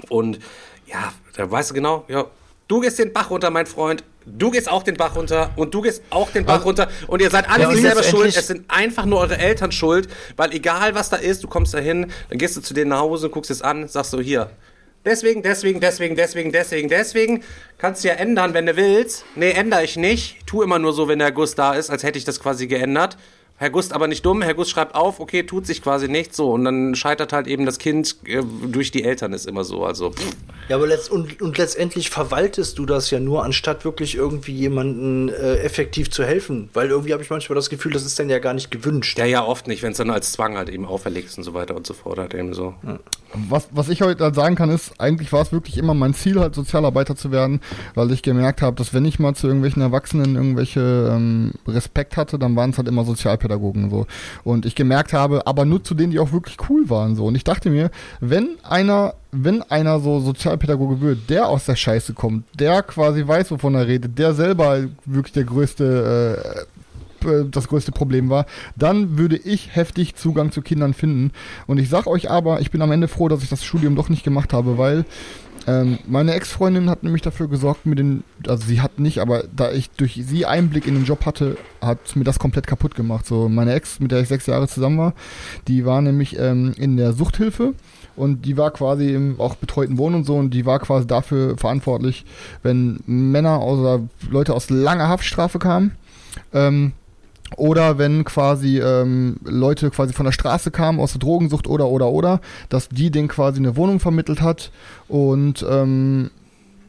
und 0.09 0.39
ja, 0.85 1.13
da 1.35 1.49
weißt 1.49 1.71
du 1.71 1.73
genau, 1.73 2.05
ja, 2.07 2.25
du 2.67 2.79
gehst 2.79 2.99
den 2.99 3.13
Bach 3.13 3.29
runter, 3.29 3.49
mein 3.49 3.65
Freund. 3.65 4.03
Du 4.27 4.49
gehst 4.49 4.69
auch 4.69 4.81
den 4.81 4.95
Bach 4.95 5.15
runter 5.15 5.51
und 5.55 5.71
du 5.73 5.81
gehst 5.81 6.01
auch 6.09 6.31
den 6.31 6.45
Bach 6.45 6.65
runter 6.65 6.89
und 7.05 7.21
ihr 7.21 7.29
seid 7.29 7.47
alle 7.47 7.63
Ja, 7.63 7.69
nicht 7.69 7.81
selber 7.81 8.01
schuld. 8.01 8.35
Es 8.35 8.47
sind 8.47 8.65
einfach 8.69 9.05
nur 9.05 9.19
eure 9.19 9.37
Eltern 9.37 9.71
schuld, 9.71 10.07
weil 10.35 10.51
egal 10.51 10.95
was 10.95 11.09
da 11.09 11.17
ist, 11.17 11.43
du 11.43 11.47
kommst 11.47 11.75
da 11.75 11.77
hin, 11.77 12.11
dann 12.29 12.39
gehst 12.39 12.57
du 12.57 12.61
zu 12.61 12.73
denen 12.73 12.89
nach 12.89 13.01
Hause 13.01 13.27
und 13.27 13.33
guckst 13.33 13.51
es 13.51 13.61
an, 13.61 13.87
sagst 13.87 14.11
so 14.11 14.19
hier. 14.19 14.49
Deswegen, 15.05 15.43
deswegen, 15.43 15.79
deswegen, 15.79 16.15
deswegen, 16.15 16.51
deswegen, 16.51 16.89
deswegen. 16.89 17.43
Kannst 17.77 18.03
du 18.03 18.07
ja 18.07 18.15
ändern, 18.15 18.55
wenn 18.55 18.65
du 18.65 18.75
willst. 18.75 19.23
Nee, 19.35 19.51
ändere 19.51 19.83
ich 19.83 19.97
nicht. 19.97 20.37
Tu 20.47 20.63
immer 20.63 20.79
nur 20.79 20.93
so, 20.93 21.07
wenn 21.07 21.19
der 21.19 21.31
Guss 21.31 21.53
da 21.53 21.75
ist, 21.75 21.91
als 21.91 22.01
hätte 22.01 22.17
ich 22.17 22.25
das 22.25 22.39
quasi 22.39 22.65
geändert. 22.65 23.15
Herr 23.57 23.69
Gust 23.69 23.93
aber 23.93 24.07
nicht 24.07 24.25
dumm, 24.25 24.41
Herr 24.41 24.53
Gust 24.53 24.71
schreibt 24.71 24.95
auf, 24.95 25.21
okay, 25.21 25.43
tut 25.43 25.65
sich 25.65 25.81
quasi 25.81 26.09
nichts 26.09 26.35
so 26.35 26.51
und 26.51 26.65
dann 26.65 26.93
scheitert 26.93 27.31
halt 27.31 27.47
eben 27.47 27.65
das 27.65 27.79
Kind 27.79 28.17
äh, 28.25 28.43
durch 28.67 28.91
die 28.91 29.05
Eltern 29.05 29.31
ist 29.31 29.47
immer 29.47 29.63
so, 29.63 29.85
also 29.85 30.11
pff. 30.11 30.35
Ja, 30.67 30.77
aber 30.77 30.87
letzt 30.87 31.09
und, 31.11 31.41
und 31.41 31.57
letztendlich 31.57 32.09
verwaltest 32.09 32.79
du 32.79 32.85
das 32.85 33.11
ja 33.11 33.19
nur, 33.19 33.45
anstatt 33.45 33.85
wirklich 33.85 34.15
irgendwie 34.15 34.51
jemanden 34.51 35.29
äh, 35.29 35.57
effektiv 35.57 36.09
zu 36.09 36.25
helfen. 36.25 36.69
Weil 36.73 36.89
irgendwie 36.89 37.13
habe 37.13 37.21
ich 37.21 37.29
manchmal 37.29 37.55
das 37.55 37.69
Gefühl, 37.69 37.93
das 37.93 38.03
ist 38.03 38.17
dann 38.17 38.29
ja 38.29 38.39
gar 38.39 38.55
nicht 38.55 38.71
gewünscht. 38.71 39.17
ja, 39.19 39.25
ja, 39.25 39.45
oft 39.45 39.67
nicht, 39.67 39.83
wenn 39.83 39.91
es 39.91 39.99
dann 39.99 40.09
als 40.09 40.31
Zwang 40.31 40.57
halt 40.57 40.69
eben 40.69 40.85
auferlegt 40.85 41.29
ist 41.29 41.37
und 41.37 41.43
so 41.43 41.53
weiter 41.53 41.75
und 41.75 41.85
so 41.85 41.93
fort 41.93 42.17
halt 42.17 42.33
eben 42.33 42.53
so. 42.55 42.73
Was, 43.47 43.67
was 43.71 43.89
ich 43.89 44.01
heute 44.01 44.23
halt 44.23 44.35
sagen 44.35 44.55
kann, 44.55 44.69
ist, 44.69 44.99
eigentlich 44.99 45.31
war 45.31 45.41
es 45.41 45.51
wirklich 45.51 45.77
immer 45.77 45.93
mein 45.93 46.15
Ziel, 46.15 46.39
halt 46.39 46.55
Sozialarbeiter 46.55 47.15
zu 47.15 47.31
werden, 47.31 47.61
weil 47.93 48.11
ich 48.11 48.23
gemerkt 48.23 48.63
habe, 48.63 48.75
dass 48.75 48.93
wenn 48.93 49.05
ich 49.05 49.19
mal 49.19 49.35
zu 49.35 49.45
irgendwelchen 49.45 49.83
Erwachsenen 49.83 50.35
irgendwelche 50.35 51.11
ähm, 51.13 51.51
Respekt 51.67 52.17
hatte, 52.17 52.39
dann 52.39 52.55
waren 52.55 52.71
es 52.71 52.77
halt 52.77 52.87
immer 52.87 53.05
Sozialpädagogen 53.05 53.44
so. 53.89 54.05
Und 54.43 54.65
ich 54.65 54.75
gemerkt 54.75 55.13
habe, 55.13 55.45
aber 55.47 55.65
nur 55.65 55.83
zu 55.83 55.93
denen, 55.93 56.11
die 56.11 56.19
auch 56.19 56.31
wirklich 56.31 56.57
cool 56.69 56.89
waren 56.89 57.15
so. 57.15 57.25
Und 57.25 57.35
ich 57.35 57.43
dachte 57.43 57.69
mir, 57.69 57.91
wenn 58.19 58.57
einer, 58.63 59.15
wenn 59.31 59.61
einer 59.63 59.99
so 59.99 60.19
Sozialpädagoge 60.19 61.01
wird, 61.01 61.29
der 61.29 61.47
aus 61.47 61.65
der 61.65 61.75
Scheiße 61.75 62.13
kommt, 62.13 62.45
der 62.57 62.83
quasi 62.83 63.27
weiß, 63.27 63.51
wovon 63.51 63.75
er 63.75 63.87
redet, 63.87 64.17
der 64.17 64.33
selber 64.33 64.85
wirklich 65.05 65.33
der 65.33 65.43
größte 65.43 66.65
äh, 66.65 66.65
äh, 67.25 67.45
das 67.49 67.67
größte 67.67 67.91
Problem 67.91 68.29
war, 68.29 68.45
dann 68.75 69.17
würde 69.17 69.37
ich 69.37 69.75
heftig 69.75 70.15
Zugang 70.15 70.51
zu 70.51 70.61
Kindern 70.61 70.93
finden. 70.93 71.31
Und 71.67 71.79
ich 71.79 71.89
sag 71.89 72.07
euch 72.07 72.29
aber, 72.29 72.61
ich 72.61 72.71
bin 72.71 72.81
am 72.81 72.91
Ende 72.91 73.07
froh, 73.07 73.27
dass 73.27 73.43
ich 73.43 73.49
das 73.49 73.63
Studium 73.63 73.95
doch 73.95 74.09
nicht 74.09 74.23
gemacht 74.23 74.53
habe, 74.53 74.77
weil 74.77 75.05
ähm, 75.67 75.97
meine 76.05 76.33
Ex-Freundin 76.33 76.89
hat 76.89 77.03
nämlich 77.03 77.23
dafür 77.23 77.47
gesorgt, 77.47 77.85
mir 77.85 77.95
den, 77.95 78.23
also 78.47 78.65
sie 78.67 78.81
hat 78.81 78.99
nicht, 78.99 79.19
aber 79.19 79.45
da 79.55 79.71
ich 79.71 79.89
durch 79.91 80.21
sie 80.23 80.45
Einblick 80.45 80.85
in 80.85 80.93
den 80.93 81.05
Job 81.05 81.25
hatte, 81.25 81.57
hat 81.81 82.15
mir 82.15 82.23
das 82.23 82.37
komplett 82.37 82.67
kaputt 82.67 82.93
gemacht. 82.93 83.25
So 83.25 83.49
meine 83.49 83.73
Ex, 83.73 83.99
mit 83.99 84.11
der 84.11 84.21
ich 84.21 84.27
sechs 84.27 84.45
Jahre 84.45 84.67
zusammen 84.67 84.99
war, 84.99 85.13
die 85.67 85.85
war 85.85 86.01
nämlich 86.01 86.37
ähm, 86.37 86.73
in 86.77 86.97
der 86.97 87.13
Suchthilfe 87.13 87.73
und 88.15 88.45
die 88.45 88.57
war 88.57 88.71
quasi 88.71 89.13
im 89.13 89.39
auch 89.39 89.55
betreuten 89.55 89.97
Wohnen 89.97 90.17
und 90.17 90.23
so 90.25 90.35
und 90.35 90.51
die 90.51 90.65
war 90.65 90.79
quasi 90.79 91.07
dafür 91.07 91.57
verantwortlich, 91.57 92.25
wenn 92.61 92.99
Männer 93.07 93.61
oder 93.63 94.01
Leute 94.29 94.53
aus 94.53 94.69
langer 94.69 95.07
Haftstrafe 95.07 95.57
kamen. 95.57 95.91
Ähm, 96.53 96.93
oder 97.57 97.97
wenn 97.97 98.23
quasi 98.23 98.79
ähm, 98.79 99.37
Leute 99.43 99.89
quasi 99.91 100.13
von 100.13 100.25
der 100.25 100.33
Straße 100.33 100.71
kamen, 100.71 100.99
aus 100.99 101.13
der 101.13 101.19
Drogensucht 101.19 101.67
oder 101.67 101.87
oder 101.87 102.09
oder, 102.09 102.41
dass 102.69 102.89
die 102.89 103.11
denen 103.11 103.27
quasi 103.27 103.59
eine 103.59 103.75
Wohnung 103.75 103.99
vermittelt 103.99 104.41
hat 104.41 104.71
und 105.07 105.65
ähm, 105.69 106.31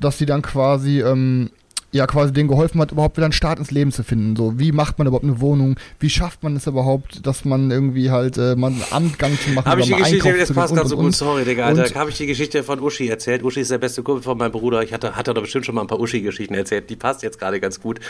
dass 0.01 0.19
sie 0.19 0.27
dann 0.27 0.43
quasi 0.43 1.01
ähm, 1.01 1.51
ja 1.93 2.07
quasi 2.07 2.33
denen 2.33 2.49
geholfen 2.49 2.81
hat, 2.81 2.93
überhaupt 2.93 3.17
wieder 3.17 3.27
einen 3.27 3.33
Start 3.33 3.59
ins 3.59 3.71
Leben 3.71 3.93
zu 3.93 4.03
finden. 4.03 4.37
So, 4.37 4.59
wie 4.59 4.73
macht 4.73 4.99
man 4.99 5.07
überhaupt 5.07 5.25
eine 5.25 5.41
Wohnung? 5.41 5.77
Wie 5.99 6.11
schafft 6.11 6.43
man 6.43 6.57
es 6.57 6.67
überhaupt, 6.67 7.27
dass 7.27 7.45
man 7.45 7.71
irgendwie 7.71 8.11
halt 8.11 8.37
äh, 8.39 8.55
mal 8.57 8.69
einen 8.69 8.85
Amtgang 8.91 9.39
zu 9.39 9.51
machen 9.51 9.67
Habe 9.67 9.81
ich 9.81 9.87
die 9.87 9.95
Geschichte, 9.95 10.29
Einkauf 10.29 10.41
das 10.41 10.53
passt 10.53 10.75
gerade 10.75 10.85
und, 10.85 10.89
so 10.89 10.97
und, 10.97 11.05
gut, 11.07 11.15
sorry, 11.15 11.45
Digga, 11.45 11.65
Alter. 11.65 11.99
Habe 11.99 12.11
ich 12.11 12.17
die 12.17 12.27
Geschichte 12.27 12.63
von 12.63 12.81
Uschi 12.81 13.09
erzählt. 13.09 13.43
Uschi 13.43 13.61
ist 13.61 13.71
der 13.71 13.79
beste 13.79 14.03
Kumpel 14.03 14.23
von 14.23 14.37
meinem 14.37 14.53
Bruder. 14.53 14.83
Ich 14.83 14.93
hatte, 14.93 15.17
hatte 15.17 15.33
doch 15.33 15.43
bestimmt 15.43 15.65
schon 15.65 15.75
mal 15.75 15.83
ein 15.83 15.87
paar 15.87 16.01
Uschi-Geschichten 16.01 16.55
erzählt. 16.55 16.91
Die 16.91 16.97
passt 16.97 17.23
jetzt 17.23 17.39
gerade 17.39 17.61
ganz 17.61 17.81
gut. 17.81 18.01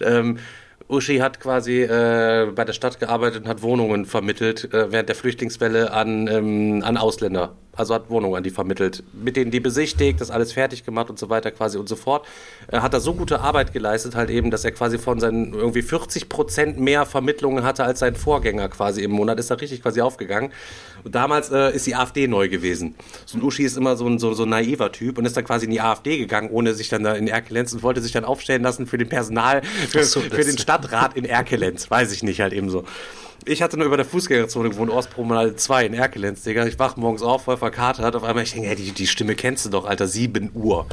Ähm, 0.00 0.38
Uschi 0.88 1.18
hat 1.18 1.40
quasi 1.40 1.82
äh, 1.82 2.50
bei 2.54 2.64
der 2.64 2.72
Stadt 2.72 3.00
gearbeitet 3.00 3.44
und 3.44 3.48
hat 3.48 3.62
Wohnungen 3.62 4.04
vermittelt 4.04 4.72
äh, 4.72 4.92
während 4.92 5.08
der 5.08 5.16
Flüchtlingswelle 5.16 5.92
an, 5.92 6.28
ähm, 6.28 6.82
an 6.84 6.96
Ausländer. 6.96 7.56
Also 7.76 7.94
hat 7.94 8.10
Wohnungen 8.10 8.36
an 8.36 8.42
die 8.42 8.50
vermittelt. 8.50 9.02
Mit 9.12 9.36
denen 9.36 9.50
die 9.50 9.60
besichtigt, 9.60 10.20
das 10.20 10.30
alles 10.30 10.52
fertig 10.52 10.84
gemacht 10.84 11.10
und 11.10 11.18
so 11.18 11.28
weiter 11.28 11.50
quasi 11.50 11.78
und 11.78 11.88
so 11.88 11.96
fort. 11.96 12.26
Er 12.68 12.82
hat 12.82 12.94
da 12.94 13.00
so 13.00 13.14
gute 13.14 13.40
Arbeit 13.40 13.72
geleistet 13.72 14.14
halt 14.14 14.30
eben, 14.30 14.50
dass 14.50 14.64
er 14.64 14.72
quasi 14.72 14.98
von 14.98 15.20
seinen 15.20 15.54
irgendwie 15.54 15.82
40 15.82 16.28
Prozent 16.28 16.78
mehr 16.78 17.06
Vermittlungen 17.06 17.64
hatte 17.64 17.84
als 17.84 17.98
sein 17.98 18.14
Vorgänger 18.14 18.68
quasi 18.68 19.02
im 19.02 19.10
Monat. 19.10 19.38
Ist 19.38 19.50
da 19.50 19.56
richtig 19.56 19.82
quasi 19.82 20.00
aufgegangen. 20.00 20.52
Und 21.02 21.14
damals 21.14 21.50
äh, 21.50 21.74
ist 21.74 21.86
die 21.86 21.94
AfD 21.94 22.26
neu 22.26 22.48
gewesen. 22.48 22.94
So 23.26 23.38
ein 23.38 23.42
Uschi 23.42 23.64
ist 23.64 23.76
immer 23.76 23.96
so 23.96 24.06
ein, 24.06 24.18
so, 24.18 24.32
so 24.34 24.44
ein 24.44 24.48
naiver 24.48 24.92
Typ 24.92 25.18
und 25.18 25.26
ist 25.26 25.36
dann 25.36 25.44
quasi 25.44 25.66
in 25.66 25.70
die 25.70 25.80
AfD 25.80 26.16
gegangen, 26.18 26.50
ohne 26.50 26.74
sich 26.74 26.88
dann 26.88 27.02
da 27.02 27.14
in 27.14 27.28
Erkelenz 27.28 27.72
und 27.72 27.82
wollte 27.82 28.00
sich 28.00 28.12
dann 28.12 28.24
aufstellen 28.24 28.62
lassen 28.62 28.86
für 28.86 28.98
den 28.98 29.08
Personal, 29.08 29.62
für, 29.62 30.04
so, 30.04 30.20
für 30.20 30.44
den 30.44 30.58
Stadtrat 30.58 31.16
in 31.16 31.24
Erkelenz. 31.24 31.90
Weiß 31.90 32.12
ich 32.12 32.22
nicht 32.22 32.40
halt 32.40 32.52
eben 32.52 32.70
so. 32.70 32.84
Ich 33.46 33.60
hatte 33.60 33.76
nur 33.76 33.86
über 33.86 33.98
der 33.98 34.06
Fußgängerzone 34.06 34.70
gewohnt, 34.70 34.90
Ostpromenade 34.90 35.54
2 35.54 35.84
in 35.84 35.94
Erkelenz, 35.94 36.42
Digga. 36.44 36.64
Ich 36.66 36.78
wach 36.78 36.96
morgens 36.96 37.22
auf, 37.22 37.44
voll 37.44 37.58
verkatert. 37.58 38.16
Auf 38.16 38.24
einmal, 38.24 38.44
ich 38.44 38.52
denke, 38.52 38.70
ey, 38.70 38.76
die, 38.76 38.92
die 38.92 39.06
Stimme 39.06 39.34
kennst 39.34 39.66
du 39.66 39.68
doch, 39.68 39.84
Alter, 39.84 40.08
7 40.08 40.52
Uhr. 40.54 40.86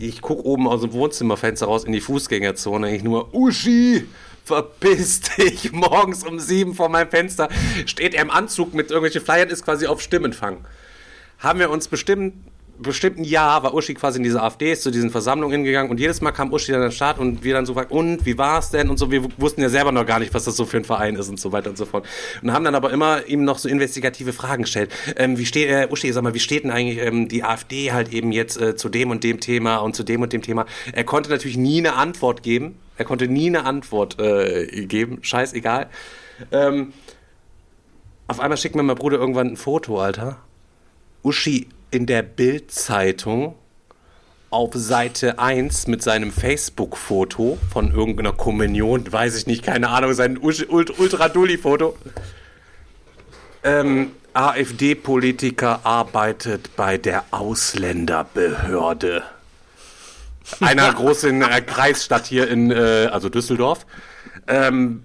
Ich 0.00 0.20
guck 0.20 0.44
oben 0.44 0.66
aus 0.66 0.80
dem 0.80 0.92
Wohnzimmerfenster 0.92 1.66
raus 1.66 1.84
in 1.84 1.92
die 1.92 2.00
Fußgängerzone, 2.00 2.96
ich 2.96 3.04
nur, 3.04 3.32
Uschi, 3.32 4.08
verpiss 4.44 5.20
dich. 5.20 5.70
Morgens 5.72 6.24
um 6.24 6.40
7 6.40 6.74
vor 6.74 6.88
meinem 6.88 7.10
Fenster 7.10 7.48
steht 7.86 8.14
er 8.14 8.22
im 8.22 8.30
Anzug 8.30 8.74
mit 8.74 8.90
irgendwelchen 8.90 9.24
Flyern, 9.24 9.48
ist 9.48 9.64
quasi 9.64 9.86
auf 9.86 10.00
Stimmenfang. 10.00 10.64
Haben 11.38 11.60
wir 11.60 11.70
uns 11.70 11.86
bestimmt 11.86 12.34
bestimmt 12.78 13.18
ein 13.18 13.24
Jahr 13.24 13.62
war 13.62 13.74
Uschi 13.74 13.94
quasi 13.94 14.18
in 14.18 14.24
diese 14.24 14.42
AfD, 14.42 14.72
ist 14.72 14.82
zu 14.82 14.90
diesen 14.90 15.10
Versammlungen 15.10 15.52
hingegangen 15.54 15.90
und 15.90 16.00
jedes 16.00 16.20
Mal 16.20 16.32
kam 16.32 16.52
Uschi 16.52 16.72
dann 16.72 16.82
an 16.82 16.88
den 16.88 16.92
Start 16.92 17.18
und 17.18 17.44
wir 17.44 17.54
dann 17.54 17.66
so 17.66 17.74
gefragt, 17.74 17.92
und 17.92 18.26
wie 18.26 18.36
war 18.38 18.58
es 18.58 18.70
denn 18.70 18.90
und 18.90 18.98
so, 18.98 19.10
wir 19.10 19.24
wussten 19.38 19.62
ja 19.62 19.68
selber 19.68 19.92
noch 19.92 20.06
gar 20.06 20.18
nicht, 20.18 20.34
was 20.34 20.44
das 20.44 20.56
so 20.56 20.64
für 20.64 20.78
ein 20.78 20.84
Verein 20.84 21.16
ist 21.16 21.28
und 21.28 21.38
so 21.38 21.52
weiter 21.52 21.70
und 21.70 21.76
so 21.76 21.84
fort. 21.84 22.06
Und 22.42 22.52
haben 22.52 22.64
dann 22.64 22.74
aber 22.74 22.90
immer 22.90 23.26
ihm 23.26 23.44
noch 23.44 23.58
so 23.58 23.68
investigative 23.68 24.32
Fragen 24.32 24.62
gestellt. 24.62 24.90
Ähm, 25.16 25.38
wie 25.38 25.46
steht, 25.46 25.70
äh, 25.70 25.88
Uschi, 25.90 26.12
sag 26.12 26.22
mal, 26.22 26.34
wie 26.34 26.40
steht 26.40 26.64
denn 26.64 26.70
eigentlich 26.70 26.98
ähm, 26.98 27.28
die 27.28 27.44
AfD 27.44 27.92
halt 27.92 28.12
eben 28.12 28.32
jetzt 28.32 28.60
äh, 28.60 28.76
zu 28.76 28.88
dem 28.88 29.10
und 29.10 29.24
dem 29.24 29.40
Thema 29.40 29.76
und 29.76 29.94
zu 29.94 30.02
dem 30.02 30.22
und 30.22 30.32
dem 30.32 30.42
Thema? 30.42 30.66
Er 30.92 31.04
konnte 31.04 31.30
natürlich 31.30 31.56
nie 31.56 31.78
eine 31.78 31.94
Antwort 31.94 32.42
geben. 32.42 32.76
Er 32.96 33.04
konnte 33.04 33.28
nie 33.28 33.48
eine 33.48 33.64
Antwort 33.64 34.20
äh, 34.20 34.86
geben. 34.86 35.18
Scheißegal. 35.22 35.88
Ähm, 36.52 36.92
auf 38.26 38.40
einmal 38.40 38.56
schickt 38.56 38.74
mir 38.74 38.82
mein 38.82 38.96
Bruder 38.96 39.18
irgendwann 39.18 39.48
ein 39.48 39.56
Foto, 39.56 40.00
Alter. 40.00 40.38
Uschi 41.22 41.68
in 41.94 42.06
der 42.06 42.22
Bild-Zeitung 42.22 43.54
auf 44.50 44.72
Seite 44.74 45.38
1 45.38 45.86
mit 45.86 46.02
seinem 46.02 46.32
Facebook-Foto 46.32 47.56
von 47.72 47.92
irgendeiner 47.92 48.32
Kommunion, 48.32 49.10
weiß 49.10 49.36
ich 49.36 49.46
nicht, 49.46 49.64
keine 49.64 49.88
Ahnung, 49.90 50.12
sein 50.12 50.36
Ultra-Dulli-Foto. 50.38 51.96
Ähm, 53.62 54.10
AfD-Politiker 54.32 55.80
arbeitet 55.84 56.74
bei 56.76 56.98
der 56.98 57.24
Ausländerbehörde. 57.30 59.22
Einer 60.60 60.92
großen 60.94 61.42
äh, 61.42 61.60
Kreisstadt 61.60 62.26
hier 62.26 62.48
in, 62.48 62.72
äh, 62.72 63.08
also 63.12 63.28
Düsseldorf. 63.28 63.86
Ähm, 64.48 65.04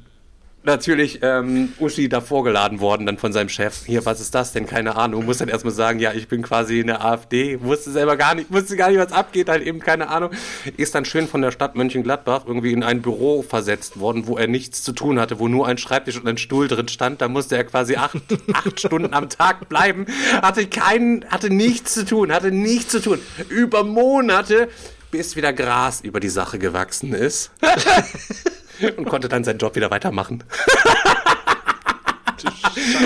natürlich 0.70 1.20
ähm, 1.22 1.74
Uschi 1.80 2.08
da 2.08 2.22
vorgeladen 2.22 2.80
worden 2.80 3.06
dann 3.06 3.18
von 3.18 3.34
seinem 3.34 3.50
Chef. 3.50 3.86
Hier, 3.86 4.06
was 4.06 4.22
ist 4.22 4.34
das 4.34 4.54
denn? 4.54 4.66
Keine 4.66 4.96
Ahnung. 4.96 5.26
Muss 5.26 5.40
dann 5.40 5.50
erstmal 5.50 5.74
sagen, 5.74 6.00
ja, 6.00 6.14
ich 6.14 6.28
bin 6.28 6.42
quasi 6.42 6.80
in 6.80 6.88
der 6.88 7.04
AfD. 7.04 7.62
Wusste 7.62 7.92
selber 7.92 8.16
gar 8.16 8.36
nicht, 8.36 8.52
wusste 8.52 8.78
gar 8.78 8.90
nicht, 8.90 9.00
was 9.00 9.12
abgeht, 9.12 9.50
halt 9.50 9.66
eben 9.66 9.80
keine 9.80 10.10
Ahnung. 10.10 10.32
Ist 10.78 10.96
dann 10.96 11.06
schön 11.06 11.28
von 11.28 11.42
der 11.42 11.52
Stadt 11.52 11.76
Mönchengladbach 11.76 12.44
irgendwie 12.46 12.72
in 12.72 12.84
ein 12.84 13.02
Büro 13.02 13.42
versetzt 13.42 14.00
worden, 14.00 14.28
wo 14.28 14.38
er 14.38 14.48
nichts 14.48 14.84
zu 14.84 14.94
tun 14.94 15.20
hatte, 15.20 15.40
wo 15.40 15.48
nur 15.48 15.68
ein 15.68 15.78
Schreibtisch 15.78 16.18
und 16.18 16.28
ein 16.28 16.38
Stuhl 16.38 16.68
drin 16.68 16.88
stand. 16.88 17.22
Da 17.22 17.28
musste 17.28 17.58
er 17.58 17.64
quasi 17.64 17.96
acht, 17.96 18.18
acht 18.54 18.80
Stunden 18.80 19.14
am 19.14 19.30
Tag 19.30 19.68
bleiben. 19.70 20.06
Hatte 20.42 20.68
keinen, 20.68 21.26
hatte 21.30 21.50
nichts 21.50 21.94
zu 21.96 22.06
tun, 22.06 22.32
hatte 22.32 22.52
nichts 22.52 22.92
zu 22.92 23.02
tun. 23.02 23.20
Über 23.50 23.84
Monate, 23.84 24.70
bis 25.12 25.36
wieder 25.36 25.54
Gras 25.54 26.02
über 26.02 26.20
die 26.20 26.30
Sache 26.30 26.60
gewachsen 26.60 27.14
ist. 27.14 27.52
und 28.98 29.06
konnte 29.06 29.30
dann 29.30 29.44
seinen 29.44 29.60
Job 29.60 29.76
wieder 29.76 29.92
weitermachen. 29.92 30.44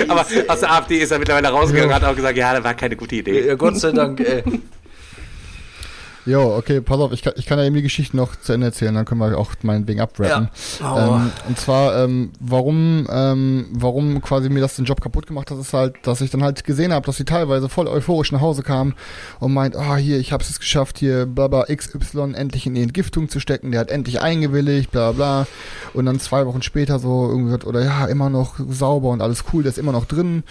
Aber 0.08 0.26
aus 0.48 0.60
der 0.60 0.70
AfD 0.72 0.98
ist 0.98 1.10
er 1.10 1.18
mittlerweile 1.18 1.48
rausgegangen 1.48 1.90
und 1.90 1.94
hat 1.94 2.04
auch 2.04 2.16
gesagt, 2.16 2.36
ja, 2.36 2.54
das 2.54 2.64
war 2.64 2.74
keine 2.74 2.96
gute 2.96 3.16
Idee. 3.16 3.46
Ja, 3.46 3.54
Gott 3.54 3.76
sei 3.78 3.92
Dank, 3.92 4.20
ey. 4.20 4.42
Jo, 6.26 6.56
okay, 6.56 6.80
pass 6.80 6.98
auf, 6.98 7.12
ich 7.12 7.22
kann, 7.22 7.34
ich 7.36 7.44
kann 7.44 7.58
ja 7.58 7.64
eben 7.64 7.74
die 7.74 7.82
Geschichte 7.82 8.16
noch 8.16 8.34
zu 8.36 8.52
Ende 8.52 8.66
erzählen, 8.66 8.94
dann 8.94 9.04
können 9.04 9.20
wir 9.20 9.36
auch 9.36 9.52
meinetwegen 9.62 10.00
abrappen. 10.00 10.48
Ja. 10.80 11.16
Ähm, 11.16 11.32
und 11.48 11.58
zwar, 11.58 12.02
ähm, 12.02 12.32
warum, 12.40 13.06
ähm, 13.10 13.66
warum 13.72 14.22
quasi 14.22 14.48
mir 14.48 14.60
das 14.60 14.76
den 14.76 14.86
Job 14.86 15.02
kaputt 15.02 15.26
gemacht 15.26 15.50
hat, 15.50 15.58
ist 15.58 15.74
halt, 15.74 15.96
dass 16.02 16.22
ich 16.22 16.30
dann 16.30 16.42
halt 16.42 16.64
gesehen 16.64 16.92
habe, 16.92 17.04
dass 17.04 17.18
sie 17.18 17.26
teilweise 17.26 17.68
voll 17.68 17.88
euphorisch 17.88 18.32
nach 18.32 18.40
Hause 18.40 18.62
kamen 18.62 18.94
und 19.38 19.52
meint, 19.52 19.76
ah, 19.76 19.96
hier, 19.96 20.18
ich 20.18 20.32
hab's 20.32 20.48
es 20.48 20.58
geschafft, 20.58 20.98
hier, 20.98 21.26
bla 21.26 21.48
bla, 21.48 21.64
XY 21.64 22.32
endlich 22.34 22.66
in 22.66 22.74
die 22.74 22.82
Entgiftung 22.82 23.28
zu 23.28 23.38
stecken, 23.38 23.70
der 23.70 23.80
hat 23.80 23.90
endlich 23.90 24.22
eingewilligt, 24.22 24.90
bla 24.90 25.12
bla. 25.12 25.46
Und 25.92 26.06
dann 26.06 26.20
zwei 26.20 26.46
Wochen 26.46 26.62
später 26.62 26.98
so 26.98 27.28
irgendwie 27.28 27.66
oder 27.66 27.84
ja, 27.84 28.06
immer 28.06 28.30
noch 28.30 28.54
sauber 28.68 29.10
und 29.10 29.20
alles 29.20 29.44
cool, 29.52 29.62
der 29.62 29.70
ist 29.70 29.78
immer 29.78 29.92
noch 29.92 30.06
drin. 30.06 30.42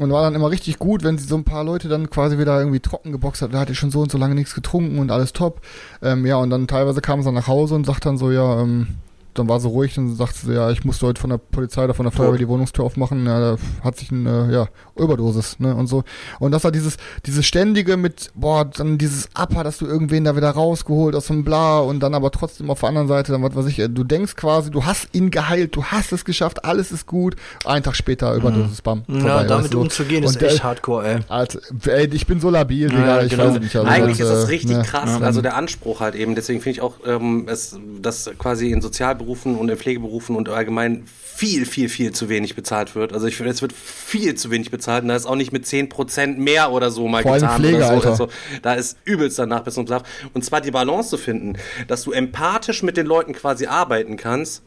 Und 0.00 0.10
war 0.10 0.22
dann 0.22 0.34
immer 0.34 0.50
richtig 0.50 0.80
gut, 0.80 1.04
wenn 1.04 1.18
sie 1.18 1.26
so 1.26 1.36
ein 1.36 1.44
paar 1.44 1.62
Leute 1.62 1.88
dann 1.88 2.10
quasi 2.10 2.36
wieder 2.36 2.58
irgendwie 2.58 2.80
trocken 2.80 3.12
geboxt 3.12 3.42
hat. 3.42 3.54
Da 3.54 3.60
hatte 3.60 3.72
ich 3.72 3.78
schon 3.78 3.92
so 3.92 4.00
und 4.00 4.10
so 4.10 4.18
lange 4.18 4.34
nichts 4.34 4.54
getrunken 4.54 4.98
und 4.98 5.12
alles 5.12 5.32
top. 5.32 5.60
Ähm, 6.02 6.26
ja, 6.26 6.36
und 6.36 6.50
dann 6.50 6.66
teilweise 6.66 7.00
kam 7.00 7.20
sie 7.20 7.26
dann 7.26 7.34
nach 7.34 7.46
Hause 7.46 7.76
und 7.76 7.86
sagt 7.86 8.04
dann 8.04 8.18
so, 8.18 8.32
ja, 8.32 8.60
ähm, 8.60 8.88
dann 9.34 9.48
war 9.48 9.60
sie 9.60 9.68
ruhig 9.68 9.98
und 9.98 10.14
sagte 10.16 10.46
sie, 10.46 10.54
ja, 10.54 10.70
ich 10.70 10.84
musste 10.84 11.06
heute 11.06 11.20
von 11.20 11.30
der 11.30 11.38
Polizei 11.38 11.84
oder 11.84 11.94
von 11.94 12.04
der 12.04 12.12
Feuerwehr 12.12 12.38
die 12.38 12.48
Wohnungstür 12.48 12.84
aufmachen. 12.84 13.26
Ja, 13.26 13.40
da 13.40 13.56
hat 13.82 13.96
sich 13.96 14.10
eine, 14.12 14.50
ja, 14.52 14.68
Überdosis, 14.96 15.58
ne, 15.58 15.74
und 15.74 15.86
so. 15.88 16.04
Und 16.38 16.52
das 16.52 16.62
war 16.64 16.70
dieses, 16.70 16.96
dieses 17.26 17.44
ständige 17.44 17.96
mit, 17.96 18.30
boah, 18.34 18.64
dann 18.64 18.96
dieses 18.98 19.28
Upper, 19.36 19.64
dass 19.64 19.78
du 19.78 19.86
irgendwen 19.86 20.24
da 20.24 20.36
wieder 20.36 20.50
rausgeholt 20.50 21.14
aus 21.16 21.26
dem 21.26 21.44
Bla 21.44 21.80
und 21.80 22.00
dann 22.00 22.14
aber 22.14 22.30
trotzdem 22.30 22.70
auf 22.70 22.80
der 22.80 22.88
anderen 22.90 23.08
Seite, 23.08 23.32
dann 23.32 23.42
was 23.42 23.54
weiß 23.56 23.66
ich, 23.66 23.78
äh, 23.80 23.88
du 23.88 24.04
denkst 24.04 24.36
quasi, 24.36 24.70
du 24.70 24.84
hast 24.84 25.08
ihn 25.12 25.30
geheilt, 25.30 25.74
du 25.76 25.84
hast 25.84 26.12
es 26.12 26.24
geschafft, 26.24 26.64
alles 26.64 26.92
ist 26.92 27.06
gut. 27.06 27.36
Einen 27.64 27.82
Tag 27.82 27.96
später 27.96 28.34
Überdosis, 28.34 28.82
bam. 28.82 29.02
Ja, 29.08 29.18
vorbei, 29.20 29.44
damit 29.44 29.64
weißt 29.64 29.74
du. 29.74 29.80
umzugehen 29.80 30.22
ist 30.24 30.34
Und 30.34 30.42
der- 30.42 30.50
echt 30.52 30.62
hardcore, 30.64 31.06
ey. 31.06 31.18
Alter, 31.28 31.58
ey, 31.86 32.06
ich 32.12 32.26
bin 32.26 32.40
so 32.40 32.50
labil, 32.50 32.88
Digga, 32.88 33.06
Ja, 33.18 33.22
ich 33.22 33.30
genau. 33.30 33.46
weiß 33.52 33.60
nicht. 33.60 33.74
Also 33.76 33.88
Eigentlich 33.88 34.18
das, 34.18 34.28
ist 34.28 34.34
das 34.34 34.44
äh, 34.44 34.48
richtig 34.48 34.76
ne, 34.76 34.82
krass, 34.84 35.10
ja. 35.18 35.26
also 35.26 35.42
der 35.42 35.56
Anspruch 35.56 36.00
halt 36.00 36.14
eben. 36.14 36.34
Deswegen 36.36 36.60
finde 36.60 36.70
ich 36.78 36.80
auch, 36.82 36.94
ähm, 37.06 37.46
es, 37.48 37.76
dass 38.00 38.30
quasi 38.38 38.70
in 38.70 38.80
Sozialberufen 38.80 39.23
und 39.24 39.68
in 39.68 39.76
Pflegeberufen 39.76 40.36
und 40.36 40.48
allgemein 40.48 41.04
viel, 41.06 41.66
viel, 41.66 41.88
viel 41.88 42.12
zu 42.12 42.28
wenig 42.28 42.54
bezahlt 42.54 42.94
wird. 42.94 43.12
Also 43.12 43.26
ich 43.26 43.36
finde, 43.36 43.50
es 43.50 43.60
wird 43.60 43.72
viel 43.72 44.34
zu 44.34 44.50
wenig 44.50 44.70
bezahlt 44.70 45.02
und 45.02 45.08
da 45.08 45.16
ist 45.16 45.26
auch 45.26 45.34
nicht 45.34 45.52
mit 45.52 45.64
10% 45.64 46.36
mehr 46.36 46.70
oder 46.70 46.90
so 46.90 47.08
mal 47.08 47.22
Vor 47.22 47.34
getan 47.34 47.56
Pflege, 47.56 47.76
oder 47.76 47.86
so. 47.86 47.94
Alter. 47.94 48.10
Also, 48.10 48.28
da 48.62 48.74
ist 48.74 48.98
übelst 49.04 49.38
danach 49.38 49.62
bis 49.62 49.74
zum 49.74 49.86
Schlaf. 49.86 50.02
Und 50.32 50.44
zwar 50.44 50.60
die 50.60 50.70
Balance 50.70 51.10
zu 51.10 51.18
finden, 51.18 51.58
dass 51.88 52.04
du 52.04 52.12
empathisch 52.12 52.82
mit 52.82 52.96
den 52.96 53.06
Leuten 53.06 53.32
quasi 53.32 53.66
arbeiten 53.66 54.16
kannst, 54.16 54.62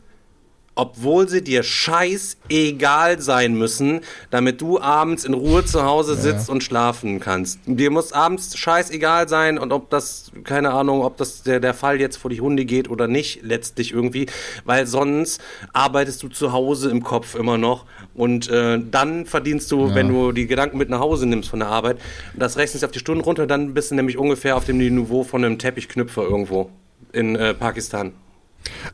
obwohl 0.78 1.28
sie 1.28 1.44
dir 1.44 1.64
scheiß 1.64 2.38
egal 2.50 3.20
sein 3.20 3.56
müssen, 3.56 4.02
damit 4.30 4.62
du 4.62 4.80
abends 4.80 5.26
in 5.26 5.34
Ruhe 5.34 5.66
zu 5.66 5.84
Hause 5.84 6.16
sitzt 6.16 6.50
und 6.50 6.64
schlafen 6.64 7.20
kannst. 7.20 7.60
Dir 7.66 7.92
muss 7.92 8.14
abends 8.14 8.58
scheiß 8.58 8.92
egal 8.92 9.28
sein 9.28 9.58
und 9.58 9.72
ob 9.72 9.90
das, 9.90 10.32
keine 10.44 10.72
Ahnung, 10.72 11.02
ob 11.02 11.18
das 11.18 11.44
der, 11.44 11.60
der 11.60 11.74
Fall 11.74 12.00
jetzt 12.00 12.18
vor 12.18 12.30
die 12.30 12.42
Hunde 12.42 12.66
geht 12.66 12.90
oder 12.90 13.08
nicht, 13.08 13.42
letztlich 13.44 13.92
irgendwie, 13.92 14.28
weil 14.66 14.88
sonst 14.88 15.42
arbeitest 15.74 16.22
du 16.24 16.30
zu 16.30 16.52
Hause 16.52 16.90
im 16.90 17.04
Kopf 17.04 17.36
immer 17.36 17.58
noch 17.58 17.86
und 18.14 18.50
äh, 18.50 18.80
dann 18.80 19.26
verdienst 19.26 19.72
du, 19.72 19.94
wenn 19.94 20.10
du 20.10 20.32
die 20.32 20.48
Gedanken 20.48 20.78
mit 20.78 20.90
nach 20.90 21.00
Hause 21.00 21.26
nimmst 21.26 21.50
von 21.50 21.60
der 21.60 21.70
Arbeit, 21.70 21.98
das 22.36 22.58
rechnest 22.58 22.84
du 22.84 22.88
auf 22.88 22.92
die 22.92 23.00
Stunden 23.00 23.24
runter, 23.24 23.48
dann 23.48 23.74
bist 23.74 23.92
du 23.92 23.96
nämlich 23.96 24.18
ungefähr 24.18 24.56
auf 24.56 24.66
dem 24.66 24.78
Niveau 24.78 25.24
von 25.24 25.44
einem 25.44 25.58
Teppichknüpfer 25.58 26.24
irgendwo 26.24 26.70
in 27.14 27.36
äh, 27.36 27.54
Pakistan. 27.54 28.14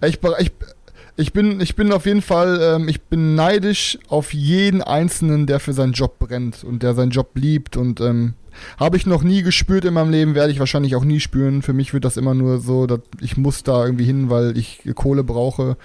Ich, 0.06 0.20
ich, 0.40 0.52
ich, 1.16 1.34
bin, 1.34 1.62
ich 1.62 1.76
bin 1.76 1.92
auf 1.92 2.06
jeden 2.06 2.22
Fall, 2.22 2.60
ähm, 2.62 2.88
ich 2.88 3.02
bin 3.02 3.36
neidisch 3.36 3.98
auf 4.08 4.34
jeden 4.34 4.82
Einzelnen, 4.82 5.46
der 5.46 5.60
für 5.60 5.74
seinen 5.74 5.94
Job 5.94 6.20
brennt 6.20 6.64
und 6.64 6.84
der 6.84 6.94
seinen 6.94 7.12
Job 7.12 7.32
liebt 7.36 7.78
und 7.78 8.02
ähm, 8.02 8.34
habe 8.80 8.98
ich 8.98 9.06
noch 9.06 9.24
nie 9.24 9.42
gespürt 9.42 9.86
in 9.86 9.94
meinem 9.94 10.12
Leben, 10.12 10.36
werde 10.36 10.52
ich 10.52 10.60
wahrscheinlich 10.60 10.96
auch 10.96 11.04
nie 11.04 11.20
spüren. 11.20 11.62
Für 11.62 11.74
mich 11.74 11.94
wird 11.94 12.06
das 12.06 12.18
immer 12.18 12.34
nur 12.34 12.60
so, 12.60 12.88
dass 12.88 13.00
ich 13.22 13.38
muss 13.38 13.64
da 13.64 13.86
irgendwie 13.86 14.06
hin, 14.06 14.30
weil 14.30 14.58
ich 14.58 14.82
Kohle 14.96 15.24
brauche. 15.24 15.78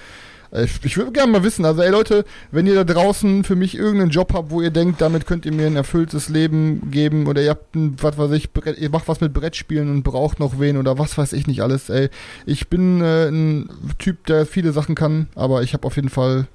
Äh, 0.50 0.64
Ich, 0.64 0.84
ich 0.84 0.96
würde 0.96 1.12
gerne 1.12 1.32
mal 1.32 1.42
wissen, 1.44 1.64
also 1.64 1.82
ey 1.82 1.90
Leute, 1.90 2.24
wenn 2.50 2.66
ihr 2.66 2.74
da 2.82 2.84
draußen 2.84 3.44
für 3.44 3.56
mich 3.56 3.76
irgendeinen 3.76 4.10
Job 4.10 4.32
habt, 4.34 4.50
wo 4.50 4.60
ihr 4.60 4.70
denkt, 4.70 5.00
damit 5.00 5.26
könnt 5.26 5.46
ihr 5.46 5.52
mir 5.52 5.66
ein 5.66 5.76
erfülltes 5.76 6.28
Leben 6.28 6.90
geben 6.90 7.26
oder 7.26 7.42
ihr 7.42 7.50
habt 7.50 7.74
ein, 7.74 7.96
was 8.00 8.18
weiß 8.18 8.32
ich, 8.32 8.52
Brett, 8.52 8.78
ihr 8.78 8.90
macht 8.90 9.08
was 9.08 9.20
mit 9.20 9.32
Brettspielen 9.32 9.90
und 9.90 10.02
braucht 10.02 10.40
noch 10.40 10.58
wen 10.60 10.76
oder 10.76 10.98
was 10.98 11.16
weiß 11.18 11.32
ich 11.32 11.46
nicht 11.46 11.60
alles, 11.62 11.88
ey. 11.90 12.08
Ich 12.46 12.68
bin 12.68 13.00
äh, 13.00 13.28
ein 13.28 13.70
Typ, 13.98 14.26
der 14.26 14.46
viele 14.46 14.72
Sachen 14.72 14.94
kann, 14.94 15.28
aber 15.34 15.62
ich 15.62 15.74
habe 15.74 15.86
auf 15.86 15.96
jeden 15.96 16.08
Fall, 16.08 16.46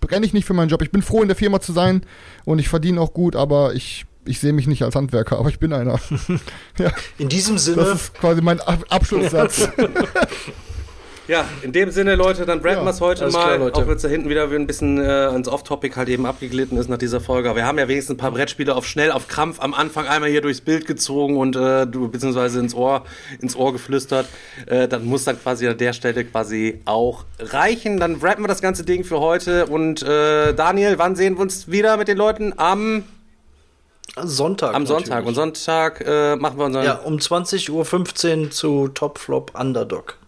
brenne 0.00 0.26
ich 0.26 0.32
nicht 0.32 0.44
für 0.44 0.54
meinen 0.54 0.68
Job. 0.68 0.82
Ich 0.82 0.90
bin 0.90 1.02
froh 1.02 1.22
in 1.22 1.28
der 1.28 1.36
Firma 1.36 1.60
zu 1.60 1.72
sein 1.72 2.02
und 2.44 2.58
ich 2.58 2.68
verdiene 2.68 3.00
auch 3.00 3.14
gut, 3.14 3.36
aber 3.36 3.74
ich, 3.74 4.04
ich 4.24 4.40
sehe 4.40 4.52
mich 4.52 4.66
nicht 4.66 4.82
als 4.82 4.94
Handwerker, 4.96 5.38
aber 5.38 5.48
ich 5.48 5.58
bin 5.58 5.72
einer. 5.72 5.98
ja, 6.78 6.92
In 7.18 7.28
diesem 7.28 7.54
das 7.54 7.64
Sinne, 7.64 7.82
ist 7.82 8.14
quasi 8.14 8.42
mein 8.42 8.60
Ab 8.60 8.84
Abschlusssatz. 8.90 9.68
Ja, 11.28 11.44
in 11.62 11.72
dem 11.72 11.90
Sinne, 11.92 12.16
Leute, 12.16 12.44
dann 12.46 12.60
branden 12.60 12.80
Ja, 12.80 12.84
wir 12.86 12.90
es 12.90 13.00
heute 13.00 13.30
mal. 13.30 13.56
klar. 13.58 13.70
Auch 13.72 13.86
wenn 13.86 13.96
es 13.96 14.02
da 14.02 14.08
hinten 14.08 14.28
wieder 14.28 14.50
ein 14.50 14.66
bisschen 14.66 14.98
äh, 14.98 15.28
ins 15.34 15.46
Off-Topic 15.46 15.94
halt 15.96 16.08
eben 16.08 16.26
abgeglitten 16.26 16.76
ist 16.78 16.88
nach 16.88 16.98
dieser 16.98 17.20
Folge. 17.20 17.48
Aber 17.48 17.56
wir 17.58 17.66
haben 17.66 17.78
ja 17.78 17.86
wenigstens 17.86 18.14
ein 18.14 18.18
paar 18.18 18.32
Brettspiele 18.32 18.74
auf 18.74 18.86
schnell, 18.86 19.12
auf 19.12 19.28
Krampf 19.28 19.60
am 19.60 19.72
Anfang 19.72 20.06
einmal 20.08 20.30
hier 20.30 20.40
durchs 20.40 20.60
Bild 20.60 20.86
gezogen 20.86 21.36
und 21.36 21.54
äh, 21.54 21.86
du 21.86 22.08
beziehungsweise 22.08 22.58
ins 22.58 22.74
Ohr, 22.74 23.04
ins 23.40 23.54
Ohr 23.54 23.72
geflüstert. 23.72 24.26
Äh, 24.66 24.88
dann 24.88 25.04
muss 25.04 25.22
dann 25.24 25.40
quasi 25.40 25.68
an 25.68 25.78
der 25.78 25.92
Stelle 25.92 26.24
quasi 26.24 26.80
auch 26.86 27.24
reichen. 27.38 28.00
Dann 28.00 28.16
rappen 28.16 28.42
wir 28.42 28.48
das 28.48 28.60
ganze 28.60 28.84
Ding 28.84 29.04
für 29.04 29.20
heute. 29.20 29.66
Und 29.66 30.02
äh, 30.02 30.52
Daniel, 30.54 30.98
wann 30.98 31.14
sehen 31.14 31.36
wir 31.36 31.42
uns 31.42 31.70
wieder 31.70 31.96
mit 31.98 32.08
den 32.08 32.16
Leuten? 32.18 32.52
Am, 32.56 33.04
Sonntag. 34.16 34.74
am 34.74 34.86
Sonntag. 34.86 35.24
Und 35.24 35.36
natürlich. 35.36 35.58
Sonntag 35.64 36.04
äh, 36.04 36.36
machen 36.36 36.58
wir 36.58 36.64
unseren. 36.66 36.84
Ja, 36.84 36.94
um 36.94 37.16
20.15 37.16 37.70
Uhr 38.42 38.50
zu 38.50 38.88
Top 38.88 39.18
Flop 39.18 39.52
Underdog. 39.58 40.18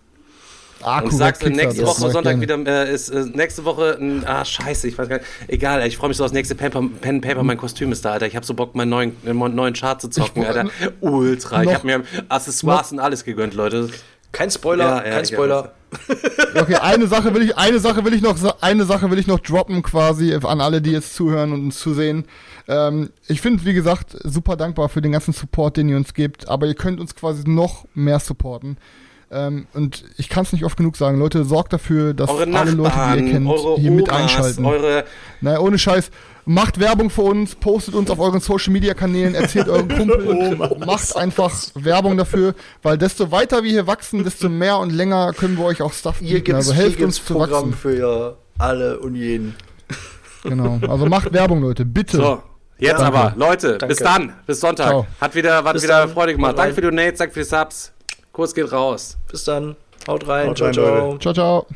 Ah, 0.85 1.01
Und 1.01 1.13
sagst 1.13 1.43
nächste 1.45 1.81
das 1.83 1.87
Woche 1.89 2.01
mach 2.03 2.07
ich 2.09 2.13
Sonntag 2.13 2.41
wieder, 2.41 2.59
äh, 2.87 2.93
ist 2.95 3.09
äh, 3.09 3.25
nächste 3.35 3.65
Woche, 3.65 3.97
ein, 4.01 4.25
ah, 4.27 4.45
scheiße, 4.45 4.87
ich 4.89 4.99
weiß 4.99 5.09
gar 5.09 5.17
nicht, 5.17 5.27
egal, 5.49 5.81
ey, 5.81 5.89
ich 5.89 5.97
freue 5.97 6.09
mich 6.09 6.17
so 6.19 6.25
aufs 6.25 6.35
nächste 6.35 6.55
Pen, 6.55 6.93
Pen 7.01 7.21
Paper, 7.21 7.43
mein 7.43 7.57
Kostüm 7.57 7.91
ist 7.93 8.05
da, 8.05 8.13
Alter, 8.13 8.27
ich 8.27 8.37
habe 8.37 8.45
so 8.45 8.55
Bock, 8.55 8.75
meinen 8.75 8.91
neuen, 8.91 9.17
äh, 9.27 9.33
meinen 9.33 9.55
neuen 9.55 9.75
Chart 9.75 10.01
zu 10.01 10.09
zocken, 10.09 10.43
Ich- 10.43 10.49
Alter, 10.49 10.67
ultra, 11.01 11.61
ich 11.63 11.67
noch- 11.69 11.75
habe 11.75 11.87
mir 11.87 12.03
Accessoires 12.29 12.93
und 12.93 12.99
alles 13.01 13.25
gegönnt, 13.25 13.55
Leute. 13.55 13.89
Kein 14.33 14.51
Spoiler, 14.51 14.85
Ja, 14.85 14.97
ja, 15.07 15.11
kein 15.15 15.23
ich 15.25 15.31
Spoiler. 15.31 15.73
Okay, 16.61 16.75
eine 16.77 17.07
Sache 17.07 17.33
will 17.35 17.43
ich, 17.43 17.57
eine 17.57 17.79
Sache 17.79 18.05
will 18.05 18.15
ich 18.15 18.21
noch, 18.23 18.37
eine 18.61 18.85
Sache 18.85 19.11
will 19.11 19.19
ich 19.19 19.27
noch 19.29 19.39
droppen 19.39 19.83
quasi 19.83 20.35
an 20.35 20.61
alle, 20.61 20.83
die 20.83 20.91
jetzt 20.91 21.15
zuhören 21.15 21.53
und 21.53 21.65
uns 21.67 21.79
zusehen. 21.79 22.25
Ähm, 22.67 23.11
ich 23.29 23.41
finde, 23.41 23.65
wie 23.65 23.75
gesagt, 23.75 24.17
super 24.25 24.57
dankbar 24.57 24.89
für 24.89 25.01
den 25.03 25.13
ganzen 25.13 25.33
Support, 25.33 25.77
den 25.77 25.89
ihr 25.89 25.97
uns 25.97 26.13
gebt, 26.15 26.49
aber 26.49 26.67
ihr 26.67 26.75
könnt 26.75 26.99
uns 27.01 27.15
quasi 27.15 27.43
noch 27.49 27.87
mehr 27.95 28.19
supporten. 28.21 28.77
Ähm, 29.31 29.67
und 29.75 30.05
ich 30.17 30.29
kann 30.29 30.45
es 30.45 30.53
nicht 30.53 30.65
oft 30.65 30.77
genug 30.77 30.97
sagen, 30.97 31.19
Leute, 31.19 31.45
sorgt 31.45 31.73
dafür, 31.73 32.15
dass 32.15 32.31
Eure 32.31 32.43
alle 32.57 32.71
Leute, 32.71 32.73
die 32.73 32.77
Nachbarn, 32.83 33.27
ihr 33.27 33.33
kennt, 33.33 33.49
eure 33.49 33.77
hier 33.81 33.91
mit 33.91 34.09
Omas, 34.09 34.21
einschalten. 34.23 34.65
eure, 34.65 35.05
Naja, 35.41 35.59
ohne 35.61 35.79
Scheiß. 35.79 36.11
Macht 36.47 36.79
Werbung 36.79 37.09
für 37.09 37.23
uns, 37.23 37.55
postet 37.55 37.95
uns 37.95 38.11
auf 38.11 38.21
euren 38.21 38.39
Social 38.41 38.71
Media 38.73 38.93
Kanälen, 38.93 39.35
erzählt 39.35 39.67
euren 39.69 39.89
Kumpel, 39.97 40.57
macht 40.85 41.17
einfach 41.17 41.51
Werbung 41.75 42.19
dafür, 42.19 42.55
weil 42.83 42.99
desto 42.99 43.31
weiter 43.31 43.63
wir 43.63 43.71
hier 43.71 43.87
wachsen, 43.87 44.25
desto 44.25 44.51
mehr 44.51 44.77
und 44.79 44.91
länger 44.93 45.33
können 45.33 45.57
wir 45.57 45.65
euch 45.65 45.81
auch 45.81 45.95
Stuff 45.95 46.19
Hier 46.19 46.35
bieten. 46.35 46.45
gibt 46.45 46.59
es 46.59 46.69
Also 46.69 46.75
helft 46.83 47.01
uns 47.01 47.25
zu 47.25 47.33
Programm 47.33 47.71
wachsen. 47.71 47.73
für 47.73 48.37
alle 48.59 48.99
und 49.01 49.15
jeden. 49.17 49.55
Genau. 50.43 50.79
Also 50.87 51.07
macht 51.07 51.33
Werbung, 51.33 51.63
Leute, 51.63 51.87
bitte. 51.87 52.19
so. 52.19 52.43
Jetzt 52.77 53.01
Ja. 53.01 53.07
aber, 53.07 53.33
Leute, 53.37 53.79
Danke. 53.79 53.87
bis 53.87 53.99
dann, 53.99 54.35
bis 54.47 54.61
Sonntag. 54.61 54.89
Ciao. 54.89 55.07
Hat 55.21 55.35
wieder, 55.35 55.65
hat 55.65 55.73
Bis 55.73 55.85
wieder 55.85 56.01
dann. 56.01 56.11
Freude 56.11 56.33
gemacht. 56.35 56.59
Danke 56.59 56.75
für 56.75 56.81
die 56.83 56.89
Donates, 56.89 57.19
danke 57.21 57.33
für 57.33 57.41
die 57.41 57.47
Subs. 57.47 57.94
Kurs 58.35 58.53
geht 58.53 58.73
raus. 58.73 59.17
Bis 59.31 59.45
dann. 59.45 59.77
Haut 60.09 60.27
rein. 60.27 60.49
Haut 60.49 60.59
ciao, 60.59 60.67
rein, 60.67 60.75
ciao. 60.75 60.85
Leute. 61.13 61.19
Ciao, 61.21 61.33
ciao. 61.33 61.67